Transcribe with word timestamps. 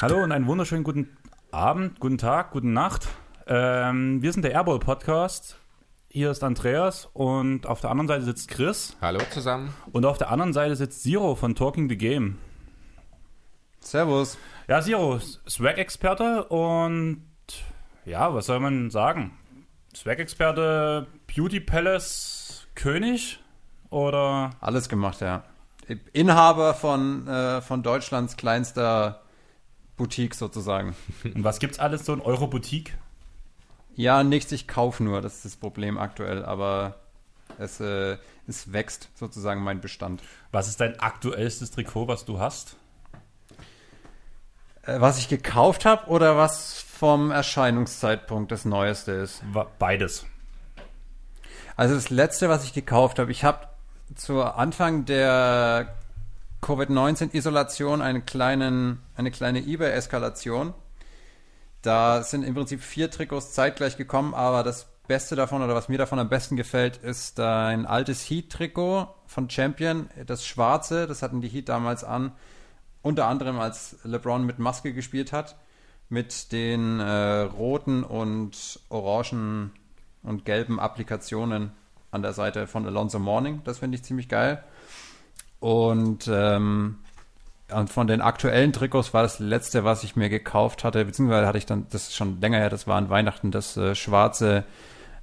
Hallo 0.00 0.22
und 0.22 0.32
einen 0.32 0.46
wunderschönen 0.46 0.82
guten 0.82 1.14
Abend, 1.50 2.00
guten 2.00 2.16
Tag, 2.16 2.52
guten 2.52 2.72
Nacht. 2.72 3.06
Ähm, 3.46 4.22
wir 4.22 4.32
sind 4.32 4.42
der 4.42 4.52
Airball 4.52 4.78
Podcast. 4.78 5.58
Hier 6.08 6.30
ist 6.30 6.42
Andreas 6.42 7.10
und 7.12 7.66
auf 7.66 7.82
der 7.82 7.90
anderen 7.90 8.08
Seite 8.08 8.24
sitzt 8.24 8.48
Chris. 8.48 8.96
Hallo 9.02 9.20
zusammen. 9.30 9.74
Und 9.92 10.06
auf 10.06 10.16
der 10.16 10.30
anderen 10.30 10.54
Seite 10.54 10.76
sitzt 10.76 11.02
Zero 11.02 11.34
von 11.34 11.54
Talking 11.54 11.90
the 11.90 11.98
Game. 11.98 12.38
Servus. 13.80 14.38
Ja, 14.72 14.80
Zero, 14.80 15.20
Swag-Experte 15.46 16.44
und 16.44 17.26
ja, 18.06 18.32
was 18.32 18.46
soll 18.46 18.58
man 18.58 18.90
sagen? 18.90 19.36
Swag-Experte, 19.94 21.08
Beauty 21.26 21.60
Palace, 21.60 22.66
König 22.74 23.38
oder? 23.90 24.48
Alles 24.62 24.88
gemacht, 24.88 25.20
ja. 25.20 25.44
Inhaber 26.14 26.72
von, 26.72 27.28
äh, 27.28 27.60
von 27.60 27.82
Deutschlands 27.82 28.38
kleinster 28.38 29.20
Boutique 29.98 30.34
sozusagen. 30.34 30.96
Und 31.22 31.44
was 31.44 31.58
gibt's 31.58 31.78
alles 31.78 32.06
so 32.06 32.14
in 32.14 32.22
eurer 32.22 32.48
Boutique? 32.48 32.96
Ja, 33.94 34.24
nichts, 34.24 34.52
ich 34.52 34.68
kaufe 34.68 35.04
nur, 35.04 35.20
das 35.20 35.34
ist 35.34 35.44
das 35.44 35.56
Problem 35.56 35.98
aktuell, 35.98 36.46
aber 36.46 36.94
es, 37.58 37.78
äh, 37.80 38.16
es 38.46 38.72
wächst 38.72 39.10
sozusagen 39.16 39.62
mein 39.62 39.82
Bestand. 39.82 40.22
Was 40.50 40.68
ist 40.68 40.80
dein 40.80 40.98
aktuellstes 40.98 41.72
Trikot, 41.72 42.08
was 42.08 42.24
du 42.24 42.38
hast? 42.38 42.78
Äh, 44.82 45.00
was 45.00 45.18
ich 45.18 45.28
gekauft 45.28 45.84
habe 45.84 46.08
oder 46.08 46.36
was 46.36 46.80
vom 46.80 47.30
Erscheinungszeitpunkt 47.30 48.52
das 48.52 48.64
Neueste 48.64 49.12
ist? 49.12 49.42
Beides. 49.78 50.26
Also 51.76 51.94
das 51.94 52.10
letzte, 52.10 52.48
was 52.48 52.64
ich 52.64 52.72
gekauft 52.72 53.18
habe, 53.18 53.30
ich 53.30 53.44
habe 53.44 53.68
zu 54.14 54.42
Anfang 54.42 55.04
der 55.04 55.94
Covid-19-Isolation 56.60 58.02
eine, 58.02 58.20
kleinen, 58.20 59.00
eine 59.16 59.30
kleine 59.30 59.60
eBay-Eskalation. 59.60 60.74
Da 61.80 62.22
sind 62.22 62.44
im 62.44 62.54
Prinzip 62.54 62.82
vier 62.82 63.10
Trikots 63.10 63.52
zeitgleich 63.52 63.96
gekommen, 63.96 64.34
aber 64.34 64.62
das 64.62 64.86
Beste 65.08 65.34
davon 65.34 65.62
oder 65.62 65.74
was 65.74 65.88
mir 65.88 65.98
davon 65.98 66.20
am 66.20 66.28
besten 66.28 66.56
gefällt, 66.56 66.98
ist 66.98 67.40
ein 67.40 67.86
altes 67.86 68.22
Heat-Trikot 68.30 69.08
von 69.26 69.50
Champion, 69.50 70.08
das 70.26 70.46
schwarze, 70.46 71.08
das 71.08 71.22
hatten 71.22 71.40
die 71.40 71.48
Heat 71.48 71.68
damals 71.68 72.04
an, 72.04 72.32
unter 73.02 73.26
anderem 73.26 73.58
als 73.58 73.96
LeBron 74.04 74.44
mit 74.44 74.58
Maske 74.58 74.92
gespielt 74.92 75.32
hat, 75.32 75.56
mit 76.08 76.52
den 76.52 77.00
äh, 77.00 77.40
roten 77.40 78.04
und 78.04 78.80
orangen 78.88 79.72
und 80.22 80.44
gelben 80.44 80.78
Applikationen 80.78 81.72
an 82.10 82.22
der 82.22 82.32
Seite 82.32 82.66
von 82.66 82.86
Alonso 82.86 83.18
Morning. 83.18 83.62
Das 83.64 83.78
finde 83.78 83.96
ich 83.96 84.04
ziemlich 84.04 84.28
geil. 84.28 84.62
Und 85.58 86.28
ähm, 86.32 86.98
von 87.86 88.06
den 88.06 88.20
aktuellen 88.20 88.72
Trikots 88.72 89.14
war 89.14 89.22
das 89.22 89.38
letzte, 89.38 89.84
was 89.84 90.04
ich 90.04 90.16
mir 90.16 90.28
gekauft 90.28 90.84
hatte, 90.84 91.04
beziehungsweise 91.04 91.46
hatte 91.46 91.58
ich 91.58 91.66
dann, 91.66 91.86
das 91.90 92.08
ist 92.08 92.16
schon 92.16 92.40
länger 92.40 92.58
her, 92.58 92.68
das 92.68 92.86
war 92.86 92.96
an 92.96 93.08
Weihnachten, 93.08 93.50
das 93.50 93.76
äh, 93.76 93.94
schwarze 93.94 94.64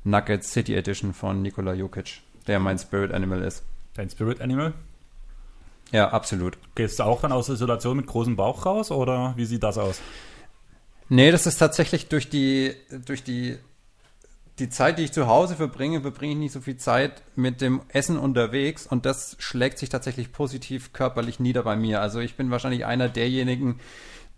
Nugget 0.03 0.43
City 0.43 0.75
Edition 0.75 1.13
von 1.13 1.41
Nikola 1.41 1.73
Jokic, 1.73 2.21
der 2.47 2.59
mein 2.59 2.79
Spirit 2.79 3.13
Animal 3.13 3.43
ist. 3.43 3.63
Dein 3.93 4.09
Spirit 4.09 4.41
Animal? 4.41 4.73
Ja, 5.91 6.09
absolut. 6.09 6.57
Gehst 6.75 6.99
du 6.99 7.03
auch 7.03 7.21
dann 7.21 7.31
aus 7.31 7.47
der 7.47 7.55
Isolation 7.55 7.97
mit 7.97 8.07
großem 8.07 8.35
Bauch 8.35 8.65
raus 8.65 8.91
oder 8.91 9.33
wie 9.37 9.45
sieht 9.45 9.63
das 9.63 9.77
aus? 9.77 10.01
Nee, 11.09 11.31
das 11.31 11.47
ist 11.47 11.57
tatsächlich 11.57 12.07
durch 12.07 12.29
die, 12.29 12.75
durch 13.05 13.23
die, 13.23 13.57
die 14.59 14.69
Zeit, 14.69 14.99
die 14.99 15.03
ich 15.03 15.11
zu 15.11 15.25
Hause 15.25 15.55
verbringe, 15.55 16.01
verbringe 16.01 16.33
ich 16.33 16.39
nicht 16.39 16.51
so 16.51 16.61
viel 16.61 16.77
Zeit 16.77 17.23
mit 17.35 17.61
dem 17.61 17.81
Essen 17.89 18.19
unterwegs 18.19 18.85
und 18.85 19.07
das 19.07 19.35
schlägt 19.39 19.79
sich 19.79 19.89
tatsächlich 19.89 20.31
positiv 20.31 20.93
körperlich 20.93 21.39
nieder 21.39 21.63
bei 21.63 21.75
mir. 21.75 22.01
Also 22.01 22.19
ich 22.19 22.35
bin 22.35 22.51
wahrscheinlich 22.51 22.85
einer 22.85 23.09
derjenigen, 23.09 23.79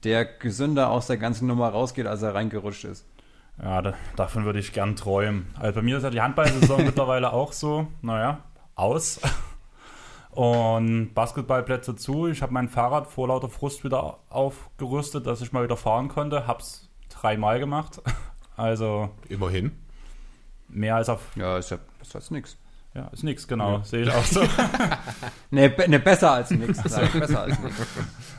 der 0.06 0.24
gesünder 0.24 0.90
aus 0.90 1.08
der 1.08 1.18
ganzen 1.18 1.48
Nummer 1.48 1.70
rausgeht, 1.70 2.08
als 2.08 2.22
er 2.22 2.34
reingerutscht 2.34 2.86
ist. 2.86 3.06
Ja, 3.62 3.82
da, 3.82 3.94
davon 4.16 4.46
würde 4.46 4.60
ich 4.60 4.72
gern 4.72 4.96
träumen. 4.96 5.48
Also 5.60 5.76
bei 5.76 5.82
mir 5.82 5.98
ist 5.98 6.04
ja 6.04 6.10
die 6.10 6.22
Handballsaison 6.22 6.86
mittlerweile 6.86 7.34
auch 7.34 7.52
so, 7.52 7.88
naja, 8.02 8.46
aus. 8.76 9.20
Und 10.32 11.14
Basketballplätze 11.14 11.96
zu. 11.96 12.28
Ich 12.28 12.42
habe 12.42 12.54
mein 12.54 12.70
Fahrrad 12.70 13.08
vor 13.08 13.28
lauter 13.28 13.50
Frust 13.50 13.84
wieder 13.84 14.20
aufgerüstet, 14.30 15.28
dass 15.28 15.42
ich 15.42 15.52
mal 15.52 15.64
wieder 15.64 15.78
fahren 15.78 16.08
konnte. 16.08 16.48
Hab's 16.48 16.90
dreimal 17.10 17.60
gemacht. 17.60 18.02
Also. 18.58 19.10
Immerhin. 19.28 19.72
Mehr 20.68 20.98
als 20.98 21.10
auf. 21.10 21.22
Ja, 21.36 21.58
ist 21.58 21.72
ja 21.72 21.80
das 22.00 22.14
heißt 22.14 22.32
nix. 22.32 22.58
Ja, 22.94 23.08
ist 23.08 23.24
nix, 23.24 23.48
genau. 23.48 23.78
Ja. 23.78 23.84
Sehe 23.84 24.04
ich 24.04 24.12
auch 24.12 24.24
so. 24.24 24.42
ne, 25.52 25.70
be 25.70 25.90
ne, 25.90 26.00
besser 26.00 26.32
als 26.32 26.52
nix. 26.52 26.84
besser 26.84 27.42
als 27.42 27.60
nix. 27.60 27.76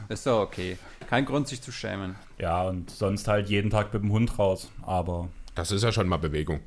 Ist 0.09 0.27
doch 0.27 0.43
okay. 0.43 0.79
Kein 1.09 1.25
Grund, 1.25 1.49
sich 1.49 1.63
zu 1.63 1.73
schämen. 1.73 2.15
Ja, 2.39 2.63
und 2.63 2.91
sonst 2.91 3.27
halt 3.27 3.49
jeden 3.49 3.71
Tag 3.71 3.93
mit 3.95 4.03
dem 4.03 4.13
Hund 4.13 4.39
raus. 4.39 4.71
Aber. 4.83 5.29
Das 5.55 5.73
ist 5.73 5.83
ja 5.83 5.91
schon 5.91 6.07
mal 6.07 6.19
Bewegung. 6.19 6.61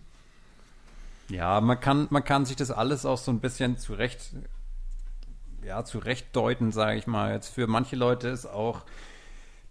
Ja, 1.29 1.61
man 1.61 1.79
kann, 1.79 2.07
man 2.09 2.23
kann 2.23 2.45
sich 2.45 2.55
das 2.55 2.71
alles 2.71 3.05
auch 3.05 3.17
so 3.17 3.31
ein 3.31 3.39
bisschen 3.39 3.77
zurecht 3.77 4.31
ja, 5.65 5.83
zurechtdeuten, 5.83 6.71
sage 6.71 6.97
ich 6.97 7.07
mal. 7.07 7.33
Jetzt 7.33 7.49
für 7.49 7.67
manche 7.67 7.95
Leute 7.95 8.27
ist 8.27 8.45
auch 8.45 8.83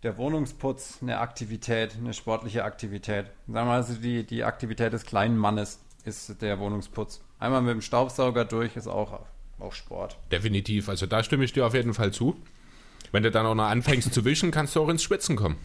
der 0.02 0.18
Wohnungsputz 0.18 0.98
eine 1.00 1.18
Aktivität, 1.18 1.96
eine 1.96 2.12
sportliche 2.12 2.64
Aktivität. 2.64 3.26
Sagen 3.46 3.54
wir 3.54 3.64
mal, 3.64 3.76
also 3.76 3.94
die, 3.94 4.24
die 4.24 4.44
Aktivität 4.44 4.92
des 4.92 5.04
kleinen 5.04 5.38
Mannes 5.38 5.80
ist 6.04 6.42
der 6.42 6.58
Wohnungsputz. 6.58 7.22
Einmal 7.38 7.62
mit 7.62 7.72
dem 7.72 7.80
Staubsauger 7.80 8.44
durch 8.44 8.76
ist 8.76 8.86
auch, 8.86 9.20
auch 9.58 9.72
Sport. 9.72 10.18
Definitiv. 10.30 10.88
Also 10.88 11.06
da 11.06 11.22
stimme 11.22 11.44
ich 11.44 11.52
dir 11.52 11.66
auf 11.66 11.74
jeden 11.74 11.94
Fall 11.94 12.12
zu. 12.12 12.36
Wenn 13.12 13.22
du 13.22 13.30
dann 13.30 13.46
auch 13.46 13.54
noch 13.54 13.64
anfängst 13.64 14.12
zu 14.12 14.24
wischen, 14.24 14.50
kannst 14.50 14.74
du 14.76 14.82
auch 14.82 14.88
ins 14.88 15.02
Schwitzen 15.02 15.36
kommen. 15.36 15.56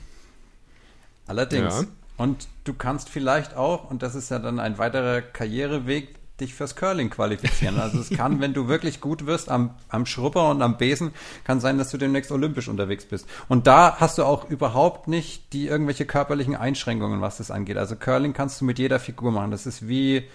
Allerdings. 1.25 1.81
Ja. 1.81 1.87
Und 2.17 2.47
du 2.65 2.73
kannst 2.73 3.09
vielleicht 3.09 3.55
auch, 3.55 3.89
und 3.89 4.03
das 4.03 4.13
ist 4.13 4.29
ja 4.29 4.39
dann 4.39 4.59
ein 4.59 4.77
weiterer 4.77 5.21
Karriereweg, 5.21 6.18
dich 6.41 6.53
fürs 6.53 6.75
Curling 6.75 7.09
qualifizieren. 7.09 7.79
Also 7.79 7.99
es 7.99 8.09
kann, 8.09 8.39
wenn 8.41 8.53
du 8.53 8.67
wirklich 8.67 9.01
gut 9.01 9.25
wirst 9.25 9.49
am, 9.49 9.71
am 9.89 10.05
Schrupper 10.05 10.49
und 10.49 10.61
am 10.61 10.77
Besen, 10.77 11.11
kann 11.43 11.59
sein, 11.59 11.77
dass 11.77 11.91
du 11.91 11.97
demnächst 11.97 12.31
olympisch 12.31 12.67
unterwegs 12.67 13.05
bist. 13.05 13.27
Und 13.47 13.67
da 13.67 13.97
hast 13.99 14.17
du 14.17 14.23
auch 14.23 14.49
überhaupt 14.49 15.07
nicht 15.07 15.53
die 15.53 15.67
irgendwelche 15.67 16.05
körperlichen 16.05 16.55
Einschränkungen, 16.55 17.21
was 17.21 17.37
das 17.37 17.51
angeht. 17.51 17.77
Also 17.77 17.95
Curling 17.95 18.33
kannst 18.33 18.61
du 18.61 18.65
mit 18.65 18.79
jeder 18.79 18.99
Figur 18.99 19.31
machen. 19.31 19.51
Das 19.51 19.65
ist 19.65 19.87
wie, 19.87 20.27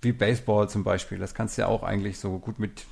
wie 0.00 0.12
Baseball 0.12 0.68
zum 0.68 0.84
Beispiel. 0.84 1.18
Das 1.18 1.34
kannst 1.34 1.56
du 1.56 1.62
ja 1.62 1.68
auch 1.68 1.82
eigentlich 1.82 2.18
so 2.18 2.38
gut 2.38 2.58
mit 2.58 2.84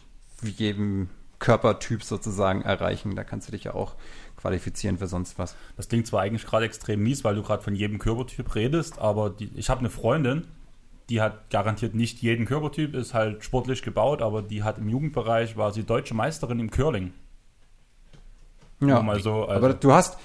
jedem 0.42 1.08
Körpertyp 1.38 2.04
sozusagen 2.04 2.62
erreichen. 2.62 3.16
Da 3.16 3.24
kannst 3.24 3.48
du 3.48 3.52
dich 3.52 3.64
ja 3.64 3.74
auch 3.74 3.94
qualifizieren 4.36 4.98
für 4.98 5.06
sonst 5.06 5.38
was. 5.38 5.56
Das 5.76 5.88
klingt 5.88 6.06
zwar 6.06 6.22
eigentlich 6.22 6.46
gerade 6.46 6.66
extrem 6.66 7.02
mies, 7.02 7.24
weil 7.24 7.34
du 7.34 7.42
gerade 7.42 7.62
von 7.62 7.74
jedem 7.74 7.98
Körpertyp 7.98 8.54
redest, 8.54 8.98
aber 8.98 9.30
die, 9.30 9.50
ich 9.54 9.68
habe 9.68 9.80
eine 9.80 9.90
Freundin, 9.90 10.46
die 11.10 11.20
hat 11.20 11.50
garantiert 11.50 11.94
nicht 11.94 12.22
jeden 12.22 12.46
Körpertyp, 12.46 12.94
ist 12.94 13.14
halt 13.14 13.44
sportlich 13.44 13.82
gebaut, 13.82 14.22
aber 14.22 14.42
die 14.42 14.62
hat 14.62 14.78
im 14.78 14.88
Jugendbereich, 14.88 15.56
war 15.56 15.72
sie 15.72 15.82
deutsche 15.82 16.14
Meisterin 16.14 16.60
im 16.60 16.70
Curling. 16.70 17.12
Ja, 18.80 19.02
mal 19.02 19.20
so, 19.20 19.44
also 19.44 19.66
aber 19.66 19.74
du 19.74 19.92
hast, 19.92 20.18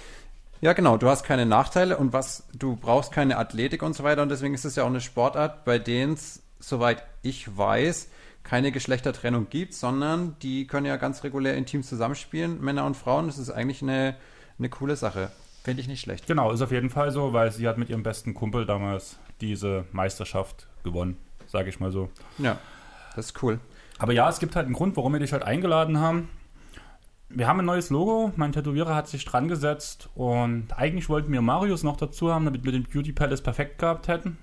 ja 0.62 0.74
genau, 0.74 0.98
du 0.98 1.10
hast 1.10 1.24
keine 1.24 1.46
Nachteile 1.46 1.98
und 1.98 2.14
was, 2.14 2.48
du 2.54 2.76
brauchst 2.76 3.12
keine 3.12 3.38
Athletik 3.38 3.84
und 3.84 3.96
so 3.96 4.04
weiter 4.04 4.22
und 4.22 4.30
deswegen 4.30 4.54
ist 4.54 4.64
es 4.64 4.76
ja 4.76 4.84
auch 4.84 4.88
eine 4.88 5.02
Sportart, 5.02 5.66
bei 5.66 5.80
denen 5.80 6.14
es, 6.14 6.44
soweit 6.60 7.04
ich 7.22 7.58
weiß, 7.58 8.10
keine 8.44 8.72
Geschlechtertrennung 8.72 9.50
gibt, 9.50 9.74
sondern 9.74 10.38
die 10.42 10.68
können 10.68 10.86
ja 10.86 10.98
ganz 10.98 11.24
regulär 11.24 11.56
in 11.56 11.66
Teams 11.66 11.90
zusammenspielen, 11.90 12.62
Männer 12.62 12.86
und 12.86 12.96
Frauen. 12.96 13.26
Das 13.26 13.40
ist 13.40 13.50
eigentlich 13.50 13.82
eine, 13.82 14.16
eine 14.60 14.70
coole 14.70 14.96
Sache. 14.96 15.32
Finde 15.64 15.82
ich 15.82 15.88
nicht 15.88 16.02
schlecht. 16.02 16.28
Genau, 16.28 16.52
ist 16.52 16.62
auf 16.62 16.72
jeden 16.72 16.92
Fall 16.92 17.12
so, 17.12 17.34
weil 17.34 17.52
sie 17.52 17.68
hat 17.68 17.80
mit 17.80 17.90
ihrem 17.90 18.04
besten 18.04 18.36
Kumpel 18.36 18.68
damals 18.68 19.18
diese 19.42 19.86
Meisterschaft 19.92 20.68
gewonnen, 20.86 21.18
sage 21.48 21.68
ich 21.68 21.82
mal 21.82 21.92
so. 21.92 22.10
Ja, 22.38 22.58
das 23.16 23.28
ist 23.28 23.44
cool. 23.44 23.60
Aber 24.00 24.14
ja, 24.14 24.30
es 24.30 24.40
gibt 24.40 24.56
halt 24.56 24.66
einen 24.66 24.76
Grund, 24.76 24.96
warum 24.96 25.12
wir 25.12 25.20
dich 25.20 25.34
halt 25.34 25.44
eingeladen 25.44 26.00
haben. 26.00 26.30
Wir 27.28 27.48
haben 27.48 27.60
ein 27.60 27.66
neues 27.66 27.90
Logo, 27.90 28.32
mein 28.38 28.54
Tätowierer 28.54 28.96
hat 28.96 29.10
sich 29.10 29.26
dran 29.26 29.50
gesetzt 29.50 30.10
und 30.16 30.72
eigentlich 30.78 31.10
wollten 31.10 31.34
wir 31.34 31.42
Marius 31.42 31.84
noch 31.84 31.98
dazu 31.98 32.32
haben, 32.32 32.46
damit 32.46 32.64
wir 32.64 32.72
den 32.72 32.84
Beauty 32.84 33.12
Palace 33.12 33.42
perfekt 33.42 33.80
gehabt 33.80 34.08
hätten. 34.08 34.38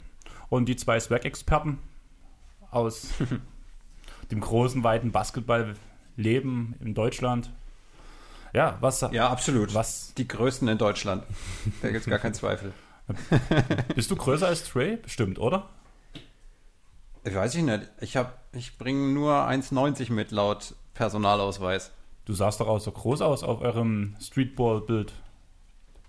Und 0.50 0.66
die 0.66 0.76
zwei 0.76 1.00
Swag-Experten 1.00 1.78
aus 2.70 3.08
dem 4.30 4.40
großen, 4.40 4.84
weiten 4.84 5.12
Basketballleben 5.12 6.74
in 6.80 6.92
Deutschland 6.92 7.50
ja, 8.52 8.76
was? 8.80 9.00
Ja, 9.12 9.30
absolut. 9.30 9.74
Was? 9.74 10.12
Die 10.14 10.28
größten 10.28 10.68
in 10.68 10.78
Deutschland. 10.78 11.24
Da 11.80 11.88
gibt 11.88 12.02
es 12.02 12.06
gar 12.06 12.18
keinen 12.18 12.34
Zweifel. 12.34 12.72
Bist 13.94 14.10
du 14.10 14.16
größer 14.16 14.46
als 14.46 14.64
Trey? 14.64 14.96
Bestimmt, 14.96 15.38
oder? 15.38 15.68
Ich 17.24 17.34
weiß 17.34 17.54
ich 17.54 17.62
nicht. 17.62 17.90
Ich, 18.00 18.19
ich 18.52 18.78
bringe 18.78 19.12
nur 19.12 19.34
1,90 19.34 20.12
mit 20.12 20.30
laut 20.30 20.74
Personalausweis. 20.94 21.92
Du 22.24 22.34
sahst 22.34 22.60
doch 22.60 22.69
auch 22.69 22.80
so 22.80 22.90
groß 22.90 23.20
aus 23.22 23.42
auf 23.42 23.60
eurem 23.60 24.16
Streetball-Bild. 24.20 25.12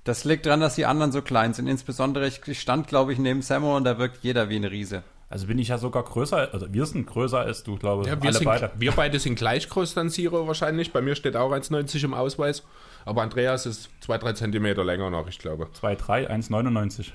Das 0.03 0.25
liegt 0.25 0.45
daran, 0.45 0.59
dass 0.59 0.75
die 0.75 0.85
anderen 0.85 1.11
so 1.11 1.21
klein 1.21 1.53
sind. 1.53 1.67
Insbesondere, 1.67 2.27
ich 2.27 2.59
stand, 2.59 2.87
glaube 2.87 3.13
ich, 3.13 3.19
neben 3.19 3.41
Sammo 3.41 3.77
und 3.77 3.85
da 3.85 3.97
wirkt 3.97 4.23
jeder 4.23 4.49
wie 4.49 4.57
ein 4.57 4.65
Riese. 4.65 5.03
Also 5.29 5.47
bin 5.47 5.57
ich 5.57 5.69
ja 5.69 5.79
sogar 5.79 6.03
größer, 6.03 6.53
also 6.53 6.71
wir 6.71 6.85
sind 6.85 7.07
größer 7.07 7.39
als 7.39 7.63
du, 7.63 7.77
glaube 7.77 8.03
ich. 8.03 8.07
Ja, 8.09 8.21
wir, 8.21 8.29
alle 8.29 8.37
sind, 8.37 8.45
beide. 8.45 8.71
wir 8.77 8.91
beide 8.91 9.17
sind 9.17 9.33
gleich 9.35 9.67
groß 9.67 9.95
dann 9.95 10.11
Zero 10.11 10.45
wahrscheinlich. 10.45 10.93
Bei 10.93 11.01
mir 11.01 11.15
steht 11.15 11.35
auch 11.35 11.51
1,90 11.51 12.03
im 12.03 12.13
Ausweis. 12.13 12.63
Aber 13.05 13.23
Andreas 13.23 13.65
ist 13.65 13.89
2-3 14.05 14.35
Zentimeter 14.35 14.83
länger 14.83 15.09
noch, 15.09 15.27
ich 15.27 15.39
glaube. 15.39 15.69
2,3, 15.81 16.29
1,99. 16.29 17.13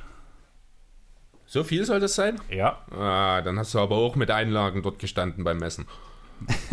So 1.50 1.64
viel 1.64 1.84
soll 1.86 1.98
das 1.98 2.14
sein? 2.14 2.38
Ja, 2.50 2.78
Ah, 2.90 3.40
dann 3.40 3.58
hast 3.58 3.72
du 3.72 3.78
aber 3.78 3.96
auch 3.96 4.16
mit 4.16 4.30
Einlagen 4.30 4.82
dort 4.82 4.98
gestanden 4.98 5.44
beim 5.44 5.56
Messen. 5.56 5.86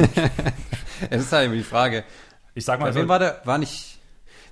Es 1.10 1.24
ist 1.24 1.31
halt 1.31 1.45
immer 1.48 1.56
die 1.56 1.63
Frage. 1.63 2.04
ich 2.54 2.63
sag 2.66 2.80
mal 2.80 2.88
Bei 2.88 2.92
so, 2.92 3.00
wem 3.00 3.07
war 3.07 3.19
der, 3.19 3.42
war 3.45 3.57
nicht, 3.57 4.00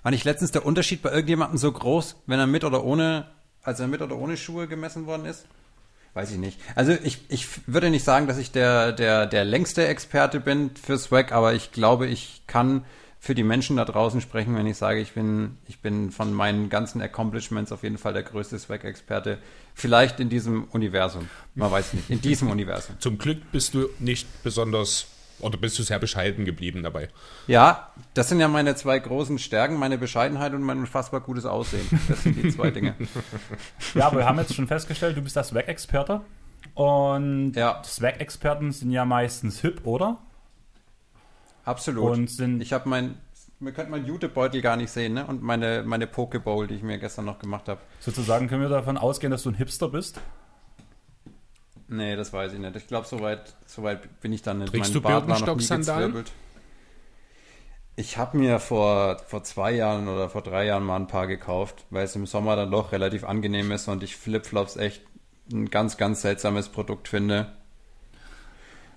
war 0.02 0.12
nicht 0.12 0.26
letztens 0.26 0.52
der 0.52 0.66
Unterschied 0.66 1.02
bei 1.02 1.10
irgendjemandem 1.12 1.58
so 1.58 1.72
groß, 1.72 2.16
wenn 2.26 2.40
er 2.40 2.48
mit 2.48 2.64
oder 2.64 2.84
ohne, 2.84 3.28
als 3.62 3.80
er 3.80 3.88
mit 3.88 4.02
oder 4.02 4.16
ohne 4.18 4.36
Schuhe 4.38 4.68
gemessen 4.68 5.06
worden 5.06 5.26
ist? 5.26 5.46
Weiß 6.14 6.32
ich 6.32 6.38
nicht. 6.38 6.60
Also 6.76 6.92
ich, 7.04 7.20
ich 7.30 7.48
würde 7.68 7.90
nicht 7.90 8.04
sagen, 8.04 8.28
dass 8.28 8.38
ich 8.38 8.52
der, 8.52 8.92
der, 8.92 9.26
der 9.26 9.46
längste 9.46 9.88
Experte 9.88 10.40
bin 10.40 10.72
für 10.76 10.98
Swag, 10.98 11.32
aber 11.32 11.54
ich 11.54 11.72
glaube, 11.72 12.08
ich 12.08 12.44
kann 12.48 12.86
für 13.24 13.36
die 13.36 13.44
Menschen 13.44 13.78
da 13.78 13.86
draußen 13.86 14.20
sprechen, 14.20 14.54
wenn 14.58 14.68
ich 14.68 14.76
sage, 14.76 15.00
ich 15.00 15.14
bin, 15.14 15.58
ich 15.70 15.80
bin 15.80 16.12
von 16.12 16.34
meinen 16.34 16.68
ganzen 16.68 17.02
Accomplishments 17.02 17.72
auf 17.72 17.84
jeden 17.84 17.98
Fall 17.98 18.12
der 18.12 18.24
größte 18.24 18.60
Swag-Experte. 18.60 19.38
Vielleicht 19.74 20.20
in 20.20 20.28
diesem 20.28 20.66
Universum. 20.66 21.30
Man 21.56 21.72
weiß 21.72 21.94
nicht. 21.94 22.10
In 22.10 22.20
diesem 22.20 22.52
Universum. 22.52 22.98
Zum 23.00 23.18
Glück 23.18 23.50
bist 23.54 23.76
du 23.76 23.88
nicht 24.00 24.28
besonders 24.44 25.08
oder 25.40 25.58
bist 25.58 25.80
du 25.80 25.84
sehr 25.84 26.00
bescheiden 26.00 26.44
geblieben 26.44 26.84
dabei. 26.84 27.08
Ja, 27.48 27.94
das 28.14 28.28
sind 28.28 28.42
ja 28.42 28.50
meine 28.50 28.76
zwei 28.76 29.00
großen 29.00 29.40
Stärken, 29.40 29.78
meine 29.78 29.98
Bescheidenheit 29.98 30.54
und 30.54 30.62
mein 30.62 30.80
unfassbar 30.80 31.22
gutes 31.22 31.46
Aussehen. 31.46 31.88
Das 32.10 32.24
sind 32.24 32.44
die 32.44 32.50
zwei 32.54 32.72
Dinge. 32.72 32.94
ja, 33.96 34.08
aber 34.08 34.18
wir 34.18 34.26
haben 34.26 34.38
jetzt 34.38 34.54
schon 34.54 34.68
festgestellt, 34.68 35.16
du 35.16 35.22
bist 35.22 35.38
der 35.38 35.46
Swag-Experte. 35.46 36.20
Und 36.74 37.54
Ja. 37.56 37.82
Swag-Experten 37.86 38.74
sind 38.74 38.92
ja 38.92 39.06
meistens 39.06 39.62
hip, 39.62 39.80
oder? 39.86 40.18
Absolut. 41.64 42.12
Und 42.12 42.30
sind 42.30 42.62
ich 42.62 42.74
habe 42.74 42.90
mein, 42.90 43.16
man 43.60 43.74
könnte 43.74 43.92
meinen 43.92 44.06
Jutebeutel 44.06 44.62
gar 44.62 44.76
nicht 44.76 44.92
sehen, 44.92 45.14
ne? 45.14 45.26
Und 45.26 45.42
meine, 45.42 45.84
meine 45.86 46.08
Pokeball, 46.08 46.68
die 46.68 46.76
ich 46.76 46.84
mir 46.84 46.98
gestern 47.00 47.26
noch 47.26 47.40
gemacht 47.40 47.70
habe. 47.70 47.82
sozusagen, 48.00 48.48
können 48.48 48.62
wir 48.62 48.70
davon 48.70 48.98
ausgehen, 48.98 49.32
dass 49.32 49.44
du 49.44 49.50
ein 49.50 49.56
Hipster 49.56 49.90
bist? 49.90 50.20
Nee, 51.88 52.16
das 52.16 52.34
weiß 52.34 52.54
ich 52.54 52.60
nicht. 52.60 52.76
Ich 52.76 52.88
glaube, 52.88 53.08
soweit 53.08 53.56
so 53.66 53.84
weit 53.84 54.20
bin 54.22 54.34
ich 54.34 54.42
dann 54.42 54.60
nicht. 54.60 54.72
Trägst 54.72 54.94
Mein 54.94 54.94
du 54.94 55.02
Bart 55.02 55.28
war 55.28 55.40
noch 55.40 55.40
nie 55.40 55.46
Birkenstock-Sandalen? 55.46 56.14
gezwirbelt. 56.14 56.32
Ich 57.96 58.18
habe 58.18 58.38
mir 58.38 58.60
vor, 58.60 59.20
vor 59.28 59.44
zwei 59.44 59.72
Jahren 59.72 60.08
oder 60.08 60.28
vor 60.30 60.42
drei 60.42 60.66
Jahren 60.66 60.84
mal 60.84 60.96
ein 60.96 61.08
paar 61.08 61.28
gekauft, 61.28 61.86
weil 61.92 62.06
es 62.06 62.16
im 62.16 62.26
Sommer 62.26 62.56
dann 62.56 62.72
doch 62.72 62.92
relativ 62.92 63.24
angenehm 63.24 63.72
ist 63.72 63.88
und 63.88 64.02
ich 64.02 64.18
Flipflops 64.18 64.78
echt 64.78 65.04
ein 65.52 65.70
ganz, 65.70 65.98
ganz 65.98 66.22
seltsames 66.22 66.70
Produkt 66.70 67.08
finde. 67.08 67.52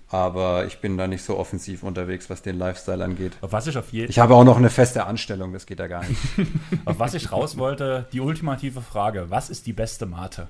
Aber 0.09 0.65
ich 0.65 0.79
bin 0.79 0.97
da 0.97 1.07
nicht 1.07 1.23
so 1.23 1.37
offensiv 1.37 1.83
unterwegs, 1.83 2.29
was 2.29 2.41
den 2.41 2.57
Lifestyle 2.57 3.03
angeht. 3.03 3.33
Auf 3.41 3.51
was 3.51 3.67
ich 3.67 3.77
auf, 3.77 3.91
je 3.91 4.05
Ich 4.05 4.19
habe 4.19 4.35
auch 4.35 4.45
noch 4.45 4.57
eine 4.57 4.69
feste 4.69 5.05
Anstellung, 5.05 5.51
das 5.51 5.65
geht 5.65 5.79
ja 5.79 5.87
gar 5.87 6.05
nicht. 6.05 6.21
auf 6.85 6.99
was 6.99 7.13
ich 7.13 7.31
raus 7.31 7.57
wollte, 7.57 8.07
die 8.13 8.21
ultimative 8.21 8.81
Frage: 8.81 9.29
Was 9.29 9.49
ist 9.49 9.67
die 9.67 9.73
beste 9.73 10.05
Mate? 10.05 10.47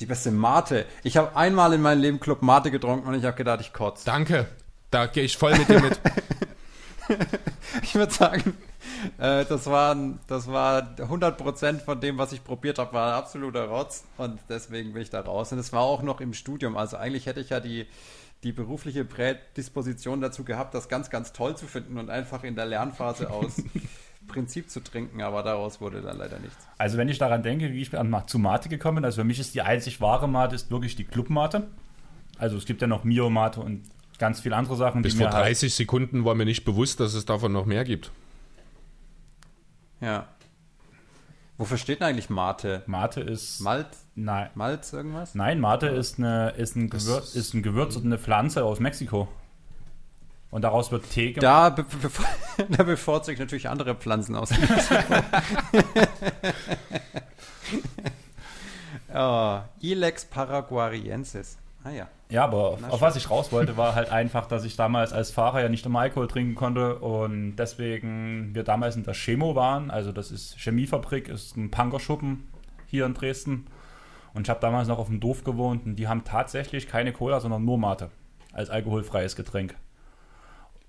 Die 0.00 0.06
beste 0.06 0.30
Mate. 0.30 0.86
Ich 1.02 1.18
habe 1.18 1.36
einmal 1.36 1.74
in 1.74 1.82
meinem 1.82 2.00
Leben 2.00 2.20
Club 2.20 2.40
Mate 2.40 2.70
getrunken 2.70 3.06
und 3.06 3.14
ich 3.14 3.24
habe 3.24 3.36
gedacht, 3.36 3.60
ich 3.60 3.74
kotze. 3.74 4.06
Danke. 4.06 4.46
Da 4.90 5.06
gehe 5.06 5.24
ich 5.24 5.36
voll 5.36 5.56
mit 5.56 5.68
dir 5.68 5.80
mit. 5.80 6.00
Ich 7.82 7.96
würde 7.96 8.12
sagen, 8.12 8.56
äh, 9.18 9.44
das, 9.44 9.66
waren, 9.66 10.18
das 10.26 10.46
war 10.48 10.94
100% 10.96 11.80
von 11.80 12.00
dem, 12.00 12.18
was 12.18 12.32
ich 12.32 12.44
probiert 12.44 12.78
habe, 12.78 12.92
war 12.92 13.14
absoluter 13.14 13.66
Rotz 13.66 14.04
und 14.16 14.40
deswegen 14.48 14.92
bin 14.92 15.02
ich 15.02 15.10
da 15.10 15.20
raus. 15.20 15.52
Und 15.52 15.58
es 15.58 15.72
war 15.72 15.82
auch 15.82 16.02
noch 16.02 16.20
im 16.20 16.34
Studium. 16.34 16.76
Also 16.76 16.96
eigentlich 16.96 17.26
hätte 17.26 17.40
ich 17.40 17.50
ja 17.50 17.60
die, 17.60 17.86
die 18.42 18.52
berufliche 18.52 19.04
Prädisposition 19.04 20.20
dazu 20.20 20.44
gehabt, 20.44 20.74
das 20.74 20.88
ganz, 20.88 21.10
ganz 21.10 21.32
toll 21.32 21.56
zu 21.56 21.66
finden 21.66 21.98
und 21.98 22.10
einfach 22.10 22.44
in 22.44 22.56
der 22.56 22.66
Lernphase 22.66 23.30
aus 23.30 23.62
Prinzip 24.28 24.70
zu 24.70 24.80
trinken, 24.80 25.22
aber 25.22 25.42
daraus 25.42 25.80
wurde 25.80 26.02
dann 26.02 26.18
leider 26.18 26.38
nichts. 26.38 26.56
Also, 26.78 26.98
wenn 26.98 27.08
ich 27.08 27.18
daran 27.18 27.42
denke, 27.42 27.72
wie 27.72 27.82
ich 27.82 27.96
an, 27.98 28.14
zu 28.26 28.38
Mate 28.38 28.68
gekommen 28.68 28.96
bin, 28.96 29.04
also 29.04 29.22
für 29.22 29.26
mich 29.26 29.40
ist 29.40 29.54
die 29.54 29.62
einzig 29.62 30.00
wahre 30.00 30.28
Mate 30.28 30.54
ist 30.54 30.70
wirklich 30.70 30.94
die 30.94 31.04
Club-Mate. 31.04 31.66
Also, 32.38 32.56
es 32.56 32.64
gibt 32.64 32.80
ja 32.80 32.86
noch 32.86 33.04
Mio-Mate 33.04 33.60
und 33.60 33.82
ganz 34.18 34.40
viele 34.40 34.56
andere 34.56 34.76
Sachen, 34.76 35.02
Bis 35.02 35.14
die 35.14 35.18
vor 35.18 35.28
mir 35.28 35.34
halt 35.34 35.46
30 35.46 35.74
Sekunden 35.74 36.24
war 36.24 36.34
mir 36.34 36.44
nicht 36.44 36.64
bewusst, 36.64 37.00
dass 37.00 37.14
es 37.14 37.24
davon 37.24 37.52
noch 37.52 37.66
mehr 37.66 37.84
gibt. 37.84 38.12
Ja. 40.00 40.26
Wofür 41.58 41.76
steht 41.76 42.00
denn 42.00 42.08
eigentlich 42.08 42.30
Mate? 42.30 42.82
Mate 42.86 43.20
ist. 43.20 43.60
Malt, 43.60 43.88
Nein. 44.14 44.48
Malz 44.54 44.92
irgendwas? 44.92 45.34
Nein, 45.34 45.60
Mate 45.60 45.88
ist, 45.88 46.18
eine, 46.18 46.50
ist, 46.50 46.74
ein 46.74 46.88
Gewür 46.88 47.18
ist 47.18 47.54
ein 47.54 47.62
Gewürz 47.62 47.96
und 47.96 48.06
eine 48.06 48.18
Pflanze 48.18 48.64
aus 48.64 48.80
Mexiko. 48.80 49.28
Und 50.50 50.62
daraus 50.62 50.90
wird 50.90 51.08
Tee 51.10 51.32
gemacht. 51.32 51.44
Da, 51.44 51.70
be 51.70 51.84
be 51.84 52.10
da 52.70 52.82
bevorzuge 52.82 53.34
ich 53.34 53.38
natürlich 53.38 53.68
andere 53.68 53.94
Pflanzen 53.94 54.34
aus. 54.36 54.50
oh, 59.14 59.60
Ilex 59.80 60.24
paraguariensis. 60.24 61.56
Ah 61.82 61.90
ja. 61.90 62.08
Ja, 62.28 62.44
aber 62.44 62.68
auf, 62.68 62.78
Na 62.80 62.88
auf 62.88 62.94
schön. 62.94 63.00
was 63.00 63.16
ich 63.16 63.30
raus 63.30 63.52
wollte, 63.52 63.76
war 63.76 63.94
halt 63.94 64.10
einfach, 64.10 64.46
dass 64.46 64.64
ich 64.64 64.76
damals 64.76 65.12
als 65.12 65.30
Fahrer 65.30 65.62
ja 65.62 65.68
nicht 65.68 65.84
immer 65.86 66.00
Alkohol 66.00 66.28
trinken 66.28 66.54
konnte 66.54 66.98
und 66.98 67.56
deswegen 67.56 68.54
wir 68.54 68.64
damals 68.64 68.96
in 68.96 69.02
der 69.02 69.14
Chemo 69.14 69.54
waren, 69.54 69.90
also 69.90 70.12
das 70.12 70.30
ist 70.30 70.58
Chemiefabrik, 70.58 71.28
ist 71.28 71.56
ein 71.56 71.70
Punkerschuppen 71.70 72.48
hier 72.86 73.06
in 73.06 73.14
Dresden 73.14 73.66
und 74.34 74.46
ich 74.46 74.50
habe 74.50 74.60
damals 74.60 74.88
noch 74.88 74.98
auf 74.98 75.08
dem 75.08 75.20
Dorf 75.20 75.42
gewohnt 75.42 75.86
und 75.86 75.96
die 75.96 76.06
haben 76.06 76.24
tatsächlich 76.24 76.86
keine 76.86 77.12
Cola, 77.12 77.40
sondern 77.40 77.64
nur 77.64 77.78
Mate 77.78 78.10
als 78.52 78.70
alkoholfreies 78.70 79.34
Getränk. 79.36 79.74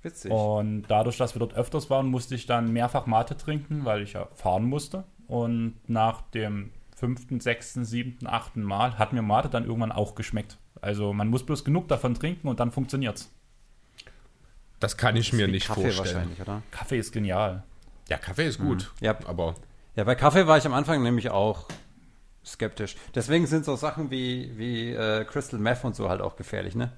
Witzig. 0.04 0.32
Und 0.32 0.84
dadurch, 0.84 1.18
dass 1.18 1.36
wir 1.36 1.40
dort 1.40 1.54
öfters 1.54 1.90
waren, 1.90 2.08
musste 2.08 2.36
ich 2.36 2.48
dann 2.48 2.74
mehrfach 2.74 3.06
Mate 3.06 3.38
trinken, 3.38 3.86
weil 3.86 4.02
ich 4.02 4.14
ja 4.14 4.28
fahren 4.34 4.66
musste. 4.66 5.04
Und 5.28 5.76
nach 5.88 6.22
dem 6.32 6.72
fünften, 6.96 7.40
sechsten, 7.40 7.86
siebten, 7.86 8.28
achten 8.28 8.64
Mal 8.64 8.98
hat 8.98 9.14
mir 9.14 9.22
Mate 9.22 9.50
dann 9.50 9.66
irgendwann 9.66 9.92
auch 9.92 10.16
geschmeckt. 10.16 10.58
Also 10.80 11.14
man 11.14 11.28
muss 11.28 11.46
bloß 11.46 11.64
genug 11.64 11.88
davon 11.88 12.16
trinken 12.16 12.48
und 12.48 12.60
dann 12.60 12.72
funktioniert's. 12.72 13.30
Das 14.80 14.98
kann 14.98 15.16
ich 15.16 15.32
mir 15.34 15.48
Wie 15.48 15.52
nicht 15.52 15.68
Kaffee 15.68 15.92
vorstellen. 15.92 16.08
wahrscheinlich, 16.16 16.42
oder? 16.42 16.64
Kaffee 16.72 16.98
ist 16.98 17.12
genial. 17.12 17.64
Ja, 18.10 18.18
Kaffee 18.18 18.48
ist 18.48 18.58
gut. 18.60 18.92
Ja. 19.00 19.16
Aber 19.26 19.56
Ja, 19.96 20.04
bei 20.04 20.16
Kaffee 20.16 20.48
war 20.48 20.58
ich 20.58 20.66
am 20.66 20.74
Anfang 20.74 21.04
nämlich 21.04 21.30
auch 21.30 21.68
skeptisch. 22.44 22.96
Deswegen 23.14 23.46
sind 23.46 23.64
so 23.66 23.76
Sachen 23.76 24.10
wie, 24.10 24.58
wie 24.58 24.92
äh, 24.94 25.24
Crystal 25.26 25.60
Meth 25.60 25.84
und 25.84 25.96
so 25.96 26.10
halt 26.10 26.22
auch 26.22 26.36
gefährlich, 26.36 26.76
ne? 26.76 26.92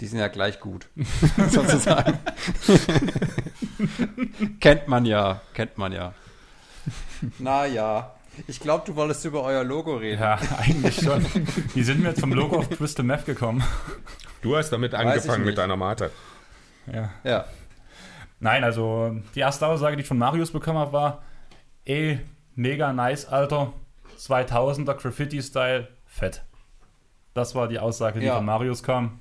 Die 0.00 0.06
sind 0.06 0.18
ja 0.18 0.28
gleich 0.28 0.58
gut, 0.60 0.88
sozusagen. 1.50 2.18
kennt 4.60 4.88
man 4.88 5.04
ja, 5.04 5.42
kennt 5.54 5.76
man 5.78 5.92
ja. 5.92 6.14
Naja, 7.38 8.15
ich 8.46 8.60
glaube, 8.60 8.84
du 8.86 8.94
wolltest 8.96 9.24
über 9.24 9.42
euer 9.42 9.64
Logo 9.64 9.96
reden. 9.96 10.20
Ja, 10.20 10.38
eigentlich 10.58 10.96
schon. 11.02 11.24
Die 11.74 11.82
sind 11.82 12.00
mir 12.02 12.08
jetzt 12.10 12.20
vom 12.20 12.32
Logo 12.32 12.56
auf 12.58 12.70
Crystal 12.70 13.04
Meth 13.04 13.24
gekommen. 13.26 13.62
du 14.42 14.56
hast 14.56 14.70
damit 14.70 14.94
angefangen 14.94 15.44
mit 15.44 15.58
deiner 15.58 15.76
Mate. 15.76 16.10
Ja. 16.92 17.10
Ja, 17.24 17.44
Nein, 18.38 18.64
also 18.64 19.16
die 19.34 19.40
erste 19.40 19.66
Aussage, 19.66 19.96
die 19.96 20.02
ich 20.02 20.08
von 20.08 20.18
Marius 20.18 20.50
bekommen 20.50 20.78
habe, 20.78 20.92
war, 20.92 21.22
ey, 21.86 22.20
mega 22.54 22.92
nice, 22.92 23.24
Alter, 23.26 23.72
2000er 24.18 24.94
Graffiti-Style, 24.94 25.88
fett. 26.06 26.42
Das 27.32 27.54
war 27.54 27.66
die 27.66 27.78
Aussage, 27.78 28.20
die 28.20 28.26
Ja. 28.26 28.36
von 28.36 28.44
Marius 28.44 28.82
kam. 28.82 29.20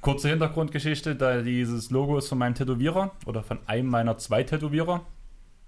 Kurze 0.00 0.28
Hintergrundgeschichte, 0.28 1.16
da 1.16 1.40
dieses 1.42 1.90
Logo 1.90 2.16
ist 2.18 2.28
von 2.28 2.38
meinem 2.38 2.54
Tätowierer 2.54 3.10
oder 3.26 3.42
von 3.42 3.58
einem 3.66 3.88
meiner 3.88 4.18
zwei 4.18 4.42
Tätowierer. 4.44 5.00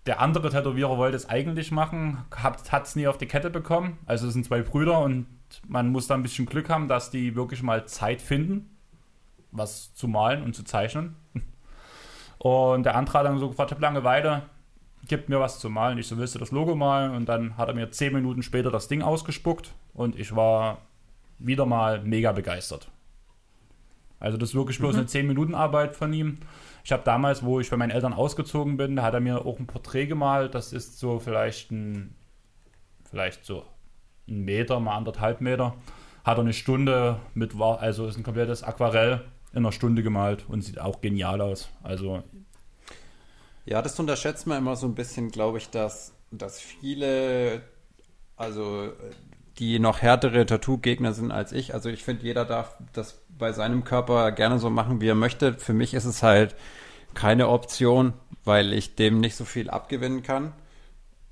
Der 0.07 0.21
andere 0.21 0.51
Tätowierer 0.51 0.97
wollte 0.99 1.17
es 1.17 1.29
eigentlich 1.29 1.73
machen, 1.73 2.25
hat 2.31 2.87
es 2.87 2.97
nie 2.97 3.09
auf 3.09 3.19
die 3.19 3.27
Kette 3.27 3.51
bekommen. 3.51 3.99
Also 4.07 4.29
es 4.29 4.35
sind 4.35 4.45
zwei 4.45 4.63
Brüder 4.63 5.01
und 5.01 5.27
man 5.67 5.91
muss 5.91 6.07
da 6.07 6.15
ein 6.15 6.23
bisschen 6.23 6.47
Glück 6.47 6.69
haben, 6.69 6.87
dass 6.89 7.11
die 7.11 7.35
wirklich 7.35 7.63
mal 7.63 7.87
Zeit 7.87 8.23
finden, 8.23 8.77
was 9.51 9.95
zu 9.95 10.07
malen 10.07 10.43
und 10.43 10.55
zu 10.55 10.63
zeichnen. 10.63 11.17
Und 12.39 12.85
der 12.85 12.95
andere 12.95 13.19
hat 13.19 13.27
dann 13.27 13.39
so 13.39 13.49
gefragt, 13.49 13.71
ich 13.71 13.75
habe 13.75 13.83
Langeweile, 13.83 14.43
gib 15.09 15.29
mir 15.29 15.41
was 15.41 15.59
zu 15.59 15.71
malen. 15.71 15.99
Ich 15.99 16.07
so, 16.07 16.19
willst 16.19 16.35
du 16.35 16.39
das 16.39 16.53
Logo 16.53 16.77
malen? 16.77 17.13
Und 17.13 17.29
dann 17.29 17.57
hat 17.57 17.69
er 17.69 17.75
mir 17.75 17.91
zehn 17.91 18.13
Minuten 18.13 18.43
später 18.43 18.71
das 18.71 18.89
Ding 18.89 19.03
ausgespuckt 19.03 19.75
und 19.95 20.19
ich 20.19 20.37
war 20.37 20.79
wieder 21.39 21.67
mal 21.67 22.03
mega 22.03 22.33
begeistert. 22.33 22.89
Also 24.19 24.39
das 24.39 24.51
ist 24.51 24.55
wirklich 24.55 24.79
bloß 24.79 24.97
eine 24.97 25.07
10 25.07 25.27
Minuten 25.27 25.55
Arbeit 25.55 25.95
von 25.95 26.13
ihm. 26.13 26.39
Ich 26.87 26.93
habe 26.93 27.03
damals, 27.03 27.45
wo 27.45 27.59
ich 27.59 27.69
für 27.69 27.77
meine 27.77 27.93
Eltern 27.93 28.13
ausgezogen 28.13 28.77
bin, 28.77 28.95
da 28.95 29.03
hat 29.03 29.13
er 29.13 29.19
mir 29.19 29.45
auch 29.45 29.59
ein 29.59 29.67
Porträt 29.67 30.07
gemalt. 30.07 30.55
Das 30.55 30.73
ist 30.73 31.01
so 31.01 31.19
vielleicht 31.19 31.73
ein, 31.73 32.15
vielleicht 33.11 33.45
so 33.45 33.65
ein 34.29 34.45
Meter 34.45 34.79
mal 34.79 34.97
anderthalb 34.97 35.41
Meter. 35.41 35.75
Hat 36.23 36.39
er 36.39 36.43
eine 36.43 36.53
Stunde 36.53 37.19
mit, 37.35 37.61
also 37.61 38.07
ist 38.07 38.17
ein 38.17 38.23
komplettes 38.23 38.63
Aquarell 38.63 39.25
in 39.51 39.59
einer 39.59 39.73
Stunde 39.73 40.05
gemalt 40.05 40.45
und 40.49 40.63
sieht 40.63 40.81
auch 40.81 41.01
genial 41.01 41.41
aus. 41.41 41.71
Also 41.83 42.23
Ja, 43.65 43.83
das 43.83 43.99
unterschätzt 43.99 44.47
man 44.47 44.59
immer 44.59 44.77
so 44.77 44.87
ein 44.87 44.95
bisschen, 44.95 45.33
glaube 45.33 45.59
ich, 45.59 45.71
dass, 45.71 46.13
dass 46.31 46.61
viele, 46.61 47.63
also 48.37 48.93
die 49.59 49.81
noch 49.81 50.03
härtere 50.03 50.47
Tattoo-Gegner 50.47 51.15
sind 51.15 51.33
als 51.33 51.51
ich. 51.51 51.75
Also 51.75 51.89
ich 51.89 52.05
finde, 52.05 52.23
jeder 52.23 52.45
darf 52.45 52.77
das 52.93 53.26
bei 53.39 53.53
seinem 53.53 53.85
Körper 53.85 54.33
gerne 54.33 54.59
so 54.59 54.71
machen, 54.71 55.01
wie 55.01 55.09
er 55.09 55.15
möchte. 55.15 55.55
Für 55.55 55.73
mich 55.73 55.95
ist 55.95 56.05
es 56.05 56.23
halt 56.23 56.55
keine 57.15 57.49
Option, 57.49 58.13
weil 58.45 58.73
ich 58.73 58.95
dem 58.97 59.21
nicht 59.21 59.37
so 59.37 59.45
viel 59.45 59.71
abgewinnen 59.71 60.23
kann. 60.23 60.53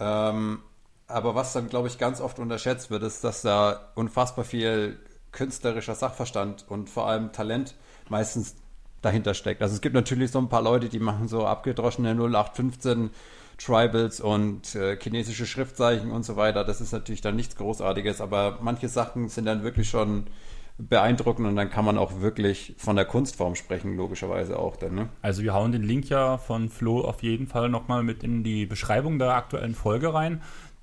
Ähm, 0.01 0.61
aber 1.07 1.35
was 1.35 1.53
dann, 1.53 1.69
glaube 1.69 1.89
ich, 1.89 1.99
ganz 1.99 2.21
oft 2.21 2.39
unterschätzt 2.39 2.91
wird, 2.91 3.03
ist, 3.03 3.23
dass 3.25 3.43
da 3.43 3.93
unfassbar 3.95 4.45
viel 4.45 4.99
künstlerischer 5.33 5.95
Sachverstand 5.95 6.65
und 6.69 6.89
vor 6.89 7.07
allem 7.07 7.33
Talent 7.33 7.75
meistens 8.09 8.57
dahinter 9.03 9.35
steckt. 9.35 9.63
Also 9.63 9.75
es 9.75 9.81
gibt 9.81 9.95
natürlich 9.95 10.31
so 10.31 10.39
ein 10.39 10.49
paar 10.49 10.63
Leute, 10.63 10.89
die 10.89 10.99
machen 10.99 11.29
so 11.29 11.47
abgedroschene 11.47 12.11
0815 12.13 13.11
Tribals 13.59 14.21
und 14.21 14.75
äh, 14.75 14.99
chinesische 15.01 15.47
Schriftzeichen 15.47 16.11
und 16.11 16.25
so 16.25 16.37
weiter. 16.37 16.65
Das 16.65 16.81
ist 16.81 16.93
natürlich 16.93 17.21
dann 17.21 17.37
nichts 17.37 17.57
Großartiges, 17.57 18.21
aber 18.21 18.59
manche 18.63 18.89
Sachen 18.89 19.29
sind 19.29 19.45
dann 19.45 19.63
wirklich 19.63 19.89
schon 19.89 20.27
beeindruckend 20.77 21.47
und 21.47 21.57
dann 21.57 21.71
kann 21.71 21.85
man 21.85 21.99
auch 21.99 22.21
wirklich 22.21 22.75
von 22.79 22.97
der 22.97 23.05
Kunstform 23.05 23.55
sprechen, 23.55 23.97
logischerweise 23.97 24.59
auch 24.59 24.77
dann. 24.77 24.95
Ne? 24.95 25.09
Also 25.23 25.43
wir 25.43 25.55
hauen 25.55 25.73
den 25.73 25.85
Link 25.85 26.09
ja 26.09 26.37
von 26.37 26.69
Flo 26.69 27.01
auf 27.03 27.23
jeden 27.23 27.47
Fall 27.47 27.69
nochmal 27.69 28.03
mit 28.03 28.25
in 28.25 28.43
die 28.43 28.67
Beschreibung 28.67 29.19
der 29.19 29.35
aktuellen 29.35 29.75
Folge 29.75 30.13
rein. 30.13 30.43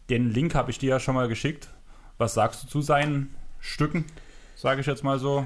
Den 0.10 0.30
Link 0.30 0.56
habe 0.56 0.72
ich 0.72 0.80
dir 0.80 0.92
ja 0.92 1.00
schon 1.00 1.16
mal 1.16 1.28
geschickt. 1.28 1.70
Was 2.18 2.34
sagst 2.34 2.64
du 2.64 2.68
zu 2.68 2.82
seinen 2.82 3.36
Stücken, 3.60 4.06
sage 4.56 4.82
ich 4.82 4.88
jetzt 4.88 5.04
mal 5.04 5.20
so? 5.20 5.46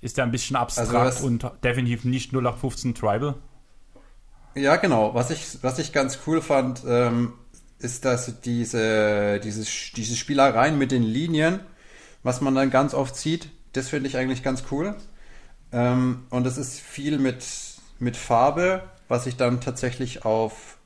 Ist 0.00 0.18
der 0.18 0.24
ein 0.24 0.30
bisschen 0.30 0.56
abstrakt 0.56 0.94
also 0.94 1.26
und 1.26 1.50
definitiv 1.64 2.04
nicht 2.04 2.32
0815 2.32 2.94
Tribal? 2.94 3.34
Ja, 4.54 4.76
genau. 4.76 5.14
Was 5.14 5.30
ich, 5.30 5.62
was 5.62 5.78
ich 5.78 5.92
ganz 5.92 6.20
cool 6.26 6.40
fand, 6.40 6.82
ähm, 6.86 7.32
ist, 7.78 8.04
dass 8.04 8.40
diese, 8.40 9.40
dieses, 9.40 9.92
diese 9.94 10.16
Spielereien 10.16 10.78
mit 10.78 10.90
den 10.90 11.02
Linien, 11.02 11.60
was 12.22 12.40
man 12.40 12.54
dann 12.54 12.70
ganz 12.70 12.94
oft 12.94 13.16
sieht, 13.16 13.50
das 13.72 13.88
finde 13.88 14.08
ich 14.08 14.16
eigentlich 14.16 14.42
ganz 14.42 14.64
cool. 14.70 14.94
Ähm, 15.72 16.26
und 16.30 16.46
es 16.46 16.58
ist 16.58 16.80
viel 16.80 17.18
mit, 17.18 17.44
mit 17.98 18.16
Farbe, 18.16 18.82
was 19.08 19.26
ich 19.26 19.36
dann 19.36 19.60
tatsächlich 19.60 20.24
auf, 20.24 20.78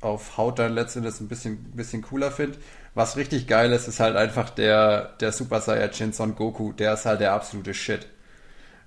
auf 0.00 0.36
Haut 0.36 0.58
dann 0.58 0.74
letztendlich 0.74 1.20
ein 1.20 1.28
bisschen, 1.28 1.72
bisschen 1.72 2.02
cooler 2.02 2.30
finde. 2.30 2.58
Was 2.94 3.16
richtig 3.16 3.46
geil 3.46 3.72
ist, 3.72 3.88
ist 3.88 4.00
halt 4.00 4.16
einfach 4.16 4.50
der, 4.50 5.14
der 5.20 5.32
Super 5.32 5.60
Saiyajin 5.60 6.12
Son 6.12 6.34
Goku. 6.34 6.72
Der 6.72 6.94
ist 6.94 7.06
halt 7.06 7.20
der 7.20 7.32
absolute 7.32 7.74
Shit. 7.74 8.06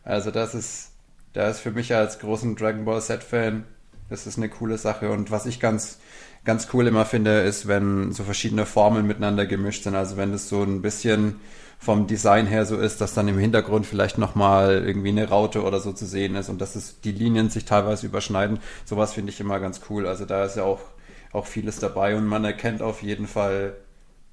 Also 0.04 0.32
das 0.32 0.54
ist, 0.54 0.92
der 1.34 1.50
ist 1.50 1.60
für 1.60 1.72
mich 1.72 1.94
als 1.94 2.20
großen 2.20 2.56
Dragon 2.56 2.86
Ball 2.86 3.02
Z-Fan, 3.02 3.66
das 4.10 4.28
ist 4.28 4.38
eine 4.38 4.50
coole 4.50 4.78
Sache. 4.78 5.10
Und 5.10 5.32
was 5.32 5.48
ich 5.48 5.60
ganz, 5.60 5.98
ganz 6.44 6.68
cool 6.74 6.86
immer 6.88 7.06
finde, 7.06 7.42
ist, 7.42 7.68
wenn 7.68 8.12
so 8.12 8.24
verschiedene 8.24 8.66
Formeln 8.68 9.08
miteinander 9.08 9.48
gemischt 9.48 9.84
sind. 9.84 9.96
Also 9.96 10.16
wenn 10.18 10.32
das 10.32 10.48
so 10.48 10.62
ein 10.64 10.82
bisschen 10.84 11.42
vom 11.86 12.08
Design 12.08 12.48
her 12.48 12.66
so 12.66 12.78
ist, 12.78 13.00
dass 13.00 13.14
dann 13.14 13.28
im 13.28 13.38
Hintergrund 13.38 13.86
vielleicht 13.86 14.18
nochmal 14.18 14.84
irgendwie 14.84 15.10
eine 15.10 15.30
Raute 15.30 15.64
oder 15.64 15.80
so 15.80 15.94
zu 15.94 16.08
sehen 16.08 16.36
ist 16.36 16.50
und 16.50 16.60
dass 16.60 16.76
es 16.76 17.00
die 17.02 17.12
Linien 17.12 17.52
sich 17.52 17.66
teilweise 17.66 18.08
überschneiden. 18.08 18.60
Sowas 18.86 19.14
finde 19.14 19.32
ich 19.32 19.40
immer 19.40 19.60
ganz 19.60 19.82
cool. 19.90 20.08
Also 20.08 20.26
da 20.26 20.44
ist 20.46 20.58
ja 20.58 20.64
auch, 20.64 20.82
auch 21.32 21.46
vieles 21.46 21.78
dabei 21.78 22.16
und 22.16 22.26
man 22.26 22.44
erkennt 22.44 22.82
auf 22.82 23.04
jeden 23.04 23.28
Fall 23.28 23.76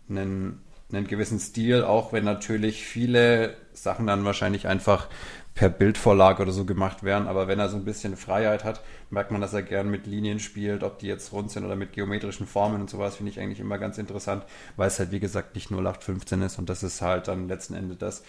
einen, 0.08 0.62
einen 0.90 1.06
gewissen 1.06 1.38
Stil, 1.38 1.84
auch 1.84 2.14
wenn 2.14 2.24
natürlich 2.24 2.84
viele 2.86 3.54
Sachen 3.74 4.06
dann 4.06 4.24
wahrscheinlich 4.24 4.66
einfach 4.66 5.08
per 5.54 5.68
Bildvorlage 5.68 6.42
oder 6.42 6.52
so 6.52 6.64
gemacht 6.64 7.02
werden. 7.02 7.28
Aber 7.28 7.48
wenn 7.48 7.58
er 7.58 7.68
so 7.68 7.76
ein 7.76 7.84
bisschen 7.84 8.16
Freiheit 8.16 8.64
hat, 8.64 8.82
merkt 9.10 9.30
man, 9.30 9.40
dass 9.40 9.52
er 9.52 9.62
gern 9.62 9.90
mit 9.90 10.06
Linien 10.06 10.40
spielt, 10.40 10.82
ob 10.82 10.98
die 10.98 11.06
jetzt 11.06 11.32
rund 11.32 11.50
sind 11.50 11.64
oder 11.64 11.76
mit 11.76 11.92
geometrischen 11.92 12.46
Formen 12.46 12.80
und 12.80 12.90
sowas, 12.90 13.16
finde 13.16 13.32
ich 13.32 13.40
eigentlich 13.40 13.60
immer 13.60 13.78
ganz 13.78 13.98
interessant, 13.98 14.44
weil 14.76 14.88
es 14.88 14.98
halt 14.98 15.12
wie 15.12 15.20
gesagt 15.20 15.54
nicht 15.54 15.70
nur 15.70 15.80
0815 15.80 16.42
ist 16.42 16.58
und 16.58 16.68
das 16.68 16.82
ist 16.82 17.02
halt 17.02 17.28
dann 17.28 17.48
letzten 17.48 17.74
Endes 17.74 17.98
das, 17.98 18.22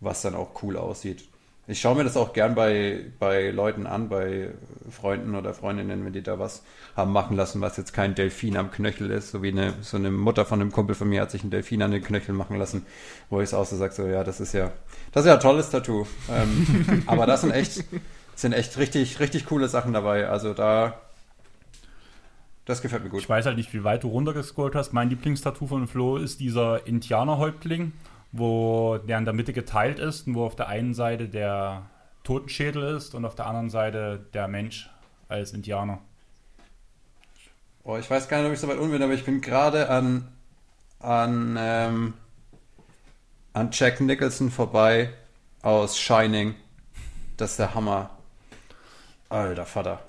was 0.00 0.22
dann 0.22 0.34
auch 0.34 0.62
cool 0.62 0.76
aussieht. 0.76 1.28
Ich 1.68 1.80
schaue 1.80 1.96
mir 1.96 2.04
das 2.04 2.16
auch 2.16 2.32
gern 2.32 2.54
bei, 2.54 3.06
bei 3.18 3.50
Leuten 3.50 3.88
an, 3.88 4.08
bei 4.08 4.50
Freunden 4.88 5.34
oder 5.34 5.52
Freundinnen, 5.52 6.04
wenn 6.04 6.12
die 6.12 6.22
da 6.22 6.38
was 6.38 6.62
haben 6.96 7.12
machen 7.12 7.36
lassen, 7.36 7.60
was 7.60 7.76
jetzt 7.76 7.92
kein 7.92 8.14
Delfin 8.14 8.56
am 8.56 8.70
Knöchel 8.70 9.10
ist, 9.10 9.32
so 9.32 9.42
wie 9.42 9.48
eine, 9.48 9.74
so 9.80 9.96
eine 9.96 10.12
Mutter 10.12 10.44
von 10.44 10.60
einem 10.60 10.70
Kumpel 10.70 10.94
von 10.94 11.08
mir 11.08 11.22
hat 11.22 11.32
sich 11.32 11.42
einen 11.42 11.50
Delfin 11.50 11.82
an 11.82 11.90
den 11.90 12.04
Knöchel 12.04 12.34
machen 12.34 12.56
lassen, 12.56 12.86
wo 13.30 13.40
ich 13.40 13.46
es 13.46 13.54
auch 13.54 13.66
so 13.66 13.76
sage, 13.76 13.92
so, 13.92 14.06
ja, 14.06 14.22
das 14.22 14.40
ist 14.40 14.52
ja, 14.52 14.70
das 15.10 15.24
ist 15.24 15.28
ja 15.28 15.34
ein 15.34 15.40
tolles 15.40 15.70
Tattoo. 15.70 16.06
Ähm, 16.30 17.02
aber 17.06 17.26
das 17.26 17.40
sind 17.40 17.50
echt, 17.50 17.84
sind 18.36 18.52
echt 18.52 18.78
richtig, 18.78 19.18
richtig 19.18 19.46
coole 19.46 19.66
Sachen 19.66 19.92
dabei. 19.92 20.28
Also 20.28 20.54
da, 20.54 21.00
das 22.64 22.80
gefällt 22.80 23.02
mir 23.02 23.10
gut. 23.10 23.20
Ich 23.20 23.28
weiß 23.28 23.44
halt 23.44 23.56
nicht, 23.56 23.74
wie 23.74 23.82
weit 23.82 24.04
du 24.04 24.08
runtergescrollt 24.08 24.76
hast. 24.76 24.92
Mein 24.92 25.10
Lieblingstattoo 25.10 25.66
von 25.66 25.88
Flo 25.88 26.16
ist 26.16 26.38
dieser 26.38 26.86
Indianerhäuptling 26.86 27.92
wo 28.32 28.98
der 28.98 29.18
in 29.18 29.24
der 29.24 29.34
Mitte 29.34 29.52
geteilt 29.52 29.98
ist 29.98 30.26
und 30.26 30.34
wo 30.34 30.44
auf 30.44 30.56
der 30.56 30.68
einen 30.68 30.94
Seite 30.94 31.28
der 31.28 31.86
Totenschädel 32.24 32.96
ist 32.96 33.14
und 33.14 33.24
auf 33.24 33.34
der 33.34 33.46
anderen 33.46 33.70
Seite 33.70 34.26
der 34.34 34.48
Mensch 34.48 34.90
als 35.28 35.52
Indianer. 35.52 36.00
Oh, 37.84 37.96
ich 37.96 38.10
weiß 38.10 38.28
gar 38.28 38.38
nicht, 38.38 38.48
ob 38.48 38.52
ich 38.52 38.58
so 38.58 38.66
weit 38.66 38.78
unten 38.78 38.92
bin, 38.92 39.02
aber 39.02 39.14
ich 39.14 39.24
bin 39.24 39.40
gerade 39.40 39.88
an, 39.88 40.26
an, 40.98 41.56
ähm, 41.58 42.14
an 43.52 43.68
Jack 43.72 44.00
Nicholson 44.00 44.50
vorbei 44.50 45.12
aus 45.62 45.96
Shining. 45.96 46.56
Das 47.36 47.52
ist 47.52 47.58
der 47.58 47.74
Hammer. 47.74 48.10
Alter 49.28 49.66
Vater. 49.66 50.00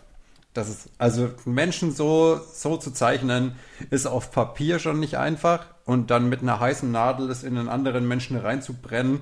Das 0.54 0.70
ist, 0.70 0.90
also 0.98 1.30
Menschen 1.46 1.92
so, 1.92 2.40
so 2.52 2.78
zu 2.78 2.92
zeichnen, 2.92 3.56
ist 3.92 4.08
auf 4.08 4.32
Papier 4.32 4.80
schon 4.80 5.00
nicht 5.00 5.18
einfach. 5.18 5.68
Und 5.88 6.12
dann 6.12 6.28
mit 6.28 6.42
einer 6.42 6.60
heißen 6.60 6.92
Nadel 6.92 7.32
es 7.32 7.44
in 7.44 7.58
einen 7.58 7.70
anderen 7.70 8.06
Menschen 8.10 8.38
reinzubrennen, 8.38 9.22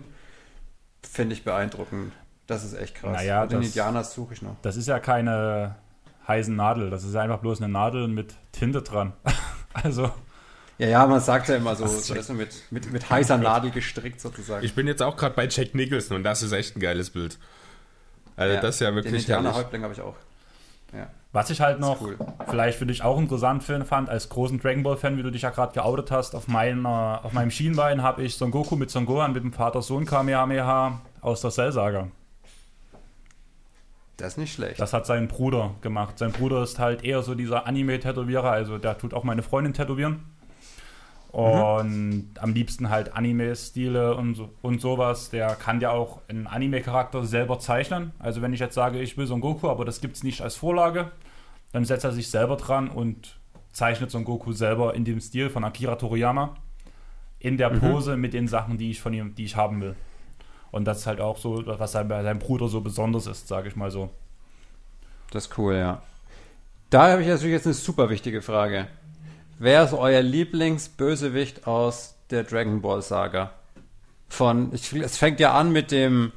finde 1.08 1.36
ich 1.36 1.44
beeindruckend. 1.44 2.12
Das 2.48 2.64
ist 2.64 2.74
echt 2.74 2.96
krass. 2.96 3.14
Naja, 3.14 3.46
den 3.46 3.60
das, 3.60 3.68
Indianers 3.68 4.16
suche 4.16 4.34
ich 4.34 4.42
noch. 4.42 4.56
Das 4.64 4.76
ist 4.76 4.88
ja 4.88 5.00
keine 5.00 5.76
heißen 6.28 6.56
Nadel. 6.56 6.90
Das 6.90 7.04
ist 7.04 7.16
einfach 7.16 7.38
bloß 7.38 7.62
eine 7.62 7.72
Nadel 7.72 8.08
mit 8.08 8.34
Tinte 8.52 8.82
dran. 8.82 9.14
also. 9.74 10.12
Ja, 10.80 10.88
ja, 10.88 11.06
man 11.06 11.22
sagt 11.22 11.50
ja 11.50 11.56
immer 11.56 11.76
so, 11.76 11.84
das 11.84 12.10
ist 12.10 12.34
mit, 12.34 12.64
mit, 12.72 12.92
mit 12.92 13.10
heißer 13.12 13.38
Nadel 13.38 13.70
gestrickt 13.70 14.20
sozusagen. 14.20 14.66
Ich 14.66 14.74
bin 14.74 14.88
jetzt 14.88 15.04
auch 15.04 15.18
gerade 15.18 15.36
bei 15.36 15.48
Jack 15.48 15.76
Nicholson 15.76 16.18
und 16.18 16.24
das 16.24 16.42
ist 16.42 16.52
echt 16.52 16.76
ein 16.76 16.80
geiles 16.80 17.12
Bild. 17.12 17.38
Also 18.36 18.56
ja, 18.56 18.60
das 18.60 18.76
ist 18.76 18.82
ja 18.82 18.94
wirklich 18.96 19.14
Den 19.14 19.22
Indianerhäuptling 19.22 19.84
habe 19.84 19.94
ich 19.94 20.02
auch. 20.02 20.16
Ja. 20.94 21.10
Was 21.36 21.50
ich 21.50 21.60
halt 21.60 21.82
noch 21.82 22.00
cool. 22.00 22.18
vielleicht 22.48 22.78
für 22.80 22.86
dich 22.86 23.04
auch 23.04 23.20
interessant 23.20 23.62
fand, 23.62 24.10
als 24.10 24.30
großen 24.30 24.58
Dragon 24.58 24.84
Ball-Fan, 24.84 25.18
wie 25.18 25.22
du 25.22 25.32
dich 25.32 25.42
ja 25.42 25.50
gerade 25.50 25.74
geoutet 25.74 26.10
hast, 26.10 26.34
auf, 26.34 26.48
meiner, 26.48 27.20
auf 27.24 27.34
meinem 27.34 27.52
Schienbein 27.52 28.02
habe 28.02 28.24
ich 28.24 28.38
Son 28.38 28.52
Goku 28.52 28.78
mit 28.78 28.90
Son 28.90 29.06
Gohan 29.06 29.34
mit 29.34 29.44
dem 29.44 29.52
Vater-Sohn 29.52 30.06
Kamehameha 30.06 31.02
aus 31.20 31.42
der 31.42 31.52
Cell-Saga. 31.52 32.08
Das 34.16 34.30
ist 34.30 34.38
nicht 34.38 34.54
schlecht. 34.54 34.80
Das 34.80 34.94
hat 34.94 35.06
sein 35.06 35.28
Bruder 35.28 35.72
gemacht. 35.82 36.18
Sein 36.20 36.32
Bruder 36.32 36.64
ist 36.64 36.80
halt 36.80 37.04
eher 37.04 37.22
so 37.22 37.36
dieser 37.36 37.68
Anime-Tätowierer, 37.68 38.52
also 38.52 38.78
der 38.78 38.98
tut 38.98 39.14
auch 39.14 39.26
meine 39.26 39.44
Freundin 39.44 39.74
tätowieren. 39.74 40.24
Mhm. 41.34 41.40
Und 41.40 41.90
mhm. 41.90 42.30
am 42.40 42.54
liebsten 42.54 42.90
halt 42.90 43.14
Anime-Stile 43.14 44.16
und, 44.16 44.36
so, 44.36 44.52
und 44.62 44.80
sowas. 44.80 45.32
Der 45.32 45.50
kann 45.56 45.82
ja 45.82 45.92
auch 45.92 46.22
einen 46.30 46.48
Anime-Charakter 46.48 47.26
selber 47.26 47.60
zeichnen. 47.60 48.14
Also 48.20 48.42
wenn 48.42 48.54
ich 48.54 48.62
jetzt 48.62 48.76
sage, 48.76 49.02
ich 49.02 49.18
will 49.18 49.28
Son 49.28 49.42
Goku, 49.42 49.68
aber 49.68 49.84
das 49.84 50.00
gibt 50.00 50.16
es 50.16 50.24
nicht 50.24 50.40
als 50.40 50.56
Vorlage, 50.56 51.12
dann 51.76 51.84
setzt 51.84 52.06
er 52.06 52.14
sich 52.14 52.30
selber 52.30 52.56
dran 52.56 52.88
und 52.88 53.36
zeichnet 53.74 54.10
Son 54.10 54.24
Goku 54.24 54.54
selber 54.54 54.94
in 54.96 55.04
dem 55.04 55.20
Stil 55.20 55.50
von 55.50 55.66
Akira 55.66 55.98
Toriyama. 55.98 56.56
In 57.38 57.58
der 57.58 57.70
mhm. 57.70 57.82
Pose 57.82 58.16
mhm. 58.16 58.22
mit 58.22 58.34
den 58.34 58.48
Sachen, 58.48 58.78
die 58.78 58.92
ich 58.92 59.02
von 59.02 59.14
ihm, 59.14 59.36
die 59.36 59.44
ich 59.44 59.58
haben 59.58 59.82
will. 59.82 59.94
Und 60.72 60.86
das 60.86 61.00
ist 61.00 61.06
halt 61.06 61.20
auch 61.20 61.38
so, 61.38 61.64
was 61.66 61.92
bei 61.92 62.24
seinem 62.24 62.40
Bruder 62.40 62.70
so 62.70 62.80
besonders 62.80 63.28
ist, 63.28 63.50
sage 63.50 63.68
ich 63.68 63.76
mal 63.76 63.92
so. 63.92 64.10
Das 65.32 65.48
ist 65.48 65.58
cool, 65.58 65.76
ja. 65.76 66.02
Da 66.92 67.12
habe 67.12 67.24
ich 67.24 67.28
natürlich 67.28 67.52
jetzt 67.52 67.66
eine 67.66 67.74
super 67.74 68.10
wichtige 68.10 68.42
Frage. 68.42 68.88
Wer 69.60 69.84
ist 69.84 69.92
euer 69.92 70.22
Lieblingsbösewicht 70.22 71.68
aus 71.68 72.16
der 72.30 72.46
Dragon 72.46 72.82
Ball 72.82 73.02
Saga? 73.02 73.52
Von, 74.30 74.74
ich, 74.74 74.94
es 74.94 75.18
fängt 75.18 75.42
ja 75.42 75.54
an 75.54 75.74
mit 75.74 75.92
dem, 75.92 76.32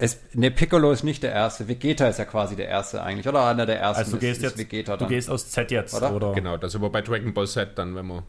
es, 0.00 0.18
ne, 0.34 0.50
Piccolo 0.50 0.90
ist 0.92 1.04
nicht 1.04 1.22
der 1.22 1.32
erste. 1.32 1.68
Vegeta 1.68 2.08
ist 2.08 2.18
ja 2.18 2.24
quasi 2.24 2.56
der 2.56 2.68
erste 2.68 3.02
eigentlich, 3.02 3.28
oder 3.28 3.46
einer 3.46 3.66
der 3.66 3.78
ersten. 3.78 4.04
Also 4.04 4.12
du 4.12 4.18
gehst 4.18 4.38
ist, 4.38 4.42
jetzt, 4.42 4.58
Vegeta 4.58 4.96
du 4.96 5.06
gehst 5.06 5.30
aus 5.30 5.50
Z 5.50 5.70
jetzt, 5.70 5.94
oder? 5.94 6.14
oder? 6.14 6.32
Genau, 6.32 6.56
das 6.56 6.72
ist 6.72 6.76
aber 6.76 6.90
bei 6.90 7.02
Dragon 7.02 7.32
Ball 7.32 7.46
Z 7.46 7.76
dann, 7.76 7.94
wenn 7.94 8.06
wir 8.06 8.22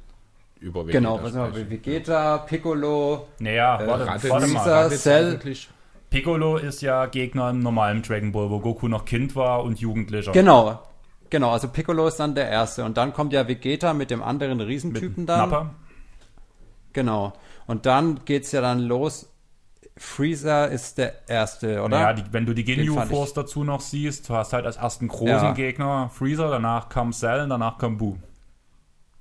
über 0.59 0.85
Vegeta 0.85 0.99
Genau, 0.99 1.23
was 1.23 1.33
wir 1.33 1.69
Vegeta, 1.69 2.37
Piccolo, 2.39 3.27
naja, 3.39 3.81
äh, 3.81 3.87
warte, 3.87 4.29
warte 4.29 4.47
mal. 4.47 4.89
Cell. 4.91 5.39
Piccolo 6.09 6.57
ist 6.57 6.81
ja 6.81 7.05
Gegner 7.05 7.51
im 7.51 7.59
normalen 7.59 8.01
Dragon 8.01 8.31
Ball, 8.31 8.49
wo 8.49 8.59
Goku 8.59 8.87
noch 8.87 9.05
Kind 9.05 9.35
war 9.35 9.63
und 9.63 9.79
Jugendlicher. 9.79 10.33
Genau, 10.33 10.81
Genau, 11.31 11.51
also 11.51 11.69
Piccolo 11.69 12.09
ist 12.09 12.17
dann 12.17 12.35
der 12.35 12.49
erste. 12.49 12.83
Und 12.83 12.97
dann 12.97 13.13
kommt 13.13 13.31
ja 13.31 13.47
Vegeta 13.47 13.93
mit 13.93 14.11
dem 14.11 14.21
anderen 14.21 14.59
Riesentypen 14.59 15.21
mit 15.21 15.29
dann. 15.29 15.49
Nappa. 15.49 15.75
Genau. 16.91 17.31
Und 17.67 17.85
dann 17.85 18.25
geht 18.25 18.43
es 18.43 18.51
ja 18.51 18.59
dann 18.59 18.79
los. 18.81 19.30
Freezer 20.01 20.69
ist 20.69 20.97
der 20.97 21.13
erste, 21.29 21.81
oder? 21.83 21.99
Ja, 21.99 22.13
die, 22.13 22.23
wenn 22.31 22.45
du 22.45 22.53
die 22.53 22.63
Ginyu 22.63 22.95
fand 22.95 23.11
ich- 23.11 23.15
Force 23.17 23.33
dazu 23.33 23.63
noch 23.63 23.81
siehst, 23.81 24.27
du 24.29 24.33
hast 24.33 24.51
halt 24.53 24.65
als 24.65 24.77
ersten 24.77 25.07
großen 25.07 25.27
Ja. 25.27 25.51
Gegner 25.53 26.09
Freezer, 26.13 26.49
danach 26.49 26.89
kam 26.89 27.13
Cell 27.13 27.41
und 27.43 27.49
danach 27.49 27.77
kam 27.77 27.97
Boo. 27.97 28.17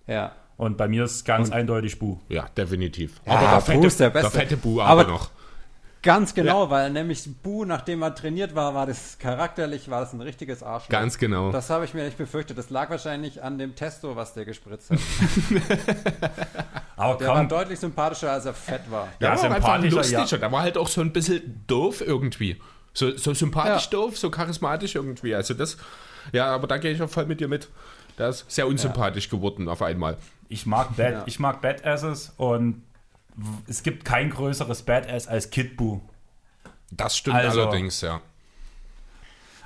ja. 0.07 0.33
Und 0.57 0.77
bei 0.77 0.89
mir 0.89 1.05
ist 1.05 1.25
ganz 1.25 1.51
eindeutig 1.51 1.99
Boo. 1.99 2.19
Ja, 2.29 2.45
definitiv. 2.55 3.21
Ja, 3.25 3.33
aber 3.33 3.47
der 3.47 3.55
Boo 3.57 3.61
fette, 3.63 3.87
ist 3.87 4.01
der 4.01 4.11
Beste. 4.11 4.31
der 4.31 4.41
fette 4.43 4.57
Bu 4.59 4.81
Aber- 4.83 4.91
aber 5.03 5.11
noch. 5.11 5.31
Ganz 6.03 6.33
genau, 6.35 6.71
weil 6.71 6.91
nämlich 6.91 7.29
Bu, 7.43 7.67
nachdem 7.67 8.01
er 8.03 8.15
trainiert 8.15 8.55
war, 8.55 8.75
war 8.75 8.87
das 8.87 9.19
charakterlich, 9.19 9.91
war 9.91 10.01
das 10.01 10.15
ein 10.15 10.21
richtiges 10.23 10.63
Arschloch. 10.63 10.89
Ganz 10.89 11.19
genau. 11.19 11.53
Das 11.53 11.69
habe 11.69 11.85
ich 11.85 11.93
mir 11.93 12.05
nicht 12.05 12.17
befürchtet. 12.17 12.57
Das 12.57 12.71
lag 12.71 12.89
wahrscheinlich 12.89 13.43
an 13.43 13.59
dem 13.59 13.75
Testo, 13.77 14.17
was 14.17 14.33
der 14.33 14.47
gespritzt 14.47 14.91
hat. 14.91 14.99
Aber 16.97 17.19
Der 17.19 17.29
war 17.29 17.37
komm, 17.39 17.49
deutlich 17.49 17.79
sympathischer, 17.81 18.33
als 18.33 18.45
er 18.47 18.55
fett 18.55 18.91
war. 18.91 19.09
Ja, 19.21 19.29
war 19.29 19.33
einfach 19.45 19.55
sympathischer, 19.57 19.97
lustig 19.97 20.13
ja. 20.31 20.37
und 20.37 20.41
der 20.41 20.53
war 20.53 20.63
halt 20.63 20.77
auch 20.79 20.89
so 20.89 21.01
ein 21.01 21.13
bisschen 21.13 21.65
doof 21.67 22.01
irgendwie. 22.01 22.61
So, 22.93 23.17
so 23.17 23.33
sympathisch 23.35 23.85
Ja. 23.85 23.91
doof, 23.91 24.19
so 24.19 24.31
charismatisch 24.31 24.95
irgendwie. 24.95 25.35
Also 25.35 25.55
das, 25.55 25.77
ja, 26.33 26.47
aber 26.47 26.67
da 26.67 26.79
gehe 26.79 26.93
ich 26.93 27.01
auch 27.03 27.09
voll 27.11 27.27
mit 27.27 27.41
dir 27.41 27.49
mit. 27.49 27.69
Der 28.19 28.29
ist 28.31 28.51
sehr 28.51 28.67
unsympathisch 28.67 29.29
geworden 29.31 29.69
auf 29.69 29.81
einmal. 29.83 30.17
ich 30.49 30.67
mag, 30.67 30.97
Bad, 30.97 31.13
Ja. 31.13 31.23
ich 31.27 31.39
mag 31.39 31.63
Badasses 31.63 32.33
und 32.37 32.83
es 33.67 33.83
gibt 33.83 34.05
kein 34.05 34.31
größeres 34.31 34.83
Badass 34.83 35.29
als 35.29 35.51
Kid 35.51 35.77
Boo. 35.77 36.01
Das 36.91 37.17
stimmt 37.17 37.37
Also- 37.37 37.63
allerdings, 37.63 38.01
ja. 38.01 38.21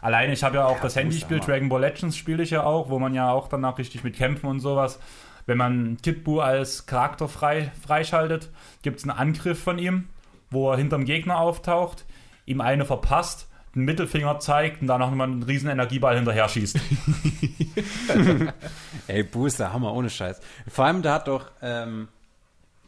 Alleine, 0.00 0.35
ich 0.35 0.44
habe 0.44 0.56
ja 0.56 0.66
auch 0.66 0.73
das 0.75 0.80
Boo 0.80 0.87
ist 0.88 0.97
Handyspiel. 0.97 1.40
Dragon 1.40 1.68
Ball 1.71 1.80
Legends 1.80 2.16
spiele 2.16 2.42
ich 2.42 2.50
ja 2.50 2.64
auch, 2.64 2.90
wo 2.90 2.99
man 2.99 3.14
ja 3.14 3.30
auch 3.30 3.49
danach 3.49 3.78
richtig 3.78 4.04
mit 4.04 4.16
kämpfen 4.16 4.47
und 4.47 4.61
sowas. 4.61 4.99
Wenn 5.47 5.56
man 5.56 5.97
Kid 6.02 6.25
Buu 6.25 6.40
als 6.40 6.85
Charakter 6.87 7.28
frei, 7.28 7.73
freischaltet, 7.87 8.50
gibt 8.83 8.99
es 8.99 9.09
einen 9.09 9.18
Angriff 9.18 9.62
von 9.62 9.78
ihm, 9.78 10.09
wo 10.50 10.71
er 10.71 10.76
hinterm 10.76 11.06
Gegner 11.06 11.38
auftaucht, 11.38 12.04
ihm 12.44 12.61
eine 12.61 12.85
verpasst, 12.85 13.49
den 13.75 13.85
Mittelfinger 13.85 14.38
zeigt 14.40 14.83
und 14.83 14.88
danach 14.88 15.09
nochmal 15.09 15.28
einen 15.28 15.42
riesen 15.42 15.71
Energieball 15.71 16.16
hinterher 16.16 16.49
schießt. 16.49 16.78
Ey, 19.06 19.23
Bu 19.25 19.47
ist 19.47 19.59
der 19.59 19.73
Hammer, 19.73 19.92
ohne 19.94 20.11
Scheiß. 20.11 20.40
Vor 20.68 20.85
allem, 20.85 21.02
da 21.02 21.14
hat 21.14 21.28
doch, 21.28 21.50
ähm, 21.62 22.09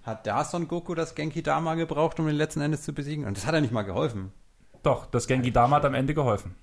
hat 0.07 0.27
da 0.27 0.45
Son 0.45 0.69
Goku 0.69 0.95
das 0.95 1.15
Genki 1.15 1.43
Dama 1.43 1.75
gebraucht, 1.75 2.21
um 2.21 2.29
ihn 2.29 2.37
letzten 2.37 2.61
Endes 2.61 2.83
zu 2.83 2.93
besiegen? 2.93 3.25
Und 3.25 3.37
das 3.37 3.45
hat 3.45 3.55
er 3.55 3.61
nicht 3.61 3.73
mal 3.73 3.83
geholfen. 3.83 4.33
Doch, 4.83 5.07
das 5.07 5.27
Genki 5.27 5.51
Dama 5.51 5.77
hat 5.77 5.85
am 5.85 5.95
Ende 5.95 6.15
geholfen. 6.15 6.55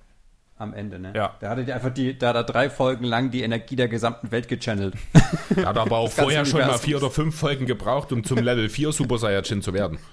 Am 0.57 0.73
Ende, 0.73 0.97
ne? 0.97 1.11
Ja. 1.13 1.35
Da 1.41 1.49
hatte 1.49 1.65
die 1.65 1.73
einfach 1.73 1.89
die, 1.89 2.17
da 2.17 2.29
hat 2.29 2.35
er 2.35 2.43
drei 2.43 2.69
Folgen 2.69 3.03
lang 3.03 3.31
die 3.31 3.41
Energie 3.41 3.75
der 3.75 3.89
gesamten 3.89 4.31
Welt 4.31 4.47
gechannelt. 4.47 4.93
Der 5.55 5.65
hat 5.65 5.77
aber 5.77 5.97
auch 5.97 6.11
vorher 6.11 6.45
schon 6.45 6.61
mal 6.61 6.77
vier 6.77 6.97
oder 6.97 7.11
fünf 7.11 7.37
Folgen 7.37 7.65
gebraucht, 7.65 8.11
um 8.11 8.23
zum 8.23 8.37
Level 8.37 8.69
4 8.69 8.91
Super 8.91 9.17
Saiyajin 9.17 9.61
zu 9.61 9.73
werden. 9.73 9.99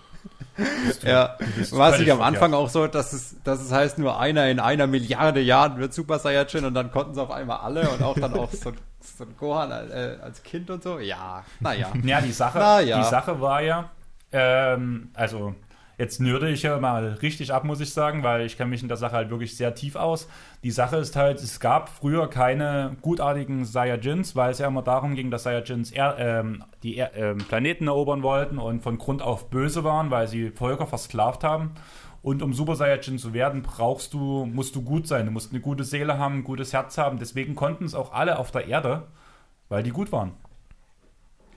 Ja, 1.03 1.39
war 1.71 1.95
es 1.95 2.01
nicht 2.01 2.13
am. 2.13 2.21
Anfang 2.21 2.53
auch 2.53 2.69
so, 2.69 2.87
dass 2.87 3.15
es, 3.15 3.37
dass 3.45 3.63
es 3.63 3.73
heißt, 3.73 3.99
nur 3.99 4.21
einer 4.21 4.51
in 4.51 4.61
einer 4.61 4.87
Milliarde 4.87 5.41
Jahren 5.41 5.79
wird 5.79 5.95
Super 5.95 6.19
Saiyajin 6.19 6.67
und 6.67 6.75
dann 6.75 6.91
konnten 6.91 7.15
sie 7.15 7.23
auf 7.23 7.31
einmal 7.31 7.61
alle 7.61 7.89
und 7.89 8.03
auch 8.03 8.19
dann 8.19 8.35
auch 8.35 8.53
so, 8.53 8.73
so 9.17 9.25
ein 9.25 9.37
Gohan 9.37 9.71
äh, 9.71 10.17
als 10.23 10.43
Kind 10.43 10.71
und 10.71 10.83
so? 10.83 10.99
Ja, 10.99 11.45
naja. 11.61 11.93
Ja, 12.05 12.21
die 12.21 12.33
Sache, 12.33 12.59
Na 12.59 12.81
ja. 12.81 12.99
die 12.99 13.09
Sache 13.09 13.41
war 13.41 13.63
ja, 13.63 13.91
ähm, 14.33 15.11
also 15.15 15.55
jetzt 16.01 16.19
nörde 16.19 16.49
ich 16.49 16.63
ja 16.63 16.79
mal 16.79 17.19
richtig 17.21 17.53
ab, 17.53 17.65
muss 17.65 17.81
ich 17.81 17.93
sagen, 17.93 18.23
weil 18.23 18.47
ich 18.47 18.57
kenne 18.57 18.71
mich 18.71 18.83
in 18.83 18.89
der 18.89 18.97
Sache 18.97 19.13
halt 19.13 19.29
wirklich 19.29 19.55
sehr 19.57 19.75
tief 19.75 19.97
aus. 19.97 20.29
Die 20.65 20.71
Sache 20.71 20.97
ist 20.97 21.15
halt, 21.15 21.41
es 21.41 21.61
gab 21.61 21.91
früher 21.91 22.29
keine 22.31 22.97
gutartigen 23.03 23.67
Saiyajins, 23.67 24.35
weil 24.35 24.53
es 24.53 24.59
ja 24.59 24.67
immer 24.67 24.83
darum 24.83 25.15
ging, 25.15 25.31
dass 25.31 25.43
Saiyajins 25.43 25.93
er, 25.93 26.19
ähm, 26.19 26.65
die 26.83 26.97
er, 26.97 27.15
ähm, 27.15 27.39
Planeten 27.39 27.87
erobern 27.87 28.23
wollten 28.23 28.59
und 28.59 28.83
von 28.83 28.97
Grund 28.97 29.21
auf 29.21 29.51
böse 29.51 29.85
waren, 29.85 30.11
weil 30.11 30.27
sie 30.27 30.51
Völker 30.51 30.87
versklavt 30.87 31.45
haben. 31.45 31.73
Und 32.23 32.43
um 32.43 32.53
Super 32.53 32.77
Saiyajin 32.77 33.19
zu 33.19 33.33
werden, 33.33 33.63
brauchst 33.63 34.13
du, 34.13 34.45
musst 34.45 34.77
du 34.77 34.83
gut 34.83 35.07
sein. 35.07 35.27
Du 35.27 35.33
musst 35.33 35.53
eine 35.53 35.61
gute 35.61 35.85
Seele 35.85 36.19
haben, 36.19 36.39
ein 36.39 36.45
gutes 36.45 36.73
Herz 36.73 36.99
haben. 36.99 37.19
Deswegen 37.19 37.55
konnten 37.55 37.85
es 37.85 37.95
auch 37.95 38.13
alle 38.13 38.39
auf 38.39 38.51
der 38.51 38.67
Erde, 38.67 39.07
weil 39.69 39.83
die 39.83 39.91
gut 39.91 40.13
waren. 40.13 40.33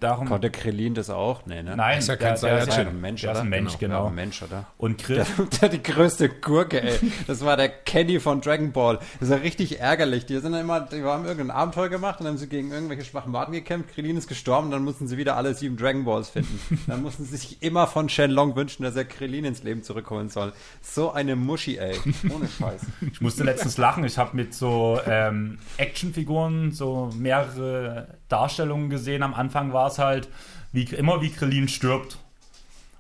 Darum, 0.04 0.28
Konnte 0.28 0.52
Krillin 0.52 0.94
das 0.94 1.10
auch? 1.10 1.46
Nee, 1.46 1.64
ne? 1.64 1.78
Nein, 1.78 2.00
Ist 2.00 2.10
ja 2.10 2.16
kein 2.18 2.26
der, 2.28 2.34
ist 2.36 2.44
Der 2.44 2.52
ein 2.52 2.68
ist 2.68 2.78
ein 2.78 3.02
Mensch, 3.02 3.22
der 3.22 3.32
ist 3.32 3.38
ein 3.38 3.48
oder? 3.48 3.50
Mensch, 3.50 3.72
Ja, 3.72 3.78
genau. 3.80 4.08
ein 4.08 4.16
Mensch, 4.16 4.44
oder? 4.44 4.66
Und 4.78 5.08
Der, 5.08 5.24
Chris, 5.24 5.50
der 5.62 5.70
die 5.70 5.82
größte 5.82 6.28
Gurke, 6.30 6.84
ey. 6.84 7.00
Das 7.26 7.46
war 7.46 7.56
der 7.56 7.70
Kenny 7.70 8.20
von 8.20 8.42
Dragon 8.42 8.74
Ball. 8.74 8.98
Das 9.20 9.30
ist 9.30 9.30
ja 9.30 9.38
richtig 9.38 9.80
ärgerlich. 9.80 10.26
Die 10.26 10.38
sind 10.40 10.52
dann 10.52 10.62
immer, 10.62 10.82
die 10.82 11.02
haben 11.04 11.26
irgendein 11.26 11.52
Abenteuer 11.52 11.88
gemacht 11.88 12.20
und 12.20 12.26
dann 12.26 12.34
haben 12.34 12.38
sie 12.38 12.50
gegen 12.50 12.72
irgendwelche 12.72 13.06
schwachen 13.06 13.32
Waden 13.32 13.54
gekämpft. 13.54 13.94
Krillin 13.94 14.18
ist 14.18 14.28
gestorben, 14.28 14.72
dann 14.72 14.84
mussten 14.84 15.08
sie 15.08 15.18
wieder 15.18 15.38
alle 15.38 15.54
sieben 15.54 15.78
Dragon 15.78 16.04
Balls 16.04 16.30
finden. 16.30 16.60
Dann 16.88 17.02
mussten 17.02 17.24
sie 17.24 17.38
sich 17.38 17.64
immer 17.64 17.88
von 17.88 18.10
Shenlong 18.10 18.56
wünschen, 18.58 18.84
dass 18.84 18.96
er 18.98 19.06
Krillin 19.06 19.46
ins 19.46 19.64
Leben 19.64 19.84
zurückholen 19.84 20.28
soll. 20.30 20.52
So 20.82 21.12
eine 21.12 21.36
Muschi, 21.38 21.78
ey. 21.78 21.96
Ohne 22.30 22.48
Scheiß. 22.48 22.82
ich 23.12 23.22
musste 23.22 23.44
letztens 23.44 23.78
lachen. 23.78 24.04
Ich 24.04 24.18
habe 24.18 24.36
mit 24.36 24.54
so 24.54 25.00
ähm, 25.08 25.60
Actionfiguren 25.78 26.72
so 26.72 27.10
mehrere 27.16 28.08
Darstellungen 28.28 28.90
gesehen. 28.90 29.24
Am 29.24 29.34
Anfang 29.34 29.74
war 29.74 29.88
es 29.88 29.93
halt 30.00 30.30
wie 30.72 30.84
immer, 30.84 31.22
wie 31.22 31.30
Krillin 31.32 31.68
stirbt. 31.68 32.18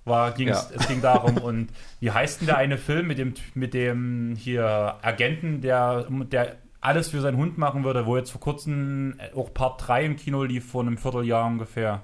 War, 0.05 0.31
ging's, 0.33 0.69
Ja. 0.69 0.75
Es 0.81 0.87
ging 0.87 1.01
darum. 1.01 1.37
Und 1.37 1.69
wie 2.01 2.11
heißt 2.11 2.41
denn 2.41 2.47
der 2.47 2.57
eine 2.57 2.77
Film 2.77 3.07
mit 3.07 3.17
dem, 3.17 3.33
mit 3.53 3.73
dem 3.73 4.35
hier 4.37 4.97
Agenten, 5.01 5.61
der, 5.61 6.05
der 6.09 6.55
alles 6.81 7.07
für 7.09 7.21
seinen 7.21 7.37
Hund 7.37 7.57
machen 7.57 7.83
würde, 7.85 8.05
wo 8.05 8.17
jetzt 8.17 8.31
vor 8.31 8.41
kurzem 8.41 9.17
auch 9.35 9.53
Part 9.53 9.87
3 9.87 10.03
im 10.05 10.15
Kino 10.17 10.43
lief, 10.43 10.69
vor 10.69 10.81
einem 10.81 10.97
Vierteljahr 10.97 11.45
ungefähr. 11.47 12.01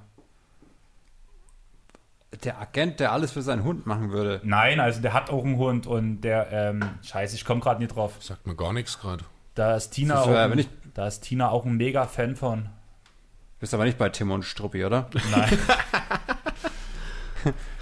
Der 2.44 2.62
Agent, 2.62 3.00
der 3.00 3.12
alles 3.12 3.32
für 3.32 3.42
seinen 3.42 3.64
Hund 3.64 3.88
machen 3.88 4.12
würde. 4.12 4.40
Nein, 4.44 4.80
also 4.80 5.02
der 5.02 5.14
hat 5.14 5.32
auch 5.32 5.44
einen 5.44 5.58
Hund 5.58 5.88
und 5.88 6.22
der, 6.22 6.52
ähm, 6.52 6.82
scheiße, 7.02 7.36
ich 7.36 7.44
komme 7.44 7.60
gerade 7.60 7.82
nicht 7.82 7.96
drauf. 7.96 8.14
Sagt 8.20 8.46
mir 8.46 8.56
gar 8.56 8.72
nichts 8.72 9.00
gerade. 9.00 9.26
Da 9.56 9.76
ist 9.76 9.90
Tina 9.90 10.14
Das 10.16 10.24
ist, 10.26 10.30
auch, 10.30 10.36
äh, 10.36 10.38
ein, 10.38 10.52
wenn 10.52 10.60
ich- 10.60 10.70
da 10.94 11.08
ist 11.08 11.22
Tina 11.22 11.50
auch 11.50 11.66
ein 11.66 11.76
mega 11.76 12.06
Fan 12.06 12.36
von. 12.36 12.70
Bist 13.60 13.74
aber 13.74 13.84
nicht 13.86 13.98
bei 13.98 14.10
Tim 14.10 14.32
und 14.32 14.44
Struppi, 14.44 14.86
oder? 14.86 15.10
Nein, 15.32 15.58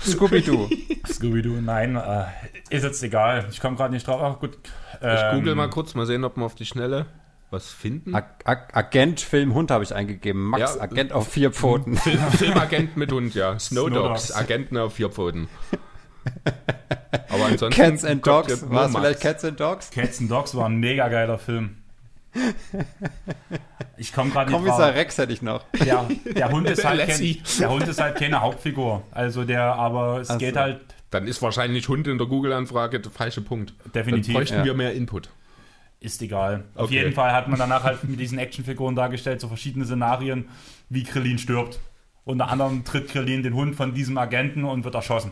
Scooby-Doo. 0.05 0.69
Scooby-Doo, 1.07 1.61
nein, 1.61 1.95
äh, 1.95 2.25
ist 2.69 2.83
jetzt 2.83 3.03
egal. 3.03 3.45
Ich 3.51 3.59
komme 3.59 3.75
gerade 3.75 3.93
nicht 3.93 4.07
drauf. 4.07 4.21
Ach 4.21 4.39
gut. 4.39 4.57
Ich 4.93 4.99
ähm, 5.01 5.35
google 5.35 5.55
mal 5.55 5.69
kurz, 5.69 5.93
mal 5.95 6.05
sehen, 6.05 6.23
ob 6.23 6.37
wir 6.37 6.45
auf 6.45 6.55
die 6.55 6.65
Schnelle 6.65 7.05
was 7.49 7.71
finden. 7.71 8.13
Ag 8.13 8.25
Ag 8.45 8.75
Agent 8.75 9.21
Film 9.21 9.53
Hund 9.53 9.71
habe 9.71 9.83
ich 9.83 9.93
eingegeben. 9.95 10.49
Max 10.49 10.75
Ja. 10.75 10.81
Agent 10.81 11.13
auf 11.13 11.29
vier 11.31 11.51
Pfoten. 11.51 11.95
Film, 11.97 12.19
Filmagent 12.31 12.97
mit 12.97 13.11
Hund, 13.11 13.35
ja. 13.35 13.57
Snow, 13.59 13.87
Snow 13.87 13.93
Dogs, 13.93 14.27
Dogs. 14.27 14.35
Agenten 14.35 14.77
auf 14.77 14.95
vier 14.95 15.09
Pfoten. 15.09 15.47
Aber 17.29 17.45
ansonsten. 17.45 17.81
Cats 17.81 18.03
and 18.03 18.25
Dogs. 18.25 18.69
War 18.69 18.87
es 18.87 18.95
vielleicht. 18.95 19.21
Cats 19.21 19.45
and 19.45 19.59
Dogs? 19.59 19.91
Cats 19.91 20.19
and 20.19 20.29
Dogs 20.29 20.55
war 20.55 20.67
ein 20.67 20.77
mega 20.77 21.07
geiler 21.07 21.37
Film. 21.37 21.77
Ich 23.99 24.13
komme 24.13 24.29
gerade 24.29 24.51
nicht 24.51 24.57
Kommissar 24.59 24.87
drauf. 24.89 24.95
Rex 24.95 25.17
hätte 25.17 25.33
ich 25.33 25.41
noch. 25.41 25.63
Der, 25.83 26.07
der, 26.35 26.51
Hund 26.51 26.69
ist 26.69 26.85
halt 26.85 27.07
kein, 27.07 27.37
der 27.59 27.69
Hund 27.69 27.87
ist 27.87 27.99
halt 27.99 28.15
keine 28.15 28.41
Hauptfigur. 28.41 29.01
Also 29.11 29.43
der, 29.43 29.73
aber 29.73 30.19
es 30.21 30.29
Ach 30.29 30.37
geht 30.37 30.53
so. 30.53 30.59
halt 30.59 30.81
Dann 31.09 31.27
ist 31.27 31.41
wahrscheinlich 31.41 31.87
Hund 31.89 32.07
in 32.07 32.19
der 32.19 32.27
Google-Anfrage 32.27 32.99
der 32.99 33.11
falsche 33.11 33.41
Punkt. 33.41 33.73
Definitiv, 33.95 34.27
Dann 34.27 34.33
bräuchten 34.35 34.57
ja. 34.57 34.65
wir 34.65 34.73
mehr 34.75 34.93
Input. 34.93 35.29
Ist 35.99 36.21
egal. 36.21 36.65
Auf 36.75 36.85
Okay. 36.85 36.95
jeden 36.95 37.13
Fall 37.13 37.31
hat 37.33 37.47
man 37.47 37.57
danach 37.57 37.83
halt 37.83 38.03
mit 38.03 38.19
diesen 38.19 38.37
Actionfiguren 38.37 38.95
dargestellt, 38.95 39.41
so 39.41 39.47
verschiedene 39.47 39.83
Szenarien, 39.85 40.47
wie 40.89 41.03
Krillin 41.03 41.39
stirbt. 41.39 41.79
Unter 42.23 42.49
anderem 42.49 42.83
tritt 42.85 43.07
Krillin 43.09 43.41
den 43.41 43.55
Hund 43.55 43.75
von 43.75 43.95
diesem 43.95 44.17
Agenten 44.19 44.63
und 44.63 44.83
wird 44.83 44.93
erschossen. 44.93 45.31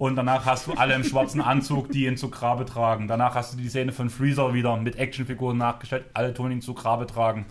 Und 0.00 0.16
danach 0.16 0.46
hast 0.46 0.66
du 0.66 0.72
alle 0.72 0.94
im 0.94 1.04
schwarzen 1.04 1.42
Anzug, 1.42 1.90
die 1.90 2.06
ihn 2.06 2.16
zu 2.16 2.30
Grabe 2.30 2.64
tragen. 2.64 3.06
Danach 3.06 3.34
hast 3.34 3.52
du 3.52 3.58
die 3.58 3.68
Szene 3.68 3.92
von 3.92 4.08
Freezer 4.08 4.54
wieder 4.54 4.78
mit 4.78 4.96
Actionfiguren 4.96 5.58
nachgestellt, 5.58 6.06
alle 6.14 6.32
tun 6.32 6.50
ihn 6.50 6.62
zu 6.62 6.72
Grabe 6.72 7.06
tragen. 7.06 7.44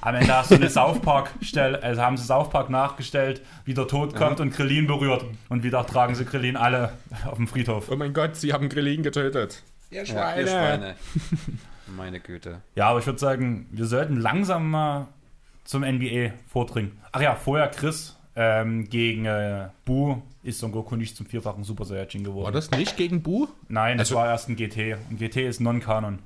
Am 0.00 0.14
Ende 0.14 0.34
hast 0.34 0.50
du 0.50 0.54
eine 0.54 0.70
South 0.70 1.02
Park 1.02 1.28
Stelle, 1.42 1.82
also 1.82 2.00
haben 2.00 2.16
sie 2.16 2.24
South 2.24 2.48
Park 2.48 2.70
nachgestellt, 2.70 3.42
wie 3.66 3.74
der 3.74 3.88
Tod 3.88 4.16
kommt 4.16 4.40
und 4.40 4.52
Krillin 4.52 4.86
berührt. 4.86 5.26
Und 5.50 5.64
wieder 5.64 5.84
tragen 5.84 6.14
sie 6.14 6.24
Krillin 6.24 6.56
alle 6.56 6.94
auf 7.26 7.36
dem 7.36 7.46
Friedhof. 7.46 7.90
Oh 7.90 7.96
mein 7.96 8.14
Gott, 8.14 8.36
sie 8.36 8.54
haben 8.54 8.70
Grillin 8.70 9.02
getötet. 9.02 9.62
Ihr 9.90 10.04
Ja, 10.04 10.34
ihr 10.34 10.46
Schweine. 10.46 10.94
Meine 11.94 12.20
Güte. 12.20 12.62
Ja, 12.74 12.88
aber 12.88 13.00
ich 13.00 13.06
würde 13.06 13.18
sagen, 13.18 13.66
wir 13.70 13.84
sollten 13.84 14.16
langsam 14.16 14.70
mal 14.70 15.08
zum 15.64 15.82
NBA 15.82 16.30
vordringen. 16.48 16.92
Ach 17.12 17.20
ja, 17.20 17.34
vorher 17.34 17.68
Chris 17.68 18.16
ähm, 18.34 18.88
gegen 18.88 19.26
äh, 19.26 19.68
Bu 19.84 20.22
ist 20.42 20.58
Son 20.58 20.72
Goku 20.72 20.96
nicht 20.96 21.16
zum 21.16 21.26
vierfachen 21.26 21.64
Super 21.64 21.84
Saiyajin 21.84 22.24
geworden. 22.24 22.44
War 22.46 22.52
das 22.52 22.70
nicht 22.70 22.96
gegen 22.96 23.22
Bu? 23.22 23.48
Nein, 23.68 23.98
das 23.98 24.08
Also- 24.08 24.16
war 24.16 24.26
erst 24.26 24.48
ein 24.48 24.56
GT. 24.56 24.96
Und 25.10 25.18
GT 25.18 25.46
ist 25.46 25.60
Non-Kanon. 25.60 26.18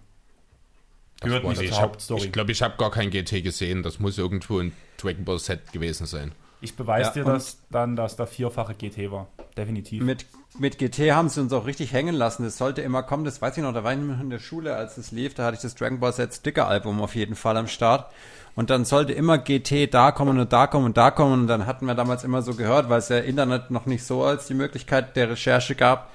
Gehört 1.20 1.44
nicht 1.44 1.61
das. 1.62 1.68
zur 1.70 1.81
Hauptstory. 1.81 2.24
Ich 2.26 2.33
glaube, 2.33 2.52
ich 2.52 2.62
habe 2.62 2.76
gar 2.76 2.90
kein 2.90 3.11
GT 3.11 3.42
gesehen. 3.42 3.83
Das 3.83 3.98
muss 3.98 4.18
irgendwo 4.18 4.59
ein 4.61 4.72
Dragon 4.98 5.24
Ball 5.24 5.38
Set 5.38 5.72
gewesen 5.72 6.07
sein. 6.07 6.33
Ich 6.61 6.74
beweise 6.76 7.09
Ja, 7.18 7.24
dir 7.24 7.24
das 7.24 7.59
dann, 7.70 7.96
dass 7.96 8.16
der 8.16 8.26
vierfache 8.26 8.74
GT 8.74 9.11
war. 9.11 9.29
Definitiv. 9.57 10.02
Mit, 10.02 10.26
mit 10.59 10.79
GT 10.79 11.12
haben 11.12 11.29
sie 11.29 11.40
uns 11.40 11.52
auch 11.52 11.66
richtig 11.66 11.92
hängen 11.92 12.14
lassen. 12.14 12.44
Das 12.44 12.59
sollte 12.59 12.81
immer 12.83 13.02
kommen, 13.02 13.24
das 13.24 13.40
weiß 13.40 13.57
ich 13.57 13.62
noch, 13.62 13.72
da 13.74 13.85
war 13.85 13.92
ich 13.92 13.98
noch 13.98 14.20
in 14.20 14.31
der 14.31 14.38
Schule, 14.38 14.74
als 14.74 14.96
es 14.98 15.11
lief, 15.12 15.35
da 15.35 15.44
hatte 15.44 15.57
ich 15.57 15.62
das 15.62 15.74
Dragon 15.74 16.00
Ball 16.00 16.14
Z 16.14 16.33
Sticker 16.35 16.66
Album 16.66 17.00
auf 17.02 17.14
jeden 17.14 17.35
Fall 17.35 17.57
am 17.57 17.68
Start. 17.68 18.11
Und 18.57 18.71
dann 18.71 18.85
sollte 18.87 19.12
immer 19.12 19.38
GT 19.38 19.92
da 19.92 20.11
kommen 20.12 20.40
und 20.40 20.53
da 20.53 20.66
kommen 20.66 20.87
und 20.87 20.97
da 20.97 21.11
kommen. 21.11 21.42
Und 21.42 21.47
dann 21.47 21.66
hatten 21.66 21.87
wir 21.87 21.95
damals 21.95 22.25
immer 22.25 22.42
so 22.42 22.55
gehört, 22.55 22.88
weil 22.88 22.99
es 22.99 23.11
ja 23.11 23.19
Internet 23.19 23.71
noch 23.71 23.87
nicht 23.87 24.03
so 24.05 24.25
als 24.25 24.47
die 24.47 24.55
Möglichkeit 24.55 25.14
der 25.14 25.31
Recherche 25.31 25.75
gab, 25.75 26.11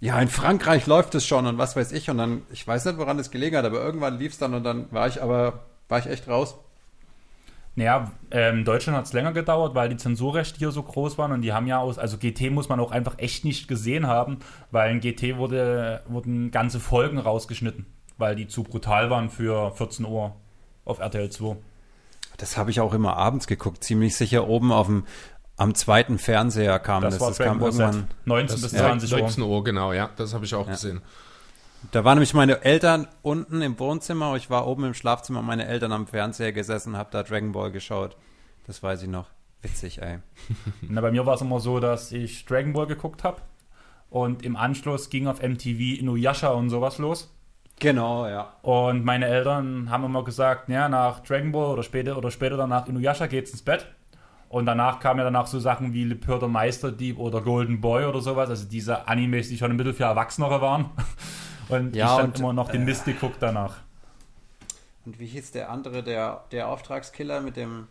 ja, 0.00 0.20
in 0.20 0.28
Frankreich 0.28 0.86
läuft 0.86 1.14
es 1.14 1.26
schon 1.26 1.46
und 1.46 1.58
was 1.58 1.76
weiß 1.76 1.92
ich. 1.92 2.10
Und 2.10 2.18
dann, 2.18 2.42
ich 2.52 2.66
weiß 2.66 2.84
nicht, 2.84 2.98
woran 2.98 3.18
es 3.18 3.30
gelegen 3.30 3.56
hat, 3.56 3.64
aber 3.64 3.80
irgendwann 3.80 4.18
lief 4.18 4.32
es 4.32 4.38
dann 4.38 4.52
und 4.52 4.64
dann 4.64 4.92
war 4.92 5.06
ich 5.06 5.22
aber, 5.22 5.64
war 5.88 5.98
ich 5.98 6.06
echt 6.06 6.28
raus. 6.28 6.56
Naja, 7.76 8.10
ähm, 8.30 8.64
Deutschland 8.64 8.96
hat 8.96 9.04
es 9.04 9.12
länger 9.12 9.32
gedauert, 9.32 9.74
weil 9.74 9.88
die 9.90 9.98
Zensurrechte 9.98 10.58
hier 10.58 10.70
so 10.70 10.82
groß 10.82 11.18
waren 11.18 11.32
und 11.32 11.42
die 11.42 11.52
haben 11.52 11.66
ja 11.66 11.78
aus, 11.78 11.98
also 11.98 12.16
GT 12.16 12.50
muss 12.50 12.70
man 12.70 12.80
auch 12.80 12.90
einfach 12.90 13.18
echt 13.18 13.44
nicht 13.44 13.68
gesehen 13.68 14.06
haben, 14.06 14.38
weil 14.70 14.92
in 14.92 15.00
GT 15.00 15.36
wurde, 15.36 16.02
wurden 16.08 16.50
ganze 16.50 16.80
Folgen 16.80 17.18
rausgeschnitten, 17.18 17.84
weil 18.16 18.34
die 18.34 18.48
zu 18.48 18.62
brutal 18.62 19.10
waren 19.10 19.28
für 19.28 19.72
14 19.72 20.06
Uhr 20.06 20.34
auf 20.86 21.00
RTL 21.00 21.28
2. 21.30 21.56
Das 22.38 22.56
habe 22.56 22.70
ich 22.70 22.80
auch 22.80 22.92
immer 22.94 23.16
abends 23.16 23.46
geguckt, 23.46 23.82
ziemlich 23.84 24.16
sicher 24.16 24.46
oben 24.48 24.72
auf 24.72 24.86
dem 24.86 25.04
am 25.58 25.74
zweiten 25.74 26.18
Fernseher 26.18 26.78
kam 26.78 27.02
Das, 27.02 27.14
das. 27.14 27.20
war 27.22 27.28
Das, 27.28 27.38
Dragon 27.38 27.58
kam 27.60 27.72
Z. 27.72 27.80
irgendwann. 27.80 28.08
19 28.26 28.60
bis 28.60 28.72
ja, 28.72 28.78
20 28.80 29.12
Uhr. 29.14 29.18
19 29.20 29.42
Uhr, 29.42 29.64
genau, 29.64 29.92
ja, 29.94 30.10
das 30.16 30.34
habe 30.34 30.44
ich 30.44 30.54
auch 30.54 30.66
Ja. 30.66 30.72
gesehen. 30.72 31.00
Da 31.92 32.04
waren 32.04 32.16
nämlich 32.16 32.34
meine 32.34 32.62
Eltern 32.62 33.06
unten 33.22 33.62
im 33.62 33.78
Wohnzimmer, 33.78 34.34
ich 34.36 34.50
war 34.50 34.66
oben 34.66 34.84
im 34.84 34.92
Schlafzimmer, 34.94 35.40
meine 35.40 35.66
Eltern 35.66 35.92
am 35.92 36.06
Fernseher 36.06 36.52
gesessen, 36.52 36.96
habe 36.96 37.08
da 37.10 37.22
Dragon 37.22 37.52
Ball 37.52 37.70
geschaut. 37.70 38.16
Das 38.66 38.82
weiß 38.82 39.02
ich 39.02 39.08
noch. 39.08 39.28
Witzig, 39.62 40.02
ey. 40.02 40.18
Na, 40.82 41.00
bei 41.00 41.10
mir 41.10 41.24
war 41.24 41.34
es 41.36 41.40
immer 41.40 41.60
so, 41.60 41.80
dass 41.80 42.12
ich 42.12 42.44
Dragon 42.44 42.72
Ball 42.74 42.86
geguckt 42.86 43.24
habe 43.24 43.40
und 44.10 44.42
im 44.44 44.56
Anschluss 44.56 45.08
ging 45.08 45.26
auf 45.26 45.40
MTV 45.40 46.00
Inuyasha 46.00 46.48
und 46.50 46.68
sowas 46.68 46.98
los. 46.98 47.32
Genau, 47.78 48.26
ja. 48.26 48.54
Und 48.62 49.04
meine 49.04 49.26
Eltern 49.26 49.90
haben 49.90 50.04
immer 50.04 50.24
gesagt, 50.24 50.68
ja, 50.68 50.88
nach 50.88 51.20
Dragon 51.20 51.52
Ball 51.52 51.72
oder 51.72 51.82
später 51.82 52.16
oder 52.16 52.30
später 52.30 52.56
danach 52.56 52.88
Inuyasha 52.88 53.26
geht's 53.26 53.50
ins 53.50 53.62
Bett. 53.62 53.86
Und 54.48 54.66
danach 54.66 55.00
kamen 55.00 55.18
ja 55.18 55.24
danach 55.24 55.46
so 55.46 55.58
Sachen 55.58 55.92
wie 55.92 56.04
Lippur 56.04 56.38
der 56.38 56.48
Meisterdieb 56.48 57.18
oder 57.18 57.42
Golden 57.42 57.80
Boy 57.80 58.04
oder 58.04 58.20
sowas, 58.20 58.48
also 58.48 58.66
diese 58.66 59.08
Animes, 59.08 59.48
die 59.48 59.58
schon 59.58 59.70
ein 59.70 59.76
bisschen 59.76 59.94
für 59.94 60.04
Erwachsenere 60.04 60.60
waren. 60.60 60.90
Und 61.68 61.96
Ja, 61.96 62.18
ich 62.18 62.24
und, 62.24 62.38
immer 62.38 62.52
noch 62.52 62.70
den 62.70 62.82
äh, 62.82 62.84
Mist 62.84 63.06
geguckt 63.06 63.38
danach. 63.40 63.78
Und 65.04 65.18
wie 65.18 65.26
hieß 65.26 65.50
der 65.50 65.68
andere, 65.68 66.04
der, 66.04 66.44
der 66.52 66.68
Auftragskiller 66.68 67.40
mit 67.40 67.56
dem 67.56 67.88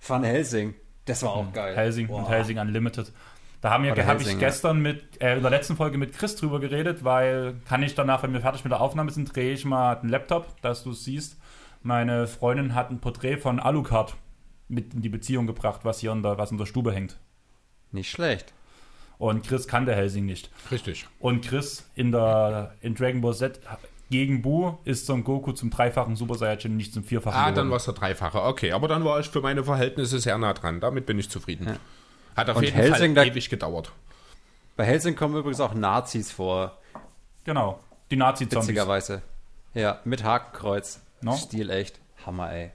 Van 0.00 0.24
Helsing? 0.24 0.74
Das 1.04 1.22
war 1.22 1.34
auch 1.34 1.52
geil. 1.52 1.76
Helsing 1.76 2.06
Boah. 2.08 2.20
und 2.20 2.28
Helsing 2.30 2.58
Unlimited. 2.58 3.12
Da 3.66 3.72
haben 3.72 3.82
wir, 3.82 4.06
habe 4.06 4.22
ich 4.22 4.38
gestern 4.38 4.78
mit, 4.78 5.20
äh, 5.20 5.34
in 5.34 5.42
der 5.42 5.50
letzten 5.50 5.74
Folge 5.74 5.98
mit 5.98 6.16
Chris 6.16 6.36
drüber 6.36 6.60
geredet, 6.60 7.02
weil 7.02 7.56
kann 7.68 7.82
ich 7.82 7.96
danach, 7.96 8.22
wenn 8.22 8.32
wir 8.32 8.40
fertig 8.40 8.62
mit 8.62 8.70
der 8.70 8.80
Aufnahme 8.80 9.10
sind, 9.10 9.34
drehe 9.34 9.52
ich 9.54 9.64
mal 9.64 9.96
den 9.96 10.08
Laptop, 10.08 10.62
dass 10.62 10.84
du 10.84 10.92
es 10.92 11.02
siehst. 11.02 11.36
Meine 11.82 12.28
Freundin 12.28 12.76
hat 12.76 12.90
ein 12.90 13.00
Porträt 13.00 13.38
von 13.38 13.58
Alucard 13.58 14.14
mit 14.68 14.94
in 14.94 15.02
die 15.02 15.08
Beziehung 15.08 15.48
gebracht, 15.48 15.80
was 15.82 15.98
hier 15.98 16.12
in 16.12 16.22
der, 16.22 16.38
was 16.38 16.52
in 16.52 16.58
der 16.58 16.66
Stube 16.66 16.92
hängt. 16.92 17.18
Nicht 17.90 18.08
schlecht. 18.08 18.52
Und 19.18 19.44
Chris 19.44 19.66
kannte 19.66 19.96
Helsing 19.96 20.26
nicht. 20.26 20.48
Richtig. 20.70 21.08
Und 21.18 21.44
Chris 21.44 21.90
in 21.96 22.12
der 22.12 22.76
in 22.82 22.94
Dragon 22.94 23.20
Ball 23.20 23.34
Z 23.34 23.58
gegen 24.10 24.42
Bu 24.42 24.74
ist 24.84 25.06
Son 25.06 25.24
Goku 25.24 25.50
zum 25.50 25.70
dreifachen 25.70 26.14
Super 26.14 26.36
Saiyajin, 26.36 26.76
nicht 26.76 26.94
zum 26.94 27.02
vierfachen. 27.02 27.36
Ah, 27.36 27.46
dann 27.46 27.54
geworden. 27.54 27.70
war 27.70 27.78
es 27.78 27.84
der 27.86 27.94
Dreifache. 27.94 28.42
Okay, 28.42 28.70
aber 28.70 28.86
dann 28.86 29.04
war 29.04 29.18
ich 29.18 29.26
für 29.26 29.40
meine 29.40 29.64
Verhältnisse 29.64 30.20
sehr 30.20 30.38
nah 30.38 30.52
dran. 30.52 30.78
Damit 30.78 31.04
bin 31.06 31.18
ich 31.18 31.28
zufrieden. 31.28 31.66
Ja. 31.66 31.76
Hat 32.36 32.50
auf 32.50 32.56
Und 32.58 32.64
jeden 32.64 32.76
Helsing, 32.76 33.14
Fall 33.14 33.24
da- 33.26 33.30
ewig 33.32 33.48
gedauert. 33.48 33.92
Bei 34.76 34.84
Helsing 34.84 35.16
kommen 35.16 35.34
übrigens 35.36 35.60
auch 35.60 35.74
Nazis 35.74 36.30
vor, 36.30 36.78
Genau. 37.44 37.80
Die 38.10 38.16
Nazi-Zombies. 38.16 38.68
witzigerweise. 38.68 39.22
Ja, 39.74 40.00
mit 40.04 40.22
Hakenkreuz. 40.24 41.00
No? 41.22 41.32
Stil 41.36 41.70
echt. 41.70 41.98
Hammer, 42.26 42.52
ey. 42.52 42.70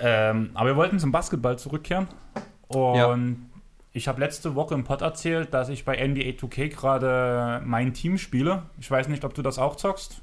Ähm, 0.00 0.50
aber 0.54 0.70
wir 0.70 0.76
wollten 0.76 0.98
zum 0.98 1.12
Basketball 1.12 1.58
zurückkehren. 1.58 2.06
Und 2.68 2.94
Ja. 2.96 3.16
ich 3.92 4.08
habe 4.08 4.20
letzte 4.20 4.54
Woche 4.54 4.74
im 4.74 4.84
Pod 4.84 5.02
erzählt, 5.02 5.52
dass 5.52 5.68
ich 5.68 5.84
bei 5.84 5.96
NBA 5.96 6.32
2K 6.36 6.68
gerade 6.68 7.60
mein 7.64 7.92
Team 7.92 8.18
spiele. 8.18 8.62
Ich 8.80 8.90
weiß 8.90 9.08
nicht, 9.08 9.24
ob 9.24 9.34
du 9.34 9.42
das 9.42 9.58
auch 9.58 9.76
zockst. 9.76 10.20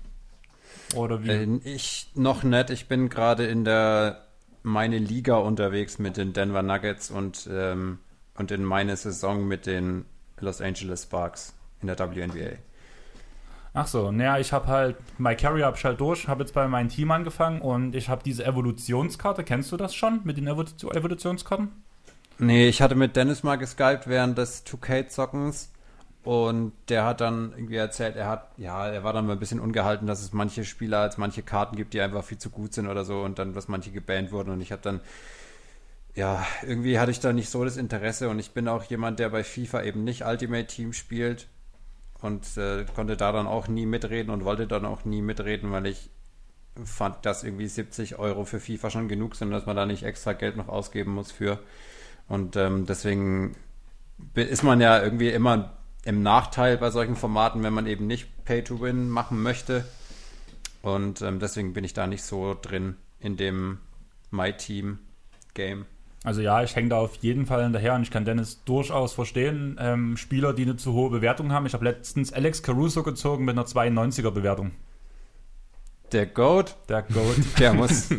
Oder 0.95 1.23
wie? 1.23 1.29
Äh, 1.29 1.59
ich 1.65 2.07
noch 2.15 2.43
nicht. 2.43 2.69
Ich 2.69 2.87
bin 2.87 3.09
gerade 3.09 3.45
in 3.45 3.65
der 3.65 4.25
meine 4.63 4.97
Liga 4.97 5.35
unterwegs 5.35 5.99
mit 5.99 6.15
den 6.17 6.31
Denver 6.33 6.61
Nuggets 6.63 7.11
und, 7.11 7.49
ähm, 7.51 7.99
und 8.35 8.51
in 8.51 8.63
meine 8.63 8.95
Saison 8.95 9.47
mit 9.47 9.65
den 9.65 10.05
Los 10.39 10.61
Angeles 10.61 11.03
Sparks 11.03 11.53
in 11.81 11.87
der 11.87 11.97
WNBA. 11.99 12.57
Ach 13.75 13.87
so, 13.87 14.11
naja, 14.11 14.37
ich 14.37 14.53
habe 14.53 14.67
halt, 14.67 14.97
My 15.17 15.35
Carrier 15.35 15.65
habe 15.65 15.77
ich 15.77 15.83
halt 15.83 15.99
durch, 15.99 16.27
habe 16.27 16.43
jetzt 16.43 16.53
bei 16.53 16.67
meinem 16.67 16.89
Team 16.89 17.09
angefangen 17.09 17.59
und 17.59 17.95
ich 17.95 18.07
habe 18.07 18.21
diese 18.23 18.45
Evolutionskarte. 18.45 19.43
Kennst 19.43 19.71
du 19.71 19.77
das 19.77 19.95
schon 19.95 20.21
mit 20.25 20.37
den 20.37 20.47
Evolution 20.47 20.95
Evolutionskarten? 20.95 21.71
Nee, 22.37 22.67
ich 22.67 22.81
hatte 22.81 22.93
mit 22.95 23.15
Dennis 23.15 23.41
mal 23.41 23.55
geskypt 23.55 24.07
während 24.07 24.37
des 24.37 24.65
2K-Zockens 24.65 25.71
und 26.23 26.73
der 26.89 27.05
hat 27.05 27.21
dann 27.21 27.53
irgendwie 27.55 27.75
erzählt, 27.77 28.15
er 28.15 28.27
hat, 28.27 28.51
ja, 28.57 28.87
er 28.87 29.03
war 29.03 29.13
dann 29.13 29.25
mal 29.25 29.33
ein 29.33 29.39
bisschen 29.39 29.59
ungehalten, 29.59 30.05
dass 30.05 30.21
es 30.21 30.33
manche 30.33 30.65
Spieler 30.65 30.99
als 30.99 31.17
manche 31.17 31.41
Karten 31.41 31.75
gibt, 31.75 31.93
die 31.93 32.01
einfach 32.01 32.23
viel 32.23 32.37
zu 32.37 32.51
gut 32.51 32.73
sind 32.73 32.87
oder 32.87 33.05
so 33.05 33.21
und 33.21 33.39
dann, 33.39 33.53
dass 33.53 33.67
manche 33.67 33.91
gebannt 33.91 34.31
wurden 34.31 34.51
und 34.51 34.61
ich 34.61 34.71
habe 34.71 34.81
dann, 34.83 34.99
ja, 36.15 36.45
irgendwie 36.61 36.99
hatte 36.99 37.11
ich 37.11 37.19
da 37.19 37.33
nicht 37.33 37.49
so 37.49 37.63
das 37.63 37.77
Interesse 37.77 38.29
und 38.29 38.39
ich 38.39 38.51
bin 38.51 38.67
auch 38.67 38.83
jemand, 38.83 39.19
der 39.19 39.29
bei 39.29 39.43
FIFA 39.43 39.83
eben 39.83 40.03
nicht 40.03 40.25
Ultimate 40.25 40.67
Team 40.67 40.93
spielt 40.93 41.47
und 42.21 42.57
äh, 42.57 42.85
konnte 42.95 43.17
da 43.17 43.31
dann 43.31 43.47
auch 43.47 43.67
nie 43.67 43.85
mitreden 43.85 44.31
und 44.31 44.45
wollte 44.45 44.67
dann 44.67 44.85
auch 44.85 45.05
nie 45.05 45.21
mitreden, 45.21 45.71
weil 45.71 45.87
ich 45.87 46.09
fand, 46.85 47.25
dass 47.25 47.43
irgendwie 47.43 47.67
70 47.67 48.19
Euro 48.19 48.45
für 48.45 48.59
FIFA 48.59 48.89
schon 48.89 49.07
genug 49.07 49.35
sind, 49.35 49.51
dass 49.51 49.65
man 49.65 49.75
da 49.75 49.85
nicht 49.85 50.03
extra 50.03 50.33
Geld 50.33 50.55
noch 50.55 50.69
ausgeben 50.69 51.13
muss 51.13 51.31
für. 51.31 51.59
Und 52.27 52.55
ähm, 52.55 52.85
deswegen 52.85 53.55
ist 54.35 54.63
man 54.63 54.81
ja 54.81 55.01
irgendwie 55.01 55.29
immer 55.29 55.73
im 56.05 56.23
Nachteil 56.23 56.77
bei 56.77 56.89
solchen 56.89 57.15
Formaten, 57.15 57.63
wenn 57.63 57.73
man 57.73 57.87
eben 57.87 58.07
nicht 58.07 58.45
Pay-to-Win 58.45 59.09
machen 59.09 59.41
möchte. 59.41 59.85
Und 60.81 61.21
ähm, 61.21 61.39
deswegen 61.39 61.73
bin 61.73 61.83
ich 61.83 61.93
da 61.93 62.07
nicht 62.07 62.23
so 62.23 62.57
drin 62.59 62.97
in 63.19 63.37
dem 63.37 63.79
My 64.31 64.53
Team 64.53 64.99
Game. 65.53 65.85
Also 66.23 66.39
ja, 66.41 66.63
ich 66.63 66.75
hänge 66.75 66.89
da 66.89 66.99
auf 66.99 67.15
jeden 67.17 67.45
Fall 67.45 67.63
hinterher 67.63 67.95
und 67.95 68.03
ich 68.03 68.11
kann 68.11 68.23
Dennis 68.23 68.63
durchaus 68.63 69.13
verstehen. 69.13 69.77
Ähm, 69.79 70.15
Spieler, 70.15 70.53
die 70.53 70.63
eine 70.63 70.77
zu 70.77 70.93
hohe 70.93 71.09
Bewertung 71.09 71.51
haben. 71.51 71.65
Ich 71.65 71.73
habe 71.73 71.83
letztens 71.83 72.31
Alex 72.31 72.63
Caruso 72.63 73.03
gezogen 73.03 73.43
mit 73.43 73.57
einer 73.57 73.67
92er 73.67 74.31
Bewertung. 74.31 74.71
Der 76.13 76.25
Goat, 76.27 76.77
Der 76.87 77.01
Goat. 77.01 77.37
der 77.59 77.73
muss. 77.73 78.09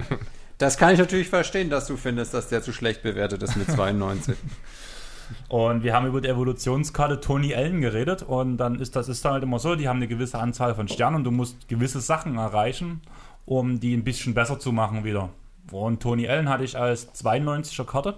Das 0.59 0.77
kann 0.77 0.93
ich 0.93 0.99
natürlich 0.99 1.29
verstehen, 1.29 1.71
dass 1.71 1.87
du 1.87 1.97
findest, 1.97 2.35
dass 2.35 2.49
der 2.49 2.63
zu 2.63 2.73
schlecht 2.73 3.03
bewertet 3.03 3.43
ist 3.43 3.57
mit 3.57 3.71
92. 3.71 4.37
Und 5.49 5.83
wir 5.83 5.95
haben 5.95 6.07
über 6.07 6.21
die 6.21 6.29
Evolutionskarte 6.29 7.21
Tony 7.21 7.55
Allen 7.55 7.81
geredet 7.81 8.23
und 8.23 8.59
dann 8.59 8.79
ist 8.79 8.95
das 8.95 9.09
ist 9.09 9.25
dann 9.25 9.33
halt 9.33 9.43
immer 9.43 9.59
so, 9.59 9.75
die 9.75 9.89
haben 9.89 9.97
eine 9.97 10.07
gewisse 10.07 10.39
Anzahl 10.39 10.75
von 10.75 10.87
Sternen 10.87 11.17
und 11.17 11.25
du 11.25 11.31
musst 11.31 11.67
gewisse 11.67 12.03
Sachen 12.03 12.37
erreichen, 12.37 13.01
um 13.47 13.81
die 13.81 13.95
ein 13.97 14.05
bisschen 14.05 14.35
besser 14.35 14.59
zu 14.59 14.71
machen 14.71 15.03
wieder. 15.03 15.31
Und 15.71 16.03
Tony 16.03 16.29
Allen 16.29 16.49
hatte 16.49 16.65
ich 16.65 16.77
als 16.77 17.15
92er 17.15 17.85
Karte. 17.85 18.17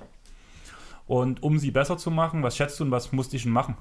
Und 1.07 1.43
um 1.43 1.59
sie 1.59 1.71
besser 1.71 1.99
zu 1.99 2.11
machen, 2.11 2.43
was 2.43 2.57
schätzt 2.57 2.81
du 2.81 2.85
und 2.85 2.91
was 2.91 3.13
musste 3.13 3.37
ich 3.37 3.45
denn 3.45 3.53
machen? 3.53 3.77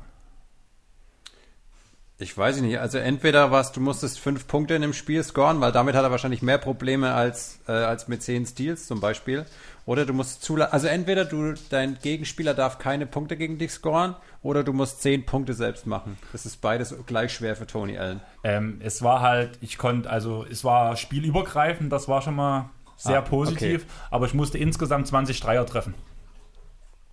Ich 2.17 2.37
weiß 2.37 2.61
nicht. 2.61 2.79
Also 2.79 2.97
entweder 2.97 3.51
was, 3.51 3.73
du 3.73 3.81
musstest 3.81 4.19
fünf 4.19 4.47
Punkte 4.47 4.73
in 4.75 4.81
dem 4.81 4.93
Spiel 4.93 5.21
scoren, 5.21 5.59
weil 5.59 5.73
damit 5.73 5.95
hat 5.95 6.03
er 6.03 6.11
wahrscheinlich 6.11 6.41
mehr 6.41 6.57
Probleme 6.57 7.13
als, 7.13 7.59
äh, 7.67 7.73
als 7.73 8.07
mit 8.07 8.23
zehn 8.23 8.45
Steals 8.45 8.87
zum 8.87 9.01
Beispiel. 9.01 9.45
Oder 9.85 10.05
du 10.05 10.13
musst 10.13 10.41
zulassen, 10.41 10.71
also 10.71 10.87
entweder 10.87 11.25
du, 11.25 11.55
dein 11.69 11.97
Gegenspieler 12.01 12.53
darf 12.53 12.79
keine 12.79 13.05
Punkte 13.05 13.35
gegen 13.35 13.57
dich 13.57 13.71
scoren, 13.71 14.15
oder 14.41 14.63
du 14.63 14.71
musst 14.71 15.01
zehn 15.01 15.25
Punkte 15.25 15.53
selbst 15.53 15.87
machen. 15.87 16.17
Das 16.31 16.45
ist 16.45 16.61
beides 16.61 16.95
gleich 17.05 17.33
schwer 17.33 17.57
für 17.57 17.67
Tony 17.67 17.97
Allen. 17.97 18.21
Ähm, 18.43 18.79
es 18.81 19.01
war 19.01 19.19
halt, 19.19 19.57
ich 19.59 19.77
konnte, 19.77 20.09
also 20.09 20.45
es 20.49 20.63
war 20.63 20.95
spielübergreifend, 20.95 21.91
das 21.91 22.07
war 22.07 22.21
schon 22.21 22.35
mal 22.35 22.69
sehr 22.97 23.19
Ah, 23.19 23.21
positiv, 23.21 23.83
okay. 23.83 23.91
aber 24.11 24.25
ich 24.25 24.33
musste 24.33 24.57
insgesamt 24.57 25.07
20 25.07 25.39
Dreier 25.39 25.65
treffen. 25.65 25.93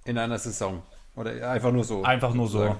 In 0.04 0.18
einer 0.18 0.38
Saison. 0.38 0.82
Oder 1.14 1.50
einfach 1.50 1.72
nur 1.72 1.84
so. 1.84 2.02
Einfach 2.04 2.34
nur 2.34 2.48
so. 2.48 2.76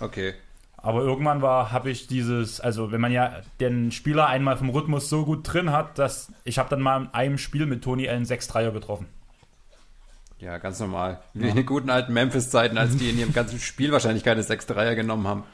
Okay. 0.00 0.34
Aber 0.76 1.02
irgendwann 1.02 1.42
war, 1.42 1.72
habe 1.72 1.90
ich 1.90 2.06
dieses, 2.06 2.58
also 2.60 2.90
wenn 2.90 3.00
man 3.02 3.12
ja 3.12 3.40
den 3.60 3.92
Spieler 3.92 4.26
einmal 4.28 4.56
vom 4.56 4.70
Rhythmus 4.70 5.08
so 5.10 5.26
gut 5.26 5.40
drin 5.52 5.72
hat, 5.72 5.98
dass 5.98 6.32
ich 6.44 6.58
habe 6.58 6.70
dann 6.70 6.80
mal 6.80 7.02
in 7.02 7.08
einem 7.12 7.38
Spiel 7.38 7.66
mit 7.66 7.84
Tony 7.84 8.08
Allen 8.08 8.24
sechs 8.24 8.48
Dreier 8.48 8.70
getroffen. 8.72 9.06
Ja, 10.38 10.56
ganz 10.56 10.80
normal. 10.80 11.20
Wie 11.34 11.48
in 11.50 11.56
den 11.56 11.66
guten 11.66 11.90
alten 11.90 12.14
Memphis-Zeiten, 12.14 12.78
als 12.78 12.96
die 12.96 13.10
in 13.10 13.18
ihrem 13.18 13.34
ganzen 13.34 13.58
Spiel 13.58 13.92
wahrscheinlich 13.92 14.24
keine 14.24 14.42
sechs 14.42 14.64
Dreier 14.66 14.94
genommen 14.94 15.28
haben. 15.28 15.44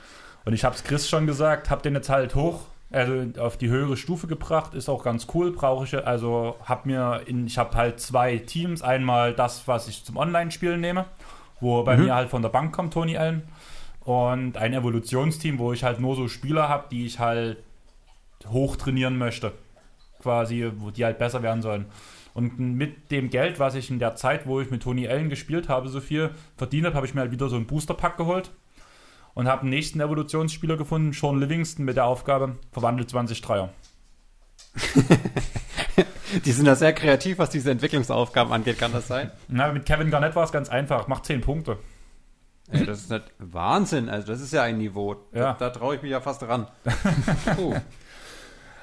Und 0.44 0.52
ich 0.52 0.64
habe 0.64 0.76
es 0.76 0.84
Chris 0.84 1.08
schon 1.08 1.26
gesagt, 1.26 1.70
habe 1.70 1.82
den 1.82 1.94
jetzt 1.94 2.08
halt 2.08 2.36
hoch, 2.36 2.60
also 2.90 3.24
auf 3.40 3.56
die 3.56 3.68
höhere 3.68 3.96
Stufe 3.96 4.26
gebracht, 4.26 4.74
ist 4.74 4.88
auch 4.88 5.02
ganz 5.02 5.26
cool, 5.34 5.52
brauche 5.52 5.84
ich, 5.84 6.06
also 6.06 6.56
habe 6.64 6.88
mir, 6.88 7.22
in, 7.26 7.46
ich 7.46 7.58
habe 7.58 7.76
halt 7.76 8.00
zwei 8.00 8.38
Teams, 8.38 8.82
einmal 8.82 9.34
das, 9.34 9.66
was 9.66 9.88
ich 9.88 10.04
zum 10.04 10.16
Online-Spielen 10.16 10.80
nehme, 10.80 11.06
wo 11.60 11.82
bei 11.82 11.96
mir 11.96 12.14
halt 12.14 12.28
von 12.28 12.42
der 12.42 12.48
Bank 12.48 12.72
kommt 12.74 12.92
Tony 12.92 13.16
Allen. 13.16 13.42
Und 14.00 14.56
ein 14.56 14.72
Evolutionsteam, 14.72 15.58
wo 15.58 15.72
ich 15.72 15.82
halt 15.82 15.98
nur 15.98 16.14
so 16.14 16.28
Spieler 16.28 16.68
habe, 16.68 16.86
die 16.92 17.06
ich 17.06 17.18
halt 17.18 17.58
hoch 18.48 18.76
trainieren 18.76 19.18
möchte, 19.18 19.52
quasi, 20.22 20.70
wo 20.76 20.90
die 20.90 21.04
halt 21.04 21.18
besser 21.18 21.42
werden 21.42 21.62
sollen. 21.62 21.86
Und 22.34 22.58
mit 22.60 23.10
dem 23.10 23.30
Geld, 23.30 23.58
was 23.58 23.74
ich 23.74 23.90
in 23.90 23.98
der 23.98 24.14
Zeit, 24.14 24.46
wo 24.46 24.60
ich 24.60 24.70
mit 24.70 24.82
Tony 24.82 25.08
Allen 25.08 25.30
gespielt 25.30 25.68
habe, 25.68 25.88
so 25.88 26.00
viel 26.00 26.30
verdient 26.56 26.86
habe, 26.86 26.94
habe 26.94 27.06
ich 27.06 27.14
mir 27.14 27.22
halt 27.22 27.32
wieder 27.32 27.48
so 27.48 27.56
einen 27.56 27.66
Booster-Pack 27.66 28.16
geholt. 28.16 28.52
Und 29.36 29.46
habe 29.48 29.60
einen 29.60 29.70
nächsten 29.70 30.00
Evolutionsspieler 30.00 30.78
gefunden, 30.78 31.12
Sean 31.12 31.38
Livingston, 31.38 31.84
mit 31.84 31.96
der 31.96 32.06
Aufgabe, 32.06 32.56
verwandelt 32.72 33.10
20 33.10 33.42
Dreier. 33.42 33.68
Die 36.44 36.52
sind 36.52 36.64
da 36.64 36.74
sehr 36.74 36.94
kreativ, 36.94 37.38
was 37.38 37.50
diese 37.50 37.70
Entwicklungsaufgaben 37.70 38.50
angeht, 38.50 38.78
kann 38.78 38.92
das 38.92 39.06
sein? 39.06 39.30
Na, 39.48 39.70
mit 39.72 39.84
Kevin 39.84 40.10
Garnett 40.10 40.34
war 40.34 40.44
es 40.44 40.52
ganz 40.52 40.70
einfach, 40.70 41.06
macht 41.06 41.26
10 41.26 41.42
Punkte. 41.42 41.76
Ey, 42.70 42.86
das 42.86 43.00
ist 43.00 43.10
nicht 43.10 43.24
Wahnsinn, 43.38 44.08
also 44.08 44.26
das 44.26 44.40
ist 44.40 44.54
ja 44.54 44.62
ein 44.62 44.78
Niveau. 44.78 45.16
Ja. 45.32 45.52
Da, 45.52 45.68
da 45.68 45.70
traue 45.70 45.96
ich 45.96 46.02
mich 46.02 46.12
ja 46.12 46.22
fast 46.22 46.42
ran. 46.42 46.66
Puh. 47.56 47.74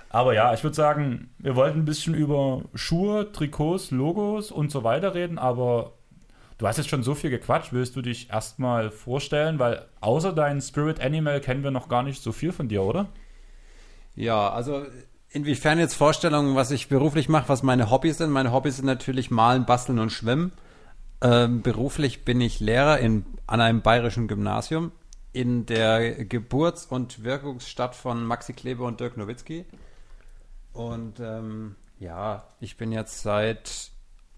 Aber 0.09 0.35
ja, 0.35 0.53
ich 0.53 0.63
würde 0.63 0.75
sagen, 0.75 1.31
wir 1.39 1.55
wollten 1.55 1.79
ein 1.79 1.85
bisschen 1.85 2.13
über 2.13 2.61
Schuhe, 2.75 3.31
Trikots, 3.31 3.89
Logos 3.89 4.51
und 4.51 4.69
so 4.71 4.83
weiter 4.83 5.15
reden, 5.15 5.39
aber 5.39 5.93
du 6.57 6.67
hast 6.67 6.77
jetzt 6.77 6.89
schon 6.89 7.03
so 7.03 7.15
viel 7.15 7.29
gequatscht. 7.29 7.73
Willst 7.73 7.95
du 7.95 8.01
dich 8.01 8.29
erstmal 8.29 8.89
vorstellen? 8.89 9.59
Weil 9.59 9.85
außer 10.01 10.33
dein 10.33 10.61
Spirit 10.61 10.99
Animal 10.99 11.41
kennen 11.41 11.63
wir 11.63 11.71
noch 11.71 11.89
gar 11.89 12.03
nicht 12.03 12.21
so 12.21 12.31
viel 12.31 12.51
von 12.51 12.67
dir, 12.67 12.83
oder? 12.83 13.09
Ja, 14.15 14.49
also 14.51 14.85
inwiefern 15.29 15.79
jetzt 15.79 15.95
Vorstellungen, 15.95 16.55
was 16.55 16.71
ich 16.71 16.87
beruflich 16.87 17.29
mache, 17.29 17.49
was 17.49 17.63
meine 17.63 17.89
Hobbys 17.89 18.19
sind. 18.19 18.29
Meine 18.29 18.51
Hobbys 18.51 18.77
sind 18.77 18.85
natürlich 18.85 19.31
Malen, 19.31 19.65
Basteln 19.65 19.99
und 19.99 20.11
Schwimmen. 20.11 20.51
Ähm, 21.21 21.61
beruflich 21.61 22.25
bin 22.25 22.41
ich 22.41 22.59
Lehrer 22.59 22.99
in, 22.99 23.25
an 23.47 23.61
einem 23.61 23.81
bayerischen 23.81 24.27
Gymnasium 24.27 24.91
in 25.31 25.65
der 25.65 26.25
Geburts- 26.25 26.85
und 26.85 27.23
Wirkungsstadt 27.23 27.95
von 27.95 28.23
Maxi 28.23 28.53
Kleber 28.53 28.85
und 28.85 28.99
Dirk 28.99 29.17
Nowitzki. 29.17 29.65
Und 30.73 31.19
ähm, 31.19 31.75
ja, 31.99 32.43
ich 32.59 32.77
bin 32.77 32.91
jetzt 32.91 33.21
seit, 33.21 33.91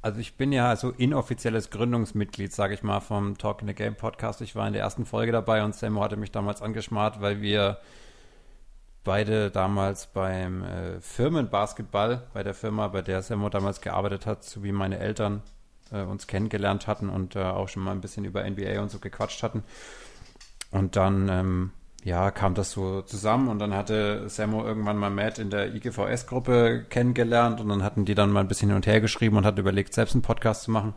also 0.06 0.20
ich 0.20 0.38
bin 0.38 0.52
ja 0.52 0.76
so 0.76 0.92
inoffizielles 0.92 1.72
Gründungsmitglied, 1.72 2.54
sage 2.54 2.76
ich 2.76 2.84
mal, 2.84 3.00
vom 3.00 3.40
Talk 3.40 3.64
in 3.64 3.68
the 3.68 3.74
Game 3.74 3.96
Podcast. 3.96 4.40
Ich 4.42 4.56
war 4.56 4.68
in 4.68 4.74
der 4.74 4.84
ersten 4.84 5.04
Folge 5.04 5.32
dabei 5.32 5.64
und 5.64 5.74
Sam 5.74 6.00
hatte 6.00 6.16
mich 6.16 6.30
damals 6.32 6.62
angeschmarrt, 6.62 7.22
weil 7.22 7.42
wir 7.42 7.80
beide 9.04 9.50
damals 9.50 10.06
beim 10.06 10.64
äh, 10.64 11.02
Firmenbasketball, 11.02 12.22
bei 12.36 12.44
der 12.44 12.54
Firma, 12.54 12.90
bei 12.90 13.02
der 13.02 13.24
Sammo 13.24 13.50
damals 13.50 13.82
gearbeitet 13.82 14.28
hat, 14.28 14.44
sowie 14.44 14.72
meine 14.72 15.00
Eltern 15.00 15.42
äh, 15.92 16.04
uns 16.04 16.28
kennengelernt 16.28 16.86
hatten 16.86 17.10
und 17.10 17.36
äh, 17.36 17.40
auch 17.40 17.68
schon 17.68 17.82
mal 17.82 17.92
ein 17.92 18.02
bisschen 18.02 18.26
über 18.26 18.48
NBA 18.48 18.80
und 18.82 18.92
so 18.92 19.00
gequatscht 19.00 19.42
hatten. 19.42 19.64
Und 20.70 20.98
dann, 20.98 21.30
ähm, 21.30 21.72
ja, 22.06 22.30
kam 22.30 22.54
das 22.54 22.70
so 22.70 23.02
zusammen 23.02 23.48
und 23.48 23.58
dann 23.58 23.74
hatte 23.74 24.30
Sammo 24.30 24.64
irgendwann 24.64 24.96
mal 24.96 25.10
Matt 25.10 25.40
in 25.40 25.50
der 25.50 25.74
IGVS-Gruppe 25.74 26.86
kennengelernt 26.88 27.60
und 27.60 27.68
dann 27.70 27.82
hatten 27.82 28.06
die 28.06 28.14
dann 28.14 28.32
mal 28.32 28.42
ein 28.42 28.48
bisschen 28.48 28.70
hin 28.70 28.76
und 28.76 28.86
her 28.86 29.02
geschrieben 29.02 29.38
und 29.38 29.46
hat 29.46 29.58
überlegt, 29.58 29.92
selbst 29.92 30.14
einen 30.14 30.22
Podcast 30.22 30.62
zu 30.62 30.72
machen. 30.72 30.94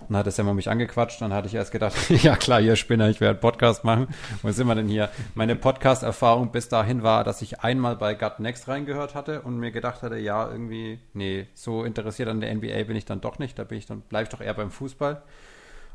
Und 0.00 0.10
dann 0.10 0.18
hatte 0.18 0.30
Sammo 0.30 0.52
mich 0.52 0.68
angequatscht 0.68 1.22
dann 1.22 1.32
hatte 1.32 1.48
ich 1.48 1.54
erst 1.54 1.72
gedacht, 1.72 1.94
ja 2.10 2.36
klar, 2.36 2.60
ihr 2.60 2.76
Spinner, 2.76 3.08
ich 3.08 3.22
werde 3.22 3.38
einen 3.38 3.40
Podcast 3.40 3.84
machen. 3.84 4.08
Wo 4.42 4.50
sind 4.50 4.66
wir 4.66 4.74
denn 4.74 4.88
hier? 4.88 5.08
Meine 5.34 5.56
Podcast-Erfahrung 5.56 6.52
bis 6.52 6.68
dahin 6.68 7.02
war, 7.02 7.24
dass 7.24 7.40
ich 7.40 7.60
einmal 7.60 7.96
bei 7.96 8.12
Gut 8.12 8.38
Next 8.38 8.68
reingehört 8.68 9.14
hatte 9.14 9.40
und 9.40 9.58
mir 9.58 9.70
gedacht 9.70 10.02
hatte, 10.02 10.18
ja, 10.18 10.46
irgendwie, 10.46 10.98
nee, 11.14 11.46
so 11.54 11.84
interessiert 11.84 12.28
an 12.28 12.42
der 12.42 12.54
NBA 12.54 12.84
bin 12.84 12.96
ich 12.96 13.06
dann 13.06 13.22
doch 13.22 13.38
nicht, 13.38 13.58
da 13.58 13.64
bin 13.64 13.78
ich 13.78 13.86
dann, 13.86 14.02
bleib 14.10 14.24
ich 14.24 14.28
doch 14.28 14.42
eher 14.42 14.52
beim 14.52 14.70
Fußball. 14.70 15.22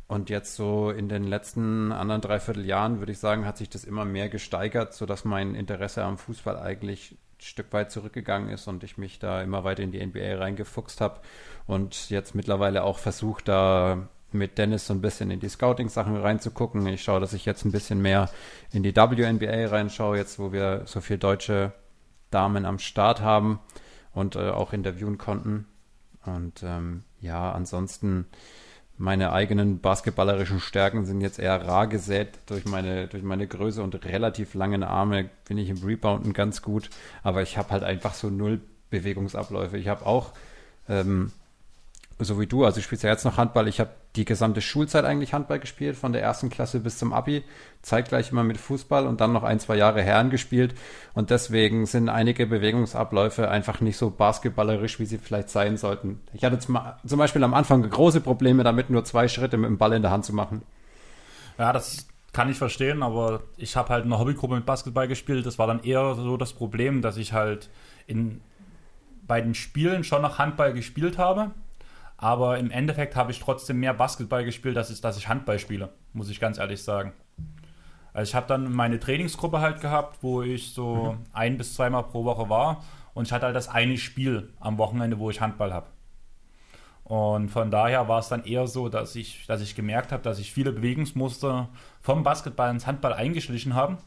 Und 0.07 0.29
jetzt 0.29 0.55
so 0.55 0.91
in 0.91 1.09
den 1.09 1.23
letzten 1.23 1.91
anderen 1.91 2.21
dreiviertel 2.21 2.65
Jahren, 2.65 2.99
würde 2.99 3.11
ich 3.11 3.19
sagen, 3.19 3.45
hat 3.45 3.57
sich 3.57 3.69
das 3.69 3.83
immer 3.83 4.05
mehr 4.05 4.29
gesteigert, 4.29 4.93
sodass 4.93 5.25
mein 5.25 5.55
Interesse 5.55 6.03
am 6.03 6.19
Fußball 6.19 6.57
eigentlich 6.57 7.13
ein 7.13 7.41
Stück 7.41 7.73
weit 7.73 7.91
zurückgegangen 7.91 8.49
ist 8.49 8.67
und 8.67 8.83
ich 8.83 8.97
mich 8.99 9.17
da 9.17 9.41
immer 9.41 9.63
weiter 9.63 9.81
in 9.81 9.91
die 9.91 10.05
NBA 10.05 10.37
reingefuchst 10.37 11.01
habe 11.01 11.21
und 11.65 12.11
jetzt 12.11 12.35
mittlerweile 12.35 12.83
auch 12.83 12.99
versucht, 12.99 13.47
da 13.47 14.07
mit 14.31 14.57
Dennis 14.57 14.85
so 14.87 14.93
ein 14.93 15.01
bisschen 15.01 15.31
in 15.31 15.39
die 15.39 15.49
Scouting-Sachen 15.49 16.17
reinzugucken. 16.17 16.85
Ich 16.87 17.03
schaue, 17.03 17.19
dass 17.19 17.33
ich 17.33 17.45
jetzt 17.45 17.65
ein 17.65 17.71
bisschen 17.71 18.01
mehr 18.01 18.29
in 18.71 18.83
die 18.83 18.95
WNBA 18.95 19.69
reinschaue, 19.69 20.17
jetzt 20.17 20.37
wo 20.37 20.51
wir 20.51 20.83
so 20.85 21.01
viele 21.01 21.19
deutsche 21.19 21.73
Damen 22.29 22.65
am 22.65 22.79
Start 22.79 23.21
haben 23.21 23.59
und 24.13 24.35
äh, 24.35 24.49
auch 24.49 24.73
interviewen 24.73 25.17
konnten. 25.17 25.67
Und 26.25 26.63
ähm, 26.63 27.03
ja, 27.21 27.51
ansonsten 27.51 28.27
meine 28.97 29.33
eigenen 29.33 29.79
basketballerischen 29.79 30.59
Stärken 30.59 31.05
sind 31.05 31.21
jetzt 31.21 31.39
eher 31.39 31.67
rar 31.67 31.87
gesät. 31.87 32.39
Durch 32.45 32.65
meine, 32.65 33.07
durch 33.07 33.23
meine 33.23 33.45
Größe 33.47 33.83
und 33.83 34.05
relativ 34.05 34.53
langen 34.53 34.83
Arme 34.83 35.29
bin 35.47 35.57
ich 35.57 35.69
im 35.69 35.83
Rebounden 35.83 36.33
ganz 36.33 36.61
gut. 36.61 36.89
Aber 37.21 37.41
ich 37.41 37.57
habe 37.57 37.71
halt 37.71 37.83
einfach 37.83 38.13
so 38.13 38.29
null 38.29 38.61
Bewegungsabläufe. 38.89 39.77
Ich 39.77 39.89
habe 39.89 40.05
auch, 40.05 40.31
ähm, 40.87 41.31
so 42.17 42.39
wie 42.39 42.47
du, 42.47 42.63
also 42.63 42.79
ich 42.79 42.85
spiele 42.85 43.01
ja 43.01 43.09
jetzt 43.09 43.25
noch 43.25 43.37
Handball. 43.37 43.67
Ich 43.67 43.81
habe 43.81 43.89
die 44.15 44.23
gesamte 44.23 44.61
Schulzeit 44.61 45.03
eigentlich 45.03 45.33
Handball 45.33 45.59
gespielt, 45.59 45.97
von 45.97 46.13
der 46.13 46.21
ersten 46.21 46.49
Klasse 46.49 46.79
bis 46.79 46.97
zum 46.97 47.11
Abi. 47.11 47.43
Zeitgleich 47.81 48.31
immer 48.31 48.43
mit 48.43 48.57
Fußball 48.57 49.05
und 49.05 49.19
dann 49.19 49.33
noch 49.33 49.43
ein, 49.43 49.59
zwei 49.59 49.75
Jahre 49.75 50.01
Herren 50.01 50.29
gespielt. 50.29 50.75
Und 51.13 51.29
deswegen 51.29 51.85
sind 51.85 52.07
einige 52.07 52.47
Bewegungsabläufe 52.47 53.49
einfach 53.49 53.81
nicht 53.81 53.97
so 53.97 54.11
basketballerisch, 54.11 54.97
wie 54.99 55.05
sie 55.05 55.17
vielleicht 55.17 55.49
sein 55.49 55.75
sollten. 55.75 56.21
Ich 56.33 56.45
hatte 56.45 56.57
zum, 56.57 56.79
Beispiel 57.17 57.43
am 57.43 57.53
Anfang 57.53 57.87
große 57.87 58.21
Probleme 58.21 58.63
damit, 58.63 58.89
nur 58.89 59.03
zwei 59.03 59.27
Schritte 59.27 59.57
mit 59.57 59.69
dem 59.69 59.77
Ball 59.77 59.91
in 59.91 60.01
der 60.01 60.11
Hand 60.11 60.23
zu 60.23 60.33
machen. 60.33 60.61
Ja, 61.57 61.73
das 61.73 62.07
kann 62.31 62.49
ich 62.49 62.57
verstehen, 62.57 63.03
aber 63.03 63.41
ich 63.57 63.75
habe 63.75 63.89
halt 63.89 64.05
in 64.05 64.11
einer 64.11 64.21
Hobbygruppe 64.21 64.55
mit 64.55 64.65
Basketball 64.65 65.09
gespielt. 65.09 65.45
Das 65.45 65.59
war 65.59 65.67
dann 65.67 65.83
eher 65.83 66.15
so 66.15 66.37
das 66.37 66.53
Problem, 66.53 67.01
dass 67.01 67.17
ich 67.17 67.33
halt 67.33 67.69
in, 68.07 68.39
bei 69.27 69.41
den 69.41 69.53
Spielen 69.53 70.05
schon 70.05 70.21
noch 70.21 70.39
Handball 70.39 70.73
gespielt 70.73 71.17
habe. 71.17 71.51
Aber 72.17 72.57
im 72.57 72.71
Endeffekt 72.71 73.15
habe 73.15 73.31
ich 73.31 73.39
trotzdem 73.39 73.79
mehr 73.79 73.93
Basketball 73.93 74.45
gespielt, 74.45 74.77
als 74.77 74.89
ich, 74.89 75.01
dass 75.01 75.17
ich 75.17 75.27
Handball 75.27 75.59
spiele, 75.59 75.89
muss 76.13 76.29
ich 76.29 76.39
ganz 76.39 76.57
ehrlich 76.57 76.81
sagen. 76.83 77.13
Also 78.13 78.29
ich 78.29 78.35
habe 78.35 78.47
dann 78.47 78.71
meine 78.71 78.99
Trainingsgruppe 78.99 79.59
halt 79.59 79.81
gehabt, 79.81 80.19
wo 80.21 80.41
ich 80.41 80.73
so 80.73 81.17
mhm. 81.17 81.25
ein 81.33 81.57
bis 81.57 81.73
zweimal 81.73 82.03
pro 82.03 82.23
Woche 82.23 82.49
war 82.49 82.83
und 83.13 83.27
ich 83.27 83.33
hatte 83.33 83.45
halt 83.45 83.55
das 83.55 83.67
eine 83.67 83.97
Spiel 83.97 84.53
am 84.61 84.77
Wochenende, 84.77 85.19
wo 85.19 85.29
ich 85.29 85.41
Handball 85.41 85.73
habe. 85.73 85.87
Und 87.03 87.49
von 87.49 87.69
daher 87.69 88.07
war 88.07 88.19
es 88.19 88.29
dann 88.29 88.45
eher 88.45 88.65
so, 88.65 88.89
dass 88.89 89.15
ich, 89.15 89.45
dass 89.45 89.61
ich 89.61 89.75
gemerkt 89.75 90.11
habe, 90.11 90.23
dass 90.23 90.39
ich 90.39 90.51
viele 90.51 90.71
Bewegungsmuster 90.71 91.69
vom 92.01 92.23
Basketball 92.23 92.71
ins 92.71 92.87
Handball 92.87 93.13
eingeschlichen 93.13 93.75
habe. 93.75 93.97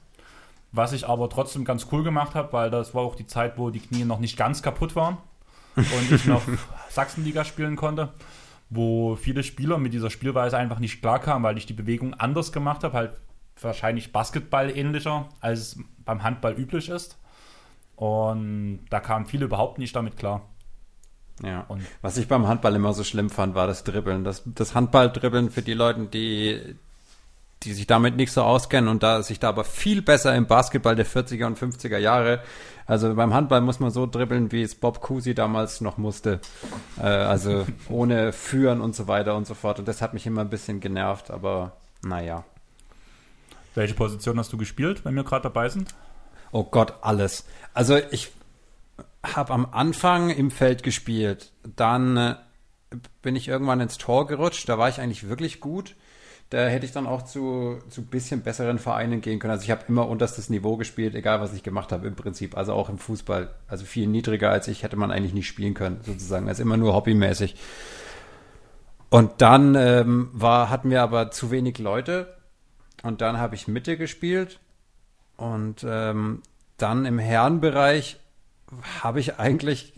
Was 0.72 0.92
ich 0.92 1.06
aber 1.06 1.30
trotzdem 1.30 1.64
ganz 1.64 1.86
cool 1.92 2.02
gemacht 2.02 2.34
habe, 2.34 2.52
weil 2.52 2.70
das 2.70 2.94
war 2.94 3.02
auch 3.02 3.14
die 3.14 3.26
Zeit, 3.26 3.56
wo 3.56 3.70
die 3.70 3.80
Knie 3.80 4.04
noch 4.04 4.18
nicht 4.18 4.36
ganz 4.36 4.62
kaputt 4.62 4.96
waren 4.96 5.18
und 5.78 6.12
ich 6.12 6.26
noch 6.26 6.42
Sachsenliga 6.90 7.44
spielen 7.44 7.76
konnte, 7.76 8.12
wo 8.70 9.16
viele 9.16 9.42
Spieler 9.42 9.78
mit 9.78 9.92
dieser 9.92 10.10
Spielweise 10.10 10.58
einfach 10.58 10.78
nicht 10.78 11.00
klarkamen, 11.00 11.42
weil 11.42 11.58
ich 11.58 11.66
die 11.66 11.72
Bewegung 11.72 12.14
anders 12.14 12.52
gemacht 12.52 12.84
habe, 12.84 12.96
halt 12.96 13.12
wahrscheinlich 13.60 14.12
Basketball 14.12 14.70
ähnlicher, 14.76 15.28
als 15.40 15.60
es 15.60 15.78
beim 16.04 16.22
Handball 16.22 16.54
üblich 16.54 16.88
ist. 16.88 17.18
Und 17.96 18.80
da 18.90 19.00
kamen 19.00 19.26
viele 19.26 19.46
überhaupt 19.46 19.78
nicht 19.78 19.96
damit 19.96 20.16
klar. 20.16 20.42
Ja. 21.42 21.64
Und 21.68 21.82
Was 22.02 22.16
ich 22.16 22.28
beim 22.28 22.46
Handball 22.46 22.74
immer 22.74 22.92
so 22.92 23.04
schlimm 23.04 23.30
fand, 23.30 23.54
war 23.54 23.66
das 23.66 23.84
Dribbeln. 23.84 24.24
Das, 24.24 24.42
das 24.44 24.74
Handballdribbeln 24.74 25.50
für 25.50 25.62
die 25.62 25.74
Leute, 25.74 26.06
die, 26.06 26.76
die 27.64 27.72
sich 27.72 27.86
damit 27.86 28.16
nicht 28.16 28.32
so 28.32 28.42
auskennen 28.42 28.88
und 28.88 29.02
da 29.02 29.22
sich 29.22 29.40
da 29.40 29.48
aber 29.48 29.64
viel 29.64 30.02
besser 30.02 30.34
im 30.34 30.46
Basketball 30.46 30.94
der 30.94 31.06
40er 31.06 31.46
und 31.46 31.58
50er 31.58 31.98
Jahre. 31.98 32.40
Also 32.86 33.14
beim 33.14 33.34
Handball 33.34 33.60
muss 33.60 33.80
man 33.80 33.90
so 33.90 34.06
dribbeln, 34.06 34.52
wie 34.52 34.62
es 34.62 34.74
Bob 34.74 35.00
Cousy 35.00 35.34
damals 35.34 35.80
noch 35.80 35.98
musste. 35.98 36.40
Äh, 36.98 37.02
also 37.02 37.66
ohne 37.88 38.32
Führen 38.32 38.80
und 38.80 38.94
so 38.94 39.08
weiter 39.08 39.36
und 39.36 39.46
so 39.46 39.54
fort. 39.54 39.78
Und 39.78 39.88
das 39.88 40.00
hat 40.00 40.14
mich 40.14 40.26
immer 40.26 40.42
ein 40.42 40.50
bisschen 40.50 40.80
genervt, 40.80 41.30
aber 41.30 41.72
naja. 42.02 42.44
Welche 43.74 43.94
Position 43.94 44.38
hast 44.38 44.52
du 44.52 44.56
gespielt, 44.56 45.04
wenn 45.04 45.14
wir 45.14 45.24
gerade 45.24 45.42
dabei 45.42 45.68
sind? 45.68 45.94
Oh 46.52 46.64
Gott, 46.64 46.94
alles. 47.02 47.44
Also 47.74 47.98
ich 48.10 48.32
habe 49.22 49.52
am 49.52 49.66
Anfang 49.72 50.30
im 50.30 50.50
Feld 50.50 50.82
gespielt. 50.82 51.52
Dann 51.76 52.16
äh, 52.16 52.34
bin 53.20 53.36
ich 53.36 53.48
irgendwann 53.48 53.80
ins 53.80 53.98
Tor 53.98 54.26
gerutscht. 54.28 54.68
Da 54.68 54.78
war 54.78 54.88
ich 54.88 55.00
eigentlich 55.00 55.28
wirklich 55.28 55.60
gut 55.60 55.96
da 56.50 56.66
hätte 56.66 56.86
ich 56.86 56.92
dann 56.92 57.06
auch 57.06 57.22
zu, 57.22 57.78
zu 57.90 58.02
bisschen 58.02 58.40
besseren 58.40 58.78
Vereinen 58.78 59.20
gehen 59.20 59.38
können. 59.38 59.50
Also 59.50 59.64
ich 59.64 59.70
habe 59.70 59.84
immer 59.88 60.08
unterstes 60.08 60.48
Niveau 60.48 60.76
gespielt, 60.76 61.14
egal 61.14 61.40
was 61.40 61.52
ich 61.52 61.62
gemacht 61.62 61.92
habe 61.92 62.06
im 62.06 62.16
Prinzip. 62.16 62.56
Also 62.56 62.72
auch 62.72 62.88
im 62.88 62.98
Fußball. 62.98 63.54
Also 63.66 63.84
viel 63.84 64.06
niedriger 64.06 64.50
als 64.50 64.66
ich 64.68 64.82
hätte 64.82 64.96
man 64.96 65.10
eigentlich 65.10 65.34
nicht 65.34 65.46
spielen 65.46 65.74
können, 65.74 66.00
sozusagen. 66.02 66.48
Also 66.48 66.62
immer 66.62 66.78
nur 66.78 66.94
hobbymäßig. 66.94 67.54
Und 69.10 69.42
dann 69.42 69.74
ähm, 69.74 70.30
war, 70.32 70.70
hatten 70.70 70.90
wir 70.90 71.02
aber 71.02 71.30
zu 71.30 71.50
wenig 71.50 71.78
Leute. 71.78 72.34
Und 73.02 73.20
dann 73.20 73.38
habe 73.38 73.54
ich 73.54 73.68
Mitte 73.68 73.98
gespielt. 73.98 74.58
Und 75.36 75.84
ähm, 75.86 76.42
dann 76.78 77.04
im 77.04 77.18
Herrenbereich 77.18 78.18
habe 79.02 79.20
ich 79.20 79.38
eigentlich 79.38 79.97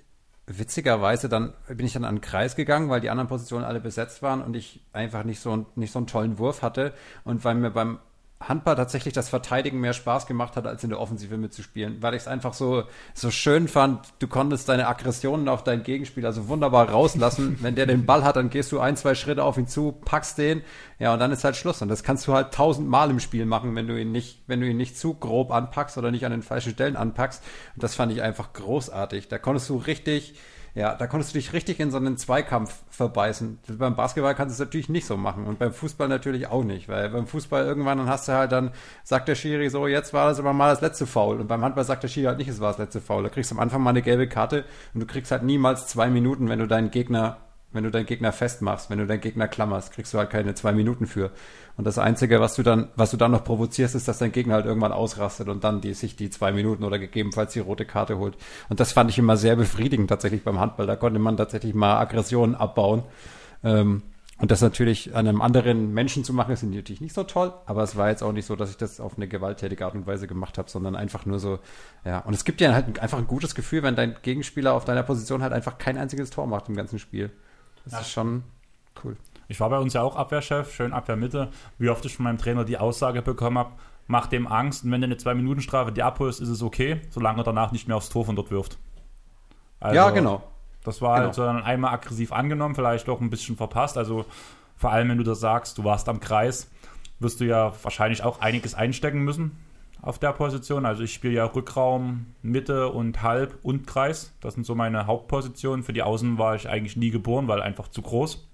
witzigerweise 0.58 1.28
dann 1.28 1.52
bin 1.68 1.86
ich 1.86 1.92
dann 1.92 2.04
an 2.04 2.16
den 2.16 2.20
Kreis 2.20 2.56
gegangen, 2.56 2.88
weil 2.90 3.00
die 3.00 3.10
anderen 3.10 3.28
Positionen 3.28 3.64
alle 3.64 3.80
besetzt 3.80 4.22
waren 4.22 4.42
und 4.42 4.56
ich 4.56 4.82
einfach 4.92 5.24
nicht 5.24 5.40
so, 5.40 5.66
nicht 5.76 5.92
so 5.92 5.98
einen 5.98 6.06
tollen 6.06 6.38
Wurf 6.38 6.62
hatte. 6.62 6.92
Und 7.24 7.44
weil 7.44 7.54
mir 7.54 7.70
beim 7.70 8.00
Handball 8.40 8.74
tatsächlich 8.74 9.12
das 9.12 9.28
Verteidigen 9.28 9.80
mehr 9.80 9.92
Spaß 9.92 10.26
gemacht 10.26 10.56
hat, 10.56 10.66
als 10.66 10.82
in 10.82 10.88
der 10.88 10.98
Offensive 10.98 11.36
mitzuspielen, 11.36 11.98
weil 12.00 12.14
ich 12.14 12.22
es 12.22 12.28
einfach 12.28 12.54
so, 12.54 12.84
so 13.12 13.30
schön 13.30 13.68
fand. 13.68 14.00
Du 14.18 14.28
konntest 14.28 14.68
deine 14.68 14.88
Aggressionen 14.88 15.46
auf 15.48 15.62
deinen 15.62 15.82
Gegenspieler 15.82 16.32
so 16.32 16.48
wunderbar 16.48 16.88
rauslassen. 16.88 17.58
Wenn 17.60 17.74
der 17.74 17.84
den 17.84 18.06
Ball 18.06 18.24
hat, 18.24 18.36
dann 18.36 18.48
gehst 18.48 18.72
du 18.72 18.80
ein, 18.80 18.96
zwei 18.96 19.14
Schritte 19.14 19.44
auf 19.44 19.58
ihn 19.58 19.66
zu, 19.66 19.92
packst 19.92 20.38
den, 20.38 20.62
ja, 20.98 21.12
und 21.12 21.18
dann 21.18 21.32
ist 21.32 21.44
halt 21.44 21.56
Schluss. 21.56 21.82
Und 21.82 21.88
das 21.88 22.02
kannst 22.02 22.26
du 22.26 22.32
halt 22.32 22.52
tausendmal 22.52 23.10
im 23.10 23.20
Spiel 23.20 23.44
machen, 23.44 23.74
wenn 23.76 23.86
du 23.86 24.00
ihn 24.00 24.10
nicht, 24.10 24.42
wenn 24.46 24.60
du 24.60 24.68
ihn 24.68 24.76
nicht 24.78 24.98
zu 24.98 25.14
grob 25.14 25.52
anpackst 25.52 25.98
oder 25.98 26.10
nicht 26.10 26.24
an 26.24 26.32
den 26.32 26.42
falschen 26.42 26.72
Stellen 26.72 26.96
anpackst. 26.96 27.42
Und 27.74 27.82
das 27.82 27.94
fand 27.94 28.10
ich 28.10 28.22
einfach 28.22 28.54
großartig. 28.54 29.28
Da 29.28 29.38
konntest 29.38 29.68
du 29.68 29.76
richtig, 29.76 30.34
ja, 30.74 30.94
da 30.94 31.06
konntest 31.06 31.34
du 31.34 31.38
dich 31.38 31.52
richtig 31.52 31.80
in 31.80 31.90
so 31.90 31.96
einen 31.96 32.16
Zweikampf 32.16 32.82
verbeißen. 32.90 33.58
Beim 33.78 33.96
Basketball 33.96 34.34
kannst 34.34 34.58
du 34.58 34.62
es 34.62 34.66
natürlich 34.66 34.88
nicht 34.88 35.06
so 35.06 35.16
machen 35.16 35.46
und 35.46 35.58
beim 35.58 35.72
Fußball 35.72 36.08
natürlich 36.08 36.46
auch 36.46 36.64
nicht, 36.64 36.88
weil 36.88 37.10
beim 37.10 37.26
Fußball 37.26 37.64
irgendwann 37.64 37.98
dann 37.98 38.08
hast 38.08 38.28
du 38.28 38.32
halt 38.32 38.52
dann, 38.52 38.70
sagt 39.02 39.28
der 39.28 39.34
Schiri 39.34 39.68
so, 39.68 39.86
jetzt 39.86 40.12
war 40.12 40.28
das 40.28 40.38
aber 40.38 40.52
mal 40.52 40.70
das 40.70 40.80
letzte 40.80 41.06
Foul 41.06 41.40
und 41.40 41.48
beim 41.48 41.62
Handball 41.62 41.84
sagt 41.84 42.02
der 42.02 42.08
Schiri 42.08 42.26
halt 42.26 42.38
nicht, 42.38 42.48
es 42.48 42.60
war 42.60 42.70
das 42.70 42.78
letzte 42.78 43.00
Foul. 43.00 43.22
Da 43.22 43.28
kriegst 43.28 43.50
du 43.50 43.56
am 43.56 43.60
Anfang 43.60 43.82
mal 43.82 43.90
eine 43.90 44.02
gelbe 44.02 44.28
Karte 44.28 44.64
und 44.94 45.00
du 45.00 45.06
kriegst 45.06 45.32
halt 45.32 45.42
niemals 45.42 45.86
zwei 45.86 46.08
Minuten, 46.08 46.48
wenn 46.48 46.58
du 46.58 46.66
deinen 46.66 46.90
Gegner 46.90 47.38
wenn 47.72 47.84
du 47.84 47.90
deinen 47.90 48.06
Gegner 48.06 48.32
festmachst, 48.32 48.90
wenn 48.90 48.98
du 48.98 49.06
deinen 49.06 49.20
Gegner 49.20 49.46
klammerst, 49.48 49.92
kriegst 49.92 50.12
du 50.12 50.18
halt 50.18 50.30
keine 50.30 50.54
zwei 50.54 50.72
Minuten 50.72 51.06
für. 51.06 51.30
Und 51.76 51.84
das 51.84 51.98
Einzige, 51.98 52.40
was 52.40 52.56
du 52.56 52.62
dann, 52.62 52.88
was 52.96 53.12
du 53.12 53.16
dann 53.16 53.30
noch 53.30 53.44
provozierst, 53.44 53.94
ist, 53.94 54.08
dass 54.08 54.18
dein 54.18 54.32
Gegner 54.32 54.54
halt 54.54 54.66
irgendwann 54.66 54.92
ausrastet 54.92 55.48
und 55.48 55.62
dann 55.62 55.80
die, 55.80 55.94
sich 55.94 56.16
die 56.16 56.30
zwei 56.30 56.52
Minuten 56.52 56.84
oder 56.84 56.98
gegebenenfalls 56.98 57.52
die 57.52 57.60
rote 57.60 57.84
Karte 57.84 58.18
holt. 58.18 58.36
Und 58.68 58.80
das 58.80 58.92
fand 58.92 59.10
ich 59.10 59.18
immer 59.18 59.36
sehr 59.36 59.56
befriedigend 59.56 60.08
tatsächlich 60.08 60.42
beim 60.42 60.58
Handball. 60.58 60.86
Da 60.86 60.96
konnte 60.96 61.20
man 61.20 61.36
tatsächlich 61.36 61.74
mal 61.74 61.98
Aggressionen 61.98 62.54
abbauen. 62.54 63.04
Ähm, 63.62 64.02
und 64.40 64.50
das 64.50 64.62
natürlich 64.62 65.14
an 65.14 65.28
einem 65.28 65.42
anderen 65.42 65.92
Menschen 65.92 66.24
zu 66.24 66.32
machen, 66.32 66.52
ist 66.52 66.62
natürlich 66.62 67.02
nicht 67.02 67.14
so 67.14 67.24
toll, 67.24 67.52
aber 67.66 67.82
es 67.82 67.96
war 67.96 68.08
jetzt 68.08 68.22
auch 68.22 68.32
nicht 68.32 68.46
so, 68.46 68.56
dass 68.56 68.70
ich 68.70 68.78
das 68.78 68.98
auf 68.98 69.16
eine 69.16 69.28
gewalttätige 69.28 69.84
Art 69.84 69.94
und 69.94 70.06
Weise 70.06 70.26
gemacht 70.26 70.56
habe, 70.56 70.70
sondern 70.70 70.96
einfach 70.96 71.26
nur 71.26 71.38
so, 71.38 71.58
ja. 72.06 72.20
Und 72.20 72.32
es 72.32 72.44
gibt 72.44 72.60
dir 72.60 72.72
halt 72.72 72.98
einfach 73.00 73.18
ein 73.18 73.26
gutes 73.26 73.54
Gefühl, 73.54 73.82
wenn 73.82 73.96
dein 73.96 74.16
Gegenspieler 74.22 74.72
auf 74.72 74.86
deiner 74.86 75.02
Position 75.02 75.42
halt 75.42 75.52
einfach 75.52 75.76
kein 75.76 75.98
einziges 75.98 76.30
Tor 76.30 76.46
macht 76.46 76.70
im 76.70 76.74
ganzen 76.74 76.98
Spiel. 76.98 77.30
Das 77.84 77.92
ja. 77.94 78.00
ist 78.00 78.10
schon 78.10 78.44
cool. 79.04 79.16
Ich 79.48 79.58
war 79.60 79.68
bei 79.70 79.78
uns 79.78 79.94
ja 79.94 80.02
auch 80.02 80.16
Abwehrchef, 80.16 80.72
schön 80.72 80.92
Abwehrmitte. 80.92 81.48
Wie 81.78 81.88
oft 81.88 82.04
ich 82.04 82.14
von 82.14 82.24
meinem 82.24 82.38
Trainer 82.38 82.64
die 82.64 82.78
Aussage 82.78 83.22
bekommen 83.22 83.58
habe, 83.58 83.72
mach 84.06 84.26
dem 84.26 84.46
Angst 84.46 84.84
und 84.84 84.92
wenn 84.92 85.00
du 85.00 85.06
eine 85.06 85.16
Zwei-Minuten-Strafe 85.16 85.92
die 85.92 86.02
abholst, 86.02 86.40
ist 86.40 86.48
es 86.48 86.62
okay, 86.62 87.00
solange 87.10 87.40
er 87.40 87.44
danach 87.44 87.72
nicht 87.72 87.88
mehr 87.88 87.96
aufs 87.96 88.10
Tor 88.10 88.24
von 88.24 88.36
dort 88.36 88.50
wirft. 88.50 88.78
Also, 89.80 89.96
ja, 89.96 90.10
genau. 90.10 90.42
Das 90.84 91.02
war 91.02 91.16
genau. 91.16 91.28
also 91.28 91.44
dann 91.44 91.62
einmal 91.62 91.92
aggressiv 91.92 92.32
angenommen, 92.32 92.74
vielleicht 92.74 93.08
auch 93.08 93.20
ein 93.20 93.30
bisschen 93.30 93.56
verpasst. 93.56 93.98
Also 93.98 94.24
vor 94.76 94.92
allem, 94.92 95.08
wenn 95.08 95.18
du 95.18 95.24
das 95.24 95.40
sagst, 95.40 95.78
du 95.78 95.84
warst 95.84 96.08
am 96.08 96.20
Kreis, 96.20 96.70
wirst 97.18 97.40
du 97.40 97.44
ja 97.44 97.72
wahrscheinlich 97.82 98.22
auch 98.22 98.40
einiges 98.40 98.74
einstecken 98.74 99.22
müssen 99.22 99.58
auf 100.02 100.18
der 100.18 100.32
Position. 100.32 100.86
Also 100.86 101.02
ich 101.02 101.12
spiele 101.12 101.34
ja 101.34 101.44
Rückraum, 101.44 102.26
Mitte 102.42 102.88
und 102.88 103.22
Halb 103.22 103.58
und 103.62 103.86
Kreis. 103.86 104.32
Das 104.40 104.54
sind 104.54 104.64
so 104.64 104.74
meine 104.74 105.06
Hauptpositionen. 105.06 105.84
Für 105.84 105.92
die 105.92 106.02
Außen 106.02 106.38
war 106.38 106.54
ich 106.54 106.68
eigentlich 106.68 106.96
nie 106.96 107.10
geboren, 107.10 107.48
weil 107.48 107.62
einfach 107.62 107.88
zu 107.88 108.02
groß. 108.02 108.46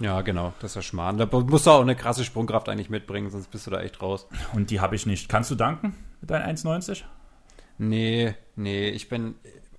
Ja, 0.00 0.22
genau, 0.22 0.54
das 0.60 0.72
ist 0.72 0.76
ja 0.76 0.82
Schmarrn. 0.82 1.18
Da 1.18 1.26
musst 1.26 1.66
du 1.66 1.70
auch 1.70 1.82
eine 1.82 1.94
krasse 1.94 2.24
Sprungkraft 2.24 2.70
eigentlich 2.70 2.88
mitbringen, 2.88 3.30
sonst 3.30 3.50
bist 3.50 3.66
du 3.66 3.70
da 3.70 3.80
echt 3.82 4.00
raus. 4.00 4.26
Und 4.54 4.70
die 4.70 4.80
habe 4.80 4.96
ich 4.96 5.04
nicht. 5.04 5.28
Kannst 5.28 5.50
du 5.50 5.54
danken 5.54 5.94
mit 6.22 6.30
deinen 6.30 6.56
1,90? 6.56 7.02
Nee, 7.76 8.34
nee, 8.56 8.88
ich 8.88 9.10
bin 9.10 9.34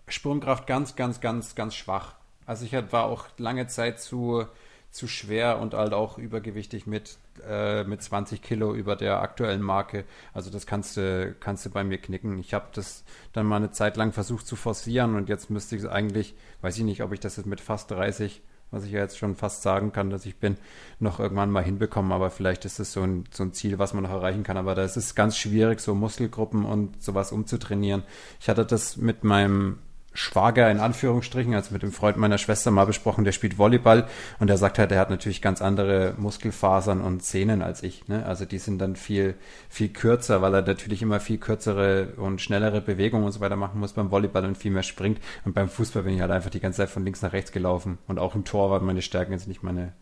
Sprungkraft 0.07 0.67
ganz, 0.67 0.95
ganz, 0.95 1.21
ganz, 1.21 1.55
ganz 1.55 1.73
schwach. 1.73 2.15
Also 2.45 2.65
ich 2.65 2.73
war 2.91 3.05
auch 3.05 3.25
lange 3.37 3.65
Zeit 3.67 3.99
zu, 3.99 4.45
zu 4.91 5.07
schwer 5.07 5.59
und 5.59 5.73
halt 5.73 5.93
auch 5.93 6.19
übergewichtig 6.19 6.85
mit, 6.85 7.17
äh, 7.47 7.83
mit 7.83 8.01
20 8.01 8.41
Kilo 8.41 8.73
über 8.73 8.95
der 8.95 9.21
aktuellen 9.21 9.61
Marke. 9.61 10.05
Also 10.33 10.49
das 10.49 10.65
kannst 10.65 10.97
du, 10.97 11.35
kannst 11.39 11.65
du 11.65 11.69
bei 11.69 11.83
mir 11.83 11.97
knicken. 11.97 12.37
Ich 12.39 12.53
habe 12.53 12.67
das 12.73 13.03
dann 13.33 13.45
mal 13.45 13.57
eine 13.57 13.71
Zeit 13.71 13.97
lang 13.97 14.11
versucht 14.11 14.47
zu 14.47 14.55
forcieren 14.55 15.15
und 15.15 15.29
jetzt 15.29 15.49
müsste 15.49 15.75
ich 15.75 15.83
es 15.83 15.87
eigentlich, 15.87 16.35
weiß 16.61 16.77
ich 16.77 16.83
nicht, 16.83 17.03
ob 17.03 17.13
ich 17.13 17.19
das 17.19 17.37
jetzt 17.37 17.45
mit 17.45 17.61
fast 17.61 17.91
30 17.91 18.41
was 18.71 18.85
ich 18.85 18.91
ja 18.91 19.01
jetzt 19.01 19.17
schon 19.17 19.35
fast 19.35 19.61
sagen 19.61 19.91
kann, 19.91 20.09
dass 20.09 20.25
ich 20.25 20.37
bin, 20.37 20.57
noch 20.99 21.19
irgendwann 21.19 21.51
mal 21.51 21.63
hinbekommen. 21.63 22.13
Aber 22.13 22.31
vielleicht 22.31 22.65
ist 22.65 22.79
es 22.79 22.93
so 22.93 23.01
ein, 23.01 23.25
so 23.29 23.43
ein 23.43 23.53
Ziel, 23.53 23.77
was 23.79 23.93
man 23.93 24.03
noch 24.03 24.11
erreichen 24.11 24.43
kann. 24.43 24.57
Aber 24.57 24.75
da 24.75 24.83
ist 24.83 24.95
es 24.95 25.13
ganz 25.13 25.37
schwierig, 25.37 25.81
so 25.81 25.93
Muskelgruppen 25.93 26.65
und 26.65 27.03
sowas 27.03 27.33
umzutrainieren. 27.33 28.03
Ich 28.39 28.49
hatte 28.49 28.65
das 28.65 28.97
mit 28.97 29.23
meinem 29.23 29.79
Schwager 30.13 30.69
in 30.69 30.79
Anführungsstrichen, 30.79 31.53
also 31.55 31.73
mit 31.73 31.83
dem 31.83 31.93
Freund 31.93 32.17
meiner 32.17 32.37
Schwester 32.37 32.69
mal 32.69 32.85
besprochen, 32.85 33.23
der 33.23 33.31
spielt 33.31 33.57
Volleyball 33.57 34.07
und 34.39 34.47
der 34.47 34.57
sagt 34.57 34.77
halt, 34.77 34.91
er 34.91 34.99
hat 34.99 35.09
natürlich 35.09 35.41
ganz 35.41 35.61
andere 35.61 36.15
Muskelfasern 36.17 36.99
und 36.99 37.23
Sehnen 37.23 37.61
als 37.61 37.81
ich. 37.81 38.07
Ne? 38.09 38.25
Also 38.25 38.43
die 38.43 38.57
sind 38.57 38.79
dann 38.79 38.97
viel, 38.97 39.35
viel 39.69 39.87
kürzer, 39.89 40.41
weil 40.41 40.53
er 40.53 40.63
natürlich 40.63 41.01
immer 41.01 41.21
viel 41.21 41.37
kürzere 41.37 42.09
und 42.17 42.41
schnellere 42.41 42.81
Bewegungen 42.81 43.23
und 43.23 43.31
so 43.31 43.39
weiter 43.39 43.55
machen 43.55 43.79
muss 43.79 43.93
beim 43.93 44.11
Volleyball 44.11 44.43
und 44.45 44.57
viel 44.57 44.71
mehr 44.71 44.83
springt. 44.83 45.19
Und 45.45 45.53
beim 45.53 45.69
Fußball 45.69 46.03
bin 46.03 46.15
ich 46.15 46.21
halt 46.21 46.31
einfach 46.31 46.49
die 46.49 46.59
ganze 46.59 46.77
Zeit 46.77 46.89
von 46.89 47.05
links 47.05 47.21
nach 47.21 47.31
rechts 47.31 47.53
gelaufen. 47.53 47.97
Und 48.07 48.19
auch 48.19 48.35
im 48.35 48.43
Tor 48.43 48.69
waren 48.69 48.85
meine 48.85 49.01
Stärken 49.01 49.31
jetzt 49.31 49.47
nicht 49.47 49.63
meine, 49.63 49.93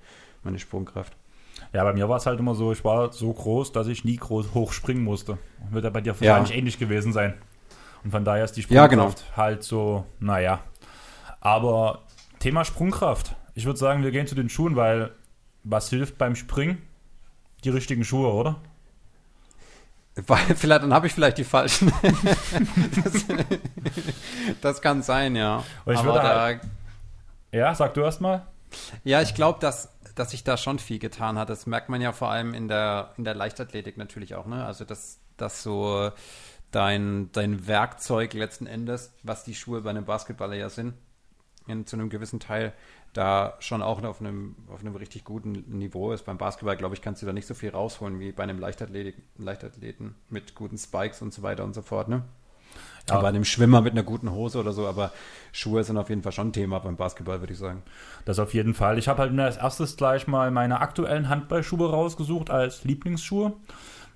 meine 0.43 0.57
Sprungkraft. 0.57 1.15
Ja, 1.71 1.83
bei 1.83 1.93
mir 1.93 2.09
war 2.09 2.17
es 2.17 2.25
halt 2.25 2.39
immer 2.39 2.55
so, 2.55 2.71
ich 2.71 2.83
war 2.83 3.11
so 3.13 3.31
groß, 3.31 3.73
dass 3.73 3.87
ich 3.87 4.03
nie 4.03 4.17
groß 4.17 4.55
hoch 4.55 4.73
springen 4.73 5.03
musste. 5.03 5.37
Wird 5.69 5.83
ja 5.83 5.91
bei 5.91 6.01
dir 6.01 6.19
wahrscheinlich 6.19 6.49
ja. 6.49 6.55
ähnlich 6.55 6.79
gewesen 6.79 7.13
sein. 7.13 7.35
Und 8.03 8.11
von 8.11 8.25
daher 8.25 8.45
ist 8.45 8.53
die 8.53 8.61
Sprungkraft 8.61 8.91
ja, 8.91 9.05
genau. 9.09 9.37
halt 9.37 9.63
so, 9.63 10.05
naja. 10.19 10.61
Aber 11.41 12.03
Thema 12.39 12.65
Sprungkraft. 12.65 13.35
Ich 13.53 13.65
würde 13.65 13.79
sagen, 13.79 14.03
wir 14.03 14.11
gehen 14.11 14.27
zu 14.27 14.35
den 14.35 14.49
Schuhen, 14.49 14.75
weil 14.75 15.11
was 15.63 15.89
hilft 15.89 16.17
beim 16.17 16.35
Springen? 16.35 16.81
Die 17.63 17.69
richtigen 17.69 18.05
Schuhe, 18.05 18.31
oder? 18.31 18.55
Weil, 20.27 20.55
vielleicht, 20.55 20.83
dann 20.83 20.93
habe 20.93 21.07
ich 21.07 21.13
vielleicht 21.13 21.37
die 21.37 21.43
falschen. 21.43 21.91
das, 23.03 23.25
das, 24.61 24.81
kann 24.81 25.01
sein, 25.01 25.35
ja. 25.35 25.63
Und 25.85 25.93
ich 25.93 26.03
würde 26.03 26.21
halt, 26.23 26.61
ja, 27.51 27.73
sag 27.73 27.93
du 27.93 28.01
erst 28.01 28.19
mal. 28.19 28.45
Ja, 29.03 29.21
ich 29.21 29.33
glaube, 29.33 29.59
dass, 29.59 29.93
dass 30.15 30.31
sich 30.31 30.43
da 30.43 30.57
schon 30.57 30.79
viel 30.79 30.99
getan 30.99 31.37
hat. 31.37 31.49
Das 31.49 31.67
merkt 31.67 31.89
man 31.89 32.01
ja 32.01 32.11
vor 32.11 32.29
allem 32.29 32.53
in 32.53 32.67
der, 32.67 33.13
in 33.17 33.23
der 33.23 33.35
Leichtathletik 33.35 33.97
natürlich 33.97 34.35
auch. 34.35 34.45
Ne? 34.45 34.65
Also, 34.65 34.83
dass, 34.83 35.19
dass 35.37 35.63
so 35.63 36.11
dein, 36.71 37.31
dein 37.31 37.67
Werkzeug 37.67 38.33
letzten 38.33 38.67
Endes, 38.67 39.13
was 39.23 39.43
die 39.43 39.55
Schuhe 39.55 39.81
bei 39.81 39.89
einem 39.89 40.05
Basketballer 40.05 40.55
ja 40.55 40.69
sind, 40.69 40.93
in, 41.67 41.85
zu 41.85 41.95
einem 41.95 42.09
gewissen 42.09 42.39
Teil, 42.39 42.73
da 43.13 43.55
schon 43.59 43.81
auch 43.81 44.03
auf 44.03 44.21
einem, 44.21 44.55
auf 44.67 44.81
einem 44.81 44.95
richtig 44.95 45.23
guten 45.23 45.51
Niveau 45.67 46.11
ist. 46.11 46.25
Beim 46.25 46.37
Basketball, 46.37 46.77
glaube 46.77 46.95
ich, 46.95 47.01
kannst 47.01 47.21
du 47.21 47.25
da 47.25 47.33
nicht 47.33 47.47
so 47.47 47.53
viel 47.53 47.69
rausholen 47.69 48.19
wie 48.19 48.31
bei 48.31 48.43
einem 48.43 48.59
Leichtathletik, 48.59 49.15
Leichtathleten 49.37 50.15
mit 50.29 50.55
guten 50.55 50.77
Spikes 50.77 51.21
und 51.21 51.33
so 51.33 51.41
weiter 51.41 51.63
und 51.63 51.73
so 51.73 51.81
fort. 51.81 52.07
Ne? 52.07 52.23
Ja. 53.09 53.19
Bei 53.19 53.29
einem 53.29 53.45
Schwimmer 53.45 53.81
mit 53.81 53.93
einer 53.93 54.03
guten 54.03 54.31
Hose 54.31 54.59
oder 54.59 54.71
so, 54.71 54.85
aber 54.85 55.11
Schuhe 55.51 55.83
sind 55.83 55.97
auf 55.97 56.09
jeden 56.09 56.21
Fall 56.21 56.31
schon 56.31 56.49
ein 56.49 56.53
Thema 56.53 56.79
beim 56.79 56.95
Basketball, 56.95 57.39
würde 57.39 57.53
ich 57.53 57.59
sagen. 57.59 57.81
Das 58.25 58.37
auf 58.37 58.53
jeden 58.53 58.75
Fall. 58.75 58.99
Ich 58.99 59.07
habe 59.07 59.23
halt 59.23 59.37
als 59.39 59.57
erstes 59.57 59.97
gleich 59.97 60.27
mal 60.27 60.51
meine 60.51 60.79
aktuellen 60.79 61.29
Handballschuhe 61.29 61.89
rausgesucht 61.89 62.51
als 62.51 62.83
Lieblingsschuhe. 62.83 63.53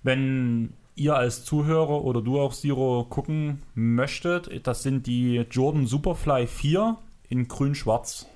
Wenn 0.03 0.73
ihr 0.95 1.15
als 1.15 1.43
Zuhörer 1.45 2.03
oder 2.03 2.21
du 2.21 2.39
auch 2.39 2.53
Siro 2.53 3.05
gucken 3.09 3.63
möchtet, 3.73 4.67
das 4.67 4.83
sind 4.83 5.07
die 5.07 5.37
Jordan 5.49 5.87
Superfly 5.87 6.47
4 6.47 6.97
in 7.29 7.47
grün-schwarz. 7.47 8.27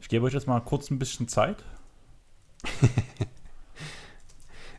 Ich 0.00 0.08
gebe 0.08 0.26
euch 0.26 0.34
jetzt 0.34 0.46
mal 0.46 0.60
kurz 0.60 0.90
ein 0.90 0.98
bisschen 0.98 1.28
Zeit. 1.28 1.64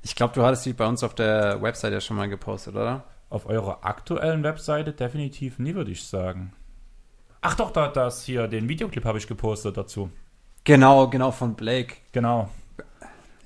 ich 0.02 0.16
glaube, 0.16 0.34
du 0.34 0.44
hattest 0.44 0.66
die 0.66 0.74
bei 0.74 0.88
uns 0.88 1.04
auf 1.04 1.14
der 1.14 1.62
Website 1.62 1.94
ja 1.94 2.02
schon 2.02 2.18
mal 2.18 2.30
gepostet, 2.30 2.76
oder? 2.76 3.04
Auf 3.30 3.46
eurer 3.46 3.86
aktuellen 3.86 4.44
Webseite 4.44 4.94
definitiv 4.94 5.60
nie, 5.60 5.76
würde 5.76 5.92
ich 5.92 6.04
sagen. 6.08 6.54
Ach 7.42 7.56
doch, 7.56 7.72
da 7.72 7.88
das 7.88 8.24
hier, 8.24 8.48
den 8.48 8.68
Videoclip 8.68 9.06
habe 9.06 9.18
ich 9.18 9.28
gepostet 9.28 9.78
dazu. 9.78 10.10
Genau, 10.64 11.08
genau 11.10 11.32
von 11.32 11.56
Blake. 11.56 11.96
Genau. 12.12 12.50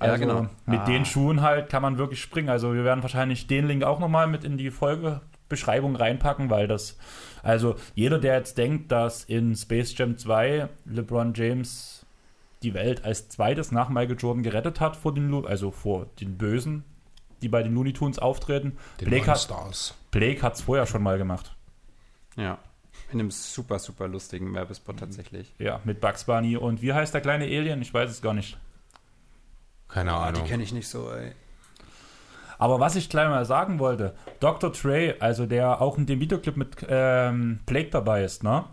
Also 0.04 0.24
ja, 0.24 0.26
genau. 0.26 0.48
Mit 0.66 0.80
ah. 0.80 0.84
den 0.84 1.04
Schuhen 1.04 1.42
halt 1.42 1.68
kann 1.68 1.82
man 1.82 1.98
wirklich 1.98 2.20
springen. 2.20 2.48
Also 2.48 2.74
wir 2.74 2.84
werden 2.84 3.02
wahrscheinlich 3.02 3.46
den 3.46 3.66
Link 3.66 3.82
auch 3.84 4.00
nochmal 4.00 4.26
mit 4.26 4.44
in 4.44 4.58
die 4.58 4.70
Folgebeschreibung 4.70 5.96
reinpacken, 5.96 6.50
weil 6.50 6.68
das, 6.68 6.98
also 7.42 7.76
jeder, 7.94 8.18
der 8.18 8.36
jetzt 8.36 8.58
denkt, 8.58 8.92
dass 8.92 9.24
in 9.24 9.54
Space 9.54 9.96
Jam 9.96 10.16
2 10.18 10.68
LeBron 10.86 11.32
James 11.34 12.06
die 12.62 12.74
Welt 12.74 13.04
als 13.04 13.28
zweites 13.28 13.72
nach 13.72 13.88
Michael 13.88 14.16
Jordan 14.18 14.42
gerettet 14.42 14.80
hat 14.80 14.96
vor 14.96 15.14
den, 15.14 15.46
also 15.46 15.70
vor 15.70 16.06
den 16.20 16.36
Bösen, 16.36 16.84
die 17.42 17.48
bei 17.48 17.62
den 17.62 17.74
Looney 17.74 17.92
Tunes 17.92 18.18
auftreten. 18.18 18.76
Den 19.00 19.10
Blake 19.10 20.42
hat 20.42 20.54
es 20.54 20.62
vorher 20.62 20.86
schon 20.86 21.02
mal 21.02 21.18
gemacht. 21.18 21.54
Ja. 22.36 22.58
In 23.12 23.20
einem 23.20 23.30
super, 23.30 23.78
super 23.78 24.08
lustigen 24.08 24.54
Werbespot 24.54 24.98
tatsächlich. 24.98 25.52
Ja, 25.58 25.80
mit 25.84 26.00
Bugs 26.00 26.24
Bunny 26.24 26.56
und 26.56 26.82
wie 26.82 26.92
heißt 26.92 27.12
der 27.12 27.20
kleine 27.20 27.44
Alien? 27.44 27.82
Ich 27.82 27.92
weiß 27.92 28.10
es 28.10 28.22
gar 28.22 28.34
nicht. 28.34 28.56
Keine 29.88 30.12
oh, 30.12 30.16
Ahnung. 30.16 30.42
Die 30.42 30.48
kenne 30.48 30.62
ich 30.62 30.72
nicht 30.72 30.88
so, 30.88 31.10
ey. 31.10 31.32
Aber 32.58 32.80
was 32.80 32.96
ich 32.96 33.08
gleich 33.08 33.28
mal 33.28 33.44
sagen 33.44 33.78
wollte, 33.78 34.14
Dr. 34.40 34.72
Trey, 34.72 35.14
also 35.20 35.46
der 35.46 35.80
auch 35.80 35.98
in 35.98 36.06
dem 36.06 36.20
Videoclip 36.20 36.56
mit 36.56 36.86
ähm, 36.88 37.60
Blake 37.66 37.90
dabei 37.90 38.24
ist, 38.24 38.42
ne? 38.42 38.64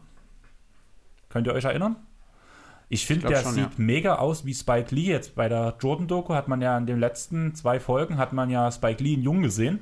Könnt 1.30 1.48
ihr 1.48 1.54
euch 1.54 1.66
erinnern? 1.66 1.96
Ich 2.90 3.06
finde, 3.06 3.28
der 3.28 3.42
schon, 3.42 3.54
sieht 3.54 3.64
ja. 3.64 3.72
mega 3.78 4.16
aus 4.16 4.46
wie 4.46 4.54
Spike 4.54 4.94
Lee. 4.94 5.08
Jetzt 5.08 5.36
bei 5.36 5.48
der 5.48 5.76
Jordan-Doku 5.80 6.34
hat 6.34 6.50
man 6.50 6.62
ja 6.62 6.78
in 6.78 6.86
den 6.86 7.00
letzten 7.00 7.56
zwei 7.56 7.80
Folgen 7.80 8.18
hat 8.18 8.34
man 8.34 8.50
ja 8.50 8.70
Spike 8.70 9.02
Lee 9.02 9.14
in 9.14 9.24
Jung 9.24 9.42
gesehen. 9.42 9.80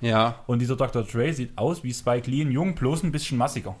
Ja, 0.00 0.36
Und 0.46 0.60
dieser 0.60 0.76
Dr. 0.76 1.02
Dre 1.02 1.32
sieht 1.32 1.56
aus 1.56 1.82
wie 1.82 1.92
Spike 1.92 2.30
Lee 2.30 2.42
in 2.42 2.52
Jung, 2.52 2.74
bloß 2.74 3.02
ein 3.02 3.12
bisschen 3.12 3.38
massiger. 3.38 3.76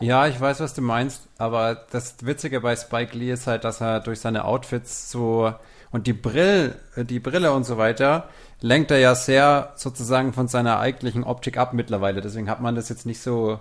Ja, 0.00 0.26
ich 0.26 0.40
weiß, 0.40 0.60
was 0.60 0.72
du 0.72 0.80
meinst, 0.80 1.28
aber 1.36 1.86
das 1.90 2.24
Witzige 2.24 2.62
bei 2.62 2.74
Spike 2.74 3.16
Lee 3.16 3.32
ist 3.32 3.46
halt, 3.46 3.64
dass 3.64 3.82
er 3.82 4.00
durch 4.00 4.20
seine 4.20 4.44
Outfits 4.46 5.10
so 5.10 5.52
und 5.90 6.06
die 6.06 6.12
Brille, 6.12 6.76
die 6.96 7.20
Brille 7.20 7.52
und 7.52 7.64
so 7.64 7.76
weiter, 7.76 8.28
lenkt 8.60 8.90
er 8.90 8.98
ja 8.98 9.14
sehr 9.14 9.72
sozusagen 9.76 10.32
von 10.32 10.48
seiner 10.48 10.78
eigentlichen 10.78 11.24
Optik 11.24 11.58
ab 11.58 11.74
mittlerweile. 11.74 12.20
Deswegen 12.20 12.48
hat 12.48 12.60
man 12.60 12.74
das 12.74 12.88
jetzt 12.88 13.06
nicht 13.06 13.20
so, 13.20 13.60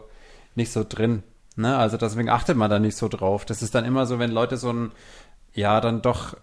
nicht 0.55 0.71
so 0.71 0.85
drin. 0.87 1.23
Ne? 1.55 1.75
Also 1.77 1.97
deswegen 1.97 2.29
achtet 2.29 2.55
man 2.55 2.69
da 2.69 2.79
nicht 2.79 2.95
so 2.95 3.07
drauf. 3.09 3.45
Das 3.45 3.61
ist 3.61 3.75
dann 3.75 3.85
immer 3.85 4.05
so, 4.05 4.19
wenn 4.19 4.31
Leute 4.31 4.57
so 4.57 4.71
ein, 4.71 4.91
ja, 5.53 5.81
dann 5.81 6.01
doch 6.01 6.37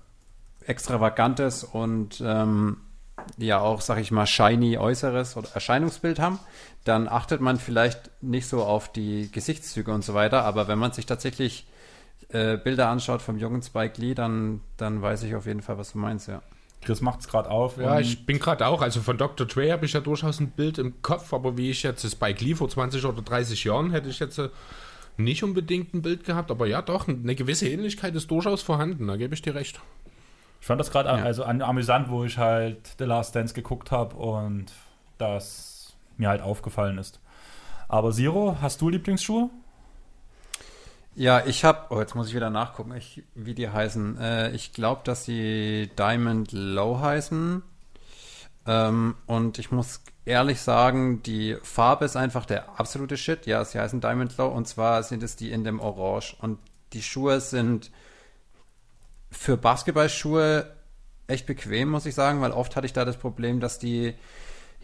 extravagantes 0.66 1.64
und 1.64 2.22
ähm, 2.24 2.78
ja 3.38 3.60
auch, 3.60 3.80
sag 3.80 3.98
ich 3.98 4.10
mal, 4.10 4.26
shiny 4.26 4.78
äußeres 4.78 5.36
oder 5.36 5.48
Erscheinungsbild 5.54 6.18
haben, 6.18 6.38
dann 6.84 7.08
achtet 7.08 7.40
man 7.40 7.58
vielleicht 7.58 8.10
nicht 8.22 8.46
so 8.46 8.62
auf 8.62 8.92
die 8.92 9.30
Gesichtszüge 9.32 9.92
und 9.92 10.04
so 10.04 10.14
weiter. 10.14 10.44
Aber 10.44 10.68
wenn 10.68 10.78
man 10.78 10.92
sich 10.92 11.06
tatsächlich 11.06 11.66
äh, 12.28 12.56
Bilder 12.56 12.88
anschaut 12.88 13.22
vom 13.22 13.38
jungen 13.38 13.62
Spike 13.62 14.00
Lee, 14.00 14.14
dann, 14.14 14.60
dann 14.76 15.02
weiß 15.02 15.22
ich 15.24 15.34
auf 15.34 15.46
jeden 15.46 15.62
Fall, 15.62 15.78
was 15.78 15.92
du 15.92 15.98
meinst, 15.98 16.28
ja. 16.28 16.42
Chris 16.82 17.00
macht 17.00 17.20
es 17.20 17.28
gerade 17.28 17.50
auf. 17.50 17.78
Ja, 17.78 17.98
ich 17.98 18.26
bin 18.26 18.38
gerade 18.38 18.66
auch, 18.66 18.80
also 18.80 19.00
von 19.00 19.18
Dr. 19.18 19.46
Dre 19.46 19.72
habe 19.72 19.86
ich 19.86 19.92
ja 19.92 20.00
durchaus 20.00 20.38
ein 20.38 20.50
Bild 20.50 20.78
im 20.78 21.02
Kopf, 21.02 21.32
aber 21.32 21.56
wie 21.56 21.70
ich 21.70 21.82
jetzt 21.82 22.08
Spike 22.08 22.44
Lee 22.44 22.54
vor 22.54 22.68
20 22.68 23.04
oder 23.04 23.22
30 23.22 23.64
Jahren 23.64 23.90
hätte 23.90 24.08
ich 24.08 24.20
jetzt 24.20 24.38
äh, 24.38 24.50
nicht 25.16 25.42
unbedingt 25.42 25.94
ein 25.94 26.02
Bild 26.02 26.24
gehabt, 26.24 26.50
aber 26.50 26.66
ja 26.66 26.82
doch, 26.82 27.08
eine 27.08 27.34
gewisse 27.34 27.68
Ähnlichkeit 27.68 28.14
ist 28.14 28.30
durchaus 28.30 28.62
vorhanden, 28.62 29.08
da 29.08 29.16
gebe 29.16 29.34
ich 29.34 29.42
dir 29.42 29.54
recht. 29.54 29.80
Ich 30.66 30.68
fand 30.68 30.80
das 30.80 30.90
gerade 30.90 31.08
Ja. 31.10 31.14
also 31.24 31.44
an, 31.44 31.62
amüsant, 31.62 32.08
wo 32.08 32.24
ich 32.24 32.38
halt 32.38 32.96
The 32.98 33.04
Last 33.04 33.36
Dance 33.36 33.54
geguckt 33.54 33.92
habe 33.92 34.16
und 34.16 34.66
das 35.16 35.94
mir 36.16 36.28
halt 36.28 36.42
aufgefallen 36.42 36.98
ist. 36.98 37.20
Aber 37.86 38.10
Zero, 38.10 38.56
hast 38.60 38.80
du 38.80 38.88
Lieblingsschuhe? 38.88 39.48
Ja, 41.14 41.46
ich 41.46 41.64
habe, 41.64 41.82
oh, 41.90 42.00
jetzt 42.00 42.16
muss 42.16 42.26
ich 42.30 42.34
wieder 42.34 42.50
nachgucken, 42.50 42.96
ich, 42.96 43.22
wie 43.36 43.54
die 43.54 43.70
heißen. 43.70 44.18
Äh, 44.18 44.50
ich 44.56 44.72
glaube, 44.72 45.02
dass 45.04 45.24
sie 45.24 45.88
Diamond 45.96 46.50
Low 46.50 46.98
heißen. 46.98 47.62
Ähm, 48.66 49.14
und 49.26 49.60
ich 49.60 49.70
muss 49.70 50.00
ehrlich 50.24 50.60
sagen, 50.60 51.22
die 51.22 51.58
Farbe 51.62 52.06
ist 52.06 52.16
einfach 52.16 52.44
der 52.44 52.80
absolute 52.80 53.16
Shit. 53.16 53.46
Ja, 53.46 53.64
sie 53.64 53.78
heißen 53.78 54.00
Diamond 54.00 54.36
Low 54.36 54.48
und 54.48 54.66
zwar 54.66 55.04
sind 55.04 55.22
es 55.22 55.36
die 55.36 55.52
in 55.52 55.62
dem 55.62 55.78
Orange. 55.78 56.36
Und 56.40 56.58
die 56.92 57.02
Schuhe 57.02 57.38
sind 57.40 57.92
für 59.36 59.56
Basketballschuhe 59.56 60.70
echt 61.26 61.46
bequem, 61.46 61.90
muss 61.90 62.06
ich 62.06 62.14
sagen, 62.14 62.40
weil 62.40 62.52
oft 62.52 62.76
hatte 62.76 62.86
ich 62.86 62.92
da 62.92 63.04
das 63.04 63.16
Problem, 63.16 63.60
dass 63.60 63.78
die 63.78 64.14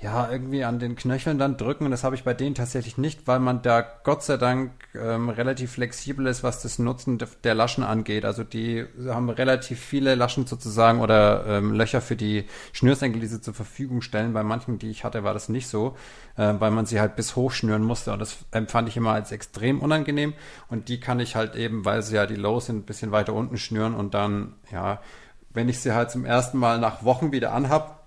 ja 0.03 0.29
irgendwie 0.31 0.65
an 0.65 0.81
den 0.81 0.97
Knöcheln 0.97 1.39
dann 1.39 1.57
drücken 1.57 1.89
das 1.93 2.03
habe 2.03 2.17
ich 2.17 2.25
bei 2.25 2.35
denen 2.35 2.57
tatsächlich 2.57 2.99
nicht, 2.99 3.29
weil 3.29 3.39
man 3.39 3.63
da 3.63 3.83
Gott 4.03 4.25
sei 4.25 4.37
Dank 4.37 4.73
ähm, 4.95 5.29
relativ 5.29 5.73
flexibel 5.73 6.27
ist, 6.27 6.43
was 6.43 6.61
das 6.61 6.81
Nutzen 6.81 7.19
de- 7.19 7.29
der 7.45 7.55
Laschen 7.55 7.85
angeht. 7.85 8.25
Also 8.25 8.43
die 8.43 8.85
haben 9.07 9.31
relativ 9.31 9.79
viele 9.79 10.17
Laschen 10.17 10.47
sozusagen 10.47 11.01
oder 11.01 11.47
ähm, 11.47 11.73
Löcher 11.73 12.01
für 12.01 12.17
die 12.17 12.47
Schnürsenkel, 12.73 13.21
die 13.21 13.29
sie 13.29 13.41
zur 13.41 13.55
Verfügung 13.55 14.03
stellen. 14.03 14.33
Bei 14.33 14.43
manchen, 14.43 14.79
die 14.81 14.91
ich 14.91 15.05
hatte, 15.05 15.23
war 15.23 15.35
das 15.35 15.49
nicht 15.49 15.69
so, 15.69 15.97
äh, 16.37 16.55
weil 16.59 16.73
man 16.73 16.85
sie 16.87 17.01
halt 17.01 17.15
bis 17.15 17.37
hoch 17.37 17.53
schnüren 17.53 17.83
musste 17.83 18.13
und 18.13 18.19
das 18.19 18.39
empfand 18.51 18.89
ich 18.89 18.97
immer 18.97 19.13
als 19.13 19.31
extrem 19.31 19.81
unangenehm 19.81 20.35
und 20.69 20.89
die 20.89 20.99
kann 20.99 21.21
ich 21.21 21.37
halt 21.37 21.55
eben, 21.55 21.85
weil 21.85 22.03
sie 22.03 22.17
ja 22.17 22.27
die 22.27 22.35
Lows 22.35 22.67
sind, 22.67 22.79
ein 22.79 22.83
bisschen 22.87 23.13
weiter 23.13 23.35
unten 23.35 23.57
schnüren 23.57 23.95
und 23.95 24.15
dann, 24.15 24.55
ja, 24.73 25.01
wenn 25.51 25.69
ich 25.69 25.81
sie 25.81 25.93
halt 25.95 26.11
zum 26.11 26.25
ersten 26.25 26.59
Mal 26.59 26.79
nach 26.81 27.05
Wochen 27.05 27.31
wieder 27.31 27.53
anhab, 27.53 28.02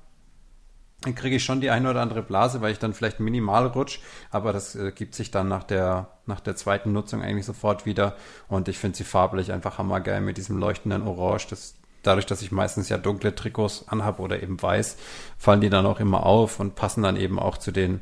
dann 1.05 1.15
kriege 1.15 1.35
ich 1.35 1.43
schon 1.43 1.61
die 1.61 1.69
eine 1.69 1.89
oder 1.89 2.01
andere 2.01 2.23
Blase, 2.23 2.61
weil 2.61 2.71
ich 2.71 2.79
dann 2.79 2.93
vielleicht 2.93 3.19
minimal 3.19 3.67
rutsch, 3.67 3.99
aber 4.31 4.53
das 4.53 4.75
äh, 4.75 4.91
gibt 4.91 5.15
sich 5.15 5.31
dann 5.31 5.47
nach 5.47 5.63
der, 5.63 6.09
nach 6.25 6.39
der 6.39 6.55
zweiten 6.55 6.91
Nutzung 6.91 7.21
eigentlich 7.21 7.45
sofort 7.45 7.85
wieder 7.85 8.15
und 8.47 8.67
ich 8.67 8.77
finde 8.77 8.97
sie 8.97 9.03
farblich 9.03 9.51
einfach 9.51 9.77
hammergeil 9.77 10.21
mit 10.21 10.37
diesem 10.37 10.57
leuchtenden 10.57 11.03
Orange. 11.03 11.47
Das, 11.49 11.75
dadurch, 12.01 12.25
dass 12.25 12.41
ich 12.41 12.51
meistens 12.51 12.89
ja 12.89 12.97
dunkle 12.97 13.35
Trikots 13.35 13.87
anhab 13.87 14.19
oder 14.19 14.41
eben 14.41 14.61
weiß, 14.61 14.97
fallen 15.37 15.61
die 15.61 15.69
dann 15.69 15.85
auch 15.85 15.99
immer 15.99 16.25
auf 16.25 16.59
und 16.59 16.75
passen 16.75 17.03
dann 17.03 17.17
eben 17.17 17.39
auch 17.39 17.57
zu 17.57 17.71
den, 17.71 18.01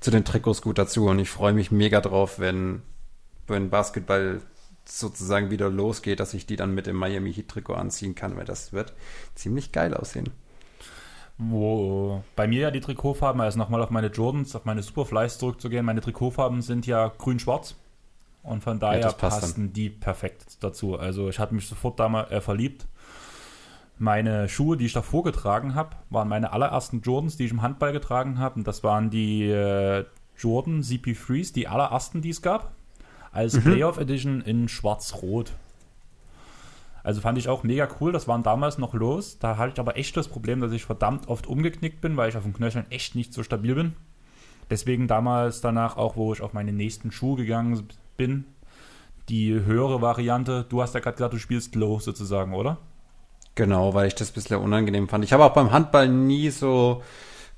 zu 0.00 0.10
den 0.10 0.24
Trikots 0.24 0.62
gut 0.62 0.78
dazu 0.78 1.06
und 1.06 1.18
ich 1.18 1.30
freue 1.30 1.52
mich 1.52 1.72
mega 1.72 2.00
drauf, 2.00 2.38
wenn, 2.38 2.82
wenn 3.46 3.70
Basketball 3.70 4.40
sozusagen 4.86 5.50
wieder 5.50 5.70
losgeht, 5.70 6.20
dass 6.20 6.34
ich 6.34 6.46
die 6.46 6.56
dann 6.56 6.74
mit 6.74 6.86
dem 6.86 6.96
Miami 6.96 7.32
Heat 7.32 7.48
Trikot 7.48 7.74
anziehen 7.74 8.14
kann, 8.14 8.36
weil 8.36 8.44
das 8.44 8.72
wird 8.72 8.92
ziemlich 9.34 9.72
geil 9.72 9.94
aussehen. 9.94 10.30
Wo 11.36 12.22
bei 12.36 12.46
mir 12.46 12.60
ja 12.60 12.70
die 12.70 12.80
Trikotfarben, 12.80 13.40
also 13.40 13.58
nochmal 13.58 13.82
auf 13.82 13.90
meine 13.90 14.06
Jordans, 14.06 14.54
auf 14.54 14.64
meine 14.64 14.82
Superflies 14.82 15.38
zurückzugehen, 15.38 15.84
meine 15.84 16.00
Trikotfarben 16.00 16.62
sind 16.62 16.86
ja 16.86 17.12
grün-schwarz. 17.18 17.76
Und 18.44 18.62
von 18.62 18.78
daher 18.78 19.00
das 19.00 19.16
passt 19.16 19.40
passen 19.40 19.72
die 19.72 19.88
perfekt 19.88 20.62
dazu. 20.62 20.98
Also 20.98 21.28
ich 21.30 21.38
hatte 21.38 21.54
mich 21.54 21.66
sofort 21.66 21.98
damals 21.98 22.30
äh, 22.30 22.40
verliebt. 22.40 22.86
Meine 23.98 24.48
Schuhe, 24.48 24.76
die 24.76 24.86
ich 24.86 24.92
davor 24.92 25.24
getragen 25.24 25.74
habe, 25.74 25.96
waren 26.10 26.28
meine 26.28 26.52
allerersten 26.52 27.00
Jordans, 27.00 27.36
die 27.36 27.46
ich 27.46 27.52
im 27.52 27.62
Handball 27.62 27.92
getragen 27.92 28.38
habe. 28.38 28.56
Und 28.56 28.68
das 28.68 28.84
waren 28.84 29.08
die 29.08 29.48
äh, 29.48 30.04
Jordan 30.36 30.82
CP3s, 30.82 31.54
die 31.54 31.68
allerersten, 31.68 32.20
die 32.20 32.30
es 32.30 32.42
gab. 32.42 32.72
Als 33.32 33.58
Playoff 33.58 33.98
Edition 33.98 34.40
in 34.42 34.68
schwarz-rot. 34.68 35.52
Also 37.04 37.20
fand 37.20 37.38
ich 37.38 37.48
auch 37.48 37.62
mega 37.62 37.86
cool. 38.00 38.10
Das 38.10 38.26
waren 38.26 38.42
damals 38.42 38.78
noch 38.78 38.94
los. 38.94 39.38
Da 39.38 39.58
hatte 39.58 39.74
ich 39.74 39.78
aber 39.78 39.96
echt 39.96 40.16
das 40.16 40.26
Problem, 40.26 40.60
dass 40.60 40.72
ich 40.72 40.84
verdammt 40.84 41.28
oft 41.28 41.46
umgeknickt 41.46 42.00
bin, 42.00 42.16
weil 42.16 42.30
ich 42.30 42.36
auf 42.36 42.42
den 42.42 42.54
Knöcheln 42.54 42.90
echt 42.90 43.14
nicht 43.14 43.32
so 43.32 43.42
stabil 43.42 43.74
bin. 43.74 43.92
Deswegen 44.70 45.06
damals 45.06 45.60
danach 45.60 45.98
auch, 45.98 46.16
wo 46.16 46.32
ich 46.32 46.40
auf 46.40 46.54
meine 46.54 46.72
nächsten 46.72 47.12
Schuhe 47.12 47.36
gegangen 47.36 47.86
bin, 48.16 48.46
die 49.28 49.52
höhere 49.52 50.00
Variante. 50.00 50.64
Du 50.68 50.80
hast 50.80 50.94
ja 50.94 51.00
gerade 51.00 51.16
gesagt, 51.16 51.34
du 51.34 51.38
spielst 51.38 51.74
Low 51.74 52.00
sozusagen, 52.00 52.54
oder? 52.54 52.78
Genau, 53.54 53.92
weil 53.92 54.08
ich 54.08 54.14
das 54.14 54.30
ein 54.30 54.34
bisschen 54.34 54.60
unangenehm 54.60 55.06
fand. 55.06 55.24
Ich 55.24 55.34
habe 55.34 55.44
auch 55.44 55.52
beim 55.52 55.72
Handball 55.72 56.08
nie 56.08 56.48
so 56.48 57.02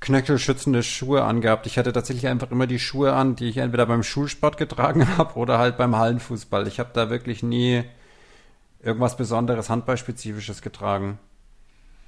knöchelschützende 0.01 0.83
Schuhe 0.83 1.23
angehabt. 1.23 1.65
Ich 1.67 1.77
hatte 1.77 1.93
tatsächlich 1.93 2.27
einfach 2.27 2.51
immer 2.51 2.67
die 2.67 2.79
Schuhe 2.79 3.13
an, 3.13 3.37
die 3.37 3.47
ich 3.47 3.57
entweder 3.57 3.85
beim 3.85 4.03
Schulsport 4.03 4.57
getragen 4.57 5.07
habe 5.17 5.35
oder 5.39 5.57
halt 5.57 5.77
beim 5.77 5.95
Hallenfußball. 5.95 6.67
Ich 6.67 6.79
habe 6.79 6.89
da 6.93 7.09
wirklich 7.09 7.43
nie 7.43 7.83
irgendwas 8.87 9.17
Besonderes, 9.17 9.69
Handballspezifisches 9.69 10.61
getragen. 10.61 11.19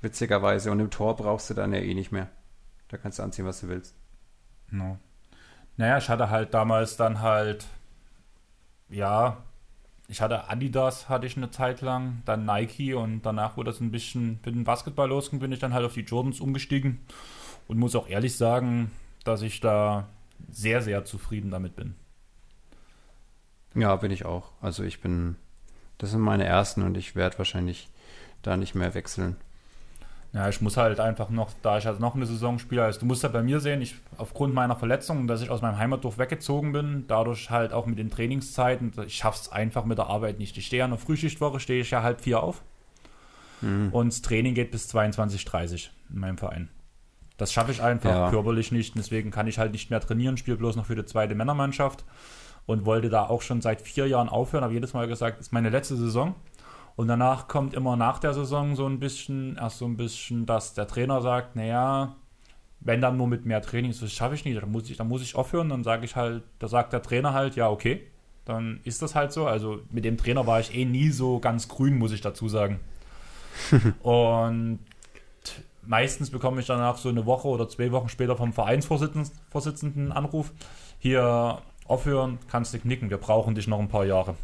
Witzigerweise. 0.01 0.71
Und 0.71 0.79
im 0.79 0.89
Tor 0.89 1.17
brauchst 1.17 1.49
du 1.49 1.53
dann 1.53 1.73
ja 1.73 1.79
eh 1.79 1.93
nicht 1.93 2.13
mehr. 2.13 2.29
Da 2.87 2.97
kannst 2.97 3.19
du 3.19 3.23
anziehen, 3.23 3.45
was 3.45 3.59
du 3.59 3.67
willst. 3.67 3.95
No. 4.71 4.97
Naja, 5.75 5.97
ich 5.97 6.07
hatte 6.07 6.29
halt 6.29 6.53
damals 6.53 6.95
dann 6.95 7.19
halt, 7.19 7.67
ja, 8.87 9.43
ich 10.07 10.21
hatte 10.21 10.49
Adidas, 10.49 11.09
hatte 11.09 11.27
ich 11.27 11.35
eine 11.35 11.51
Zeit 11.51 11.81
lang, 11.81 12.21
dann 12.23 12.45
Nike 12.45 12.93
und 12.93 13.23
danach, 13.23 13.57
wo 13.57 13.63
das 13.63 13.81
ein 13.81 13.91
bisschen 13.91 14.39
mit 14.45 14.55
dem 14.55 14.63
Basketball 14.63 15.09
losging, 15.09 15.39
bin 15.39 15.51
ich 15.51 15.59
dann 15.59 15.73
halt 15.73 15.85
auf 15.85 15.93
die 15.93 16.01
Jordans 16.01 16.39
umgestiegen 16.39 17.01
und 17.67 17.77
muss 17.77 17.95
auch 17.95 18.07
ehrlich 18.07 18.37
sagen, 18.37 18.91
dass 19.25 19.41
ich 19.41 19.59
da 19.59 20.07
sehr, 20.49 20.81
sehr 20.81 21.03
zufrieden 21.03 21.51
damit 21.51 21.75
bin. 21.75 21.95
Ja, 23.75 23.97
bin 23.97 24.11
ich 24.11 24.25
auch. 24.25 24.53
Also 24.61 24.83
ich 24.83 25.01
bin, 25.01 25.35
das 25.99 26.11
sind 26.11 26.21
meine 26.21 26.45
ersten 26.45 26.81
und 26.81 26.97
ich 26.97 27.15
werde 27.15 27.37
wahrscheinlich 27.37 27.89
da 28.41 28.57
nicht 28.57 28.73
mehr 28.73 28.95
wechseln. 28.95 29.35
Ja, 30.31 30.47
ich 30.47 30.61
muss 30.61 30.77
halt 30.77 30.99
einfach 30.99 31.29
noch, 31.29 31.49
da 31.63 31.79
ich 31.79 31.87
halt 31.87 31.99
noch 31.99 32.13
eine 32.15 32.25
Saison 32.27 32.59
spiele, 32.59 32.83
also 32.83 32.99
du 32.99 33.05
musst 33.07 33.23
ja 33.23 33.29
bei 33.29 33.41
mir 33.41 33.59
sehen, 33.59 33.81
ich 33.81 33.95
aufgrund 34.17 34.53
meiner 34.53 34.75
Verletzung, 34.75 35.25
dass 35.27 35.41
ich 35.41 35.49
aus 35.49 35.61
meinem 35.63 35.77
Heimatdorf 35.79 36.19
weggezogen 36.19 36.71
bin, 36.71 37.05
dadurch 37.07 37.49
halt 37.49 37.73
auch 37.73 37.87
mit 37.87 37.97
den 37.97 38.11
Trainingszeiten, 38.11 38.93
ich 39.07 39.15
schaff's 39.15 39.51
einfach 39.51 39.85
mit 39.85 39.97
der 39.97 40.05
Arbeit 40.07 40.37
nicht. 40.37 40.55
Ich 40.57 40.67
stehe 40.67 40.81
ja 40.81 40.85
eine 40.85 40.99
Frühschichtwoche, 40.99 41.59
stehe 41.59 41.81
ich 41.81 41.89
ja 41.91 42.03
halb 42.03 42.21
vier 42.21 42.43
auf 42.43 42.61
und 43.91 44.13
das 44.13 44.21
Training 44.21 44.53
geht 44.53 44.71
bis 44.71 44.87
22.30 44.93 45.89
in 46.13 46.19
meinem 46.19 46.37
Verein. 46.37 46.69
Das 47.37 47.51
schaffe 47.51 47.71
ich 47.71 47.81
einfach 47.81 48.09
Ja. 48.09 48.29
körperlich 48.29 48.71
nicht, 48.71 48.95
deswegen 48.97 49.31
kann 49.31 49.47
ich 49.47 49.57
halt 49.57 49.71
nicht 49.71 49.89
mehr 49.89 49.99
trainieren, 49.99 50.37
spiele 50.37 50.57
bloß 50.57 50.75
noch 50.75 50.85
für 50.85 50.95
die 50.95 51.05
zweite 51.05 51.33
Männermannschaft 51.35 52.05
und 52.69 52.85
wollte 52.85 53.09
da 53.09 53.25
auch 53.25 53.41
schon 53.41 53.61
seit 53.61 53.81
vier 53.81 54.05
Jahren 54.05 54.29
aufhören, 54.29 54.63
habe 54.63 54.75
jedes 54.75 54.93
Mal 54.93 55.07
gesagt, 55.07 55.39
ist 55.39 55.51
meine 55.51 55.71
letzte 55.71 55.95
Saison. 55.95 56.35
Und 56.95 57.07
danach 57.07 57.47
kommt 57.47 57.73
immer 57.73 57.95
nach 57.95 58.19
der 58.19 58.35
Saison 58.35 58.75
so 58.75 58.85
ein 58.85 58.99
bisschen, 58.99 59.57
erst 59.57 59.79
so 59.79 59.85
ein 59.85 59.97
bisschen, 59.97 60.45
dass 60.45 60.75
der 60.75 60.85
Trainer 60.85 61.19
sagt, 61.21 61.55
naja, 61.55 62.15
wenn 62.79 63.01
dann 63.01 63.17
nur 63.17 63.25
mit 63.25 63.43
mehr 63.43 63.63
Training, 63.63 63.91
das 63.99 64.13
schaffe 64.13 64.35
ich 64.35 64.45
nicht, 64.45 64.61
dann 64.61 64.71
muss 64.71 64.87
ich, 64.87 64.97
dann 64.97 65.07
muss 65.07 65.23
ich 65.23 65.33
aufhören, 65.33 65.69
dann 65.69 65.83
sage 65.83 66.05
ich 66.05 66.15
halt, 66.15 66.43
da 66.59 66.67
sagt 66.67 66.93
der 66.93 67.01
Trainer 67.01 67.33
halt, 67.33 67.55
ja, 67.55 67.71
okay, 67.71 68.03
dann 68.45 68.81
ist 68.83 69.01
das 69.01 69.15
halt 69.15 69.31
so. 69.31 69.47
Also 69.47 69.79
mit 69.89 70.05
dem 70.05 70.17
Trainer 70.17 70.45
war 70.45 70.59
ich 70.59 70.75
eh 70.75 70.85
nie 70.85 71.09
so 71.09 71.39
ganz 71.39 71.69
grün, 71.69 71.97
muss 71.97 72.11
ich 72.11 72.21
dazu 72.21 72.47
sagen. 72.49 72.79
Und 74.03 74.77
meistens 75.81 76.29
bekomme 76.29 76.61
ich 76.61 76.67
danach 76.67 76.97
so 76.97 77.09
eine 77.09 77.25
Woche 77.25 77.47
oder 77.47 77.67
zwei 77.67 77.91
Wochen 77.91 78.09
später 78.09 78.37
vom 78.37 78.53
Vereinsvorsitzenden 78.53 80.11
Anruf. 80.11 80.51
Hier, 80.99 81.63
aufhören, 81.89 82.37
kannst 82.49 82.73
du 82.73 82.79
knicken, 82.79 83.09
wir 83.09 83.17
brauchen 83.17 83.55
dich 83.55 83.67
noch 83.67 83.79
ein 83.79 83.89
paar 83.89 84.05
Jahre. 84.05 84.35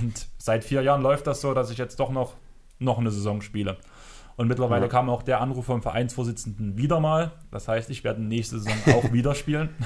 Und 0.00 0.26
seit 0.38 0.64
vier 0.64 0.82
Jahren 0.82 1.02
läuft 1.02 1.26
das 1.26 1.40
so, 1.40 1.54
dass 1.54 1.70
ich 1.70 1.78
jetzt 1.78 2.00
doch 2.00 2.10
noch, 2.10 2.34
noch 2.78 2.98
eine 2.98 3.10
Saison 3.10 3.42
spiele. 3.42 3.76
Und 4.36 4.48
mittlerweile 4.48 4.86
ja. 4.86 4.88
kam 4.88 5.08
auch 5.10 5.22
der 5.22 5.40
Anruf 5.40 5.66
vom 5.66 5.82
Vereinsvorsitzenden 5.82 6.76
wieder 6.76 7.00
mal. 7.00 7.32
Das 7.50 7.68
heißt, 7.68 7.90
ich 7.90 8.02
werde 8.04 8.22
nächste 8.22 8.58
Saison 8.58 8.94
auch 8.94 9.12
wieder 9.12 9.34
spielen. 9.34 9.70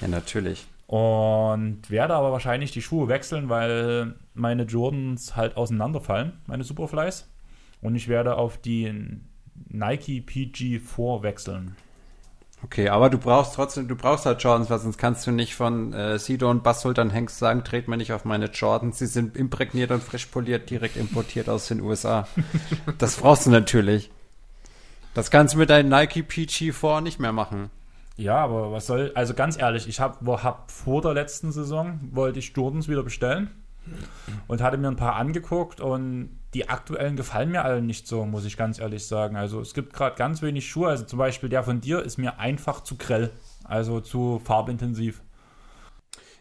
Ja, 0.00 0.06
natürlich. 0.06 0.64
Und 0.86 1.90
werde 1.90 2.14
aber 2.14 2.30
wahrscheinlich 2.30 2.70
die 2.70 2.82
Schuhe 2.82 3.08
wechseln, 3.08 3.48
weil 3.48 4.14
meine 4.32 4.62
Jordans 4.62 5.34
halt 5.34 5.56
auseinanderfallen, 5.56 6.38
meine 6.46 6.62
Superflies. 6.62 7.28
Und 7.82 7.96
ich 7.96 8.06
werde 8.06 8.36
auf 8.36 8.58
die 8.58 9.20
Nike 9.68 10.24
PG4 10.24 11.22
wechseln. 11.24 11.74
Okay, 12.64 12.88
aber 12.88 13.08
du 13.08 13.18
brauchst 13.18 13.54
trotzdem, 13.54 13.86
du 13.86 13.94
brauchst 13.94 14.26
halt 14.26 14.42
Jordans, 14.42 14.68
weil 14.68 14.80
sonst 14.80 14.98
kannst 14.98 15.26
du 15.26 15.30
nicht 15.30 15.54
von 15.54 15.92
äh, 15.92 16.18
Sido 16.18 16.50
und 16.50 16.64
Bass 16.64 16.80
Sultan 16.80 17.10
Hengst 17.10 17.38
sagen, 17.38 17.62
dreht 17.62 17.86
mir 17.86 17.96
nicht 17.96 18.12
auf 18.12 18.24
meine 18.24 18.46
Jordans, 18.46 18.98
sie 18.98 19.06
sind 19.06 19.36
imprägniert 19.36 19.92
und 19.92 20.02
frisch 20.02 20.26
poliert, 20.26 20.68
direkt 20.68 20.96
importiert 20.96 21.48
aus 21.48 21.68
den 21.68 21.80
USA. 21.80 22.26
das 22.98 23.16
brauchst 23.16 23.46
du 23.46 23.50
natürlich. 23.50 24.10
Das 25.14 25.30
kannst 25.30 25.54
du 25.54 25.58
mit 25.58 25.70
deinen 25.70 25.88
Nike 25.88 26.22
PG4 26.22 27.00
nicht 27.00 27.20
mehr 27.20 27.32
machen. 27.32 27.70
Ja, 28.16 28.38
aber 28.38 28.72
was 28.72 28.86
soll, 28.86 29.12
also 29.14 29.34
ganz 29.34 29.56
ehrlich, 29.56 29.88
ich 29.88 30.00
habe 30.00 30.42
hab 30.42 30.72
vor 30.72 31.02
der 31.02 31.14
letzten 31.14 31.52
Saison, 31.52 32.00
wollte 32.10 32.40
ich 32.40 32.52
Jordans 32.56 32.88
wieder 32.88 33.04
bestellen 33.04 33.50
und 34.48 34.60
hatte 34.60 34.76
mir 34.76 34.88
ein 34.88 34.96
paar 34.96 35.14
angeguckt 35.14 35.80
und 35.80 36.37
die 36.54 36.68
aktuellen 36.68 37.16
gefallen 37.16 37.50
mir 37.50 37.64
alle 37.64 37.82
nicht 37.82 38.06
so, 38.08 38.24
muss 38.24 38.44
ich 38.44 38.56
ganz 38.56 38.78
ehrlich 38.78 39.06
sagen. 39.06 39.36
Also 39.36 39.60
es 39.60 39.74
gibt 39.74 39.92
gerade 39.92 40.16
ganz 40.16 40.40
wenig 40.40 40.68
Schuhe. 40.68 40.88
Also 40.88 41.04
zum 41.04 41.18
Beispiel 41.18 41.48
der 41.48 41.62
von 41.62 41.80
dir 41.80 42.02
ist 42.02 42.16
mir 42.16 42.38
einfach 42.38 42.82
zu 42.82 42.96
grell, 42.96 43.30
also 43.64 44.00
zu 44.00 44.40
farbintensiv. 44.44 45.22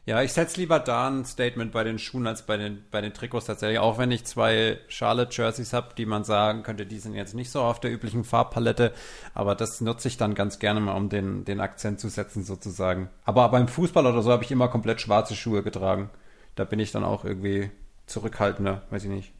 Ja, 0.06 0.22
ich 0.22 0.32
setze 0.32 0.62
lieber 0.62 0.80
da 0.80 1.10
ein 1.10 1.26
Statement 1.26 1.74
bei 1.74 1.84
den 1.84 2.00
Schuhen 2.00 2.28
als 2.28 2.44
bei 2.44 2.56
den, 2.56 2.86
bei 2.92 3.02
den 3.02 3.14
Trikots 3.14 3.48
tatsächlich. 3.48 3.80
Auch 3.80 3.98
wenn 3.98 4.10
ich 4.10 4.24
zwei 4.24 4.80
Charlotte-Jerseys 4.88 5.74
habe, 5.74 5.96
die 5.98 6.06
man 6.06 6.24
sagen 6.24 6.64
könnte, 6.64 6.86
die 6.86 7.00
sind 7.00 7.14
jetzt 7.14 7.36
nicht 7.36 7.52
so 7.52 7.62
auf 7.62 7.82
der 7.82 7.92
üblichen 7.92 8.24
Farbpalette. 8.24 8.94
Aber 9.34 9.54
das 9.54 9.82
nutze 9.82 10.08
ich 10.08 10.16
dann 10.16 10.34
ganz 10.34 10.60
gerne 10.60 10.80
mal, 10.80 10.96
um 10.96 11.10
den, 11.10 11.44
den 11.44 11.60
Akzent 11.60 12.00
zu 12.00 12.08
setzen 12.08 12.46
sozusagen. 12.46 13.10
Aber 13.26 13.50
beim 13.50 13.68
Fußball 13.68 14.06
oder 14.06 14.22
so 14.22 14.32
habe 14.32 14.46
ich 14.46 14.52
immer 14.52 14.70
komplett 14.70 15.02
schwarze 15.02 15.36
Schuhe 15.36 15.62
getragen. 15.62 16.10
Da 16.56 16.64
bin 16.64 16.80
ich 16.80 16.94
dann 16.94 17.04
auch 17.04 17.26
irgendwie 17.26 17.70
zurückhaltender, 18.06 18.84
weiß 18.90 19.04
ich 19.04 19.10
nicht. 19.10 19.34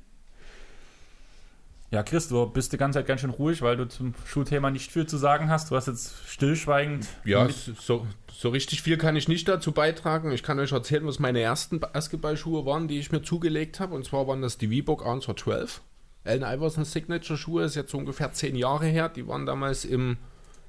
Ja, 1.90 2.04
Chris, 2.04 2.28
du 2.28 2.46
bist 2.48 2.74
die 2.74 2.78
ganze 2.78 3.00
Zeit 3.00 3.08
ganz 3.08 3.22
schön 3.22 3.30
ruhig, 3.30 3.62
weil 3.62 3.78
du 3.78 3.88
zum 3.88 4.14
Schulthema 4.26 4.70
nicht 4.72 4.92
viel 4.92 5.08
zu 5.08 5.16
sagen 5.16 5.50
hast. 5.50 5.72
Du 5.72 5.76
hast 5.76 5.88
jetzt 5.88 6.16
stillschweigend. 6.28 7.08
Ja, 7.24 7.48
so, 7.50 8.06
so 8.30 8.50
richtig 8.50 8.82
viel 8.82 8.98
kann 8.98 9.16
ich 9.16 9.30
nicht 9.30 9.48
dazu 9.48 9.72
beitragen. 9.72 10.34
Ich 10.34 10.44
kann 10.44 10.60
euch 10.60 10.74
erzählen, 10.74 11.08
was 11.08 11.20
meine 11.20 11.40
ersten 11.40 11.80
Basketballschuhe 11.80 12.66
waren, 12.66 12.90
die 12.90 13.00
ich 13.00 13.14
mir 13.14 13.22
zugelegt 13.22 13.80
habe. 13.80 13.96
Und 13.96 14.06
zwar 14.06 14.28
waren 14.28 14.42
das 14.42 14.58
die 14.58 14.70
Viborg 14.70 15.06
Answer 15.06 15.38
12. 15.38 15.82
Allen 16.26 16.44
Iverson 16.44 16.84
Signature 16.84 17.38
Schuhe, 17.38 17.64
ist 17.64 17.76
jetzt 17.76 17.94
ungefähr 17.94 18.34
zehn 18.34 18.58
Jahre 18.58 18.88
her. 18.88 19.08
Die 19.08 19.26
waren 19.26 19.46
damals 19.46 19.86
im, 19.86 20.18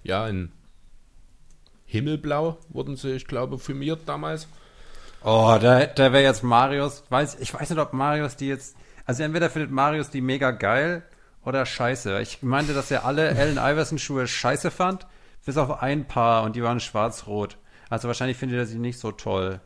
ja, 0.04 0.28
in 0.28 0.52
Himmelblau, 1.86 2.58
wurden 2.68 2.94
sie, 2.94 3.10
ich 3.10 3.26
glaube, 3.26 3.58
firmiert 3.58 4.02
damals. 4.06 4.46
Oh, 5.24 5.58
da, 5.60 5.86
da 5.86 6.12
wäre 6.12 6.22
jetzt 6.22 6.44
Marius, 6.44 7.02
weiß, 7.08 7.40
ich 7.40 7.52
weiß 7.52 7.70
nicht, 7.70 7.78
ob 7.80 7.92
Marius 7.92 8.36
die 8.36 8.46
jetzt 8.46 8.76
also 9.08 9.22
entweder 9.22 9.48
findet 9.48 9.70
Marius 9.70 10.10
die 10.10 10.20
mega 10.20 10.50
geil 10.50 11.02
oder 11.42 11.64
scheiße. 11.64 12.20
Ich 12.20 12.42
meinte, 12.42 12.74
dass 12.74 12.90
er 12.90 13.06
alle 13.06 13.30
Allen 13.30 13.56
Iverson 13.56 13.98
Schuhe 13.98 14.26
scheiße 14.26 14.70
fand, 14.70 15.06
bis 15.46 15.56
auf 15.56 15.82
ein 15.82 16.06
paar 16.06 16.42
und 16.42 16.56
die 16.56 16.62
waren 16.62 16.78
schwarz-rot. 16.78 17.56
Also 17.88 18.06
wahrscheinlich 18.06 18.36
findet 18.36 18.58
er 18.58 18.66
sie 18.66 18.78
nicht 18.78 18.98
so 18.98 19.10
toll. 19.10 19.60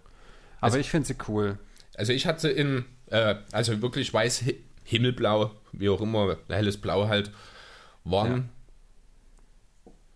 Aber 0.58 0.66
also, 0.66 0.78
ich 0.78 0.88
finde 0.90 1.08
sie 1.08 1.16
cool. 1.26 1.58
Also 1.96 2.12
ich 2.12 2.28
hatte 2.28 2.50
in, 2.50 2.84
äh, 3.06 3.34
also 3.50 3.82
wirklich 3.82 4.14
weiß, 4.14 4.44
himmelblau, 4.84 5.50
wie 5.72 5.88
auch 5.88 6.00
immer, 6.00 6.36
helles 6.48 6.80
Blau 6.80 7.08
halt, 7.08 7.32
waren 8.04 8.48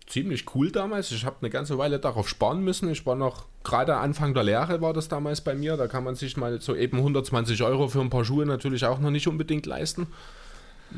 ziemlich 0.06 0.54
cool 0.54 0.70
damals. 0.70 1.10
Ich 1.10 1.24
habe 1.24 1.36
eine 1.40 1.50
ganze 1.50 1.78
Weile 1.78 1.98
darauf 1.98 2.28
sparen 2.28 2.62
müssen. 2.62 2.90
Ich 2.90 3.06
war 3.06 3.16
noch 3.16 3.46
gerade 3.64 3.96
Anfang 3.96 4.34
der 4.34 4.44
Lehre 4.44 4.80
war 4.80 4.92
das 4.92 5.08
damals 5.08 5.40
bei 5.40 5.54
mir. 5.54 5.76
Da 5.76 5.88
kann 5.88 6.04
man 6.04 6.14
sich 6.14 6.36
mal 6.36 6.60
so 6.60 6.74
eben 6.74 6.98
120 6.98 7.62
Euro 7.62 7.88
für 7.88 8.00
ein 8.00 8.10
paar 8.10 8.24
Schuhe 8.24 8.46
natürlich 8.46 8.84
auch 8.84 9.00
noch 9.00 9.10
nicht 9.10 9.26
unbedingt 9.26 9.66
leisten. 9.66 10.06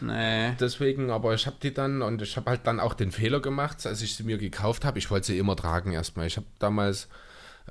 Nee. 0.01 0.53
Deswegen, 0.61 1.11
aber 1.11 1.35
ich 1.35 1.47
habe 1.47 1.57
die 1.63 1.73
dann 1.73 2.03
und 2.03 2.21
ich 2.21 2.37
habe 2.37 2.51
halt 2.51 2.61
dann 2.65 2.79
auch 2.79 2.95
den 2.95 3.11
Fehler 3.11 3.41
gemacht, 3.41 3.87
als 3.87 4.03
ich 4.03 4.15
sie 4.17 4.23
mir 4.23 4.37
gekauft 4.37 4.85
habe. 4.85 4.99
Ich 4.99 5.11
wollte 5.11 5.29
sie 5.29 5.39
immer 5.39 5.57
tragen 5.57 5.93
erstmal. 5.93 6.27
Ich 6.27 6.37
habe 6.37 6.47
damals 6.59 7.09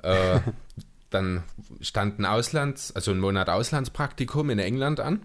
äh, 0.02 0.40
dann 1.10 1.44
stand 1.80 2.18
ein 2.18 2.26
Auslands, 2.26 2.94
also 2.94 3.12
ein 3.12 3.20
Monat 3.20 3.48
Auslandspraktikum 3.48 4.50
in 4.50 4.58
England 4.58 5.00
an. 5.00 5.22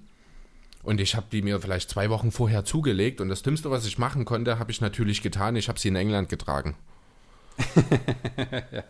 Und 0.84 1.00
ich 1.00 1.16
habe 1.16 1.26
die 1.32 1.42
mir 1.42 1.60
vielleicht 1.62 1.90
zwei 1.90 2.10
Wochen 2.10 2.32
vorher 2.32 2.66
zugelegt. 2.66 3.22
Und 3.22 3.30
das 3.30 3.42
Dümmste, 3.42 3.72
was 3.72 3.86
ich 3.86 3.98
machen 3.98 4.26
konnte, 4.26 4.60
habe 4.60 4.70
ich 4.72 4.82
natürlich 4.82 5.22
getan. 5.22 5.56
Ich 5.56 5.70
habe 5.70 5.80
sie 5.80 5.88
in 5.88 5.96
England 5.96 6.30
getragen. 6.30 6.76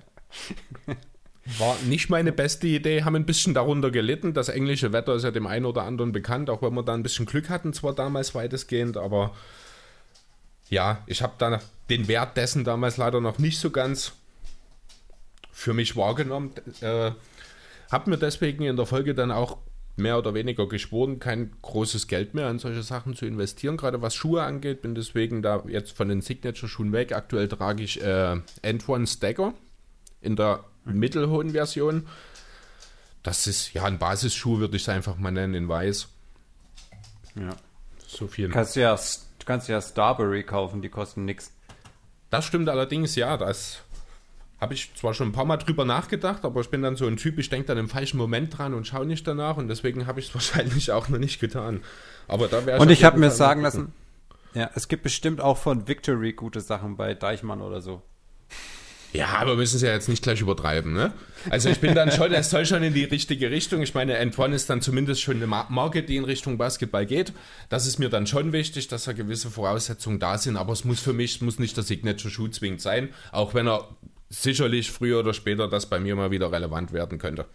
War 1.57 1.75
nicht 1.85 2.09
meine 2.09 2.31
beste 2.31 2.67
Idee, 2.67 3.03
haben 3.03 3.15
ein 3.15 3.25
bisschen 3.25 3.53
darunter 3.53 3.91
gelitten. 3.91 4.33
Das 4.33 4.47
englische 4.47 4.93
Wetter 4.93 5.13
ist 5.13 5.23
ja 5.23 5.31
dem 5.31 5.45
einen 5.45 5.65
oder 5.65 5.83
anderen 5.83 6.13
bekannt, 6.13 6.49
auch 6.49 6.61
wenn 6.61 6.73
wir 6.73 6.83
da 6.83 6.93
ein 6.93 7.03
bisschen 7.03 7.25
Glück 7.25 7.49
hatten, 7.49 7.73
zwar 7.73 7.93
damals 7.93 8.33
weitestgehend, 8.33 8.95
aber 8.95 9.35
ja, 10.69 11.03
ich 11.05 11.21
habe 11.21 11.33
da 11.37 11.59
den 11.89 12.07
Wert 12.07 12.37
dessen 12.37 12.63
damals 12.63 12.95
leider 12.95 13.19
noch 13.19 13.39
nicht 13.39 13.59
so 13.59 13.71
ganz 13.71 14.13
für 15.51 15.73
mich 15.73 15.97
wahrgenommen. 15.97 16.51
Äh, 16.79 17.11
habe 17.91 18.09
mir 18.09 18.17
deswegen 18.17 18.63
in 18.63 18.77
der 18.77 18.85
Folge 18.85 19.13
dann 19.13 19.31
auch 19.31 19.57
mehr 19.95 20.17
oder 20.17 20.33
weniger 20.33 20.67
geschworen, 20.67 21.19
kein 21.19 21.51
großes 21.61 22.07
Geld 22.07 22.33
mehr 22.33 22.47
an 22.47 22.59
solche 22.59 22.81
Sachen 22.83 23.15
zu 23.15 23.25
investieren, 23.25 23.77
gerade 23.77 24.01
was 24.01 24.15
Schuhe 24.15 24.43
angeht. 24.43 24.81
Bin 24.81 24.95
deswegen 24.95 25.41
da 25.41 25.63
jetzt 25.67 25.95
von 25.95 26.09
den 26.09 26.21
Signature-Schuhen 26.21 26.91
weg. 26.91 27.11
Aktuell 27.11 27.47
trage 27.47 27.83
ich 27.83 28.01
äh, 28.01 28.37
End 28.61 28.89
One 28.89 29.05
Stagger 29.05 29.53
in 30.21 30.35
der 30.35 30.63
mhm. 30.85 30.99
mittelhohen 30.99 31.51
Version. 31.51 32.07
Das 33.21 33.45
ist 33.47 33.73
ja 33.73 33.83
ein 33.83 33.99
Basisschuh, 33.99 34.59
würde 34.59 34.75
ich 34.75 34.83
es 34.83 34.89
einfach 34.89 35.17
mal 35.17 35.31
nennen, 35.31 35.53
in 35.53 35.69
weiß. 35.69 36.07
Ja. 37.35 37.49
So 38.07 38.27
viel. 38.27 38.47
Du 38.47 38.53
kannst 38.53 38.75
ja, 38.75 38.95
du 38.95 39.45
kannst 39.45 39.69
ja 39.69 39.81
Starbury 39.81 40.43
kaufen, 40.43 40.81
die 40.81 40.89
kosten 40.89 41.25
nichts. 41.25 41.51
Das 42.29 42.45
stimmt 42.45 42.67
allerdings, 42.67 43.15
ja. 43.15 43.37
Das 43.37 43.82
habe 44.59 44.73
ich 44.73 44.93
zwar 44.95 45.13
schon 45.13 45.29
ein 45.29 45.31
paar 45.31 45.45
Mal 45.45 45.57
drüber 45.57 45.85
nachgedacht, 45.85 46.45
aber 46.45 46.61
ich 46.61 46.69
bin 46.69 46.81
dann 46.81 46.95
so 46.95 47.05
ein 47.07 47.17
Typ, 47.17 47.37
ich 47.37 47.49
denke 47.49 47.67
dann 47.67 47.77
im 47.77 47.89
falschen 47.89 48.17
Moment 48.17 48.57
dran 48.57 48.73
und 48.73 48.87
schaue 48.87 49.05
nicht 49.05 49.27
danach 49.27 49.57
und 49.57 49.67
deswegen 49.67 50.07
habe 50.07 50.19
ich 50.19 50.29
es 50.29 50.33
wahrscheinlich 50.35 50.91
auch 50.91 51.09
noch 51.09 51.19
nicht 51.19 51.39
getan. 51.39 51.81
Aber 52.27 52.47
da 52.47 52.65
wäre 52.65 52.79
Und 52.79 52.89
ich 52.89 53.03
habe 53.03 53.19
mir 53.19 53.31
sagen 53.31 53.61
lassen, 53.61 53.93
ja, 54.53 54.69
es 54.75 54.87
gibt 54.87 55.03
bestimmt 55.03 55.41
auch 55.41 55.57
von 55.57 55.87
Victory 55.87 56.33
gute 56.33 56.61
Sachen 56.61 56.95
bei 56.95 57.13
Deichmann 57.13 57.61
oder 57.61 57.81
so. 57.81 58.01
Ja, 59.13 59.27
aber 59.27 59.51
wir 59.51 59.57
müssen 59.57 59.75
es 59.75 59.83
ja 59.83 59.91
jetzt 59.91 60.09
nicht 60.09 60.23
gleich 60.23 60.41
übertreiben, 60.41 60.91
ne? 60.91 61.13
Also 61.51 61.69
ich 61.69 61.79
bin 61.79 61.93
dann 61.93 62.11
schon, 62.11 62.33
es 62.33 62.49
soll 62.49 62.65
schon 62.65 62.81
in 62.81 62.95
die 62.95 63.03
richtige 63.03 63.51
Richtung. 63.51 63.83
Ich 63.83 63.93
meine, 63.93 64.19
N1 64.19 64.53
ist 64.53 64.69
dann 64.71 64.81
zumindest 64.81 65.21
schon 65.21 65.35
eine 65.35 65.45
Marke, 65.45 66.01
die 66.01 66.15
in 66.15 66.25
Richtung 66.25 66.57
Basketball 66.57 67.05
geht. 67.05 67.31
Das 67.69 67.85
ist 67.85 67.99
mir 67.99 68.09
dann 68.09 68.25
schon 68.25 68.53
wichtig, 68.53 68.87
dass 68.87 69.03
da 69.03 69.13
gewisse 69.13 69.51
Voraussetzungen 69.51 70.19
da 70.19 70.39
sind, 70.39 70.57
aber 70.57 70.73
es 70.73 70.83
muss 70.83 70.99
für 70.99 71.13
mich, 71.13 71.35
es 71.35 71.41
muss 71.41 71.59
nicht 71.59 71.77
der 71.77 71.83
Signature-Schuh 71.83 72.47
zwingend 72.47 72.81
sein, 72.81 73.09
auch 73.31 73.53
wenn 73.53 73.67
er 73.67 73.87
sicherlich 74.33 74.91
früher 74.91 75.19
oder 75.19 75.33
später 75.33 75.67
das 75.67 75.85
bei 75.85 75.99
mir 75.99 76.15
mal 76.15 76.31
wieder 76.31 76.51
relevant 76.51 76.91
werden 76.91 77.19
könnte. 77.19 77.45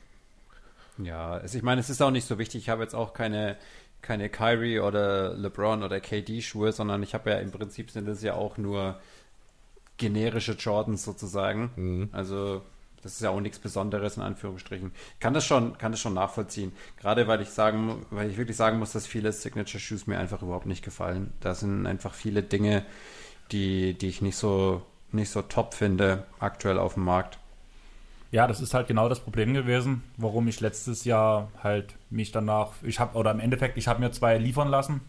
Ja, 0.98 1.32
also 1.32 1.56
ich 1.56 1.64
meine, 1.64 1.80
es 1.80 1.90
ist 1.90 2.00
auch 2.00 2.10
nicht 2.10 2.26
so 2.26 2.38
wichtig. 2.38 2.62
Ich 2.62 2.68
habe 2.68 2.82
jetzt 2.82 2.94
auch 2.94 3.12
keine, 3.12 3.56
keine 4.02 4.28
Kyrie 4.28 4.80
oder 4.80 5.34
LeBron 5.34 5.82
oder 5.82 6.00
KD-Schuhe, 6.00 6.72
sondern 6.72 7.02
ich 7.02 7.14
habe 7.14 7.30
ja 7.30 7.38
im 7.38 7.50
Prinzip 7.50 7.90
sind 7.90 8.08
es 8.08 8.22
ja 8.22 8.34
auch 8.34 8.58
nur 8.58 9.00
generische 9.96 10.52
Jordans 10.52 11.04
sozusagen. 11.04 11.70
Mhm. 11.76 12.08
Also 12.12 12.62
das 13.02 13.14
ist 13.14 13.22
ja 13.22 13.30
auch 13.30 13.40
nichts 13.40 13.58
Besonderes 13.58 14.16
in 14.16 14.22
Anführungsstrichen. 14.22 14.92
Ich 15.14 15.20
kann 15.20 15.34
das 15.34 15.44
schon, 15.44 15.78
kann 15.78 15.92
das 15.92 16.00
schon 16.00 16.14
nachvollziehen. 16.14 16.72
Gerade 16.96 17.26
weil 17.28 17.40
ich 17.40 17.50
sagen, 17.50 18.06
weil 18.10 18.30
ich 18.30 18.36
wirklich 18.36 18.56
sagen 18.56 18.78
muss, 18.78 18.92
dass 18.92 19.06
viele 19.06 19.32
Signature 19.32 19.80
Shoes 19.80 20.06
mir 20.06 20.18
einfach 20.18 20.42
überhaupt 20.42 20.66
nicht 20.66 20.84
gefallen. 20.84 21.32
Da 21.40 21.54
sind 21.54 21.86
einfach 21.86 22.14
viele 22.14 22.42
Dinge, 22.42 22.84
die, 23.52 23.94
die 23.94 24.08
ich 24.08 24.20
nicht 24.20 24.36
so 24.36 24.82
nicht 25.12 25.30
so 25.30 25.42
top 25.42 25.74
finde 25.74 26.24
aktuell 26.38 26.78
auf 26.78 26.94
dem 26.94 27.04
Markt. 27.04 27.38
Ja, 28.30 28.46
das 28.46 28.60
ist 28.60 28.74
halt 28.74 28.88
genau 28.88 29.08
das 29.08 29.20
Problem 29.20 29.54
gewesen, 29.54 30.02
warum 30.18 30.48
ich 30.48 30.60
letztes 30.60 31.04
Jahr 31.04 31.48
halt 31.62 31.94
mich 32.10 32.30
danach, 32.30 32.72
ich 32.82 33.00
habe, 33.00 33.16
oder 33.16 33.30
im 33.30 33.40
Endeffekt, 33.40 33.78
ich 33.78 33.88
habe 33.88 34.00
mir 34.00 34.12
zwei 34.12 34.36
liefern 34.36 34.68
lassen, 34.68 35.00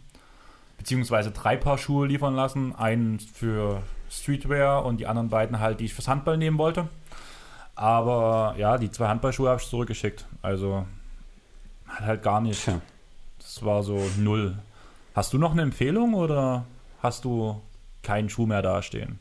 beziehungsweise 0.78 1.32
drei 1.32 1.58
Paar 1.58 1.78
Schuhe 1.78 2.08
liefern 2.08 2.34
lassen, 2.36 2.74
einen 2.76 3.20
für 3.20 3.84
Streetwear 4.10 4.86
und 4.86 5.02
die 5.02 5.08
anderen 5.08 5.30
beiden 5.30 5.60
halt, 5.60 5.82
die 5.82 5.86
ich 5.86 5.94
fürs 5.94 6.08
Handball 6.08 6.38
nehmen 6.38 6.58
wollte. 6.58 6.88
Aber 7.76 8.56
ja, 8.58 8.78
die 8.78 8.92
zwei 8.92 9.08
Handballschuhe 9.08 9.50
habe 9.50 9.62
ich 9.62 9.68
zurückgeschickt. 9.68 10.26
Also 10.42 10.86
halt 11.88 12.24
gar 12.24 12.42
nicht. 12.42 12.64
Tja. 12.64 12.82
Das 13.38 13.64
war 13.64 13.84
so 13.84 14.02
null. 14.18 14.58
Hast 15.16 15.34
du 15.34 15.38
noch 15.38 15.52
eine 15.54 15.62
Empfehlung 15.62 16.14
oder 16.14 16.66
hast 17.02 17.26
du 17.26 17.62
keinen 18.04 18.30
Schuh 18.30 18.46
mehr 18.46 18.62
dastehen? 18.62 19.20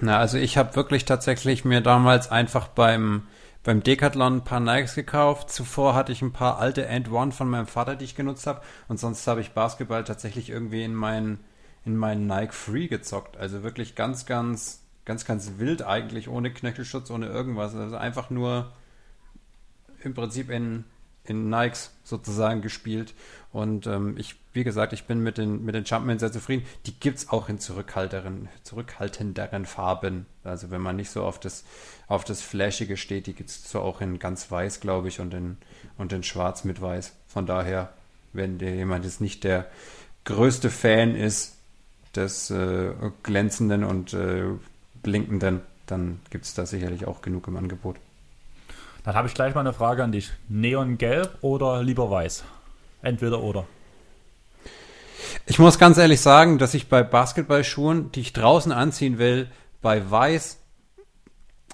Na, 0.00 0.18
also 0.18 0.38
ich 0.38 0.56
habe 0.56 0.76
wirklich 0.76 1.04
tatsächlich 1.04 1.64
mir 1.64 1.80
damals 1.80 2.30
einfach 2.30 2.68
beim 2.68 3.24
beim 3.64 3.82
Decathlon 3.82 4.36
ein 4.36 4.44
paar 4.44 4.60
Nikes 4.60 4.94
gekauft. 4.94 5.50
Zuvor 5.50 5.94
hatte 5.94 6.12
ich 6.12 6.22
ein 6.22 6.32
paar 6.32 6.58
alte 6.58 6.86
End 6.86 7.10
One 7.10 7.32
von 7.32 7.48
meinem 7.48 7.66
Vater, 7.66 7.96
die 7.96 8.04
ich 8.04 8.14
genutzt 8.14 8.46
habe. 8.46 8.60
Und 8.88 9.00
sonst 9.00 9.26
habe 9.26 9.40
ich 9.40 9.52
Basketball 9.52 10.04
tatsächlich 10.04 10.50
irgendwie 10.50 10.84
in 10.84 10.94
meinen, 10.94 11.40
in 11.84 11.96
meinen 11.96 12.26
Nike 12.26 12.52
Free 12.52 12.88
gezockt. 12.88 13.38
Also 13.38 13.62
wirklich 13.62 13.94
ganz, 13.94 14.26
ganz, 14.26 14.82
ganz, 15.06 15.24
ganz 15.24 15.52
wild 15.56 15.82
eigentlich, 15.82 16.28
ohne 16.28 16.52
Knöchelschutz, 16.52 17.10
ohne 17.10 17.26
irgendwas. 17.26 17.74
Also 17.74 17.96
einfach 17.96 18.28
nur 18.28 18.70
im 20.02 20.12
Prinzip 20.12 20.50
in, 20.50 20.84
in 21.24 21.48
Nikes 21.48 21.93
sozusagen 22.04 22.62
gespielt. 22.62 23.14
Und 23.52 23.86
ähm, 23.86 24.16
ich, 24.18 24.36
wie 24.52 24.64
gesagt, 24.64 24.92
ich 24.92 25.04
bin 25.04 25.20
mit 25.20 25.38
den, 25.38 25.64
mit 25.64 25.74
den 25.74 25.84
Jumpman 25.84 26.18
sehr 26.18 26.30
zufrieden. 26.30 26.64
Die 26.86 26.92
gibt 26.92 27.18
es 27.18 27.30
auch 27.30 27.48
in 27.48 27.58
zurückhalteren, 27.58 28.48
zurückhaltenderen 28.62 29.64
Farben. 29.64 30.26
Also 30.44 30.70
wenn 30.70 30.82
man 30.82 30.96
nicht 30.96 31.10
so 31.10 31.24
auf 31.24 31.40
das, 31.40 31.64
auf 32.06 32.24
das 32.24 32.42
Flashige 32.42 32.96
steht, 32.96 33.26
die 33.26 33.32
gibt 33.32 33.50
es 33.50 33.70
so 33.70 33.80
auch 33.80 34.00
in 34.00 34.18
ganz 34.18 34.50
weiß, 34.50 34.80
glaube 34.80 35.08
ich, 35.08 35.20
und 35.20 35.34
in, 35.34 35.56
und 35.96 36.12
in 36.12 36.22
schwarz 36.22 36.64
mit 36.64 36.80
weiß. 36.80 37.12
Von 37.26 37.46
daher, 37.46 37.92
wenn 38.32 38.58
der 38.58 38.74
jemand 38.74 39.04
jetzt 39.04 39.20
nicht 39.20 39.44
der 39.44 39.66
größte 40.24 40.70
Fan 40.70 41.16
ist 41.16 41.56
des 42.14 42.50
äh, 42.50 42.92
glänzenden 43.22 43.84
und 43.84 44.14
äh, 44.14 44.44
blinkenden, 45.02 45.60
dann 45.86 46.20
gibt 46.30 46.44
es 46.44 46.54
da 46.54 46.66
sicherlich 46.66 47.06
auch 47.06 47.22
genug 47.22 47.48
im 47.48 47.56
Angebot. 47.56 47.96
Dann 49.04 49.14
habe 49.14 49.28
ich 49.28 49.34
gleich 49.34 49.54
mal 49.54 49.60
eine 49.60 49.72
Frage 49.72 50.02
an 50.02 50.12
dich. 50.12 50.32
Neongelb 50.48 51.38
oder 51.42 51.82
lieber 51.82 52.10
weiß? 52.10 52.42
Entweder 53.02 53.42
oder. 53.42 53.66
Ich 55.46 55.58
muss 55.58 55.78
ganz 55.78 55.98
ehrlich 55.98 56.20
sagen, 56.20 56.58
dass 56.58 56.72
ich 56.74 56.88
bei 56.88 57.02
Basketballschuhen, 57.02 58.10
die 58.12 58.20
ich 58.20 58.32
draußen 58.32 58.72
anziehen 58.72 59.18
will, 59.18 59.50
bei 59.82 60.10
weiß, 60.10 60.58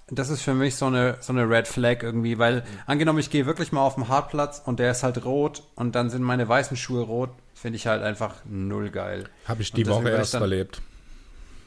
das 0.09 0.29
ist 0.29 0.43
für 0.43 0.55
mich 0.55 0.75
so 0.75 0.87
eine, 0.87 1.19
so 1.21 1.33
eine 1.33 1.49
Red 1.49 1.69
Flag 1.69 2.03
irgendwie, 2.03 2.39
weil 2.39 2.65
angenommen, 2.87 3.21
ich 3.21 3.31
gehe 3.31 3.47
wirklich 3.47 3.71
mal 3.71 3.83
auf 3.83 3.95
den 3.95 4.09
Hartplatz 4.09 4.61
und 4.65 4.81
der 4.81 4.91
ist 4.91 5.05
halt 5.05 5.25
rot 5.25 5.63
und 5.77 5.95
dann 5.95 6.11
sind 6.11 6.23
meine 6.23 6.49
weißen 6.49 6.77
Schuhe 6.77 7.03
rot, 7.03 7.31
finde 7.55 7.77
ich 7.77 7.87
halt 7.87 8.03
einfach 8.03 8.35
null 8.45 8.91
geil. 8.91 9.29
Habe 9.47 9.63
ich 9.63 9.71
die 9.71 9.87
Woche 9.87 10.11
erst 10.11 10.35
dann- 10.35 10.43
erlebt. 10.43 10.83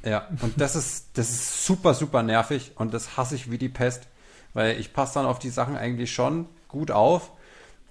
Ja, 0.05 0.27
und 0.41 0.59
das 0.59 0.75
ist, 0.75 1.11
das 1.13 1.29
ist 1.29 1.65
super, 1.65 1.93
super 1.93 2.21
nervig 2.23 2.73
und 2.75 2.93
das 2.93 3.15
hasse 3.15 3.35
ich 3.35 3.49
wie 3.49 3.57
die 3.57 3.69
Pest, 3.69 4.09
weil 4.53 4.79
ich 4.79 4.93
passe 4.93 5.15
dann 5.15 5.25
auf 5.25 5.39
die 5.39 5.49
Sachen 5.49 5.77
eigentlich 5.77 6.13
schon 6.13 6.47
gut 6.67 6.91
auf 6.91 7.31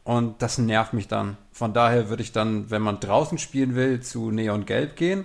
und 0.05 0.43
das 0.43 0.59
nervt 0.59 0.93
mich 0.93 1.09
dann. 1.09 1.37
Von 1.53 1.73
daher 1.75 2.09
würde 2.09 2.23
ich 2.23 2.33
dann, 2.33 2.71
wenn 2.71 2.83
man 2.83 3.01
draußen 3.01 3.39
spielen 3.39 3.75
will, 3.75 4.01
zu 4.01 4.31
Neongelb 4.31 4.97
gehen, 4.97 5.25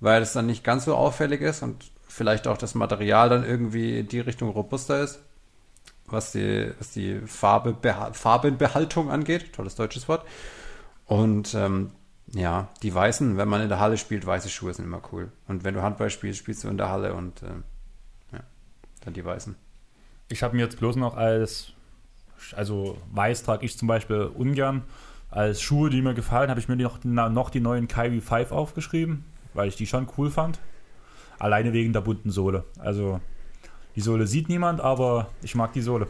weil 0.00 0.22
es 0.22 0.32
dann 0.32 0.46
nicht 0.46 0.64
ganz 0.64 0.84
so 0.84 0.94
auffällig 0.94 1.40
ist 1.40 1.62
und 1.62 1.90
vielleicht 2.08 2.46
auch 2.46 2.56
das 2.56 2.74
Material 2.74 3.28
dann 3.28 3.44
irgendwie 3.44 3.98
in 3.98 4.08
die 4.08 4.20
Richtung 4.20 4.48
robuster 4.50 5.02
ist, 5.02 5.20
was 6.06 6.32
die, 6.32 6.72
was 6.78 6.92
die 6.92 7.20
Farbe, 7.26 7.72
Beha- 7.72 8.14
Farbenbehaltung 8.14 9.10
angeht. 9.10 9.52
Tolles 9.52 9.74
deutsches 9.74 10.08
Wort. 10.08 10.26
Und 11.04 11.54
ähm, 11.54 11.92
ja, 12.32 12.68
die 12.82 12.94
weißen, 12.94 13.36
wenn 13.36 13.48
man 13.48 13.60
in 13.60 13.68
der 13.68 13.80
Halle 13.80 13.98
spielt, 13.98 14.26
weiße 14.26 14.48
Schuhe 14.48 14.72
sind 14.72 14.86
immer 14.86 15.02
cool. 15.12 15.30
Und 15.46 15.64
wenn 15.64 15.74
du 15.74 15.82
Handball 15.82 16.10
spielst, 16.10 16.38
spielst 16.38 16.64
du 16.64 16.68
in 16.68 16.78
der 16.78 16.88
Halle 16.88 17.14
und 17.14 17.42
äh, 17.42 17.46
ja, 18.32 18.40
dann 19.04 19.14
die 19.14 19.24
weißen. 19.24 19.54
Ich 20.28 20.42
habe 20.42 20.56
mir 20.56 20.62
jetzt 20.62 20.78
bloß 20.78 20.96
noch 20.96 21.16
als, 21.16 21.72
also 22.54 22.98
weiß 23.12 23.44
trage 23.44 23.64
ich 23.64 23.78
zum 23.78 23.88
Beispiel 23.88 24.30
ungern. 24.34 24.82
Als 25.30 25.60
Schuhe, 25.60 25.90
die 25.90 26.02
mir 26.02 26.14
gefallen, 26.14 26.50
habe 26.50 26.60
ich 26.60 26.68
mir 26.68 26.76
noch, 26.76 27.02
noch 27.04 27.50
die 27.50 27.60
neuen 27.60 27.88
Kyrie 27.88 28.20
5 28.20 28.52
aufgeschrieben, 28.52 29.24
weil 29.54 29.68
ich 29.68 29.76
die 29.76 29.86
schon 29.86 30.08
cool 30.16 30.30
fand. 30.30 30.58
Alleine 31.38 31.72
wegen 31.72 31.92
der 31.92 32.00
bunten 32.00 32.30
Sohle. 32.30 32.64
Also 32.78 33.20
die 33.94 34.00
Sohle 34.00 34.26
sieht 34.26 34.48
niemand, 34.48 34.80
aber 34.80 35.30
ich 35.42 35.54
mag 35.54 35.72
die 35.72 35.82
Sohle. 35.82 36.08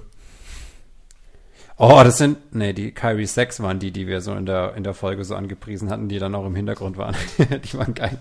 Oh, 1.78 2.00
das 2.02 2.16
sind, 2.18 2.54
nee, 2.54 2.72
die 2.72 2.92
Kyrie 2.92 3.26
6 3.26 3.60
waren 3.60 3.78
die, 3.78 3.90
die 3.90 4.06
wir 4.06 4.22
so 4.22 4.32
in 4.32 4.46
der, 4.46 4.74
in 4.76 4.84
der 4.84 4.94
Folge 4.94 5.24
so 5.24 5.34
angepriesen 5.34 5.90
hatten, 5.90 6.08
die 6.08 6.18
dann 6.18 6.34
auch 6.34 6.46
im 6.46 6.54
Hintergrund 6.54 6.96
waren. 6.96 7.14
die 7.38 7.76
waren 7.76 7.92
geil. 7.92 8.18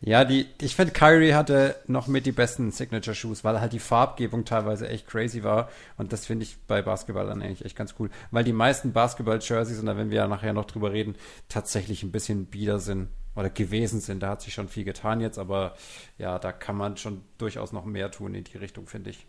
Ja, 0.00 0.24
die, 0.24 0.46
ich 0.60 0.76
finde, 0.76 0.92
Kyrie 0.92 1.32
hatte 1.32 1.76
noch 1.86 2.06
mit 2.06 2.26
die 2.26 2.32
besten 2.32 2.70
Signature-Shoes, 2.70 3.44
weil 3.44 3.60
halt 3.60 3.72
die 3.72 3.78
Farbgebung 3.78 4.44
teilweise 4.44 4.88
echt 4.88 5.06
crazy 5.06 5.42
war. 5.42 5.70
Und 5.96 6.12
das 6.12 6.26
finde 6.26 6.44
ich 6.44 6.58
bei 6.66 6.82
Basketball 6.82 7.26
dann 7.26 7.40
eigentlich 7.40 7.64
echt 7.64 7.76
ganz 7.76 7.94
cool. 7.98 8.10
Weil 8.30 8.44
die 8.44 8.52
meisten 8.52 8.92
Basketball-Jerseys, 8.92 9.78
und 9.78 9.86
da 9.86 9.96
werden 9.96 10.10
wir 10.10 10.18
ja 10.18 10.28
nachher 10.28 10.52
noch 10.52 10.66
drüber 10.66 10.92
reden, 10.92 11.16
tatsächlich 11.48 12.02
ein 12.02 12.12
bisschen 12.12 12.46
bieder 12.46 12.78
sind 12.78 13.08
oder 13.34 13.48
gewesen 13.48 14.00
sind. 14.00 14.22
Da 14.22 14.30
hat 14.30 14.42
sich 14.42 14.52
schon 14.52 14.68
viel 14.68 14.84
getan 14.84 15.20
jetzt, 15.20 15.38
aber 15.38 15.74
ja, 16.18 16.38
da 16.38 16.52
kann 16.52 16.76
man 16.76 16.98
schon 16.98 17.22
durchaus 17.38 17.72
noch 17.72 17.84
mehr 17.84 18.10
tun 18.10 18.34
in 18.34 18.44
die 18.44 18.58
Richtung, 18.58 18.86
finde 18.86 19.10
ich. 19.10 19.26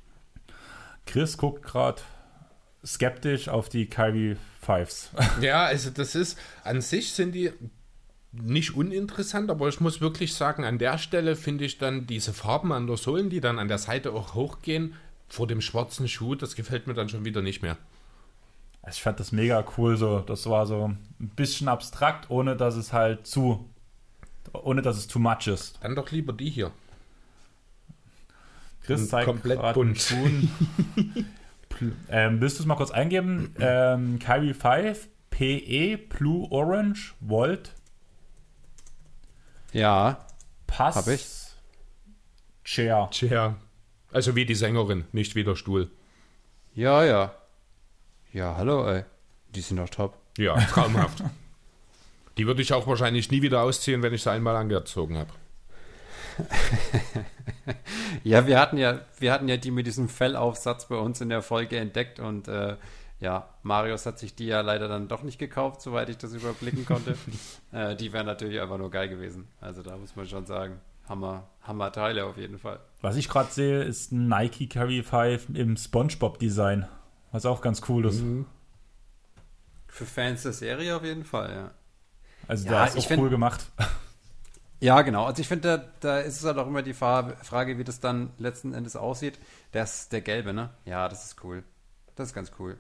Chris 1.06 1.38
guckt 1.38 1.64
gerade 1.64 2.02
skeptisch 2.86 3.50
auf 3.50 3.70
die 3.70 3.88
Kyrie 3.88 4.36
5s. 4.66 5.10
Ja, 5.42 5.64
also 5.66 5.90
das 5.90 6.16
ist, 6.16 6.38
an 6.64 6.82
sich 6.82 7.14
sind 7.14 7.34
die 7.34 7.52
nicht 8.42 8.76
uninteressant, 8.76 9.50
aber 9.50 9.68
ich 9.68 9.80
muss 9.80 10.02
wirklich 10.02 10.34
sagen, 10.34 10.64
an 10.64 10.78
der 10.78 10.98
Stelle 10.98 11.36
finde 11.36 11.66
ich 11.66 11.78
dann 11.78 12.08
diese 12.08 12.34
Farben 12.34 12.72
an 12.72 12.88
der 12.88 12.98
Sohlen, 12.98 13.30
die 13.30 13.42
dann 13.42 13.60
an 13.60 13.68
der 13.68 13.78
Seite 13.78 14.14
auch 14.14 14.34
hochgehen, 14.34 14.94
vor 15.28 15.48
dem 15.48 15.62
schwarzen 15.62 16.08
Schuh, 16.08 16.36
das 16.36 16.56
gefällt 16.56 16.88
mir 16.88 16.94
dann 16.94 17.10
schon 17.10 17.26
wieder 17.26 17.42
nicht 17.42 17.62
mehr. 17.62 17.78
Also 18.82 18.98
ich 18.98 19.04
fand 19.04 19.20
das 19.20 19.34
mega 19.34 19.66
cool 19.78 19.98
so. 19.98 20.20
Das 20.20 20.50
war 20.50 20.66
so 20.66 20.88
ein 20.88 21.30
bisschen 21.36 21.68
abstrakt, 21.68 22.30
ohne 22.30 22.56
dass 22.56 22.76
es 22.78 22.94
halt 22.94 23.28
zu, 23.28 23.70
ohne 24.54 24.82
dass 24.82 24.98
es 24.98 25.08
too 25.08 25.20
much 25.20 25.48
ist. 25.48 25.78
Dann 25.82 25.96
doch 25.96 26.12
lieber 26.12 26.32
die 26.32 26.50
hier. 26.50 26.72
Chris 28.84 29.10
zeigt 29.10 29.28
komplett 29.28 29.62
bunt. 29.74 30.14
ähm, 32.10 32.40
willst 32.40 32.58
du 32.58 32.64
es 32.64 32.66
mal 32.66 32.76
kurz 32.76 32.92
eingeben? 32.92 33.54
Ähm, 33.60 34.20
Kyrie 34.20 34.54
5, 34.54 35.10
PE, 35.30 35.98
Blue 35.98 36.50
Orange, 36.50 37.14
Volt, 37.20 37.74
Ja, 39.74 40.26
Pass. 40.68 40.96
Hab 40.96 41.08
ich. 41.08 41.26
Chair. 42.64 43.10
Tja. 43.12 43.56
Also 44.12 44.36
wie 44.36 44.46
die 44.46 44.56
Sängerin, 44.56 45.06
nicht 45.12 45.36
wie 45.36 45.44
der 45.44 45.56
Stuhl. 45.56 45.90
ja, 46.76 47.04
ja. 47.04 47.34
Ja, 48.34 48.56
hallo, 48.58 48.86
ey. 48.86 49.04
Die 49.56 49.62
sind 49.62 49.78
doch 49.78 49.90
top. 49.90 50.18
Ja, 50.38 50.56
traumhaft. 50.66 51.24
die 52.38 52.46
würde 52.46 52.62
ich 52.62 52.74
auch 52.74 52.86
wahrscheinlich 52.86 53.32
nie 53.32 53.42
wieder 53.42 53.64
ausziehen, 53.64 54.04
wenn 54.04 54.14
ich 54.14 54.22
sie 54.22 54.32
einmal 54.32 54.56
angezogen 54.56 55.18
habe. 55.18 55.32
Ja, 58.24 58.48
wir 58.48 58.60
hatten 58.60 58.78
ja, 58.78 59.02
wir 59.20 59.32
hatten 59.34 59.48
ja 59.50 59.58
die 59.58 59.72
mit 59.72 59.88
diesem 59.88 60.08
Fellaufsatz 60.08 60.88
bei 60.88 60.96
uns 60.96 61.20
in 61.22 61.30
der 61.30 61.42
Folge 61.42 61.78
entdeckt 61.78 62.20
und 62.20 62.48
äh, 62.48 62.76
ja, 63.20 63.50
Marius 63.64 64.06
hat 64.06 64.20
sich 64.20 64.36
die 64.36 64.46
ja 64.46 64.62
leider 64.62 64.88
dann 64.88 65.08
doch 65.08 65.24
nicht 65.24 65.40
gekauft, 65.40 65.82
soweit 65.82 66.10
ich 66.10 66.18
das 66.18 66.34
überblicken 66.34 66.86
konnte. 66.86 67.16
äh, 67.72 67.96
die 67.96 68.14
wären 68.14 68.26
natürlich 68.26 68.60
einfach 68.62 68.78
nur 68.78 68.92
geil 68.92 69.10
gewesen. 69.10 69.48
Also 69.60 69.82
da 69.82 69.98
muss 69.98 70.16
man 70.16 70.28
schon 70.28 70.46
sagen, 70.46 70.80
Hammer, 71.10 71.48
Hammer 71.64 71.92
Teile 71.92 72.26
auf 72.26 72.38
jeden 72.38 72.60
Fall. 72.60 72.80
Was 73.02 73.16
ich 73.16 73.30
gerade 73.30 73.52
sehe, 73.52 73.82
ist 73.84 74.12
ein 74.12 74.28
Nike 74.28 74.68
Kyrie 74.68 75.04
5 75.04 75.50
im 75.56 75.78
Spongebob-Design. 75.78 76.88
Was 77.32 77.46
auch 77.46 77.62
ganz 77.62 77.82
cool 77.90 78.06
ist. 78.06 78.22
Mhm. 78.22 78.46
Für 79.88 80.06
Fans 80.06 80.44
der 80.44 80.54
Serie 80.54 80.96
auf 80.96 81.04
jeden 81.04 81.24
Fall, 81.26 81.52
ja. 81.54 81.72
Also 82.48 82.66
Ja, 82.66 82.72
der 82.86 82.88
ist 82.88 82.98
auch 82.98 83.08
find- 83.08 83.22
cool 83.22 83.30
gemacht. 83.30 83.66
Ja, 84.80 85.02
genau. 85.02 85.26
Also 85.26 85.42
ich 85.42 85.48
finde, 85.48 85.80
da, 85.80 85.86
da 86.02 86.20
ist 86.20 86.38
es 86.38 86.46
halt 86.46 86.58
auch 86.60 86.68
immer 86.68 86.84
die 86.84 86.94
Farbe, 86.94 87.36
Frage, 87.44 87.80
wie 87.80 87.84
das 87.84 88.00
dann 88.00 88.32
letzten 88.38 88.74
Endes 88.76 88.96
aussieht. 88.96 89.40
Der 89.74 89.84
ist 89.84 90.12
der 90.14 90.22
gelbe, 90.22 90.54
ne? 90.54 90.70
Ja, 90.86 91.10
das 91.10 91.26
ist 91.26 91.44
cool. 91.44 91.64
Das 92.16 92.28
ist 92.28 92.34
ganz 92.36 92.52
cool. 92.60 92.78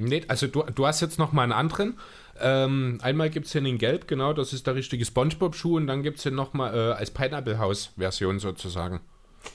Nee, 0.00 0.24
also 0.28 0.46
du, 0.46 0.62
du 0.62 0.86
hast 0.86 1.00
jetzt 1.00 1.18
noch 1.18 1.32
mal 1.32 1.42
einen 1.44 1.52
anderen. 1.52 1.98
Ähm, 2.40 2.98
einmal 3.02 3.28
gibt 3.30 3.46
es 3.46 3.52
den 3.52 3.76
Gelb, 3.78 4.08
genau, 4.08 4.32
das 4.32 4.52
ist 4.52 4.66
der 4.66 4.74
richtige 4.74 5.04
Spongebob-Schuh 5.04 5.76
und 5.76 5.86
dann 5.86 6.02
gibt 6.02 6.16
es 6.18 6.22
hier 6.22 6.32
noch 6.32 6.54
mal 6.54 6.74
äh, 6.74 6.92
als 6.92 7.10
Pineapple-House-Version 7.10 8.38
sozusagen. 8.38 9.00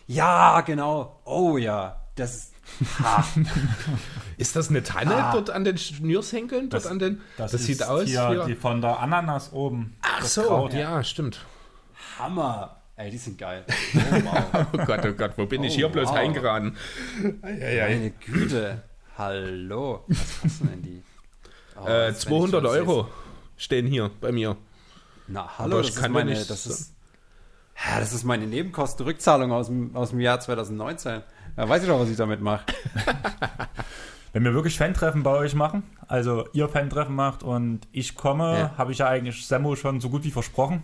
Ja, 0.08 0.62
genau. 0.62 1.20
Oh 1.26 1.58
ja. 1.58 2.02
Das 2.16 2.36
ist. 2.36 2.54
Ha. 3.04 3.24
Ist 4.38 4.56
das 4.56 4.70
eine 4.70 4.82
Tanne 4.84 5.16
Ah. 5.16 5.32
dort 5.34 5.50
an 5.52 5.64
den 5.66 5.78
Schnürsenkeln? 5.78 6.70
Dort 6.70 6.84
Das- 6.86 6.92
an 6.92 6.98
den, 7.00 7.22
das, 7.38 7.54
ist 7.54 7.66
sieht 7.66 7.84
aus 7.84 8.06
wie... 8.08 8.46
die 8.48 8.56
von 8.56 8.82
der 8.82 9.00
Ananas 9.00 9.54
oben. 9.54 9.96
Ach 10.02 10.20
das 10.22 10.34
so, 10.34 10.44
Kraut. 10.44 10.74
ja, 10.74 11.04
stimmt. 11.04 11.46
Hammer. 12.18 12.78
Ey, 12.96 13.12
die 13.12 13.18
sind 13.18 13.38
geil. 13.38 13.66
Oh, 13.96 14.00
wow. 14.24 14.66
Oh 14.74 14.78
Gott, 14.86 15.06
oh 15.06 15.12
Gott, 15.14 15.32
wo 15.38 15.46
bin 15.46 15.64
ich 15.64 15.74
Oh, 15.74 15.76
hier 15.76 15.90
bloß 15.90 16.10
wow. 16.10 16.16
eingeraten? 16.16 16.76
Eieiei. 17.44 17.90
Meine 17.96 18.12
Güte. 18.12 18.82
Hallo. 19.18 20.04
Was 20.08 20.42
kosten 20.42 20.68
denn 20.70 20.82
die? 20.82 21.04
Oh, 21.78 21.86
Äh, 21.88 22.08
das, 22.08 22.26
wenn 22.26 22.34
ich 22.34 22.40
200 22.52 22.64
das 22.64 22.72
Euro 22.72 23.08
stehen 23.58 23.86
hier 23.86 24.10
bei 24.22 24.32
mir. 24.32 24.56
Na, 25.28 25.58
hallo, 25.58 25.82
das 25.82 25.94
kann 25.96 26.06
ist 26.06 26.14
meine, 26.14 26.32
nicht 26.32 26.50
das 26.50 26.66
ist, 26.66 26.94
ja, 27.76 28.00
das 28.00 28.14
ist 28.14 28.24
meine 28.24 28.48
Nebenkostenrückzahlung 28.48 29.52
aus 29.52 29.68
dem, 29.68 29.94
aus 29.94 30.12
dem 30.12 30.22
Jahr 30.22 30.40
2019. 30.40 31.22
Da 31.58 31.68
weiß 31.68 31.84
ich 31.84 31.90
doch, 31.90 32.00
was 32.00 32.08
ich 32.10 32.16
damit 32.16 32.40
mache. 32.40 32.64
Wenn 34.32 34.46
wir 34.46 34.54
wirklich 34.54 34.78
Fan-Treffen 34.78 35.24
bei 35.24 35.32
euch 35.32 35.54
machen, 35.54 35.84
also 36.08 36.48
ihr 36.54 36.70
Fan-Treffen 36.70 37.14
macht 37.14 37.44
und 37.44 37.82
ich 37.92 38.16
komme, 38.16 38.58
Ja. 38.58 38.78
habe 38.78 38.94
ich 38.94 39.00
ja 39.00 39.10
eigentlich 39.10 39.46
Semmo 39.46 39.76
schon 39.76 40.00
so 40.00 40.10
gut 40.10 40.24
wie 40.24 40.32
versprochen. 40.32 40.82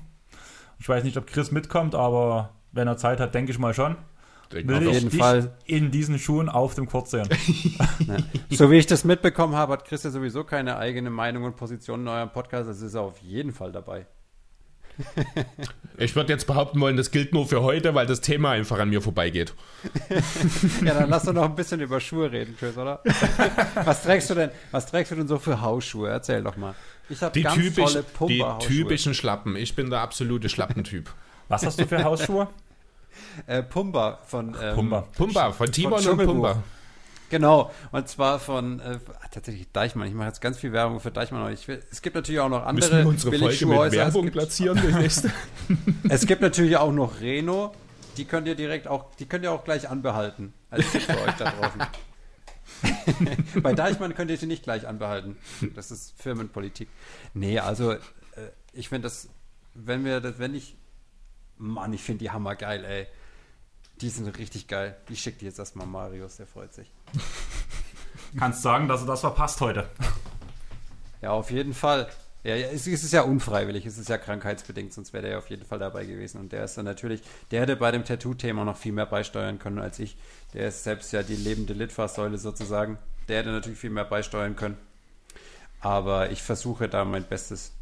Ich 0.80 0.90
weiß 0.90 1.06
nicht, 1.06 1.16
ob 1.16 1.26
Chris 1.26 1.52
mitkommt, 1.52 1.96
aber 1.96 2.50
wenn 2.74 2.86
er 2.90 2.98
Zeit 2.98 3.22
hat, 3.22 3.34
denke 3.34 3.54
ich 3.54 3.60
mal 3.60 3.74
schon. 3.74 3.96
Will 4.54 4.88
ich 4.88 4.94
jeden 4.94 5.10
dich 5.10 5.20
Fall. 5.20 5.52
in 5.66 5.92
diesen 5.92 6.20
Schuhen 6.20 6.50
auf 6.50 6.76
dem 6.76 6.88
Court 6.88 7.08
sehen. 7.10 7.28
So 8.50 8.70
wie 8.70 8.76
ich 8.78 8.86
das 8.86 9.04
mitbekommen 9.06 9.56
habe, 9.56 9.74
hat 9.74 9.86
Chris 9.86 10.04
ja 10.04 10.10
sowieso 10.12 10.44
keine 10.44 10.78
eigene 10.78 11.10
Meinung 11.10 11.44
und 11.46 11.56
Position 11.56 12.02
in 12.02 12.08
eurem 12.10 12.32
Podcast. 12.32 12.70
Das 12.70 12.82
ist 12.82 12.94
er 12.94 13.02
auf 13.02 13.20
jeden 13.20 13.54
Fall 13.54 13.72
dabei. 13.72 14.06
Ich 15.98 16.16
würde 16.16 16.34
jetzt 16.34 16.46
behaupten 16.48 16.80
wollen, 16.80 16.98
das 16.98 17.12
gilt 17.12 17.34
nur 17.34 17.48
für 17.48 17.62
heute, 17.62 17.96
weil 17.96 18.06
das 18.06 18.22
Thema 18.22 18.52
einfach 18.52 18.78
an 18.80 18.90
mir 18.90 19.02
vorbeigeht. 19.02 19.54
Ja, 20.84 20.94
dann 20.96 21.10
lass 21.10 21.24
doch 21.24 21.34
noch 21.34 21.46
ein 21.46 21.56
bisschen 21.56 21.80
über 21.80 22.00
Schuhe 22.00 22.32
reden, 22.32 22.56
Chris, 22.58 22.78
oder? 22.78 23.02
was 23.86 24.04
trägst 24.04 24.30
du 24.30 24.36
denn? 24.36 24.50
Was 24.72 24.88
trägst 24.88 25.12
du 25.12 25.16
denn 25.16 25.28
so 25.28 25.38
für 25.40 25.62
Hausschuhe? 25.62 26.10
Erzähl 26.10 26.44
doch 26.44 26.58
mal. 26.58 26.76
Ich 27.10 27.22
habe 27.22 27.34
Die, 27.34 27.44
ganz 27.44 27.56
typisch, 27.56 27.94
tolle 27.94 28.04
die 28.04 28.40
Pumper-Hausschuhe. 28.40 28.68
typischen 28.68 29.14
Schlappen. 29.14 29.56
Ich 29.56 29.76
bin 29.76 29.90
der 29.90 30.00
absolute 30.02 30.50
Schlappentyp. 30.50 31.10
Was 31.48 31.66
hast 31.66 31.80
du 31.80 31.88
für 31.88 32.04
Hausschuhe? 32.04 32.48
Äh, 33.48 33.64
Pumba 33.64 34.20
von 34.26 34.56
ähm, 34.62 34.76
Pumba. 34.76 35.08
Pumba, 35.16 35.52
von 35.52 35.72
Timon 35.72 35.94
und 35.94 36.04
Dschungelbuch. 36.04 36.34
Pumba. 36.34 36.64
Genau, 37.32 37.72
und 37.94 38.10
zwar 38.10 38.40
von 38.40 38.82
äh, 38.82 39.00
tatsächlich 39.32 39.72
Deichmann. 39.72 40.08
Ich 40.10 40.14
mache 40.14 40.28
jetzt 40.28 40.42
ganz 40.42 40.58
viel 40.58 40.74
Werbung 40.74 41.00
für 41.00 41.12
Deichmann. 41.12 41.54
Ich 41.54 41.66
will, 41.66 41.82
es 41.90 42.02
gibt 42.02 42.16
natürlich 42.18 42.42
auch 42.42 42.50
noch 42.50 42.66
andere 42.66 42.90
Müssen 42.90 43.04
wir 43.04 43.08
unsere 43.08 43.38
Folge 43.38 43.66
mit. 43.66 43.92
Werbung 43.94 44.24
es, 44.24 44.26
gibt, 44.26 44.34
platzieren 44.34 44.82
demnächst? 44.82 45.30
es 46.10 46.28
gibt 46.28 46.42
natürlich 46.42 46.76
auch 46.76 46.92
noch 46.92 47.22
Reno. 47.22 47.74
Die 48.18 48.26
könnt 48.26 48.48
ihr 48.48 48.56
direkt 48.56 48.90
auch, 48.90 49.16
die 49.16 49.26
könnt 49.26 49.46
ihr 49.46 49.52
auch 49.54 49.64
gleich 49.64 49.90
anbehalten. 49.90 50.54
Als 50.70 50.92
Tipp 50.92 51.04
für 51.04 51.22
euch 51.22 51.36
da 51.38 51.52
draußen. 51.52 51.82
Bei 53.64 53.74
Deichmann 53.74 54.14
könnt 54.14 54.30
ihr 54.30 54.38
sie 54.38 54.48
nicht 54.48 54.64
gleich 54.64 54.86
anbehalten. 54.86 55.38
Das 55.74 55.90
ist 55.90 56.14
Firmenpolitik. 56.22 56.90
Nee, 57.34 57.60
also 57.60 57.94
äh, 57.94 58.00
ich 58.74 58.90
finde 58.90 59.06
das, 59.06 59.30
wenn 59.74 60.04
wir 60.04 60.20
das, 60.20 60.38
wenn 60.38 60.54
ich, 60.54 60.76
Mann, 61.58 61.94
ich 61.94 62.04
finde 62.04 62.20
die 62.20 62.32
Hammer 62.32 62.56
geil, 62.56 62.84
ey. 62.84 63.08
Die 64.02 64.10
sind 64.10 64.28
richtig 64.38 64.68
geil. 64.68 64.98
Die 65.10 65.16
schickt 65.16 65.42
dir 65.42 65.46
jetzt 65.46 65.60
erstmal 65.60 65.86
Marius, 65.86 66.38
der 66.38 66.48
freut 66.48 66.74
sich. 66.74 66.92
Kannst 68.38 68.64
sagen, 68.64 68.88
dass 68.88 69.02
du 69.02 69.08
das 69.08 69.20
verpasst 69.20 69.62
heute. 69.62 69.88
Ja, 71.22 71.32
auf 71.32 71.52
jeden 71.52 71.74
Fall. 71.74 72.10
Ja, 72.44 72.56
es 72.56 72.88
ist 72.88 73.14
ja 73.14 73.22
unfreiwillig, 73.22 73.86
es 73.86 74.00
ist 74.00 74.10
ja 74.10 74.18
krankheitsbedingt, 74.18 74.92
sonst 74.92 75.14
wäre 75.14 75.22
der 75.22 75.32
ja 75.34 75.38
auf 75.38 75.52
jeden 75.52 75.64
Fall 75.64 75.78
dabei 75.78 76.06
gewesen. 76.06 76.40
Und 76.40 76.52
der 76.52 76.64
ist 76.64 76.76
dann 76.76 76.86
natürlich, 76.86 77.22
der 77.52 77.62
hätte 77.62 77.76
bei 77.76 77.92
dem 77.92 78.04
Tattoo-Thema 78.04 78.66
noch 78.66 78.78
viel 78.78 78.94
mehr 78.94 79.06
beisteuern 79.06 79.60
können 79.60 79.78
als 79.78 80.00
ich. 80.00 80.18
Der 80.56 80.70
ist 80.70 80.84
selbst 80.84 81.14
ja 81.14 81.22
die 81.22 81.36
lebende 81.36 81.74
Litfaßsäule 81.74 82.40
sozusagen. 82.40 82.98
Der 83.28 83.40
hätte 83.40 83.52
natürlich 83.52 83.78
viel 83.78 83.92
mehr 83.92 84.06
beisteuern 84.06 84.56
können. 84.56 84.78
Aber 85.80 86.32
ich 86.32 86.42
versuche 86.42 86.90
da 86.90 87.06
mein 87.06 87.24
Bestes, 87.24 87.74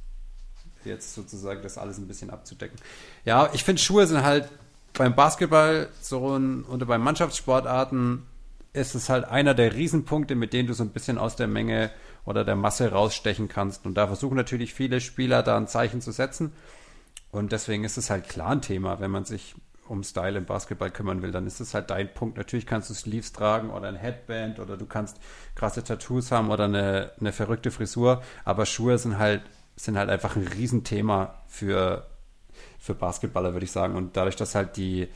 jetzt 0.83 1.13
sozusagen 1.13 1.61
das 1.61 1.77
alles 1.77 1.97
ein 1.97 2.07
bisschen 2.07 2.29
abzudecken. 2.29 2.77
Ja, 3.23 3.49
ich 3.53 3.63
finde, 3.63 3.81
Schuhe 3.81 4.05
sind 4.07 4.23
halt 4.23 4.49
beim 4.93 5.15
Basketball 5.15 5.89
so 6.01 6.37
ein, 6.37 6.63
oder 6.65 6.85
bei 6.85 6.97
Mannschaftssportarten 6.97 8.25
ist 8.73 8.95
es 8.95 9.09
halt 9.09 9.25
einer 9.25 9.53
der 9.53 9.73
Riesenpunkte, 9.73 10.35
mit 10.35 10.53
denen 10.53 10.67
du 10.67 10.73
so 10.73 10.83
ein 10.83 10.89
bisschen 10.89 11.17
aus 11.17 11.35
der 11.35 11.47
Menge 11.47 11.91
oder 12.25 12.45
der 12.45 12.55
Masse 12.55 12.91
rausstechen 12.91 13.47
kannst. 13.47 13.85
Und 13.85 13.95
da 13.95 14.07
versuchen 14.07 14.35
natürlich 14.35 14.73
viele 14.73 15.01
Spieler 15.01 15.41
da 15.41 15.57
ein 15.57 15.67
Zeichen 15.67 16.01
zu 16.01 16.11
setzen. 16.11 16.53
Und 17.31 17.51
deswegen 17.51 17.83
ist 17.83 17.97
es 17.97 18.09
halt 18.09 18.29
klar 18.29 18.51
ein 18.51 18.61
Thema, 18.61 18.99
wenn 18.99 19.11
man 19.11 19.25
sich 19.25 19.55
um 19.87 20.03
Style 20.03 20.37
im 20.37 20.45
Basketball 20.45 20.91
kümmern 20.91 21.23
will, 21.23 21.31
dann 21.31 21.47
ist 21.47 21.59
es 21.59 21.73
halt 21.73 21.89
dein 21.89 22.13
Punkt. 22.13 22.37
Natürlich 22.37 22.67
kannst 22.67 22.89
du 22.89 22.93
Sleeves 22.93 23.33
tragen 23.33 23.71
oder 23.71 23.87
ein 23.87 23.95
Headband 23.95 24.59
oder 24.59 24.77
du 24.77 24.85
kannst 24.85 25.17
krasse 25.55 25.83
Tattoos 25.83 26.31
haben 26.31 26.51
oder 26.51 26.65
eine, 26.65 27.11
eine 27.19 27.31
verrückte 27.31 27.71
Frisur, 27.71 28.21
aber 28.45 28.67
Schuhe 28.67 28.97
sind 28.99 29.17
halt, 29.17 29.41
sind 29.75 29.97
halt 29.97 30.09
einfach 30.09 30.35
ein 30.35 30.47
Riesenthema 30.47 31.41
für, 31.47 32.05
für 32.79 32.93
Basketballer, 32.93 33.53
würde 33.53 33.65
ich 33.65 33.71
sagen. 33.71 33.95
Und 33.95 34.17
dadurch, 34.17 34.35
dass 34.35 34.55
halt 34.55 34.77
die, 34.77 35.07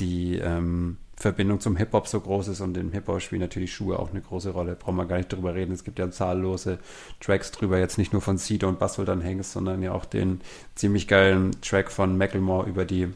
die 0.00 0.36
ähm, 0.36 0.96
Verbindung 1.16 1.60
zum 1.60 1.76
Hip-Hop 1.76 2.06
so 2.08 2.20
groß 2.20 2.48
ist 2.48 2.60
und 2.60 2.76
im 2.76 2.92
Hip-Hop 2.92 3.22
spielen 3.22 3.40
natürlich 3.40 3.74
Schuhe 3.74 3.98
auch 3.98 4.10
eine 4.10 4.20
große 4.20 4.50
Rolle. 4.50 4.76
Brauchen 4.76 4.96
wir 4.96 5.06
gar 5.06 5.16
nicht 5.16 5.32
drüber 5.32 5.54
reden. 5.54 5.72
Es 5.72 5.84
gibt 5.84 5.98
ja 5.98 6.10
zahllose 6.10 6.78
Tracks 7.20 7.52
drüber, 7.52 7.78
jetzt 7.78 7.96
nicht 7.96 8.12
nur 8.12 8.20
von 8.20 8.38
Cedar 8.38 8.68
und 8.68 8.78
Buzzwell 8.78 9.06
dann 9.06 9.24
Hanks, 9.24 9.52
sondern 9.52 9.82
ja 9.82 9.92
auch 9.92 10.04
den 10.04 10.40
ziemlich 10.74 11.08
geilen 11.08 11.52
Track 11.62 11.90
von 11.90 12.18
Macklemore 12.18 12.68
über 12.68 12.84
die, 12.84 13.08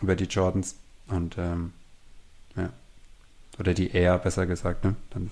über 0.00 0.14
die 0.14 0.24
Jordans 0.24 0.76
und 1.08 1.36
ähm, 1.38 1.72
ja. 2.56 2.70
Oder 3.58 3.74
die 3.74 3.90
Air, 3.90 4.18
besser 4.18 4.46
gesagt, 4.46 4.84
ne? 4.84 4.94
Dann, 5.10 5.30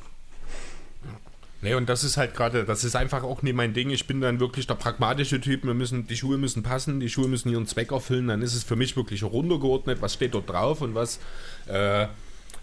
Nee, 1.61 1.75
und 1.75 1.89
das 1.89 2.05
ist 2.05 2.17
halt 2.17 2.35
gerade, 2.35 2.65
das 2.65 2.85
ist 2.85 2.95
einfach 2.95 3.25
auch 3.25 3.43
nie 3.43 3.53
mein 3.53 3.75
Ding. 3.75 3.91
Ich 3.91 4.07
bin 4.07 4.21
dann 4.21 4.39
wirklich 4.39 4.69
der 4.69 4.77
pragmatische 4.77 5.41
Typ. 5.41 5.65
Wir 5.65 5.75
müssen, 5.75 6.07
die 6.07 6.17
Schuhe 6.17 6.39
müssen 6.39 6.63
passen, 6.63 7.01
die 7.01 7.09
Schuhe 7.09 7.27
müssen 7.27 7.49
ihren 7.51 7.67
Zweck 7.67 7.91
erfüllen. 7.91 8.29
Dann 8.29 8.43
ist 8.43 8.55
es 8.55 8.63
für 8.63 8.77
mich 8.77 8.97
wirklich 8.97 9.25
runtergeordnet, 9.25 10.01
was 10.01 10.15
steht 10.15 10.35
dort 10.35 10.49
drauf 10.49 10.83
und 10.83 10.95
was, 10.95 11.19
äh, 11.67 12.07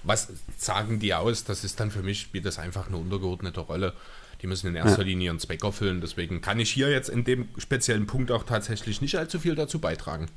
was 0.04 0.30
sagen 0.58 1.00
die 1.00 1.14
aus. 1.14 1.44
Das 1.44 1.66
ist 1.66 1.80
dann 1.82 1.92
für 1.92 2.04
mich, 2.04 2.22
spielt 2.22 2.46
das 2.46 2.58
einfach 2.58 2.88
eine 2.88 2.96
untergeordnete 2.96 3.60
Rolle. 3.60 3.94
Die 4.42 4.48
müssen 4.48 4.68
in 4.68 4.76
erster. 4.76 5.04
Linie 5.04 5.28
ihren 5.28 5.40
Zweck 5.40 5.64
erfüllen. 5.64 6.00
Deswegen 6.00 6.40
kann 6.40 6.60
ich 6.60 6.72
hier 6.72 6.90
jetzt 6.90 7.10
in 7.10 7.26
dem 7.26 7.50
speziellen 7.58 8.08
Punkt 8.08 8.32
auch 8.32 8.44
tatsächlich 8.44 9.02
nicht 9.02 9.18
allzu 9.18 9.40
viel 9.40 9.56
dazu 9.56 9.80
beitragen. 9.80 10.28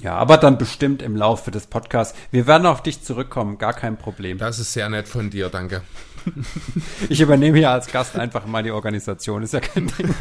ja, 0.00 0.14
aber 0.16 0.36
dann 0.36 0.58
bestimmt 0.58 1.00
im 1.00 1.14
Laufe 1.14 1.52
des 1.52 1.68
Podcasts. 1.68 2.18
Wir 2.32 2.48
werden 2.48 2.66
auf 2.66 2.82
dich 2.82 3.02
zurückkommen, 3.02 3.58
gar 3.58 3.74
kein 3.74 3.98
Problem. 3.98 4.38
Das 4.38 4.58
ist 4.58 4.72
sehr 4.72 4.88
nett 4.88 5.06
von 5.06 5.30
dir, 5.30 5.48
danke. 5.48 5.82
Ich 7.08 7.20
übernehme 7.20 7.58
hier 7.58 7.70
als 7.70 7.86
Gast 7.86 8.16
einfach 8.16 8.46
mal 8.46 8.62
die 8.62 8.70
Organisation, 8.70 9.42
ist 9.42 9.52
ja 9.52 9.60
kein 9.60 9.88
Ding. 9.88 10.14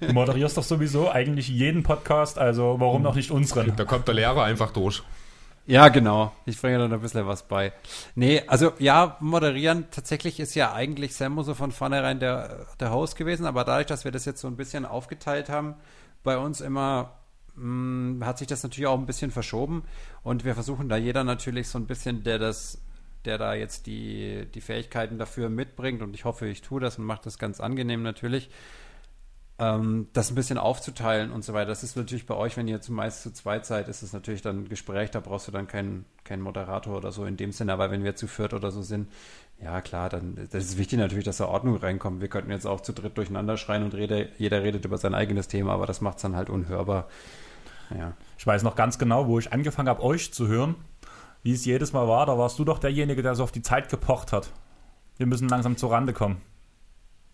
Du 0.00 0.12
moderierst 0.12 0.56
doch 0.56 0.62
sowieso 0.62 1.10
eigentlich 1.10 1.48
jeden 1.48 1.82
Podcast, 1.82 2.38
also 2.38 2.76
warum 2.78 3.02
noch 3.02 3.14
nicht 3.14 3.30
unseren? 3.30 3.74
Da 3.76 3.84
kommt 3.84 4.08
der 4.08 4.14
Lehrer 4.14 4.44
einfach 4.44 4.70
durch. 4.70 5.02
Ja, 5.66 5.88
genau. 5.88 6.32
Ich 6.44 6.60
bringe 6.60 6.78
dann 6.78 6.92
ein 6.92 7.00
bisschen 7.00 7.26
was 7.26 7.48
bei. 7.48 7.72
Nee, 8.14 8.42
also 8.46 8.72
ja, 8.78 9.16
moderieren 9.20 9.86
tatsächlich 9.90 10.38
ist 10.38 10.54
ja 10.54 10.74
eigentlich 10.74 11.14
Sammo 11.16 11.42
so 11.42 11.54
von 11.54 11.72
vornherein 11.72 12.20
der, 12.20 12.66
der 12.80 12.92
Host 12.92 13.16
gewesen, 13.16 13.46
aber 13.46 13.64
dadurch, 13.64 13.86
dass 13.86 14.04
wir 14.04 14.12
das 14.12 14.26
jetzt 14.26 14.40
so 14.40 14.48
ein 14.48 14.56
bisschen 14.56 14.84
aufgeteilt 14.84 15.48
haben, 15.48 15.74
bei 16.22 16.36
uns 16.36 16.60
immer 16.60 17.12
mh, 17.56 18.24
hat 18.26 18.38
sich 18.38 18.46
das 18.46 18.62
natürlich 18.62 18.86
auch 18.86 18.98
ein 18.98 19.06
bisschen 19.06 19.30
verschoben 19.30 19.84
und 20.22 20.44
wir 20.44 20.54
versuchen 20.54 20.88
da 20.88 20.96
jeder 20.96 21.24
natürlich 21.24 21.68
so 21.68 21.78
ein 21.78 21.86
bisschen, 21.86 22.24
der 22.24 22.38
das, 22.38 22.82
der 23.24 23.38
da 23.38 23.54
jetzt 23.54 23.86
die, 23.86 24.46
die 24.54 24.60
Fähigkeiten 24.60 25.18
dafür 25.18 25.48
mitbringt 25.48 26.02
und 26.02 26.14
ich 26.14 26.24
hoffe, 26.24 26.46
ich 26.46 26.62
tue 26.62 26.80
das 26.80 26.98
und 26.98 27.04
mache 27.04 27.22
das 27.24 27.38
ganz 27.38 27.60
angenehm 27.60 28.02
natürlich, 28.02 28.50
ähm, 29.58 30.08
das 30.12 30.30
ein 30.30 30.34
bisschen 30.34 30.58
aufzuteilen 30.58 31.30
und 31.30 31.44
so 31.44 31.54
weiter. 31.54 31.68
Das 31.68 31.82
ist 31.82 31.96
natürlich 31.96 32.26
bei 32.26 32.34
euch, 32.34 32.56
wenn 32.56 32.66
ihr 32.66 32.80
zumeist 32.80 33.22
zu 33.22 33.32
zweit 33.32 33.66
seid, 33.66 33.88
ist 33.88 34.02
es 34.02 34.12
natürlich 34.12 34.42
dann 34.42 34.64
ein 34.64 34.68
Gespräch, 34.68 35.10
da 35.10 35.20
brauchst 35.20 35.46
du 35.48 35.52
dann 35.52 35.66
keinen, 35.66 36.04
keinen 36.24 36.42
Moderator 36.42 36.96
oder 36.96 37.12
so 37.12 37.24
in 37.24 37.36
dem 37.36 37.52
Sinne, 37.52 37.72
aber 37.72 37.90
wenn 37.90 38.04
wir 38.04 38.16
zu 38.16 38.26
viert 38.26 38.52
oder 38.52 38.70
so 38.70 38.82
sind, 38.82 39.08
ja 39.62 39.80
klar, 39.80 40.08
dann 40.08 40.34
das 40.50 40.64
ist 40.64 40.78
wichtig 40.78 40.98
natürlich, 40.98 41.24
dass 41.24 41.36
da 41.36 41.46
Ordnung 41.46 41.76
reinkommt. 41.76 42.20
Wir 42.20 42.28
könnten 42.28 42.50
jetzt 42.50 42.66
auch 42.66 42.80
zu 42.80 42.92
dritt 42.92 43.16
durcheinander 43.16 43.56
schreien 43.56 43.84
und 43.84 43.94
rede, 43.94 44.28
jeder 44.38 44.62
redet 44.62 44.84
über 44.84 44.98
sein 44.98 45.14
eigenes 45.14 45.48
Thema, 45.48 45.72
aber 45.72 45.86
das 45.86 46.00
macht 46.00 46.16
es 46.16 46.22
dann 46.22 46.36
halt 46.36 46.50
unhörbar. 46.50 47.08
Ja. 47.96 48.14
Ich 48.38 48.46
weiß 48.46 48.62
noch 48.62 48.76
ganz 48.76 48.98
genau, 48.98 49.28
wo 49.28 49.38
ich 49.38 49.52
angefangen 49.52 49.88
habe, 49.88 50.02
euch 50.02 50.32
zu 50.32 50.48
hören, 50.48 50.74
wie 51.44 51.52
es 51.52 51.64
jedes 51.64 51.92
Mal 51.92 52.08
war. 52.08 52.26
Da 52.26 52.36
warst 52.36 52.58
du 52.58 52.64
doch 52.64 52.80
derjenige, 52.80 53.22
der 53.22 53.36
so 53.36 53.44
auf 53.44 53.52
die 53.52 53.62
Zeit 53.62 53.88
gepocht 53.88 54.32
hat. 54.32 54.50
Wir 55.16 55.26
müssen 55.26 55.48
langsam 55.48 55.76
zur 55.76 55.92
Rande 55.92 56.12
kommen. 56.12 56.40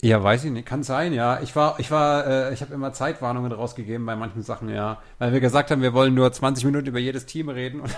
Ja, 0.03 0.23
weiß 0.23 0.45
ich 0.45 0.51
nicht. 0.51 0.67
Kann 0.67 0.83
sein, 0.83 1.13
ja. 1.13 1.41
Ich 1.41 1.55
war, 1.55 1.79
ich 1.79 1.91
war, 1.91 2.27
äh, 2.27 2.55
ich 2.55 2.63
habe 2.63 2.73
immer 2.73 2.93
Zeitwarnungen 2.93 3.53
rausgegeben 3.53 4.05
bei 4.07 4.17
manchen 4.17 4.43
Sachen, 4.43 4.69
ja. 4.71 4.99
Weil 5.19 5.33
wir 5.33 5.41
gesagt 5.41 5.71
haben, 5.71 5.83
wir 5.83 5.93
wollen 5.93 6.15
nur 6.15 6.33
20 6.33 6.65
Minuten 6.65 6.87
über 6.87 6.99
jedes 6.99 7.27
Team 7.27 7.51
reden. 7.51 7.81
Und, 7.81 7.95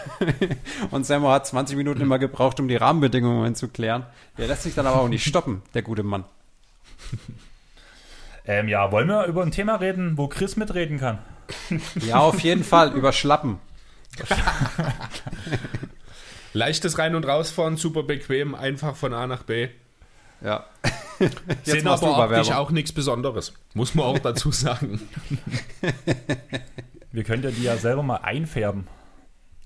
und 0.91 1.07
Sammo 1.07 1.31
hat 1.31 1.47
20 1.47 1.77
Minuten 1.77 2.01
immer 2.01 2.19
gebraucht, 2.19 2.59
um 2.59 2.67
die 2.69 2.77
Rahmenbedingungen 2.77 3.55
zu 3.55 3.69
klären. 3.69 4.05
Der 4.37 4.49
lässt 4.49 4.65
sich 4.65 4.75
dann 4.75 4.87
aber 4.87 5.01
auch 5.01 5.09
nicht 5.09 5.25
stoppen, 5.25 5.63
der 5.75 5.83
gute 5.83 6.03
Mann. 6.03 6.25
Ähm, 8.45 8.69
ja, 8.69 8.91
wollen 8.91 9.07
wir 9.07 9.27
über 9.27 9.43
ein 9.43 9.53
Thema 9.53 9.77
reden, 9.77 10.19
wo 10.19 10.27
Chris 10.27 10.57
mitreden 10.57 10.99
kann? 10.99 11.19
Ja, 11.95 12.19
auf 12.19 12.41
jeden 12.41 12.65
Fall, 12.65 12.93
über 12.93 13.13
Schlappen. 13.13 13.59
Leichtes 16.53 16.99
Rein- 16.99 17.15
und 17.15 17.27
Rausfahren, 17.27 17.77
super 17.77 18.03
bequem, 18.03 18.55
einfach 18.55 18.95
von 18.97 19.15
A 19.15 19.27
nach 19.27 19.43
B. 19.45 19.69
Ja. 20.43 20.67
Sind 21.65 21.85
machst 21.85 22.03
du 22.03 22.09
aber 22.09 22.37
optisch 22.37 22.53
auch 22.53 22.71
nichts 22.71 22.93
Besonderes, 22.93 23.55
muss 23.75 23.95
man 23.95 24.07
auch 24.07 24.19
dazu 24.19 24.51
sagen. 24.53 25.01
Wir 27.13 27.25
können 27.25 27.43
ja 27.45 27.51
die 27.51 27.63
ja 27.63 27.77
selber 27.77 28.03
mal 28.03 28.17
einfärben. 28.17 28.89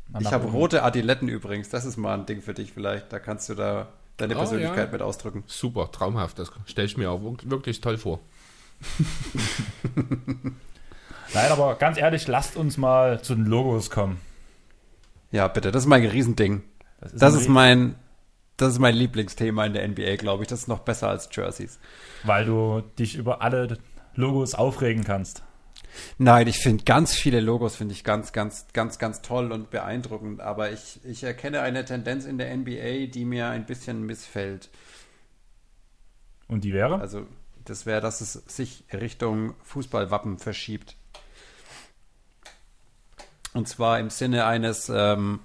Mal 0.08 0.22
Ich 0.22 0.30
habe 0.32 0.46
rote 0.48 0.82
Adiletten 0.82 1.28
übrigens. 1.28 1.68
Das 1.70 1.84
ist 1.84 1.96
mal 1.96 2.14
ein 2.14 2.26
Ding 2.26 2.42
für 2.42 2.54
dich 2.54 2.72
vielleicht. 2.72 3.12
Da 3.12 3.18
kannst 3.18 3.48
du 3.48 3.54
da 3.54 3.88
deine 4.18 4.34
Oh, 4.34 4.38
Persönlichkeit 4.38 4.86
ja. 4.86 4.92
mit 4.92 5.02
ausdrücken. 5.02 5.44
Super, 5.46 5.90
traumhaft, 5.90 6.38
das 6.38 6.52
stelle 6.66 6.86
ich 6.86 6.96
mir 6.96 7.10
auch 7.10 7.20
wirk- 7.22 7.48
wirklich 7.50 7.80
toll 7.80 7.96
vor. 7.98 8.20
Nein, 11.34 11.50
aber 11.50 11.74
ganz 11.76 11.98
ehrlich, 11.98 12.26
lasst 12.28 12.56
uns 12.56 12.76
mal 12.76 13.20
zu 13.22 13.34
den 13.34 13.46
Logos 13.46 13.90
kommen. 13.90 14.20
Ja, 15.32 15.48
bitte. 15.48 15.72
Das 15.72 15.82
ist 15.84 15.88
mein 15.88 16.04
Riesending. 16.06 16.62
Das 17.00 17.34
ein 17.34 17.40
ist 17.40 17.48
mein, 17.48 17.94
das 18.56 18.74
ist 18.74 18.78
mein 18.78 18.94
Lieblingsthema 18.94 19.66
in 19.66 19.74
der 19.74 19.86
NBA, 19.86 20.16
glaube 20.16 20.42
ich. 20.42 20.48
Das 20.48 20.60
ist 20.60 20.68
noch 20.68 20.80
besser 20.80 21.08
als 21.08 21.28
Jerseys. 21.30 21.78
Weil 22.24 22.44
du 22.46 22.82
dich 22.98 23.16
über 23.16 23.42
alle 23.42 23.78
Logos 24.14 24.54
aufregen 24.54 25.04
kannst. 25.04 25.42
Nein, 26.18 26.46
ich 26.46 26.58
finde 26.58 26.84
ganz 26.84 27.14
viele 27.14 27.40
Logos 27.40 27.76
finde 27.76 27.94
ich 27.94 28.04
ganz, 28.04 28.32
ganz, 28.32 28.66
ganz, 28.72 28.98
ganz 28.98 29.22
toll 29.22 29.52
und 29.52 29.70
beeindruckend. 29.70 30.40
Aber 30.40 30.72
ich, 30.72 31.00
ich 31.04 31.22
erkenne 31.22 31.60
eine 31.60 31.84
Tendenz 31.84 32.24
in 32.24 32.38
der 32.38 32.54
NBA, 32.54 33.06
die 33.06 33.24
mir 33.24 33.48
ein 33.48 33.66
bisschen 33.66 34.02
missfällt. 34.02 34.70
Und 36.48 36.64
die 36.64 36.72
wäre? 36.72 37.00
Also 37.00 37.26
das 37.64 37.86
wäre, 37.86 38.00
dass 38.00 38.20
es 38.20 38.32
sich 38.32 38.84
Richtung 38.92 39.54
Fußballwappen 39.64 40.38
verschiebt. 40.38 40.96
Und 43.52 43.68
zwar 43.68 43.98
im 43.98 44.10
Sinne 44.10 44.44
eines 44.46 44.90
ähm, 44.94 45.40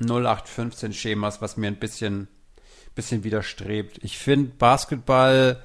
0815-Schemas, 0.00 1.40
was 1.40 1.56
mir 1.56 1.68
ein 1.68 1.76
bisschen, 1.76 2.28
bisschen 2.94 3.24
widerstrebt. 3.24 3.98
Ich 4.02 4.18
finde, 4.18 4.52
Basketball 4.58 5.62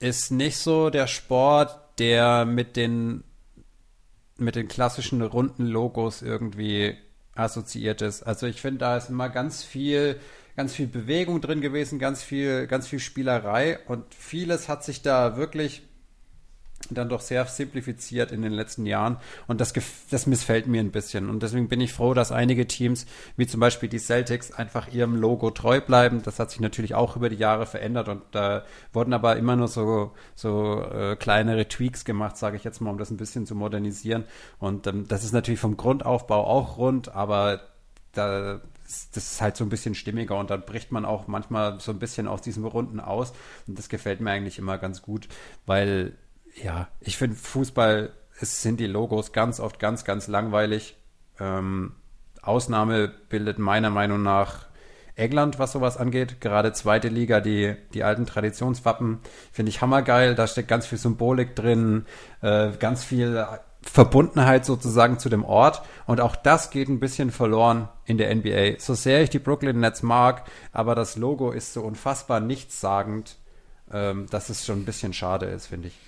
ist 0.00 0.30
nicht 0.30 0.58
so 0.58 0.90
der 0.90 1.06
Sport, 1.06 1.98
der 1.98 2.44
mit 2.44 2.76
den, 2.76 3.24
mit 4.36 4.56
den 4.56 4.68
klassischen 4.68 5.22
runden 5.22 5.66
Logos 5.66 6.22
irgendwie 6.22 6.96
assoziiert 7.34 8.02
ist. 8.02 8.22
Also 8.22 8.46
ich 8.46 8.60
finde, 8.60 8.78
da 8.78 8.96
ist 8.96 9.10
immer 9.10 9.28
ganz 9.28 9.64
viel, 9.64 10.20
ganz 10.56 10.74
viel 10.74 10.86
Bewegung 10.86 11.40
drin 11.40 11.60
gewesen, 11.60 11.98
ganz 11.98 12.22
viel, 12.22 12.66
ganz 12.66 12.86
viel 12.86 13.00
Spielerei 13.00 13.78
und 13.86 14.14
vieles 14.14 14.68
hat 14.68 14.84
sich 14.84 15.02
da 15.02 15.36
wirklich 15.36 15.82
dann 16.90 17.08
doch 17.08 17.20
sehr 17.20 17.46
simplifiziert 17.46 18.30
in 18.30 18.42
den 18.42 18.52
letzten 18.52 18.86
Jahren. 18.86 19.16
Und 19.46 19.60
das, 19.60 19.72
das 20.10 20.26
missfällt 20.26 20.66
mir 20.66 20.80
ein 20.80 20.90
bisschen. 20.90 21.30
Und 21.30 21.42
deswegen 21.42 21.68
bin 21.68 21.80
ich 21.80 21.92
froh, 21.92 22.14
dass 22.14 22.32
einige 22.32 22.66
Teams, 22.66 23.06
wie 23.36 23.46
zum 23.46 23.60
Beispiel 23.60 23.88
die 23.88 23.98
Celtics, 23.98 24.52
einfach 24.52 24.92
ihrem 24.92 25.16
Logo 25.16 25.50
treu 25.50 25.80
bleiben. 25.80 26.22
Das 26.22 26.38
hat 26.38 26.50
sich 26.50 26.60
natürlich 26.60 26.94
auch 26.94 27.16
über 27.16 27.28
die 27.28 27.36
Jahre 27.36 27.66
verändert. 27.66 28.08
Und 28.08 28.22
da 28.32 28.64
wurden 28.92 29.12
aber 29.12 29.36
immer 29.36 29.56
nur 29.56 29.68
so, 29.68 30.12
so 30.34 30.82
äh, 30.82 31.16
kleinere 31.16 31.68
Tweaks 31.68 32.04
gemacht, 32.04 32.36
sage 32.36 32.56
ich 32.56 32.64
jetzt 32.64 32.80
mal, 32.80 32.90
um 32.90 32.98
das 32.98 33.10
ein 33.10 33.16
bisschen 33.16 33.46
zu 33.46 33.54
modernisieren. 33.54 34.24
Und 34.58 34.86
ähm, 34.86 35.08
das 35.08 35.24
ist 35.24 35.32
natürlich 35.32 35.60
vom 35.60 35.76
Grundaufbau 35.76 36.44
auch 36.44 36.76
rund, 36.76 37.14
aber 37.14 37.60
da 38.12 38.60
das 39.14 39.32
ist 39.32 39.40
halt 39.40 39.56
so 39.56 39.64
ein 39.64 39.70
bisschen 39.70 39.94
stimmiger. 39.94 40.38
Und 40.38 40.50
dann 40.50 40.62
bricht 40.66 40.92
man 40.92 41.06
auch 41.06 41.26
manchmal 41.26 41.80
so 41.80 41.90
ein 41.90 41.98
bisschen 41.98 42.28
aus 42.28 42.42
diesem 42.42 42.66
Runden 42.66 43.00
aus. 43.00 43.32
Und 43.66 43.78
das 43.78 43.88
gefällt 43.88 44.20
mir 44.20 44.30
eigentlich 44.30 44.58
immer 44.58 44.76
ganz 44.76 45.00
gut, 45.00 45.26
weil 45.64 46.12
ja, 46.62 46.88
ich 47.00 47.16
finde 47.16 47.36
Fußball, 47.36 48.12
es 48.40 48.62
sind 48.62 48.80
die 48.80 48.86
Logos 48.86 49.32
ganz 49.32 49.60
oft 49.60 49.78
ganz, 49.78 50.04
ganz 50.04 50.28
langweilig. 50.28 50.96
Ähm, 51.38 51.92
Ausnahme 52.42 53.08
bildet 53.28 53.58
meiner 53.58 53.90
Meinung 53.90 54.22
nach 54.22 54.66
England, 55.16 55.58
was 55.58 55.72
sowas 55.72 55.96
angeht. 55.96 56.40
Gerade 56.40 56.72
zweite 56.72 57.08
Liga, 57.08 57.40
die, 57.40 57.76
die 57.92 58.04
alten 58.04 58.26
Traditionswappen, 58.26 59.20
finde 59.52 59.70
ich 59.70 59.80
hammergeil. 59.80 60.34
Da 60.34 60.46
steckt 60.46 60.68
ganz 60.68 60.86
viel 60.86 60.98
Symbolik 60.98 61.54
drin, 61.54 62.06
äh, 62.42 62.70
ganz 62.78 63.04
viel 63.04 63.46
Verbundenheit 63.82 64.64
sozusagen 64.64 65.18
zu 65.18 65.28
dem 65.28 65.44
Ort. 65.44 65.82
Und 66.06 66.20
auch 66.20 66.36
das 66.36 66.70
geht 66.70 66.88
ein 66.88 67.00
bisschen 67.00 67.30
verloren 67.30 67.88
in 68.06 68.18
der 68.18 68.34
NBA. 68.34 68.78
So 68.78 68.94
sehr 68.94 69.22
ich 69.22 69.30
die 69.30 69.38
Brooklyn 69.38 69.80
Nets 69.80 70.02
mag, 70.02 70.44
aber 70.72 70.94
das 70.94 71.16
Logo 71.16 71.52
ist 71.52 71.72
so 71.72 71.82
unfassbar 71.82 72.40
nichtssagend, 72.40 73.36
ähm, 73.92 74.26
dass 74.30 74.48
es 74.48 74.66
schon 74.66 74.80
ein 74.80 74.84
bisschen 74.84 75.12
schade 75.12 75.46
ist, 75.46 75.66
finde 75.66 75.88
ich. 75.88 75.98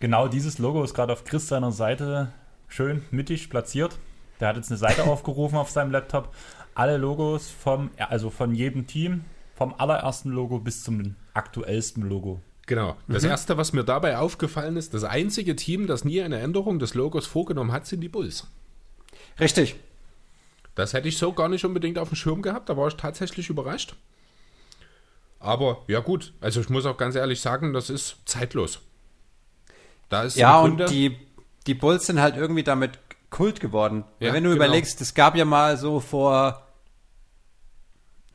Genau 0.00 0.28
dieses 0.28 0.58
Logo 0.58 0.82
ist 0.82 0.94
gerade 0.94 1.12
auf 1.12 1.24
Chris 1.24 1.46
seiner 1.46 1.72
Seite 1.72 2.32
schön 2.68 3.04
mittig 3.10 3.50
platziert. 3.50 3.98
Der 4.40 4.48
hat 4.48 4.56
jetzt 4.56 4.70
eine 4.70 4.78
Seite 4.78 5.04
aufgerufen 5.10 5.58
auf 5.58 5.70
seinem 5.70 5.90
Laptop. 5.90 6.34
Alle 6.74 6.96
Logos 6.96 7.50
vom, 7.50 7.90
also 7.98 8.30
von 8.30 8.54
jedem 8.54 8.86
Team, 8.86 9.24
vom 9.54 9.74
allerersten 9.76 10.30
Logo 10.30 10.58
bis 10.58 10.82
zum 10.82 11.16
aktuellsten 11.34 12.08
Logo. 12.08 12.40
Genau. 12.66 12.96
Das 13.08 13.24
mhm. 13.24 13.30
erste, 13.30 13.58
was 13.58 13.74
mir 13.74 13.84
dabei 13.84 14.16
aufgefallen 14.16 14.78
ist, 14.78 14.94
das 14.94 15.04
einzige 15.04 15.54
Team, 15.54 15.86
das 15.86 16.04
nie 16.04 16.22
eine 16.22 16.38
Änderung 16.38 16.78
des 16.78 16.94
Logos 16.94 17.26
vorgenommen 17.26 17.72
hat, 17.72 17.86
sind 17.86 18.00
die 18.00 18.08
Bulls. 18.08 18.46
Richtig. 19.38 19.76
Das 20.76 20.94
hätte 20.94 21.08
ich 21.08 21.18
so 21.18 21.32
gar 21.34 21.48
nicht 21.50 21.64
unbedingt 21.66 21.98
auf 21.98 22.08
dem 22.08 22.16
Schirm 22.16 22.40
gehabt, 22.40 22.70
da 22.70 22.76
war 22.76 22.88
ich 22.88 22.94
tatsächlich 22.94 23.50
überrascht. 23.50 23.96
Aber 25.40 25.82
ja 25.88 26.00
gut, 26.00 26.32
also 26.40 26.60
ich 26.60 26.70
muss 26.70 26.86
auch 26.86 26.96
ganz 26.96 27.16
ehrlich 27.16 27.40
sagen, 27.40 27.74
das 27.74 27.90
ist 27.90 28.16
zeitlos. 28.24 28.80
Da 30.10 30.24
ist 30.24 30.36
ja, 30.36 30.60
und 30.60 30.90
die, 30.90 31.16
die 31.66 31.74
Bulls 31.74 32.06
sind 32.06 32.20
halt 32.20 32.36
irgendwie 32.36 32.64
damit 32.64 32.98
Kult 33.30 33.60
geworden. 33.60 34.04
Ja, 34.18 34.32
wenn 34.32 34.44
du 34.44 34.50
genau. 34.50 34.64
überlegst, 34.64 35.00
es 35.00 35.14
gab 35.14 35.36
ja 35.36 35.44
mal 35.44 35.76
so 35.76 36.00
vor 36.00 36.66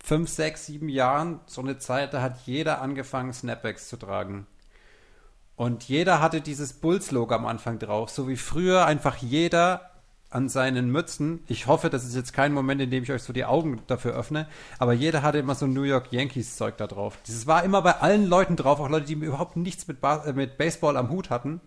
fünf, 0.04 0.30
sechs, 0.30 0.66
sieben 0.66 0.90
Jahren 0.90 1.42
so 1.46 1.62
eine 1.62 1.78
Zeit, 1.78 2.14
da 2.14 2.22
hat 2.22 2.40
jeder 2.46 2.82
angefangen, 2.82 3.34
Snapbacks 3.34 3.90
zu 3.90 3.98
tragen. 3.98 4.48
Und 5.58 5.84
jeder 5.88 6.22
hatte 6.22 6.42
dieses 6.42 6.74
Bulls-Logo 6.74 7.34
am 7.36 7.46
Anfang 7.46 7.78
drauf, 7.78 8.10
so 8.10 8.28
wie 8.28 8.38
früher 8.38 8.86
einfach 8.86 9.18
jeder 9.18 9.92
an 10.30 10.50
seinen 10.50 10.92
Mützen. 10.92 11.44
Ich 11.48 11.68
hoffe, 11.68 11.90
das 11.90 12.04
ist 12.04 12.16
jetzt 12.16 12.34
kein 12.34 12.54
Moment, 12.54 12.82
in 12.82 12.90
dem 12.90 13.04
ich 13.04 13.12
euch 13.12 13.24
so 13.24 13.34
die 13.34 13.46
Augen 13.46 13.82
dafür 13.88 14.14
öffne, 14.14 14.48
aber 14.80 14.94
jeder 14.94 15.22
hatte 15.22 15.38
immer 15.38 15.56
so 15.56 15.68
New 15.68 15.84
York 15.84 16.12
Yankees 16.12 16.56
Zeug 16.58 16.78
da 16.78 16.88
drauf. 16.88 17.18
Dieses 17.28 17.48
war 17.48 17.64
immer 17.64 17.82
bei 17.82 17.98
allen 17.98 18.26
Leuten 18.26 18.56
drauf, 18.56 18.80
auch 18.80 18.90
Leute, 18.90 19.06
die 19.06 19.14
überhaupt 19.14 19.56
nichts 19.56 19.88
mit, 19.88 20.02
ba 20.02 20.24
äh, 20.26 20.34
mit 20.34 20.58
Baseball 20.58 20.98
am 20.98 21.10
Hut 21.10 21.30
hatten 21.30 21.62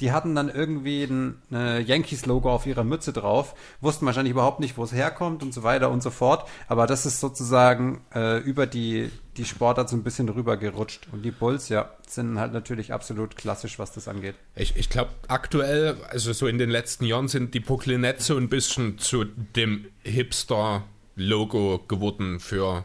die 0.00 0.12
hatten 0.12 0.34
dann 0.34 0.48
irgendwie 0.48 1.04
ein 1.04 1.42
äh, 1.52 1.80
Yankees-Logo 1.80 2.50
auf 2.50 2.66
ihrer 2.66 2.84
Mütze 2.84 3.12
drauf, 3.12 3.54
wussten 3.80 4.06
wahrscheinlich 4.06 4.32
überhaupt 4.32 4.60
nicht, 4.60 4.76
wo 4.78 4.84
es 4.84 4.92
herkommt 4.92 5.42
und 5.42 5.52
so 5.52 5.62
weiter 5.62 5.90
und 5.90 6.02
so 6.02 6.10
fort. 6.10 6.48
Aber 6.68 6.86
das 6.86 7.06
ist 7.06 7.20
sozusagen 7.20 8.00
äh, 8.14 8.38
über 8.38 8.66
die, 8.66 9.10
die 9.40 9.46
Sportart 9.46 9.88
so 9.88 9.96
ein 9.96 10.02
bisschen 10.02 10.28
rübergerutscht. 10.28 11.08
Und 11.12 11.22
die 11.22 11.30
Bulls, 11.30 11.70
ja, 11.70 11.90
sind 12.06 12.38
halt 12.38 12.52
natürlich 12.52 12.92
absolut 12.92 13.36
klassisch, 13.36 13.78
was 13.78 13.90
das 13.90 14.06
angeht. 14.06 14.34
Ich, 14.54 14.76
ich 14.76 14.90
glaube, 14.90 15.10
aktuell, 15.28 15.96
also 16.10 16.34
so 16.34 16.46
in 16.46 16.58
den 16.58 16.68
letzten 16.68 17.06
Jahren, 17.06 17.26
sind 17.26 17.54
die 17.54 17.60
Brooklyn 17.60 18.02
Nets 18.02 18.26
so 18.26 18.36
ein 18.36 18.50
bisschen 18.50 18.98
zu 18.98 19.24
dem 19.24 19.86
Hipster-Logo 20.02 21.84
geworden 21.88 22.38
für 22.38 22.84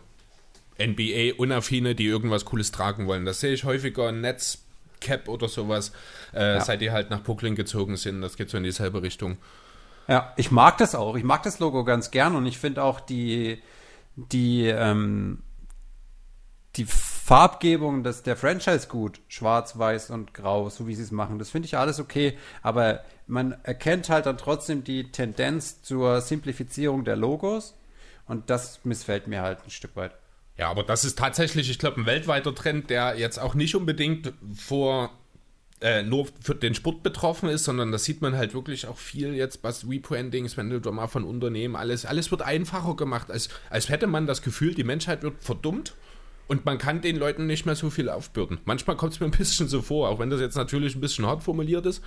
NBA-Unaffine, 0.80 1.94
die 1.94 2.06
irgendwas 2.06 2.46
Cooles 2.46 2.72
tragen 2.72 3.06
wollen. 3.06 3.26
Das 3.26 3.42
sehe 3.42 3.54
ich 3.54 3.66
häufiger 3.66 4.08
in 4.08 4.22
Netz 4.22 4.60
Cap 5.02 5.28
oder 5.28 5.50
sowas, 5.50 5.92
äh, 6.34 6.56
ja. 6.56 6.62
seit 6.62 6.80
die 6.80 6.92
halt 6.92 7.10
nach 7.10 7.22
Brooklyn 7.22 7.56
gezogen 7.56 7.98
sind. 7.98 8.22
Das 8.22 8.38
geht 8.38 8.50
so 8.50 8.58
in 8.58 8.64
dieselbe 8.64 9.02
Richtung. 9.02 9.38
Ja, 10.08 10.32
ich 10.38 10.52
mag 10.52 10.78
das 10.78 10.96
auch. 10.96 11.18
Ich 11.18 11.26
mag 11.26 11.44
das 11.44 11.60
Logo 11.60 11.84
ganz 11.84 12.12
gern 12.12 12.34
und 12.34 12.46
ich 12.46 12.58
finde 12.58 12.82
auch 12.82 13.02
die, 13.02 13.62
die, 14.16 14.68
ähm, 14.68 15.40
die 16.78 16.86
Farbgebung 16.86 18.04
des, 18.04 18.24
der 18.24 18.36
Franchise 18.36 18.88
gut. 18.88 19.20
Schwarz, 19.28 19.78
weiß 19.78 20.10
und 20.12 20.34
grau, 20.34 20.70
so 20.70 20.88
wie 20.88 20.96
sie 20.96 21.04
es 21.04 21.12
machen. 21.12 21.40
Das 21.40 21.50
finde 21.50 21.68
ich 21.68 21.78
alles 21.78 22.00
okay. 22.00 22.38
Aber 22.62 23.04
man 23.28 23.54
erkennt 23.64 24.10
halt 24.10 24.26
dann 24.26 24.38
trotzdem 24.38 24.84
die 24.84 25.12
Tendenz 25.12 25.82
zur 25.82 26.22
Simplifizierung 26.22 27.04
der 27.04 27.16
Logos. 27.16 27.76
Und 28.28 28.50
das 28.50 28.82
missfällt 28.84 29.28
mir 29.28 29.42
halt 29.42 29.60
ein 29.66 29.72
Stück 29.72 29.96
weit. 29.96 30.12
Ja, 30.58 30.70
aber 30.70 30.84
das 30.84 31.04
ist 31.04 31.18
tatsächlich, 31.18 31.70
ich 31.70 31.80
glaube, 31.80 32.02
ein 32.02 32.06
weltweiter 32.06 32.54
Trend, 32.56 32.90
der 32.90 33.18
jetzt 33.18 33.40
auch 33.40 33.56
nicht 33.56 33.76
unbedingt 33.76 34.34
vor 34.54 35.12
äh, 35.82 36.04
nur 36.04 36.28
für 36.42 36.56
den 36.56 36.74
Sport 36.74 37.04
betroffen 37.04 37.50
ist, 37.50 37.66
sondern 37.66 37.92
das 37.92 38.06
sieht 38.06 38.22
man 38.22 38.38
halt 38.38 38.54
wirklich 38.54 38.88
auch 38.88 38.98
viel 38.98 39.34
jetzt 39.34 39.62
bei 39.62 39.72
Rebrandings, 39.88 40.56
wenn 40.56 40.70
du 40.70 40.80
da 40.80 40.92
mal 40.92 41.08
von 41.08 41.26
Unternehmen 41.26 41.76
alles, 41.76 42.06
alles 42.06 42.32
wird 42.32 42.42
einfacher 42.42 42.96
gemacht, 42.96 43.30
als, 43.30 43.50
als 43.70 43.90
hätte 43.90 44.08
man 44.08 44.26
das 44.26 44.42
Gefühl, 44.42 44.74
die 44.74 44.86
Menschheit 44.86 45.22
wird 45.22 45.44
verdummt 45.44 45.94
und 46.48 46.66
man 46.66 46.78
kann 46.78 47.02
den 47.02 47.18
Leuten 47.18 47.48
nicht 47.48 47.66
mehr 47.66 47.76
so 47.76 47.90
viel 47.90 48.10
aufbürden. 48.10 48.60
Manchmal 48.66 48.96
kommt 48.96 49.14
es 49.14 49.20
mir 49.20 49.26
ein 49.28 49.32
bisschen 49.32 49.68
so 49.68 49.82
vor, 49.82 50.10
auch 50.10 50.20
wenn 50.20 50.30
das 50.30 50.42
jetzt 50.42 50.56
natürlich 50.56 50.96
ein 50.96 51.02
bisschen 51.02 51.26
hart 51.26 51.44
formuliert 51.44 51.86
ist, 51.86 52.04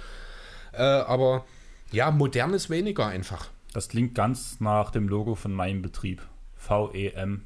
äh, 0.72 0.82
aber 0.82 1.44
ja, 1.90 2.10
modern 2.10 2.54
ist 2.54 2.70
weniger 2.70 3.06
einfach. 3.06 3.48
Das 3.72 3.88
klingt 3.88 4.14
ganz 4.14 4.60
nach 4.60 4.90
dem 4.90 5.08
Logo 5.08 5.34
von 5.34 5.52
meinem 5.52 5.82
Betrieb. 5.82 6.22
VEM 6.56 7.42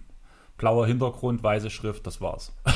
blauer 0.63 0.87
Hintergrund, 0.87 1.43
weiße 1.43 1.71
Schrift, 1.71 2.07
das 2.07 2.21
war's. 2.21 2.53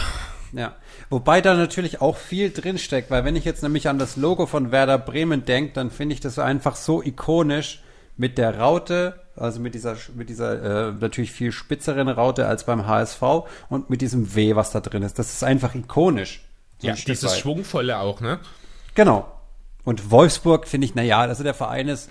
Ja, 0.52 0.76
wobei 1.10 1.40
da 1.40 1.54
natürlich 1.54 2.00
auch 2.00 2.16
viel 2.16 2.50
drinsteckt, 2.50 3.10
weil 3.10 3.24
wenn 3.24 3.34
ich 3.34 3.44
jetzt 3.44 3.64
nämlich 3.64 3.88
an 3.88 3.98
das 3.98 4.16
Logo 4.16 4.46
von 4.46 4.70
Werder 4.70 4.96
Bremen 4.96 5.44
denke, 5.44 5.72
dann 5.74 5.90
finde 5.90 6.14
ich 6.14 6.20
das 6.20 6.38
einfach 6.38 6.76
so 6.76 7.02
ikonisch 7.02 7.82
mit 8.16 8.38
der 8.38 8.58
Raute, 8.58 9.20
also 9.36 9.60
mit 9.60 9.74
dieser, 9.74 9.96
mit 10.14 10.28
dieser 10.28 10.88
äh, 10.88 10.92
natürlich 10.92 11.32
viel 11.32 11.52
spitzeren 11.52 12.08
Raute 12.08 12.46
als 12.46 12.64
beim 12.64 12.86
HSV 12.86 13.22
und 13.68 13.90
mit 13.90 14.00
diesem 14.00 14.34
W, 14.34 14.56
was 14.56 14.70
da 14.70 14.80
drin 14.80 15.02
ist. 15.02 15.18
Das 15.18 15.32
ist 15.32 15.44
einfach 15.44 15.74
ikonisch. 15.74 16.42
So 16.78 16.88
ja, 16.88 16.94
dieses 16.94 17.38
Schwungvolle 17.38 17.98
auch, 17.98 18.20
ne? 18.20 18.38
Genau. 18.94 19.30
Und 19.84 20.10
Wolfsburg 20.10 20.66
finde 20.66 20.86
ich, 20.86 20.94
naja, 20.94 21.20
also 21.20 21.42
der 21.42 21.54
Verein 21.54 21.88
ist 21.88 22.10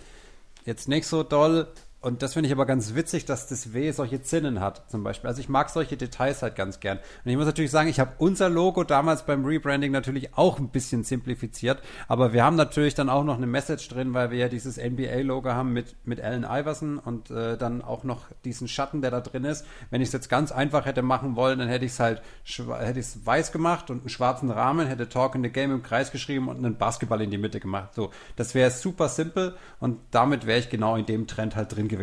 jetzt 0.66 0.88
nicht 0.88 1.08
so 1.08 1.24
doll, 1.24 1.68
und 2.06 2.22
das 2.22 2.34
finde 2.34 2.46
ich 2.46 2.54
aber 2.54 2.68
ganz 2.68 2.94
witzig, 2.94 3.26
dass 3.26 3.48
das 3.48 3.74
W 3.74 3.90
solche 3.90 4.22
Zinnen 4.22 4.60
hat, 4.60 4.92
zum 4.92 5.02
Beispiel. 5.04 5.28
Also 5.28 5.42
ich 5.42 5.50
mag 5.50 5.72
solche 5.72 5.98
Details 5.98 6.44
halt 6.44 6.56
ganz 6.56 6.80
gern. 6.80 7.00
Und 7.00 7.32
ich 7.32 7.36
muss 7.36 7.48
natürlich 7.48 7.72
sagen, 7.72 7.90
ich 7.90 8.00
habe 8.00 8.12
unser 8.20 8.48
Logo 8.48 8.84
damals 8.84 9.24
beim 9.24 9.44
Rebranding 9.44 9.92
natürlich 9.92 10.38
auch 10.38 10.60
ein 10.60 10.70
bisschen 10.70 11.04
simplifiziert, 11.04 11.82
aber 12.08 12.32
wir 12.32 12.44
haben 12.44 12.58
natürlich 12.58 12.94
dann 12.94 13.10
auch 13.10 13.24
noch 13.24 13.38
eine 13.38 13.48
Message 13.48 13.88
drin, 13.88 14.14
weil 14.14 14.30
wir 14.30 14.38
ja 14.38 14.50
dieses 14.50 14.78
NBA-Logo 14.78 15.50
haben 15.50 15.74
mit, 15.74 15.96
mit 16.06 16.22
Allen 16.22 16.44
Iverson 16.44 17.00
und 17.00 17.32
äh, 17.32 17.58
dann 17.58 17.82
auch 17.82 18.04
noch 18.04 18.26
diesen 18.44 18.68
Schatten, 18.68 19.02
der 19.02 19.10
da 19.10 19.22
drin 19.22 19.44
ist. 19.44 19.66
Wenn 19.90 20.00
ich 20.00 20.10
es 20.10 20.14
jetzt 20.14 20.30
ganz 20.30 20.52
einfach 20.52 20.86
hätte 20.86 21.02
machen 21.02 21.36
wollen, 21.36 21.58
dann 21.58 21.70
hätte 21.70 21.86
ich 21.86 21.94
es 21.94 22.00
halt 22.00 22.22
hätte 22.44 23.00
ich 23.00 23.08
es 23.08 23.26
weiß 23.26 23.52
gemacht 23.52 23.90
und 23.90 24.02
einen 24.02 24.10
schwarzen 24.10 24.52
Rahmen, 24.52 24.86
hätte 24.86 25.10
Talk 25.10 25.34
in 25.34 25.42
the 25.42 25.50
Game 25.50 25.72
im 25.72 25.82
Kreis 25.82 26.12
geschrieben 26.12 26.50
und 26.50 26.58
einen 26.58 26.78
Basketball 26.78 27.22
in 27.22 27.32
die 27.32 27.40
Mitte 27.40 27.60
gemacht. 27.60 27.96
So, 27.96 28.12
das 28.36 28.54
wäre 28.54 28.70
super 28.70 29.10
simpel 29.10 29.56
und 29.80 29.98
damit 30.12 30.46
wäre 30.46 30.60
ich 30.60 30.70
genau 30.70 30.98
in 30.98 31.08
dem 31.08 31.26
Trend 31.26 31.56
halt 31.56 31.76
drin 31.76 31.88
gewesen. 31.88 31.95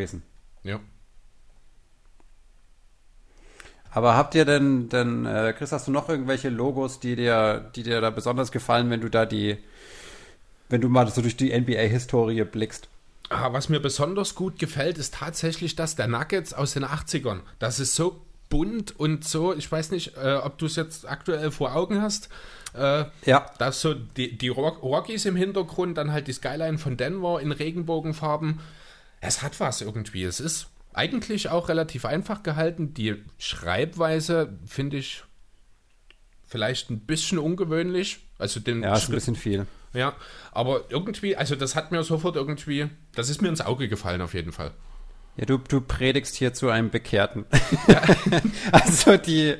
Ja. 0.62 0.80
Aber 3.90 4.16
habt 4.16 4.34
ihr 4.34 4.46
denn, 4.46 4.88
denn 4.88 5.26
äh, 5.26 5.52
Chris, 5.56 5.72
hast 5.72 5.86
du 5.86 5.92
noch 5.92 6.08
irgendwelche 6.08 6.48
Logos, 6.48 6.98
die 6.98 7.14
dir, 7.14 7.70
die 7.76 7.82
dir 7.82 8.00
da 8.00 8.10
besonders 8.10 8.50
gefallen, 8.50 8.88
wenn 8.88 9.02
du 9.02 9.10
da 9.10 9.26
die, 9.26 9.58
wenn 10.70 10.80
du 10.80 10.88
mal 10.88 11.08
so 11.08 11.20
durch 11.20 11.36
die 11.36 11.58
NBA-Historie 11.58 12.44
blickst? 12.44 12.88
Ah, 13.28 13.52
was 13.52 13.68
mir 13.68 13.80
besonders 13.80 14.34
gut 14.34 14.58
gefällt, 14.58 14.98
ist 14.98 15.14
tatsächlich 15.14 15.76
das 15.76 15.94
der 15.94 16.06
Nuggets 16.06 16.54
aus 16.54 16.72
den 16.72 16.84
80ern. 16.84 17.40
Das 17.58 17.80
ist 17.80 17.94
so 17.94 18.20
bunt 18.48 18.98
und 18.98 19.24
so, 19.24 19.54
ich 19.54 19.70
weiß 19.70 19.90
nicht, 19.90 20.16
äh, 20.16 20.34
ob 20.34 20.58
du 20.58 20.66
es 20.66 20.76
jetzt 20.76 21.08
aktuell 21.08 21.50
vor 21.50 21.74
Augen 21.74 22.02
hast. 22.02 22.28
Äh, 22.74 23.04
ja. 23.24 23.46
Da 23.58 23.72
so 23.72 23.94
die, 23.94 24.36
die 24.36 24.48
Rockies 24.48 25.24
im 25.24 25.36
Hintergrund, 25.36 25.96
dann 25.98 26.12
halt 26.12 26.28
die 26.28 26.32
Skyline 26.32 26.78
von 26.78 26.96
Denver 26.96 27.40
in 27.40 27.52
Regenbogenfarben. 27.52 28.60
Es 29.22 29.40
hat 29.40 29.58
was 29.60 29.80
irgendwie. 29.80 30.24
Es 30.24 30.40
ist 30.40 30.66
eigentlich 30.92 31.48
auch 31.48 31.68
relativ 31.68 32.04
einfach 32.04 32.42
gehalten. 32.42 32.92
Die 32.92 33.22
Schreibweise 33.38 34.58
finde 34.66 34.98
ich 34.98 35.22
vielleicht 36.46 36.90
ein 36.90 37.00
bisschen 37.00 37.38
ungewöhnlich. 37.38 38.18
Also 38.38 38.60
den 38.60 38.82
ja, 38.82 38.94
ist 38.94 39.08
ein 39.08 39.14
bisschen 39.14 39.36
viel. 39.36 39.66
Ja, 39.94 40.16
aber 40.50 40.84
irgendwie, 40.90 41.36
also 41.36 41.54
das 41.54 41.76
hat 41.76 41.92
mir 41.92 42.02
sofort 42.02 42.34
irgendwie, 42.34 42.88
das 43.14 43.28
ist 43.28 43.40
mir 43.40 43.48
ins 43.48 43.60
Auge 43.60 43.88
gefallen 43.88 44.20
auf 44.20 44.34
jeden 44.34 44.52
Fall. 44.52 44.72
Ja, 45.36 45.46
du, 45.46 45.56
du 45.56 45.80
predigst 45.80 46.34
hier 46.34 46.52
zu 46.52 46.68
einem 46.68 46.90
Bekehrten. 46.90 47.46
Ja. 47.86 48.02
also 48.72 49.16
die, 49.16 49.54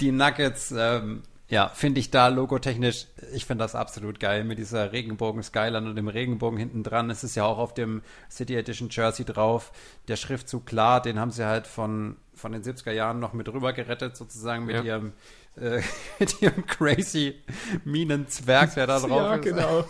die 0.00 0.12
Nuggets 0.12 0.74
ähm, 0.76 1.22
ja, 1.54 1.68
finde 1.68 2.00
ich 2.00 2.10
da 2.10 2.26
logotechnisch, 2.26 3.06
ich 3.32 3.46
finde 3.46 3.62
das 3.62 3.76
absolut 3.76 4.18
geil 4.18 4.42
mit 4.42 4.58
dieser 4.58 4.90
Regenbogen-Skyline 4.90 5.88
und 5.88 5.94
dem 5.94 6.08
Regenbogen 6.08 6.58
hinten 6.58 6.82
dran. 6.82 7.10
Es 7.10 7.22
ist 7.22 7.36
ja 7.36 7.44
auch 7.44 7.58
auf 7.58 7.72
dem 7.72 8.02
City 8.28 8.56
Edition 8.56 8.88
Jersey 8.90 9.24
drauf. 9.24 9.70
Der 10.08 10.16
Schriftzug 10.16 10.66
klar, 10.66 11.00
den 11.00 11.20
haben 11.20 11.30
sie 11.30 11.46
halt 11.46 11.68
von, 11.68 12.16
von 12.34 12.50
den 12.50 12.64
70er 12.64 12.90
Jahren 12.90 13.20
noch 13.20 13.34
mit 13.34 13.48
rüber 13.48 13.72
gerettet, 13.72 14.16
sozusagen 14.16 14.64
mit 14.64 14.74
ja. 14.74 14.82
ihrem 14.82 15.12
äh, 15.54 15.80
mit 16.18 16.42
ihrem 16.42 16.66
crazy 16.66 17.36
Minenzwerg, 17.84 18.74
der 18.74 18.88
da 18.88 18.98
drauf 18.98 19.10
ja, 19.10 19.34
ist. 19.36 19.42
genau. 19.42 19.84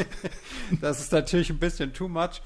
das 0.80 1.00
ist 1.00 1.10
natürlich 1.10 1.50
ein 1.50 1.58
bisschen 1.58 1.92
too 1.92 2.06
much. 2.06 2.40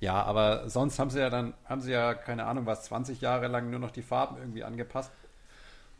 Ja, 0.00 0.22
aber 0.22 0.70
sonst 0.70 0.98
haben 0.98 1.10
sie 1.10 1.18
ja 1.18 1.28
dann, 1.28 1.52
haben 1.66 1.82
sie 1.82 1.92
ja, 1.92 2.14
keine 2.14 2.46
Ahnung 2.46 2.64
was, 2.64 2.84
20 2.84 3.20
Jahre 3.20 3.48
lang 3.48 3.68
nur 3.68 3.78
noch 3.78 3.90
die 3.90 4.00
Farben 4.00 4.38
irgendwie 4.38 4.64
angepasst. 4.64 5.12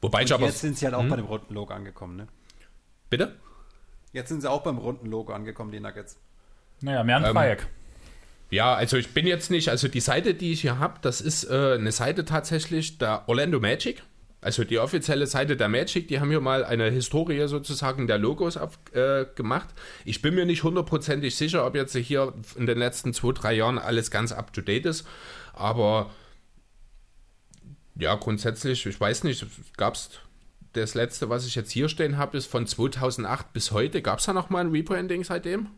Wobei 0.01 0.23
ich 0.23 0.33
aber. 0.33 0.47
Jetzt 0.47 0.61
sind 0.61 0.79
sie 0.79 0.87
halt 0.87 0.95
auch 0.95 1.03
hm? 1.03 1.11
bei 1.11 1.17
dem 1.17 1.27
runden 1.27 1.55
Logo 1.55 1.73
angekommen, 1.73 2.17
ne? 2.17 2.29
Bitte? 3.11 3.37
Jetzt 4.13 4.29
sind 4.29 4.41
sie 4.41 4.51
auch 4.51 4.63
beim 4.63 4.79
runden 4.79 5.07
Logo 5.07 5.33
angekommen, 5.33 5.71
die 5.71 5.81
Nuggets. 5.81 6.19
Naja, 6.81 7.05
mehr 7.05 7.17
ein 7.17 7.25
ähm, 7.25 7.35
Dreieck. 7.35 7.67
Ja, 8.51 8.75
also 8.75 8.97
ich 8.97 9.15
bin 9.15 9.27
jetzt 9.27 9.51
nicht, 9.51 9.69
also 9.69 9.87
die 9.87 10.01
Seite, 10.01 10.35
die 10.35 10.53
ich 10.53 10.63
hier 10.63 10.79
habe, 10.79 10.95
das 11.03 11.21
ist 11.21 11.45
äh, 11.45 11.75
eine 11.75 11.93
Seite 11.93 12.25
tatsächlich 12.25 12.99
der 12.99 13.29
Orlando 13.29 13.61
Magic. 13.61 14.03
Also 14.43 14.65
die 14.65 14.79
offizielle 14.79 15.27
Seite 15.27 15.57
der 15.57 15.69
Magic, 15.69 16.09
die 16.09 16.19
haben 16.19 16.31
hier 16.31 16.41
mal 16.41 16.65
eine 16.65 16.91
Historie 16.91 17.47
sozusagen 17.47 18.07
der 18.07 18.19
Logos 18.19 18.57
auf, 18.57 18.79
äh, 18.93 19.27
gemacht. 19.35 19.69
Ich 20.05 20.23
bin 20.23 20.35
mir 20.35 20.47
nicht 20.47 20.65
hundertprozentig 20.65 21.37
sicher, 21.37 21.67
ob 21.67 21.77
jetzt 21.77 21.95
hier 21.95 22.33
in 22.57 22.67
den 22.67 22.79
letzten 22.79 23.13
zwei, 23.13 23.33
drei 23.33 23.53
Jahren 23.53 23.79
alles 23.79 24.11
ganz 24.11 24.33
up 24.33 24.53
to 24.53 24.63
date 24.63 24.87
ist. 24.87 25.07
Aber 25.53 26.11
ja, 28.01 28.15
grundsätzlich, 28.15 28.85
ich 28.87 29.01
weiß 29.01 29.25
nicht, 29.25 29.47
gab 29.77 29.95
es 29.95 30.11
das 30.73 30.95
letzte, 30.95 31.29
was 31.29 31.47
ich 31.47 31.55
jetzt 31.55 31.71
hier 31.71 31.89
stehen 31.89 32.17
habe, 32.17 32.37
ist 32.37 32.47
von 32.47 32.67
2008 32.67 33.53
bis 33.53 33.73
heute. 33.73 34.03
Gab 34.03 34.21
es 34.21 34.27
da 34.27 34.33
noch 34.33 34.51
mal 34.51 34.61
ein 34.61 34.71
Rebranding 34.71 35.25
seitdem? 35.25 35.69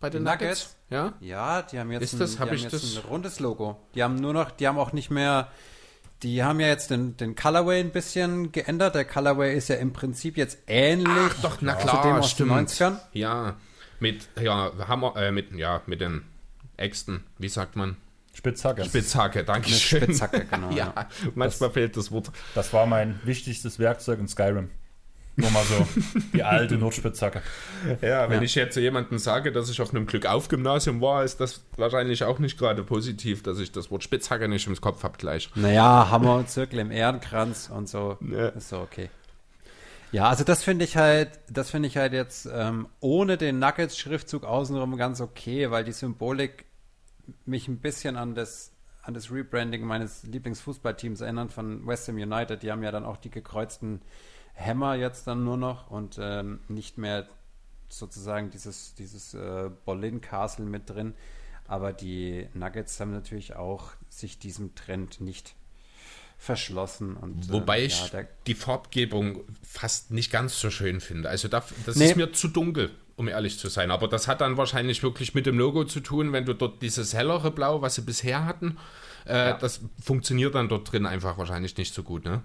Bei 0.00 0.10
den 0.10 0.22
Nuggets? 0.22 0.40
Nuggets? 0.40 0.76
Ja? 0.90 1.12
ja, 1.20 1.62
die 1.62 1.78
haben 1.78 1.92
jetzt, 1.92 2.02
ist 2.02 2.20
das, 2.20 2.36
ein, 2.36 2.38
hab 2.40 2.52
ich 2.52 2.66
das? 2.66 2.96
ein 2.96 3.02
rundes 3.08 3.38
Logo. 3.38 3.80
Die 3.94 4.02
haben 4.02 4.16
nur 4.16 4.32
noch, 4.32 4.50
die 4.50 4.66
haben 4.66 4.78
auch 4.78 4.92
nicht 4.92 5.10
mehr, 5.10 5.48
die 6.22 6.42
haben 6.42 6.58
ja 6.58 6.66
jetzt 6.66 6.90
den, 6.90 7.16
den 7.16 7.36
Colorway 7.36 7.80
ein 7.80 7.92
bisschen 7.92 8.50
geändert. 8.50 8.94
Der 8.94 9.04
Colorway 9.04 9.56
ist 9.56 9.68
ja 9.68 9.76
im 9.76 9.92
Prinzip 9.92 10.36
jetzt 10.36 10.58
ähnlich 10.66 11.08
Ach, 11.08 11.42
doch, 11.42 11.58
na 11.60 11.74
klar, 11.74 12.02
zu 12.02 12.08
dem 12.08 12.16
aus 12.16 12.30
stimmt. 12.30 12.50
den 12.50 12.66
90ern. 12.66 12.98
Ja, 13.12 13.56
mit, 14.00 14.28
ja, 14.40 14.72
Hammer, 14.88 15.14
äh, 15.16 15.30
mit, 15.30 15.54
ja, 15.54 15.82
mit 15.86 16.00
den 16.00 16.22
Äxten, 16.76 17.24
wie 17.38 17.48
sagt 17.48 17.76
man? 17.76 17.96
Spitzhacke. 18.32 18.84
Spitzhacke, 18.84 19.44
danke 19.44 19.70
schön. 19.70 20.02
Spitzhacke, 20.02 20.44
genau. 20.44 20.70
ja, 20.76 20.92
ja, 20.96 21.08
manchmal 21.34 21.68
das, 21.68 21.74
fehlt 21.74 21.96
das 21.96 22.12
Wort. 22.12 22.30
Das 22.54 22.72
war 22.72 22.86
mein 22.86 23.20
wichtigstes 23.24 23.78
Werkzeug 23.78 24.18
in 24.20 24.28
Skyrim. 24.28 24.70
Nur 25.36 25.50
mal 25.50 25.64
so, 25.64 25.86
die 26.34 26.42
alte 26.42 26.76
Notspitzhacke. 26.76 27.42
Ja, 28.02 28.28
wenn 28.28 28.38
ja. 28.38 28.42
ich 28.42 28.54
jetzt 28.54 28.76
jemandem 28.76 29.18
sage, 29.18 29.52
dass 29.52 29.70
ich 29.70 29.80
auf 29.80 29.90
einem 29.90 30.06
Glück-auf-Gymnasium 30.06 31.00
war, 31.00 31.24
ist 31.24 31.40
das 31.40 31.62
wahrscheinlich 31.76 32.24
auch 32.24 32.38
nicht 32.38 32.58
gerade 32.58 32.82
positiv, 32.82 33.42
dass 33.42 33.58
ich 33.58 33.72
das 33.72 33.90
Wort 33.90 34.02
Spitzhacke 34.02 34.48
nicht 34.48 34.66
im 34.66 34.78
Kopf 34.80 35.02
habe 35.02 35.16
gleich. 35.18 35.50
Naja, 35.54 36.08
Hammer 36.10 36.36
und 36.36 36.50
Zirkel 36.50 36.80
im 36.80 36.90
Ehrenkranz 36.90 37.70
und 37.74 37.88
so. 37.88 38.18
Ja. 38.20 38.48
Ist 38.48 38.68
so 38.68 38.78
okay. 38.78 39.08
Ja, 40.12 40.28
also 40.28 40.42
das 40.42 40.64
finde 40.64 40.84
ich 40.84 40.96
halt, 40.96 41.30
das 41.48 41.70
finde 41.70 41.86
ich 41.88 41.96
halt 41.96 42.12
jetzt 42.12 42.48
ähm, 42.52 42.88
ohne 42.98 43.36
den 43.36 43.60
Nuggets-Schriftzug 43.60 44.44
außenrum 44.44 44.96
ganz 44.96 45.20
okay, 45.20 45.70
weil 45.70 45.84
die 45.84 45.92
Symbolik 45.92 46.64
mich 47.44 47.68
ein 47.68 47.78
bisschen 47.78 48.16
an 48.16 48.34
das, 48.34 48.72
an 49.02 49.14
das 49.14 49.30
Rebranding 49.30 49.84
meines 49.84 50.22
Lieblingsfußballteams 50.24 51.20
erinnern 51.20 51.50
von 51.50 51.86
West 51.86 52.08
Ham 52.08 52.16
United. 52.16 52.62
Die 52.62 52.70
haben 52.70 52.82
ja 52.82 52.90
dann 52.90 53.04
auch 53.04 53.16
die 53.16 53.30
gekreuzten 53.30 54.02
Hammer 54.56 54.94
jetzt 54.94 55.26
dann 55.26 55.44
nur 55.44 55.56
noch 55.56 55.90
und 55.90 56.18
ähm, 56.20 56.60
nicht 56.68 56.98
mehr 56.98 57.28
sozusagen 57.88 58.50
dieses, 58.50 58.94
dieses 58.94 59.34
äh, 59.34 59.70
Berlin 59.84 60.20
Castle 60.20 60.66
mit 60.66 60.88
drin. 60.90 61.14
Aber 61.66 61.92
die 61.92 62.48
Nuggets 62.54 62.98
haben 63.00 63.12
natürlich 63.12 63.54
auch 63.56 63.92
sich 64.08 64.38
diesem 64.38 64.74
Trend 64.74 65.20
nicht 65.20 65.54
verschlossen. 66.36 67.16
Und, 67.16 67.48
äh, 67.48 67.52
Wobei 67.52 67.80
äh, 67.80 67.84
ich 67.84 68.12
ja, 68.12 68.22
die 68.46 68.54
Farbgebung 68.54 69.44
fast 69.62 70.10
nicht 70.10 70.32
ganz 70.32 70.58
so 70.58 70.70
schön 70.70 71.00
finde. 71.00 71.28
Also 71.28 71.48
da, 71.48 71.62
das 71.86 71.96
nee. 71.96 72.06
ist 72.06 72.16
mir 72.16 72.32
zu 72.32 72.48
dunkel 72.48 72.90
um 73.20 73.28
ehrlich 73.28 73.58
zu 73.58 73.68
sein. 73.68 73.90
Aber 73.90 74.08
das 74.08 74.26
hat 74.26 74.40
dann 74.40 74.56
wahrscheinlich 74.56 75.02
wirklich 75.02 75.34
mit 75.34 75.44
dem 75.44 75.58
Logo 75.58 75.84
zu 75.84 76.00
tun, 76.00 76.32
wenn 76.32 76.46
du 76.46 76.54
dort 76.54 76.80
dieses 76.80 77.12
hellere 77.12 77.50
Blau, 77.50 77.82
was 77.82 77.94
sie 77.94 78.00
bisher 78.00 78.46
hatten, 78.46 78.78
äh, 79.26 79.50
ja. 79.50 79.52
das 79.52 79.82
funktioniert 80.02 80.54
dann 80.54 80.70
dort 80.70 80.90
drin 80.90 81.04
einfach 81.04 81.36
wahrscheinlich 81.36 81.76
nicht 81.76 81.92
so 81.92 82.02
gut, 82.02 82.24
ne? 82.24 82.42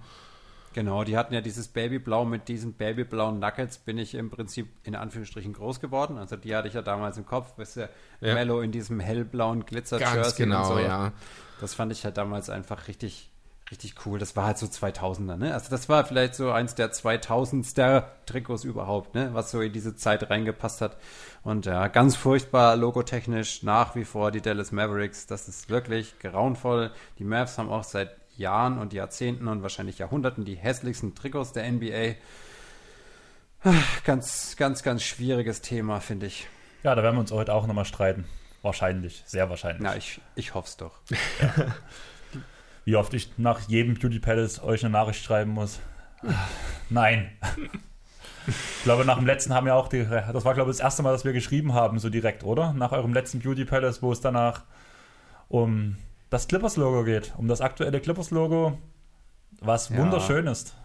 Genau, 0.74 1.06
die 1.06 1.16
hatten 1.16 1.34
ja 1.34 1.40
dieses 1.40 1.70
Babyblau. 1.70 2.26
Mit 2.26 2.50
diesen 2.50 2.74
babyblauen 2.74 3.40
Nuggets 3.40 3.78
bin 3.78 3.98
ich 3.98 4.14
im 4.16 4.30
Prinzip 4.30 4.68
in 4.84 4.94
Anführungsstrichen 4.94 5.54
groß 5.54 5.80
geworden. 5.80 6.18
Also 6.18 6.36
die 6.36 6.54
hatte 6.54 6.68
ich 6.68 6.74
ja 6.74 6.82
damals 6.82 7.18
im 7.18 7.26
Kopf. 7.26 7.58
Weißt 7.58 7.78
du, 7.78 7.90
ja. 8.20 8.34
Mellow 8.34 8.60
in 8.60 8.74
diesem 8.74 9.00
hellblauen 9.00 9.66
Glitzer-Jersey 9.66 10.44
genau, 10.44 10.72
und 10.72 10.78
so. 10.80 10.80
ja. 10.80 11.14
Das 11.62 11.74
fand 11.74 11.94
ich 11.94 12.04
halt 12.04 12.18
damals 12.18 12.50
einfach 12.50 12.90
richtig, 12.90 13.32
richtig 13.72 13.96
cool. 14.06 14.20
Das 14.20 14.36
war 14.36 14.46
halt 14.46 14.58
so 14.58 14.68
2000er, 14.68 15.38
ne? 15.38 15.54
Also 15.54 15.70
das 15.70 15.90
war 15.90 16.06
vielleicht 16.06 16.36
so 16.36 16.52
eins 16.52 16.76
der 16.76 16.92
2000ster 16.92 18.04
Trikots 18.26 18.64
überhaupt, 18.64 19.16
ne? 19.16 19.30
Was 19.34 19.52
so 19.52 19.62
in 19.62 19.74
diese 19.74 19.96
Zeit 19.96 20.30
reingepasst 20.30 20.82
hat. 20.82 20.98
Und 21.44 21.66
ja, 21.66 21.88
ganz 21.88 22.16
furchtbar 22.16 22.76
logotechnisch 22.76 23.64
nach 23.64 23.96
wie 23.96 24.06
vor 24.06 24.32
die 24.32 24.42
Dallas 24.42 24.72
Mavericks. 24.72 25.26
Das 25.26 25.48
ist 25.48 25.70
wirklich 25.70 26.20
grauenvoll. 26.20 26.92
Die 27.18 27.24
Mavs 27.24 27.58
haben 27.58 27.70
auch 27.70 27.84
seit 27.84 28.16
Jahren 28.38 28.78
und 28.78 28.94
Jahrzehnten 28.94 29.48
und 29.48 29.62
wahrscheinlich 29.62 29.98
Jahrhunderten 29.98 30.46
die 30.46 30.56
hässlichsten 30.56 31.16
Trikots 31.16 31.54
der 31.54 31.72
NBA. 31.72 32.16
Ganz, 34.04 34.56
ganz, 34.58 34.84
ganz 34.84 35.02
schwieriges 35.02 35.62
Thema, 35.62 36.00
finde 36.00 36.28
ich. 36.28 36.48
Ja, 36.84 36.94
da 36.94 37.02
werden 37.02 37.16
wir 37.16 37.22
uns 37.22 37.32
heute 37.32 37.54
auch 37.54 37.66
nochmal 37.66 37.86
streiten. 37.86 38.26
Wahrscheinlich, 38.62 39.24
sehr 39.26 39.50
wahrscheinlich. 39.50 39.82
Na, 39.82 39.96
ich, 39.96 40.22
ich 40.36 40.54
hoffe 40.54 40.68
es 40.68 40.78
doch. 40.78 41.00
Ja. 41.42 41.76
wie 42.86 42.96
oft 42.96 43.14
ich 43.14 43.32
nach 43.38 43.62
jedem 43.62 43.96
Beauty 43.96 44.20
Palace 44.20 44.64
euch 44.64 44.84
eine 44.84 44.92
Nachricht 44.92 45.24
schreiben 45.24 45.52
muss. 45.52 45.80
Nein. 46.90 47.32
Ich 48.48 48.84
glaube, 48.84 49.06
nach 49.06 49.18
dem 49.18 49.26
letzten 49.26 49.54
haben 49.54 49.66
wir 49.66 49.76
auch 49.76 49.88
die. 49.88 50.06
Das 50.06 50.46
war, 50.46 50.54
glaube 50.54 50.70
ich, 50.70 50.78
das 50.78 50.84
erste 50.84 51.02
Mal, 51.02 51.12
dass 51.12 51.26
wir 51.26 51.34
geschrieben 51.34 51.74
haben, 51.74 51.98
so 51.98 52.10
direkt, 52.10 52.44
oder? 52.44 52.74
Nach 52.74 52.92
eurem 52.92 53.12
letzten 53.12 53.40
Beauty 53.40 53.66
Palace, 53.66 54.04
wo 54.04 54.12
es 54.12 54.22
danach 54.22 54.62
um 55.50 55.98
das 56.30 56.48
Clippers-Logo 56.48 57.04
geht. 57.04 57.34
Um 57.38 57.48
das 57.48 57.62
aktuelle 57.62 58.00
Clippers-Logo, 58.00 58.78
was 59.62 59.90
ja. 59.90 59.98
wunderschön 59.98 60.46
ist. 60.46 60.76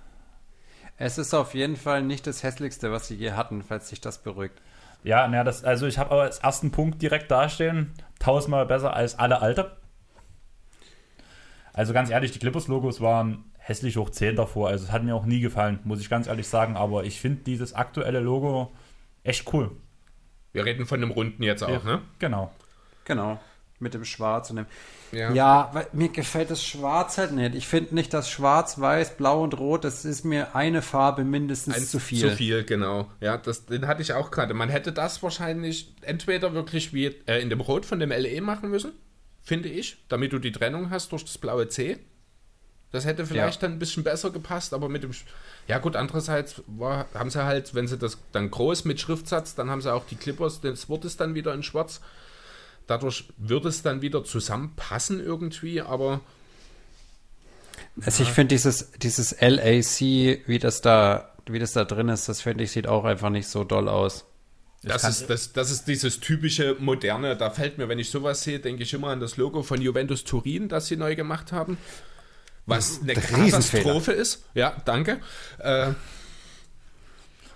Es 0.96 1.18
ist 1.18 1.34
auf 1.34 1.54
jeden 1.54 1.76
Fall 1.76 2.02
nicht 2.02 2.26
das 2.26 2.42
hässlichste, 2.42 2.92
was 2.92 3.08
sie 3.08 3.16
je 3.16 3.32
hatten, 3.32 3.62
falls 3.62 3.88
sich 3.88 4.00
das 4.00 4.18
beruhigt. 4.18 4.60
Ja, 5.02 5.28
na, 5.28 5.44
das, 5.44 5.64
also 5.64 5.86
ich 5.86 5.98
habe 5.98 6.10
aber 6.10 6.22
als 6.22 6.38
ersten 6.38 6.70
Punkt 6.70 7.00
direkt 7.00 7.30
dastehen, 7.30 7.92
tausendmal 8.18 8.66
besser 8.66 8.94
als 8.94 9.18
alle 9.18 9.40
alte 9.40 9.79
Also 11.80 11.94
ganz 11.94 12.10
ehrlich, 12.10 12.30
die 12.30 12.38
Clippers-Logos 12.38 13.00
waren 13.00 13.42
hässlich 13.56 13.96
hoch 13.96 14.10
10 14.10 14.36
davor. 14.36 14.68
Also 14.68 14.84
es 14.84 14.92
hat 14.92 15.02
mir 15.02 15.14
auch 15.16 15.24
nie 15.24 15.40
gefallen, 15.40 15.78
muss 15.84 15.98
ich 15.98 16.10
ganz 16.10 16.26
ehrlich 16.26 16.46
sagen. 16.46 16.76
Aber 16.76 17.04
ich 17.04 17.18
finde 17.18 17.42
dieses 17.44 17.72
aktuelle 17.72 18.20
Logo 18.20 18.70
echt 19.24 19.50
cool. 19.54 19.70
Wir 20.52 20.66
reden 20.66 20.84
von 20.84 21.00
dem 21.00 21.10
Runden 21.10 21.42
jetzt 21.42 21.62
auch, 21.62 21.70
Ja. 21.70 21.92
ne? 21.92 22.02
Genau. 22.18 22.50
Genau. 23.06 23.40
Mit 23.78 23.94
dem 23.94 24.04
Schwarz 24.04 24.50
und 24.50 24.56
dem. 24.56 24.66
Ja. 25.10 25.32
Ja, 25.32 25.70
weil 25.72 25.86
mir 25.94 26.10
gefällt 26.10 26.50
das 26.50 26.62
Schwarz 26.62 27.16
halt 27.16 27.32
nicht. 27.32 27.54
Ich 27.54 27.66
finde 27.66 27.94
nicht, 27.94 28.12
dass 28.12 28.28
Schwarz, 28.30 28.78
Weiß, 28.78 29.16
Blau 29.16 29.42
und 29.42 29.58
Rot, 29.58 29.84
das 29.84 30.04
ist 30.04 30.22
mir 30.22 30.54
eine 30.54 30.82
Farbe 30.82 31.24
mindestens 31.24 31.76
Eins 31.76 31.90
zu 31.90 31.98
viel. 31.98 32.20
Zu 32.20 32.36
viel, 32.36 32.62
genau. 32.64 33.06
Ja, 33.20 33.38
das, 33.38 33.64
den 33.64 33.86
hatte 33.86 34.02
ich 34.02 34.12
auch 34.12 34.30
gerade. 34.30 34.52
Man 34.52 34.68
hätte 34.68 34.92
das 34.92 35.22
wahrscheinlich 35.22 35.94
entweder 36.02 36.52
wirklich 36.52 36.92
wie 36.92 37.06
äh, 37.06 37.40
in 37.40 37.48
dem 37.48 37.62
Rot 37.62 37.86
von 37.86 37.98
dem 38.00 38.10
LE 38.10 38.42
machen 38.42 38.68
müssen, 38.68 38.92
finde 39.42 39.68
ich, 39.68 39.96
damit 40.08 40.32
du 40.32 40.38
die 40.38 40.52
Trennung 40.52 40.90
hast 40.90 41.12
durch 41.12 41.24
das 41.24 41.38
blaue 41.38 41.68
C. 41.68 41.98
Das 42.92 43.04
hätte 43.04 43.24
vielleicht 43.24 43.62
dann 43.62 43.72
ein 43.72 43.78
bisschen 43.78 44.02
besser 44.02 44.30
gepasst, 44.30 44.74
aber 44.74 44.88
mit 44.88 45.04
dem. 45.04 45.12
Sch 45.12 45.24
ja, 45.68 45.78
gut, 45.78 45.94
andererseits 45.94 46.62
war, 46.66 47.06
haben 47.14 47.30
sie 47.30 47.44
halt, 47.44 47.74
wenn 47.74 47.86
sie 47.86 47.96
das 47.96 48.18
dann 48.32 48.50
groß 48.50 48.84
mit 48.84 49.00
Schriftsatz, 49.00 49.54
dann 49.54 49.70
haben 49.70 49.80
sie 49.80 49.92
auch 49.92 50.06
die 50.06 50.16
Clippers, 50.16 50.60
das 50.60 50.88
Wort 50.88 51.04
ist 51.04 51.20
dann 51.20 51.34
wieder 51.34 51.54
in 51.54 51.62
schwarz. 51.62 52.00
Dadurch 52.88 53.28
würde 53.36 53.68
es 53.68 53.82
dann 53.82 54.02
wieder 54.02 54.24
zusammenpassen 54.24 55.24
irgendwie, 55.24 55.80
aber 55.80 56.20
Also 58.04 58.24
ich 58.24 58.30
finde 58.30 58.54
dieses, 58.54 58.90
dieses 58.92 59.40
LAC, 59.40 60.00
wie 60.46 60.58
das 60.58 60.80
da, 60.80 61.32
wie 61.46 61.60
das 61.60 61.72
da 61.72 61.84
drin 61.84 62.08
ist, 62.08 62.28
das 62.28 62.40
finde 62.40 62.64
ich, 62.64 62.72
sieht 62.72 62.88
auch 62.88 63.04
einfach 63.04 63.30
nicht 63.30 63.46
so 63.46 63.62
doll 63.62 63.88
aus. 63.88 64.24
Das 64.82 65.04
ist, 65.04 65.28
das, 65.28 65.52
das 65.52 65.70
ist 65.70 65.88
dieses 65.88 66.20
typische 66.20 66.76
Moderne. 66.78 67.36
Da 67.36 67.50
fällt 67.50 67.76
mir, 67.76 67.88
wenn 67.88 67.98
ich 67.98 68.10
sowas 68.10 68.42
sehe, 68.42 68.60
denke 68.60 68.82
ich 68.82 68.94
immer 68.94 69.08
an 69.08 69.20
das 69.20 69.36
Logo 69.36 69.62
von 69.62 69.80
Juventus 69.80 70.24
Turin, 70.24 70.68
das 70.68 70.86
sie 70.86 70.96
neu 70.96 71.14
gemacht 71.16 71.52
haben. 71.52 71.76
Was 72.64 73.00
eine. 73.02 73.14
Katastrophe 73.14 74.12
ist. 74.12 74.44
Ja, 74.54 74.74
danke. 74.84 75.20
Äh, 75.58 75.92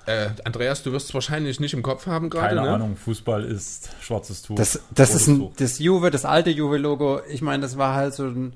äh, 0.07 0.31
Andreas, 0.45 0.83
du 0.83 0.93
wirst 0.93 1.09
es 1.09 1.15
wahrscheinlich 1.15 1.61
nicht 1.61 1.73
im 1.73 1.83
Kopf 1.83 2.07
haben 2.07 2.29
gerade. 2.29 2.57
Keine 2.57 2.69
ne? 2.69 2.75
Ahnung, 2.75 2.97
Fußball 2.97 3.45
ist 3.45 3.89
schwarzes 4.03 4.43
Tuch. 4.43 4.57
Das, 4.57 4.81
das 4.91 5.15
ist 5.15 5.29
ein, 5.29 5.39
Tuch. 5.39 5.53
das 5.57 5.79
Juve, 5.79 6.11
das 6.11 6.27
alte 6.27 6.51
Juve-Logo, 6.51 7.23
ich 7.29 7.41
meine, 7.41 7.63
das 7.63 7.79
war 7.79 7.95
halt 7.95 8.13
so 8.13 8.25
ein, 8.25 8.55